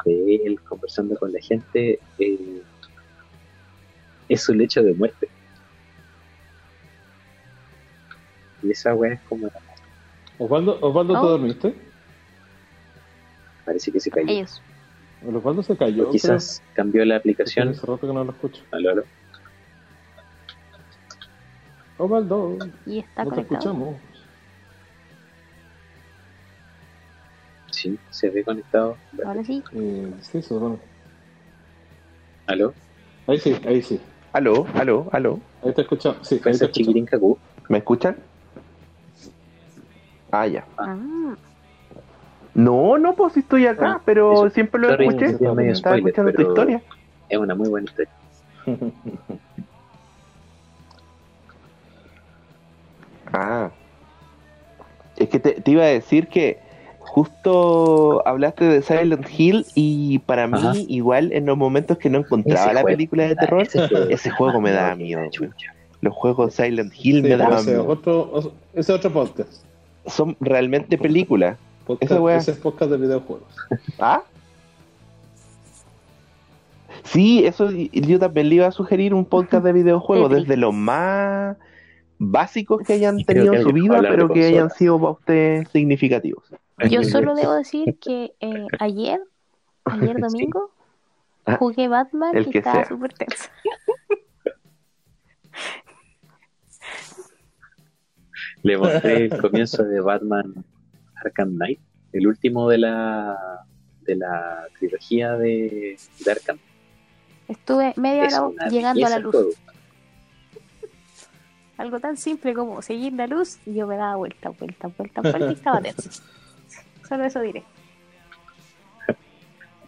de 0.05 0.35
él 0.35 0.59
conversando 0.61 1.17
con 1.17 1.33
la 1.33 1.39
gente, 1.41 1.99
eh, 2.17 2.61
es 4.29 4.41
su 4.41 4.53
lecho 4.53 4.81
de 4.83 4.93
muerte. 4.93 5.27
Y 8.63 8.71
esa 8.71 8.95
weá 8.95 9.13
es 9.13 9.21
como, 9.21 9.49
Osvaldo, 10.37 10.77
Osvaldo 10.81 11.13
¿te 11.13 11.19
Oh. 11.19 11.29
dormiste? 11.29 11.90
Parece 13.65 13.91
que 13.91 13.99
se 13.99 14.09
cayó. 14.09 14.27
Ellos. 14.29 14.61
El 15.27 15.35
Osvaldo 15.35 15.63
se 15.63 15.77
cayó. 15.77 16.07
O 16.09 16.11
quizás 16.11 16.61
cambió 16.73 17.05
la 17.05 17.17
aplicación. 17.17 17.69
Hace 17.69 17.81
rato 17.85 18.07
que 18.07 18.13
no 18.13 18.23
lo 18.23 18.31
escucho. 18.31 18.63
Aló, 18.71 18.91
aló. 18.91 19.03
Osvaldo, 21.97 22.57
Y 22.85 22.99
está 22.99 23.23
no 23.23 23.29
te 23.29 23.35
conectado. 23.35 23.59
escuchamos. 23.59 23.95
Sí, 27.71 27.99
se 28.09 28.29
ve 28.29 28.43
conectado. 28.43 28.97
Ahora 29.25 29.43
sí. 29.43 29.63
Eh, 29.73 30.11
sí, 30.21 30.41
se 30.41 30.47
supone. 30.49 30.77
Aló. 32.47 32.73
Ahí 33.27 33.39
sí, 33.39 33.55
ahí 33.67 33.81
sí. 33.81 33.99
Aló, 34.33 34.65
aló, 34.73 35.09
aló. 35.11 35.39
Ahí 35.63 35.73
te 35.73 35.81
escuchamos. 35.81 36.27
Sí, 36.27 36.41
ahí 36.43 36.57
te 36.57 37.05
cacú. 37.05 37.37
¿Me 37.69 37.77
escuchan? 37.77 38.17
Ah, 40.31 40.47
ya. 40.47 40.65
Ah, 40.77 41.35
No, 42.53 42.97
no, 42.97 43.15
pues 43.15 43.33
sí 43.33 43.39
estoy 43.41 43.65
acá, 43.65 43.93
Ah, 43.97 44.01
pero 44.05 44.33
eso. 44.45 44.49
siempre 44.49 44.79
lo 44.81 44.89
Sorry, 44.89 45.07
escuché. 45.07 45.25
Estaba 45.27 45.53
spoiler, 45.75 46.07
escuchando 46.07 46.33
tu 46.33 46.41
historia. 46.41 46.81
Es 47.29 47.37
una 47.37 47.55
muy 47.55 47.69
buena 47.69 47.85
historia. 47.89 48.11
Ah. 53.33 53.71
Es 55.17 55.29
que 55.29 55.39
te, 55.39 55.53
te 55.61 55.71
iba 55.71 55.83
a 55.83 55.87
decir 55.87 56.27
que 56.27 56.59
justo 56.99 58.25
hablaste 58.27 58.65
de 58.65 58.81
Silent 58.81 59.25
Hill 59.37 59.65
y 59.75 60.19
para 60.19 60.47
mí 60.47 60.57
Ajá. 60.57 60.73
igual 60.87 61.31
en 61.33 61.45
los 61.45 61.57
momentos 61.57 61.97
que 61.97 62.09
no 62.09 62.19
encontraba 62.19 62.65
Ese 62.65 62.73
la 62.73 62.81
juego. 62.81 62.95
película 62.97 63.23
de 63.27 63.35
terror, 63.35 63.61
Ese 63.63 63.87
juego, 63.87 64.05
ese 64.09 64.29
juego 64.31 64.61
me 64.61 64.71
daba 64.71 64.91
Ah, 64.91 64.95
miedo. 64.95 65.21
chucha. 65.29 65.73
Los 66.01 66.13
juegos 66.15 66.55
Silent 66.55 66.93
Hill 66.95 67.17
Sí, 67.17 67.21
me 67.21 67.37
daban 67.37 67.59
ese, 67.59 67.71
es 67.71 67.77
miedo. 67.77 67.87
otro, 67.87 68.39
ese 68.73 68.79
es 68.79 68.89
otro 68.89 69.11
podcast. 69.13 69.63
Son 70.07 70.35
realmente 70.39 70.97
películas. 70.97 71.57
Podcast 71.97 72.41
ese 72.41 72.51
es 72.51 72.57
podcast 72.57 72.91
de 72.91 72.97
videojuegos. 72.97 73.55
¿Ah? 73.99 74.23
Sí, 77.03 77.45
eso 77.45 77.69
yo 77.71 78.19
también 78.19 78.49
le 78.49 78.55
iba 78.55 78.67
a 78.67 78.71
sugerir 78.71 79.13
un 79.13 79.25
podcast 79.25 79.63
de 79.63 79.73
videojuegos, 79.73 80.29
desde 80.31 80.57
los 80.57 80.73
más 80.73 81.57
básicos 82.19 82.81
que 82.85 82.93
hayan 82.93 83.23
tenido 83.23 83.53
en 83.55 83.63
su 83.63 83.71
vida, 83.71 83.99
pero 84.01 84.29
que 84.29 84.45
hayan 84.45 84.69
sido 84.69 84.99
para 84.99 85.11
usted 85.13 85.67
significativos. 85.71 86.43
Yo 86.89 87.03
solo 87.03 87.35
debo 87.35 87.53
decir 87.53 87.97
que 87.99 88.33
eh, 88.39 88.67
ayer, 88.79 89.19
ayer 89.85 90.15
Sí. 90.15 90.21
domingo, 90.21 90.71
Ah, 91.43 91.57
jugué 91.57 91.87
Batman 91.87 92.37
el 92.37 92.47
y 92.47 92.51
que 92.51 92.59
estaba 92.59 92.85
sea. 92.85 92.89
súper 92.89 93.13
tenso. 93.13 93.49
Le 98.63 98.77
mostré 98.77 99.25
el 99.25 99.41
comienzo 99.41 99.83
de 99.83 99.99
Batman 100.01 100.53
Arkham 101.23 101.55
Knight, 101.55 101.79
el 102.13 102.27
último 102.27 102.69
de 102.69 102.77
la 102.79 103.37
de 104.01 104.15
la 104.15 104.67
trilogía 104.77 105.37
de, 105.37 105.97
de 106.25 106.31
Arkham. 106.31 106.57
Estuve 107.47 107.93
media 107.97 108.25
Es 108.25 108.37
hora 108.37 108.67
llegando 108.69 109.05
a 109.05 109.09
la 109.09 109.19
luz. 109.19 109.35
Algo 111.77 111.99
tan 111.99 112.17
simple 112.17 112.53
como 112.53 112.81
seguir 112.81 113.13
la 113.13 113.27
luz 113.27 113.57
y 113.65 113.73
yo 113.75 113.87
me 113.87 113.97
daba 113.97 114.15
vuelta, 114.15 114.49
vuelta, 114.49 114.87
vuelta, 114.89 115.21
vuelta 115.21 115.49
y 115.49 115.53
estaba 115.53 115.81
tenso. 115.81 116.09
Solo 117.07 117.25
eso 117.25 117.41
diré. 117.41 117.63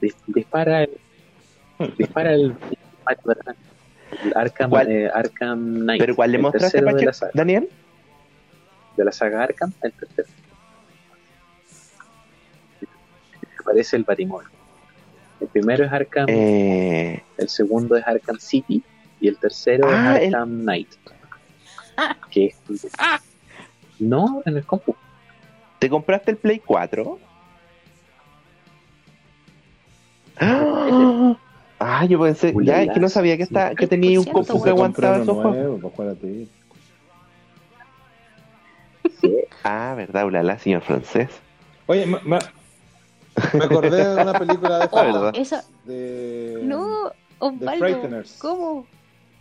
Dis- 0.01 0.15
Dispara 0.27 0.83
el, 0.83 0.89
dispara 1.97 2.33
el, 2.33 2.55
Arkham, 4.35 4.71
eh, 4.89 5.09
Arkham 5.13 5.81
Knight. 5.81 6.01
¿Pero 6.01 6.15
cuál 6.15 6.31
le 6.31 6.37
mostraste, 6.39 6.79
tercero 6.79 6.87
de 6.87 6.93
Pache? 6.93 7.05
la, 7.05 7.13
saga, 7.13 7.31
Daniel? 7.33 7.69
de 8.97 9.05
la 9.05 9.11
saga 9.11 9.43
Arkham, 9.43 9.71
el 9.81 9.93
tercero. 9.93 10.27
Aparece 13.63 13.95
el 13.95 14.03
Batimóvil. 14.03 14.47
El 15.39 15.47
primero 15.47 15.83
es 15.85 15.91
Arkham, 15.91 16.25
Eh, 16.29 17.23
el 17.37 17.49
segundo 17.49 17.95
es 17.95 18.05
Arkham 18.05 18.37
City 18.39 18.83
y 19.19 19.27
el 19.27 19.37
tercero 19.37 19.87
Ah, 19.89 20.15
es 20.17 20.27
el- 20.27 20.35
Arkham 20.35 20.61
Knight. 20.61 20.89
Que 22.29 22.45
es- 22.47 22.61
No, 23.99 24.41
en 24.45 24.57
el 24.57 24.65
compu. 24.65 24.95
¿Te 25.79 25.89
compraste 25.89 26.31
el 26.31 26.37
Play 26.37 26.59
4? 26.59 27.19
¡Ah! 30.39 31.35
Ah, 31.79 32.05
yo 32.05 32.19
pensé, 32.21 32.51
ya, 32.51 32.55
Ulala, 32.57 32.83
es 32.83 32.89
que 32.91 32.99
no 32.99 33.09
sabía 33.09 33.35
que, 33.37 33.43
está, 33.43 33.75
que 33.75 33.87
tenía 33.87 34.19
un 34.19 34.25
10% 34.25 34.31
compu 34.33 34.63
que 34.63 34.69
aguantaba 34.69 35.17
esos 35.17 35.35
juegos. 35.37 35.81
Sí. 39.21 39.35
Ah, 39.63 39.93
verdad, 39.95 40.25
ulala, 40.25 40.57
señor 40.59 40.81
francés. 40.81 41.29
Oye, 41.87 42.05
me- 42.05 42.39
me 43.53 43.65
acordé 43.65 44.05
de 44.15 44.21
una 44.21 44.33
película 44.39 44.79
de 44.79 44.83
Ah, 44.93 45.03
verdad. 45.03 45.31
Eso, 45.35 45.61
de 45.85 46.59
no, 46.63 47.11
Osvaldo. 47.39 48.23
¿cómo? 48.39 48.85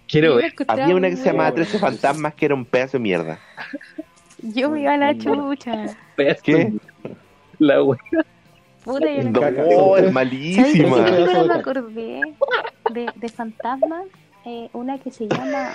Quiero 0.09 0.36
ver. 0.36 0.55
Había 0.69 0.94
una 0.94 1.09
que 1.10 1.16
se 1.16 1.24
llamaba 1.27 1.51
bueno. 1.51 1.64
13 1.66 1.78
fantasmas 1.78 2.35
que 2.35 2.47
era 2.47 2.55
un 2.55 2.64
pedazo 2.64 2.98
de 2.98 3.02
mierda. 3.02 3.39
Yo 4.43 4.70
me 4.70 4.82
iba 4.82 4.94
a 4.94 4.97
la 4.97 5.16
chucha. 5.16 5.97
¿Qué? 6.43 6.73
La 7.59 7.82
wea. 7.82 7.98
Puta, 8.85 9.06
yo 9.09 9.31
No, 9.31 9.40
la 9.40 9.62
oh, 9.64 9.97
es 9.97 10.01
¿Sabes 10.01 10.05
de 10.06 10.10
malísima. 10.10 10.73
qué 10.73 10.82
Pedazo 10.82 11.05
película 11.05 11.43
de 11.43 11.48
me 11.48 11.55
acordé? 11.60 12.20
De, 12.93 13.06
de 13.14 13.28
fantasmas. 13.28 14.05
Eh, 14.44 14.69
una 14.73 14.98
que 14.98 15.12
se 15.12 15.28
llama 15.28 15.73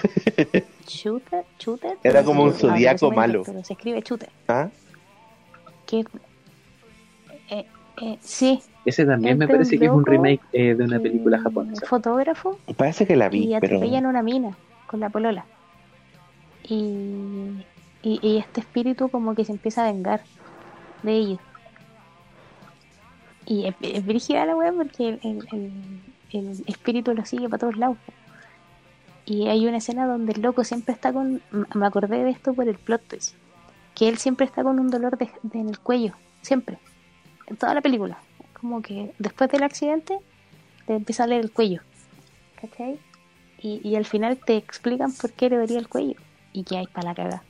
Shooter. 0.85 1.45
Shooter 1.57 1.97
Era 2.03 2.19
no 2.19 2.25
como 2.25 2.43
un 2.43 2.53
zodiaco 2.53 3.09
no 3.09 3.15
malo. 3.15 3.43
Pero 3.45 3.63
se 3.63 3.71
escribe 3.73 4.01
Shooter. 4.01 4.29
¿Ah? 4.49 4.67
Que, 5.85 6.03
eh, 7.49 7.65
eh, 8.01 8.17
sí. 8.21 8.59
Ese 8.85 9.05
también 9.05 9.37
me 9.37 9.47
parece 9.47 9.77
que 9.77 9.85
es 9.85 9.91
un 9.91 10.05
remake 10.05 10.39
eh, 10.53 10.75
de 10.75 10.83
una 10.83 10.99
película 10.99 11.39
japonesa. 11.39 11.85
Fotógrafo 11.85 12.57
Parece 12.77 13.05
que 13.05 13.15
la 13.15 13.27
vi, 13.29 13.53
y 13.53 13.59
pero. 13.59 13.75
atropellan 13.77 14.05
una 14.05 14.21
mina 14.23 14.55
con 14.87 14.99
la 15.01 15.09
polola. 15.09 15.45
Y, 16.63 16.75
y, 18.03 18.19
y 18.21 18.37
este 18.37 18.61
espíritu 18.61 19.09
como 19.09 19.35
que 19.35 19.43
se 19.45 19.51
empieza 19.51 19.83
a 19.85 19.91
vengar 19.91 20.21
de 21.03 21.11
ellos. 21.13 21.39
Y 23.45 23.65
es, 23.67 23.75
es 23.81 24.05
brígida 24.05 24.45
la 24.45 24.55
wea 24.55 24.71
porque 24.73 25.09
el, 25.09 25.19
el- 25.23 25.47
el- 25.51 25.71
el 26.33 26.63
espíritu 26.67 27.13
lo 27.13 27.25
sigue 27.25 27.47
para 27.47 27.59
todos 27.59 27.77
lados. 27.77 27.97
Y 29.25 29.47
hay 29.47 29.65
una 29.67 29.77
escena 29.77 30.05
donde 30.05 30.33
el 30.33 30.41
loco 30.41 30.63
siempre 30.63 30.93
está 30.93 31.11
con... 31.13 31.41
Me 31.73 31.85
acordé 31.85 32.23
de 32.23 32.29
esto 32.29 32.53
por 32.53 32.67
el 32.67 32.77
plot 32.77 33.01
twist. 33.07 33.35
Que 33.95 34.07
él 34.09 34.17
siempre 34.17 34.45
está 34.45 34.63
con 34.63 34.79
un 34.79 34.89
dolor 34.89 35.17
de- 35.17 35.29
de- 35.43 35.59
en 35.59 35.69
el 35.69 35.79
cuello. 35.79 36.13
Siempre. 36.41 36.77
En 37.47 37.57
toda 37.57 37.73
la 37.73 37.81
película. 37.81 38.17
Como 38.59 38.81
que 38.81 39.13
después 39.19 39.49
del 39.49 39.63
accidente 39.63 40.17
le 40.87 40.95
empieza 40.95 41.23
a 41.23 41.27
leer 41.27 41.41
el 41.43 41.51
cuello. 41.51 41.81
¿Cachai? 42.61 42.99
Y, 43.59 43.81
y 43.87 43.95
al 43.95 44.05
final 44.05 44.37
te 44.37 44.57
explican 44.57 45.11
por 45.13 45.31
qué 45.31 45.49
le 45.49 45.57
dolía 45.57 45.79
el 45.79 45.87
cuello. 45.87 46.15
Y 46.53 46.63
que 46.63 46.77
hay 46.77 46.87
para 46.87 47.09
la 47.09 47.15
caga. 47.15 47.43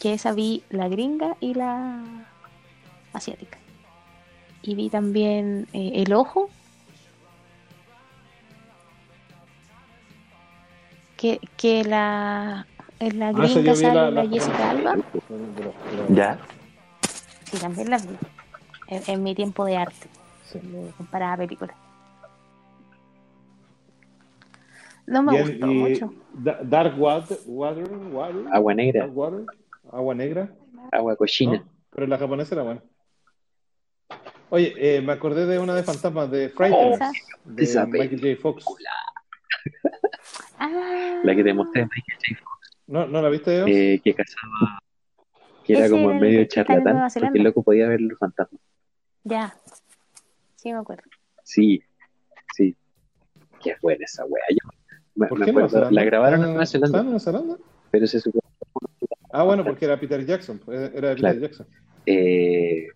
Que 0.00 0.14
esa 0.14 0.32
vi 0.32 0.64
la 0.70 0.88
gringa 0.88 1.36
y 1.40 1.54
la 1.54 2.02
asiática. 3.12 3.58
Y 4.62 4.74
vi 4.74 4.90
también 4.90 5.68
eh, 5.72 5.92
el 6.06 6.12
ojo. 6.12 6.50
Que, 11.16 11.40
que 11.56 11.84
la, 11.84 12.66
en 12.98 13.18
la 13.20 13.28
Ah, 13.28 13.32
gringa 13.32 13.74
sale 13.76 13.94
la- 13.94 14.10
la, 14.10 14.24
la- 14.24 14.28
Jessica 14.30 14.70
Alba. 14.70 14.94
¿Ya? 16.08 16.38
Sí, 17.44 17.58
también 17.58 17.90
las 17.90 18.06
vi. 18.08 18.16
En, 18.88 19.02
en 19.06 19.22
mi 19.22 19.34
tiempo 19.34 19.64
de 19.64 19.76
arte. 19.76 20.08
Sí. 20.44 20.58
De 20.60 20.90
comparar 20.96 21.38
películas. 21.38 21.76
No 25.06 25.22
me 25.22 25.34
Y 25.36 25.40
gustó 25.42 25.66
y 25.66 25.74
mucho. 25.74 26.14
Da- 26.34 26.60
Dark 26.62 26.98
Water, 27.00 27.38
water, 27.46 27.84
water, 28.12 28.44
Agua 28.52 28.74
negra, 28.74 29.00
Dark 29.00 29.16
Water, 29.16 29.46
agua 29.90 30.14
negra. 30.14 30.50
agua 30.92 31.16
cochina. 31.16 31.58
¿no? 31.58 31.64
Pero 31.90 32.06
la 32.06 32.18
japonesa 32.18 32.54
era 32.54 32.64
buena. 32.64 32.82
Oye, 34.50 34.74
eh, 34.76 35.00
me 35.00 35.12
acordé 35.12 35.46
de 35.46 35.58
una 35.58 35.74
de 35.74 35.82
fantasmas 35.82 36.30
de 36.30 36.48
Frighteners, 36.50 36.94
Esa. 36.96 37.12
de 37.44 37.62
Esa 37.64 37.86
Michael 37.86 38.20
J. 38.20 38.40
Fox. 38.42 38.64
Ah, 40.58 41.20
La 41.24 41.34
que 41.34 41.42
te 41.42 41.54
mostré, 41.54 41.82
Michael 41.82 42.18
J. 42.28 42.40
Fox, 42.44 42.78
¿No, 42.86 43.06
¿No 43.06 43.22
la 43.22 43.28
viste, 43.28 43.50
Dios? 43.56 43.68
eh, 43.70 44.00
que 44.04 44.14
cazaba, 44.14 44.78
que 45.64 45.72
era 45.78 45.88
como 45.88 46.10
el 46.10 46.20
medio 46.20 46.40
en 46.40 46.48
charlatán, 46.48 47.08
porque 47.18 47.38
el 47.38 47.44
loco 47.44 47.62
podía 47.62 47.88
ver 47.88 48.00
los 48.02 48.18
fantasmas. 48.18 48.60
Ya. 49.24 49.54
Sí, 50.56 50.72
me 50.72 50.78
acuerdo. 50.78 51.02
Sí, 51.44 51.82
sí. 52.56 52.76
Qué 53.62 53.74
buena 53.80 54.04
esa 54.04 54.24
wea. 54.24 54.42
Yo 54.50 54.68
me, 55.14 55.26
¿Por 55.28 55.38
me 55.38 55.44
qué 55.44 55.50
acuerdo, 55.50 55.90
la 55.90 56.04
grabaron 56.04 56.40
en 56.42 56.46
Nueva 56.48 56.62
¿está 56.64 56.78
Zelanda, 56.78 56.98
en 56.98 57.04
Nueva 57.06 57.20
Zelanda? 57.20 57.56
pero 57.90 58.06
se 58.06 58.20
supone 58.20 58.42
Ah, 59.30 59.44
bueno, 59.44 59.64
porque 59.64 59.84
era 59.86 59.98
Peter 59.98 60.24
Jackson. 60.26 60.58
pues, 60.64 60.92
Era 60.94 61.14
Claro. 61.14 61.34
Peter 61.34 61.40
Jackson. 61.50 61.66
Eh, 62.06 62.86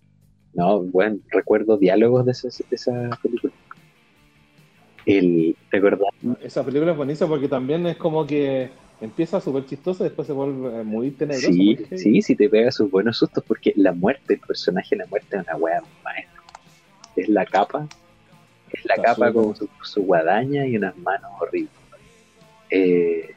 no, 0.52 0.82
bueno, 0.82 1.18
recuerdo 1.30 1.76
diálogos 1.78 2.24
de, 2.26 2.32
ese- 2.32 2.48
de 2.68 2.76
esa 2.76 3.10
película. 3.22 3.52
El, 5.06 5.56
¿Te 5.70 5.78
acordás? 5.78 6.08
Esa 6.40 6.64
película 6.64 6.90
es 6.92 6.96
buenísima 6.96 7.28
porque 7.28 7.48
también 7.48 7.86
es 7.86 7.96
como 7.96 8.26
que 8.26 8.70
empieza 9.00 9.40
súper 9.40 9.66
chistosa 9.66 10.04
y 10.04 10.08
después 10.08 10.26
se 10.26 10.32
vuelve 10.32 10.82
muy 10.84 11.10
tenebrosa. 11.10 11.48
Sí, 11.52 11.76
sí, 11.96 12.22
sí 12.22 12.36
te 12.36 12.48
pega 12.48 12.70
sus 12.70 12.90
buenos 12.90 13.16
sustos 13.18 13.44
porque 13.46 13.72
la 13.76 13.92
muerte, 13.92 14.34
el 14.34 14.40
personaje 14.40 14.88
de 14.96 14.96
la 15.02 15.06
muerte 15.06 15.36
es 15.36 15.42
una 15.46 15.56
wea 15.56 15.82
maestra. 16.02 16.42
Es 17.16 17.28
la 17.28 17.44
capa, 17.46 17.88
es 18.70 18.84
la 18.84 18.94
Está 18.94 19.08
capa 19.14 19.32
con 19.32 19.54
su, 19.56 19.68
su 19.82 20.02
guadaña 20.02 20.66
y 20.66 20.76
unas 20.76 20.96
manos 20.98 21.30
horribles. 21.40 21.70
Eh, 22.70 23.34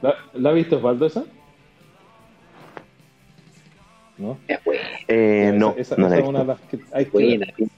¿La, 0.00 0.14
¿La 0.34 0.52
viste, 0.52 0.76
Osvaldo, 0.76 1.06
esa? 1.06 1.24
¿No? 4.18 4.38
es 4.48 4.64
buena, 4.64 4.82
Eh, 5.08 5.52
no, 5.54 5.70
esa, 5.70 5.94
esa- 5.94 5.96
no 5.96 6.06
esa 6.06 6.14
la 6.14 6.16
he 6.16 6.22
es 6.22 6.28
una 6.28 6.38
de 6.40 6.44
visto. 6.46 6.66
las 6.68 6.70
que 6.70 6.78
hay 6.92 7.04
que 7.06 7.10
buena. 7.10 7.46
ver, 7.58 7.68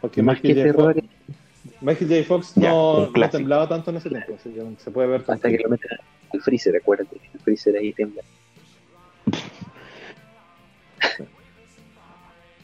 Porque 0.00 0.22
Más 0.22 0.40
que 0.40 0.48
J. 0.54 0.62
terror, 0.62 0.96
Michael 1.80 2.08
J. 2.10 2.24
Fox 2.24 2.56
no, 2.56 3.10
temblaba 3.30 3.68
tanto 3.68 3.90
en 3.90 3.96
ese 3.98 4.08
tiempo, 4.08 4.34
así 4.38 4.50
que 4.50 4.62
se 4.78 4.90
puede 4.90 5.08
ver 5.08 5.24
hasta 5.26 5.48
que 5.48 5.58
lo 5.58 5.68
meten 5.68 5.90
al 6.32 6.40
freezer, 6.40 6.74
acuérdate. 6.76 7.20
El 7.32 7.40
freezer 7.40 7.76
ahí 7.76 7.92
tiembla. 7.92 8.22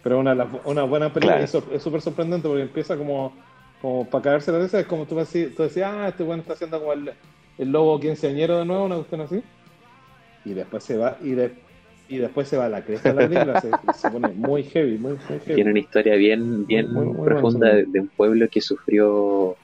Pero 0.02 0.18
una, 0.18 0.32
una 0.64 0.82
buena 0.84 1.12
película 1.12 1.36
Claro. 1.36 1.44
es 1.44 1.50
sor- 1.50 1.80
súper 1.80 2.00
sorprendente 2.00 2.48
porque 2.48 2.62
empieza 2.62 2.96
como, 2.96 3.34
como 3.82 4.08
para 4.08 4.22
caerse 4.24 4.50
la 4.50 4.58
risa. 4.60 4.80
Es 4.80 4.86
como 4.86 5.04
tú, 5.04 5.16
decías, 5.16 5.54
tú 5.54 5.62
decías, 5.64 5.90
ah, 5.92 6.08
este 6.08 6.22
bueno 6.22 6.40
está 6.40 6.54
haciendo 6.54 6.78
como 6.80 6.94
el, 6.94 7.12
el 7.58 7.70
lobo 7.70 8.00
quinceañero 8.00 8.58
de 8.58 8.64
nuevo, 8.64 8.84
una 8.86 8.96
cuestión 8.96 9.20
así. 9.20 9.42
Y 10.46 10.54
después 10.54 10.82
se 10.84 10.96
va, 10.96 11.18
y, 11.22 11.32
de- 11.32 11.52
y 12.10 12.18
después 12.18 12.48
se 12.48 12.56
va 12.56 12.66
a 12.66 12.68
la 12.68 12.84
cresta 12.84 13.12
de 13.12 13.22
la 13.22 13.28
película. 13.28 13.60
se, 13.60 13.70
se 13.94 14.10
pone 14.10 14.28
muy 14.28 14.64
heavy, 14.64 14.98
muy, 14.98 15.12
muy 15.12 15.38
heavy. 15.38 15.54
Tiene 15.54 15.70
una 15.70 15.78
historia 15.78 16.16
bien, 16.16 16.66
bien 16.66 16.92
Muy, 16.92 17.06
muy 17.06 17.24
profunda 17.24 17.68
de, 17.68 17.84
de 17.86 18.00
un 18.00 18.08
pueblo 18.08 18.48
que 18.50 18.60
sufrió 18.60 19.56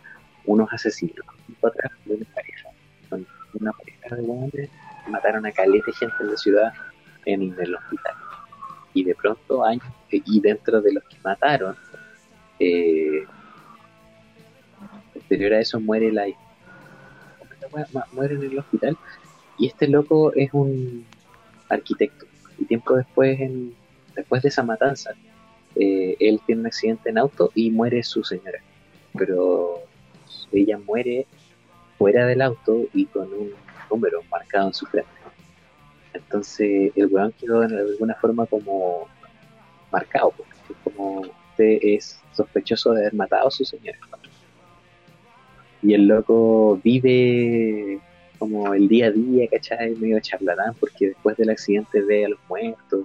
unos 0.45 0.73
asesinos 0.73 1.27
atrás 1.61 1.91
de 2.05 2.15
una 2.15 2.27
pareja. 2.33 2.69
Una 3.61 3.73
pareja 3.73 4.17
de 4.17 4.23
hombres 4.23 4.71
mataron 5.09 5.45
a 5.45 5.51
caleta 5.51 5.87
de 5.87 5.93
gente 5.93 6.15
en 6.21 6.31
la 6.31 6.37
ciudad 6.37 6.73
en 7.25 7.43
el 7.59 7.75
hospital. 7.75 8.15
Y 8.95 9.03
de 9.03 9.15
pronto, 9.17 9.65
años, 9.65 9.85
y 10.11 10.41
dentro 10.41 10.81
de 10.81 10.93
los 10.93 11.05
que 11.05 11.17
mataron, 11.25 11.77
eh, 12.61 13.25
posterior 15.13 15.55
a 15.55 15.61
eso 15.61 15.81
muere 15.81 16.13
la 16.13 16.29
hija. 16.29 16.41
Muere 18.13 18.37
en 18.37 18.45
el 18.45 18.59
hospital. 18.59 18.97
Y 19.59 19.67
este 19.67 19.89
loco 19.89 20.33
es 20.33 20.51
un 20.53 21.05
arquitecto. 21.69 22.27
Y 22.59 22.65
tiempo 22.65 22.97
después, 22.97 23.41
en, 23.41 23.75
después 24.15 24.43
de 24.43 24.49
esa 24.49 24.63
matanza, 24.63 25.11
eh, 25.75 26.17
él 26.21 26.41
tiene 26.47 26.63
un 26.63 26.67
accidente 26.67 27.11
en 27.11 27.19
auto 27.19 27.51
y 27.55 27.71
muere 27.71 28.03
su 28.03 28.25
señora. 28.25 28.61
Pero 29.17 29.83
ella 30.53 30.79
muere 30.79 31.27
fuera 31.99 32.27
del 32.27 32.43
auto 32.43 32.85
y 32.95 33.07
con 33.07 33.33
un 33.33 33.53
número 33.91 34.23
marcado 34.31 34.69
en 34.69 34.75
su 34.75 34.87
frente. 34.87 35.11
Entonces 36.13 36.93
el 36.97 37.07
weón 37.07 37.33
quedó 37.33 37.61
de 37.61 37.79
alguna 37.79 38.15
forma 38.15 38.47
como 38.47 39.07
marcado, 39.93 40.33
como 40.83 41.21
usted 41.21 41.79
es 41.83 42.21
sospechoso 42.33 42.93
de 42.93 43.03
haber 43.03 43.15
matado 43.15 43.49
a 43.49 43.51
su 43.51 43.65
señora. 43.65 43.99
Y 45.83 45.95
el 45.95 46.07
loco 46.07 46.81
vive 46.83 48.01
como 48.39 48.75
el 48.75 48.89
día 48.89 49.07
a 49.07 49.11
día, 49.11 49.49
¿cachai? 49.51 49.95
Medio 49.97 50.21
charlatán, 50.21 50.75
porque 50.79 51.09
después 51.09 51.37
del 51.37 51.51
accidente 51.51 52.03
ve 52.03 52.27
a 52.27 52.29
los 52.31 52.39
muertos. 52.49 53.05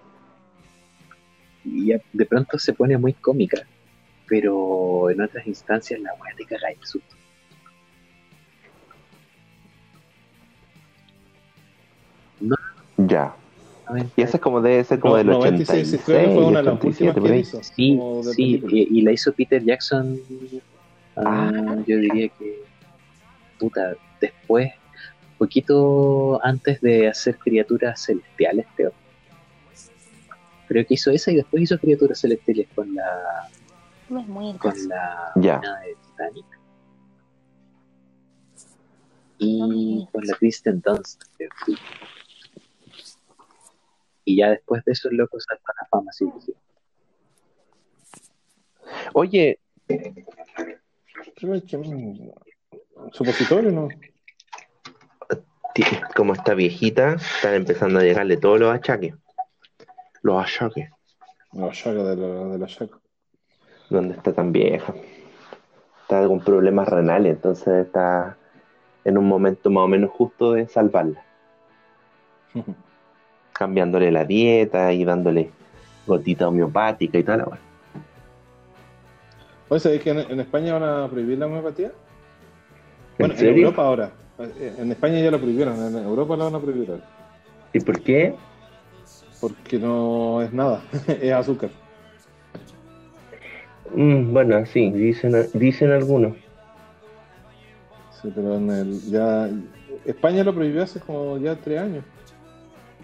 Y 1.64 1.88
ya 1.88 2.02
de 2.14 2.26
pronto 2.26 2.58
se 2.58 2.74
pone 2.74 2.98
muy 2.98 3.14
cómica, 3.14 3.66
pero 4.28 5.10
en 5.10 5.22
otras 5.22 5.46
instancias 5.48 6.00
la 6.00 6.14
weá 6.16 6.36
te 6.36 6.46
caga 6.46 6.70
el 6.70 6.84
susto. 6.86 7.16
Ya. 12.98 13.34
Y 14.16 14.22
esa 14.22 14.38
es 14.38 14.42
como 14.42 14.62
debe 14.62 14.84
ser 14.84 15.00
como 15.00 15.16
No, 15.16 15.18
del 15.18 15.28
96, 15.28 16.02
86, 16.02 16.02
creo 16.06 16.20
que 16.20 16.34
fue 16.34 16.46
una 16.46 16.60
de 16.60 16.66
las 16.66 16.76
87, 16.76 17.10
últimas 17.10 17.16
por 17.16 17.30
que 17.30 17.38
hizo. 17.40 17.64
Sí, 17.64 18.64
sí, 18.70 18.88
y 18.90 19.02
la 19.02 19.12
hizo 19.12 19.34
Peter 19.34 19.64
Jackson, 19.64 20.18
ah, 21.18 21.52
Ah. 21.54 21.76
yo 21.86 21.98
diría 21.98 22.30
que, 22.40 22.64
puta, 23.60 23.94
después, 24.22 24.72
poquito 25.42 26.40
antes 26.46 26.80
de 26.82 27.08
hacer 27.08 27.36
criaturas 27.40 28.00
celestiales, 28.06 28.68
creo. 28.76 28.94
Creo 30.68 30.86
que 30.86 30.94
hizo 30.94 31.10
esa 31.10 31.32
y 31.32 31.38
después 31.38 31.64
hizo 31.64 31.80
criaturas 31.80 32.20
celestiales 32.22 32.68
con 32.76 32.94
la 32.94 33.50
No 34.08 34.20
es 34.20 34.28
muy 34.28 34.56
con 34.60 34.72
la 34.88 35.32
Ya. 35.38 35.58
mina 35.58 35.80
de 35.80 35.96
Titanic. 35.96 36.46
Y 39.40 40.08
con 40.12 40.24
la 40.28 40.36
Kristen 40.38 40.80
Dunst, 40.80 41.24
creo. 41.36 41.50
Y 44.24 44.38
ya 44.38 44.52
después 44.52 44.86
de 44.86 44.92
eso 44.92 45.10
el 45.10 45.18
loco 45.18 45.40
salta 45.40 45.72
a 45.72 45.82
la 45.82 45.88
fama, 45.90 46.12
sí, 46.12 46.26
sí. 46.46 46.54
Oye, 49.14 49.60
¿Supositorio 53.12 53.72
no? 53.72 53.88
Como 56.16 56.34
esta 56.34 56.54
viejita, 56.54 57.14
están 57.14 57.56
empezando 57.56 58.00
a 58.00 58.04
llegarle 58.04 58.38
todos 58.38 58.60
los 58.60 58.74
achaques. 58.74 59.16
Los 60.22 60.44
achaques. 60.44 60.90
No, 61.54 61.72
Shaka 61.72 62.04
de 62.04 62.16
la, 62.16 62.58
de 62.58 62.68
Shaka. 62.68 62.98
¿Dónde 63.90 64.16
está 64.16 64.32
tan 64.34 64.52
vieja? 64.52 64.94
Está 66.04 66.26
con 66.28 66.40
problemas 66.40 66.88
renales, 66.88 67.36
entonces 67.36 67.86
está 67.86 68.38
en 69.04 69.18
un 69.18 69.28
momento 69.28 69.70
más 69.70 69.84
o 69.84 69.88
menos 69.88 70.12
justo 70.12 70.54
de 70.54 70.68
salvarla. 70.68 71.24
Cambiándole 73.54 74.12
la 74.12 74.26
dieta 74.26 74.94
y 74.94 75.04
dándole 75.04 75.52
gotita 76.08 76.48
homeopática 76.48 77.18
y 77.18 77.24
tal. 77.24 77.44
Bueno. 77.44 77.62
Oye, 79.70 79.80
¿sabéis 79.80 80.02
que 80.02 80.10
en, 80.12 80.20
en 80.20 80.40
España 80.40 80.74
van 80.78 80.84
a 80.84 81.08
prohibir 81.10 81.38
la 81.38 81.46
homeopatía? 81.46 81.92
Bueno, 83.20 83.36
en? 83.38 83.58
Europa 83.60 83.84
ahora. 83.84 84.12
En 84.78 84.92
España 84.92 85.20
ya 85.20 85.32
lo 85.32 85.40
prohibieron, 85.40 85.80
en 85.86 86.04
Europa 86.04 86.36
la 86.38 86.46
van 86.46 86.56
a 86.56 86.60
prohibir. 86.60 87.00
¿Y 87.74 87.80
por 87.80 88.00
qué? 88.02 88.36
Porque 89.40 89.80
no 89.80 90.42
es 90.42 90.54
nada, 90.54 90.82
es 91.08 91.32
azúcar. 91.32 91.70
Mm, 93.94 94.32
bueno, 94.34 94.66
sí, 94.66 94.92
dicen, 94.92 95.50
dicen 95.54 95.92
algunos. 95.92 96.34
Sí, 98.22 98.32
pero 98.34 98.56
en 98.56 98.70
el, 98.70 99.02
ya. 99.10 99.50
España 100.06 100.44
lo 100.44 100.54
prohibió 100.54 100.84
hace 100.84 101.00
como 101.00 101.38
ya 101.38 101.56
tres 101.56 101.80
años. 101.80 102.04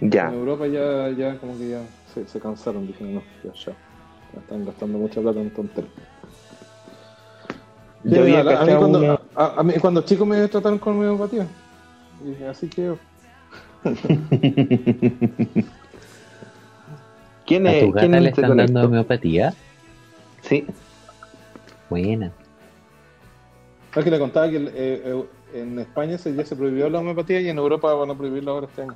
Ya. 0.02 0.30
En 0.30 0.36
Europa 0.36 0.68
ya, 0.68 1.10
ya 1.10 1.38
como 1.40 1.58
que 1.58 1.70
ya 1.70 1.82
se, 2.14 2.28
se 2.28 2.40
cansaron, 2.40 2.88
dijeron, 2.88 3.16
no, 3.16 3.24
ya, 3.44 3.52
ya. 3.54 3.74
Ya 4.34 4.40
están 4.40 4.66
gastando 4.66 4.98
mucha 4.98 5.22
plata 5.22 5.40
en 5.40 5.50
tonterías. 5.50 5.92
Yo 8.04 8.12
Sí, 8.12 8.20
había 8.20 8.40
a, 8.40 8.66
mí 8.66 8.76
cuando, 8.78 9.00
una- 9.00 9.20
a, 9.36 9.60
a 9.60 9.64
mí 9.64 9.74
cuando 9.82 10.02
chico 10.02 10.26
me 10.26 10.48
trataron 10.48 10.80
con 10.80 10.94
homeopatía. 10.98 11.48
Y 12.24 12.30
dije, 12.30 12.48
así 12.48 12.68
que 12.68 12.94
¿Quién 17.46 17.66
¿A 17.68 17.80
tu 17.80 17.92
¿Quién 17.94 18.12
gata 18.12 18.20
le 18.20 18.30
es 18.30 18.38
este 18.38 18.42
están 18.42 18.42
dando 18.42 18.50
conecto? 18.50 18.88
homeopatía? 18.88 19.54
Sí. 20.42 20.66
Buena. 21.90 22.32
Es 23.96 24.04
que 24.04 24.12
le 24.12 24.20
contaba 24.20 24.50
que 24.50 24.58
el- 24.58 24.68
eh, 24.68 25.02
eh, 25.06 25.26
en 25.56 25.80
España 25.80 26.18
se, 26.18 26.36
ya 26.36 26.46
se 26.46 26.56
prohibió 26.56 26.90
la 26.90 27.00
homeopatía 27.00 27.40
y 27.42 27.50
en 27.50 27.58
Europa 27.58 27.94
van 27.94 28.12
a 28.12 28.16
prohibirla 28.16 28.52
ahora 28.52 28.68
este 28.68 28.82
año. 28.84 28.96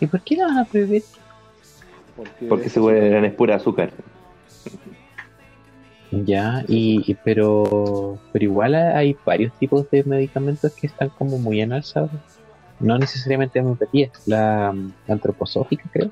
¿Y 0.00 0.06
por 0.06 0.20
qué 0.22 0.36
la 0.36 0.46
van 0.46 0.58
a 0.58 0.64
prohibir? 0.64 1.04
Porque, 2.16 2.46
Porque 2.46 2.68
se 2.68 2.80
vuelven 2.80 3.24
es 3.24 3.32
pura 3.34 3.54
azúcar. 3.56 3.90
Ya, 6.22 6.64
y, 6.68 7.02
y- 7.10 7.14
pero, 7.24 8.18
pero 8.32 8.44
igual 8.44 8.74
hay 8.74 9.16
varios 9.24 9.52
tipos 9.54 9.90
de 9.90 10.04
medicamentos 10.04 10.72
que 10.74 10.86
están 10.86 11.08
como 11.10 11.38
muy 11.38 11.60
en 11.60 11.72
alza. 11.72 12.08
No 12.78 12.98
necesariamente 12.98 13.60
homeopatía, 13.60 14.10
la, 14.26 14.72
mm, 14.72 14.92
antroposófica 15.08 15.84
creo. 15.92 16.10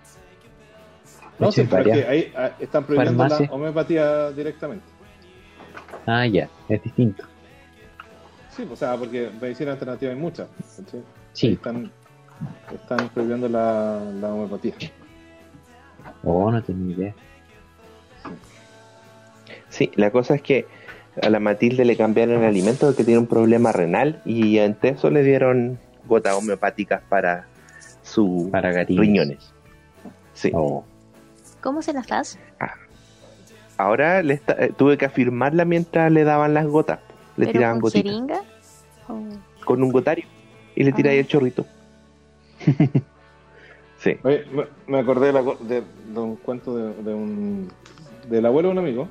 No, 1.39 1.51
sí, 1.53 1.63
hecho, 1.63 1.77
hay 1.77 1.83
pero 1.83 1.83
es 1.83 1.89
varias. 1.89 1.99
que 2.07 2.11
ahí 2.13 2.33
ah, 2.37 2.51
están 2.59 2.85
prohibiendo 2.85 3.27
la 3.29 3.39
homeopatía 3.51 4.31
directamente. 4.33 4.85
Ah, 6.07 6.27
ya, 6.27 6.49
es 6.69 6.83
distinto. 6.83 7.25
Sí, 8.51 8.67
o 8.71 8.77
sea, 8.77 8.97
porque 8.97 9.31
medicina 9.41 9.73
alternativa 9.73 10.13
hay 10.13 10.19
muchas. 10.19 10.49
Sí, 11.33 11.53
Están, 11.55 11.91
están 12.75 13.09
prohibiendo 13.09 13.49
la, 13.49 14.01
la 14.21 14.29
homeopatía. 14.35 14.75
oh, 16.25 16.51
no 16.51 16.63
tengo 16.63 16.91
idea. 16.91 17.15
Sí, 19.69 19.91
la 19.97 20.11
cosa 20.11 20.35
es 20.35 20.43
que 20.43 20.67
a 21.23 21.29
la 21.31 21.41
Matilde 21.41 21.85
le 21.85 21.97
cambiaron 21.97 22.39
el 22.43 22.45
alimento 22.49 22.87
porque 22.87 23.05
tiene 23.05 23.19
un 23.21 23.27
problema 23.27 23.73
renal 23.73 24.23
y 24.25 24.59
ante 24.59 24.89
eso 24.91 25.11
le 25.11 25.23
dieron 25.23 25.79
gotas 26.07 26.35
homeopáticas 26.35 27.03
para 27.09 27.47
sus 28.03 28.51
Para 28.51 28.73
gatitos. 28.73 29.01
riñones. 29.01 29.53
Sí. 30.35 30.51
Oh. 30.55 30.85
¿Cómo 31.61 31.83
se 31.83 31.93
las 31.93 32.07
das? 32.07 32.39
Ahora 33.79 34.23
le 34.23 34.35
está- 34.35 34.53
eh, 34.65 34.73
tuve 34.77 34.97
que 34.99 35.07
afirmarla 35.07 35.65
mientras 35.65 36.11
le 36.13 36.25
daban 36.25 36.55
las 36.55 36.67
gotas. 36.67 37.01
Le 37.37 37.47
¿Pero 37.47 37.53
tiraban 37.53 37.77
con 37.81 37.89
gotitas 37.91 38.13
jeringa? 38.13 38.41
¿O- 39.09 39.65
con 39.65 39.83
un 39.83 39.91
gotario 39.93 40.25
y 40.75 40.85
le 40.85 40.93
tiráis 40.93 41.19
Ah. 41.19 41.21
el 41.21 41.27
chorrito. 41.29 41.67
sí. 43.99 44.17
Oye, 44.23 44.45
me, 44.53 44.65
me 44.87 44.99
acordé 45.01 45.27
de, 45.27 45.33
la 45.33 45.43
de- 45.43 45.83
de 46.13 46.21
un 46.21 46.37
cuento 46.37 46.77
de, 46.77 47.03
de 47.03 47.15
un 47.15 47.69
del 48.29 48.47
abuelo 48.47 48.69
de 48.69 48.73
un 48.73 48.79
amigo. 48.79 49.09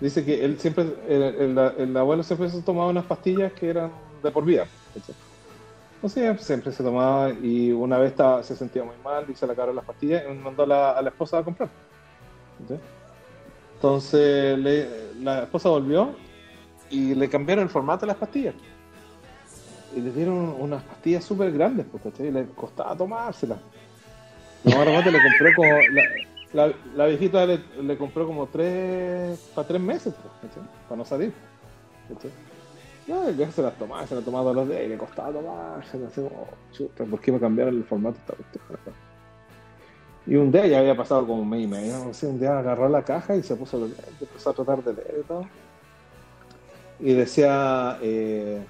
Dice 0.00 0.24
que 0.24 0.44
él 0.44 0.58
siempre, 0.58 0.84
el, 1.08 1.22
el- 1.22 1.58
el 1.78 1.96
abuelo 1.96 2.22
siempre 2.22 2.50
se 2.50 2.60
tomaba 2.62 2.88
unas 2.88 3.04
pastillas 3.04 3.52
que 3.52 3.70
eran 3.70 3.90
de 4.22 4.30
por 4.30 4.44
vida. 4.44 4.66
¿cachai? 4.94 5.14
Entonces 5.96 6.46
siempre 6.46 6.72
se 6.72 6.82
tomaba 6.82 7.30
y 7.30 7.72
una 7.72 7.98
vez 7.98 8.14
se 8.42 8.54
sentía 8.54 8.84
muy 8.84 8.94
mal 9.02 9.24
y 9.28 9.34
se 9.34 9.46
le 9.46 9.52
acabaron 9.52 9.76
las 9.76 9.84
pastillas 9.84 10.24
y 10.30 10.34
mandó 10.34 10.64
a 10.64 11.02
la, 11.02 11.08
esposa 11.08 11.38
a 11.38 11.42
comprar. 11.42 11.70
Entonces 13.74 14.58
la 15.22 15.42
esposa 15.44 15.70
volvió 15.70 16.14
y 16.90 17.14
le 17.14 17.28
cambiaron 17.28 17.64
el 17.64 17.70
formato 17.70 18.02
de 18.02 18.08
las 18.08 18.16
pastillas. 18.16 18.54
Y 19.96 20.00
le 20.00 20.12
dieron 20.12 20.54
unas 20.58 20.82
pastillas 20.82 21.24
súper 21.24 21.50
grandes. 21.52 21.86
Y 22.18 22.30
le 22.30 22.44
costaba 22.48 22.94
tomárselas. 22.94 23.58
No, 24.64 24.84
le 24.84 25.02
compró 25.22 25.50
como. 25.56 25.70
La, 26.52 26.72
la 26.94 27.06
viejita 27.06 27.44
le, 27.46 27.60
le 27.82 27.98
compró 27.98 28.26
como 28.26 28.46
tres. 28.46 29.38
para 29.54 29.68
tres 29.68 29.80
meses, 29.80 30.14
pues, 30.14 30.52
¿cachai? 30.52 30.68
Para 30.88 30.96
no 30.96 31.04
salir. 31.04 31.32
¿cachai? 32.08 32.30
No, 33.06 33.30
y 33.30 33.34
que 33.34 33.50
se 33.52 33.62
las 33.62 33.74
tomaba, 33.78 34.06
se 34.06 34.16
las 34.16 34.24
tomaba 34.24 34.44
todos 34.44 34.56
los 34.56 34.68
días 34.68 34.82
y 34.84 34.88
le 34.88 34.96
costaba 34.98 35.32
tomárselas. 35.32 36.10
Así 36.10 36.20
como, 36.22 36.48
chuta, 36.72 37.04
¿por 37.04 37.20
qué 37.20 37.32
me 37.32 37.40
cambiaron 37.40 37.76
el 37.76 37.84
formato 37.84 38.18
de 38.18 38.42
esta 38.42 38.58
cuestión? 38.66 38.94
Y 40.26 40.34
un 40.34 40.50
día 40.50 40.66
ya 40.66 40.80
había 40.80 40.96
pasado 40.96 41.24
como 41.24 41.42
un 41.42 41.48
mes 41.48 41.62
y 41.62 41.66
medio, 41.68 42.04
no 42.04 42.12
sé, 42.12 42.26
un 42.26 42.40
día 42.40 42.58
agarró 42.58 42.88
la 42.88 43.04
caja 43.04 43.36
y 43.36 43.44
se 43.44 43.54
puso 43.54 43.76
a 43.76 43.80
leer, 43.80 43.94
empezó 44.20 44.50
a 44.50 44.54
tratar 44.54 44.82
de 44.82 44.94
leer 44.94 45.20
y 45.20 45.22
todo. 45.22 45.46
Y 46.98 47.12
decía 47.12 47.98
eh, 48.02 48.64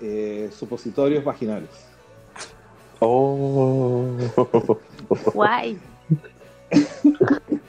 eh, 0.00 0.50
supositorios 0.52 1.22
vaginales. 1.22 1.70
Oh. 2.98 4.08
Guay. 5.32 5.78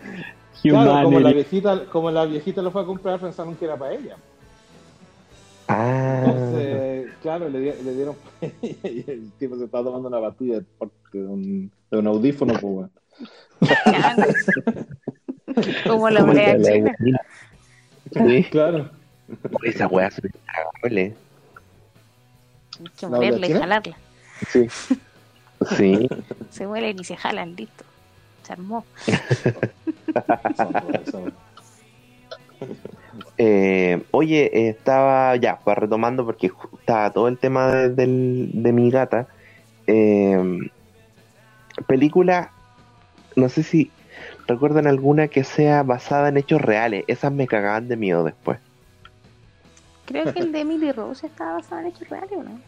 Claro, 0.64 1.04
como 1.04 1.20
la 1.20 1.32
viejita, 1.32 1.86
como 1.86 2.12
la 2.12 2.26
viejita 2.26 2.62
lo 2.62 2.72
fue 2.72 2.82
a 2.82 2.86
comprar, 2.86 3.20
pensaron 3.20 3.56
que 3.56 3.66
era 3.66 3.78
para 3.78 3.94
ella. 3.94 4.18
ah. 5.68 6.24
Entonces, 6.26 7.12
claro, 7.22 7.48
le, 7.48 7.60
le 7.84 7.94
dieron 7.94 8.16
y 8.62 9.10
el 9.10 9.32
tipo 9.40 9.56
se 9.58 9.66
estaba 9.66 9.86
tomando 9.86 10.10
una 10.10 10.20
batida 10.20 10.62
de 11.14 11.26
un, 11.26 11.72
de 11.92 11.98
un 11.98 12.08
audífono, 12.08 12.54
pues. 12.60 12.90
Como 15.88 16.10
la 16.10 16.22
la 16.22 16.62
china. 16.62 16.94
Sí. 18.12 18.44
Claro. 18.52 18.90
Esa 19.64 19.88
weá 19.88 20.08
es 20.08 20.22
agradable. 20.48 21.16
Hay 22.80 22.86
que 22.96 23.06
¿La 23.06 23.10
molerla 23.10 23.48
y 23.48 23.54
jalarla. 23.54 23.98
Sí. 24.50 24.68
Sí. 25.76 26.08
Se 26.52 26.68
muelen 26.68 27.00
y 27.00 27.04
se 27.04 27.18
jalan, 27.18 27.56
listo. 27.56 27.84
Se 28.48 28.54
armó. 28.54 28.86
Eh, 33.38 34.04
oye, 34.12 34.70
estaba 34.70 35.36
ya, 35.36 35.60
pues 35.64 35.78
retomando 35.78 36.26
porque 36.26 36.52
estaba 36.80 37.12
todo 37.12 37.28
el 37.28 37.38
tema 37.38 37.72
de, 37.72 38.08
mi 38.08 38.90
gata. 38.90 39.28
Eh, 39.86 40.70
película, 41.86 42.52
no 43.36 43.48
sé 43.50 43.62
si 43.64 43.92
recuerdan 44.48 44.88
alguna 44.88 45.28
que 45.28 45.44
sea 45.44 45.84
basada 45.84 46.30
en 46.30 46.38
hechos 46.38 46.62
reales. 46.62 47.04
Esas 47.08 47.32
me 47.32 47.48
cagaban 47.48 47.88
de 47.88 47.96
miedo 47.96 48.24
después. 48.24 48.60
Creo 50.06 50.34
que 50.34 50.40
el 50.40 50.52
de 50.52 50.62
Emily 50.62 50.92
Rose 50.92 51.28
estaba 51.28 51.54
basado 51.54 51.82
en 51.82 51.88
hechos 51.88 52.10
reales, 52.10 52.32
¿o 52.32 52.44
no? 52.44 52.60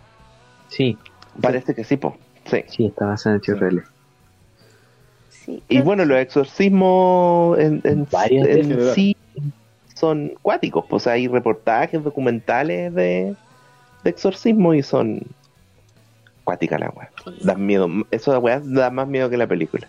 Sí, 0.68 0.98
Parece 1.42 1.74
que 1.74 1.84
sí, 1.84 1.98
po. 1.98 2.18
Sí. 2.46 2.64
sí, 2.68 2.86
está 2.86 3.06
basado 3.06 3.36
en 3.36 3.42
hechos 3.42 3.56
Sí. 3.56 3.60
reales. 3.62 3.86
Sí. 5.46 5.64
Y 5.70 5.82
bueno, 5.82 6.06
los 6.06 6.18
exorcismos 6.20 7.58
en, 7.60 7.82
en- 7.84 8.08
en 8.12 8.94
sí 8.94 9.16
son 9.96 10.34
cuáticos. 10.42 10.86
Pues 10.90 11.08
hay 11.08 11.28
reportajes 11.28 12.04
documentales 12.04 12.94
de, 12.94 13.36
de 14.04 14.10
exorcismo 14.10 14.74
y 14.74 14.84
son 14.84 15.22
cuáticas 16.44 16.80
las 16.80 16.96
weas. 16.96 17.10
sí. 17.24 17.32
Dan 17.46 17.66
miedo. 17.66 17.88
Eso 18.12 18.32
de 18.32 18.38
weas 18.38 18.62
da 18.72 18.90
más 18.90 19.08
miedo 19.08 19.30
que 19.30 19.38
la 19.38 19.48
película. 19.48 19.88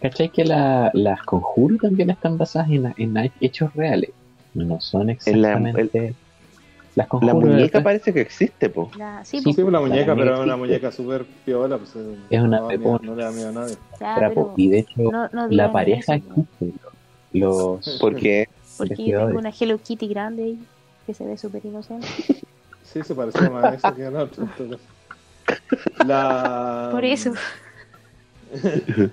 ¿Cachai 0.00 0.28
que 0.28 0.44
la- 0.44 0.90
las 0.94 1.22
conjuros 1.22 1.80
también 1.80 2.10
están 2.10 2.38
basadas 2.38 2.70
en, 2.70 2.94
en 2.96 3.32
hechos 3.40 3.74
reales? 3.74 4.10
No 4.54 4.80
son 4.80 5.02
En 5.02 5.16
la- 5.42 5.52
exactamente. 5.52 6.14
Las 6.98 7.08
La 7.22 7.34
muñeca 7.34 7.82
parece 7.82 8.12
que 8.12 8.20
existe, 8.20 8.70
po. 8.70 8.90
La- 8.96 9.24
sí, 9.24 9.38
Sí, 9.40 9.52
Sí, 9.52 9.62
pues 9.62 9.72
la 9.72 9.80
muñeca, 9.80 10.14
La 10.14 10.16
pero 10.16 10.34
es 10.34 10.40
una 10.40 10.56
muñeca 10.56 10.90
súper 10.90 11.24
piola. 11.44 11.78
Pues, 11.78 11.94
eh, 11.94 12.14
Es 12.30 12.40
una 12.40 12.58
no, 12.60 12.68
miedo- 12.68 12.98
no 13.02 13.14
le 13.14 13.22
da 13.22 13.30
miedo 13.30 13.48
a 13.48 13.52
nadie. 13.52 13.76
ya, 14.00 14.14
Trapo. 14.16 14.54
Y 14.56 14.68
de 14.70 14.78
hecho, 14.80 14.94
no, 14.96 15.28
no 15.32 15.48
la 15.48 15.70
pareja 15.70 16.16
eso, 16.16 16.28
existe. 16.30 16.72
Los, 17.32 17.98
Porque 18.00 18.48
Porque 18.76 19.04
yo 19.06 19.26
tengo 19.26 19.38
una 19.38 19.50
Hello 19.58 19.78
Kitty 19.78 20.08
grande 20.08 20.42
ahí 20.44 20.58
que 21.06 21.14
se 21.14 21.24
ve 21.24 21.36
súper 21.38 21.64
inocente. 21.64 22.06
Sí, 22.82 23.02
se 23.02 23.14
parecía 23.14 23.50
más 23.50 23.64
a 23.64 23.74
eso 23.74 23.94
que 23.94 24.02
a 24.06 24.10
la 24.10 24.22
otra. 24.22 24.46
La... 26.06 26.88
Por 26.90 27.04
eso. 27.04 27.34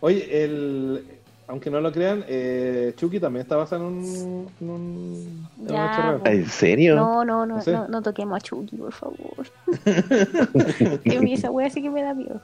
Oye, 0.00 0.44
el... 0.44 1.13
aunque 1.46 1.70
no 1.70 1.80
lo 1.80 1.92
crean, 1.92 2.24
eh, 2.26 2.92
Chucky 2.96 3.20
también 3.20 3.42
está 3.42 3.56
basado 3.56 3.86
en 3.88 3.94
un, 3.94 4.48
en 4.60 4.70
un, 4.70 5.48
en 5.60 5.62
un 5.62 5.68
Ya, 5.68 5.92
hecho 5.92 6.02
real. 6.02 6.20
pues. 6.20 6.34
¿En 6.34 6.46
serio? 6.48 6.96
No, 6.96 7.24
no, 7.24 7.44
no, 7.46 7.60
no, 7.64 7.88
no 7.88 8.02
toquemos 8.02 8.36
a 8.36 8.40
Chucky, 8.40 8.76
por 8.76 8.92
favor. 8.92 9.46
que 11.04 11.32
esa 11.32 11.50
wea 11.50 11.68
sí 11.70 11.82
que 11.82 11.90
me 11.90 12.02
da 12.02 12.14
miedo. 12.14 12.40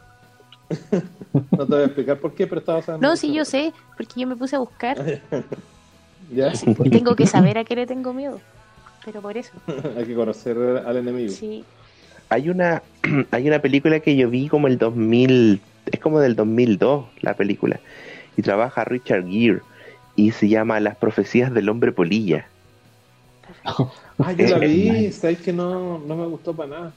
No 1.53 1.67
te 1.67 1.73
voy 1.75 1.83
a 1.83 1.85
explicar 1.85 2.19
por 2.19 2.35
qué, 2.35 2.47
pero 2.47 2.61
está 2.61 2.75
basado 2.75 2.97
en 2.97 3.03
No, 3.03 3.17
sí, 3.17 3.33
yo 3.33 3.45
sé, 3.45 3.73
porque 3.97 4.20
yo 4.20 4.27
me 4.27 4.35
puse 4.37 4.57
a 4.57 4.59
buscar 4.59 4.97
Ya, 6.33 6.53
y 6.85 6.91
tengo 6.91 7.17
que 7.17 7.27
saber 7.27 7.59
a 7.59 7.65
qué 7.65 7.75
le 7.75 7.87
tengo 7.87 8.12
miedo. 8.12 8.41
Pero 9.05 9.20
por 9.20 9.37
eso, 9.37 9.53
hay 9.97 10.05
que 10.05 10.15
conocer 10.15 10.57
al 10.87 10.97
enemigo. 10.97 11.31
sí. 11.33 11.65
Hay 12.29 12.49
una, 12.49 12.83
hay 13.33 13.49
una 13.49 13.59
película 13.61 13.99
que 13.99 14.15
yo 14.15 14.31
vi 14.31 14.47
como 14.49 14.69
el 14.69 14.79
2000, 14.79 15.61
es 15.91 16.01
como 16.01 16.20
del 16.20 16.37
2002 16.37 17.07
la 17.23 17.35
película, 17.35 17.81
y 18.41 18.43
trabaja 18.43 18.85
Richard 18.85 19.27
Gere, 19.28 19.60
y 20.17 20.31
se 20.33 20.49
llama 20.49 20.81
Las 20.81 20.97
profecías 20.97 21.52
del 21.52 21.69
hombre 21.69 21.93
polilla. 21.93 22.47
Ah, 24.23 24.33
yo 24.33 24.49
la 24.49 24.59
vi, 24.59 25.10
sabes 25.12 25.39
que 25.41 25.51
no, 25.51 25.99
no 25.99 26.15
me 26.15 26.27
gustó 26.27 26.55
para 26.55 26.69
nada. 26.69 26.93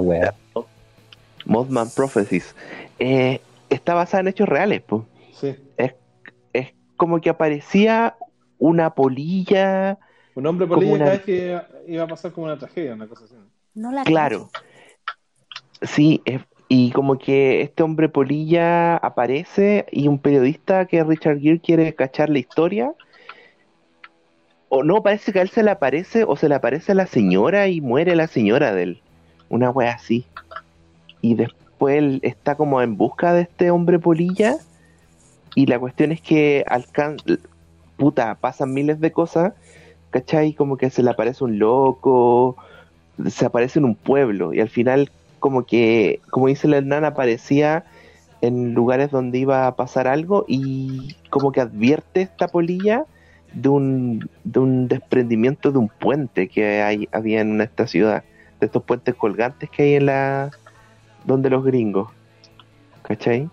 Wea. 0.00 0.34
Mothman 1.44 1.90
Prophecies. 1.90 2.54
Eh, 2.98 3.42
está 3.68 3.92
basada 3.92 4.22
en 4.22 4.28
hechos 4.28 4.48
reales, 4.48 4.80
pues. 4.86 5.02
Sí. 5.34 5.54
Es 6.54 6.72
como 6.96 7.20
que 7.20 7.28
aparecía 7.28 8.16
una 8.58 8.94
polilla, 8.94 9.98
Un 10.34 10.46
hombre 10.46 10.66
polilla 10.66 10.92
una- 10.94 11.04
cada 11.04 11.16
vez 11.18 11.22
que 11.26 11.60
iba 11.86 12.04
a 12.04 12.08
pasar 12.08 12.32
como 12.32 12.46
una 12.46 12.58
tragedia, 12.58 12.94
una 12.94 13.06
cosa 13.06 13.24
así. 13.26 13.34
No 13.74 13.92
la 13.92 14.04
claro. 14.04 14.48
Sí, 15.82 16.22
es- 16.24 16.40
y 16.68 16.90
como 16.92 17.18
que 17.18 17.60
este 17.60 17.82
hombre 17.82 18.08
polilla 18.08 18.96
aparece 18.96 19.86
y 19.90 20.08
un 20.08 20.18
periodista 20.18 20.86
que 20.86 21.04
Richard 21.04 21.40
Gere 21.40 21.60
quiere 21.60 21.94
cachar 21.94 22.30
la 22.30 22.38
historia. 22.38 22.92
O 24.70 24.82
no, 24.82 25.02
parece 25.02 25.32
que 25.32 25.40
a 25.40 25.42
él 25.42 25.50
se 25.50 25.62
le 25.62 25.70
aparece 25.70 26.24
o 26.24 26.36
se 26.36 26.48
le 26.48 26.54
aparece 26.54 26.92
a 26.92 26.94
la 26.94 27.06
señora 27.06 27.68
y 27.68 27.80
muere 27.80 28.16
la 28.16 28.26
señora 28.26 28.74
de 28.74 28.82
él. 28.82 29.02
Una 29.50 29.70
wea 29.70 29.92
así. 29.92 30.24
Y 31.20 31.34
después 31.34 31.98
él 31.98 32.20
está 32.22 32.56
como 32.56 32.80
en 32.80 32.96
busca 32.96 33.34
de 33.34 33.42
este 33.42 33.70
hombre 33.70 33.98
polilla. 33.98 34.56
Y 35.54 35.66
la 35.66 35.78
cuestión 35.78 36.12
es 36.12 36.20
que 36.20 36.64
alcan 36.66 37.18
puta, 37.96 38.34
pasan 38.36 38.72
miles 38.72 39.00
de 39.00 39.12
cosas. 39.12 39.52
¿Cachai? 40.10 40.54
Como 40.54 40.76
que 40.76 40.90
se 40.90 41.02
le 41.02 41.10
aparece 41.10 41.44
un 41.44 41.58
loco. 41.58 42.56
Se 43.28 43.44
aparece 43.44 43.78
en 43.78 43.84
un 43.84 43.94
pueblo. 43.94 44.54
Y 44.54 44.60
al 44.60 44.70
final 44.70 45.10
como 45.44 45.66
que, 45.66 46.20
como 46.30 46.46
dice 46.46 46.68
la 46.68 46.78
Hernán, 46.78 47.04
aparecía 47.04 47.84
en 48.40 48.72
lugares 48.72 49.10
donde 49.10 49.36
iba 49.36 49.66
a 49.66 49.76
pasar 49.76 50.08
algo 50.08 50.46
y 50.48 51.16
como 51.28 51.52
que 51.52 51.60
advierte 51.60 52.22
esta 52.22 52.48
polilla 52.48 53.04
de 53.52 53.68
un, 53.68 54.30
de 54.44 54.60
un 54.60 54.88
desprendimiento 54.88 55.70
de 55.70 55.76
un 55.76 55.90
puente 55.90 56.48
que 56.48 56.80
hay, 56.80 57.10
había 57.12 57.42
en 57.42 57.60
esta 57.60 57.86
ciudad, 57.86 58.24
de 58.58 58.64
estos 58.64 58.84
puentes 58.84 59.14
colgantes 59.16 59.68
que 59.68 59.82
hay 59.82 59.94
en 59.96 60.06
la 60.06 60.50
donde 61.26 61.50
los 61.50 61.62
gringos, 61.62 62.08
¿cachai? 63.02 63.50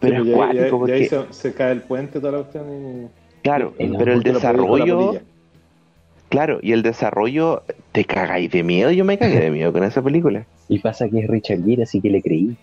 pero 0.00 0.24
es 0.24 0.36
ahí 0.36 0.68
porque, 0.68 1.08
se, 1.08 1.32
se 1.32 1.54
cae 1.54 1.70
el 1.70 1.82
puente 1.82 2.18
toda 2.18 2.32
la 2.32 2.38
cuestión 2.38 2.66
y... 2.72 3.08
claro, 3.44 3.72
y 3.78 3.86
no, 3.86 3.98
pero 3.98 4.14
el 4.14 4.24
desarrollo. 4.24 5.12
Claro, 6.34 6.58
y 6.62 6.72
el 6.72 6.82
desarrollo, 6.82 7.62
te 7.92 8.04
cagáis 8.04 8.50
de 8.50 8.64
miedo, 8.64 8.90
yo 8.90 9.04
me 9.04 9.16
cagué 9.16 9.38
de 9.38 9.50
miedo 9.52 9.72
con 9.72 9.84
esa 9.84 10.02
película. 10.02 10.44
Y 10.66 10.78
pasa 10.78 11.08
que 11.10 11.20
es 11.20 11.28
Richard 11.28 11.62
Gere, 11.62 11.82
así 11.82 12.00
que 12.00 12.08
le 12.08 12.22
creí. 12.22 12.56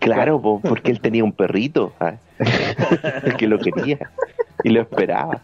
Claro, 0.00 0.42
po, 0.42 0.60
porque 0.60 0.90
él 0.90 1.00
tenía 1.00 1.22
un 1.22 1.32
perrito, 1.32 1.92
¿sabes? 1.96 2.18
el 3.24 3.36
que 3.36 3.46
lo 3.46 3.58
quería 3.60 4.10
y 4.64 4.70
lo 4.70 4.80
esperaba. 4.82 5.40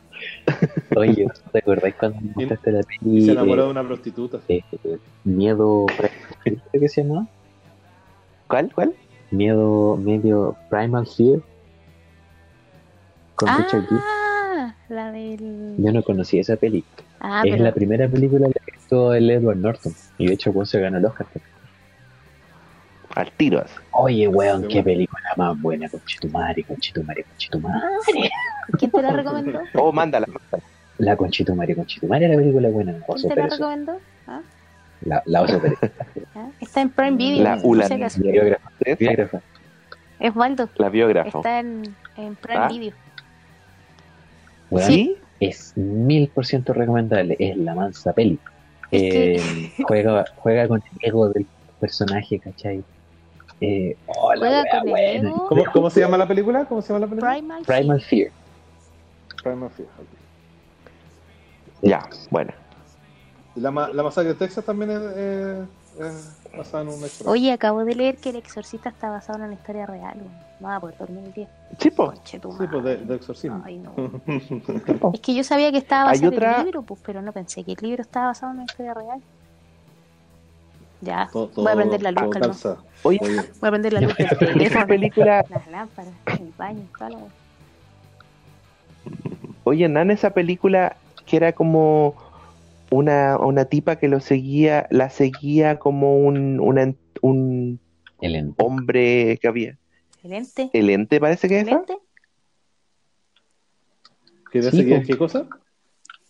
Oye, 0.96 1.28
¿te 1.52 1.58
acordáis 1.58 1.94
cuando 1.94 2.20
me 2.20 2.32
mostraste 2.34 2.72
la 2.72 2.80
peli 2.82 3.22
se 3.22 3.32
enamoró 3.32 3.62
de 3.62 3.68
eh, 3.68 3.70
una 3.70 3.86
prostituta. 3.86 4.40
eh, 4.48 4.62
Miedo 5.22 5.86
Primal 5.86 6.36
Fear, 6.42 6.56
¿qué 6.72 6.88
se 6.88 7.04
llama? 7.04 7.28
¿Cuál? 8.48 8.72
¿Cuál? 8.74 8.94
Miedo 9.30 9.96
medio 9.96 10.56
Primal 10.68 11.06
Fear 11.06 11.40
con 13.36 13.48
Richard 13.56 13.86
Gere. 13.88 14.25
Ah, 14.58 14.74
la 14.88 15.12
del. 15.12 15.74
Yo 15.78 15.92
no 15.92 16.02
conocí 16.02 16.38
esa 16.38 16.56
peli. 16.56 16.82
Ah, 17.20 17.42
es 17.44 17.52
pero. 17.52 17.64
la 17.64 17.72
primera 17.72 18.08
película 18.08 18.48
la 18.48 18.54
que 18.54 18.72
actuó 18.74 19.12
el 19.12 19.28
Edward 19.30 19.58
Norton. 19.58 19.92
Y 20.18 20.28
de 20.28 20.34
hecho, 20.34 20.52
pues 20.52 20.70
se 20.70 20.80
ganó 20.80 20.96
el 20.98 21.04
Oscar. 21.04 21.26
Al 23.14 23.30
tiro. 23.32 23.60
así. 23.60 23.74
Oye, 23.92 24.28
weón, 24.28 24.62
Qué 24.62 24.68
bueno. 24.80 24.84
película 24.84 25.22
más 25.36 25.60
buena, 25.60 25.88
conchetumare, 25.88 26.62
conchetumare, 26.64 27.24
conchetumare. 27.24 27.80
¿Quién 28.78 28.90
te 28.90 29.02
la 29.02 29.10
recomendó? 29.12 29.60
Oh, 29.74 29.92
mándala. 29.92 30.26
mándala. 30.26 30.62
La 30.98 31.16
conchetumare, 31.16 31.74
conchetumare, 31.74 32.28
la 32.28 32.36
película 32.36 32.68
buena. 32.68 32.92
¿Quién 32.92 33.04
Oso 33.08 33.28
te 33.28 33.36
la 33.36 33.46
recomendó? 33.48 33.98
¿Ah? 34.26 34.40
La, 35.02 35.22
la 35.26 35.42
Oso 35.42 35.60
Pérez. 35.60 35.78
¿Ah? 36.34 36.48
Está 36.60 36.80
en 36.82 36.90
Prime 36.90 37.16
Video. 37.16 37.44
La 37.44 37.58
Ulan. 37.62 37.88
Biógrafa. 38.16 38.70
Esa, 38.84 38.96
Biógrafa. 38.98 39.40
Es 40.18 40.34
Waldo. 40.36 40.68
La 40.76 40.88
biógrafa. 40.88 41.38
Está 41.38 41.60
en, 41.60 41.94
en 42.16 42.34
Prime 42.36 42.58
Ah. 42.64 42.68
Video. 42.68 42.92
Weón, 44.70 44.88
¿Sí? 44.88 45.16
es 45.40 45.76
mil 45.76 46.28
por 46.28 46.46
ciento 46.46 46.72
recomendable. 46.72 47.36
Es 47.38 47.56
la 47.56 47.74
mansa 47.74 48.12
peli. 48.12 48.38
Eh, 48.92 49.72
juega, 49.86 50.24
juega 50.36 50.68
con 50.68 50.82
el 50.82 51.08
ego 51.08 51.28
del 51.30 51.46
personaje, 51.80 52.38
¿cachai? 52.38 52.82
Eh, 53.60 53.96
oh, 54.06 54.34
la 54.34 54.38
Juega 54.38 54.62
wea 54.62 54.70
con 54.70 54.88
el 54.88 54.90
buena. 54.90 55.28
ego. 55.30 55.46
¿Cómo, 55.48 55.64
¿Cómo 55.72 55.90
se 55.90 56.00
llama 56.00 56.18
la 56.18 56.28
película? 56.28 56.64
¿Cómo 56.66 56.82
se 56.82 56.88
llama 56.88 57.00
la 57.00 57.06
película? 57.06 57.32
Primal. 57.32 57.62
Primal 57.64 58.00
Fear. 58.02 58.30
Primal 59.42 59.70
Fear, 59.70 59.88
ok. 59.98 60.06
Ya, 61.82 62.08
bueno. 62.30 62.52
La, 63.54 63.70
la 63.70 64.02
masacre 64.02 64.30
de 64.30 64.34
Texas 64.34 64.64
también 64.64 64.90
es, 64.90 65.00
eh, 65.16 65.64
es 66.00 66.36
basada 66.56 66.82
en 66.82 66.88
una 66.90 67.06
historia. 67.06 67.30
Oye, 67.32 67.52
acabo 67.52 67.84
de 67.84 67.94
leer 67.94 68.16
que 68.18 68.30
El 68.30 68.36
Exorcista 68.36 68.88
está 68.90 69.08
basado 69.08 69.38
en 69.38 69.44
una 69.46 69.54
historia 69.54 69.86
real. 69.86 70.16
No 70.18 70.45
va 70.64 70.76
a 70.76 70.80
poder 70.80 70.96
dormir 70.98 71.24
el 71.24 71.32
día. 71.32 71.48
Sí, 71.78 71.90
pues 71.90 72.10
de, 72.82 73.14
exorcismo. 73.14 73.62
Ay, 73.64 73.78
no. 73.78 73.92
Es 75.12 75.20
que 75.20 75.34
yo 75.34 75.44
sabía 75.44 75.70
que 75.70 75.78
estaba 75.78 76.06
basado 76.06 76.32
en 76.32 76.42
el 76.42 76.64
libro, 76.64 76.82
pues, 76.82 77.00
pero 77.04 77.22
no 77.22 77.32
pensé 77.32 77.64
que 77.64 77.72
el 77.72 77.78
libro 77.80 78.02
estaba 78.02 78.28
basado 78.28 78.52
en 78.52 78.58
una 78.58 78.64
historia 78.64 78.94
real. 78.94 79.20
Ya, 81.00 81.28
Todo- 81.32 81.50
voy 81.54 81.72
a 81.72 81.76
prender 81.76 82.02
la 82.02 82.10
luz, 82.10 82.20
todo 82.22 82.30
calma. 82.30 82.46
calza. 82.48 82.76
Oye, 83.02 83.18
Oye, 83.22 83.36
Voy 83.60 83.68
a 83.68 83.70
prender 83.70 83.92
la 83.92 84.00
luz 84.00 84.16
del 84.16 84.26
esa 84.30 84.38
teléfono, 84.38 84.86
película, 84.86 85.44
las 85.48 85.66
lámparas, 85.68 86.14
el 86.40 86.52
baño, 86.56 86.82
toda 86.96 87.10
la 87.10 87.16
wea. 87.18 87.30
oye, 89.64 89.88
Nan, 89.88 90.10
esa 90.10 90.30
película 90.30 90.96
que 91.26 91.36
era 91.36 91.52
como 91.52 92.14
una, 92.90 93.36
una 93.38 93.64
tipa 93.66 93.96
que 93.96 94.08
lo 94.08 94.20
seguía, 94.20 94.86
la 94.90 95.10
seguía 95.10 95.78
como 95.78 96.18
un, 96.18 96.60
una- 96.60 96.94
un 97.20 97.78
El 98.20 98.54
hombre 98.58 99.38
que 99.38 99.48
había. 99.48 99.76
El 100.26 100.32
ente. 100.32 100.70
El 100.72 100.90
ente 100.90 101.20
parece 101.20 101.48
que 101.48 101.56
es 101.58 101.62
El 101.62 101.68
esa. 101.68 101.78
ente. 101.78 101.98
¿quieres 104.50 104.70
Sí, 104.74 104.82
pues. 104.82 105.06
qué 105.06 105.16
cosa? 105.16 105.46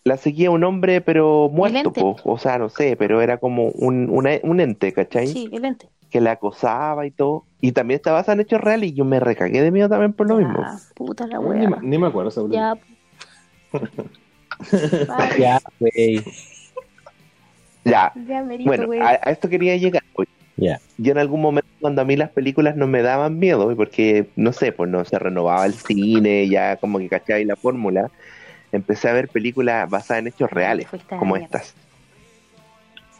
La 0.05 0.16
seguía 0.18 0.50
un 0.50 0.62
hombre, 0.65 1.00
pero 1.00 1.49
muerto, 1.50 1.92
po. 1.92 2.16
o 2.25 2.39
sea, 2.39 2.58
no 2.58 2.68
sé, 2.68 2.97
pero 2.97 3.23
era 3.23 3.39
como 3.39 3.68
un, 3.70 4.08
una- 4.10 4.39
un 4.42 4.60
ente, 4.60 4.92
¿cachai? 4.92 5.26
Sí, 5.28 5.49
el 5.52 5.65
ente. 5.65 5.89
Que 6.10 6.20
la 6.20 6.33
acosaba 6.33 7.07
y 7.07 7.10
todo. 7.10 7.44
Y 7.60 7.73
también 7.73 7.97
estaba 7.97 8.23
en 8.26 8.41
hechos 8.41 8.60
reales 8.60 8.91
y 8.91 8.94
yo 8.94 9.05
me 9.05 9.18
recagué 9.18 9.62
de 9.62 9.70
miedo 9.70 9.89
también 9.89 10.12
por 10.12 10.28
lo 10.28 10.39
Ya, 10.39 10.47
mismo. 10.47 10.62
Puta 10.94 11.26
la 11.26 11.39
Ni, 11.41 11.44
me- 11.49 11.66
wea. 11.66 11.78
ni 11.83 11.99
me 11.99 12.07
acuerdo 12.07 12.28
esa 12.28 12.42
película. 12.42 12.78
Ya. 13.73 13.81
Ya, 15.39 15.58
wey. 15.81 16.25
Ya, 17.84 18.12
ya 18.26 18.42
merito, 18.42 18.68
bueno, 18.68 18.86
wey. 18.89 18.99
a, 19.00 19.10
a 19.10 19.31
esto 19.31 19.49
quería 19.49 19.76
llegar. 19.76 20.02
Oye, 20.15 20.28
Ya. 20.57 20.81
Yo 20.97 21.12
en 21.12 21.18
algún 21.18 21.43
momento 21.43 21.68
cuando 21.81 22.01
a 22.02 22.05
mí 22.05 22.17
las 22.17 22.31
películas 22.31 22.76
no 22.76 22.86
me 22.86 23.02
daban 23.02 23.39
miedo, 23.39 23.75
porque 23.76 24.28
no 24.36 24.52
sé, 24.52 24.73
pues 24.73 24.91
no 24.91 25.05
se 25.05 25.18
renovaba 25.18 25.67
el 25.67 25.75
cine, 25.75 26.49
ya 26.49 26.76
como 26.76 26.99
que 26.99 27.09
cachai 27.09 27.44
la 27.44 27.57
fórmula, 27.57 28.10
empecé 28.73 29.09
a 29.09 29.12
ver 29.12 29.28
películas 29.28 29.89
basadas 29.91 30.23
en 30.23 30.28
hechos 30.28 30.51
reales, 30.51 30.89
a 30.93 31.18
como 31.18 31.35
mierda. 31.35 31.59
estas. 31.59 31.75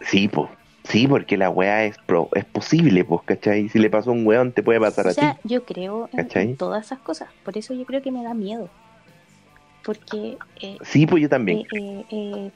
Sí, 0.00 0.28
pues, 0.28 0.48
sí, 0.84 1.06
porque 1.06 1.36
la 1.36 1.50
weá 1.50 1.84
es 1.84 1.98
pro, 1.98 2.28
es 2.34 2.44
posible, 2.47 3.05
pues, 3.05 3.23
cachai. 3.24 3.68
Si 3.68 3.78
le 3.78 3.90
pasó 3.90 4.10
a 4.10 4.12
un 4.15 4.26
weón, 4.26 4.52
te 4.52 4.62
puede 4.62 4.81
pasar 4.81 5.06
O 5.06 5.10
a 5.10 5.12
sea, 5.12 5.34
ti. 5.34 5.40
yo 5.44 5.65
creo 5.65 6.08
en 6.12 6.56
todas 6.56 6.86
esas 6.86 7.00
cosas. 7.00 7.28
Por 7.44 7.58
eso 7.58 7.74
yo 7.74 7.84
creo 7.84 8.00
que 8.02 8.10
me 8.12 8.23
da 8.23 8.32
miedo. 8.34 8.68
Porque 9.84 10.36
eh, 10.60 10.78
Sí, 10.82 11.06
pues 11.06 11.23
yo 11.23 11.28
también. 11.28 11.58
eh, 11.58 11.66
eh, 11.70 12.05
eh, 12.10 12.50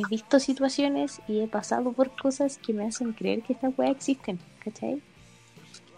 he 0.00 0.04
visto 0.06 0.38
situaciones 0.40 1.20
y 1.28 1.40
he 1.42 1.48
pasado 1.48 1.92
por 1.92 2.10
cosas 2.10 2.58
que 2.58 2.72
me 2.72 2.86
hacen 2.86 3.12
creer 3.12 3.42
que 3.42 3.52
estas 3.52 3.72
weas 3.76 3.92
existen. 3.96 4.38
¿Cachai? 4.64 5.00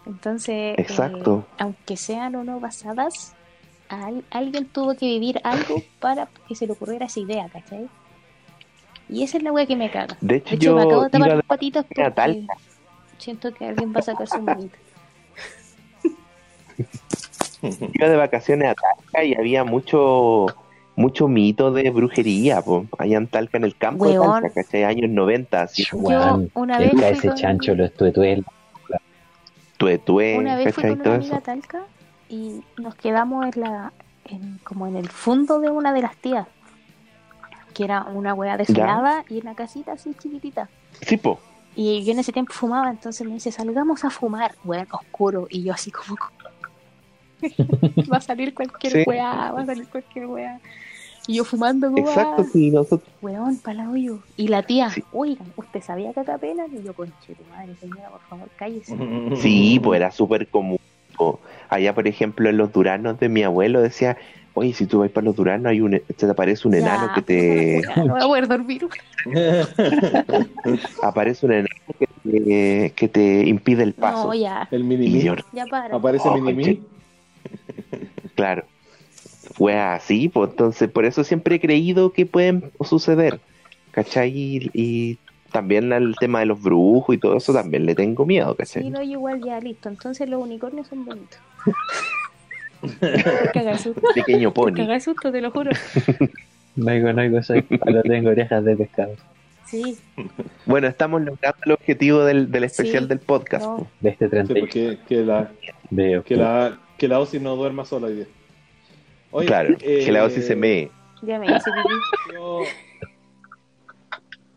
Entonces, 0.05 0.55
eh, 0.55 0.75
Exacto. 0.77 1.45
aunque 1.57 1.95
sean 1.97 2.35
o 2.35 2.43
no 2.43 2.59
basadas, 2.59 3.35
al- 3.89 4.23
alguien 4.31 4.65
tuvo 4.67 4.95
que 4.95 5.05
vivir 5.05 5.39
algo 5.43 5.83
para 5.99 6.29
que 6.47 6.55
se 6.55 6.65
le 6.65 6.73
ocurriera 6.73 7.05
esa 7.05 7.19
idea, 7.19 7.47
¿cachai? 7.49 7.87
Y 9.09 9.23
esa 9.23 9.37
es 9.37 9.43
la 9.43 9.51
wea 9.51 9.65
que 9.65 9.75
me 9.75 9.91
caga. 9.91 10.17
De 10.21 10.35
hecho, 10.37 10.49
De 10.51 10.55
hecho, 10.55 10.75
me 10.75 10.81
acabo 10.83 11.01
yo 11.01 11.03
de 11.05 11.09
tapar 11.11 11.27
las 11.35 11.45
patitas 11.45 11.85
porque 11.85 12.45
siento 13.17 13.53
que 13.53 13.65
alguien 13.65 13.93
va 13.93 13.99
a 13.99 14.03
sacar 14.03 14.27
su 14.27 14.41
manita. 14.41 14.77
iba 17.93 18.09
de 18.09 18.15
vacaciones 18.15 18.69
a 18.69 18.75
Talca 18.75 19.23
y 19.23 19.35
había 19.35 19.63
mucho 19.63 20.47
mucho 21.01 21.27
mito 21.27 21.71
de 21.71 21.89
brujería, 21.89 22.61
pues, 22.61 22.87
allá 22.99 23.17
en 23.17 23.27
Talca, 23.27 23.57
en 23.57 23.63
el 23.65 23.75
campo 23.75 24.05
Weón. 24.05 24.35
de 24.35 24.41
Talca, 24.49 24.63
¿cachai? 24.63 24.83
Años 24.83 25.09
90, 25.09 25.61
así, 25.63 25.83
Weón, 25.93 26.49
una 26.53 26.77
vez 26.79 26.91
fui 26.91 27.03
ese 27.03 27.27
con- 27.29 27.37
chancho, 27.37 27.75
lo 27.75 27.85
estuve 27.85 28.11
tuetue, 29.77 30.37
Una 30.37 30.55
vez 30.55 30.73
fui 30.75 30.83
con 30.83 30.97
Todo 30.99 31.15
una 31.15 31.23
eso. 31.25 31.33
amiga 31.33 31.37
a 31.37 31.41
Talca 31.41 31.81
y 32.29 32.61
nos 32.77 32.95
quedamos 32.95 33.45
en 33.53 33.61
la, 33.61 33.91
en, 34.25 34.59
como 34.63 34.87
en 34.87 34.95
el 34.95 35.09
fondo 35.09 35.59
de 35.59 35.69
una 35.71 35.91
de 35.93 36.01
las 36.01 36.15
tías, 36.17 36.47
que 37.73 37.83
era 37.85 38.03
una 38.03 38.33
wea 38.33 38.57
desolada 38.57 39.23
y 39.29 39.39
una 39.41 39.55
casita 39.55 39.93
así 39.93 40.13
chiquitita. 40.13 40.69
Sí, 41.01 41.17
po. 41.17 41.39
Y 41.75 42.03
yo 42.03 42.11
en 42.11 42.19
ese 42.19 42.33
tiempo 42.33 42.51
fumaba, 42.53 42.89
entonces 42.91 43.25
me 43.25 43.33
dice, 43.33 43.51
salgamos 43.51 44.03
a 44.03 44.09
fumar, 44.09 44.53
weón, 44.65 44.87
oscuro. 44.91 45.47
Y 45.49 45.63
yo 45.63 45.73
así 45.73 45.89
como, 45.89 46.17
va 48.11 48.17
a 48.17 48.21
salir 48.21 48.53
cualquier 48.53 48.93
Sí. 48.93 49.03
weá, 49.05 49.51
va 49.51 49.61
a 49.61 49.65
salir 49.65 49.87
cualquier 49.87 50.25
weá. 50.27 50.59
Y 51.27 51.35
yo 51.35 51.43
fumando 51.43 51.91
como, 51.91 51.99
Exacto, 52.07 52.41
ah, 52.41 52.49
sí, 52.51 52.71
nosotros. 52.71 53.07
weón, 53.21 53.57
para 53.57 53.89
hoyo. 53.89 54.19
Y 54.37 54.47
la 54.47 54.63
tía, 54.63 54.89
Sí. 54.89 55.03
oigan, 55.11 55.47
¿usted 55.55 55.81
sabía 55.81 56.13
que 56.13 56.21
acá 56.21 56.37
pena? 56.39 56.65
Y 56.67 56.83
yo, 56.83 56.93
conche 56.93 57.35
tu 57.35 57.43
madre, 57.51 57.75
señora, 57.79 58.09
por 58.09 58.21
favor, 58.21 58.49
cállese. 58.57 58.95
Sí, 59.35 59.79
pues 59.83 59.97
era 59.97 60.11
súper 60.11 60.47
común. 60.47 60.77
Allá, 61.69 61.93
por 61.93 62.07
ejemplo, 62.07 62.49
en 62.49 62.57
los 62.57 62.73
duranos 62.73 63.19
de 63.19 63.29
mi 63.29 63.43
abuelo 63.43 63.79
decía, 63.81 64.17
oye, 64.55 64.73
si 64.73 64.87
tú 64.87 64.99
vas 64.99 65.11
para 65.11 65.25
los 65.25 65.35
duranos, 65.35 65.67
hay 65.67 65.79
un, 65.79 66.01
te 66.17 66.25
aparece 66.25 66.67
un 66.67 66.73
enano 66.73 67.11
que 67.13 67.21
te... 67.21 67.81
weá, 67.87 67.95
No 68.03 68.13
voy 68.13 68.21
a 68.21 68.27
poder 68.27 68.47
dormir. 68.47 68.87
aparece 71.03 71.45
un 71.45 71.51
enano 71.53 71.67
que 71.99 72.07
te, 72.07 72.93
que 72.95 73.07
te 73.07 73.47
impide 73.47 73.83
el 73.83 73.93
paso. 73.93 74.27
No, 74.29 74.33
ya, 74.33 74.67
El 74.71 74.81
y 74.81 74.83
mini 74.83 75.21
yo, 75.21 75.35
ya 75.51 75.65
para. 75.67 75.95
Aparece 75.95 76.27
Oh, 76.27 76.33
claro. 78.35 78.63
Fue 79.55 79.77
así, 79.77 80.29
pues 80.29 80.51
entonces 80.51 80.89
por 80.89 81.05
eso 81.05 81.23
siempre 81.23 81.55
he 81.55 81.59
creído 81.59 82.11
que 82.13 82.25
pueden 82.25 82.71
suceder. 82.83 83.39
¿Cachai? 83.91 84.29
Y, 84.33 84.71
y 84.73 85.17
también 85.51 85.91
al 85.91 86.15
tema 86.17 86.39
de 86.39 86.45
los 86.45 86.61
brujos 86.61 87.13
y 87.15 87.19
todo 87.19 87.35
eso 87.35 87.53
también 87.53 87.85
le 87.85 87.93
tengo 87.93 88.25
miedo, 88.25 88.55
¿cachai? 88.55 88.83
Sí, 88.83 88.89
no, 88.89 89.01
igual 89.01 89.41
ya, 89.43 89.59
listo. 89.59 89.89
Entonces 89.89 90.29
los 90.29 90.41
unicornios 90.41 90.87
son 90.87 91.03
bonitos. 91.05 91.39
Por 92.81 93.51
cagar 93.53 93.77
susto. 93.77 94.01
Pequeño 94.15 94.53
Por 94.53 94.69
pony. 94.71 94.77
cagar 94.77 95.01
susto, 95.01 95.31
te 95.31 95.41
lo 95.41 95.51
juro. 95.51 95.71
No 96.75 96.91
digo, 96.91 97.11
no 97.13 97.21
digo, 97.21 97.43
soy 97.43 97.61
palo, 97.63 98.01
tengo 98.03 98.29
orejas 98.29 98.63
de 98.63 98.77
pescado. 98.77 99.13
Sí, 99.65 99.97
Bueno, 100.65 100.87
estamos 100.87 101.21
logrando 101.21 101.59
el 101.65 101.71
objetivo 101.73 102.23
del, 102.25 102.51
del 102.51 102.63
especial 102.65 103.03
Sí, 103.03 103.09
del 103.09 103.19
podcast. 103.19 103.65
no. 103.65 103.77
po. 103.77 103.87
De 104.01 104.09
este 104.09 104.25
Sí, 104.25 104.31
30 104.31 104.53
porque 104.59 104.97
que 105.07 105.17
la, 105.23 105.51
de 105.89 106.21
que 106.25 106.35
la, 106.35 106.77
que 107.01 107.07
la 107.07 107.19
Osi 107.19 107.39
no 107.39 107.55
duerma 107.55 107.83
sola 107.83 108.05
hoy 108.07 108.13
día. 108.13 108.27
Oye, 109.31 109.47
Claro, 109.47 109.75
eh, 109.81 110.03
que 110.05 110.11
la 110.11 110.23
OSI 110.23 110.43
se 110.43 110.55
mee. 110.55 110.91
ya 111.23 111.39
me 111.39 111.47
hice 111.47 111.71
yo- 112.31 112.59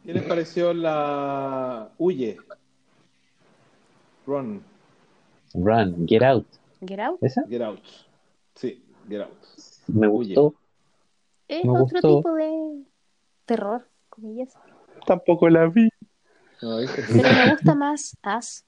¿Qué 0.04 0.12
les 0.12 0.22
pareció 0.24 0.74
la 0.74 1.88
Huye? 1.96 2.36
Run. 4.26 4.62
Run, 5.54 6.06
get 6.06 6.22
out. 6.22 6.46
Get 6.86 7.00
Out 7.00 7.22
¿Esa? 7.22 7.44
Get 7.48 7.62
Out. 7.62 7.80
Sí, 8.56 8.84
Get 9.08 9.22
Out. 9.22 9.32
Me 9.86 10.06
gustó. 10.06 10.54
es 11.48 11.64
Me 11.64 11.70
otro 11.70 11.84
gustó. 11.86 12.16
tipo 12.18 12.34
de 12.34 12.82
terror, 13.46 13.88
comillas. 14.10 14.52
Tampoco 15.06 15.48
la 15.48 15.64
vi. 15.68 15.88
Pero 16.60 16.76
me 17.22 17.50
gusta 17.52 17.74
más 17.74 18.18
As. 18.22 18.66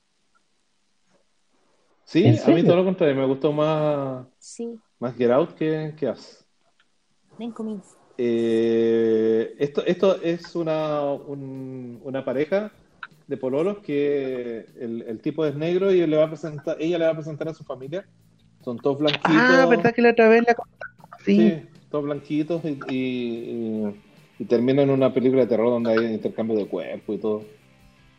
Sí, 2.06 2.24
¿En 2.24 2.38
a 2.40 2.54
mí 2.54 2.62
todo 2.62 2.76
lo 2.76 2.84
contrario, 2.84 3.16
me 3.16 3.26
gustó 3.26 3.52
más, 3.52 4.26
Sí, 4.38 4.78
más 5.00 5.14
Get 5.16 5.30
Out 5.30 5.54
que, 5.54 5.92
que 5.98 6.08
Us. 6.08 6.44
ven 7.36 7.50
conmigo. 7.50 7.82
Eh, 8.16 9.54
esto, 9.58 9.84
esto 9.84 10.22
es 10.22 10.54
una, 10.54 11.02
un- 11.12 12.00
una 12.02 12.24
pareja 12.24 12.70
de 13.26 13.36
pololos 13.36 13.78
que 13.78 14.66
el, 14.80 15.02
el 15.02 15.20
tipo 15.20 15.44
es 15.44 15.56
negro 15.56 15.92
y 15.92 16.06
le 16.06 16.16
va 16.16 16.24
a 16.24 16.28
presentar, 16.30 16.76
ella 16.80 16.96
le 16.98 17.04
va 17.06 17.10
a 17.10 17.16
presentar 17.16 17.48
a 17.48 17.54
su 17.54 17.64
familia. 17.64 18.06
Son 18.64 18.78
todos 18.78 18.98
blanquitos. 19.00 19.26
Ah, 19.36 19.66
¿verdad 19.68 19.92
que 19.92 20.02
la 20.02 20.10
otra 20.10 20.28
vez 20.28 20.44
la? 20.46 20.56
Sí. 21.24 21.36
Sí, 21.36 21.68
todos 21.90 22.04
blanquitos 22.04 22.64
y, 22.64 22.68
y, 22.68 22.86
y- 22.88 24.02
y 24.38 24.44
termina 24.44 24.82
en 24.82 24.90
una 24.90 25.12
película 25.12 25.42
de 25.42 25.48
terror 25.48 25.70
donde 25.70 25.90
hay 25.90 26.14
intercambio 26.14 26.56
de 26.56 26.66
cuerpo 26.66 27.12
y 27.14 27.18
todo. 27.18 27.42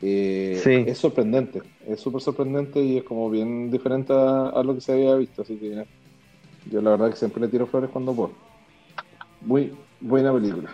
Eh, 0.01 0.59
Sí. 0.64 0.84
Es 0.88 0.98
sorprendente, 1.00 1.61
es 1.88 2.00
súper 2.00 2.22
sorprendente 2.22 2.80
y 2.80 2.98
es 2.98 3.03
como 3.03 3.30
bien 3.30 3.72
diferente 3.72 4.14
a, 4.14 4.50
a 4.50 4.64
lo 4.64 4.76
que 4.76 4.82
se 4.82 4.93
había 4.93 5.16
visto. 5.16 5.42
Así 5.42 5.58
que 5.58 5.85
yo 6.69 6.82
la 6.82 6.92
verdad 6.92 7.09
que 7.09 7.16
siempre 7.16 7.42
le 7.42 7.48
tiro 7.48 7.66
flores 7.67 7.90
cuando 7.90 8.14
puedo. 8.14 8.32
Muy 9.42 9.74
buena 10.00 10.34
película. 10.34 10.69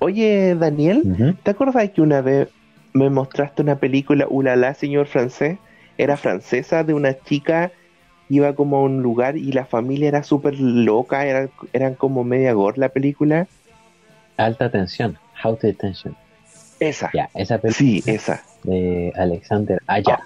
Oye, 0.00 0.54
Daniel, 0.54 1.02
Ujú. 1.04 1.34
¿te 1.42 1.50
acuerdas 1.50 1.90
que 1.90 2.00
una 2.00 2.20
vez 2.20 2.48
me 2.94 3.10
mostraste 3.10 3.62
una 3.62 3.78
película, 3.78 4.26
Ulala, 4.28 4.74
señor 4.74 5.06
francés? 5.06 5.58
Era 5.98 6.16
francesa 6.16 6.82
de 6.84 6.94
una 6.94 7.20
chica, 7.22 7.72
iba 8.30 8.54
como 8.54 8.78
a 8.78 8.82
un 8.82 9.02
lugar 9.02 9.36
y 9.36 9.52
la 9.52 9.66
familia 9.66 10.08
era 10.08 10.22
súper 10.22 10.58
loca, 10.58 11.26
era, 11.26 11.50
eran 11.72 11.94
como 11.94 12.24
media 12.24 12.52
gore 12.54 12.78
la 12.78 12.88
película. 12.88 13.46
Alta 14.36 14.70
tensión. 14.70 15.18
How 15.44 15.56
to 15.56 15.72
Tension. 15.74 16.14
Esa, 16.80 17.10
Ya, 17.14 17.28
esa 17.34 17.58
película 17.58 17.72
sí, 18.02 18.02
esa. 18.06 18.42
de 18.64 19.12
Alexander 19.16 19.80
Aya. 19.86 20.20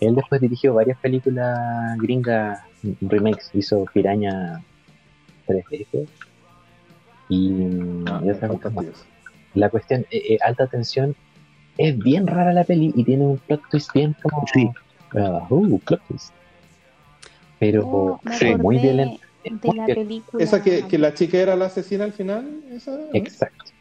Él 0.00 0.14
después 0.14 0.40
dirigió 0.40 0.74
varias 0.74 0.98
películas 0.98 1.96
gringas, 1.98 2.60
remakes. 3.00 3.50
Hizo 3.54 3.84
Piraña 3.92 4.62
3D, 5.46 5.86
creo. 5.90 6.04
Y, 7.28 8.04
Ah, 8.06 8.20
fantástico. 8.40 8.92
La 9.54 9.68
cuestión, 9.70 10.06
eh, 10.10 10.22
eh, 10.34 10.38
alta 10.42 10.66
tensión, 10.66 11.14
es 11.78 11.96
bien 11.98 12.26
rara 12.26 12.52
la 12.52 12.64
peli 12.64 12.92
y 12.94 13.04
tiene 13.04 13.24
un 13.24 13.38
plot 13.38 13.62
twist 13.70 13.92
bien 13.94 14.14
como... 14.22 14.44
Sí. 14.52 14.70
uh, 15.14 15.78
plot 15.80 16.00
twist. 16.08 16.32
Pero 17.58 17.82
Oh, 17.86 18.20
sí, 18.38 18.54
muy 18.56 18.78
violento. 18.78 19.20
de 19.44 19.50
Muy 19.50 19.76
la 19.76 19.86
violento. 19.86 19.94
película. 20.08 20.44
Esa 20.44 20.62
que, 20.62 20.86
que 20.88 20.98
la 20.98 21.14
chica 21.14 21.38
era 21.38 21.56
la 21.56 21.66
asesina 21.66 22.04
al 22.04 22.12
final, 22.12 22.60
esa. 22.70 22.98
Exacto, 23.14 23.71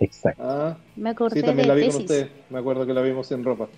exacto. 0.00 0.42
Ah, 0.44 0.76
Me 0.96 1.10
acordé 1.10 1.40
sí, 1.40 1.46
también 1.46 1.68
de 1.68 1.74
la 1.74 1.74
vi 1.74 1.88
con 1.90 2.06
Tesis. 2.06 2.10
usted. 2.26 2.30
Me 2.50 2.58
acuerdo 2.58 2.86
que 2.86 2.92
la 2.94 3.00
vimos 3.02 3.26
sin 3.28 3.44
ropa. 3.44 3.68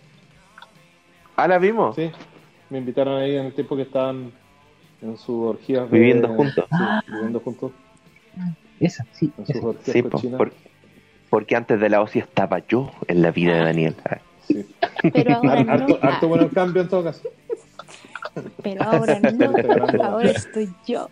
Ah, 1.36 1.46
¿la 1.48 1.58
vimos? 1.58 1.94
Sí, 1.96 2.10
me 2.70 2.78
invitaron 2.78 3.18
ahí 3.20 3.36
en 3.36 3.46
el 3.46 3.54
tiempo 3.54 3.76
que 3.76 3.82
estaban 3.82 4.32
en 5.02 5.16
sus 5.16 5.46
orgías. 5.50 5.90
Viviendo 5.90 6.28
juntos. 6.28 6.64
Sí, 6.70 7.12
viviendo 7.12 7.40
juntos. 7.40 7.72
Esa, 8.80 9.04
sí, 9.12 9.32
En 9.38 9.46
sus 9.46 9.56
esa. 9.56 9.66
orgías 9.66 9.92
Sí, 9.96 10.02
cochinas. 10.02 10.38
por- 10.38 10.52
porque 11.30 11.56
antes 11.56 11.78
de 11.80 11.88
la 11.90 12.00
OSI 12.00 12.20
estaba 12.20 12.60
yo 12.66 12.90
en 13.06 13.20
la 13.22 13.30
vida 13.30 13.54
de 13.54 13.64
Daniel. 13.64 13.94
Ah, 14.08 14.18
Sí. 14.46 14.64
Pero 15.12 15.34
ahora 15.36 15.60
Har- 15.60 15.70
harto, 15.70 15.98
no. 16.02 16.08
harto 16.08 16.28
bueno 16.28 16.44
el 16.44 16.50
cambio 16.52 16.80
en 16.82 16.88
todo 16.88 17.04
caso. 17.04 17.28
Pero 18.62 18.82
ahora 18.82 19.20
no. 19.20 20.02
Ahora 20.02 20.30
estoy 20.30 20.70
yo. 20.86 21.10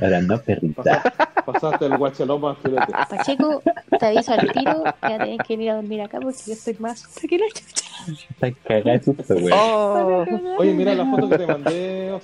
Ahora 0.00 0.20
no, 0.22 0.38
perrita. 0.40 0.82
Pasaste, 0.82 1.42
pasaste 1.44 1.86
el 1.86 1.96
guachaloma 1.98 2.50
al 2.50 2.56
filete. 2.56 2.92
Pacheco, 3.10 3.62
te 3.98 4.06
aviso 4.06 4.32
al 4.32 4.52
tiro 4.52 4.84
que 4.84 5.08
ya 5.08 5.18
tenés 5.18 5.38
que 5.46 5.54
ir 5.54 5.70
a 5.70 5.74
dormir 5.76 6.00
acá 6.02 6.20
porque 6.20 6.38
yo 6.46 6.52
estoy 6.52 6.76
más 6.78 7.06
que 7.18 7.38
la 7.38 7.46
chucha. 7.48 7.86
Está 8.30 8.52
cagada 8.68 9.02
susto, 9.02 9.34
güey. 9.34 9.52
Oh. 9.52 10.24
Oye, 10.58 10.72
mira 10.74 10.94
la 10.94 11.04
foto 11.06 11.28
que 11.28 11.38
te 11.38 11.46
mandé, 11.46 12.20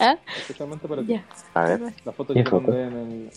¿Ah? 0.00 0.16
especialmente 0.38 0.88
para 0.88 1.02
ti. 1.02 1.20
A 1.54 1.62
ver. 1.64 1.80
La 2.04 2.12
foto 2.12 2.32
que 2.32 2.40
¿Qué 2.40 2.44
te 2.44 2.50
foto? 2.50 2.68
mandé 2.68 2.82
en 2.84 2.92
el. 2.96 3.30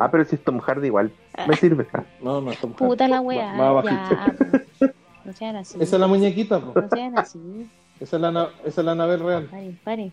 Ah, 0.00 0.10
pero 0.10 0.24
si 0.24 0.34
es 0.34 0.42
Tom 0.42 0.58
Hardy 0.58 0.86
igual. 0.88 1.12
Me 1.46 1.54
sirve. 1.56 1.86
Ah, 1.92 2.02
No, 2.20 2.40
no, 2.40 2.50
Tom 2.54 2.72
Puta 2.72 3.04
Hardy. 3.04 3.14
la 3.14 3.20
weá. 3.20 3.52
Más. 3.52 3.84
Ya, 3.84 4.34
po. 4.36 4.86
No 5.24 5.32
sean 5.34 5.56
así. 5.56 5.76
Esa 5.80 5.96
es 5.96 6.00
la 6.00 6.06
muñequita, 6.08 6.58
po. 6.60 6.80
No 6.80 6.88
sean 6.88 7.16
así. 7.18 7.70
Esa 8.00 8.16
es 8.16 8.22
la, 8.22 8.30
na- 8.32 8.48
esa 8.64 8.80
es 8.80 8.84
la 8.84 8.92
Anabel 8.92 9.20
real. 9.20 9.44
Paren, 9.44 9.78
paren. 9.84 10.12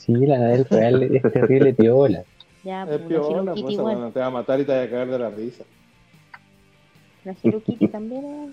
Sí, 0.00 0.12
la 0.14 0.38
del 0.38 0.64
real 0.64 1.02
es 1.02 1.22
terrible 1.32 1.74
piola. 1.74 2.24
Ya, 2.64 2.82
Es 2.84 2.88
pues, 2.88 3.00
la 3.02 3.06
piola, 3.08 3.52
pues 3.52 3.78
weá 3.78 4.10
te 4.10 4.20
va 4.20 4.26
a 4.26 4.30
matar 4.30 4.60
y 4.60 4.64
te 4.64 4.72
va 4.74 4.82
a 4.82 4.88
caer 4.90 5.08
de 5.08 5.18
la 5.18 5.30
risa. 5.30 5.64
La 7.24 7.34
Hello 7.42 7.62
Kitty 7.62 7.88
también 7.88 8.24
es. 8.24 8.50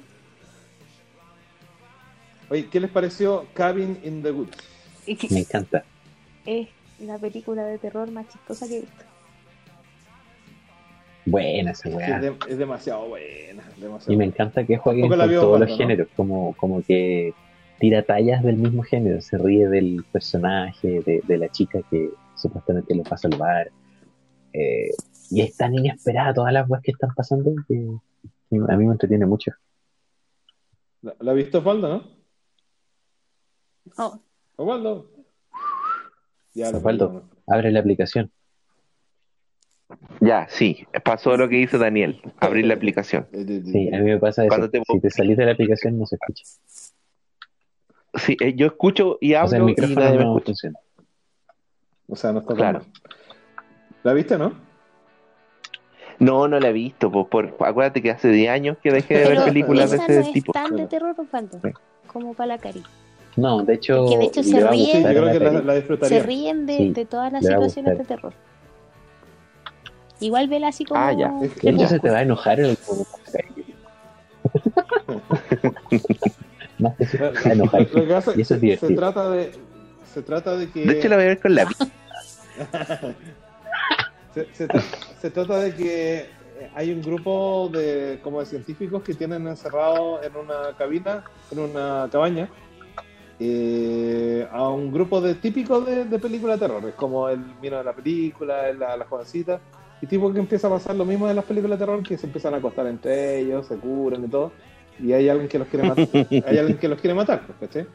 Oye, 2.52 2.68
¿qué 2.70 2.80
les 2.80 2.90
pareció 2.92 3.46
Cabin 3.54 3.98
in 4.04 4.22
the 4.24 4.32
Woods? 4.32 4.58
Me 5.32 5.40
encanta. 5.40 5.84
Es 6.46 6.68
la 7.00 7.18
película 7.18 7.64
de 7.66 7.78
terror 7.78 8.10
más 8.12 8.28
chistosa 8.28 8.68
que 8.68 8.78
he 8.78 8.82
visto. 8.82 9.04
Buena 11.26 11.72
esa 11.72 11.90
weá. 11.90 12.16
es, 12.18 12.22
de- 12.22 12.36
es 12.50 12.58
demasiado 12.58 13.08
buena. 13.08 13.64
Demasiado 13.78 14.14
Y 14.14 14.16
me 14.18 14.26
buena. 14.26 14.34
encanta 14.34 14.66
que 14.66 14.78
jueguen 14.78 15.10
con 15.10 15.20
todos 15.20 15.60
los 15.60 15.70
¿no? 15.70 15.78
géneros, 15.78 16.08
como, 16.16 16.54
como 16.56 16.82
que 16.84 17.34
tira 17.80 18.04
tallas 18.04 18.44
del 18.44 18.58
mismo 18.58 18.84
género, 18.84 19.22
se 19.22 19.38
ríe 19.38 19.68
del 19.70 20.04
personaje, 20.12 21.02
de, 21.02 21.22
de 21.28 21.38
la 21.38 21.50
chica 21.50 21.80
que 21.90 22.10
supuestamente 22.36 22.96
lo 22.96 23.04
va 23.04 23.12
a 23.12 23.18
salvar. 23.18 23.72
Eh, 24.54 24.90
y 25.30 25.42
es 25.42 25.56
tan 25.58 25.74
inesperada 25.76 26.34
todas 26.34 26.54
las 26.54 26.70
weas 26.70 26.82
que 26.84 26.92
están 26.92 27.12
pasando 27.16 27.54
que 27.68 27.76
a 27.76 28.76
mí 28.78 28.86
me 28.86 28.92
entretiene 28.94 29.26
mucho. 29.26 29.52
¿La, 31.02 31.16
la 31.20 31.32
ha 31.32 31.36
visto 31.36 31.60
Osvaldo, 31.60 31.90
no? 31.90 32.04
Oh, 33.98 34.20
Osvaldo. 34.56 35.12
Ya, 36.54 36.70
Osvaldo. 36.70 37.24
Abre 37.46 37.72
la 37.72 37.80
aplicación. 37.82 38.32
Ya, 40.20 40.48
sí. 40.50 40.86
Pasó 41.06 41.38
lo 41.38 41.48
que 41.48 41.58
dice 41.58 41.78
Daniel. 41.78 42.22
Abrir 42.40 42.66
la 42.66 42.74
aplicación. 42.74 43.28
Sí, 43.32 43.94
a 43.94 44.00
mí 44.00 44.06
me 44.06 44.18
pasa 44.18 44.46
eso. 44.46 44.70
Te- 44.70 44.82
Si 44.86 45.00
te 45.00 45.10
salís 45.10 45.38
de 45.38 45.46
la 45.46 45.52
aplicación 45.54 45.98
no 45.98 46.06
se 46.06 46.16
escucha. 46.16 46.44
Sí, 48.16 48.36
eh, 48.42 48.54
yo 48.56 48.68
escucho 48.68 49.18
y 49.22 49.34
O 49.34 49.40
hablo 49.40 49.50
sea, 49.50 49.60
el 49.60 49.70
y 49.92 49.96
nadie 49.96 50.18
me 50.18 50.24
no 50.24 50.38
escucha. 50.38 50.46
funciona. 50.46 50.80
O 52.08 52.16
sea, 52.16 52.32
no 52.32 52.40
está 52.40 52.54
Claro. 52.56 52.80
mal. 52.80 52.88
¿La 54.04 54.14
viste, 54.14 54.38
no? 54.38 54.54
No, 56.20 56.48
no 56.48 56.60
la 56.60 56.70
he 56.70 56.74
visto. 56.74 57.12
po, 57.12 57.28
por, 57.28 57.56
acuérdate 57.60 58.02
que 58.02 58.10
hace 58.12 58.30
10 58.30 58.50
años 58.50 58.78
que 58.82 58.92
dejé 58.92 59.18
de 59.20 59.30
ver 59.30 59.44
películas 59.46 59.92
de 59.92 59.98
ese 59.98 60.14
no 60.16 60.20
es 60.22 60.32
tipo. 60.32 60.52
tan 60.52 60.76
de 60.76 60.88
terror, 60.88 61.16
Osvaldo. 61.20 61.60
Sí. 61.64 61.70
Como 62.08 62.34
para 62.34 62.48
la 62.48 62.58
cari. 62.58 62.82
No, 63.36 63.62
de 63.64 63.76
hecho, 63.76 64.08
que 64.10 64.18
de 64.18 64.26
hecho 64.26 64.42
se 64.42 64.52
le 64.56 64.64
va 64.64 64.70
a 64.70 64.72
ríe. 64.72 64.86
Sí, 64.86 64.92
gustar 64.94 65.14
yo 65.14 65.22
creo 65.22 65.26
la 65.26 65.32
que 65.34 65.40
la, 65.40 65.52
peli. 65.52 65.64
la 65.66 65.74
disfrutaría. 65.76 66.20
Se 66.20 66.26
ríen 66.26 66.66
de, 66.66 66.78
Sí, 66.78 66.90
de 66.94 67.06
todas 67.06 67.32
las 67.32 67.46
situaciones 67.46 67.98
de 68.00 68.04
terror. 68.06 68.34
Igual 70.20 70.48
vela 70.48 70.70
así 70.70 70.86
como. 70.86 71.00
Ah, 71.00 71.12
ya. 71.14 71.30
De 71.34 71.46
hecho, 71.46 71.56
Crepúsculo. 71.60 71.88
se 71.90 72.00
te 72.00 72.10
va 72.10 72.18
a 72.18 72.22
enojar 72.24 72.60
en 72.62 72.66
el 72.68 72.78
Más 76.80 76.96
que 76.98 77.06
se 77.06 77.18
va 77.18 77.32
a 77.44 77.52
enojar. 77.54 77.82
lo 77.94 78.06
que 78.06 78.14
pasa 78.14 78.34
Y 78.36 78.42
eso 78.42 78.54
es 78.56 78.60
se 78.60 78.66
divertido. 78.66 78.96
trata 78.96 79.30
de 79.32 79.52
se 80.14 80.22
trata 80.22 80.56
de 80.56 80.70
que 80.70 80.86
De 80.86 81.00
hecho, 81.00 81.10
la 81.10 81.16
voy 81.16 81.26
a 81.26 81.28
ver 81.30 81.40
con 81.40 81.54
la 81.56 81.68
se, 84.34 84.48
se 84.54 84.68
tra- 84.68 84.84
se 85.22 85.30
trata 85.32 85.60
de 85.60 85.74
que 85.76 86.18
eh, 86.20 86.28
hay 86.76 86.92
un 86.92 87.02
grupo 87.02 87.70
de 87.72 88.20
como 88.24 88.40
de 88.40 88.46
científicos 88.46 89.04
que 89.04 89.14
tienen 89.14 89.48
encerrado 89.48 90.22
en 90.24 90.36
una 90.36 90.76
cabina, 90.78 91.24
en 91.52 91.60
una 91.60 92.08
cabaña, 92.12 92.50
eh, 93.40 94.48
a 94.52 94.68
un 94.70 94.92
grupo 94.92 95.22
de 95.22 95.36
típicos 95.36 95.86
de, 95.86 96.06
de 96.06 96.20
película 96.20 96.54
de 96.54 96.60
terror, 96.60 96.84
es 96.88 96.96
como 96.96 97.30
el 97.30 97.40
vino 97.62 97.78
de 97.78 97.84
la 97.84 97.94
película, 97.94 98.72
la, 98.74 98.98
la 98.98 99.06
jovencita, 99.06 99.60
y 100.02 100.08
tipo 100.08 100.32
que 100.34 100.40
empieza 100.40 100.68
a 100.68 100.72
pasar 100.72 100.96
lo 100.96 101.06
mismo 101.06 101.28
de 101.28 101.34
las 101.36 101.46
películas 101.46 101.78
de 101.80 101.86
terror, 101.86 102.02
que 102.04 102.18
se 102.18 102.26
empiezan 102.28 102.54
a 102.54 102.58
acostar 102.58 102.88
entre 102.88 103.40
ellos, 103.40 103.68
se 103.68 103.76
curan 103.78 104.24
y 104.26 104.28
todo, 104.28 104.52
y 105.00 105.14
hay 105.14 105.30
alguien 105.30 105.48
que 105.50 105.60
los 105.60 105.68
quiere 105.68 105.88
matar, 105.88 106.08
hay 106.48 106.58
alguien 106.58 106.78
que 106.78 106.88
los 106.88 107.00
quiere 107.00 107.14
matar, 107.14 107.42
pues, 107.46 107.58
¿cachai? 107.60 107.88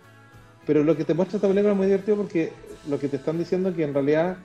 Pero 0.66 0.84
lo 0.84 0.96
que 0.96 1.04
te 1.04 1.14
muestra 1.14 1.36
esta 1.36 1.48
película 1.48 1.72
es 1.72 1.76
muy 1.76 1.86
divertido 1.86 2.16
porque 2.16 2.52
lo 2.88 2.98
que 2.98 3.08
te 3.08 3.16
están 3.16 3.36
diciendo 3.38 3.70
es 3.70 3.74
que 3.76 3.82
en 3.84 3.92
realidad 3.94 4.36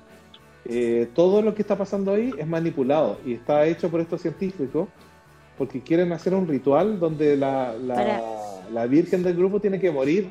eh, 0.66 1.08
todo 1.14 1.42
lo 1.42 1.54
que 1.54 1.62
está 1.62 1.78
pasando 1.78 2.14
ahí 2.14 2.34
es 2.38 2.48
manipulado 2.48 3.20
y 3.26 3.34
está 3.34 3.66
hecho 3.66 3.90
por 3.90 4.02
estos 4.02 4.22
científicos 4.22 4.88
porque 5.58 5.82
quieren 5.82 6.12
hacer 6.12 6.34
un 6.34 6.48
ritual 6.48 7.00
donde 7.00 7.38
la, 7.38 7.74
la, 7.74 7.94
Para- 7.96 8.22
la 8.74 8.86
virgen 8.88 9.24
del 9.24 9.36
grupo 9.36 9.60
tiene 9.60 9.80
que 9.80 9.92
morir 9.92 10.30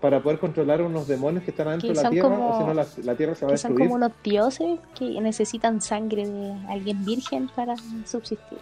para 0.00 0.20
poder 0.20 0.40
controlar 0.40 0.82
unos 0.82 1.06
demonios 1.06 1.44
que 1.44 1.52
están 1.52 1.68
adentro 1.68 1.88
Que 1.90 1.94
de 1.96 2.02
la 2.02 2.10
tierra 2.10 2.28
como- 2.28 2.50
o 2.50 2.58
si 2.58 2.64
no 2.66 2.74
la, 2.74 2.86
la 3.04 3.14
tierra 3.14 3.34
se 3.36 3.44
va 3.46 3.52
a 3.52 3.54
Que 3.54 3.58
son 3.58 3.70
destruir. 3.70 3.88
como 3.88 3.94
unos 4.04 4.12
dioses 4.24 4.80
que 4.98 5.20
necesitan 5.20 5.80
sangre 5.80 6.26
de 6.28 6.52
alguien 6.68 7.04
virgen 7.04 7.48
para 7.54 7.76
subsistir. 8.04 8.58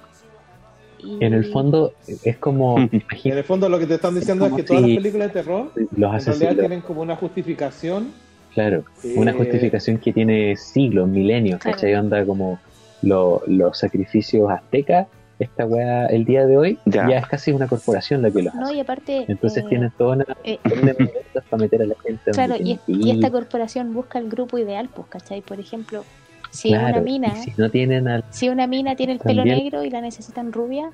Y- 1.03 1.25
En 1.25 1.35
el 1.35 1.45
fondo 1.47 1.93
es 2.25 2.37
como, 2.39 2.77
En 3.25 3.39
el 3.39 3.45
fondo 3.45 3.69
lo 3.69 3.79
que 3.79 3.87
te 3.87 3.95
están 3.95 4.15
diciendo 4.15 4.45
es 4.47 4.51
como 4.51 4.57
que 4.59 4.63
todas 4.67 4.83
si 4.83 4.89
las 4.89 4.97
películas 4.97 5.29
de 5.29 5.33
terror 5.35 5.73
los 5.75 5.79
en 5.87 6.01
realidad 6.01 6.15
asesinos, 6.15 6.57
tienen 6.59 6.81
como 6.81 7.01
una 7.03 7.17
justificación. 7.17 8.13
claro, 8.55 8.85
una 9.17 9.31
eh, 9.31 9.35
justificación 9.35 9.99
que 9.99 10.13
tiene 10.13 10.57
siglos, 10.57 11.09
milenios, 11.09 11.61
Claro. 11.61 11.77
¿cachai? 11.77 11.95
Onda 11.95 12.25
como 12.25 12.59
lo- 13.03 13.43
los 13.47 13.79
sacrificios 13.79 14.51
aztecas, 14.51 15.07
esta 15.39 15.65
weá 15.65 16.05
el 16.07 16.27
día 16.27 16.47
de 16.47 16.59
hoy 16.59 16.79
Ya. 16.85 17.09
ya, 17.09 17.19
es 17.19 17.27
casi 17.27 17.51
una 17.51 17.67
corporación 17.67 18.21
la 18.21 18.31
que 18.31 18.43
los 18.43 18.55
No, 18.55 18.67
hace. 18.67 18.75
y 18.75 18.81
aparte. 18.81 19.25
Entonces 19.27 19.65
eh, 19.65 19.67
tienen 19.71 19.91
toda 19.97 20.17
una 20.17 20.27
eh, 20.45 20.59
para 21.51 21.63
meter 21.63 21.81
a 21.83 21.87
la 21.87 21.95
gente. 22.05 22.31
Claro, 22.33 22.57
y, 22.59 22.79
y 22.87 23.11
esta 23.11 23.31
corporación 23.31 23.95
busca 23.95 24.19
el 24.19 24.29
grupo 24.29 24.59
ideal, 24.59 24.91
pues, 24.95 25.09
¿cachai? 25.09 25.41
Por 25.41 25.59
ejemplo, 25.59 26.05
si 26.51 26.73
una 26.75 27.01
mina, 27.01 27.35
si 27.37 27.53
no 27.57 27.71
tienen 27.71 28.09
al 28.09 28.25
si 28.31 28.49
una 28.49 28.67
mina 28.67 28.97
tiene 28.97 29.13
el 29.15 29.19
pelo 29.21 29.45
negro 29.45 29.85
y 29.85 29.91
la 29.91 30.01
necesitan 30.01 30.53
rubia, 30.53 30.91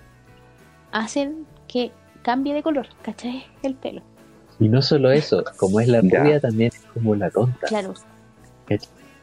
hacen 0.92 1.46
que 1.68 1.90
cambie 2.22 2.54
de 2.54 2.62
color, 2.62 2.86
¿cachai? 3.02 3.44
El 3.62 3.74
pelo. 3.74 4.02
Y 4.58 4.68
no 4.68 4.80
solo 4.82 5.10
eso, 5.10 5.44
como 5.56 5.80
es 5.80 5.88
la 5.88 6.00
Ya. 6.02 6.22
rubia, 6.22 6.40
también 6.40 6.70
es 6.74 6.80
como 6.94 7.14
la 7.14 7.30
tonta. 7.30 7.66
Claro, 7.66 7.94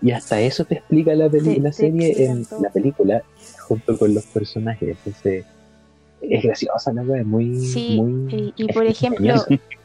Y 0.01 0.11
hasta 0.11 0.39
eso 0.41 0.65
te 0.65 0.75
explica 0.75 1.15
la, 1.15 1.29
peli- 1.29 1.55
Te- 1.55 1.61
la 1.61 1.71
serie 1.71 2.25
en 2.25 2.45
todo. 2.45 2.61
la 2.61 2.69
película, 2.69 3.23
junto 3.67 3.97
con 3.97 4.13
los 4.13 4.25
personajes. 4.25 4.97
Entonces, 4.97 5.45
es 6.21 6.43
graciosa 6.43 6.91
la 6.93 7.01
wea, 7.03 7.21
es 7.21 7.25
muy. 7.25 7.57
sí. 7.59 7.99
muy 8.01 8.33
Y, 8.33 8.53
y 8.63 8.73
por 8.73 8.85
ejemplo. 8.85 9.33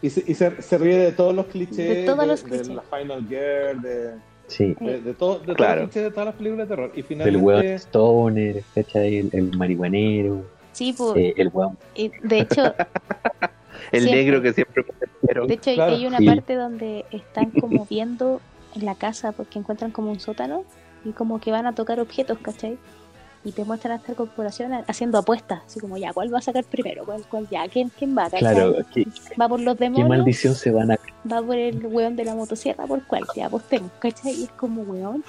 Y, 0.03 0.11
se, 0.11 0.25
y 0.27 0.35
se, 0.35 0.61
se 0.63 0.79
ríe 0.79 0.97
de 0.99 1.13
todos 1.13 1.35
los 1.35 1.47
clichés. 1.47 1.77
De 1.99 2.05
todos 2.05 2.27
los 2.27 2.43
de 2.43 2.49
clichés. 2.51 2.69
la 2.69 2.83
Final 2.83 3.27
Girl, 3.29 3.81
de, 3.81 4.11
Sí, 4.49 4.75
de, 4.81 5.01
de 5.01 5.15
todo, 5.15 5.39
de 5.39 5.55
Claro. 5.55 5.83
clichés 5.83 6.03
de 6.03 6.11
todas 6.11 6.27
las 6.27 6.35
películas 6.35 6.69
de 6.69 6.75
terror. 6.75 6.91
Y 6.95 6.97
del 6.97 7.05
finalmente. 7.05 7.45
weón 7.45 7.65
stoner, 7.79 8.63
¿cachai? 8.75 9.17
El, 9.19 9.31
el 9.33 9.57
marihuanero, 9.57 10.43
sí, 10.73 10.93
pues, 10.97 11.17
eh, 11.17 11.35
el 11.37 11.49
weón. 11.53 11.79
y 11.95 12.11
de 12.23 12.41
hecho, 12.41 12.75
El 13.93 14.03
Siempre. 14.03 14.25
negro 14.25 14.43
que 14.43 14.53
siempre 14.53 14.85
pero 15.27 15.47
de 15.47 15.55
hecho 15.55 15.73
Claro. 15.73 15.95
hay 15.95 16.07
una 16.07 16.19
Sí. 16.19 16.27
parte 16.27 16.55
donde 16.57 17.05
están 17.11 17.51
como 17.61 17.87
viendo 17.87 18.41
en 18.75 18.85
la 18.85 18.95
casa 18.95 19.33
porque 19.33 19.59
encuentran 19.59 19.93
como 19.93 20.11
un 20.11 20.21
sótano 20.21 20.65
y 21.05 21.13
como 21.13 21.41
que 21.41 21.53
van 21.53 21.67
a 21.67 21.75
tocar 21.75 22.01
objetos, 22.01 22.39
¿cachai? 22.39 22.77
Y 23.49 23.53
te 23.53 23.65
muestran 23.65 23.93
a 23.93 23.97
esta 23.97 24.13
corporación 24.13 24.73
haciendo 24.87 25.17
apuestas, 25.17 25.63
así 25.65 25.81
como 25.81 25.97
ya, 25.97 26.13
¿cuál 26.13 26.33
va 26.33 26.37
a 26.39 26.43
sacar 26.43 26.65
primero? 26.65 27.07
¿Cuál, 27.07 27.23
cuál 27.31 27.49
ya? 27.51 27.67
¿Quién, 27.67 27.91
quién 27.99 28.15
va? 28.15 28.29
Claro, 28.29 28.75
¿qué, 28.93 29.07
Va 29.41 29.49
por 29.49 29.59
los 29.59 29.75
qué 29.79 29.85
demonios, 29.85 30.07
maldición 30.11 30.55
se 30.55 30.71
van 30.71 30.91
a. 30.93 30.97
va 31.33 31.41
por 31.41 31.57
el 31.57 31.87
weón 31.87 32.15
de 32.15 32.27
la 32.27 32.35
motosierra, 32.35 32.85
¿por 32.87 33.03
cuál? 33.07 33.23
Ya 33.35 33.47
apostemos, 33.47 33.91
¿cachai? 34.01 34.33
Y 34.35 34.45
es 34.45 34.51
como 34.51 34.83
weón. 34.83 35.25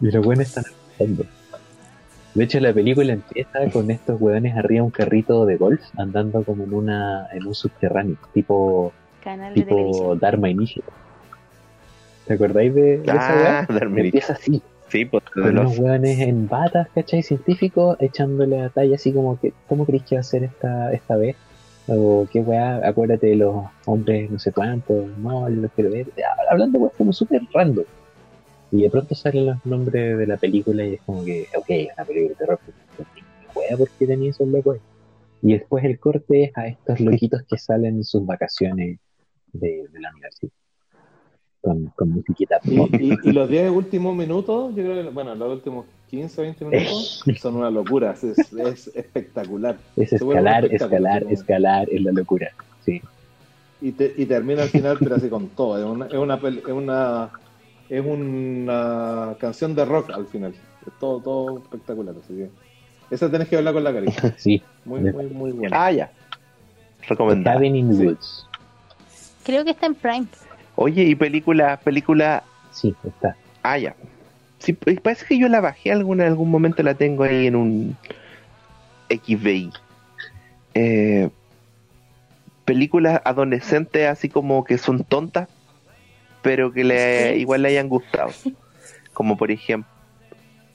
Y 0.00 0.10
los 0.10 0.26
weones 0.26 0.48
están 0.48 0.64
apostando. 0.66 1.24
De 2.34 2.44
hecho, 2.44 2.58
la 2.58 2.72
película 2.72 3.12
empieza 3.12 3.70
con 3.72 3.88
estos 3.92 4.20
weones 4.20 4.56
arriba 4.56 4.80
de 4.80 4.82
un 4.82 4.90
carrito 4.90 5.46
de 5.46 5.56
golf 5.56 5.80
andando 5.96 6.42
como 6.42 6.64
en 6.64 6.74
una 6.74 7.28
en 7.32 7.46
un 7.46 7.54
subterráneo, 7.54 8.16
tipo 8.34 8.92
Canal 9.22 9.54
de 9.54 9.60
tipo 9.62 9.76
televisión. 9.76 10.18
Dharma 10.18 10.50
Initiative. 10.50 10.92
¿Te 12.26 12.34
acordáis 12.34 12.74
de, 12.74 12.98
de 12.98 13.02
esa 13.04 13.28
Ah, 13.28 13.66
weá? 13.68 13.78
Darminic. 13.78 14.06
Empieza 14.14 14.32
así, 14.32 14.60
Sí, 14.90 15.04
pues 15.04 15.22
de 15.36 15.52
los. 15.52 15.66
unos 15.66 15.78
weones 15.78 16.18
en 16.18 16.48
batas, 16.48 16.88
¿cachai? 16.94 17.22
Científicos, 17.22 17.96
echándole 18.00 18.60
a 18.60 18.70
talla 18.70 18.96
así 18.96 19.12
como 19.12 19.38
que, 19.38 19.52
¿cómo 19.68 19.86
crees 19.86 20.02
que 20.02 20.16
va 20.16 20.20
a 20.20 20.24
ser 20.24 20.42
esta, 20.42 20.92
esta 20.92 21.16
vez? 21.16 21.36
O 21.86 22.26
qué 22.30 22.40
weá, 22.40 22.86
acuérdate 22.86 23.28
de 23.28 23.36
los 23.36 23.64
hombres 23.86 24.30
no 24.30 24.38
sé 24.38 24.52
cuántos, 24.52 25.06
no, 25.18 25.48
los 25.48 25.70
quiero 25.72 25.90
ver. 25.90 26.08
Hablando 26.50 26.78
weá 26.80 26.92
como 26.96 27.12
súper 27.12 27.42
random. 27.52 27.84
Y 28.72 28.82
de 28.82 28.90
pronto 28.90 29.14
salen 29.14 29.46
los 29.46 29.66
nombres 29.66 30.18
de 30.18 30.26
la 30.26 30.36
película 30.36 30.84
y 30.84 30.94
es 30.94 31.00
como 31.02 31.24
que, 31.24 31.46
ok, 31.56 31.66
es 31.68 31.88
una 31.96 32.04
película 32.04 32.28
de 32.30 32.34
terror, 32.34 32.60
weá, 33.54 33.76
¿por 33.76 33.88
qué 33.90 34.06
tenía 34.06 34.30
esos 34.30 34.48
locos? 34.48 34.78
Y 35.42 35.52
después 35.52 35.84
el 35.84 35.98
corte 35.98 36.44
es 36.44 36.56
a 36.56 36.66
estos 36.66 37.00
loquitos 37.00 37.42
que 37.48 37.58
salen 37.58 37.96
en 37.96 38.04
sus 38.04 38.26
vacaciones 38.26 38.98
de, 39.52 39.84
de 39.90 40.00
la 40.00 40.10
universidad. 40.10 40.52
Con, 41.62 41.86
con 41.96 42.10
musiquita. 42.10 42.58
Y, 42.64 42.78
y- 42.80 43.18
y 43.22 43.32
los 43.32 43.48
10 43.48 43.70
últimos 43.70 44.16
minutos, 44.16 44.74
yo 44.74 44.82
creo 44.82 45.04
que, 45.04 45.10
bueno, 45.10 45.34
los 45.34 45.52
últimos 45.52 45.84
15 46.10 46.40
o 46.40 46.44
20 46.44 46.64
minutos 46.64 47.22
son 47.40 47.56
una 47.56 47.70
locura. 47.70 48.12
Es, 48.12 48.24
es 48.24 48.90
espectacular. 48.96 49.76
Es 49.96 50.12
escalar, 50.14 50.64
escalar, 50.64 51.24
escalar, 51.28 51.88
es 51.90 52.00
la 52.02 52.12
locura. 52.12 52.48
Sí. 52.84 53.02
Y, 53.82 53.92
te- 53.92 54.14
y 54.16 54.24
termina 54.26 54.62
al 54.62 54.68
final, 54.70 54.96
pero 54.98 55.16
así 55.16 55.28
con 55.28 55.48
todo. 55.48 55.78
Es 55.78 55.84
una, 55.84 56.06
es 56.06 56.14
una, 56.14 56.34
es 56.36 56.72
una, 56.72 57.30
es 57.90 58.04
una 58.06 59.34
canción 59.38 59.74
de 59.74 59.84
rock 59.84 60.10
al 60.10 60.26
final. 60.26 60.52
Es 60.86 60.92
todo, 60.98 61.20
todo 61.20 61.58
espectacular. 61.58 62.14
Así 62.24 62.34
que 62.36 62.50
esa 63.10 63.30
tenés 63.30 63.48
que 63.48 63.56
verla 63.56 63.72
con 63.74 63.84
la 63.84 63.92
carita. 63.92 64.34
Sí. 64.38 64.62
Muy, 64.86 65.00
muy, 65.00 65.26
muy 65.26 65.52
buena. 65.52 65.84
Ah, 65.84 65.92
ya. 65.92 66.10
Recomendada. 67.06 67.56
Cabin 67.56 67.76
in. 67.76 68.06
Woods. 68.06 68.46
Creo 69.44 69.62
que 69.64 69.72
está 69.72 69.86
en 69.86 69.94
Prime. 69.94 70.26
Oye, 70.82 71.02
y 71.02 71.14
película, 71.14 71.76
película. 71.76 72.42
Sí, 72.70 72.94
está. 73.04 73.36
Ah, 73.62 73.76
ya. 73.76 73.94
Sí, 74.60 74.72
parece 74.72 75.26
que 75.26 75.38
yo 75.38 75.46
la 75.46 75.60
bajé 75.60 75.92
alguna, 75.92 76.24
en 76.24 76.30
algún 76.30 76.50
momento 76.50 76.82
la 76.82 76.94
tengo 76.94 77.24
ahí 77.24 77.48
en 77.48 77.54
un 77.54 77.98
XVI. 79.10 79.74
Eh, 80.72 81.28
películas 82.64 83.20
adolescentes 83.26 84.08
así 84.08 84.30
como 84.30 84.64
que 84.64 84.78
son 84.78 85.04
tontas, 85.04 85.50
pero 86.40 86.72
que 86.72 86.82
le, 86.82 87.36
igual 87.36 87.60
le 87.60 87.68
hayan 87.68 87.90
gustado. 87.90 88.32
Como 89.12 89.36
por 89.36 89.50
ejemplo, 89.50 89.90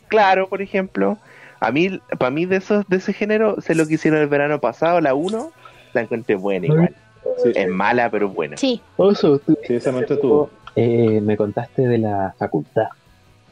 claro, 0.08 0.48
por 0.50 0.62
ejemplo, 0.62 1.18
a 1.60 1.72
mí, 1.72 2.00
para 2.20 2.30
mí 2.30 2.46
de 2.46 2.58
esos, 2.58 2.88
de 2.88 2.98
ese 2.98 3.12
género, 3.12 3.60
sé 3.60 3.74
lo 3.74 3.88
que 3.88 3.96
hicieron 3.96 4.22
el 4.22 4.28
verano 4.28 4.62
pasado, 4.62 5.02
la 5.02 5.16
1, 5.16 5.52
la 5.94 6.02
encontré 6.02 6.36
buena 6.36 6.68
igual. 6.68 6.96
Sí, 7.44 7.52
Es 7.56 7.68
mala, 7.70 8.10
pero 8.10 8.30
buena. 8.30 8.58
Sí, 8.58 8.82
Oso, 8.98 9.40
tú 9.40 9.58
sí, 9.66 9.76
esa 9.76 9.92
me 9.92 10.00
entretuvo. 10.00 10.50
eh, 10.76 11.20
me 11.22 11.36
contaste 11.38 11.88
de 11.88 11.98
la 11.98 12.34
facultad, 12.38 12.88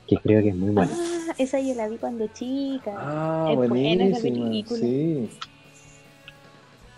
que 0.07 0.17
creo 0.17 0.41
que 0.41 0.49
es 0.49 0.55
muy 0.55 0.69
buena. 0.71 0.91
ah, 0.93 1.33
esa 1.37 1.59
yo 1.59 1.73
la 1.75 1.87
vi 1.87 1.97
cuando 1.97 2.27
chica. 2.27 2.93
Ah, 2.97 3.47
Es 3.51 3.57
buena 3.57 3.73
esa 4.05 4.19
buenísima. 4.21 4.45
película. 4.47 4.79
Sí, 4.79 5.29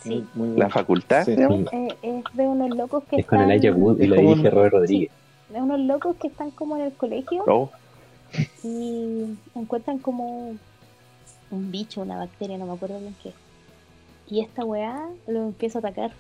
Sí. 0.02 0.24
muy, 0.36 0.50
muy 0.50 0.58
La 0.60 0.70
facultad, 0.70 1.26
Sí. 1.26 1.36
Sí, 1.36 1.42
Eh, 1.72 1.88
es 2.04 2.24
de 2.34 2.44
unos 2.48 2.70
locos 2.76 3.04
que 3.10 3.18
es 3.22 3.26
con 3.26 3.40
están. 3.40 3.52
Elijah 3.52 3.72
Wood 3.76 4.00
y 4.02 4.10
como 4.10 4.22
dirige 4.22 4.50
Robert 4.52 4.74
Rodríguez. 4.74 5.12
de 5.50 5.62
unos 5.62 5.80
locos 5.80 6.16
que 6.18 6.28
están 6.28 6.52
como 6.52 6.76
en 6.78 6.84
el 6.84 6.94
colegio 6.94 7.44
Oh, 7.48 7.70
y 8.64 9.26
encuentran 9.56 9.98
como 10.00 10.56
un 11.52 11.72
bicho, 11.72 12.02
una 12.02 12.18
bacteria, 12.18 12.58
no 12.58 12.66
me 12.66 12.74
acuerdo 12.74 13.00
bien 13.00 13.16
qué. 13.24 13.32
Y 14.30 14.42
esta 14.42 14.64
weá 14.66 15.08
lo 15.28 15.44
empieza 15.44 15.78
a 15.78 15.82
atacar. 15.82 16.12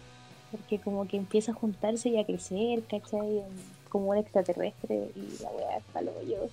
Porque 0.55 0.79
como 0.79 1.07
que 1.07 1.17
empieza 1.17 1.51
a 1.51 1.55
juntarse 1.55 2.09
y 2.09 2.17
a 2.19 2.25
crecer, 2.25 2.83
¿cachai? 2.89 3.41
Como 3.89 4.09
un 4.11 4.17
extraterrestre 4.17 5.09
y 5.15 5.41
la 5.43 5.49
weá 5.51 5.77
está 5.77 6.01
lo 6.01 6.11
yo. 6.23 6.47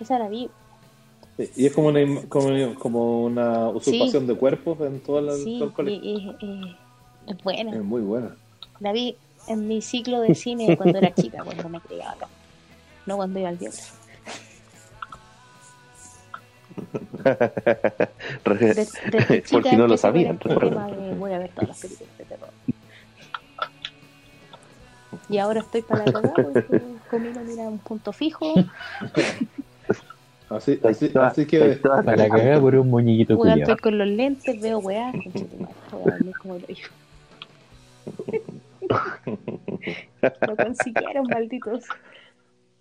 Esa 0.00 0.18
la 0.18 0.28
vi. 0.28 0.48
Sí, 1.36 1.50
Y 1.56 1.66
es 1.66 1.72
como 1.72 1.88
una, 1.88 2.00
im- 2.00 2.26
como, 2.28 2.74
como 2.74 3.24
una 3.24 3.68
usurpación 3.68 4.26
de 4.26 4.34
cuerpos 4.34 4.80
en 4.80 5.00
todo 5.00 5.18
el, 5.20 5.30
Sí, 5.44 5.56
todo 5.58 5.68
el 5.68 5.74
colegio. 5.74 6.00
y- 6.02 6.36
y- 6.40 6.46
y- 6.46 6.76
es 7.28 7.42
buena. 7.42 7.72
Es 7.76 7.82
muy 7.82 8.02
buena. 8.02 8.34
La 8.80 8.92
vi 8.92 9.16
en 9.46 9.68
mi 9.68 9.80
ciclo 9.82 10.20
de 10.20 10.34
cine 10.34 10.76
cuando 10.76 10.98
era 10.98 11.14
chica, 11.14 11.42
cuando 11.44 11.68
me 11.68 11.80
criaba 11.80 12.12
acá. 12.12 12.28
No 13.06 13.16
cuando 13.16 13.38
iba 13.38 13.48
al 13.48 13.56
biógrafo. 13.56 13.94
Re- 18.44 18.54
De- 18.58 18.74
desde 18.74 18.88
Por 19.10 19.42
chica 19.42 19.70
si 19.70 19.76
no 19.76 19.86
lo 19.86 19.96
sabían, 19.96 20.38
recuerda. 20.38 20.86
tema 20.86 20.86
de 20.88 21.14
voy 21.14 21.32
a 21.32 21.38
ver 21.38 21.50
todas 21.50 21.68
las 21.68 21.80
películas 21.80 22.18
de 22.18 22.24
terror. 22.24 22.48
Y 25.28 25.38
ahora 25.38 25.60
estoy 25.60 25.82
para 25.82 26.06
la 26.06 26.12
cagada 26.12 26.34
porque 26.42 26.82
conmigo 27.10 27.40
mira 27.40 27.62
un 27.68 27.78
punto 27.78 28.12
fijo, 28.12 28.54
Así, 30.50 30.80
así, 30.82 31.10
así 31.14 31.44
que 31.44 31.76
Para 31.76 32.16
cagar 32.16 32.60
por 32.60 32.74
un 32.74 32.88
muñequito 32.88 33.36
culiado. 33.36 33.60
estoy 33.60 33.76
con 33.76 33.98
los 33.98 34.08
lentes, 34.08 34.58
veo 34.62 34.78
weá, 34.78 35.12
como 36.40 36.54
hoyo. 36.54 36.88
Lo 40.46 40.56
consiguieron, 40.56 41.26
malditos. 41.30 41.84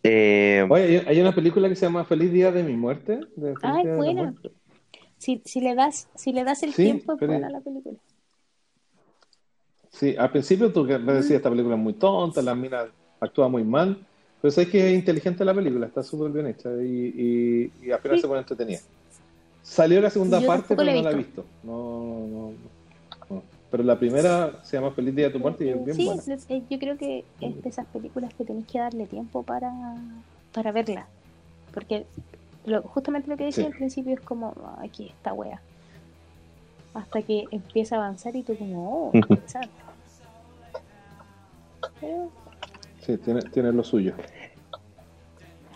Eh, 0.04 0.66
Oye, 0.70 1.04
hay- 1.06 1.20
una 1.20 1.36
película 1.36 1.68
que 1.68 1.76
se 1.76 1.86
llama 1.86 2.06
Feliz 2.06 2.32
Día 2.32 2.54
de 2.54 2.64
mi 2.64 2.78
Muerte. 2.78 3.20
de 3.36 3.54
Ah, 3.62 3.80
es 3.82 3.86
la 3.86 3.96
buena. 3.98 4.22
Muerte. 4.24 4.52
Si, 5.18 5.42
si 5.44 5.60
le 5.60 5.76
das, 5.76 6.08
si 6.16 6.32
le 6.32 6.46
das 6.46 6.64
el 6.64 6.72
Sí, 6.72 6.84
tiempo, 6.84 7.14
es 7.14 7.20
buena 7.20 7.50
la 7.50 7.60
película. 7.60 7.98
Sí, 10.00 10.16
al 10.18 10.30
principio 10.32 10.72
tú 10.72 10.86
que 10.86 10.98
me 11.00 11.14
decías 11.14 11.38
esta 11.38 11.50
película 11.50 11.76
es 11.76 11.82
muy 11.82 11.94
tonta, 11.94 12.42
la 12.42 12.54
mina 12.54 12.86
actúa 13.20 13.48
muy 13.48 13.64
mal, 13.64 13.98
pero 14.42 14.52
sabes 14.52 14.70
que 14.70 14.90
es 14.92 14.94
inteligente 14.96 15.44
la 15.44 15.54
película, 15.54 15.88
está 15.88 16.04
súper 16.04 16.32
bien 16.32 16.48
hecha 16.48 16.70
y, 16.82 17.72
y, 17.82 17.88
y 17.88 17.92
apenas 17.92 18.18
Sí. 18.18 18.22
se 18.22 18.28
pone 18.28 18.40
entretenida. 18.42 18.80
Salió 19.64 20.00
la 20.00 20.10
segunda 20.10 20.40
Yo 20.40 20.48
parte, 20.48 20.76
pero 20.76 20.94
no 20.94 21.02
la 21.02 21.12
he 21.12 21.16
visto. 21.16 21.44
No, 21.64 22.26
no, 22.28 22.52
no. 23.30 23.44
Pero 23.72 23.84
la 23.84 23.98
primera 24.00 24.64
se 24.64 24.78
llama 24.78 24.92
Feliz 24.92 25.14
Día 25.16 25.26
de 25.26 25.34
tu 25.34 25.40
Muerte 25.40 25.66
y 25.66 25.70
es 25.70 25.84
bien 25.84 25.98
sí, 25.98 26.06
buena. 26.06 26.24
yo 26.70 26.80
creo 26.80 26.98
que 26.98 27.26
es 27.42 27.62
de 27.64 27.70
esas 27.70 27.86
películas 27.88 28.34
que 28.36 28.46
tenéis 28.46 28.66
que 28.68 28.80
darle 28.80 29.08
tiempo 29.08 29.44
para, 29.44 29.72
para 30.54 30.72
verla. 30.72 31.08
Porque 31.74 32.06
lo, 32.66 32.82
justamente 32.84 33.30
lo 33.30 33.36
que 33.36 33.46
decía 33.46 33.66
Sí. 33.66 33.72
al 33.72 33.78
principio 33.78 34.14
es 34.14 34.22
como, 34.22 34.54
"Ah, 34.64 34.80
aquí 34.84 35.08
está 35.08 35.34
wea. 35.34 35.60
hasta 36.94 37.22
que 37.22 37.46
empieza 37.52 37.96
a 37.96 38.00
avanzar 38.00 38.36
y 38.36 38.44
tú 38.44 38.56
como, 38.56 39.10
oh. 39.10 39.12
Sí, 43.06 43.18
tiene, 43.18 43.42
tiene 43.42 43.72
lo 43.72 43.84
suyo. 43.84 44.14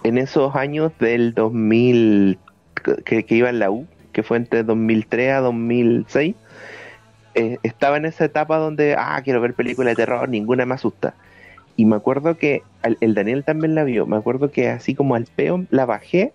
En 0.04 0.18
esos 0.18 0.56
años 0.56 0.92
del 1.00 1.34
2000, 1.34 2.40
que, 3.06 3.24
que 3.24 3.36
iba 3.36 3.50
en 3.50 3.60
la 3.60 3.70
U, 3.70 3.86
que 4.12 4.24
fue 4.24 4.38
entre 4.38 4.64
2003 4.64 5.34
a 5.34 5.40
2006, 5.42 6.36
eh, 7.36 7.58
estaba 7.64 7.98
en 7.98 8.06
esa 8.06 8.26
etapa 8.26 8.58
donde, 8.58 8.96
ah, 8.98 9.22
quiero 9.24 9.40
ver 9.42 9.54
películas 9.54 9.92
de 9.92 10.04
terror, 10.04 10.28
ninguna 10.28 10.66
me 10.66 10.74
asusta. 10.76 11.14
Y 11.78 11.86
me 11.86 11.96
acuerdo 11.96 12.38
que 12.38 12.64
al- 12.82 12.98
el 13.00 13.14
Daniel 13.14 13.44
también 13.46 13.76
la 13.76 13.84
vio. 13.84 14.06
Me 14.06 14.18
acuerdo 14.18 14.52
que 14.52 14.70
así 14.70 14.96
como 14.96 15.16
al 15.16 15.26
peo 15.26 15.66
la 15.70 15.86
bajé, 15.86 16.34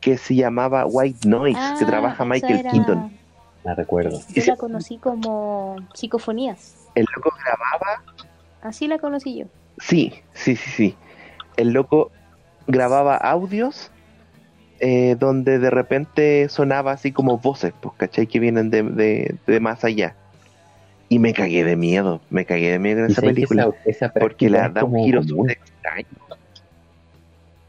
que 0.00 0.16
se 0.18 0.34
llamaba 0.34 0.84
White 0.86 1.28
Noise, 1.28 1.58
que 1.78 1.84
Ah, 1.84 1.86
trabaja 1.86 2.24
Michael 2.24 2.58
era- 2.60 2.70
Keaton. 2.72 3.18
Me 3.64 3.74
recuerdo. 3.76 4.18
Yo 4.34 4.42
la 4.46 4.56
conocí 4.56 4.98
como 4.98 5.76
psicofonías. 5.94 6.88
El 6.96 7.06
loco 7.14 7.30
grababa, 7.44 8.02
Así 8.62 8.86
la 8.88 8.98
conocí 8.98 9.38
yo. 9.38 9.46
sí, 9.78 10.12
sí, 10.34 10.56
sí, 10.56 10.70
sí. 10.70 10.94
El 11.56 11.72
loco 11.72 12.10
grababa 12.66 13.16
audios 13.16 13.90
eh, 14.80 15.16
donde 15.18 15.58
de 15.58 15.70
repente 15.70 16.48
sonaba 16.48 16.92
así 16.92 17.12
como 17.12 17.38
voces, 17.38 17.72
pues, 17.80 17.94
¿cachai? 17.98 18.26
Que 18.26 18.40
vienen 18.40 18.70
de, 18.70 18.82
de, 18.82 19.38
de 19.46 19.60
más 19.60 19.84
allá. 19.84 20.16
Y 21.08 21.18
me 21.18 21.34
cagué 21.34 21.62
de 21.64 21.76
miedo, 21.76 22.22
me 22.30 22.46
cagué 22.46 22.72
de 22.72 22.78
miedo 22.78 23.00
en 23.00 23.10
esa 23.10 23.20
película. 23.20 23.68
esa, 23.84 24.06
esa 24.06 24.12
porque 24.12 24.48
la 24.48 24.68
da 24.70 24.84
un 24.84 25.04
giro 25.04 25.20
común. 25.20 25.48
súper 25.48 25.58
extraño. 25.58 26.06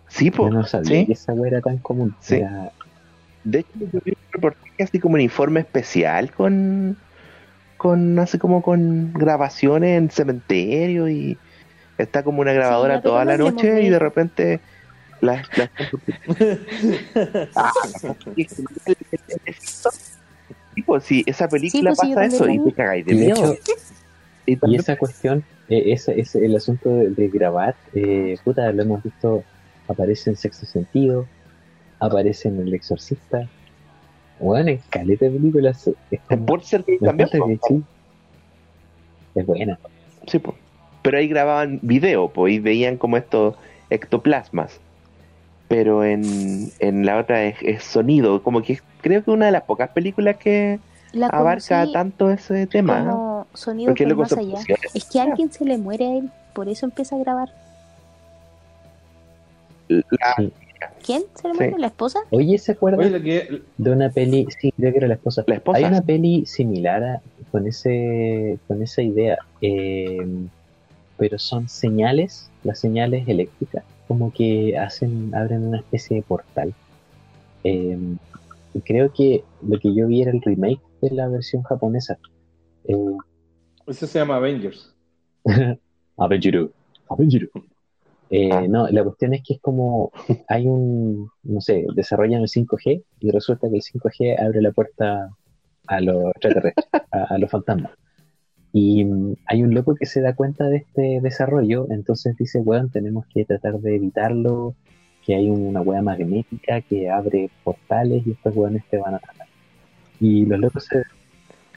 Sí, 0.07 0.25
Yo 0.29 0.37
pues, 0.37 0.53
no 0.53 0.63
sabía 0.63 0.99
sí. 0.99 1.05
que 1.07 1.13
esa 1.13 1.33
era 1.45 1.59
tan 1.61 1.77
común. 1.79 2.15
Sí. 2.21 2.35
Era- 2.35 2.71
De 3.43 3.59
hecho, 3.59 3.69
yo 3.75 3.99
vi 4.05 4.11
un 4.11 4.17
reportaje 4.31 4.83
así 4.83 4.99
como 4.99 5.15
un 5.15 5.21
informe 5.21 5.59
especial 5.59 6.31
con, 6.31 6.97
con 7.83 8.17
así 8.17 8.37
como 8.39 8.61
con 8.63 9.11
grabaciones 9.13 9.97
en 9.97 10.09
cementerio 10.09 11.09
y 11.09 11.37
está 11.97 12.23
como 12.23 12.39
una 12.41 12.53
grabadora 12.53 13.01
toda 13.01 13.25
la 13.25 13.37
noche 13.37 13.83
y 13.83 13.89
de 13.89 13.99
repente 13.99 14.61
la, 15.19 15.43
la- 15.57 15.69
Ah, 17.55 17.71
Sí, 20.75 20.81
pues, 20.85 21.03
sí, 21.03 21.23
esa 21.27 21.47
película 21.49 21.93
sí, 21.93 22.07
pasa 22.07 22.25
eso 22.25 22.47
y 22.49 22.59
te 22.63 22.71
cagáis 22.73 23.05
de 23.05 23.27
hecho, 23.27 23.57
Y 24.45 24.75
esa 24.75 24.95
cuestión, 24.97 25.43
eh, 25.69 25.83
ese, 25.93 26.19
ese- 26.19 26.43
el 26.45 26.55
asunto 26.55 26.89
de, 26.89 27.09
de 27.09 27.27
grabar, 27.27 27.75
eh, 27.93 28.37
puta, 28.43 28.71
lo 28.71 28.81
hemos 28.81 29.03
visto, 29.03 29.43
aparece 29.87 30.29
en 30.31 30.35
Sexto 30.37 30.65
Sentido, 30.65 31.27
aparece 31.99 32.47
en 32.47 32.61
El 32.61 32.73
Exorcista, 32.73 33.47
bueno, 34.43 34.69
en 34.69 34.79
caleta 34.89 35.25
de 35.25 35.31
películas, 35.31 35.87
es 36.11 36.19
como- 36.21 36.39
en 36.39 36.45
Porter 36.45 36.85
también, 37.03 37.29
que 37.29 37.59
sí, 37.67 37.83
es 39.35 39.45
buena. 39.45 39.79
Sí, 40.27 40.39
po. 40.39 40.55
Pero 41.01 41.17
ahí 41.17 41.27
grababan 41.27 41.79
video, 41.81 42.29
pues, 42.29 42.53
y 42.53 42.59
veían 42.59 42.97
como 42.97 43.17
estos 43.17 43.55
ectoplasmas. 43.89 44.79
Pero 45.67 46.03
en, 46.03 46.71
en 46.79 47.05
la 47.05 47.17
otra 47.17 47.43
es, 47.45 47.55
es 47.61 47.83
sonido, 47.83 48.43
como 48.43 48.61
que 48.61 48.79
creo 49.01 49.23
que 49.23 49.31
una 49.31 49.47
de 49.47 49.51
las 49.51 49.63
pocas 49.63 49.89
películas 49.89 50.37
que 50.37 50.79
La 51.13 51.27
abarca 51.27 51.85
tanto 51.91 52.29
ese 52.29 52.67
tema. 52.67 52.99
como 52.99 53.47
sonido 53.53 53.89
Porque 53.91 54.03
por 54.03 54.09
luego 54.13 54.21
más 54.23 54.33
allá. 54.33 54.59
Es 54.93 55.05
que 55.05 55.19
a 55.19 55.23
alguien 55.23 55.51
se 55.51 55.65
le 55.65 55.77
muere 55.77 56.05
a 56.05 56.17
él, 56.17 56.29
por 56.53 56.69
eso 56.69 56.85
empieza 56.85 57.15
a 57.15 57.19
grabar. 57.19 57.49
La- 59.87 60.35
Sí. 60.37 60.53
¿Quién 61.05 61.23
se 61.35 61.47
le 61.47 61.53
Sí. 61.53 61.59
muere? 61.59 61.79
¿La 61.79 61.87
esposa? 61.87 62.19
Oye, 62.31 62.57
¿se 62.57 62.71
acuerdan 62.73 63.21
que, 63.23 63.61
de 63.77 63.91
una 63.91 64.09
peli? 64.09 64.47
Sí, 64.59 64.71
creo 64.77 64.91
que 64.91 64.97
era 64.99 65.07
la 65.07 65.15
esposa. 65.15 65.43
La 65.47 65.55
esposa. 65.55 65.77
Hay 65.77 65.83
una 65.85 66.01
peli 66.01 66.45
similar 66.45 67.03
a- 67.03 67.21
con 67.51 67.67
ese 67.67 68.57
con 68.67 68.81
esa 68.81 69.01
idea, 69.01 69.37
eh, 69.61 70.17
pero 71.17 71.37
son 71.37 71.69
señales, 71.69 72.49
las 72.63 72.79
señales 72.79 73.27
eléctricas, 73.27 73.83
como 74.07 74.31
que 74.33 74.77
hacen 74.77 75.33
abren 75.35 75.67
una 75.67 75.77
especie 75.79 76.17
de 76.17 76.23
portal. 76.23 76.73
Eh, 77.63 77.97
y 78.73 78.81
creo 78.81 79.13
que 79.13 79.43
lo 79.61 79.79
que 79.79 79.93
yo 79.93 80.07
vi 80.07 80.21
era 80.23 80.31
el 80.31 80.41
remake 80.41 80.81
de 81.01 81.11
la 81.11 81.27
versión 81.27 81.61
japonesa. 81.63 82.17
Eh, 82.85 82.95
ese 83.87 84.07
se 84.07 84.19
llama 84.19 84.37
Avengers. 84.37 84.93
Avengers. 86.17 86.69
Avengers. 87.09 87.49
Eh. 88.35 88.67
No, 88.67 88.87
la 88.87 89.03
cuestión 89.03 89.35
es 89.35 89.43
que 89.43 89.53
es 89.53 89.61
como 89.61 90.11
hay 90.47 90.65
un, 90.65 91.29
no 91.43 91.61
sé, 91.61 91.85
desarrollan 91.95 92.41
el 92.41 92.47
5G 92.47 93.03
y 93.19 93.29
resulta 93.29 93.69
que 93.69 93.75
el 93.75 93.83
5G 93.83 94.43
abre 94.43 94.59
la 94.59 94.71
puerta 94.71 95.29
a 95.85 96.01
los 96.01 96.31
extraterrestres, 96.31 96.87
a, 97.11 97.25
a 97.35 97.37
los 97.37 97.51
fantasmas. 97.51 97.91
Y 98.71 99.05
mm, 99.05 99.35
hay 99.45 99.61
un 99.61 99.75
loco 99.75 99.93
que 99.93 100.07
se 100.07 100.19
da 100.19 100.33
cuenta 100.33 100.65
de 100.65 100.77
este 100.77 101.19
desarrollo, 101.21 101.85
entonces 101.91 102.35
dice, 102.35 102.59
bueno, 102.59 102.89
tenemos 102.91 103.27
que 103.31 103.45
tratar 103.45 103.79
de 103.79 103.97
evitarlo, 103.97 104.73
que 105.23 105.35
hay 105.35 105.51
una 105.51 105.81
hueá 105.81 106.01
magnética 106.01 106.81
que 106.81 107.11
abre 107.11 107.51
portales 107.63 108.25
y 108.25 108.31
estos 108.31 108.55
hueones 108.55 108.83
te 108.89 108.97
van 108.97 109.13
a 109.13 109.17
atacar. 109.17 109.47
Y 110.19 110.47
los 110.47 110.59
locos 110.59 110.85
se 110.85 111.03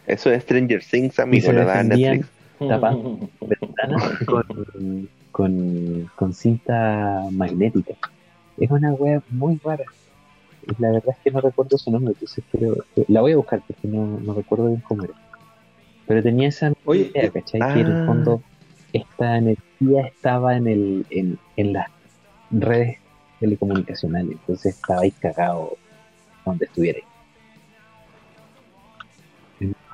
Eso 0.06 0.30
es 0.30 0.42
Stranger 0.44 0.82
Things, 0.82 1.18
amigo, 1.18 1.50
se 1.50 1.52
defendían. 1.52 2.20
Netflix. 2.20 2.36
Tapando. 2.66 3.28
ventanas 3.60 4.18
con, 4.24 5.10
con, 5.36 6.10
con 6.16 6.32
cinta 6.32 7.24
magnética. 7.30 7.92
Es 8.56 8.70
una 8.70 8.94
wea 8.94 9.22
muy 9.28 9.60
rara. 9.62 9.84
Y 10.66 10.80
La 10.80 10.92
verdad 10.92 11.10
es 11.10 11.18
que 11.22 11.30
no 11.30 11.42
recuerdo 11.42 11.76
su 11.76 11.90
nombre, 11.90 12.14
entonces 12.14 12.42
creo, 12.50 12.74
la 13.06 13.20
voy 13.20 13.32
a 13.32 13.36
buscar 13.36 13.62
porque 13.66 13.86
no, 13.86 14.18
no 14.18 14.32
recuerdo 14.32 14.68
bien 14.68 14.82
cómo 14.88 15.04
era. 15.04 15.12
Pero 16.06 16.22
tenía 16.22 16.48
esa 16.48 16.72
Oye, 16.86 17.10
idea, 17.14 17.30
¿cachai? 17.30 17.60
Que 17.74 17.80
en 17.80 17.86
el 17.86 18.02
ah. 18.02 18.06
fondo 18.06 18.42
esta 18.94 19.36
energía 19.36 20.06
estaba 20.06 20.56
en 20.56 20.68
el 20.68 21.06
en, 21.10 21.38
en 21.58 21.74
las 21.74 21.88
redes 22.50 22.96
telecomunicacionales, 23.38 24.32
entonces 24.32 24.74
estaba 24.74 25.02
ahí 25.02 25.10
cagado 25.10 25.76
donde 26.46 26.64
estuviera. 26.64 27.00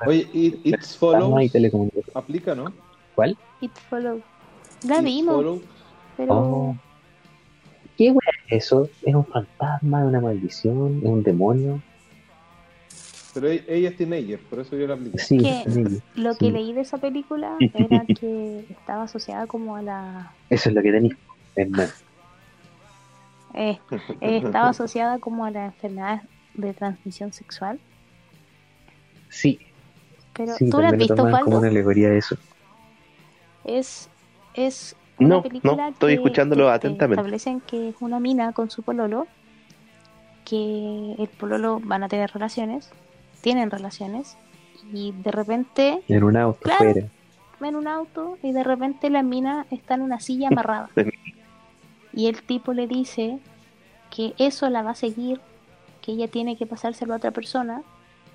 Oye, 0.05 0.25
It, 0.31 0.59
It's 0.63 1.01
No 1.01 1.09
hay 1.09 1.19
Follows 1.19 1.51
telecomunicaciones. 1.51 2.15
aplica, 2.15 2.55
¿no? 2.55 2.71
¿Cuál? 3.13 3.37
It 3.59 3.71
Follow. 3.89 4.21
La 4.83 5.01
vimos, 5.01 5.61
pero 6.17 6.33
Oh. 6.33 6.75
¿Qué 7.97 8.09
wea 8.09 8.19
es 8.49 8.65
eso? 8.65 8.89
¿Es 9.03 9.13
un 9.13 9.25
fantasma? 9.25 10.01
¿Es 10.01 10.07
una 10.07 10.19
maldición? 10.21 10.99
¿Es 11.03 11.09
un 11.09 11.23
demonio? 11.23 11.79
Pero 13.33 13.49
e- 13.49 13.63
ella 13.67 13.89
es 13.89 13.97
teenager, 13.97 14.39
por 14.39 14.59
eso 14.59 14.75
yo 14.75 14.87
la 14.87 14.95
apliqué. 14.95 15.19
Sí, 15.19 15.39
lo 16.15 16.33
sí. 16.33 16.39
que 16.39 16.51
leí 16.51 16.73
de 16.73 16.81
esa 16.81 16.97
película 16.97 17.57
era 17.73 18.05
que 18.05 18.65
estaba 18.69 19.03
asociada 19.03 19.47
como 19.47 19.75
a 19.75 19.81
la... 19.81 20.31
Eso 20.49 20.69
es 20.69 20.75
lo 20.75 20.81
que 20.81 20.91
tenéis. 20.91 21.13
Es 21.55 21.69
más. 21.69 22.03
eh, 23.53 23.79
eh, 24.21 24.41
estaba 24.43 24.69
asociada 24.69 25.19
como 25.19 25.45
a 25.45 25.51
las 25.51 25.73
enfermedades 25.73 26.21
de 26.55 26.73
transmisión 26.73 27.31
sexual. 27.31 27.79
Sí, 29.29 29.59
Pero 30.33 30.53
sí, 30.55 30.69
tú 30.69 30.79
la 30.79 30.89
has 30.89 30.97
visto, 30.97 31.15
como 31.15 31.57
una 31.57 31.67
alegoría 31.67 32.09
de 32.09 32.19
eso. 32.19 32.35
Es, 33.65 34.09
es 34.53 34.95
una 35.19 35.35
No, 35.37 35.41
película 35.43 35.75
no, 35.75 35.87
estoy 35.89 36.09
que 36.11 36.15
escuchándolo 36.15 36.63
te- 36.65 36.69
te 36.69 36.75
atentamente. 36.75 37.15
establecen 37.21 37.61
que 37.61 37.89
es 37.89 37.95
una 37.99 38.19
mina 38.19 38.51
con 38.53 38.69
su 38.69 38.83
pololo, 38.83 39.27
que 40.45 41.15
el 41.17 41.27
pololo 41.29 41.79
van 41.83 42.03
a 42.03 42.09
tener 42.09 42.31
relaciones, 42.31 42.89
tienen 43.41 43.71
relaciones, 43.71 44.35
y 44.93 45.11
de 45.23 45.31
repente 45.31 46.01
En 46.07 46.23
un 46.23 46.37
auto 46.37 46.59
Claro. 46.61 46.91
fuera. 46.93 47.07
en 47.61 47.75
un 47.77 47.87
auto 47.87 48.37
y 48.43 48.51
de 48.51 48.61
repente 48.63 49.09
la 49.09 49.23
mina 49.23 49.65
está 49.71 49.93
en 49.93 50.01
una 50.01 50.19
silla 50.19 50.47
amarrada. 50.51 50.89
Y 52.11 52.27
el 52.27 52.43
tipo 52.43 52.73
le 52.73 52.87
dice 52.87 53.39
que 54.13 54.33
eso 54.37 54.69
la 54.69 54.83
va 54.83 54.91
a 54.91 54.95
seguir, 54.95 55.39
que 56.01 56.11
ella 56.11 56.27
tiene 56.27 56.57
que 56.57 56.65
pasárselo 56.67 57.13
a 57.13 57.17
otra 57.17 57.31
persona 57.31 57.81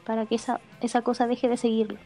para 0.07 0.25
que 0.25 0.37
esa, 0.37 0.61
esa 0.81 1.03
cosa 1.03 1.27
deje 1.27 1.49
de 1.49 1.59
seguirlo. 1.59 1.99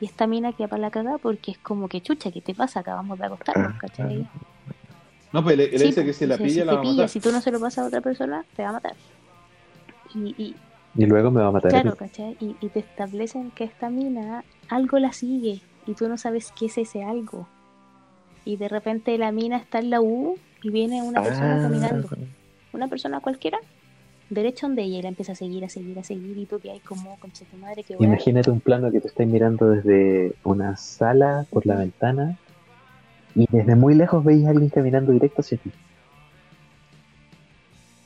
Y 0.00 0.06
esta 0.06 0.26
mina 0.26 0.52
queda 0.52 0.68
para 0.68 0.82
la 0.82 0.90
cagada 0.90 1.18
porque 1.18 1.50
es 1.52 1.58
como 1.58 1.88
que 1.88 2.00
chucha, 2.00 2.30
¿qué 2.30 2.40
te 2.40 2.54
pasa? 2.54 2.80
Acabamos 2.80 3.18
de 3.18 3.26
acostarnos, 3.26 3.72
Ah, 3.74 3.78
¿cachai? 3.80 4.26
No, 5.32 5.42
pues 5.42 5.54
él, 5.54 5.60
él 5.72 5.78
Sí, 5.78 5.86
dice 5.86 6.00
que 6.02 6.06
pues, 6.06 6.16
si 6.16 6.26
la 6.26 6.36
pilla, 6.38 6.50
si 6.50 6.60
la 6.64 6.72
va 6.74 6.78
a 6.78 6.82
pilla, 6.82 6.92
matar. 6.94 7.08
si 7.08 7.20
tú 7.20 7.32
no 7.32 7.40
se 7.40 7.50
lo 7.50 7.60
pasas 7.60 7.84
a 7.84 7.88
otra 7.88 8.00
persona, 8.00 8.44
te 8.56 8.62
va 8.62 8.68
a 8.70 8.72
matar. 8.72 8.94
Y, 10.14 10.34
y 10.42 10.54
Y 10.96 11.06
luego 11.06 11.30
me 11.30 11.40
va 11.42 11.48
a 11.48 11.50
matar. 11.52 11.74
a 11.74 11.80
claro. 11.82 11.96
¿cachai? 11.96 12.36
Y, 12.40 12.56
y 12.60 12.68
te 12.68 12.78
establecen 12.78 13.50
que 13.50 13.64
esta 13.64 13.90
mina 13.90 14.44
algo 14.68 14.98
la 14.98 15.12
sigue 15.12 15.60
y 15.86 15.94
tú 15.94 16.08
no 16.08 16.16
sabes 16.16 16.52
qué 16.58 16.66
es 16.66 16.78
ese 16.78 17.02
algo. 17.04 17.46
Y 18.44 18.56
de 18.56 18.68
repente 18.68 19.18
la 19.18 19.32
mina 19.32 19.56
está 19.58 19.80
en 19.80 19.90
la 19.90 20.00
U 20.00 20.38
y 20.62 20.70
viene 20.70 21.02
una 21.02 21.22
persona 21.22 21.56
Ah. 21.58 21.62
caminando, 21.62 22.08
una 22.72 22.88
persona 22.88 23.20
cualquiera, 23.20 23.58
derecho 24.30 24.66
donde 24.66 24.82
ella 24.82 24.98
y 24.98 25.02
la 25.02 25.08
empieza 25.08 25.32
a 25.32 25.34
seguir, 25.34 25.64
a 25.64 25.68
seguir, 25.68 25.98
a 25.98 26.04
seguir 26.04 26.38
y 26.38 26.46
tú 26.46 26.60
que 26.60 26.70
hay 26.70 26.80
como, 26.80 27.16
con 27.18 27.30
tu 27.30 27.56
madre 27.56 27.82
que. 27.82 27.94
Imagínate 27.98 28.50
un 28.50 28.60
plano 28.60 28.92
que 28.92 29.00
te 29.00 29.08
estáis 29.08 29.28
mirando 29.28 29.68
desde 29.70 30.34
una 30.44 30.76
sala 30.76 31.46
por 31.50 31.66
la 31.66 31.76
ventana 31.76 32.36
y 33.34 33.46
desde 33.50 33.74
muy 33.74 33.94
lejos 33.94 34.24
veis 34.24 34.46
a 34.46 34.50
alguien 34.50 34.70
caminando 34.70 35.12
directo 35.12 35.40
hacia 35.40 35.58
ti. 35.58 35.70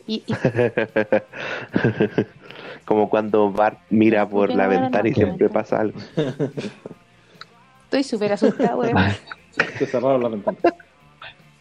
Y, 0.07 0.25
y- 0.27 0.35
Como 2.85 3.09
cuando 3.09 3.53
Bart 3.53 3.79
mira 3.91 4.29
¿Por 4.29 4.55
la 4.55 4.65
no 4.65 4.71
ventana 4.71 5.09
y 5.09 5.15
siempre 5.15 5.49
pasa 5.49 5.81
algo. 5.81 5.99
Estoy 7.85 8.03
súper 8.05 8.33
asustada, 8.33 8.77
weón. 8.77 8.97
Se 9.79 9.87
cerraron 9.87 10.23
la 10.23 10.29
ventana. 10.29 10.59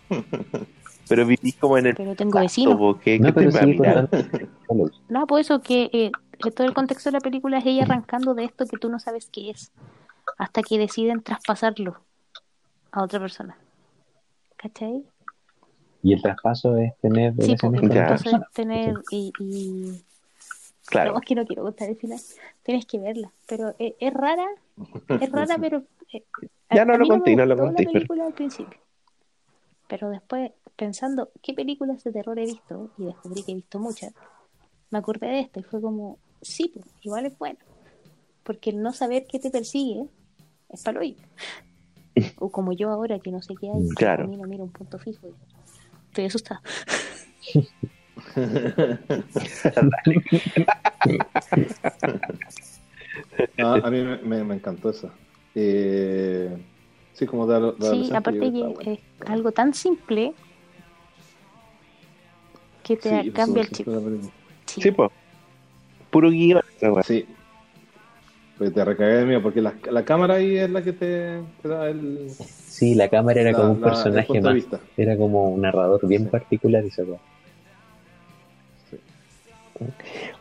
Pero 1.11 1.25
vivís 1.27 1.56
como 1.57 1.77
en 1.77 1.88
el 1.88 1.95
Pero 1.95 2.15
tengo 2.15 2.40
vecinos. 2.40 2.98
¿qué, 3.03 3.19
no, 3.19 3.33
qué 3.33 3.43
imaginas? 3.43 4.09
contando. 4.09 4.91
No, 5.09 5.27
por 5.27 5.40
eso 5.41 5.61
que 5.61 5.90
eh, 5.91 6.11
todo 6.56 6.65
el 6.65 6.73
contexto 6.73 7.09
de 7.09 7.14
la 7.14 7.19
película 7.19 7.57
es 7.57 7.65
ella 7.65 7.83
arrancando 7.83 8.33
de 8.33 8.45
esto 8.45 8.65
que 8.65 8.77
tú 8.77 8.90
no 8.90 8.98
sabes 8.99 9.27
qué 9.31 9.49
es, 9.49 9.72
hasta 10.38 10.64
que 10.64 10.77
deciden 10.80 11.22
traspasarlo 11.22 11.99
a 12.91 13.03
otra 13.03 13.19
persona. 13.19 13.57
¿Cachai? 14.56 15.03
Y 16.03 16.14
el 16.14 16.22
traspaso 16.22 16.77
es 16.77 16.93
tener 17.01 17.33
Sí, 17.40 17.56
porque 17.59 17.80
Ya. 17.81 17.85
otra 17.88 18.01
entonces 18.01 18.23
persona. 18.31 18.48
tener 18.53 18.95
y, 19.11 19.33
y... 19.40 20.01
Claro. 20.85 21.11
No, 21.14 21.19
es 21.19 21.25
que 21.25 21.35
no 21.35 21.45
quiero 21.45 21.64
contar 21.64 21.90
el 21.90 21.95
final. 21.98 22.19
Tienes 22.64 22.85
que 22.85 22.99
verla. 22.99 23.31
Pero 23.48 23.75
eh, 23.80 23.95
es 23.99 24.14
rara, 24.14 24.45
es 25.19 25.31
rara, 25.31 25.57
pero... 25.61 25.83
eh, 26.14 26.23
Ya 26.73 26.85
no 26.85 26.98
lo 26.98 27.06
conté, 27.07 27.35
no 27.35 27.45
lo 27.45 27.56
conté, 27.57 27.83
la 27.83 27.90
pero- 27.90 27.93
película 27.93 28.25
al 28.27 28.33
principio. 28.33 28.80
Pero 29.91 30.09
después, 30.09 30.51
pensando 30.77 31.31
qué 31.41 31.53
películas 31.53 32.01
de 32.05 32.13
terror 32.13 32.39
he 32.39 32.45
visto, 32.45 32.89
y 32.97 33.07
descubrí 33.07 33.43
que 33.43 33.51
he 33.51 33.55
visto 33.55 33.77
muchas, 33.77 34.13
me 34.89 34.99
acordé 34.99 35.27
de 35.27 35.39
esta 35.41 35.59
y 35.59 35.63
fue 35.63 35.81
como, 35.81 36.17
sí, 36.41 36.71
pues, 36.73 36.85
igual 37.01 37.25
es 37.25 37.37
bueno. 37.37 37.59
Porque 38.45 38.69
el 38.69 38.81
no 38.81 38.93
saber 38.93 39.27
qué 39.27 39.37
te 39.37 39.51
persigue 39.51 40.05
es 40.69 40.81
palo 40.81 41.01
O 42.39 42.49
como 42.49 42.71
yo 42.71 42.89
ahora 42.89 43.19
que 43.19 43.31
no 43.31 43.41
sé 43.41 43.53
qué 43.59 43.69
hay, 43.69 43.85
Claro. 43.97 44.23
a 44.23 44.27
mí 44.27 44.37
no 44.37 44.47
miro 44.47 44.63
un 44.63 44.71
punto 44.71 44.97
fijo. 44.97 45.27
y 45.27 45.33
Estoy 46.07 46.25
asustada. 46.25 46.61
Ah, 53.57 53.79
a 53.83 53.91
mí 53.91 54.01
me, 54.01 54.17
me- 54.17 54.43
me 54.43 54.55
encantó 54.55 54.89
esa. 54.89 55.11
Eh, 55.53 56.57
sí, 57.14 57.25
como 57.25 57.45
Sí, 57.45 57.51
adolescente, 57.53 58.17
aparte 58.17 58.40
que 58.40 58.49
bueno. 58.49 58.80
es 58.81 58.99
algo 59.27 59.51
tan 59.51 59.73
simple 59.73 60.33
que 62.83 62.98
te 62.98 63.23
Sí, 63.23 63.31
cambia 63.31 63.61
el 63.61 63.69
chip. 63.69 63.88
sí. 64.65 64.81
Sí. 64.81 64.91
Pues. 64.91 65.11
Puro 66.09 66.30
guion. 66.30 66.61
Sí. 67.03 67.25
Pues 68.57 68.73
te 68.73 68.85
recagué 68.85 69.14
de 69.15 69.25
miedo, 69.25 69.41
porque 69.41 69.61
la, 69.61 69.73
la 69.90 70.03
cámara 70.06 70.35
ahí 70.35 70.56
es 70.57 70.69
la 70.69 70.83
que 70.83 70.93
te, 70.93 71.41
te 71.61 71.67
da 71.67 71.90
el, 71.90 72.30
Sí, 72.67 72.95
la 72.95 73.07
cámara 73.09 73.41
era 73.41 73.51
la- 73.51 73.57
como 73.57 73.72
un 73.73 73.81
la- 73.81 73.88
personaje 73.88 74.41
más. 74.41 74.53
vista. 74.53 74.80
Era 74.98 75.17
como 75.17 75.49
un 75.49 75.61
narrador 75.61 76.06
bien 76.07 76.23
Sí. 76.23 76.30
particular 76.30 76.83
esa. 76.85 77.03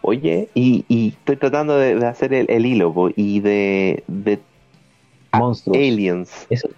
Oye, 0.02 0.48
y, 0.54 0.84
y 0.88 1.08
estoy 1.08 1.36
tratando 1.36 1.76
de, 1.78 1.94
de 1.94 2.06
hacer 2.06 2.34
el, 2.34 2.46
el 2.50 2.66
hilo, 2.66 2.92
po, 2.92 3.10
y 3.14 3.40
de, 3.40 4.02
de 4.06 4.38
Monstruos. 5.32 5.76
Aliens. 5.76 6.46
Eso 6.50 6.68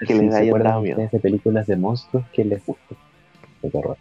Que 0.00 0.06
sí, 0.06 0.14
les 0.14 0.32
¿se 0.32 0.38
hayan 0.38 0.48
acuerdan 0.48 0.70
dado 0.72 0.82
miedo. 0.82 0.92
ustedes 0.96 1.10
de 1.12 1.18
películas 1.20 1.66
de 1.66 1.76
monstruos 1.76 2.24
que 2.32 2.44
les 2.44 2.64
gusta. 2.64 2.94
De 3.62 3.70
terror. 3.70 3.96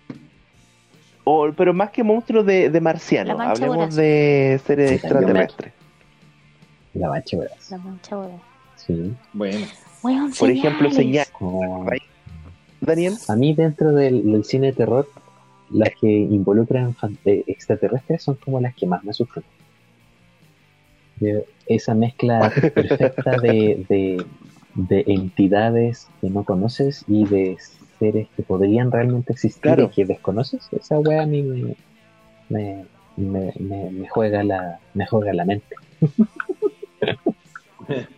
O, 1.24 1.52
pero 1.56 1.74
más 1.74 1.92
que 1.92 2.04
monstruos 2.04 2.46
de, 2.46 2.70
de 2.70 2.82
marcianos, 2.82 3.40
hablemos 3.40 3.76
voraz. 3.78 3.96
de 3.96 4.60
seres 4.66 4.90
Sí, 4.90 4.96
extraterrestres. 4.96 5.74
La 6.94 7.10
mancha, 7.10 7.38
¿verdad? 7.38 7.56
La 7.70 7.78
mancha 7.78 8.16
ahora. 8.16 8.36
Sí. 8.76 9.14
Bueno, 9.34 9.66
Weón, 10.02 10.32
Por 10.40 10.50
ejemplo, 10.50 10.90
señal. 10.92 11.28
Como- 11.34 11.86
Daniel, 12.82 13.14
A 13.28 13.36
mí 13.36 13.54
dentro 13.54 13.92
del, 13.92 14.32
del 14.32 14.46
cine 14.46 14.68
de 14.68 14.74
terror, 14.74 15.08
las 15.70 15.90
que 16.00 16.08
involucran 16.08 16.96
eh, 17.26 17.44
extraterrestres 17.48 18.24
son 18.24 18.36
como 18.36 18.62
las 18.62 18.74
que 18.74 18.88
más 18.88 19.04
me 19.04 19.12
asustan. 19.12 19.44
De- 21.20 21.44
Esa 21.68 21.94
mezcla 21.94 22.52
perfecta 22.74 23.38
de, 23.40 23.86
de, 23.90 24.26
de 24.76 25.04
entidades 25.08 26.08
que 26.22 26.30
no 26.30 26.44
conoces 26.44 27.04
y 27.08 27.26
de 27.28 27.58
seres 28.00 28.28
que 28.36 28.44
podrían 28.44 28.92
realmente 28.92 29.34
existir 29.34 29.62
Claro. 29.62 29.84
y 29.92 29.96
que 29.96 30.06
desconoces, 30.06 30.68
esa 30.72 30.98
wea 31.00 31.24
a 31.24 31.26
mí 31.28 31.44
me, 31.44 31.76
me, 32.50 32.86
me, 33.18 33.54
me- 33.60 33.92
me 33.92 34.08
juega 34.10 34.44
la, 34.44 34.80
me 34.94 35.06
juega 35.06 35.34
la 35.34 35.46
mente. 35.46 35.76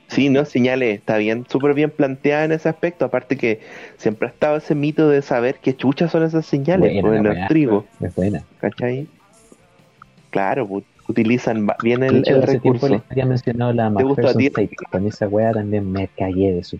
sí, 0.07 0.30
¿no? 0.30 0.45
Señales, 0.45 0.97
está 0.99 1.17
bien, 1.17 1.45
súper 1.49 1.73
bien 1.73 1.91
planteada 1.91 2.45
en 2.45 2.51
ese 2.51 2.69
aspecto. 2.69 3.05
Aparte 3.05 3.38
que 3.38 3.59
siempre 3.97 4.27
ha 4.27 4.31
estado 4.31 4.57
ese 4.57 4.75
mito 4.75 5.09
de 5.09 5.21
saber 5.21 5.59
qué 5.61 5.75
chuchas 5.75 6.11
son 6.11 6.23
esas 6.23 6.45
señales, 6.45 6.91
Buena 6.93 7.01
pues, 7.01 7.17
en 7.17 7.23
los 7.23 7.35
weá. 7.35 7.47
trigos, 7.47 7.85
Es 8.01 8.15
buena. 8.15 8.45
¿cachai? 8.59 9.07
Claro, 10.30 10.67
pues, 10.67 10.85
utilizan 11.11 11.67
bien 11.83 12.03
el, 12.03 12.17
hecho, 12.19 12.35
el 12.35 12.43
hace 12.43 12.59
tiempo 12.59 12.88
les 12.88 12.91
recurso. 12.99 13.06
había 13.11 13.25
mencionado 13.25 13.73
la 13.73 13.93
¿Te 13.95 14.03
gustó 14.03 14.22
a 14.22 14.33
McPherson 14.33 14.38
ti? 14.40 14.49
Tape. 14.49 14.69
Con 14.91 15.07
esa 15.07 15.27
wea 15.27 15.51
también 15.53 15.91
me 15.91 16.07
cagué 16.09 16.53
de 16.53 16.64
su 16.64 16.80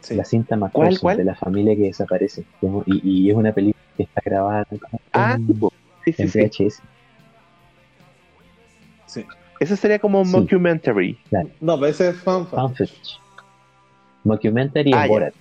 sí. 0.00 0.14
la 0.14 0.24
cinta 0.24 0.56
¿Cuál, 0.56 0.70
McPherson 0.70 1.00
cuál? 1.00 1.16
de 1.18 1.24
la 1.24 1.34
familia 1.34 1.76
que 1.76 1.82
desaparece. 1.82 2.44
Y, 2.86 3.26
y 3.26 3.30
es 3.30 3.36
una 3.36 3.52
película 3.52 3.84
que 3.96 4.02
está 4.04 4.22
grabada 4.24 4.64
en, 4.70 4.80
Ah, 5.12 5.36
sí, 6.04 6.12
sí, 6.12 6.28
sí, 6.28 6.38
en 6.38 6.50
sí. 6.52 6.64
VHS. 6.64 6.82
sí. 9.06 9.24
Eso 9.60 9.74
sería 9.76 9.98
como 9.98 10.20
un 10.20 10.26
Sí. 10.26 10.32
mockumentary. 10.36 11.18
No, 11.60 11.74
pero 11.80 11.86
ese 11.86 12.10
es 12.10 12.16
fan, 12.22 12.46
fan. 12.46 12.60
Fan 12.60 12.76
footage. 12.76 13.18
Mockumentary 14.24 14.92
Ah, 14.94 15.02
en 15.02 15.02
ya. 15.02 15.08
Borat. 15.08 15.34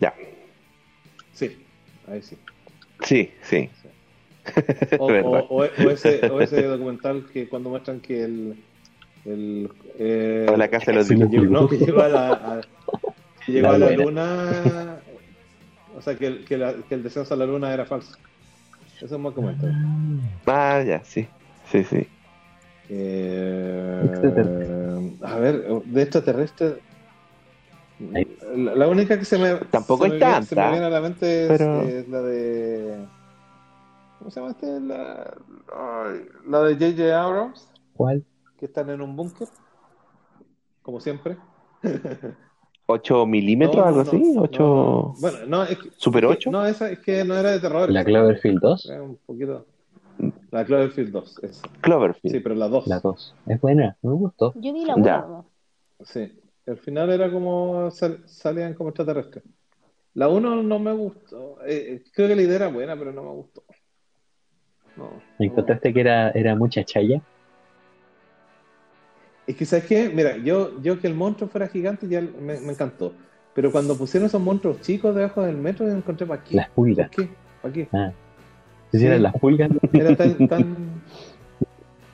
Ya, 0.00 0.14
Sí, 1.32 1.56
ahí 2.08 2.20
sí. 2.22 2.36
sí, 3.02 3.30
sí. 3.42 3.70
O, 4.98 5.06
o- 5.06 5.38
o- 5.38 5.56
o 5.62 5.90
ese, 5.90 6.26
o 6.30 6.40
ese 6.40 6.62
documental 6.64 7.24
que 7.32 7.48
cuando 7.48 7.70
muestran 7.70 8.00
que 8.00 8.24
el. 8.24 8.56
el 9.24 9.70
eh, 9.98 10.46
la 10.56 10.68
casa 10.68 10.92
de 10.92 10.98
los 10.98 11.08
que 11.08 11.14
llegó, 11.16 11.44
no, 11.44 11.68
que 11.68 11.78
llegó 11.78 12.02
a 12.02 12.08
la, 12.08 12.30
a, 12.32 12.60
que 13.46 13.52
llegó 13.52 13.68
La 13.68 13.74
a 13.74 13.78
la 13.78 13.90
luna. 13.96 14.96
O 15.96 16.02
sea, 16.02 16.16
que, 16.16 16.44
que, 16.44 16.58
la- 16.58 16.74
que 16.88 16.94
el 16.94 17.02
descenso 17.02 17.34
a 17.34 17.36
la 17.36 17.46
luna 17.46 17.72
era 17.72 17.86
falso. 17.86 18.12
Eso 18.96 19.06
es 19.06 19.12
un 19.12 19.22
buen 19.22 19.34
comentario. 19.34 19.74
Ah, 20.46 20.82
ya, 20.86 21.02
sí. 21.04 21.26
Sí, 21.70 21.84
sí. 21.84 22.06
Eh, 22.90 24.10
a 25.22 25.36
ver, 25.38 25.64
de 25.84 26.02
extraterrestre. 26.02 26.74
La, 28.56 28.74
la 28.74 28.88
única 28.88 29.18
que 29.18 29.24
se 29.24 29.38
me. 29.38 29.54
Tampoco 29.70 30.06
se 30.06 30.14
hay 30.14 30.20
me 30.20 30.26
viene- 30.26 30.46
Se 30.46 30.54
me 30.54 30.60
tanta, 30.62 30.70
viene 30.72 30.86
a 30.86 30.90
la 30.90 31.00
mente 31.00 31.42
es, 31.44 31.48
pero- 31.48 31.82
es 31.82 32.08
la 32.08 32.22
de. 32.22 32.98
¿Cómo 34.24 34.30
se 34.30 34.40
llama 34.40 34.52
este? 34.52 34.80
La, 34.80 35.36
ay, 35.74 36.26
la 36.48 36.62
de 36.62 36.74
J.J. 36.76 37.22
Abrams, 37.22 37.68
¿Cuál? 37.92 38.24
que 38.58 38.64
están 38.64 38.88
en 38.88 39.02
un 39.02 39.14
búnker. 39.14 39.46
Como 40.80 40.98
siempre. 40.98 41.36
8 42.86 43.26
milímetros, 43.26 43.76
No, 43.76 43.82
no, 43.82 43.88
algo 43.88 44.02
no, 44.02 44.08
así. 44.08 44.32
no, 44.34 44.42
8. 44.42 44.62
no. 44.62 45.14
Bueno, 45.20 45.38
no, 45.46 45.62
es 45.64 45.78
que. 45.78 45.90
¿Super 45.98 46.24
es 46.24 46.30
que- 46.30 46.36
8? 46.36 46.50
No, 46.52 46.64
esa 46.64 46.90
es 46.90 47.00
que 47.00 47.22
no 47.24 47.34
era 47.34 47.50
de 47.50 47.60
terror. 47.60 47.90
¿La 47.90 48.02
Cloverfield 48.02 48.60
2? 48.62 48.86
Era 48.90 49.02
un 49.02 49.16
poquito. 49.26 49.66
La 50.50 50.64
Cloverfield 50.64 51.10
2, 51.12 51.38
esa. 51.44 51.68
Cloverfield. 51.82 52.34
Sí, 52.36 52.40
pero 52.40 52.54
la 52.54 52.68
2. 52.68 52.86
La 52.86 53.00
2. 53.00 53.34
Es 53.46 53.60
buena, 53.60 53.94
me 54.00 54.12
gustó. 54.12 54.54
Yo 54.56 54.72
vi 54.72 54.86
la 54.86 54.94
Ya. 55.02 55.22
1. 55.26 55.46
Sí, 56.00 56.40
al 56.66 56.78
final 56.78 57.10
era 57.10 57.30
como 57.30 57.90
sal- 57.90 58.22
salían 58.26 58.72
como 58.72 58.88
extraterrestres. 58.88 59.44
La 60.14 60.28
1 60.28 60.62
no 60.62 60.78
me 60.78 60.92
gustó. 60.94 61.58
Eh, 61.66 61.96
eh, 61.96 62.04
creo 62.14 62.28
que 62.28 62.36
la 62.36 62.42
idea 62.42 62.56
era 62.56 62.68
buena, 62.68 62.96
pero 62.96 63.12
no 63.12 63.22
me 63.22 63.30
gustó. 63.32 63.64
No, 64.96 65.04
no. 65.04 65.10
¿Encontraste 65.38 65.92
que 65.92 66.00
era, 66.00 66.30
era 66.30 66.54
mucha 66.54 66.84
chaya? 66.84 67.20
Es 69.46 69.56
que, 69.56 69.64
¿sabes 69.66 69.84
qué? 69.84 70.08
Mira, 70.08 70.36
yo, 70.38 70.80
yo 70.82 70.98
que 71.00 71.06
el 71.06 71.14
monstruo 71.14 71.48
fuera 71.50 71.68
gigante 71.68 72.08
ya 72.08 72.20
me, 72.20 72.58
me 72.60 72.72
encantó. 72.72 73.12
Pero 73.54 73.70
cuando 73.70 73.96
pusieron 73.96 74.26
esos 74.26 74.40
monstruos 74.40 74.80
chicos 74.80 75.14
debajo 75.14 75.42
del 75.42 75.56
metro, 75.56 75.86
yo 75.86 75.92
encontré 75.92 76.26
para 76.26 76.42
qué. 76.42 76.56
Las 76.56 76.70
pulgas. 76.70 77.08
¿Para 77.10 77.28
qué? 77.28 77.34
¿Para 77.62 77.74
qué? 77.74 77.88
Ah. 77.92 78.12
Eran 78.92 79.22
las 79.24 79.34
pulgas, 79.34 79.70
Era 79.92 80.16
tan, 80.16 80.48
tan... 80.48 80.76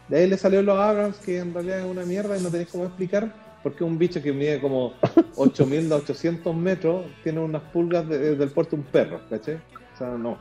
De 0.09 0.18
ahí 0.18 0.28
le 0.28 0.36
salió 0.36 0.60
los 0.62 0.76
Abrams 0.78 1.18
que 1.18 1.39
en 1.39 1.55
realidad 1.55 1.81
es 1.81 1.84
una 1.84 2.05
mierda 2.05 2.36
y 2.36 2.42
no 2.42 2.50
tenéis 2.50 2.70
cómo 2.70 2.84
explicar 2.84 3.33
por 3.62 3.75
qué 3.76 3.84
un 3.84 3.97
bicho 3.99 4.20
que 4.23 4.33
mide 4.33 4.60
como 4.60 4.94
8.000 5.36 5.92
a 5.92 5.97
800 5.97 6.57
metros 6.57 7.05
tiene 7.23 7.39
unas 7.41 7.62
pulgas 7.65 8.09
de- 8.09 8.34
del 8.34 8.49
puerto 8.50 8.75
un 8.75 8.83
perro, 8.83 9.20
¿cachai? 9.28 9.57
O 9.94 9.97
sea, 9.99 10.09
no. 10.17 10.36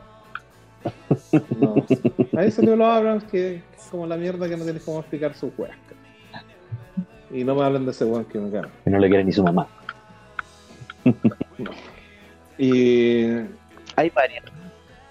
No. 1.58 1.74
Ahí 2.38 2.50
salió 2.50 2.74
los 2.76 2.86
Abrams 2.88 3.24
que 3.24 3.56
es 3.56 3.62
como 3.90 4.06
la 4.06 4.16
mierda 4.16 4.48
que 4.48 4.56
no 4.56 4.64
tenéis 4.64 4.84
cómo 4.84 5.00
explicar 5.00 5.34
su 5.34 5.50
juega. 5.56 5.74
Y 7.30 7.44
no 7.44 7.54
me 7.54 7.62
hablen 7.62 7.84
de 7.84 7.90
ese 7.92 8.04
weón 8.04 8.24
que 8.24 8.38
me 8.38 8.50
caga. 8.50 8.68
que 8.84 8.90
no 8.90 8.98
le 8.98 9.08
quiere 9.08 9.24
ni 9.24 9.32
su 9.32 9.42
mamá. 9.44 9.66
Y 12.58 13.24
Hay 13.96 14.10
varias. 14.14 14.44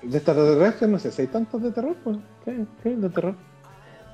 de 0.02 0.18
extraterrestres, 0.18 0.90
no 0.90 1.00
sé 1.00 1.12
si 1.12 1.22
hay 1.24 1.28
tantos 1.28 1.62
de 1.62 1.72
terror, 1.72 1.96
pues. 2.04 2.18
¿Qué, 2.46 2.90
de 2.96 3.10
terror? 3.10 3.36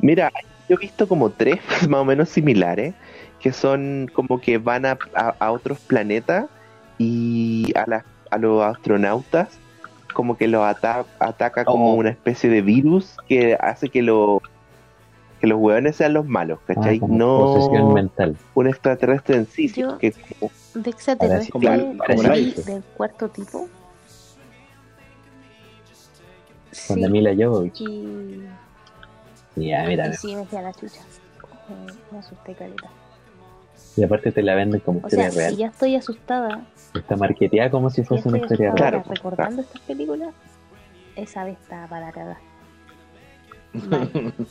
Mira, 0.02 0.32
yo 0.70 0.76
he 0.76 0.80
visto 0.80 1.08
como 1.08 1.30
tres 1.32 1.60
más 1.90 2.02
o 2.02 2.06
menos 2.06 2.30
similares, 2.30 2.94
que 3.40 3.52
son 3.52 4.10
como 4.14 4.40
que 4.40 4.58
van 4.58 4.86
a, 4.86 4.98
a- 5.16 5.36
a 5.40 5.52
otros 5.52 5.80
planetas 5.80 6.46
y 6.98 7.72
a, 7.78 7.86
las- 7.88 8.06
a 8.32 8.38
los 8.38 8.62
astronautas 8.64 9.60
como 10.16 10.38
que 10.38 10.48
los 10.48 10.64
ata- 10.64 11.06
ataca 11.20 11.66
como 11.66 11.94
una 11.94 12.10
especie 12.10 12.50
de 12.50 12.62
virus 12.62 13.18
que 13.28 13.56
hace 13.60 13.90
que 13.90 14.02
lo 14.02 14.42
que 15.42 15.48
los 15.48 15.60
hueones 15.60 15.98
sean 15.98 16.14
los 16.14 16.26
malos, 16.26 16.60
Ah, 16.62 16.74
¿cachai? 16.74 17.00
no 17.08 17.38
posesión 17.54 17.94
mental. 17.94 18.38
un 18.56 18.68
extraterrestre 18.68 19.36
en 19.36 19.46
sí, 19.46 19.68
Yo- 19.68 19.98
que 19.98 20.14
como- 20.14 20.50
De 20.74 20.90
extraterrestre 20.90 22.82
cuarto 22.96 23.28
tipo. 23.30 23.68
Con 26.88 26.98
Sí, 26.98 27.10
Mila 27.10 27.32
Jovovich. 27.38 27.82
y, 27.82 28.44
Y 29.58 29.72
a 29.74 29.84
mí 29.86 29.94
y 29.94 29.98
también. 29.98 30.14
sí 30.18 30.36
me 30.36 30.46
fui 30.46 30.58
a 30.58 30.62
la 30.62 30.74
chucha. 30.74 31.02
Me, 31.70 31.94
me 32.12 32.20
asusté 32.20 32.54
caleta. 32.54 32.90
Y 33.98 34.04
aparte 34.04 34.32
te 34.32 34.44
la 34.44 34.56
venden 34.56 34.82
como 34.82 35.00
O 35.04 35.10
sea, 35.10 35.28
historia 35.28 35.32
si 35.32 35.38
real. 35.38 35.58
ya 35.58 35.68
estoy 35.68 35.96
asustada, 35.96 36.66
Está 36.94 37.16
marketeada 37.16 37.70
como 37.70 37.90
si 37.90 38.02
si 38.02 38.04
fuese 38.04 38.30
una 38.30 38.40
historia 38.40 38.72
real. 38.72 38.76
Claro. 38.76 39.04
recordando 39.08 39.62
estas 39.62 39.82
películas, 39.82 40.34
esa 41.16 41.44
vez 41.44 41.58
estaba 41.62 41.88
para. 41.88 42.12
Mal. 42.14 42.38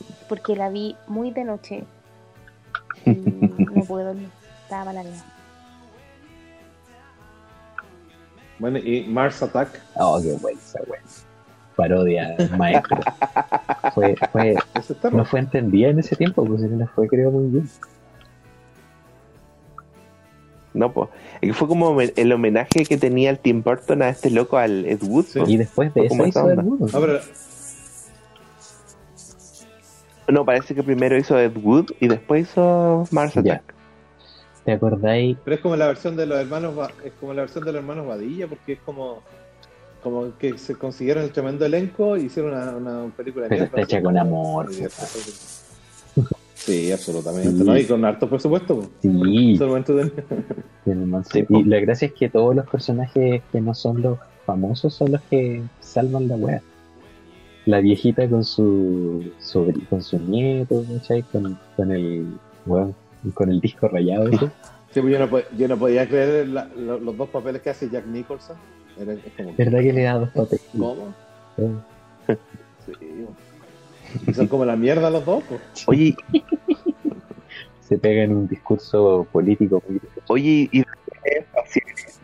Porque 0.28 0.56
la 0.56 0.68
vi 0.68 0.96
muy 1.06 1.30
de 1.30 1.44
noche 1.44 1.84
y 3.04 3.10
no 3.10 3.84
pude 3.84 4.04
dormir. 4.04 4.28
Estaba 4.62 4.86
para 4.86 5.02
la 5.02 5.10
cagada. 5.10 5.24
Bueno, 8.58 8.78
y 8.78 9.04
Mars 9.08 9.42
Attack. 9.42 9.80
Oh, 9.96 10.20
qué 10.22 10.32
buena 10.34 10.58
esa 10.58 10.80
wea. 10.86 11.00
Parodia 11.76 12.36
maestro. 12.56 13.00
fue, 13.94 14.14
fue, 14.30 14.54
no 15.12 15.24
fue 15.24 15.40
entendida 15.40 15.88
en 15.88 15.98
ese 15.98 16.14
tiempo, 16.14 16.44
pues 16.44 16.62
no 16.62 16.78
la 16.78 16.86
fue 16.86 17.08
creo 17.08 17.30
muy 17.30 17.50
bien. 17.50 17.68
No, 20.74 20.92
pues, 20.92 21.08
es 21.40 21.48
que 21.50 21.54
fue 21.54 21.68
como 21.68 21.98
el 22.00 22.32
homenaje 22.32 22.84
que 22.84 22.96
tenía 22.98 23.30
el 23.30 23.38
Tim 23.38 23.62
Burton 23.62 24.02
a 24.02 24.08
este 24.08 24.28
loco, 24.30 24.58
al 24.58 24.84
Ed 24.84 25.02
Wood. 25.02 25.24
Sí. 25.26 25.40
Y 25.46 25.56
después 25.56 25.94
de 25.94 26.06
eso 26.06 26.26
hizo 26.26 26.40
el 26.50 26.58
onda. 26.58 26.62
mundo. 26.62 26.86
No, 26.92 27.00
pero 27.00 27.20
No, 30.28 30.44
parece 30.44 30.74
que 30.74 30.82
primero 30.82 31.16
hizo 31.16 31.38
Ed 31.38 31.56
Wood 31.56 31.92
y 32.00 32.08
después 32.08 32.48
hizo 32.50 33.04
Mars 33.10 33.34
Ya. 33.34 33.40
Attack. 33.40 33.74
¿Te 34.64 34.72
acordáis? 34.72 35.36
Pero 35.44 35.54
es 35.56 35.60
como 35.60 35.76
la 35.76 35.86
versión 35.86 36.16
de 36.16 36.26
los 36.26 36.38
hermanos 36.38 36.74
es 37.04 37.12
como 37.20 37.34
la 37.34 37.42
versión 37.42 37.64
de 37.64 37.72
los 37.72 37.80
hermanos 37.80 38.06
Badilla 38.06 38.46
porque 38.48 38.72
es 38.74 38.78
como 38.80 39.22
como 40.02 40.36
que 40.38 40.58
se 40.58 40.74
consiguieron 40.74 41.24
el 41.24 41.30
tremendo 41.32 41.64
elenco 41.64 42.16
y 42.16 42.24
hicieron 42.24 42.52
una, 42.52 42.76
una 42.76 43.12
película 43.14 43.46
Pero 43.48 43.64
está 43.64 43.80
hecha 43.82 44.02
con 44.02 44.16
amor, 44.18 44.70
Sí, 46.64 46.90
absolutamente. 46.92 47.50
Sí. 47.50 47.64
¿no? 47.64 47.76
Y 47.78 47.84
con 47.84 48.04
harto 48.04 48.28
presupuesto. 48.28 48.76
pues. 48.76 48.88
Sí, 49.02 49.08
Sí, 51.30 51.44
y 51.50 51.64
la 51.64 51.80
gracia 51.80 52.06
es 52.08 52.14
que 52.14 52.28
todos 52.30 52.54
los 52.56 52.66
personajes 52.68 53.42
que 53.52 53.60
no 53.60 53.74
son 53.74 54.00
los 54.02 54.18
famosos 54.46 54.94
son 54.94 55.12
los 55.12 55.20
que 55.22 55.62
salvan 55.80 56.28
la 56.28 56.36
wea. 56.36 56.62
La 57.66 57.80
viejita 57.80 58.28
con 58.28 58.44
su, 58.44 59.30
con 59.88 60.02
su 60.02 60.18
nieto, 60.18 60.84
¿cachai? 60.92 61.22
Con, 61.22 61.58
con 61.76 61.90
el 61.92 62.34
weón, 62.66 62.94
con 63.34 63.50
el 63.50 63.60
disco 63.60 63.88
rayado. 63.88 64.30
Sí, 64.30 64.38
pues 65.00 65.12
yo, 65.12 65.26
no, 65.26 65.38
yo 65.56 65.68
no 65.68 65.76
podía 65.78 66.06
creer 66.08 66.48
la- 66.48 66.68
lo- 66.76 66.98
los 67.00 67.16
dos 67.16 67.28
papeles 67.30 67.62
que 67.62 67.70
hace 67.70 67.88
Jack 67.90 68.06
Nicholson. 68.06 68.56
Era, 68.98 69.12
es 69.14 69.20
como, 69.36 69.54
¿Verdad 69.56 69.80
que 69.80 69.92
le 69.92 70.02
da 70.02 70.18
dos 70.18 70.28
papeles? 70.30 70.64
¿Cómo? 70.72 71.14
Sí. 72.86 72.92
Y 74.26 74.34
son 74.34 74.48
como 74.48 74.64
la 74.64 74.76
mierda 74.76 75.10
los 75.10 75.24
dos. 75.24 75.42
Pues. 75.48 75.60
Oye, 75.86 76.16
Se 77.80 77.98
pega 77.98 78.22
en 78.22 78.34
un 78.34 78.48
discurso 78.48 79.26
político 79.30 79.82
oye, 80.28 80.68
y 80.72 80.78
de 80.80 80.86
seres 81.22 81.44
espaciales, 81.44 82.20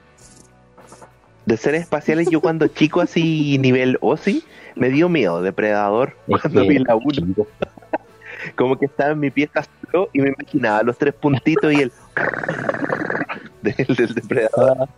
de 1.46 1.56
seres 1.56 1.82
espaciales, 1.82 2.30
yo 2.30 2.40
cuando 2.40 2.68
chico 2.68 3.00
así 3.00 3.58
nivel 3.58 3.98
OSI, 4.00 4.44
me 4.74 4.88
dio 4.88 5.08
miedo, 5.08 5.42
depredador, 5.42 6.16
cuando 6.26 6.66
vi 6.66 6.78
la 6.78 6.96
1. 6.96 7.10
chico, 7.10 7.46
Como 8.56 8.78
que 8.78 8.86
estaba 8.86 9.12
en 9.12 9.20
mi 9.20 9.30
pieza 9.30 9.66
solo 9.84 10.08
y 10.12 10.20
me 10.20 10.28
imaginaba 10.28 10.82
los 10.82 10.96
tres 10.96 11.12
puntitos 11.12 11.72
y 11.72 11.82
el 11.82 11.92
del, 13.62 13.96
del 13.96 14.14
depredador. 14.14 14.88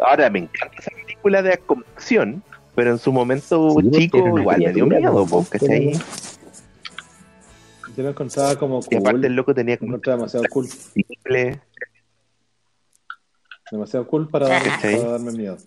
Ahora 0.00 0.30
me 0.30 0.40
encanta 0.40 0.76
esa 0.78 0.90
película 0.90 1.42
de 1.42 1.52
acción, 1.52 2.42
pero 2.80 2.92
en 2.92 2.98
su 2.98 3.12
momento 3.12 3.74
Sí, 3.78 3.90
chico 3.90 4.38
igual 4.38 4.58
me 4.58 4.72
dio 4.72 4.86
miedo, 4.86 5.12
po, 5.26 5.42
po, 5.42 5.46
¿cachai? 5.50 5.92
Yo 7.94 8.02
lo 8.04 8.08
encontraba 8.08 8.56
como 8.56 8.80
Y 8.90 8.96
aparte 8.96 9.18
el 9.18 9.32
cool. 9.32 9.36
loco 9.36 9.54
tenía 9.54 9.76
como 9.76 9.98
demasiado 9.98 10.46
cool. 10.48 10.66
simple. 10.66 11.60
Demasiado 13.70 14.06
cool 14.06 14.28
para, 14.30 14.48
darme- 14.48 14.80
Sí. 14.80 14.96
para 14.96 15.10
darme 15.10 15.32
miedo. 15.32 15.58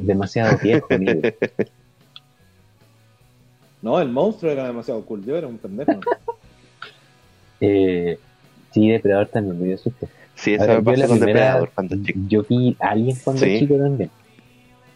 demasiado 0.00 0.58
viejo, 0.58 0.86
amigo. 0.90 1.20
No, 3.82 4.00
el 4.00 4.08
monstruo 4.08 4.50
era 4.50 4.66
demasiado 4.66 5.04
cool. 5.04 5.24
Yo 5.24 5.36
era 5.36 5.46
un 5.46 5.58
pendejo. 5.58 6.00
Eh, 7.60 8.18
sí, 8.72 8.88
Depredador 8.88 9.28
también 9.28 9.60
me 9.60 9.66
dio 9.68 9.78
susto. 9.78 10.08
Sí, 10.34 10.54
eso 10.54 10.62
Ahora, 10.64 10.80
me 10.80 10.82
pasó 10.82 11.06
con 11.06 11.18
primera- 11.20 11.40
Depredador 11.40 11.70
cuando 11.72 11.96
chico. 12.04 12.18
Yo 12.26 12.42
vi 12.48 12.76
Alien 12.80 13.16
cuando 13.22 13.44
Sí. 13.44 13.58
chico 13.60 13.76
también. 13.76 14.10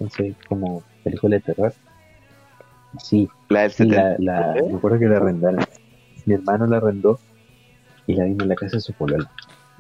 Entonces, 0.01 0.35
como 0.49 0.83
película 1.05 1.37
de 1.37 1.43
terror. 1.43 1.75
Sí, 2.99 3.29
La 3.51 3.63
del 3.63 3.71
sí, 3.71 3.85
70. 3.85 4.17
la, 4.19 4.55
la, 4.55 4.63
me 4.63 4.77
acuerdo 4.77 4.99
que 4.99 5.07
la 5.07 5.19
arrendaron. 5.19 5.65
Mi 6.25 6.35
hermano 6.35 6.67
la 6.67 6.79
arrendó 6.79 7.21
y 8.07 8.15
la 8.15 8.25
vimos 8.25 8.43
en 8.43 8.49
la 8.49 8.55
casa 8.57 8.77
de 8.77 8.81
su 8.81 8.93
polola. 8.95 9.31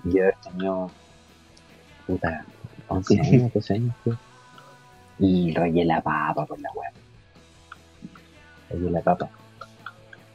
Y 0.05 0.17
yo 0.19 0.25
tenía, 0.43 0.73
puta, 2.07 2.45
11 2.89 3.21
años, 3.21 3.53
12 3.55 3.75
años, 3.75 3.95
creo. 4.05 4.19
Y 5.19 5.55
rayé 5.55 5.85
la 5.85 6.01
papa 6.03 6.47
con 6.47 6.61
la 6.63 6.71
web. 6.73 6.93
Rayé 8.71 8.91
la 8.91 9.01
papa. 9.01 9.31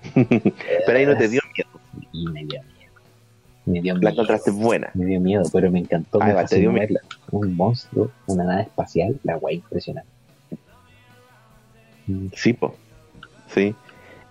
Pero 0.14 0.98
ahí 0.98 1.06
no 1.06 1.16
te 1.16 1.30
dio 1.30 1.42
miedo. 1.56 2.10
Y 2.12 2.28
me 2.28 2.46
dio 2.46 2.62
miedo. 2.64 2.75
Me 3.66 3.82
dio 3.82 3.98
La 3.98 4.12
encontraste 4.12 4.52
buena. 4.52 4.92
Me 4.94 5.06
dio 5.06 5.20
miedo, 5.20 5.44
pero 5.52 5.72
me 5.72 5.80
encantó. 5.80 6.20
Me 6.20 6.34
te 6.46 6.60
dio 6.60 6.72
verla. 6.72 7.00
Un 7.32 7.56
monstruo, 7.56 8.12
una 8.28 8.44
nave 8.44 8.62
espacial, 8.64 9.20
la 9.24 9.36
guay 9.36 9.56
impresionante. 9.56 10.10
Mm, 12.08 12.28
Sí, 12.34 12.54
po. 12.54 12.76
Sí. 13.50 13.74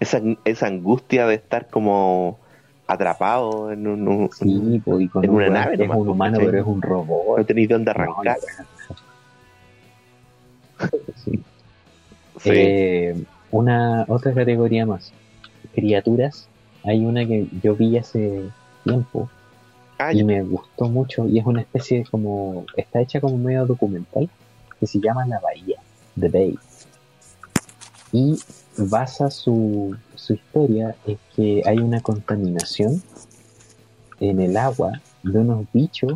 Esa, 0.01 0.21
esa 0.45 0.67
angustia 0.67 1.27
de 1.27 1.35
estar 1.35 1.69
como 1.69 2.39
atrapado 2.87 3.73
en 3.73 3.87
un. 3.87 4.07
un- 4.07 4.31
Sí, 4.31 4.81
po, 4.85 5.01
y 5.01 5.09
con 5.09 5.25
En 5.25 5.31
un 5.31 5.37
una 5.37 5.49
nave 5.51 5.75
es 5.75 5.79
nomás, 5.81 5.97
un 5.99 6.09
humano, 6.09 6.39
pero 6.39 6.59
es 6.61 6.67
un 6.67 6.81
robot. 6.83 7.39
No 7.39 7.45
tenéis 7.45 7.69
dónde 7.69 7.93
No, 7.95 8.01
arrancar. 8.03 8.37
sí. 11.25 11.41
Sí. 12.41 12.51
Eh, 12.53 13.25
una 13.51 14.05
otra 14.09 14.33
categoría 14.35 14.87
más. 14.87 15.13
Criaturas. 15.75 16.49
Hay 16.85 17.05
una 17.05 17.27
que 17.27 17.47
yo 17.63 17.75
vi 17.75 17.97
hace 17.97 18.43
tiempo 18.85 19.29
Ah, 19.99 20.13
y 20.13 20.25
me 20.25 20.43
gustó 20.43 20.89
mucho 20.89 21.27
y 21.29 21.39
es 21.39 21.47
una 21.47 21.61
especie 21.61 21.99
de 21.99 22.05
como 22.05 22.67
está 22.77 23.01
hecha 23.01 23.21
como 23.21 23.39
medio 23.39 23.65
documental 23.65 24.29
que 24.81 24.87
se 24.87 24.99
llama 25.01 25.25
La 25.27 25.39
Bahía, 25.39 25.79
The 26.19 26.29
Bay. 26.29 26.59
Y 28.11 28.39
basa 28.77 29.31
su, 29.31 29.97
su 30.17 30.35
historia 30.35 30.97
en 31.07 31.19
que 31.35 31.63
hay 31.65 31.79
una 31.79 32.01
contaminación 32.01 33.03
en 34.19 34.41
el 34.41 34.57
agua 34.57 35.01
de 35.23 35.39
unos 35.39 35.67
bichos 35.73 36.15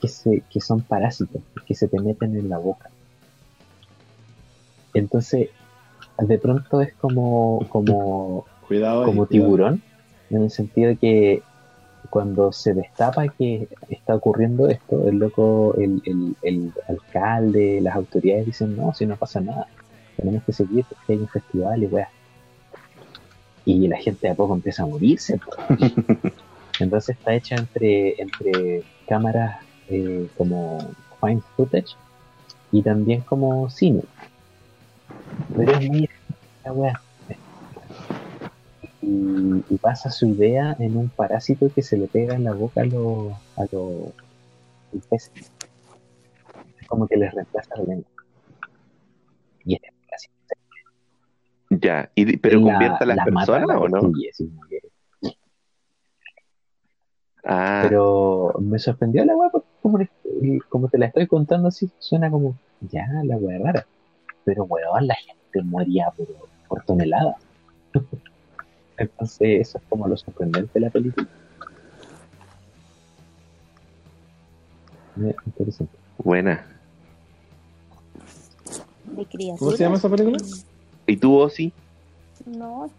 que, 0.00 0.08
se, 0.08 0.42
que 0.50 0.60
son 0.60 0.80
parásitos, 0.80 1.42
que 1.66 1.74
se 1.74 1.86
te 1.86 2.00
meten 2.00 2.34
en 2.34 2.48
la 2.48 2.58
boca. 2.58 2.90
Entonces, 4.94 5.50
de 6.18 6.38
pronto 6.38 6.80
es 6.80 6.94
como, 6.94 7.66
como 7.68 8.46
Cuidado. 8.66 9.00
ahí, 9.00 9.06
como 9.06 9.26
cuidado. 9.26 9.46
tiburón, 9.46 9.82
en 10.30 10.42
el 10.42 10.50
sentido 10.50 10.88
de 10.88 10.96
que 10.96 11.42
cuando 12.10 12.52
se 12.52 12.74
destapa 12.74 13.28
que 13.28 13.68
está 13.88 14.14
ocurriendo 14.14 14.68
esto, 14.68 15.08
el 15.08 15.16
loco, 15.16 15.74
el, 15.76 16.02
el, 16.04 16.36
el 16.42 16.72
alcalde, 16.88 17.80
las 17.80 17.96
autoridades 17.96 18.46
dicen, 18.46 18.76
no, 18.76 18.94
si 18.94 19.06
no 19.06 19.16
pasa 19.16 19.40
nada, 19.40 19.66
tenemos 20.16 20.42
que 20.44 20.52
seguir 20.52 20.84
porque 20.88 21.12
hay 21.12 21.18
un 21.18 21.28
festival 21.28 21.82
y 21.82 21.86
weá. 21.86 22.08
Y 23.64 23.86
la 23.86 23.98
gente 23.98 24.26
de 24.26 24.32
a 24.32 24.34
poco 24.34 24.54
empieza 24.54 24.82
a 24.82 24.86
morirse. 24.86 25.38
Entonces 26.80 27.16
está 27.16 27.34
hecha 27.34 27.56
entre, 27.56 28.20
entre 28.20 28.82
cámaras 29.06 29.58
eh, 29.88 30.28
como 30.36 30.78
fine 31.20 31.42
footage 31.56 31.96
y 32.72 32.82
también 32.82 33.20
como 33.20 33.68
cine. 33.68 34.02
Pero 35.54 35.72
es 35.72 35.88
muy 35.88 36.08
la 36.64 36.72
weá 36.72 37.00
y, 39.02 39.64
y 39.70 39.76
pasa 39.78 40.10
su 40.10 40.26
idea 40.26 40.74
en 40.78 40.96
un 40.96 41.08
parásito 41.08 41.70
que 41.72 41.82
se 41.82 41.96
le 41.96 42.06
pega 42.08 42.34
en 42.34 42.44
la 42.44 42.52
boca 42.52 42.80
a 42.82 42.84
los 42.84 43.32
a 43.56 43.64
los 43.72 44.12
peces. 45.08 45.52
Es 46.80 46.88
como 46.88 47.06
que 47.06 47.16
les 47.16 47.32
reemplaza 47.32 47.76
la 47.76 47.82
lengua. 47.84 48.08
Y 49.64 49.74
este 49.74 49.92
parásito 50.06 50.34
Ya. 51.70 52.10
Y, 52.14 52.36
pero 52.38 52.60
la- 52.60 52.72
convierte 52.72 53.04
a 53.04 53.06
las 53.06 53.16
la 53.18 53.24
personas 53.24 53.68
la 53.68 53.78
o 53.78 53.88
no? 53.88 53.98
así 53.98 54.50
que- 54.68 54.78
Ah, 57.44 57.80
Pero 57.88 58.54
me 58.60 58.78
sorprendió 58.78 59.24
la 59.24 59.34
weá, 59.34 59.48
porque 59.50 59.68
como, 59.80 59.98
como 60.68 60.88
te 60.88 60.98
la 60.98 61.06
estoy 61.06 61.26
contando 61.26 61.68
así, 61.68 61.88
suena 61.98 62.30
como, 62.30 62.56
ya, 62.90 63.06
la 63.24 63.36
weá 63.36 63.58
rara. 63.58 63.86
Pero 64.44 64.64
weón, 64.64 65.06
la 65.06 65.14
gente 65.14 65.62
moría 65.62 66.10
por, 66.10 66.26
por 66.68 66.84
tonelada. 66.84 67.36
Entonces, 68.98 69.60
eso 69.60 69.78
es 69.78 69.84
como 69.88 70.08
lo 70.08 70.16
sorprendente 70.16 70.70
de 70.74 70.80
la 70.80 70.90
película. 70.90 71.26
Eh, 75.20 75.34
Interesante. 75.46 75.96
Buena. 76.18 76.66
De 79.04 79.24
criaturas. 79.24 79.58
¿Cómo 79.58 79.70
se 79.70 79.78
llama 79.78 79.96
esa 79.96 80.10
película? 80.10 80.38
¿Y 81.06 81.16
tú, 81.16 81.36
Ozzy? 81.36 81.72
No, 82.44 82.90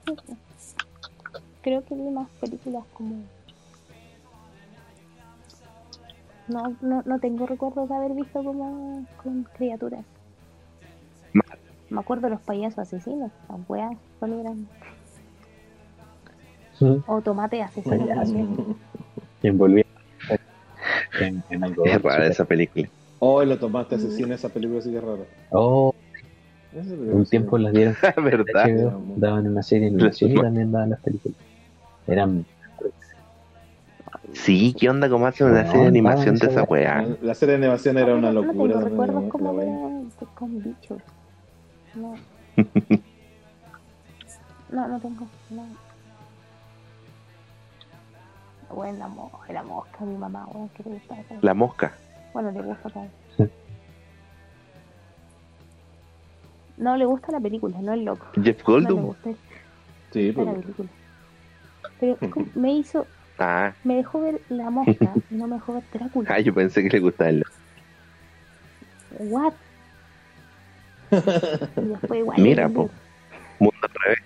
creo 1.62 1.84
que 1.84 1.96
vi 1.96 2.10
más 2.10 2.30
películas 2.42 2.84
como. 2.94 3.16
No, 6.48 6.76
no, 6.82 7.04
no 7.06 7.20
tengo 7.20 7.46
recuerdos 7.46 7.90
de 7.90 7.96
haber 7.96 8.14
visto 8.14 8.44
como 8.44 9.06
con 9.22 9.44
criaturas. 9.44 10.04
Me 11.90 12.00
acuerdo 12.00 12.28
de 12.28 12.32
los 12.32 12.42
payasos 12.42 12.80
asesinos, 12.80 13.32
las 13.50 13.70
weas 13.70 13.98
son 14.20 14.40
eran. 14.40 14.68
O 17.08 17.22
tomate. 17.22 17.66
Que 19.42 19.48
envolvía 19.48 19.84
en, 21.20 21.44
en 21.50 21.64
algo. 21.64 21.86
Es 21.86 22.02
rara 22.02 22.28
esa 22.28 22.46
película. 22.46 22.90
Oh, 23.20 23.44
lo 23.44 23.58
tomaste 23.58 23.96
asesino, 23.96 24.34
esa 24.34 24.50
película 24.50 24.82
sí 24.82 24.92
que 24.92 24.98
es 24.98 25.04
rara. 25.04 25.24
Oh, 25.52 25.94
un 26.74 27.26
tiempo 27.26 27.58
las 27.58 27.74
dieron. 27.74 27.96
¿Verdad? 28.24 28.66
HBO, 28.66 29.04
daban 29.18 29.48
una 29.48 29.64
serie 29.64 29.90
de 29.90 29.96
animación 29.96 30.32
y 30.32 30.36
también 30.36 30.72
daban 30.72 30.92
las 30.92 31.02
películas. 31.02 31.38
Eran. 32.08 32.46
Sí, 34.34 34.76
¿qué 34.80 34.90
onda? 34.90 35.10
¿Cómo 35.10 35.26
hacen 35.28 35.48
una 35.48 35.64
No, 35.64 35.68
serie 35.68 35.82
de 35.82 35.88
animación 35.88 36.36
de 36.36 36.48
esa 36.48 36.64
weá? 36.64 37.06
La 37.22 37.34
serie 37.34 37.58
de 37.58 37.66
animación 37.66 37.98
era 37.98 38.16
una 38.16 38.32
locura. 38.32 38.76
No 38.76 38.82
recuerdos 38.82 39.24
¿no? 39.24 39.30
como 39.30 39.54
La 39.54 39.64
de, 39.64 39.70
de- 39.72 40.26
con 40.36 40.64
bichos. 40.64 41.02
No. 41.96 42.16
No, 44.72 44.88
no 44.88 45.00
tengo. 45.00 45.28
No. 45.50 45.64
Bueno, 48.74 48.98
la, 49.00 49.08
mo 49.08 49.32
la 49.50 49.64
mosca, 49.64 50.06
mi 50.06 50.16
mamá, 50.16 50.46
bueno, 50.52 50.70
que 50.76 50.84
le 50.84 50.90
gusta. 50.92 51.16
La 51.42 51.54
mosca. 51.54 51.94
Bueno, 52.34 52.52
le 52.52 52.62
gusta 52.62 52.88
acá. 52.88 53.02
No 56.78 56.96
le 56.96 57.06
gusta 57.06 57.32
la 57.32 57.40
película, 57.40 57.78
no 57.82 57.94
el 57.94 58.06
loco. 58.06 58.28
Jeff 58.42 58.58
No 58.68 58.80
le 58.80 58.86
Goldblum. 58.86 59.02
gusta 59.08 59.30
Sí, 60.12 60.32
la 60.32 60.44
pues. 60.44 60.60
película. 60.62 60.90
Pero 62.00 62.18
me 62.56 62.74
hizo, 62.74 63.08
Ah, 63.42 63.74
me 63.84 63.96
dejó 63.96 64.22
ver 64.22 64.40
la 64.50 64.70
mosca 64.70 65.14
y 65.30 65.36
no 65.36 65.48
me 65.48 65.56
dejó 65.56 65.74
ver 65.74 65.84
Drácula. 65.92 66.30
ah, 66.34 66.40
yo 66.40 66.54
pensé 66.54 66.84
que 66.84 66.90
le 66.90 67.00
gustaba 67.00 67.30
el. 67.32 67.44
What? 69.18 69.54
Y 71.12 71.82
después 71.88 72.20
igual. 72.20 72.40
Mira, 72.42 72.66
el- 72.66 72.74
po. 72.74 72.90
Mundo 73.60 73.76
al 73.82 73.90
revés. 74.06 74.20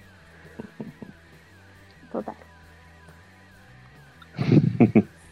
Total. 2.11 2.35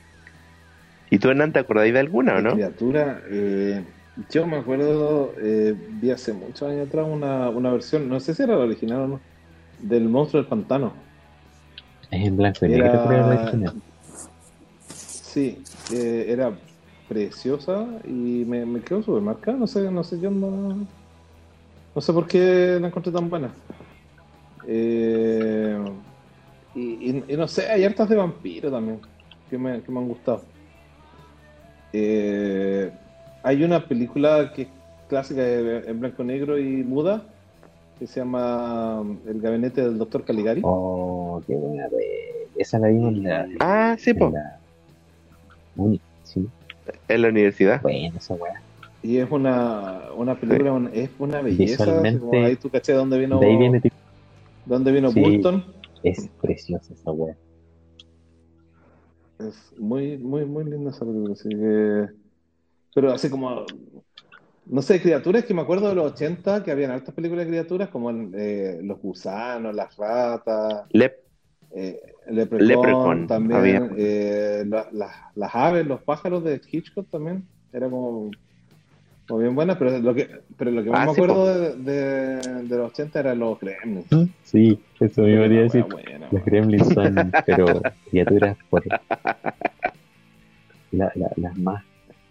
¿Y 1.09 1.19
tú, 1.19 1.30
Hernán, 1.30 1.51
te 1.53 1.59
acordáis 1.59 1.93
de 1.93 1.99
alguna 1.99 2.38
o 2.38 2.41
no? 2.41 2.51
Criatura, 2.53 3.21
eh, 3.30 3.85
yo 4.15 4.47
me 4.47 4.57
acuerdo, 4.57 5.35
eh, 5.41 5.75
vi 5.77 6.09
hace 6.11 6.33
muchos 6.33 6.69
años 6.69 6.88
atrás 6.88 7.05
una, 7.09 7.49
una 7.49 7.71
versión, 7.71 8.07
no 8.07 8.19
sé 8.19 8.33
si 8.33 8.43
era 8.43 8.55
la 8.55 8.63
original 8.63 9.01
o 9.01 9.07
no, 9.07 9.23
del 9.77 10.07
monstruo 10.07 10.41
del 10.41 10.49
pantano. 10.49 11.05
Es 12.09 12.27
en 12.27 12.38
blanco 12.38 12.65
y 12.65 12.69
Era- 12.69 12.85
negro, 12.91 13.07
creo, 13.07 13.23
la 13.23 13.35
original. 13.35 13.81
Sí, 14.88 15.65
eh, 15.93 16.25
era 16.30 16.57
preciosa 17.07 17.99
y 18.05 18.45
me, 18.45 18.65
me 18.65 18.81
quedó 18.81 19.01
súper 19.03 19.21
marcada, 19.21 19.57
no 19.57 19.67
sé, 19.67 19.91
no 19.91 20.03
sé 20.03 20.19
qué 20.19 20.27
onda. 20.27 20.47
No 21.95 22.01
sé 22.01 22.13
por 22.13 22.27
qué 22.27 22.77
la 22.81 22.88
encontré 22.88 23.11
tan 23.13 23.30
buena. 23.30 23.53
Eh, 24.67 25.77
y, 26.73 27.11
y- 27.11 27.23
y 27.33 27.38
no 27.38 27.47
sé, 27.47 27.69
hay 27.69 27.83
hartas 27.83 28.09
de 28.09 28.15
vampiro 28.15 28.71
también 28.71 29.01
que 29.51 29.57
me, 29.59 29.81
que 29.83 29.91
me 29.91 29.99
han 29.99 30.07
gustado. 30.07 30.41
Eh, 31.93 32.89
hay 33.43 33.63
una 33.63 33.85
película 33.85 34.51
que 34.55 34.63
es 34.63 34.67
clásica 35.09 35.41
en 35.45 35.99
blanco 35.99 36.23
y 36.23 36.25
negro 36.25 36.57
y 36.57 36.83
muda 36.83 37.21
que 37.99 38.07
se 38.07 38.21
llama 38.21 39.03
El 39.27 39.41
gabinete 39.41 39.81
del 39.83 39.97
doctor 39.99 40.23
Caligari. 40.23 40.61
Oh, 40.63 41.41
qué 41.45 41.53
buena. 41.55 41.88
Esa 42.57 42.80
la 42.80 42.88
vimos 42.88 43.13
en 43.13 43.23
la. 43.23 43.47
Ah, 43.59 43.95
sí, 43.99 44.11
en 44.11 44.17
po. 44.17 44.31
la 44.31 44.57
uni, 45.75 45.99
sí. 46.23 46.47
En 47.07 47.21
la 47.21 47.27
universidad. 47.30 47.81
Buena 47.81 48.17
esa 48.17 48.33
weá. 48.35 48.61
Y 49.03 49.17
es 49.17 49.30
una, 49.31 50.03
una 50.15 50.35
película, 50.35 50.71
un- 50.73 50.89
es 50.93 51.09
una 51.19 51.41
belleza. 51.41 51.85
como 52.19 52.33
ahí 52.45 52.55
tú 52.55 52.69
caché 52.69 52.93
dónde 52.93 53.17
vino, 53.19 53.39
De 53.39 53.47
ahí 53.47 53.57
viene 53.57 53.81
dónde 54.65 54.91
vino 54.91 55.11
Sí. 55.11 55.19
Burton. 55.19 55.63
Es 56.03 56.27
preciosa 56.41 56.93
esa 56.93 57.11
weá. 57.11 57.35
Es 59.47 59.73
muy, 59.77 60.17
muy, 60.17 60.45
muy 60.45 60.63
linda 60.65 60.91
esa 60.91 61.05
película. 61.05 61.33
Así 61.33 61.49
que... 61.49 62.07
Pero 62.93 63.11
así 63.13 63.29
como, 63.29 63.65
no 64.65 64.81
sé, 64.81 65.01
criaturas 65.01 65.45
que 65.45 65.53
me 65.53 65.61
acuerdo 65.61 65.87
de 65.89 65.95
los 65.95 66.11
80, 66.13 66.63
que 66.63 66.71
habían 66.71 66.91
altas 66.91 67.15
películas 67.15 67.45
de 67.45 67.51
criaturas, 67.51 67.89
como 67.89 68.11
eh, 68.11 68.79
los 68.83 68.99
gusanos, 68.99 69.73
las 69.73 69.95
ratas, 69.95 70.87
Lep. 70.91 71.13
eh, 71.73 71.99
Leprechaun 72.27 72.67
Leprechaun, 72.67 73.27
también, 73.27 73.93
eh, 73.97 74.63
la- 74.67 74.89
la- 74.91 75.31
las 75.35 75.55
aves, 75.55 75.87
los 75.87 76.01
pájaros 76.03 76.43
de 76.43 76.61
Hitchcock 76.69 77.09
también, 77.09 77.47
era 77.71 77.89
como, 77.89 78.29
como 79.32 79.43
bien 79.43 79.56
buena, 79.56 79.80
pero 79.80 79.98
lo 80.00 80.14
que, 80.14 80.30
pero 80.58 80.72
lo 80.72 80.84
que 80.84 80.90
más 80.90 81.00
Ah, 81.00 81.06
me 81.06 81.14
sí, 81.16 81.22
acuerdo 81.22 81.45
de, 81.48 81.76
de, 81.77 82.64
de 82.64 82.77
los 82.77 82.92
80 82.92 83.19
eran 83.22 83.40
los 83.40 83.58
gremlins. 83.61 84.06
Sí, 84.43 84.77
eso 85.00 85.22
me 85.22 85.32
iba 85.32 85.43
a 85.43 85.45
Era 85.45 85.61
decir. 85.61 85.85
buena, 85.85 86.27
Los 86.32 86.43
gremlins 86.43 86.93
son, 86.93 87.32
pero 87.45 87.82
criaturas 88.10 88.58
por. 88.69 88.84
La, 90.92 91.10
la- 91.16 91.32
las 91.38 91.58
más. 91.58 91.82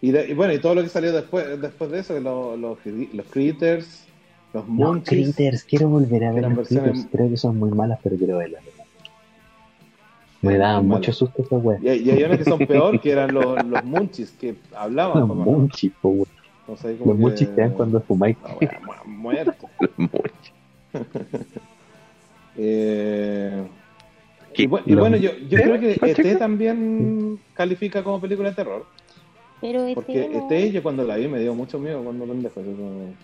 Y, 0.03 0.11
de- 0.11 0.29
y 0.29 0.35
bueno, 0.35 0.53
y 0.53 0.59
todo 0.59 0.75
lo 0.75 0.83
que 0.83 0.91
salió 0.91 1.11
después, 1.11 1.59
después 1.59 1.91
de 1.91 2.01
eso, 2.01 2.13
que 2.13 2.21
lo- 2.21 2.59
los, 2.59 2.77
los 2.85 3.27
critters, 3.31 4.05
los 4.53 4.69
No, 4.69 4.93
munchies. 4.93 5.35
Critters, 5.35 5.65
quiero 5.65 5.89
volver 5.89 6.25
a 6.25 6.33
ver 6.33 6.43
los 6.43 6.55
versiones- 6.55 6.91
Critters. 6.93 7.09
Creo 7.13 7.31
que 7.31 7.37
son 7.39 7.57
muy 7.59 7.71
malas, 7.71 7.99
pero 8.03 8.17
quiero 8.17 8.37
verlas. 8.37 8.63
Me 10.43 10.59
daban 10.59 10.87
mucho 10.87 11.13
susto 11.15 11.43
esas 11.43 11.63
weas. 11.65 11.83
Y, 11.83 11.89
hay- 11.89 12.01
y 12.03 12.11
hay 12.11 12.25
unas 12.25 12.37
que 12.39 12.45
son 12.45 12.59
peor, 12.67 13.01
que 13.01 13.11
eran 13.11 13.33
los, 13.33 13.65
los 13.65 13.85
munchies, 13.85 14.33
que 14.33 14.55
hablaban. 14.77 15.27
Los 15.27 15.35
munchies, 15.35 15.95
po, 16.03 16.27
no 16.71 16.77
sé, 16.77 16.97
como 16.97 17.15
Los 17.15 17.39
que- 17.39 17.47
dan 17.47 17.71
cuando 17.73 18.01
fumáis. 18.01 18.37
Wea, 18.61 18.81
mu- 18.85 19.13
muerto. 19.13 19.69
Mucho. 19.97 20.21
Eh, 22.57 23.63
¿Qué? 24.53 24.65
y, 24.65 24.67
bu- 24.67 24.83
y 24.85 24.91
Los- 24.91 25.01
bueno, 25.01 25.17
yo, 25.17 25.31
yo 25.49 25.59
¿Eh? 25.59 25.63
creo 25.63 25.81
que. 25.81 25.93
ET 26.03 26.39
también 26.39 27.39
califica 27.55 28.03
como 28.03 28.21
película 28.21 28.51
de 28.51 28.57
terror. 28.57 28.85
Pero 29.61 29.83
este 29.85 29.95
Porque 29.95 30.29
no- 30.29 30.49
ET, 30.51 30.73
yo 30.73 30.83
cuando 30.83 31.05
la 31.05 31.17
vi 31.17 31.29
me 31.29 31.39
dio 31.39 31.55
mucho 31.55 31.79
miedo 31.79 32.03
cuando 32.03 32.27
pendejo. 32.27 32.61
así 32.61 32.71
como- 32.71 33.15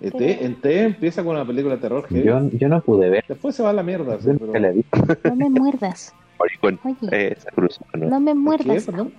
ET, 0.00 0.12
Pero- 0.16 0.44
en 0.46 0.54
T 0.60 0.82
empieza 0.84 1.24
con 1.24 1.34
una 1.34 1.44
película 1.44 1.74
de 1.74 1.80
terror 1.80 2.06
heavy. 2.08 2.24
Yo, 2.24 2.48
yo 2.52 2.68
no 2.68 2.80
pude 2.80 3.10
ver. 3.10 3.24
Después 3.28 3.54
se 3.56 3.62
va 3.62 3.70
a 3.70 3.72
la 3.72 3.82
mierda. 3.82 4.18
sí, 4.20 4.26
Yo 4.26 4.32
pero- 4.34 4.46
nunca 4.46 4.60
la 4.60 4.70
vi. 4.70 4.84
No 5.24 5.36
me 5.36 5.50
muerdas. 5.50 6.14
Oye, 6.38 6.52
con 6.60 6.78
Oye, 6.84 7.32
esa 7.32 7.50
cruz, 7.50 7.80
¿no? 7.94 8.06
no 8.08 8.20
me 8.20 8.30
¿Qué? 8.32 8.34
muerdas. 8.38 8.84
Perdón. 8.86 9.12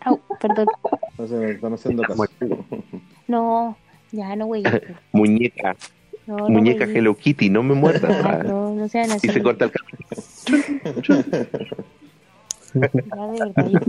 Au, 0.00 0.20
perdón. 0.40 0.66
No 1.18 1.26
me 1.26 1.50
están 1.50 1.74
haciendo 1.74 2.02
caso. 2.02 2.24
No, 3.26 3.76
ya 4.12 4.36
no, 4.36 4.46
güey. 4.46 4.62
Muñeca, 5.12 5.76
No, 6.26 6.36
no, 6.36 6.48
muñeca 6.48 6.84
güey. 6.84 6.98
Hello 6.98 7.16
Kitty, 7.16 7.50
no 7.50 7.62
me 7.62 7.74
muerdas. 7.74 8.24
Ah, 8.24 8.42
no, 8.44 8.74
no 8.74 8.88
sean 8.88 9.10
así. 9.10 9.28
Y 9.28 9.30
se 9.30 9.42
corta 9.42 9.64
el 9.66 9.72
cabello. 9.72 11.24
Ya, 12.74 13.26
de 13.26 13.38
verdad, 13.40 13.68
yo 13.68 13.80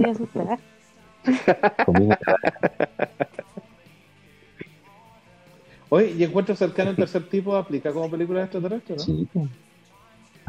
Oye, 5.90 6.14
¿y 6.18 6.24
encuentro 6.24 6.56
cercano 6.56 6.90
el 6.90 6.96
tercer 6.96 7.30
tipo 7.30 7.56
aplica 7.56 7.92
como 7.94 8.10
película 8.10 8.42
extraterrestre, 8.44 8.96
no? 8.98 9.04
Sí, 9.04 9.28
po. 9.32 9.48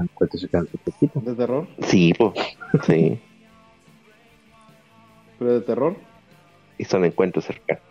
Encuentro 0.00 0.39
su 0.39 0.49
canto 0.49 0.78
poquito. 0.84 1.20
De 1.20 1.34
terror, 1.34 1.67
Sí, 1.83 2.12
pues. 2.17 2.33
Sí. 2.86 3.20
Pero 5.39 5.55
de 5.55 5.60
terror. 5.60 5.97
Y 6.78 6.84
son 6.84 7.05
encuentros 7.05 7.44
cercanos. 7.44 7.83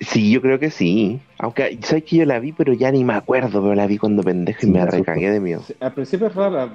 Sí, 0.00 0.30
yo 0.30 0.42
creo 0.42 0.58
que 0.58 0.70
sí. 0.70 1.18
Aunque, 1.38 1.78
¿sabes 1.82 2.04
que 2.04 2.16
yo 2.16 2.26
la 2.26 2.38
vi, 2.38 2.52
pero 2.52 2.74
ya 2.74 2.90
ni 2.90 3.02
me 3.02 3.14
acuerdo, 3.14 3.62
pero 3.62 3.74
la 3.74 3.86
vi 3.86 3.96
cuando 3.96 4.22
pendejo 4.22 4.60
y 4.62 4.66
Sí, 4.66 4.70
me 4.70 4.84
recagué 4.84 5.30
de 5.30 5.40
miedo. 5.40 5.62
Sí, 5.66 5.74
Al 5.80 5.94
principio 5.94 6.26
es 6.26 6.34
rara. 6.34 6.70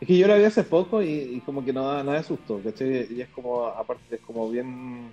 Es 0.00 0.08
que 0.08 0.16
yo 0.16 0.26
la 0.26 0.36
vi 0.36 0.44
hace 0.44 0.64
poco 0.64 1.02
y, 1.02 1.08
y 1.10 1.40
como 1.40 1.64
que 1.64 1.72
no 1.72 1.86
da 1.86 2.02
nada 2.02 2.18
de 2.18 2.24
susto, 2.24 2.60
¿cachai? 2.64 3.06
Y 3.14 3.20
es 3.20 3.28
como, 3.28 3.66
aparte, 3.66 4.16
es 4.16 4.20
como 4.22 4.48
bien. 4.50 5.10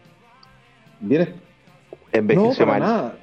Bien. 1.02 1.34
No, 1.34 2.10
Envejeció 2.14 2.66
para 2.66 2.80
mal. 2.80 2.82
nada. 2.82 3.16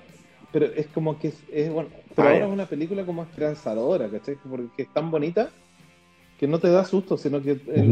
Pero 0.53 0.67
es 0.67 0.87
como 0.89 1.19
que 1.19 1.29
es, 1.29 1.43
es 1.51 1.73
bueno. 1.73 1.89
Pero 2.15 2.29
Ah, 2.29 2.33
ahora 2.33 2.39
ya. 2.41 2.47
es 2.47 2.53
una 2.53 2.67
película 2.67 3.05
como 3.05 3.23
esperanzadora, 3.23 4.09
¿cachai? 4.11 4.37
Porque 4.37 4.83
es 4.83 4.89
tan 4.93 5.11
bonita 5.11 5.49
que 6.39 6.47
no 6.47 6.59
te 6.59 6.71
da 6.71 6.85
susto, 6.85 7.17
sino 7.17 7.43
que 7.43 7.53
eh, 7.53 7.85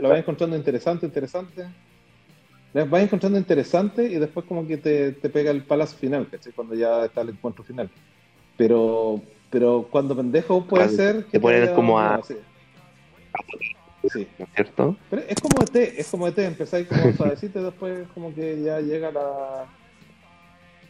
lo, 0.00 0.08
vas 0.08 0.18
encontrando 0.18 0.56
interesante, 0.56 1.06
interesante. 1.06 1.66
vas 2.74 3.02
encontrando 3.02 3.38
interesantes 3.38 4.10
y 4.10 4.16
después 4.16 4.44
como 4.46 4.66
que 4.66 4.76
te, 4.76 5.12
te 5.12 5.30
pega 5.30 5.50
el 5.50 5.62
palazo 5.62 5.96
final, 5.96 6.28
¿cachai? 6.30 6.52
Cuando 6.52 6.74
ya 6.74 7.06
está 7.06 7.22
el 7.22 7.30
encuentro 7.30 7.64
final. 7.64 7.90
Pero, 8.56 9.22
pero 9.50 9.88
cuando 9.90 10.16
pendejo 10.16 10.64
puede 10.66 10.88
ser 10.90 11.24
que 11.24 11.32
te 11.32 11.40
ponen 11.40 11.74
como 11.74 11.98
a- 11.98 12.20
sí. 12.22 12.36
Sí. 14.12 14.28
¿no 14.38 14.44
es 14.44 14.50
cierto? 14.54 14.96
Pero 15.10 15.22
es 15.28 15.40
como 15.40 15.62
ET, 15.62 16.00
es 16.00 16.10
como 16.10 16.28
ET, 16.28 16.44
empezáis 16.44 16.86
como 16.86 17.12
suavecito 17.16 17.60
y 17.60 17.64
después 17.64 18.06
como 18.14 18.34
que 18.34 18.62
ya 18.62 18.80
llega 18.80 19.10
la, 19.10 19.66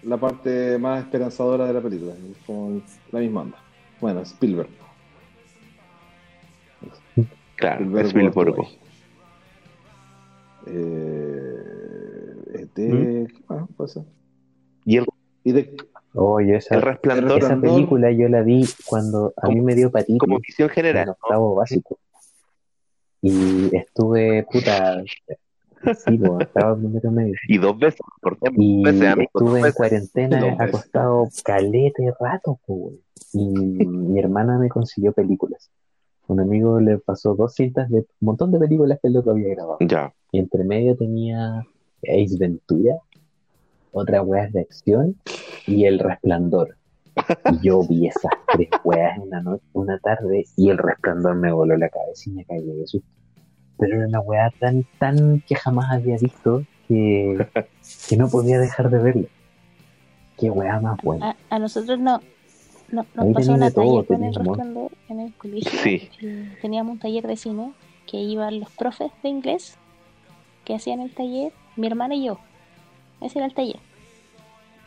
la 0.02 0.16
parte 0.18 0.76
más 0.78 1.04
esperanzadora 1.04 1.66
de 1.66 1.72
la 1.72 1.80
película. 1.80 2.12
Es 2.12 2.44
como 2.46 2.82
la 3.12 3.20
misma 3.20 3.42
onda. 3.42 3.58
Bueno, 4.00 4.20
Spielberg. 4.20 4.85
Claro, 7.56 7.98
Spielberg. 8.00 8.36
Worldwide. 8.36 8.78
Eh, 10.66 11.26
¿Mm? 12.76 13.26
¿qué 13.26 13.44
más 13.48 13.92
ser? 13.92 14.02
Y 14.84 14.96
el, 14.98 15.06
Y 15.44 15.52
de, 15.52 15.76
Oye, 16.14 16.56
esa, 16.56 16.76
el 16.76 16.82
resplandor 16.82 17.38
esa 17.42 17.60
película 17.60 18.10
yo 18.10 18.28
la 18.28 18.42
vi 18.42 18.64
cuando 18.86 19.34
a 19.36 19.48
mí 19.48 19.60
me 19.60 19.74
dio 19.74 19.90
patito 19.90 20.18
como 20.18 20.38
visión 20.38 20.68
en 20.70 20.74
general. 20.74 21.06
¿no? 21.06 21.12
octavo 21.12 21.54
básico. 21.54 21.98
Y 23.20 23.74
estuve, 23.76 24.46
puta, 24.50 25.02
sí, 25.04 26.18
po, 26.18 26.40
estaba 26.40 26.72
en 26.72 26.80
primero 26.80 27.10
medio. 27.10 27.34
Y 27.48 27.58
dos 27.58 27.78
veces, 27.78 28.00
por 28.22 28.38
dos 28.38 28.50
Y 28.56 28.82
veces, 28.82 29.08
amigo, 29.08 29.30
estuve 29.34 29.58
en 29.58 29.62
veces. 29.62 29.76
cuarentena 29.76 30.56
acostado 30.58 31.28
calete 31.44 32.12
rato, 32.18 32.58
po, 32.66 32.74
güey. 32.74 33.00
Y 33.34 33.46
mi 33.86 34.18
hermana 34.18 34.58
me 34.58 34.68
consiguió 34.68 35.12
películas. 35.12 35.70
Un 36.28 36.40
amigo 36.40 36.80
le 36.80 36.98
pasó 36.98 37.34
dos 37.34 37.54
cintas 37.54 37.88
de 37.88 37.98
un 37.98 38.06
montón 38.20 38.50
de 38.50 38.58
películas 38.58 38.98
que 39.00 39.08
el 39.08 39.14
loco 39.14 39.30
había 39.30 39.48
grabado. 39.48 39.78
Ya. 39.80 40.12
Y 40.32 40.38
entre 40.38 40.64
medio 40.64 40.96
tenía 40.96 41.64
Ace 42.02 42.36
Ventura, 42.38 42.96
otra 43.92 44.22
weas 44.22 44.52
de 44.52 44.60
acción 44.60 45.16
y 45.66 45.84
El 45.84 45.98
Resplandor. 45.98 46.76
Y 47.52 47.66
yo 47.66 47.82
vi 47.88 48.08
esas 48.08 48.32
tres 48.52 48.68
weas 48.84 49.18
una 49.18 49.40
noche, 49.40 49.64
una 49.72 49.98
tarde 49.98 50.44
y 50.56 50.68
El 50.68 50.78
Resplandor 50.78 51.36
me 51.36 51.52
voló 51.52 51.76
la 51.76 51.88
cabeza 51.88 52.22
y 52.26 52.32
me 52.32 52.44
caí 52.44 52.62
de 52.62 52.86
susto. 52.86 53.08
Pero 53.78 53.96
era 53.96 54.08
una 54.08 54.20
wea 54.20 54.52
tan, 54.58 54.84
tan 54.98 55.42
que 55.46 55.54
jamás 55.54 55.90
había 55.90 56.16
visto 56.16 56.64
que, 56.88 57.46
que 58.08 58.16
no 58.16 58.28
podía 58.28 58.58
dejar 58.58 58.90
de 58.90 58.98
verla. 58.98 59.28
Qué 60.38 60.50
wea 60.50 60.80
más 60.80 61.00
buena. 61.02 61.36
A, 61.50 61.56
a 61.56 61.58
nosotros 61.58 61.98
no, 61.98 62.20
no- 62.90 63.06
nos 63.14 63.26
Ahí 63.26 63.32
pasó 63.34 63.52
una 63.52 63.70
talla 63.70 64.02
con 64.04 64.24
el 64.24 64.34
resplandor 64.34 64.90
en 65.08 65.20
el 65.20 65.34
colegio. 65.34 65.80
Sí. 65.82 66.08
Y 66.20 66.60
teníamos 66.60 66.92
un 66.94 66.98
taller 66.98 67.26
de 67.26 67.36
cine 67.36 67.72
que 68.06 68.16
iban 68.18 68.60
los 68.60 68.70
profes 68.70 69.10
de 69.22 69.28
inglés 69.28 69.76
que 70.64 70.74
hacían 70.74 71.00
el 71.00 71.12
taller, 71.14 71.52
mi 71.76 71.86
hermana 71.86 72.14
y 72.14 72.24
yo. 72.26 72.38
Ese 73.20 73.38
era 73.38 73.46
el 73.46 73.54
taller. 73.54 73.78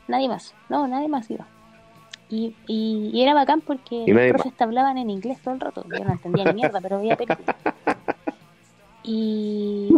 Nadie 0.08 0.28
más. 0.28 0.54
No, 0.70 0.88
nadie 0.88 1.08
más 1.08 1.30
iba. 1.30 1.46
Y, 2.30 2.56
y, 2.68 3.10
y 3.14 3.22
era 3.24 3.34
bacán 3.34 3.62
porque 3.62 4.06
los 4.08 4.30
profes 4.30 4.54
te 4.56 4.64
hablaban 4.64 4.98
en 4.98 5.10
inglés 5.10 5.40
todo 5.44 5.54
el 5.56 5.60
rato. 5.60 5.84
Yo 5.98 6.04
no 6.04 6.12
entendía 6.12 6.46
ni 6.46 6.54
mierda, 6.54 6.80
pero 6.82 7.00
veía 7.00 7.16
películas. 7.18 7.56
Y 9.04 9.90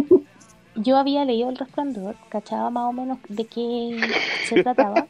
yo 0.76 0.96
había 0.96 1.24
leído 1.24 1.50
El 1.50 1.56
Resplandor, 1.56 2.14
cachaba 2.28 2.70
más 2.70 2.84
o 2.88 2.92
menos 2.92 3.18
de 3.28 3.44
qué 3.46 4.00
se 4.46 4.62
trataba. 4.62 5.06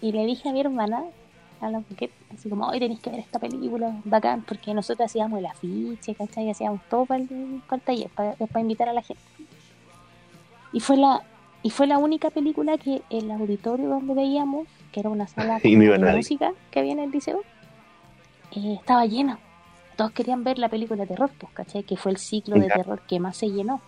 Y 0.00 0.12
le 0.12 0.24
dije 0.26 0.48
a 0.48 0.52
mi 0.52 0.60
hermana, 0.60 1.02
Buquet, 1.60 2.10
así 2.32 2.48
como, 2.48 2.66
hoy 2.68 2.78
tenéis 2.78 3.00
que 3.00 3.10
ver 3.10 3.20
esta 3.20 3.38
película, 3.38 4.00
bacán, 4.04 4.42
porque 4.42 4.74
nosotros 4.74 5.06
hacíamos 5.06 5.38
el 5.38 5.46
afiche, 5.46 6.14
¿cachai? 6.14 6.50
Hacíamos 6.50 6.80
todo 6.88 7.06
para 7.06 7.22
el, 7.22 7.62
para 7.68 7.76
el 7.76 7.82
taller, 7.82 8.08
para, 8.10 8.34
para 8.34 8.60
invitar 8.60 8.88
a 8.88 8.92
la 8.92 9.02
gente. 9.02 9.22
Y 10.72 10.80
fue 10.80 10.96
la 10.96 11.22
y 11.62 11.70
fue 11.70 11.86
la 11.86 11.98
única 11.98 12.30
película 12.30 12.78
que 12.78 13.02
el 13.10 13.30
auditorio 13.30 13.88
donde 13.88 14.14
veíamos, 14.14 14.68
que 14.92 15.00
era 15.00 15.10
una 15.10 15.26
sala 15.26 15.58
de 15.62 15.76
nadie. 15.76 16.16
música 16.16 16.52
que 16.70 16.78
había 16.78 16.92
en 16.92 17.00
el 17.00 17.10
liceo, 17.10 17.42
eh, 18.52 18.76
estaba 18.78 19.04
llena. 19.06 19.38
Todos 19.96 20.12
querían 20.12 20.44
ver 20.44 20.58
la 20.58 20.68
película 20.68 21.02
de 21.02 21.08
terror, 21.08 21.30
pues, 21.38 21.52
¿cachai? 21.52 21.82
Que 21.82 21.96
fue 21.96 22.12
el 22.12 22.18
ciclo 22.18 22.54
de 22.56 22.68
terror 22.68 23.02
que 23.08 23.18
más 23.18 23.36
se 23.36 23.50
llenó. 23.50 23.80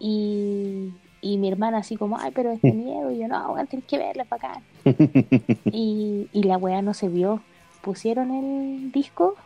Y, 0.00 0.92
y 1.20 1.38
mi 1.38 1.48
hermana 1.48 1.78
así 1.78 1.96
como, 1.96 2.18
ay, 2.18 2.32
pero 2.34 2.50
es 2.50 2.62
de 2.62 2.72
miedo. 2.72 3.10
Y 3.10 3.18
yo, 3.18 3.28
no, 3.28 3.52
weón, 3.52 3.66
tenés 3.66 3.84
que 3.86 3.98
verla, 3.98 4.22
es 4.24 4.28
bacán. 4.28 4.62
y, 5.64 6.28
y 6.32 6.42
la 6.44 6.56
weá 6.56 6.82
no 6.82 6.94
se 6.94 7.08
vio. 7.08 7.40
Pusieron 7.82 8.30
el 8.30 8.92
disco 8.92 9.36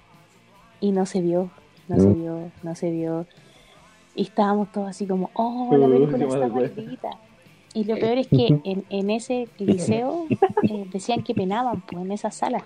y 0.80 0.90
no 0.90 1.06
se 1.06 1.20
vio, 1.20 1.50
no 1.88 2.00
se 2.00 2.08
vio, 2.08 2.50
no 2.62 2.74
se 2.74 2.90
vio. 2.90 3.26
Y 4.16 4.22
estábamos 4.22 4.72
todos 4.72 4.88
así 4.88 5.06
como, 5.06 5.30
oh, 5.34 5.76
la 5.76 5.86
película 5.86 6.24
está 6.24 6.48
maldita. 6.48 7.10
Y 7.74 7.84
lo 7.84 7.96
peor 7.96 8.18
es 8.18 8.28
que 8.28 8.60
en, 8.64 8.84
en 8.88 9.10
ese 9.10 9.48
liceo 9.58 10.26
eh, 10.62 10.86
decían 10.92 11.22
que 11.22 11.34
penaban, 11.34 11.80
pues, 11.82 12.04
en 12.04 12.12
esa 12.12 12.30
sala. 12.30 12.64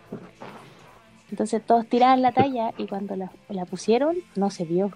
Entonces 1.30 1.62
todos 1.64 1.86
tiraban 1.86 2.22
la 2.22 2.32
talla 2.32 2.72
y 2.78 2.86
cuando 2.86 3.14
la, 3.16 3.30
la 3.48 3.66
pusieron, 3.66 4.16
no 4.36 4.50
se 4.50 4.64
vio. 4.64 4.90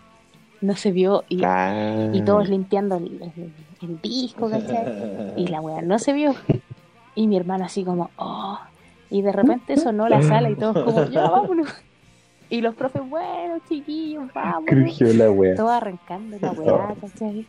No 0.63 0.75
se 0.77 0.93
vio 0.93 1.25
y, 1.29 1.43
Ah. 1.45 2.09
y 2.13 2.23
todos 2.23 2.49
limpiando 2.49 2.97
el, 2.97 3.21
el- 3.37 3.53
el 3.83 4.01
disco, 4.01 4.49
¿cachai? 4.49 5.35
Y 5.37 5.49
la 5.49 5.61
weá 5.61 5.83
no 5.83 5.99
se 5.99 6.13
vio. 6.13 6.35
Y 7.15 7.27
mi 7.27 7.37
hermana 7.37 7.67
así 7.67 7.85
como, 7.85 8.11
oh. 8.17 8.59
Y 9.11 9.21
de 9.23 9.33
repente 9.33 9.77
sonó 9.77 10.09
la 10.09 10.23
sala 10.23 10.49
y 10.51 10.55
todos 10.55 10.83
como, 10.85 11.05
ya 11.11 11.29
vámonos. 11.29 11.69
Y 12.49 12.61
los 12.61 12.75
profes, 12.75 13.03
bueno, 13.09 13.59
chiquillos, 13.69 14.33
vámonos. 14.33 14.65
La. 15.49 15.57
Todo 15.57 15.71
arrancando 15.71 16.37
la 16.41 16.53
weá, 16.53 16.95
¿cachai? 17.01 17.47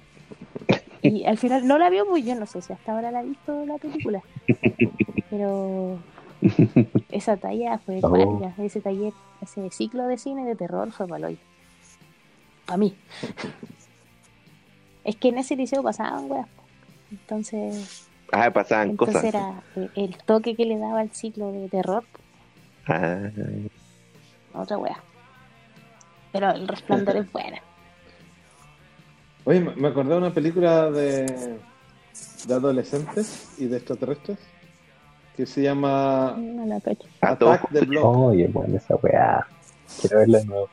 Y 1.04 1.26
al 1.26 1.38
final 1.38 1.68
no 1.68 1.78
la 1.78 1.90
vio, 1.90 2.06
pues 2.08 2.26
yo 2.26 2.34
no 2.36 2.46
sé 2.46 2.62
si 2.62 2.74
hasta 2.74 2.94
ahora 2.94 3.12
la 3.12 3.20
ha 3.20 3.24
visto 3.24 3.66
la 3.66 3.78
película. 3.78 4.22
Pero 5.30 5.98
esa 7.12 7.38
talla 7.38 7.78
fue 7.80 8.00
Oh. 8.02 8.10
válida, 8.10 8.54
ese 8.58 8.82
taller, 8.82 9.14
ese 9.42 9.70
ciclo 9.70 10.08
de 10.08 10.18
cine 10.18 10.46
de 10.46 10.56
terror 10.56 10.92
fue 10.92 11.06
valor. 11.06 11.34
Para 12.66 12.78
mí. 12.78 12.96
Es 15.04 15.16
que 15.18 15.30
en 15.30 15.38
ese 15.38 15.56
liceo 15.56 15.84
pasaban 15.84 16.32
weas. 16.32 16.48
Entonces, 17.12 18.08
Ah, 18.32 18.50
pasaban 18.52 18.92
entonces 18.92 19.16
cosas. 19.18 19.30
era 19.30 19.62
el, 19.96 20.18
toque 20.26 20.56
que 20.56 20.66
le 20.66 20.78
daba 20.80 21.02
al 21.02 21.12
ciclo 21.12 21.52
de 21.52 21.70
terror, 21.70 22.04
Ah. 22.88 23.30
otra 24.54 24.78
wea. 24.78 24.98
Pero 26.32 26.50
el 26.52 26.68
resplandor 26.68 27.18
es 27.18 27.32
buena. 27.32 27.60
Oye, 29.46 29.60
me 29.60 29.88
acordé 29.90 30.12
de 30.12 30.18
una 30.18 30.34
película 30.34 30.90
de, 30.90 31.60
de 32.48 32.54
adolescentes 32.54 33.54
y 33.60 33.66
de 33.68 33.78
extraterrestres 33.78 34.40
que 35.36 35.46
se 35.46 35.62
llama 35.62 36.36
No 36.38 36.66
la. 36.66 36.78
Attack 37.22 37.70
the 37.72 37.82
Block. 37.82 38.06
Oye, 38.06 38.48
buena 38.48 38.78
esa 38.78 38.96
weá. 38.96 39.46
Quiero 40.00 40.20
verla 40.20 40.40
de 40.40 40.46
nuevo. 40.46 40.70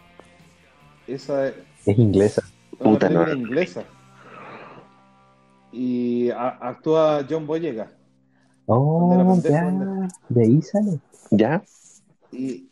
Esa 1.07 1.53
es 1.87 1.89
Es 1.89 1.99
inglesa. 1.99 2.43
una 2.79 2.91
Puta, 2.93 3.09
no. 3.11 3.33
inglesa. 3.33 3.85
Y 5.73 6.31
a- 6.31 6.59
actúa 6.69 7.25
John 7.29 7.47
Boyega. 7.47 7.91
Oh, 8.67 9.41
ya. 9.43 10.09
De 10.29 10.43
ahí 10.45 10.63
sale. 10.63 10.99
¿Ya? 11.31 11.63
Y 12.33 12.69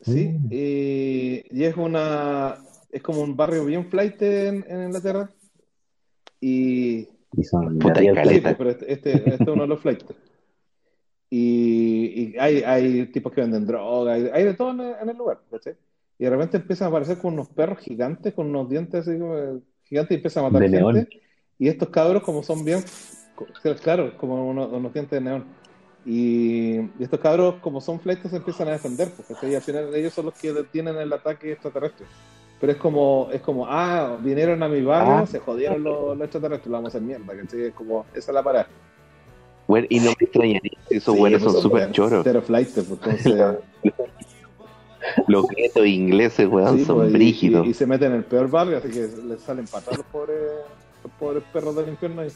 sí, 0.00 0.28
Mm. 0.38 0.48
y, 0.50 1.44
y 1.50 1.64
es 1.64 1.76
una 1.76 2.56
es 2.90 3.02
como 3.02 3.22
un 3.22 3.36
barrio 3.36 3.64
bien 3.64 3.86
flight 3.86 4.20
en, 4.22 4.64
en 4.68 4.82
Inglaterra. 4.86 5.30
Y 6.40 7.08
Y 7.34 7.44
son 7.44 7.78
Puta. 7.78 8.00
Sí, 8.00 8.40
pero 8.58 8.70
este, 8.70 8.92
este, 8.92 9.12
este 9.16 9.34
es 9.34 9.48
uno 9.48 9.62
de 9.62 9.68
los 9.68 9.80
flights. 9.80 10.04
Y, 11.30 12.34
y 12.34 12.38
hay, 12.38 12.62
hay 12.62 13.06
tipos 13.06 13.32
que 13.32 13.40
venden 13.40 13.66
droga, 13.66 14.12
hay, 14.12 14.28
hay 14.34 14.44
de 14.44 14.52
todo 14.54 14.72
en 14.72 14.80
el, 14.80 14.94
en 15.00 15.08
el 15.08 15.16
lugar, 15.16 15.40
¿cachai? 15.50 15.74
Y 16.18 16.24
de 16.24 16.30
repente 16.30 16.56
empiezan 16.58 16.86
a 16.86 16.88
aparecer 16.90 17.18
con 17.18 17.34
unos 17.34 17.48
perros 17.48 17.78
gigantes, 17.78 18.34
con 18.34 18.46
unos 18.48 18.68
dientes 18.68 19.06
así 19.06 19.18
como 19.18 19.60
gigantes 19.84 20.12
y 20.12 20.14
empiezan 20.14 20.44
a 20.44 20.50
matar 20.50 20.70
De 20.70 20.78
gente. 20.78 21.20
Y 21.58 21.68
estos 21.68 21.88
cabros, 21.90 22.22
como 22.22 22.42
son 22.42 22.64
bien, 22.64 22.82
claro, 23.82 24.16
como 24.16 24.48
unos, 24.48 24.72
unos 24.72 24.92
dientes 24.92 25.18
de 25.18 25.20
neón. 25.20 25.44
Y, 26.04 26.80
y 26.80 27.02
estos 27.02 27.20
cabros, 27.20 27.56
como 27.60 27.80
son 27.80 28.00
se 28.02 28.36
empiezan 28.36 28.68
a 28.68 28.72
defender, 28.72 29.08
porque 29.16 29.48
y 29.48 29.54
al 29.54 29.62
final 29.62 29.94
ellos 29.94 30.12
son 30.12 30.26
los 30.26 30.34
que 30.34 30.52
detienen 30.52 30.96
el 30.96 31.12
ataque 31.12 31.52
extraterrestre. 31.52 32.06
Pero 32.60 32.72
es 32.72 32.78
como, 32.78 33.28
es 33.32 33.40
como, 33.40 33.66
ah, 33.66 34.16
vinieron 34.20 34.62
a 34.62 34.68
mi 34.68 34.82
barrio, 34.82 35.14
Ah. 35.14 35.26
se 35.26 35.40
jodieron 35.40 35.82
los, 35.82 36.16
los 36.16 36.24
extraterrestres, 36.24 36.70
vamos 36.70 36.86
a 36.86 36.88
hacer 36.88 37.02
mierda, 37.02 37.36
¿cachai? 37.36 37.62
Es 37.62 37.74
como, 37.74 38.06
esa 38.14 38.30
es 38.30 38.34
la 38.34 38.42
parada. 38.42 38.68
Bueno, 39.66 39.86
y 39.90 39.98
no 40.00 40.06
me 40.06 40.16
extrañaría 40.20 40.78
esos 40.90 41.16
buenos 41.16 41.42
son 41.42 41.60
súper 41.60 41.90
choros. 41.92 42.24
Pero 42.24 42.42
flight, 42.42 42.68
pues, 42.74 42.90
entonces. 42.90 43.56
Los 45.26 45.46
guetos 45.48 45.86
ingleses, 45.86 46.48
weón, 46.48 46.78
sí, 46.78 46.84
son 46.84 46.96
pues, 46.96 47.10
y, 47.10 47.12
brígidos. 47.12 47.66
y- 47.66 47.70
y 47.70 47.74
se 47.74 47.86
meten 47.86 48.12
en 48.12 48.18
el 48.18 48.24
peor 48.24 48.48
barrio, 48.50 48.78
así 48.78 48.88
que 48.88 49.08
les 49.28 49.40
salen 49.40 49.66
patas 49.66 49.96
los 49.96 50.06
pobres, 50.06 50.36
los 51.02 51.12
pobres 51.14 51.42
perros 51.52 51.76
del 51.76 51.88
infierno 51.88 52.22
ahí. 52.22 52.28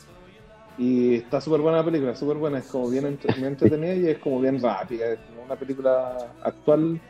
Y 0.78 1.14
está 1.14 1.40
súper 1.40 1.60
buena 1.60 1.78
la 1.78 1.84
película, 1.84 2.14
súper 2.14 2.36
buena, 2.36 2.58
es 2.58 2.66
como 2.66 2.88
bien, 2.90 3.06
entre- 3.06 3.32
bien 3.34 3.46
entretenida 3.46 3.94
y 3.94 4.08
es 4.08 4.18
como 4.18 4.40
bien 4.40 4.60
rápida, 4.60 5.06
es 5.12 5.18
como 5.30 5.44
una 5.44 5.56
película 5.56 6.16
actual 6.42 7.00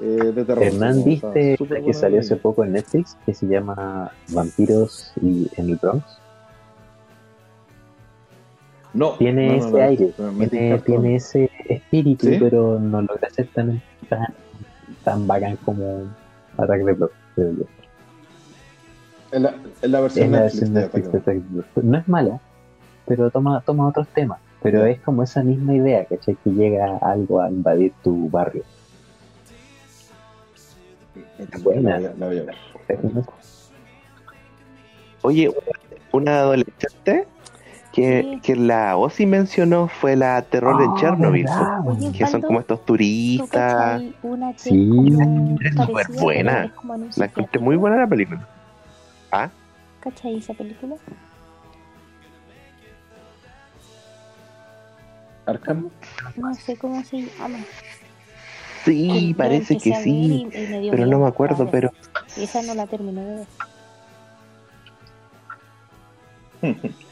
eh, 0.00 0.04
de 0.34 0.44
terror. 0.44 0.62
Hernán, 0.64 1.02
¿viste 1.04 1.56
la 1.68 1.80
que 1.82 1.92
salió 1.92 2.20
hace 2.20 2.36
poco 2.36 2.62
en 2.64 2.72
Netflix? 2.72 3.18
Que 3.26 3.34
se 3.34 3.46
llama 3.48 4.10
Vampiros 4.28 5.12
y 5.20 5.48
en 5.56 5.70
el 5.70 5.76
Bronx. 5.76 6.04
No, 8.92 9.10
Tiene 9.18 9.46
no, 9.46 9.52
no, 9.52 9.58
ese 9.58 9.70
no, 9.70 9.84
aire, 9.84 10.14
tiene, 10.48 10.78
tiene 10.80 11.14
ese 11.16 11.50
espíritu, 11.68 12.26
¿Sí? 12.26 12.36
pero 12.40 12.78
no 12.80 13.02
logra 13.02 13.30
ser 13.30 13.46
tan, 13.48 13.80
tan, 14.08 14.26
tan 15.10 15.26
bacán 15.26 15.56
como 15.64 16.04
Attack 16.56 16.84
the 16.84 16.92
Block. 16.92 17.12
creo 17.34 17.52
yo. 17.52 17.64
En 19.32 19.42
la, 19.42 19.54
en 19.82 19.90
la 19.92 19.98
Es 19.98 20.02
versión 20.04 20.30
la 20.32 20.40
Netflix 20.42 20.60
versión 20.60 20.74
de 20.74 20.80
Netflix 20.82 21.12
de. 21.12 21.18
Attack 21.18 21.34
the 21.34 21.54
Block. 21.54 21.66
No 21.82 21.98
es 21.98 22.08
mala, 22.08 22.40
pero 23.06 23.30
toma, 23.30 23.60
toma 23.66 23.88
otros 23.88 24.06
temas. 24.14 24.38
Pero 24.62 24.84
es 24.84 25.00
como 25.00 25.22
esa 25.24 25.42
misma 25.42 25.74
idea, 25.74 26.04
¿cachai? 26.04 26.36
Que 26.44 26.50
llega 26.50 26.96
algo 26.98 27.40
a 27.40 27.50
invadir 27.50 27.92
tu 28.04 28.28
barrio. 28.30 28.62
buena. 31.62 31.98
La 31.98 31.98
voy 31.98 32.06
a- 32.06 32.14
la 32.18 32.26
voy 32.26 32.38
a 32.38 32.42
ver. 32.44 33.24
Oye, 35.22 35.50
una 36.12 36.40
adolescente 36.40 37.26
que, 37.92 38.22
Sí. 38.22 38.40
que 38.42 38.56
la 38.56 38.96
Ozzy 38.96 39.26
mencionó 39.26 39.88
fue 39.88 40.14
la 40.16 40.40
Terror 40.42 40.80
en 40.80 40.90
Ah, 40.90 40.94
Chernobyl, 40.98 41.44
¿verdad, 41.44 41.82
po, 41.82 41.90
Oye, 41.90 42.12
que 42.12 42.26
son 42.26 42.40
como 42.40 42.60
estos 42.60 42.78
¿tú 42.80 42.86
turistas. 42.86 44.02
una 44.22 44.52
Sí. 44.56 44.88
es 45.64 45.74
súper 45.74 46.06
buena. 46.20 46.72
La 47.16 47.24
encontré 47.26 47.60
muy 47.60 47.76
buena 47.76 47.96
la 47.96 48.06
película. 48.06 48.46
¿Ah? 49.32 49.50
¿Cachai 50.00 50.36
esa 50.38 50.54
película? 50.54 50.94
Arkham. 55.46 55.88
No 56.36 56.54
sé 56.54 56.76
cómo 56.76 57.02
se 57.04 57.22
llama. 57.22 57.58
Sí, 58.84 59.34
parece 59.36 59.76
que 59.78 59.94
sí, 59.96 60.46
y- 60.54 60.86
y 60.86 60.90
pero 60.90 61.06
no 61.06 61.18
me 61.18 61.26
acuerdo, 61.26 61.68
pero 61.70 61.90
esa 62.36 62.62
no 62.62 62.74
la 62.74 62.86
terminé 62.86 63.20
de 63.22 63.34
ver. 63.34 63.46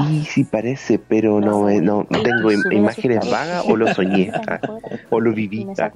sí, 0.00 0.24
sí 0.24 0.44
parece, 0.44 0.98
pero 0.98 1.40
no, 1.40 1.62
me- 1.62 1.80
no, 1.80 2.06
no 2.08 2.22
tengo 2.22 2.50
im- 2.50 2.72
imágenes 2.72 3.30
vagas 3.30 3.64
o 3.66 3.76
lo 3.76 3.92
soñé, 3.94 4.30
ah, 4.48 4.60
o 5.10 5.20
lo 5.20 5.32
viví. 5.32 5.64
me 5.64 5.74
ah. 5.78 5.90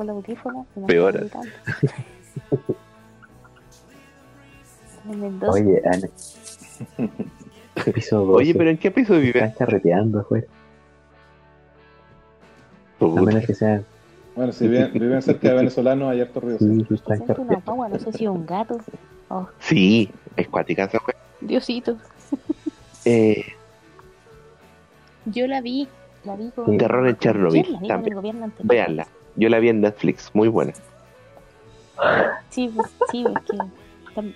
Peor. 0.87 1.27
Oye, 5.49 5.83
Ana. 5.85 6.09
Piso 7.95 8.19
12. 8.25 8.33
Oye, 8.37 8.55
pero 8.55 8.71
¿en 8.71 8.79
qué 8.79 8.89
episodio 8.89 9.21
vive? 9.21 9.41
Están 9.41 9.53
carreteando 9.67 10.21
afuera. 10.21 10.47
A 13.01 13.07
menos 13.23 13.47
que 13.47 13.55
sea. 13.55 13.83
Bueno, 14.37 14.53
si 14.53 14.69
viven, 14.69 14.93
viven 14.93 15.23
cerca 15.23 15.49
de 15.49 15.55
venezolanos, 15.55 16.11
hay 16.11 16.21
harto 16.21 16.41
ruido. 16.41 16.59
Sí, 16.59 16.87
están 16.95 17.23
una 17.39 17.57
guagua, 17.65 17.89
no 17.89 17.99
sé 17.99 18.13
si 18.13 18.25
es 18.25 18.31
un 18.31 18.47
gato. 18.47 18.79
Oh, 19.29 19.49
Sí, 19.59 20.11
es 20.37 20.49
cuática 20.49 20.85
esa. 20.85 20.99
Diosito. 21.41 21.97
Eh, 23.05 23.45
Yo 25.27 25.47
la 25.47 25.61
vi. 25.61 25.89
La 26.25 26.37
vi 26.37 26.51
con. 26.51 26.77
Terror 26.79 27.09
en 27.09 27.17
Chernobyl. 27.17 27.65
Con 27.67 27.87
también. 27.89 28.19
el 28.43 28.53
véanla. 28.63 29.07
Yo 29.37 29.49
la 29.49 29.59
vi 29.59 29.69
en 29.69 29.81
Netflix, 29.81 30.31
muy 30.35 30.49
buena. 30.49 30.73
Sí, 32.51 32.71
pues, 32.75 32.91
sí, 33.11 33.25
es 33.25 33.45
que. 33.45 33.57
tam- 34.15 34.35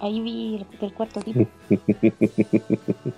Ahí 0.00 0.20
vi 0.20 0.56
el, 0.56 0.66
el 0.86 0.92
cuarto 0.92 1.20
tipo. 1.20 1.46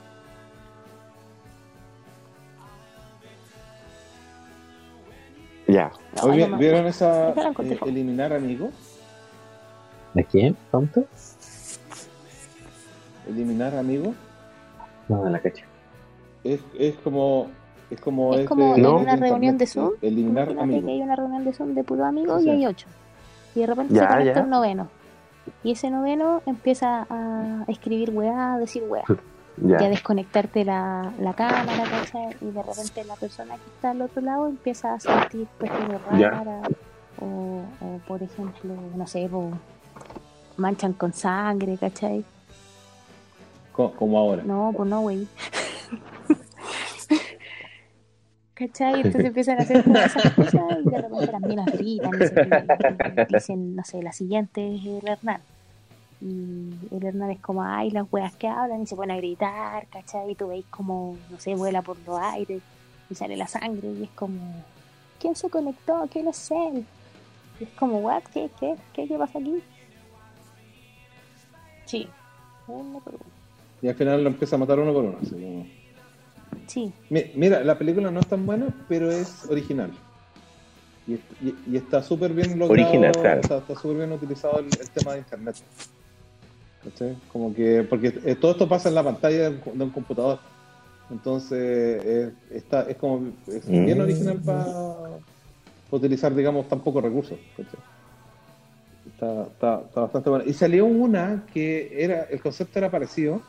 Ya. 5.66 5.92
No, 6.16 6.30
Oye, 6.30 6.46
¿Vieron 6.56 6.86
esa 6.86 7.30
eh, 7.30 7.78
eliminar 7.86 8.32
amigos? 8.32 8.70
¿De 10.14 10.24
quién? 10.24 10.56
¿Tonto? 10.70 11.04
Eliminar 13.28 13.76
amigos 13.76 14.14
No, 15.08 15.22
me 15.24 15.30
la 15.30 15.38
cacho. 15.40 15.64
Es, 16.44 16.60
es 16.78 16.94
como 16.96 17.46
es 17.90 18.00
como 18.00 18.34
Es 18.34 18.40
de- 18.40 18.44
como 18.46 18.74
en 18.76 18.82
de 18.82 18.88
una 18.88 19.16
reunión 19.16 19.56
de 19.58 19.66
Zoom. 19.66 19.92
Eliminar 20.02 20.50
Imagínate 20.50 20.68
que 20.68 20.76
amigos. 20.76 20.90
hay 20.90 21.02
una 21.02 21.16
reunión 21.16 21.44
de 21.44 21.52
Zoom 21.54 21.74
de 21.74 21.84
puros 21.84 22.06
amigos 22.06 22.42
y 22.44 22.50
hay 22.50 22.66
ocho. 22.66 22.86
Y 23.54 23.60
de 23.60 23.66
repente 23.66 23.94
Ya, 23.94 24.00
se 24.02 24.06
conecta 24.08 24.34
ya. 24.40 24.44
un 24.44 24.50
noveno. 24.50 24.88
Y 25.64 25.72
ese 25.72 25.90
noveno 25.90 26.42
empieza 26.44 27.06
a 27.08 27.64
escribir 27.68 28.10
weá, 28.10 28.54
a 28.54 28.58
decir 28.58 28.82
weá. 28.88 29.04
Y 29.60 29.72
a 29.74 29.78
Ya. 29.80 29.88
desconectarte 29.88 30.64
la, 30.64 31.10
la 31.18 31.32
cámara, 31.34 31.82
¿cachai? 31.90 32.36
Y 32.40 32.44
de 32.52 32.62
repente 32.62 33.02
la 33.04 33.16
persona 33.16 33.56
que 33.56 33.70
está 33.74 33.90
al 33.90 34.02
otro 34.02 34.22
lado 34.22 34.46
empieza 34.46 34.94
a 34.94 35.00
sentir 35.00 35.48
cuestiones 35.58 36.00
Ya. 36.16 36.30
raras. 36.30 36.68
O, 37.20 37.62
o, 37.80 37.98
por 38.06 38.22
ejemplo, 38.22 38.74
no 38.94 39.06
sé, 39.08 39.28
manchan 40.58 40.92
con 40.92 41.12
sangre, 41.12 41.76
¿cachai? 41.76 42.24
Co- 43.72 43.90
como 43.92 44.16
ahora. 44.18 44.42
No, 44.44 44.72
pues 44.76 44.88
no, 44.88 45.00
güey. 45.00 45.26
¿Cachai? 48.54 48.94
Entonces 48.96 49.24
empiezan 49.26 49.58
a 49.58 49.62
hacer 49.62 49.84
cosas 49.84 50.16
y 50.84 50.90
de 50.90 50.98
repente 51.00 51.32
las 51.32 51.40
minas 51.42 51.66
gritan 51.66 52.10
y, 53.28 53.32
dicen, 53.34 53.76
no 53.76 53.84
sé, 53.84 54.02
la 54.02 54.12
siguiente 54.12 54.74
es 54.74 54.84
el 54.84 55.06
Hernán. 55.08 55.40
Y 56.20 56.72
el 56.90 57.04
Hernán 57.04 57.30
es 57.30 57.38
como, 57.38 57.62
ay, 57.62 57.90
las 57.92 58.06
weas 58.10 58.34
que 58.34 58.48
hablan 58.48 58.82
y 58.82 58.86
se 58.86 58.96
ponen 58.96 59.16
a 59.16 59.20
gritar, 59.20 59.86
¿cachai? 59.86 60.32
Y 60.32 60.34
tú 60.34 60.48
veis 60.48 60.64
como, 60.70 61.16
no 61.30 61.38
sé, 61.38 61.54
vuela 61.54 61.82
por 61.82 61.96
los 62.04 62.18
aires 62.18 62.60
y 63.08 63.14
sale 63.14 63.36
la 63.36 63.46
sangre 63.46 63.92
y 63.92 64.02
es 64.02 64.10
como, 64.10 64.40
¿quién 65.20 65.36
se 65.36 65.48
conectó? 65.48 66.08
¿Quién 66.10 66.26
es 66.26 66.50
él? 66.50 66.84
Y 67.60 67.64
es 67.64 67.70
como, 67.78 67.98
¿what? 67.98 68.24
¿Qué? 68.34 68.50
¿Qué? 68.58 68.74
¿Qué, 68.92 69.06
¿Qué 69.06 69.16
pasa 69.16 69.38
aquí? 69.38 69.62
Sí. 71.86 72.08
Y 73.80 73.88
al 73.88 73.94
final 73.94 74.22
lo 74.24 74.30
empieza 74.30 74.56
a 74.56 74.58
matar 74.58 74.80
uno 74.80 74.92
por 74.92 75.04
uno. 75.04 75.18
así 75.22 75.30
como- 75.30 75.77
Sí, 76.66 76.92
Mi- 77.10 77.30
Mira, 77.34 77.62
la 77.64 77.78
película 77.78 78.10
no 78.10 78.20
es 78.20 78.26
tan 78.26 78.44
buena, 78.46 78.66
pero 78.88 79.10
es 79.10 79.44
original. 79.50 79.90
Y, 81.06 81.14
y- 81.14 81.58
y 81.70 81.76
está 81.76 82.02
súper 82.02 82.32
bien 82.32 82.58
logrado. 82.58 82.72
Original, 82.72 83.12
claro. 83.12 83.40
Está 83.40 83.58
está 83.58 83.74
súper 83.74 83.96
bien 83.98 84.12
utilizado 84.12 84.58
el, 84.58 84.66
el 84.66 84.88
tema 84.90 85.12
de 85.14 85.20
internet. 85.20 85.56
¿Cachai? 86.84 87.16
Como 87.32 87.54
que, 87.54 87.82
porque 87.88 88.12
eh, 88.24 88.34
todo 88.34 88.52
esto 88.52 88.68
pasa 88.68 88.88
en 88.88 88.94
la 88.94 89.02
pantalla 89.02 89.50
de 89.50 89.60
un, 89.64 89.78
de 89.78 89.84
un 89.84 89.90
computador. 89.90 90.38
Entonces, 91.10 91.58
eh, 91.58 92.32
está, 92.52 92.82
es 92.82 92.96
como 92.96 93.28
es 93.46 93.66
bien 93.68 93.98
Mm. 93.98 94.02
original 94.02 94.40
para 94.44 94.66
utilizar, 95.90 96.34
digamos, 96.34 96.68
tan 96.68 96.80
pocos 96.80 97.02
recursos. 97.02 97.38
Está, 99.06 99.42
está, 99.44 99.82
está 99.86 100.00
bastante 100.02 100.28
bueno. 100.30 100.44
Y 100.46 100.52
salió 100.52 100.84
una 100.84 101.46
que 101.52 101.90
era, 102.04 102.24
el 102.24 102.40
concepto 102.42 102.78
era 102.78 102.90
parecido, 102.90 103.40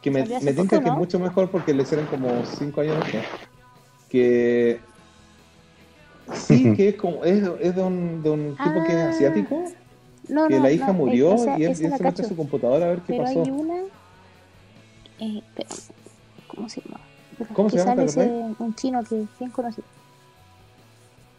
que 0.00 0.10
me, 0.10 0.24
me 0.24 0.52
poco, 0.52 0.80
que 0.80 0.88
es 0.88 0.94
mucho 0.94 1.18
mejor 1.18 1.50
porque 1.50 1.74
le 1.74 1.82
hicieron 1.82 2.06
como 2.06 2.44
5 2.44 2.80
años 2.80 2.96
después. 3.02 3.24
Que 4.08 4.80
sí, 6.32 6.74
que 6.74 6.88
es 6.90 6.94
como 6.96 7.24
es, 7.24 7.42
es 7.60 7.74
de 7.74 7.82
un, 7.82 8.22
de 8.22 8.30
un 8.30 8.56
tipo 8.56 8.84
que 8.86 8.92
es 8.92 8.98
Ah. 8.98 9.08
asiático, 9.10 9.64
no, 10.28 10.46
que 10.48 10.56
no, 10.56 10.62
la 10.62 10.70
hija 10.70 10.86
no, 10.88 10.92
murió 10.94 11.36
y 11.58 11.64
él, 11.64 11.72
y 11.72 11.74
se 11.74 11.88
mete 11.90 12.22
a 12.22 12.28
su 12.28 12.36
computadora 12.36 12.86
a 12.86 12.88
ver 12.90 12.98
qué 13.00 13.14
Pero 13.14 13.24
pasó. 13.24 13.42
hay 13.42 13.50
una. 13.50 13.74
Eh, 15.20 15.38
espera, 15.38 15.68
¿Cómo 16.46 16.68
se 16.68 16.80
llama? 16.82 17.00
¿Cómo 17.54 17.68
que 17.70 17.78
se 17.78 17.84
llama, 17.84 18.02
ese, 18.04 18.30
un 18.58 18.74
chino 18.74 19.02
que 19.04 19.22
es 19.22 19.28
bien 19.38 19.50
conocido. 19.50 19.84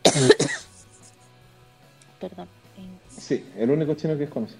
Perdón. 2.19 2.47
eh, 2.77 2.81
Sí, 3.09 3.45
el 3.57 3.69
único 3.71 3.93
chino 3.95 4.17
que 4.17 4.23
es 4.25 4.29
conocido. 4.29 4.59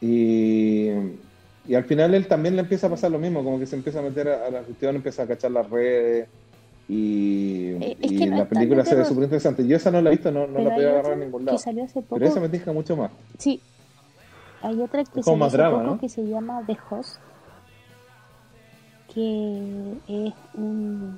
Y, 0.00 0.88
y 1.68 1.74
al 1.74 1.84
final 1.84 2.14
él 2.14 2.26
también 2.26 2.56
le 2.56 2.62
empieza 2.62 2.86
a 2.86 2.90
pasar 2.90 3.10
lo 3.10 3.18
mismo, 3.18 3.44
como 3.44 3.58
que 3.58 3.66
se 3.66 3.76
empieza 3.76 3.98
a 4.00 4.02
meter 4.02 4.28
a, 4.28 4.46
a 4.46 4.50
la 4.50 4.60
cuestión, 4.62 4.96
empieza 4.96 5.22
a 5.22 5.26
cachar 5.26 5.50
las 5.50 5.68
redes 5.70 6.28
y, 6.88 7.68
Eh, 7.80 7.96
es 8.00 8.12
y 8.12 8.16
que 8.18 8.26
no 8.26 8.38
la 8.38 8.48
película 8.48 8.84
se 8.84 8.94
ve 8.96 9.04
súper 9.04 9.24
interesante. 9.24 9.64
Yo 9.66 9.76
esa 9.76 9.90
no 9.92 10.00
la 10.02 10.10
he 10.10 10.12
visto, 10.14 10.30
no, 10.32 10.46
no 10.46 10.58
la 10.58 10.74
podía 10.74 10.90
agarrar 10.90 11.12
en 11.12 11.20
ningún 11.20 11.40
que 11.42 11.46
lado. 11.46 11.58
salió 11.58 11.84
hace 11.84 12.02
poco. 12.02 12.16
Pero 12.16 12.26
esa 12.26 12.40
me 12.40 12.48
tinca 12.48 12.72
mucho 12.72 12.96
más. 12.96 13.10
Sí. 13.38 13.60
Hay 14.62 14.80
otra 14.80 15.04
que 15.04 15.22
salió 15.22 15.36
más 15.38 15.52
drama, 15.52 15.78
poco 15.78 15.90
¿no? 15.94 16.00
que 16.00 16.08
se 16.08 16.26
llama 16.26 16.62
The 16.66 16.76
Host. 16.90 17.16
Que 19.14 19.92
es 20.08 20.34
un. 20.54 21.16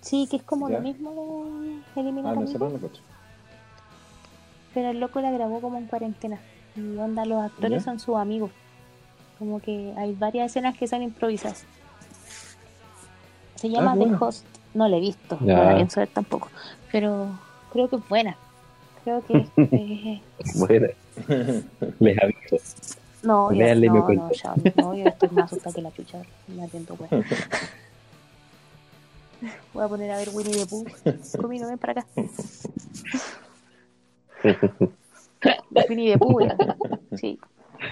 Sí, 0.00 0.26
que 0.30 0.36
es 0.36 0.42
como 0.42 0.68
¿Ya? 0.68 0.76
lo 0.76 0.82
mismo 0.82 1.46
de 1.94 2.00
eliminar 2.00 2.36
Ah, 2.36 2.40
no. 2.40 2.68
Pero 4.74 4.88
el 4.90 5.00
loco 5.00 5.20
la 5.20 5.30
grabó 5.30 5.60
como 5.60 5.78
en 5.78 5.86
cuarentena. 5.86 6.38
Y 6.76 6.96
onda, 6.96 7.24
los 7.26 7.42
actores 7.42 7.84
¿Ya? 7.84 7.84
son 7.84 7.98
sus 8.00 8.16
amigos. 8.16 8.50
Como 9.42 9.58
que 9.60 9.92
hay 9.96 10.14
varias 10.14 10.52
escenas 10.52 10.78
que 10.78 10.86
son 10.86 11.02
improvisadas. 11.02 11.64
Se 13.56 13.68
llama 13.68 13.90
Ah, 13.90 13.94
The 13.94 14.00
bueno. 14.04 14.18
Host. 14.20 14.46
No 14.72 14.86
la 14.86 14.98
he 14.98 15.00
visto, 15.00 15.36
Ya. 15.40 15.56
no 15.56 15.64
la 15.64 15.74
pienso 15.74 15.98
ver 15.98 16.08
tampoco. 16.10 16.48
Pero 16.92 17.26
creo 17.72 17.88
que 17.88 17.96
es 17.96 18.08
buena. 18.08 18.36
Creo 19.02 19.20
que. 19.26 19.48
eh, 19.56 20.22
Bueno, 20.54 20.86
les 21.98 22.22
aviso. 22.22 22.56
no, 23.24 23.50
no, 23.50 23.50
no, 23.50 23.52
ya, 23.52 23.74
no, 24.76 24.94
yo 24.94 25.06
estoy 25.08 25.28
más 25.30 25.46
asustada 25.46 25.74
que 25.74 25.82
la 25.82 25.90
chucha. 25.90 26.22
Me 26.46 26.62
atiendo, 26.62 26.94
pues. 26.94 27.10
Voy 29.74 29.82
a 29.84 29.88
poner 29.88 30.08
a 30.12 30.18
ver 30.18 30.28
Winnie 30.32 30.54
the 30.54 30.66
Pooh. 30.66 30.86
Comino, 31.40 31.66
ven 31.66 31.78
para 31.78 31.94
acá. 32.02 32.06
Winnie 35.88 36.12
the 36.12 36.18
Pooh. 36.18 36.38
Sí. 37.16 37.40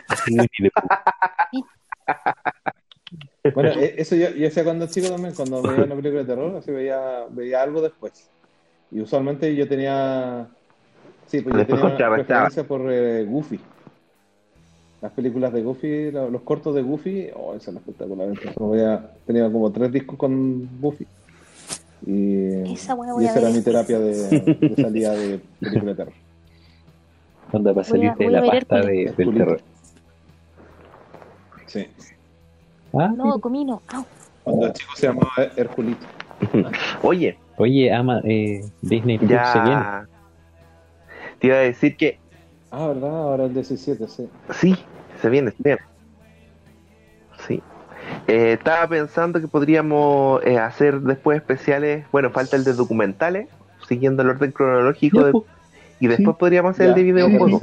Así 0.08 0.36
Pooh. 0.70 1.64
Bueno, 3.54 3.70
e- 3.70 3.94
eso 3.98 4.14
yo, 4.14 4.28
yo 4.30 4.46
hacía 4.48 4.62
cuando 4.64 4.86
chico 4.86 5.08
también, 5.08 5.34
cuando 5.34 5.62
veía 5.62 5.84
una 5.84 5.94
película 5.96 6.20
de 6.20 6.26
terror, 6.26 6.56
así 6.56 6.70
veía, 6.70 7.24
veía 7.30 7.62
algo 7.62 7.80
después. 7.80 8.28
Y 8.90 9.00
usualmente 9.00 9.54
yo 9.56 9.66
tenía. 9.66 10.46
Sí, 11.26 11.40
pues 11.40 11.54
yo 11.54 11.58
Después 11.58 11.80
tenía 11.80 11.96
una 11.96 12.14
preferencia 12.16 12.64
por 12.64 12.92
eh, 12.92 13.24
Goofy. 13.24 13.58
Las 15.00 15.12
películas 15.12 15.52
de 15.52 15.62
Goofy, 15.62 16.10
lo- 16.10 16.30
los 16.30 16.42
cortos 16.42 16.74
de 16.74 16.82
Goofy, 16.82 17.30
oh, 17.34 17.54
esa 17.54 17.70
es 17.70 17.76
espectacular. 17.78 18.28
Entonces, 18.28 18.98
tenía 19.26 19.50
como 19.50 19.72
tres 19.72 19.90
discos 19.90 20.16
con 20.18 20.68
Goofy. 20.80 21.06
Y, 22.06 22.72
Esa 22.72 22.96
y 23.20 23.24
esa 23.24 23.40
era 23.40 23.50
mi 23.50 23.62
terapia 23.62 23.98
de, 23.98 24.14
de 24.60 24.74
salida 24.76 25.12
de 25.14 25.40
película 25.60 25.92
de 25.92 25.94
terror. 25.96 26.14
Para 27.50 27.72
Voy 27.72 28.06
a- 28.06 28.14
de 28.14 28.26
a 28.26 28.30
la 28.30 28.42
pasta 28.44 28.80
de- 28.82 29.14
del 29.16 29.34
terror. 29.34 29.60
Sí. 31.70 31.86
Ah, 32.92 33.12
No, 33.16 33.38
comino. 33.38 33.80
Au. 33.94 34.04
Cuando 34.42 34.66
el 34.66 34.72
chico 34.72 34.92
se 34.96 35.06
llamaba 35.06 35.30
Herculito. 35.56 36.04
Oye, 37.02 37.38
Oye, 37.56 37.92
ama, 37.92 38.20
eh, 38.24 38.62
Disney 38.80 39.18
Plus 39.18 39.28
se 39.30 39.60
viene. 39.60 39.70
ya. 39.70 40.08
Te 41.38 41.46
iba 41.46 41.56
a 41.56 41.60
decir 41.60 41.96
que 41.96 42.18
Ah, 42.72 42.86
¿verdad? 42.88 43.10
Ahora 43.10 43.44
el 43.44 43.54
17, 43.54 44.06
sí. 44.08 44.28
sí, 44.54 44.76
se 45.20 45.28
viene, 45.28 45.50
se 45.50 45.56
viene. 45.62 45.80
Sí. 47.46 47.62
Eh, 48.28 48.52
estaba 48.52 48.86
pensando 48.88 49.40
que 49.40 49.48
podríamos 49.48 50.44
eh, 50.44 50.58
hacer 50.58 51.00
después 51.00 51.36
especiales. 51.38 52.04
Bueno, 52.12 52.30
falta 52.30 52.56
el 52.56 52.64
de 52.64 52.72
documentales, 52.74 53.48
siguiendo 53.88 54.22
el 54.22 54.30
orden 54.30 54.52
cronológico. 54.52 55.18
Ya, 55.20 55.26
de- 55.26 55.42
y 56.02 56.06
después 56.06 56.36
podríamos 56.38 56.70
hacer 56.70 56.86
Ya, 56.86 56.90
el 56.92 56.96
de 56.96 57.02
videojuegos. 57.12 57.62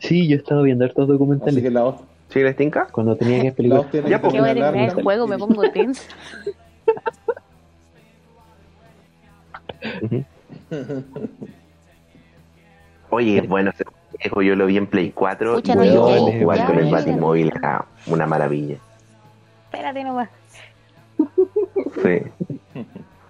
Sí, 0.00 0.26
yo 0.26 0.36
he 0.36 0.38
estado 0.38 0.62
viendo 0.62 0.84
Así 0.84 0.94
documentales. 0.96 1.62
que 1.62 1.70
la 1.70 1.82
voz, 1.84 2.00
¿Sí, 2.34 2.42
les 2.42 2.56
tinca? 2.56 2.88
Cuando 2.90 3.14
tenía 3.14 3.42
que 3.42 3.52
tiene 3.52 4.10
Ya, 4.10 4.18
que 4.18 4.22
pues. 4.22 4.32
Que 4.32 4.40
voy 4.40 4.48
a 4.48 4.84
el 4.86 4.90
juego, 4.92 5.28
me 5.28 5.38
pongo 5.38 5.62
tensa. 5.70 6.02
Oye, 13.10 13.40
bueno, 13.42 13.70
ese 13.70 13.84
juego 14.30 14.42
yo 14.42 14.56
lo 14.56 14.66
vi 14.66 14.78
en 14.78 14.88
Play 14.88 15.12
4 15.12 15.54
Pucha, 15.54 15.74
y 15.74 15.76
no 15.76 16.06
jugar 16.40 16.58
Ya, 16.58 16.66
con 16.66 16.78
el. 16.80 16.90
Batimóvil 16.90 17.52
era 17.54 17.84
una 18.08 18.26
maravilla. 18.26 18.78
Espérate 19.66 20.02
nomás. 20.02 20.28
Sí. 22.02 22.20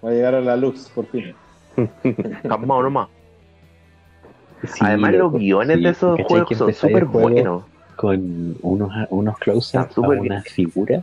Va 0.03 0.09
a 0.09 0.13
llegar 0.13 0.35
a 0.35 0.41
la 0.41 0.57
luz, 0.57 0.91
por 0.95 1.05
fin. 1.09 1.35
Vamos 2.45 2.83
nomás. 2.85 3.09
Sí, 4.63 4.79
Además, 4.81 5.13
los 5.13 5.35
guiones 5.35 5.77
sí. 5.77 5.83
de 5.83 5.91
esos 5.91 6.17
¿Cachai 6.17 6.27
juegos 6.27 6.57
son 6.57 6.73
súper 6.73 7.05
buenos. 7.05 7.65
Con 7.97 8.57
unos, 8.63 8.93
unos 9.11 9.39
close-ups 9.39 9.97
a 9.99 10.01
una 10.01 10.43
figura. 10.43 11.03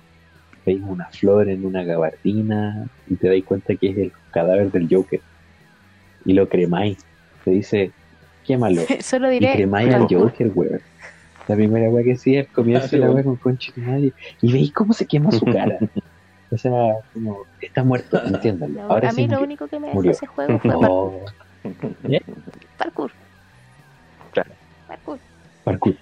Veis 0.65 0.81
una 0.85 1.05
flor 1.05 1.49
en 1.49 1.65
una 1.65 1.83
gabardina 1.83 2.85
y 3.09 3.15
te 3.15 3.27
dais 3.29 3.43
cuenta 3.43 3.75
que 3.75 3.89
es 3.89 3.97
el 3.97 4.11
cadáver 4.31 4.71
del 4.71 4.87
Joker. 4.89 5.19
Y 6.25 6.33
lo 6.33 6.47
cremáis. 6.47 6.97
Te 7.43 7.51
dice, 7.51 7.91
quémalo. 8.45 8.81
Solo 9.01 9.29
Y 9.31 9.39
diré. 9.39 9.53
cremáis 9.53 9.93
al. 9.93 10.07
Joker, 10.07 10.51
weón. 10.53 10.81
La 11.47 11.55
primera 11.55 11.89
weá 11.89 12.03
que 12.03 12.11
Ah, 12.11 12.15
sí, 12.17 12.35
la 12.97 13.05
weón. 13.05 13.15
weá 13.15 13.23
con 13.23 13.35
concha 13.37 13.71
de 13.75 13.81
madre. 13.81 14.13
Y 14.41 14.51
veis 14.53 14.71
cómo 14.71 14.93
se 14.93 15.07
quema 15.07 15.31
su 15.31 15.43
cara. 15.45 15.79
o 16.51 16.57
sea, 16.57 16.71
como, 17.13 17.39
está 17.59 17.83
muerto, 17.83 18.21
entiéndalo. 18.23 18.73
No, 18.73 18.81
Ahora 18.91 19.09
a 19.09 19.11
sí 19.11 19.21
mí 19.21 19.27
lo 19.27 19.39
murió. 19.39 19.45
único 19.45 19.67
que 19.67 19.79
me 19.79 19.87
dejó 19.87 20.03
ese 20.03 20.27
juego 20.27 20.59
fue 20.59 20.69
par- 20.71 20.89
Oh, 20.91 21.25
parkour. 22.77 23.11
Claro. 24.31 24.51
Parkour. 24.87 25.19
parkour. 25.19 25.19
Parkour. 25.63 25.95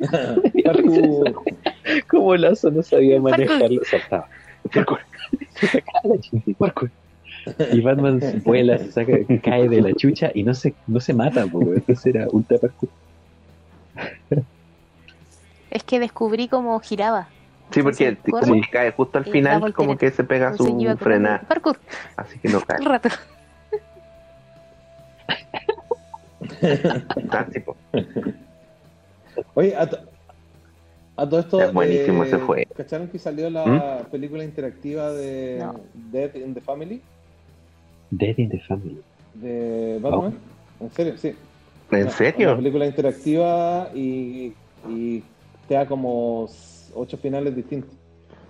Como 2.08 2.36
Lazo 2.36 2.70
no 2.70 2.82
sabía 2.82 3.20
manejarlo, 3.20 3.82
saltaba. 3.84 4.28
Parkour. 4.72 5.00
Se 5.54 5.66
sacaba 5.66 6.00
la 6.14 6.20
chucha, 6.20 6.44
Parkour. 6.58 6.90
Y 7.72 7.80
Batman 7.82 8.20
vuela, 8.44 8.78
se 8.78 8.92
saca, 8.92 9.12
cae 9.42 9.68
de 9.68 9.82
la 9.82 9.92
chucha 9.94 10.30
y 10.34 10.42
no 10.44 10.54
se, 10.54 10.74
no 10.86 11.00
se 11.00 11.12
mata, 11.12 11.46
porque 11.46 11.74
entonces 11.74 12.14
era 12.14 12.26
ultra 12.30 12.58
parkour. 12.58 12.88
Es 15.70 15.82
que 15.84 16.00
descubrí 16.00 16.48
cómo 16.48 16.78
giraba. 16.80 17.28
Sí, 17.70 17.82
porque 17.82 18.16
como 18.30 18.54
que 18.62 18.70
cae 18.70 18.92
justo 18.92 19.18
al 19.18 19.24
final, 19.24 19.72
como 19.74 19.96
que 19.98 20.10
se 20.10 20.22
pega 20.24 20.56
su 20.56 20.64
corriendo. 20.64 20.96
frena, 20.96 21.42
Parkour. 21.48 21.78
así 22.16 22.38
que 22.38 22.48
no 22.48 22.60
cae. 22.66 22.78
el 22.78 22.84
rato. 22.84 23.08
Fantástico. 27.14 27.76
Oye, 29.54 29.74
a, 29.76 29.86
to- 29.88 29.98
a 31.16 31.28
todo 31.28 31.40
esto. 31.40 31.60
Es 31.60 31.72
buenísimo 31.72 32.24
eh, 32.24 32.26
ese 32.26 32.38
juego. 32.38 32.70
¿Cacharon 32.76 33.08
que 33.08 33.18
salió 33.18 33.48
la 33.50 34.06
película 34.10 34.44
interactiva 34.44 35.12
de 35.12 35.58
No. 35.60 35.80
Dead 36.12 36.34
in 36.34 36.54
the 36.54 36.60
Family? 36.60 37.00
Dead 38.10 38.36
in 38.38 38.48
the 38.50 38.60
Family. 38.60 39.00
De 39.34 39.98
Batman. 40.00 40.34
¿En 40.80 40.90
serio? 40.92 41.16
Sí. 41.18 41.34
¿En 41.90 42.02
Una- 42.02 42.10
serio? 42.10 42.48
Una 42.48 42.56
película 42.56 42.86
interactiva 42.86 43.90
y, 43.94 44.52
y 44.88 45.22
te 45.68 45.74
da 45.74 45.86
como 45.86 46.48
ocho 46.94 47.16
finales 47.18 47.54
distintos. 47.54 47.90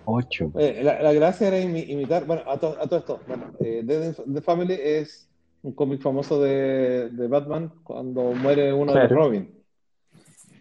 Ocho. 0.06 0.50
Eh, 0.58 0.80
la, 0.82 1.00
la 1.02 1.12
gracia 1.14 1.48
era 1.48 1.58
imi- 1.60 1.88
imitar, 1.88 2.24
bueno, 2.26 2.42
a, 2.46 2.58
to- 2.58 2.76
a 2.80 2.86
todo 2.86 2.98
esto. 2.98 3.20
Bueno, 3.26 3.44
eh, 3.60 3.82
Dead 3.84 4.14
in 4.26 4.34
the 4.34 4.40
Family 4.42 4.74
es 4.78 5.26
un 5.62 5.72
cómic 5.72 6.02
famoso 6.02 6.42
de, 6.42 7.08
de 7.10 7.26
Batman 7.26 7.72
cuando 7.84 8.32
muere 8.32 8.72
uno 8.72 8.92
de 8.92 9.00
Claro. 9.00 9.16
Robin. 9.16 9.50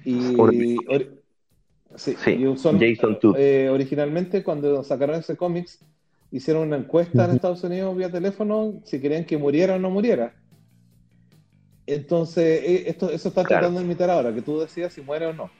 Y, 0.05 0.35
Orbi- 0.37 0.85
ori- 0.87 1.09
sí, 1.95 2.15
Sí, 2.23 2.31
y 2.31 2.57
son- 2.57 2.79
Jason 2.79 3.17
eh, 3.37 3.69
originalmente 3.71 4.43
cuando 4.43 4.83
sacaron 4.83 5.17
ese 5.17 5.35
cómics 5.37 5.79
hicieron 6.31 6.67
una 6.67 6.77
encuesta 6.77 7.25
en. 7.25 7.35
Estados 7.35 7.63
Unidos 7.63 7.95
vía 7.95 8.11
teléfono 8.11 8.81
si 8.85 8.99
querían 8.99 9.25
que 9.25 9.37
muriera 9.37 9.75
o 9.75 9.79
no 9.79 9.89
muriera. 9.89 10.33
Entonces, 11.85 12.61
eh, 12.63 12.83
esto, 12.87 13.09
eso 13.09 13.29
está 13.29 13.43
Claro. 13.43 13.59
tratando 13.61 13.79
de 13.79 13.85
imitar 13.85 14.09
ahora, 14.09 14.33
que 14.33 14.41
tú 14.41 14.59
decidas 14.59 14.93
si 14.93 15.01
muere 15.01 15.27
o 15.27 15.33
no. 15.33 15.51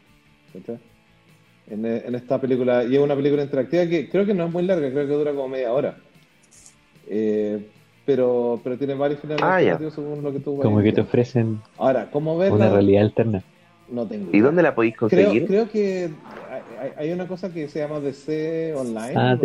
Eh, 1.68 2.04
en 2.06 2.16
esta 2.16 2.40
película, 2.40 2.84
y 2.84 2.96
es 2.96 3.02
una 3.02 3.16
película 3.16 3.44
interactiva 3.44 3.86
que 3.88 4.10
creo 4.10 4.26
que 4.26 4.34
no 4.34 4.46
es 4.46 4.52
muy 4.52 4.64
larga, 4.64 4.90
creo 4.92 5.08
que 5.08 5.14
dura 5.14 5.32
como 5.32 5.50
media 5.50 5.74
hora. 5.74 5.98
Eh, 7.08 7.60
pero, 8.06 8.60
pero 8.64 8.78
tiene 8.78 8.94
varios 8.96 9.20
finales 9.20 9.42
Ah, 9.44 9.60
según 9.92 10.24
lo 10.24 10.32
que 10.34 10.40
tú 10.40 10.58
Como 10.58 10.82
que 10.82 10.92
te 10.92 11.02
ofrecen 11.02 11.60
Ahora, 11.78 12.10
¿cómo 12.12 12.34
una 12.34 12.70
realidad 12.70 13.04
alterna. 13.04 13.44
No 13.94 14.08
tengo 14.08 14.26
¿Y 14.32 14.38
idea. 14.38 14.44
dónde 14.46 14.64
la 14.64 14.74
podéis 14.74 14.98
conseguir? 14.98 15.46
creo 15.46 15.70
que 15.70 16.10
hay, 16.98 17.12
una 17.12 17.28
cosa 17.28 17.54
que 17.54 17.68
se 17.68 17.80
llama 17.80 18.00
DC 18.00 18.74
Online. 18.76 19.14
Ah, 19.16 19.38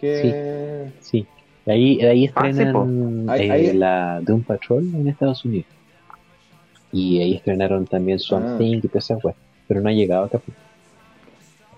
que... 0.00 0.90
Sí. 1.00 1.26
De 1.64 1.72
ahí, 1.72 1.96
de 1.96 2.08
ahí 2.08 2.30
Ah, 2.34 2.42
sí, 2.42 2.48
estrenan 2.50 3.30
Ahí- 3.30 3.46
eh, 3.48 3.50
ahí- 3.52 3.72
la 3.72 4.20
Doom 4.20 4.42
Patrol 4.42 4.82
en 4.94 5.08
Estados 5.08 5.42
Unidos. 5.46 5.66
Y 6.92 7.20
ahí 7.22 7.34
estrenaron 7.36 7.86
también 7.86 8.18
Swamp 8.18 8.44
Ah. 8.46 8.58
Thing 8.58 8.76
y 8.82 8.88
toda 8.88 8.98
esa 8.98 9.16
wea. 9.16 9.34
Pero 9.66 9.80
no 9.80 9.88
ha 9.88 9.92
llegado 9.92 10.24
acá. 10.26 10.40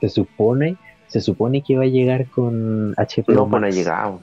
Se 0.00 0.08
supone, 0.08 0.76
se 1.07 1.20
supone 1.20 1.62
que 1.62 1.76
va 1.76 1.84
a 1.84 1.86
llegar 1.86 2.26
con 2.26 2.92
HBO 2.97 3.33
No, 3.33 3.49
pues 3.49 3.50
no 3.50 3.57
ha 3.58 3.60
Max. 3.60 3.76
llegado. 3.76 4.20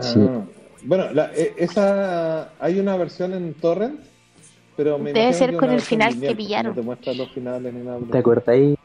Sí. 0.00 0.20
Ah, 0.20 0.42
Bueno, 0.82 1.10
la- 1.12 1.32
e- 1.34 1.54
esa 1.58 2.50
hay 2.60 2.78
una 2.78 2.96
versión 2.96 3.34
en 3.34 3.54
torrent, 3.54 4.00
pero 4.76 4.98
me 4.98 5.12
Debe 5.12 5.32
ser 5.32 5.50
que 5.50 5.56
con 5.56 5.70
el 5.70 5.80
final 5.80 6.10
que 6.10 6.14
lineal, 6.14 6.36
pillaron. 6.36 6.70
No 6.72 6.74
te 6.80 6.82
muestra 6.82 7.12
los 7.14 7.30
finales 7.32 7.72
ni 7.74 7.80
nada. 7.80 7.98
por 7.98 8.08
¿Te 8.08 8.16
el 8.18 8.20
acordáis. 8.20 8.78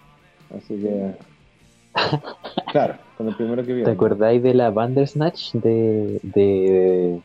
Así 0.55 0.75
que. 0.81 1.11
Claro, 2.71 2.95
con 3.17 3.27
el 3.27 3.35
primero 3.35 3.63
que 3.65 3.73
vi. 3.73 3.83
¿Te 3.83 3.91
acordáis 3.91 4.41
de 4.41 4.53
la 4.55 4.71
Bandersnatch 4.71 5.53
de, 5.53 6.19
de 6.23 7.21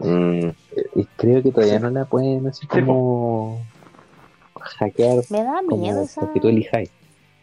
Mm, 0.00 0.48
y 0.96 1.04
creo 1.16 1.40
que 1.40 1.52
todavía 1.52 1.76
Sí. 1.76 1.82
no 1.84 1.90
la 1.90 2.04
pueden 2.04 2.44
así 2.48 2.62
Sí, 2.62 2.66
como 2.66 3.64
hackear 4.60 5.22
Me 5.30 5.44
da 5.44 5.62
miedo 5.62 5.68
como 5.68 6.02
esa, 6.02 6.20
porque 6.22 6.40
tú 6.40 6.48
elijáis 6.48 6.90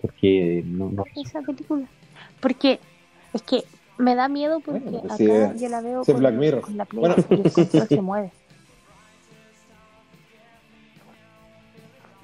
porque 0.01 0.61
no, 0.65 0.89
no 0.91 1.05
esa 1.15 1.41
película. 1.41 1.85
Porque 2.41 2.79
es 3.33 3.41
que 3.43 3.63
me 4.01 4.15
da 4.15 4.27
miedo 4.27 4.59
porque 4.59 4.79
Bueno, 4.81 5.01
pues 5.01 5.13
acá 5.13 5.53
sí, 5.53 5.59
yo 5.59 5.69
la 5.69 5.81
veo 5.81 6.03
sí, 6.03 6.11
con, 6.11 6.19
Black 6.21 6.33
Mirror. 6.35 6.61
con 6.61 6.77
la 6.77 6.85
Play 6.85 6.99
Bueno. 6.99 7.15
y 7.29 7.33
el 7.33 7.51
control 7.51 7.87
se 7.87 8.01
mueve. 8.01 8.31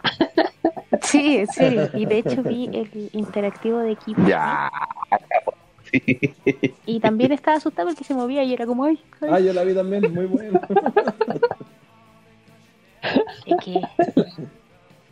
Sí, 1.01 1.45
serio. 1.53 1.89
Y 1.93 2.06
de 2.06 2.17
hecho 2.19 2.43
vi 2.43 2.65
el 2.65 3.09
interactivo 3.14 3.80
de 3.80 3.91
equipo. 3.91 4.22
ya. 4.27 4.69
Sí. 5.89 6.35
Y 6.85 6.99
también 6.99 7.31
estaba 7.31 7.57
asustada 7.57 7.88
porque 7.88 8.03
se 8.03 8.14
movía 8.14 8.43
y 8.43 8.51
era 8.53 8.65
como, 8.65 8.83
ay, 8.83 8.99
ay. 9.22 9.30
Ah, 9.31 9.39
yo 9.39 9.53
la 9.53 9.64
vi 9.64 9.73
también, 9.73 10.14
muy 10.14 10.25
bueno. 10.25 10.59
Es 13.45 13.56
que 13.64 13.81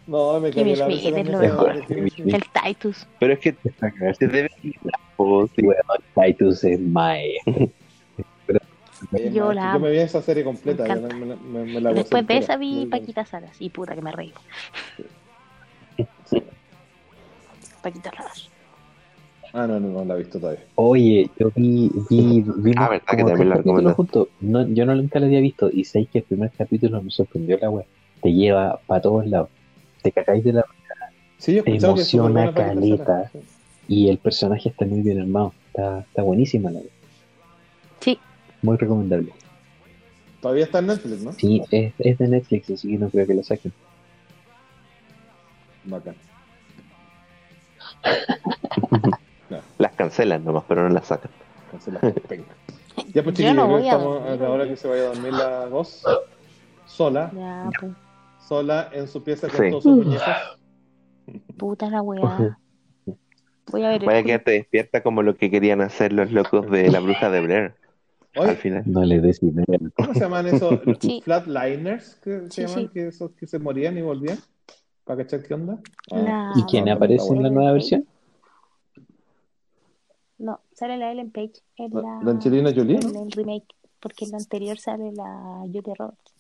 No, 0.07 0.39
me 0.39 0.51
cagué 0.51 0.75
la 0.75 0.85
Schmidt 0.85 1.27
lo 1.27 1.39
mejor. 1.39 1.87
de 1.87 2.11
el 2.25 2.43
Titus. 2.63 3.07
Pero 3.19 3.33
es 3.33 3.39
que 3.39 3.53
te 3.53 4.27
debe 4.27 4.49
oh, 5.17 5.47
sí. 5.55 5.61
Bueno, 5.63 5.81
Titus 6.13 6.63
es 6.63 6.79
mae 6.79 7.33
Oye, 9.11 9.31
Yo 9.33 9.51
la 9.51 9.73
yo 9.73 9.79
me 9.79 9.91
vi 9.91 9.97
esa 9.97 10.21
serie 10.21 10.43
completa. 10.43 10.83
Me 10.95 11.13
me, 11.13 11.35
me- 11.35 11.65
me 11.65 11.81
la 11.81 11.89
gocé 11.89 12.01
Después 12.03 12.27
de 12.27 12.37
esa 12.37 12.57
vi. 12.57 12.85
Paquita 12.85 13.25
Salas. 13.25 13.55
Y 13.59 13.69
puta 13.69 13.95
que 13.95 14.01
me 14.01 14.11
reí. 14.11 14.33
Paquita 17.81 18.11
Salas. 18.15 18.49
Ah, 19.53 19.67
no, 19.67 19.79
no, 19.79 19.87
no 19.89 20.05
la 20.05 20.15
he 20.15 20.17
visto 20.19 20.39
todavía. 20.39 20.63
Oye, 20.75 21.29
yo 21.39 21.49
vi, 21.55 21.89
vi, 22.09 22.43
vimos 22.57 22.75
Ah, 22.77 22.89
verdad 22.89 23.05
que 23.07 23.23
también 23.23 23.49
la 23.49 23.55
recomendaste. 23.55 23.95
juntos. 23.95 24.27
No, 24.41 24.67
yo 24.67 24.85
no 24.85 24.95
nunca 24.95 25.19
la 25.19 25.27
había 25.27 25.39
visto 25.39 25.69
y 25.71 25.85
sabéis 25.85 26.09
que 26.09 26.17
el 26.19 26.23
primer 26.25 26.51
capítulo 26.57 27.01
me 27.01 27.09
sorprendió 27.09 27.57
la 27.59 27.69
web. 27.69 27.85
Te 28.21 28.33
lleva 28.33 28.79
para 28.85 29.01
todos 29.01 29.25
lados. 29.27 29.49
Te 30.05 30.11
cagáis 30.11 30.43
de 30.43 30.53
la... 30.53 30.63
Sí, 31.39 31.59
Te 31.63 31.77
emociona 31.77 32.53
caleta. 32.53 33.31
Y 33.87 34.07
el 34.07 34.19
personaje 34.19 34.69
está 34.69 34.85
muy 34.85 35.01
bien 35.01 35.19
armado. 35.19 35.51
Está, 35.65 36.01
está 36.01 36.21
buenísima 36.21 36.69
la. 36.69 36.81
Sí. 38.01 38.19
Muy 38.61 38.77
recomendable. 38.77 39.33
Todavía 40.41 40.65
está 40.65 40.77
en 40.77 40.87
Netflix, 40.87 41.21
¿no? 41.23 41.31
Sí, 41.31 41.63
es, 41.71 41.91
es 41.97 42.19
de 42.19 42.27
Netflix, 42.27 42.69
así 42.69 42.87
que 42.87 42.97
no 42.99 43.09
creo 43.09 43.25
que 43.25 43.33
lo 43.33 43.41
saquen. 43.41 43.73
Bacán. 45.85 46.15
Las 49.79 49.91
cancelan 49.93 50.45
nomás, 50.45 50.65
pero 50.67 50.87
no 50.87 50.89
las 50.89 51.07
sacan. 51.07 51.31
Cancela. 51.71 51.99
Venga. 52.29 52.45
Ya 53.11 53.23
pues 53.23 53.35
chiquillos, 53.35 53.55
no 53.55 53.75
a 53.75 53.79
estamos 53.79 54.03
dormir, 54.03 54.31
a 54.31 54.35
la 54.35 54.49
hora 54.51 54.67
que 54.67 54.77
se 54.77 54.87
vaya 54.87 55.01
a 55.01 55.07
dormir 55.07 55.33
la 55.33 55.65
voz. 55.65 56.03
Sola, 56.85 57.31
Ya, 57.35 57.69
pues. 57.79 57.91
Sola 58.45 58.89
en 58.93 59.07
su 59.07 59.23
pieza 59.23 59.47
con 59.49 59.57
Sí. 59.65 59.69
todos 59.71 59.83
sus 59.83 59.97
muñecos. 59.97 60.25
Puta 61.57 61.89
la 61.89 62.01
weá. 62.01 62.57
Voy 63.71 63.83
a 63.83 63.89
ver 63.89 64.05
Vaya 64.05 64.19
clip. 64.19 64.25
quedarte 64.27 64.51
despierta 64.51 65.01
como 65.03 65.23
lo 65.23 65.35
que 65.35 65.49
querían 65.49 65.81
hacer 65.81 66.13
los 66.13 66.31
locos 66.31 66.69
de 66.69 66.89
la 66.91 66.99
bruja 66.99 67.29
de 67.31 67.41
Blair 67.41 67.75
al 68.35 68.43
Oye, 68.49 68.55
final. 68.55 68.83
No 68.85 69.03
le 69.03 69.19
des 69.21 69.41
idea. 69.41 69.65
¿cómo 69.95 70.13
se 70.13 70.19
llaman 70.19 70.45
esos 70.47 70.79
Sí. 71.01 71.21
flatliners 71.23 72.15
que 72.15 72.41
se 72.41 72.49
Sí, 72.51 72.61
llaman? 72.61 72.79
sí. 72.79 72.89
Que 72.93 73.07
esos 73.07 73.31
que 73.31 73.47
se 73.47 73.57
morían 73.59 73.97
y 73.97 74.01
volvían. 74.01 74.37
¿Para 75.03 75.23
cachar 75.23 75.43
qué 75.43 75.53
onda? 75.53 75.79
Ah, 76.11 76.51
¿Y 76.55 76.63
quién 76.63 76.85
no, 76.85 76.93
aparece 76.93 77.31
en 77.33 77.41
la 77.43 77.49
nueva 77.49 77.71
versión? 77.73 78.05
No, 80.37 80.59
sale 80.73 80.97
la 80.97 81.11
Ellen 81.11 81.31
Page 81.31 81.53
en 81.77 81.93
La- 81.93 82.19
la, 82.23 82.31
Angelina 82.31 82.71
Jolie, 82.75 82.97
en 82.99 83.15
el 83.15 83.31
remake, 83.31 83.65
porque 84.01 84.25
en 84.25 84.31
la 84.31 84.37
anterior 84.37 84.77
sale 84.77 85.11
la 85.13 85.59
Julia 85.61 85.93
Roberts. 85.97 86.34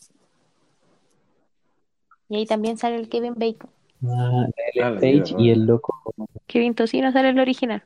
Y 2.29 2.37
ahí 2.37 2.45
también 2.45 2.77
sale 2.77 2.95
el 2.97 3.09
Kevin 3.09 3.35
Bacon. 3.35 3.69
Ah, 4.07 4.45
Ah, 4.81 4.89
el 4.89 4.95
Page 4.95 5.33
Julia 5.33 5.37
y 5.37 5.49
el 5.51 5.65
loco. 5.65 5.93
Kevin 6.47 6.75
Tocino 6.75 7.11
sale 7.11 7.29
el 7.29 7.39
original. 7.39 7.83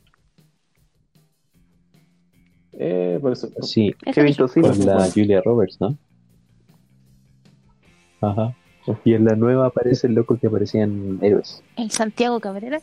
Eh, 2.73 3.17
por 3.21 3.33
eso. 3.33 3.49
Sí, 3.61 3.93
Kevin. 4.13 4.35
Tocino. 4.35 4.69
con 4.69 4.85
la 4.85 5.09
Julia 5.11 5.41
Roberts, 5.41 5.77
¿no? 5.81 5.97
Ajá. 8.21 8.55
Y 9.05 9.13
en 9.13 9.25
la 9.25 9.35
nueva 9.35 9.67
aparece 9.67 10.07
el 10.07 10.13
loco 10.15 10.37
que 10.37 10.47
aparecía 10.47 10.83
en 10.83 11.19
Héroes. 11.21 11.63
¿El 11.77 11.91
Santiago 11.91 12.39
Cabrera? 12.39 12.81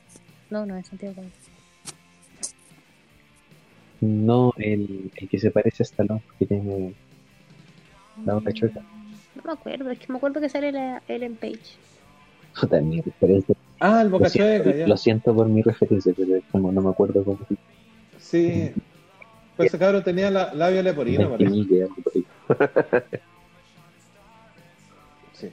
No, 0.50 0.64
no 0.64 0.76
es 0.76 0.86
Santiago 0.86 1.14
Cabrera. 1.16 1.34
No, 4.00 4.52
el, 4.58 5.10
el 5.16 5.28
que 5.28 5.38
se 5.38 5.50
parece 5.50 5.82
a 5.82 5.84
Stallone, 5.84 6.22
que 6.38 6.46
tiene 6.46 6.94
la 8.24 8.34
boca 8.34 8.52
chueca. 8.52 8.82
No 9.46 9.52
me 9.52 9.58
acuerdo, 9.60 9.90
es 9.90 9.98
que 10.00 10.06
me 10.12 10.16
acuerdo 10.16 10.40
que 10.40 10.48
sale 10.48 10.72
la 10.72 11.00
Ellen 11.06 11.36
Page. 11.36 11.60
Puta, 12.60 12.80
mi 12.80 13.00
referencia. 13.00 13.54
Ah, 13.78 14.00
el 14.02 14.08
Lo 14.08 14.18
Boca 14.18 14.28
siento, 14.28 14.64
Chueca, 14.64 14.78
ya. 14.78 14.88
lo 14.88 14.96
siento 14.96 15.32
por 15.36 15.46
mi 15.48 15.62
referencia, 15.62 16.12
pero 16.16 16.34
es 16.34 16.42
como 16.50 16.72
no 16.72 16.80
me 16.80 16.90
acuerdo 16.90 17.22
cómo 17.22 17.38
Sí. 18.18 18.72
Pues 19.56 19.68
ese 19.68 19.78
cabrón 19.78 20.02
tenía 20.02 20.32
la 20.32 20.52
labio 20.52 20.82
leporino, 20.82 21.30
parece. 21.30 21.54
Sí. 25.32 25.50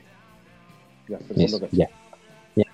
Ya, 1.08 1.20
pero 1.28 1.40
eso 1.42 1.58
lo 1.60 1.66
cacho. 1.66 1.76
ya, 1.78 1.88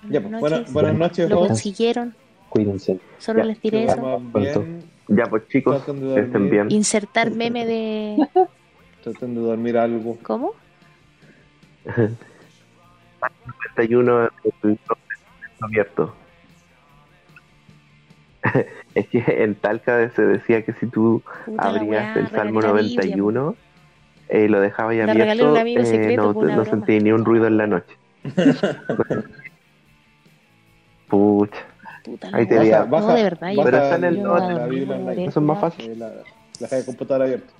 Ya, 0.09 0.21
pues, 0.21 0.39
buena- 0.39 0.63
buenas 0.71 0.95
noches, 0.95 1.29
Lo 1.29 1.39
consiguieron, 1.39 2.15
cuídense. 2.49 2.97
solo 3.17 3.39
Ya, 3.39 3.45
les 3.45 3.61
diré 3.61 3.83
eso. 3.85 4.21
bien. 4.35 4.83
Ya 5.09 5.25
pues 5.25 5.47
chicos, 5.49 5.75
estén 6.15 6.49
bien. 6.49 6.71
Insertar 6.71 7.31
meme 7.31 7.65
de... 7.65 8.25
Traten 9.03 9.33
de 9.35 9.41
dormir 9.41 9.77
algo. 9.77 10.17
¿Cómo? 10.21 10.53
91 13.75 14.29
el 14.63 14.79
abierto. 15.61 16.15
es 18.95 19.07
que 19.09 19.23
en 19.43 19.55
Talca 19.55 20.09
se 20.11 20.21
decía 20.21 20.63
que 20.63 20.73
si 20.73 20.87
tú 20.87 21.21
Puta 21.45 21.67
abrías 21.67 21.87
weá, 21.89 22.13
el 22.13 22.29
Salmo 22.29 22.61
regalé 22.61 22.83
la 22.83 22.87
Biblia, 22.87 23.15
91, 23.17 23.55
eh, 24.29 24.47
lo 24.49 24.61
dejabas 24.61 24.95
regalé 24.95 25.43
abierto, 25.43 25.55
eh, 25.81 25.85
secreto 25.85 26.33
no, 26.33 26.33
no 26.55 26.65
ni 27.03 27.11
un 27.11 27.25
ruido 27.25 27.47
en 27.47 27.57
la 27.57 27.67
noche. 27.67 27.93
Pucha, 31.09 31.57
Puta 32.03 32.29
Ahí 32.31 32.45
te 32.47 32.55
weá. 32.59 32.63
vi 32.63 32.71
a- 32.71 32.85
No, 32.85 33.07
de 33.13 33.23
verdad, 33.23 33.51
yo- 33.51 33.63
Pero 33.63 33.77
está 33.77 33.95
en 33.95 34.03
el 34.05 34.21
Eso 35.27 35.39
es 35.39 35.45
más 35.45 35.59
fácil. 35.59 35.99
La, 35.99 36.11
de 36.77 36.85
computador 36.85 37.23
abierto. 37.23 37.53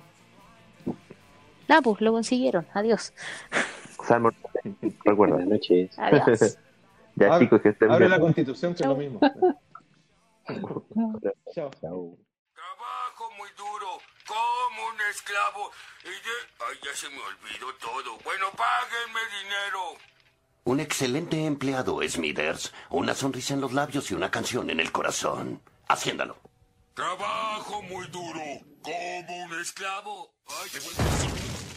Nada, 1.68 1.82
pues 1.82 2.00
lo 2.00 2.12
consiguieron. 2.12 2.66
Adiós. 2.74 3.12
Salmo, 4.06 4.30
recuerda. 5.04 5.34
Buenas 5.36 5.48
noches. 5.48 5.98
Adiós. 5.98 6.58
Ya 7.16 7.26
Abre- 7.26 7.40
chicos, 7.44 7.60
que 7.60 7.68
estén 7.70 7.90
Abre 7.90 8.06
bien. 8.06 8.10
la 8.12 8.20
constitución, 8.20 8.72
que 8.74 8.82
es 8.84 8.88
lo 8.88 8.94
mismo. 8.94 9.18
Chao. 11.52 11.70
Chao. 11.80 12.16
Trabajo 12.54 13.30
muy 13.36 13.48
duro, 13.58 13.98
como 14.26 14.88
un 14.88 15.00
esclavo. 15.10 15.70
Y 16.04 16.08
de... 16.08 16.36
Ay, 16.60 16.78
ya 16.84 16.94
se 16.94 17.08
me 17.10 17.16
olvidó 17.20 17.74
todo. 17.80 18.16
Bueno, 18.24 18.46
páguenme 18.56 19.20
dinero. 19.42 19.98
Un 20.64 20.78
excelente 20.80 21.44
empleado, 21.44 22.00
Smithers. 22.08 22.72
Una 22.90 23.12
sonrisa 23.14 23.54
en 23.54 23.60
los 23.60 23.72
labios 23.72 24.10
y 24.12 24.14
una 24.14 24.30
canción 24.30 24.70
en 24.70 24.78
el 24.80 24.92
corazón. 24.92 25.60
Haciéndalo. 25.88 26.36
Trabajo 26.94 27.82
muy 27.82 28.06
duro, 28.06 28.40
como 28.82 29.44
un 29.44 29.60
esclavo. 29.60 30.32
Ay. 30.46 31.69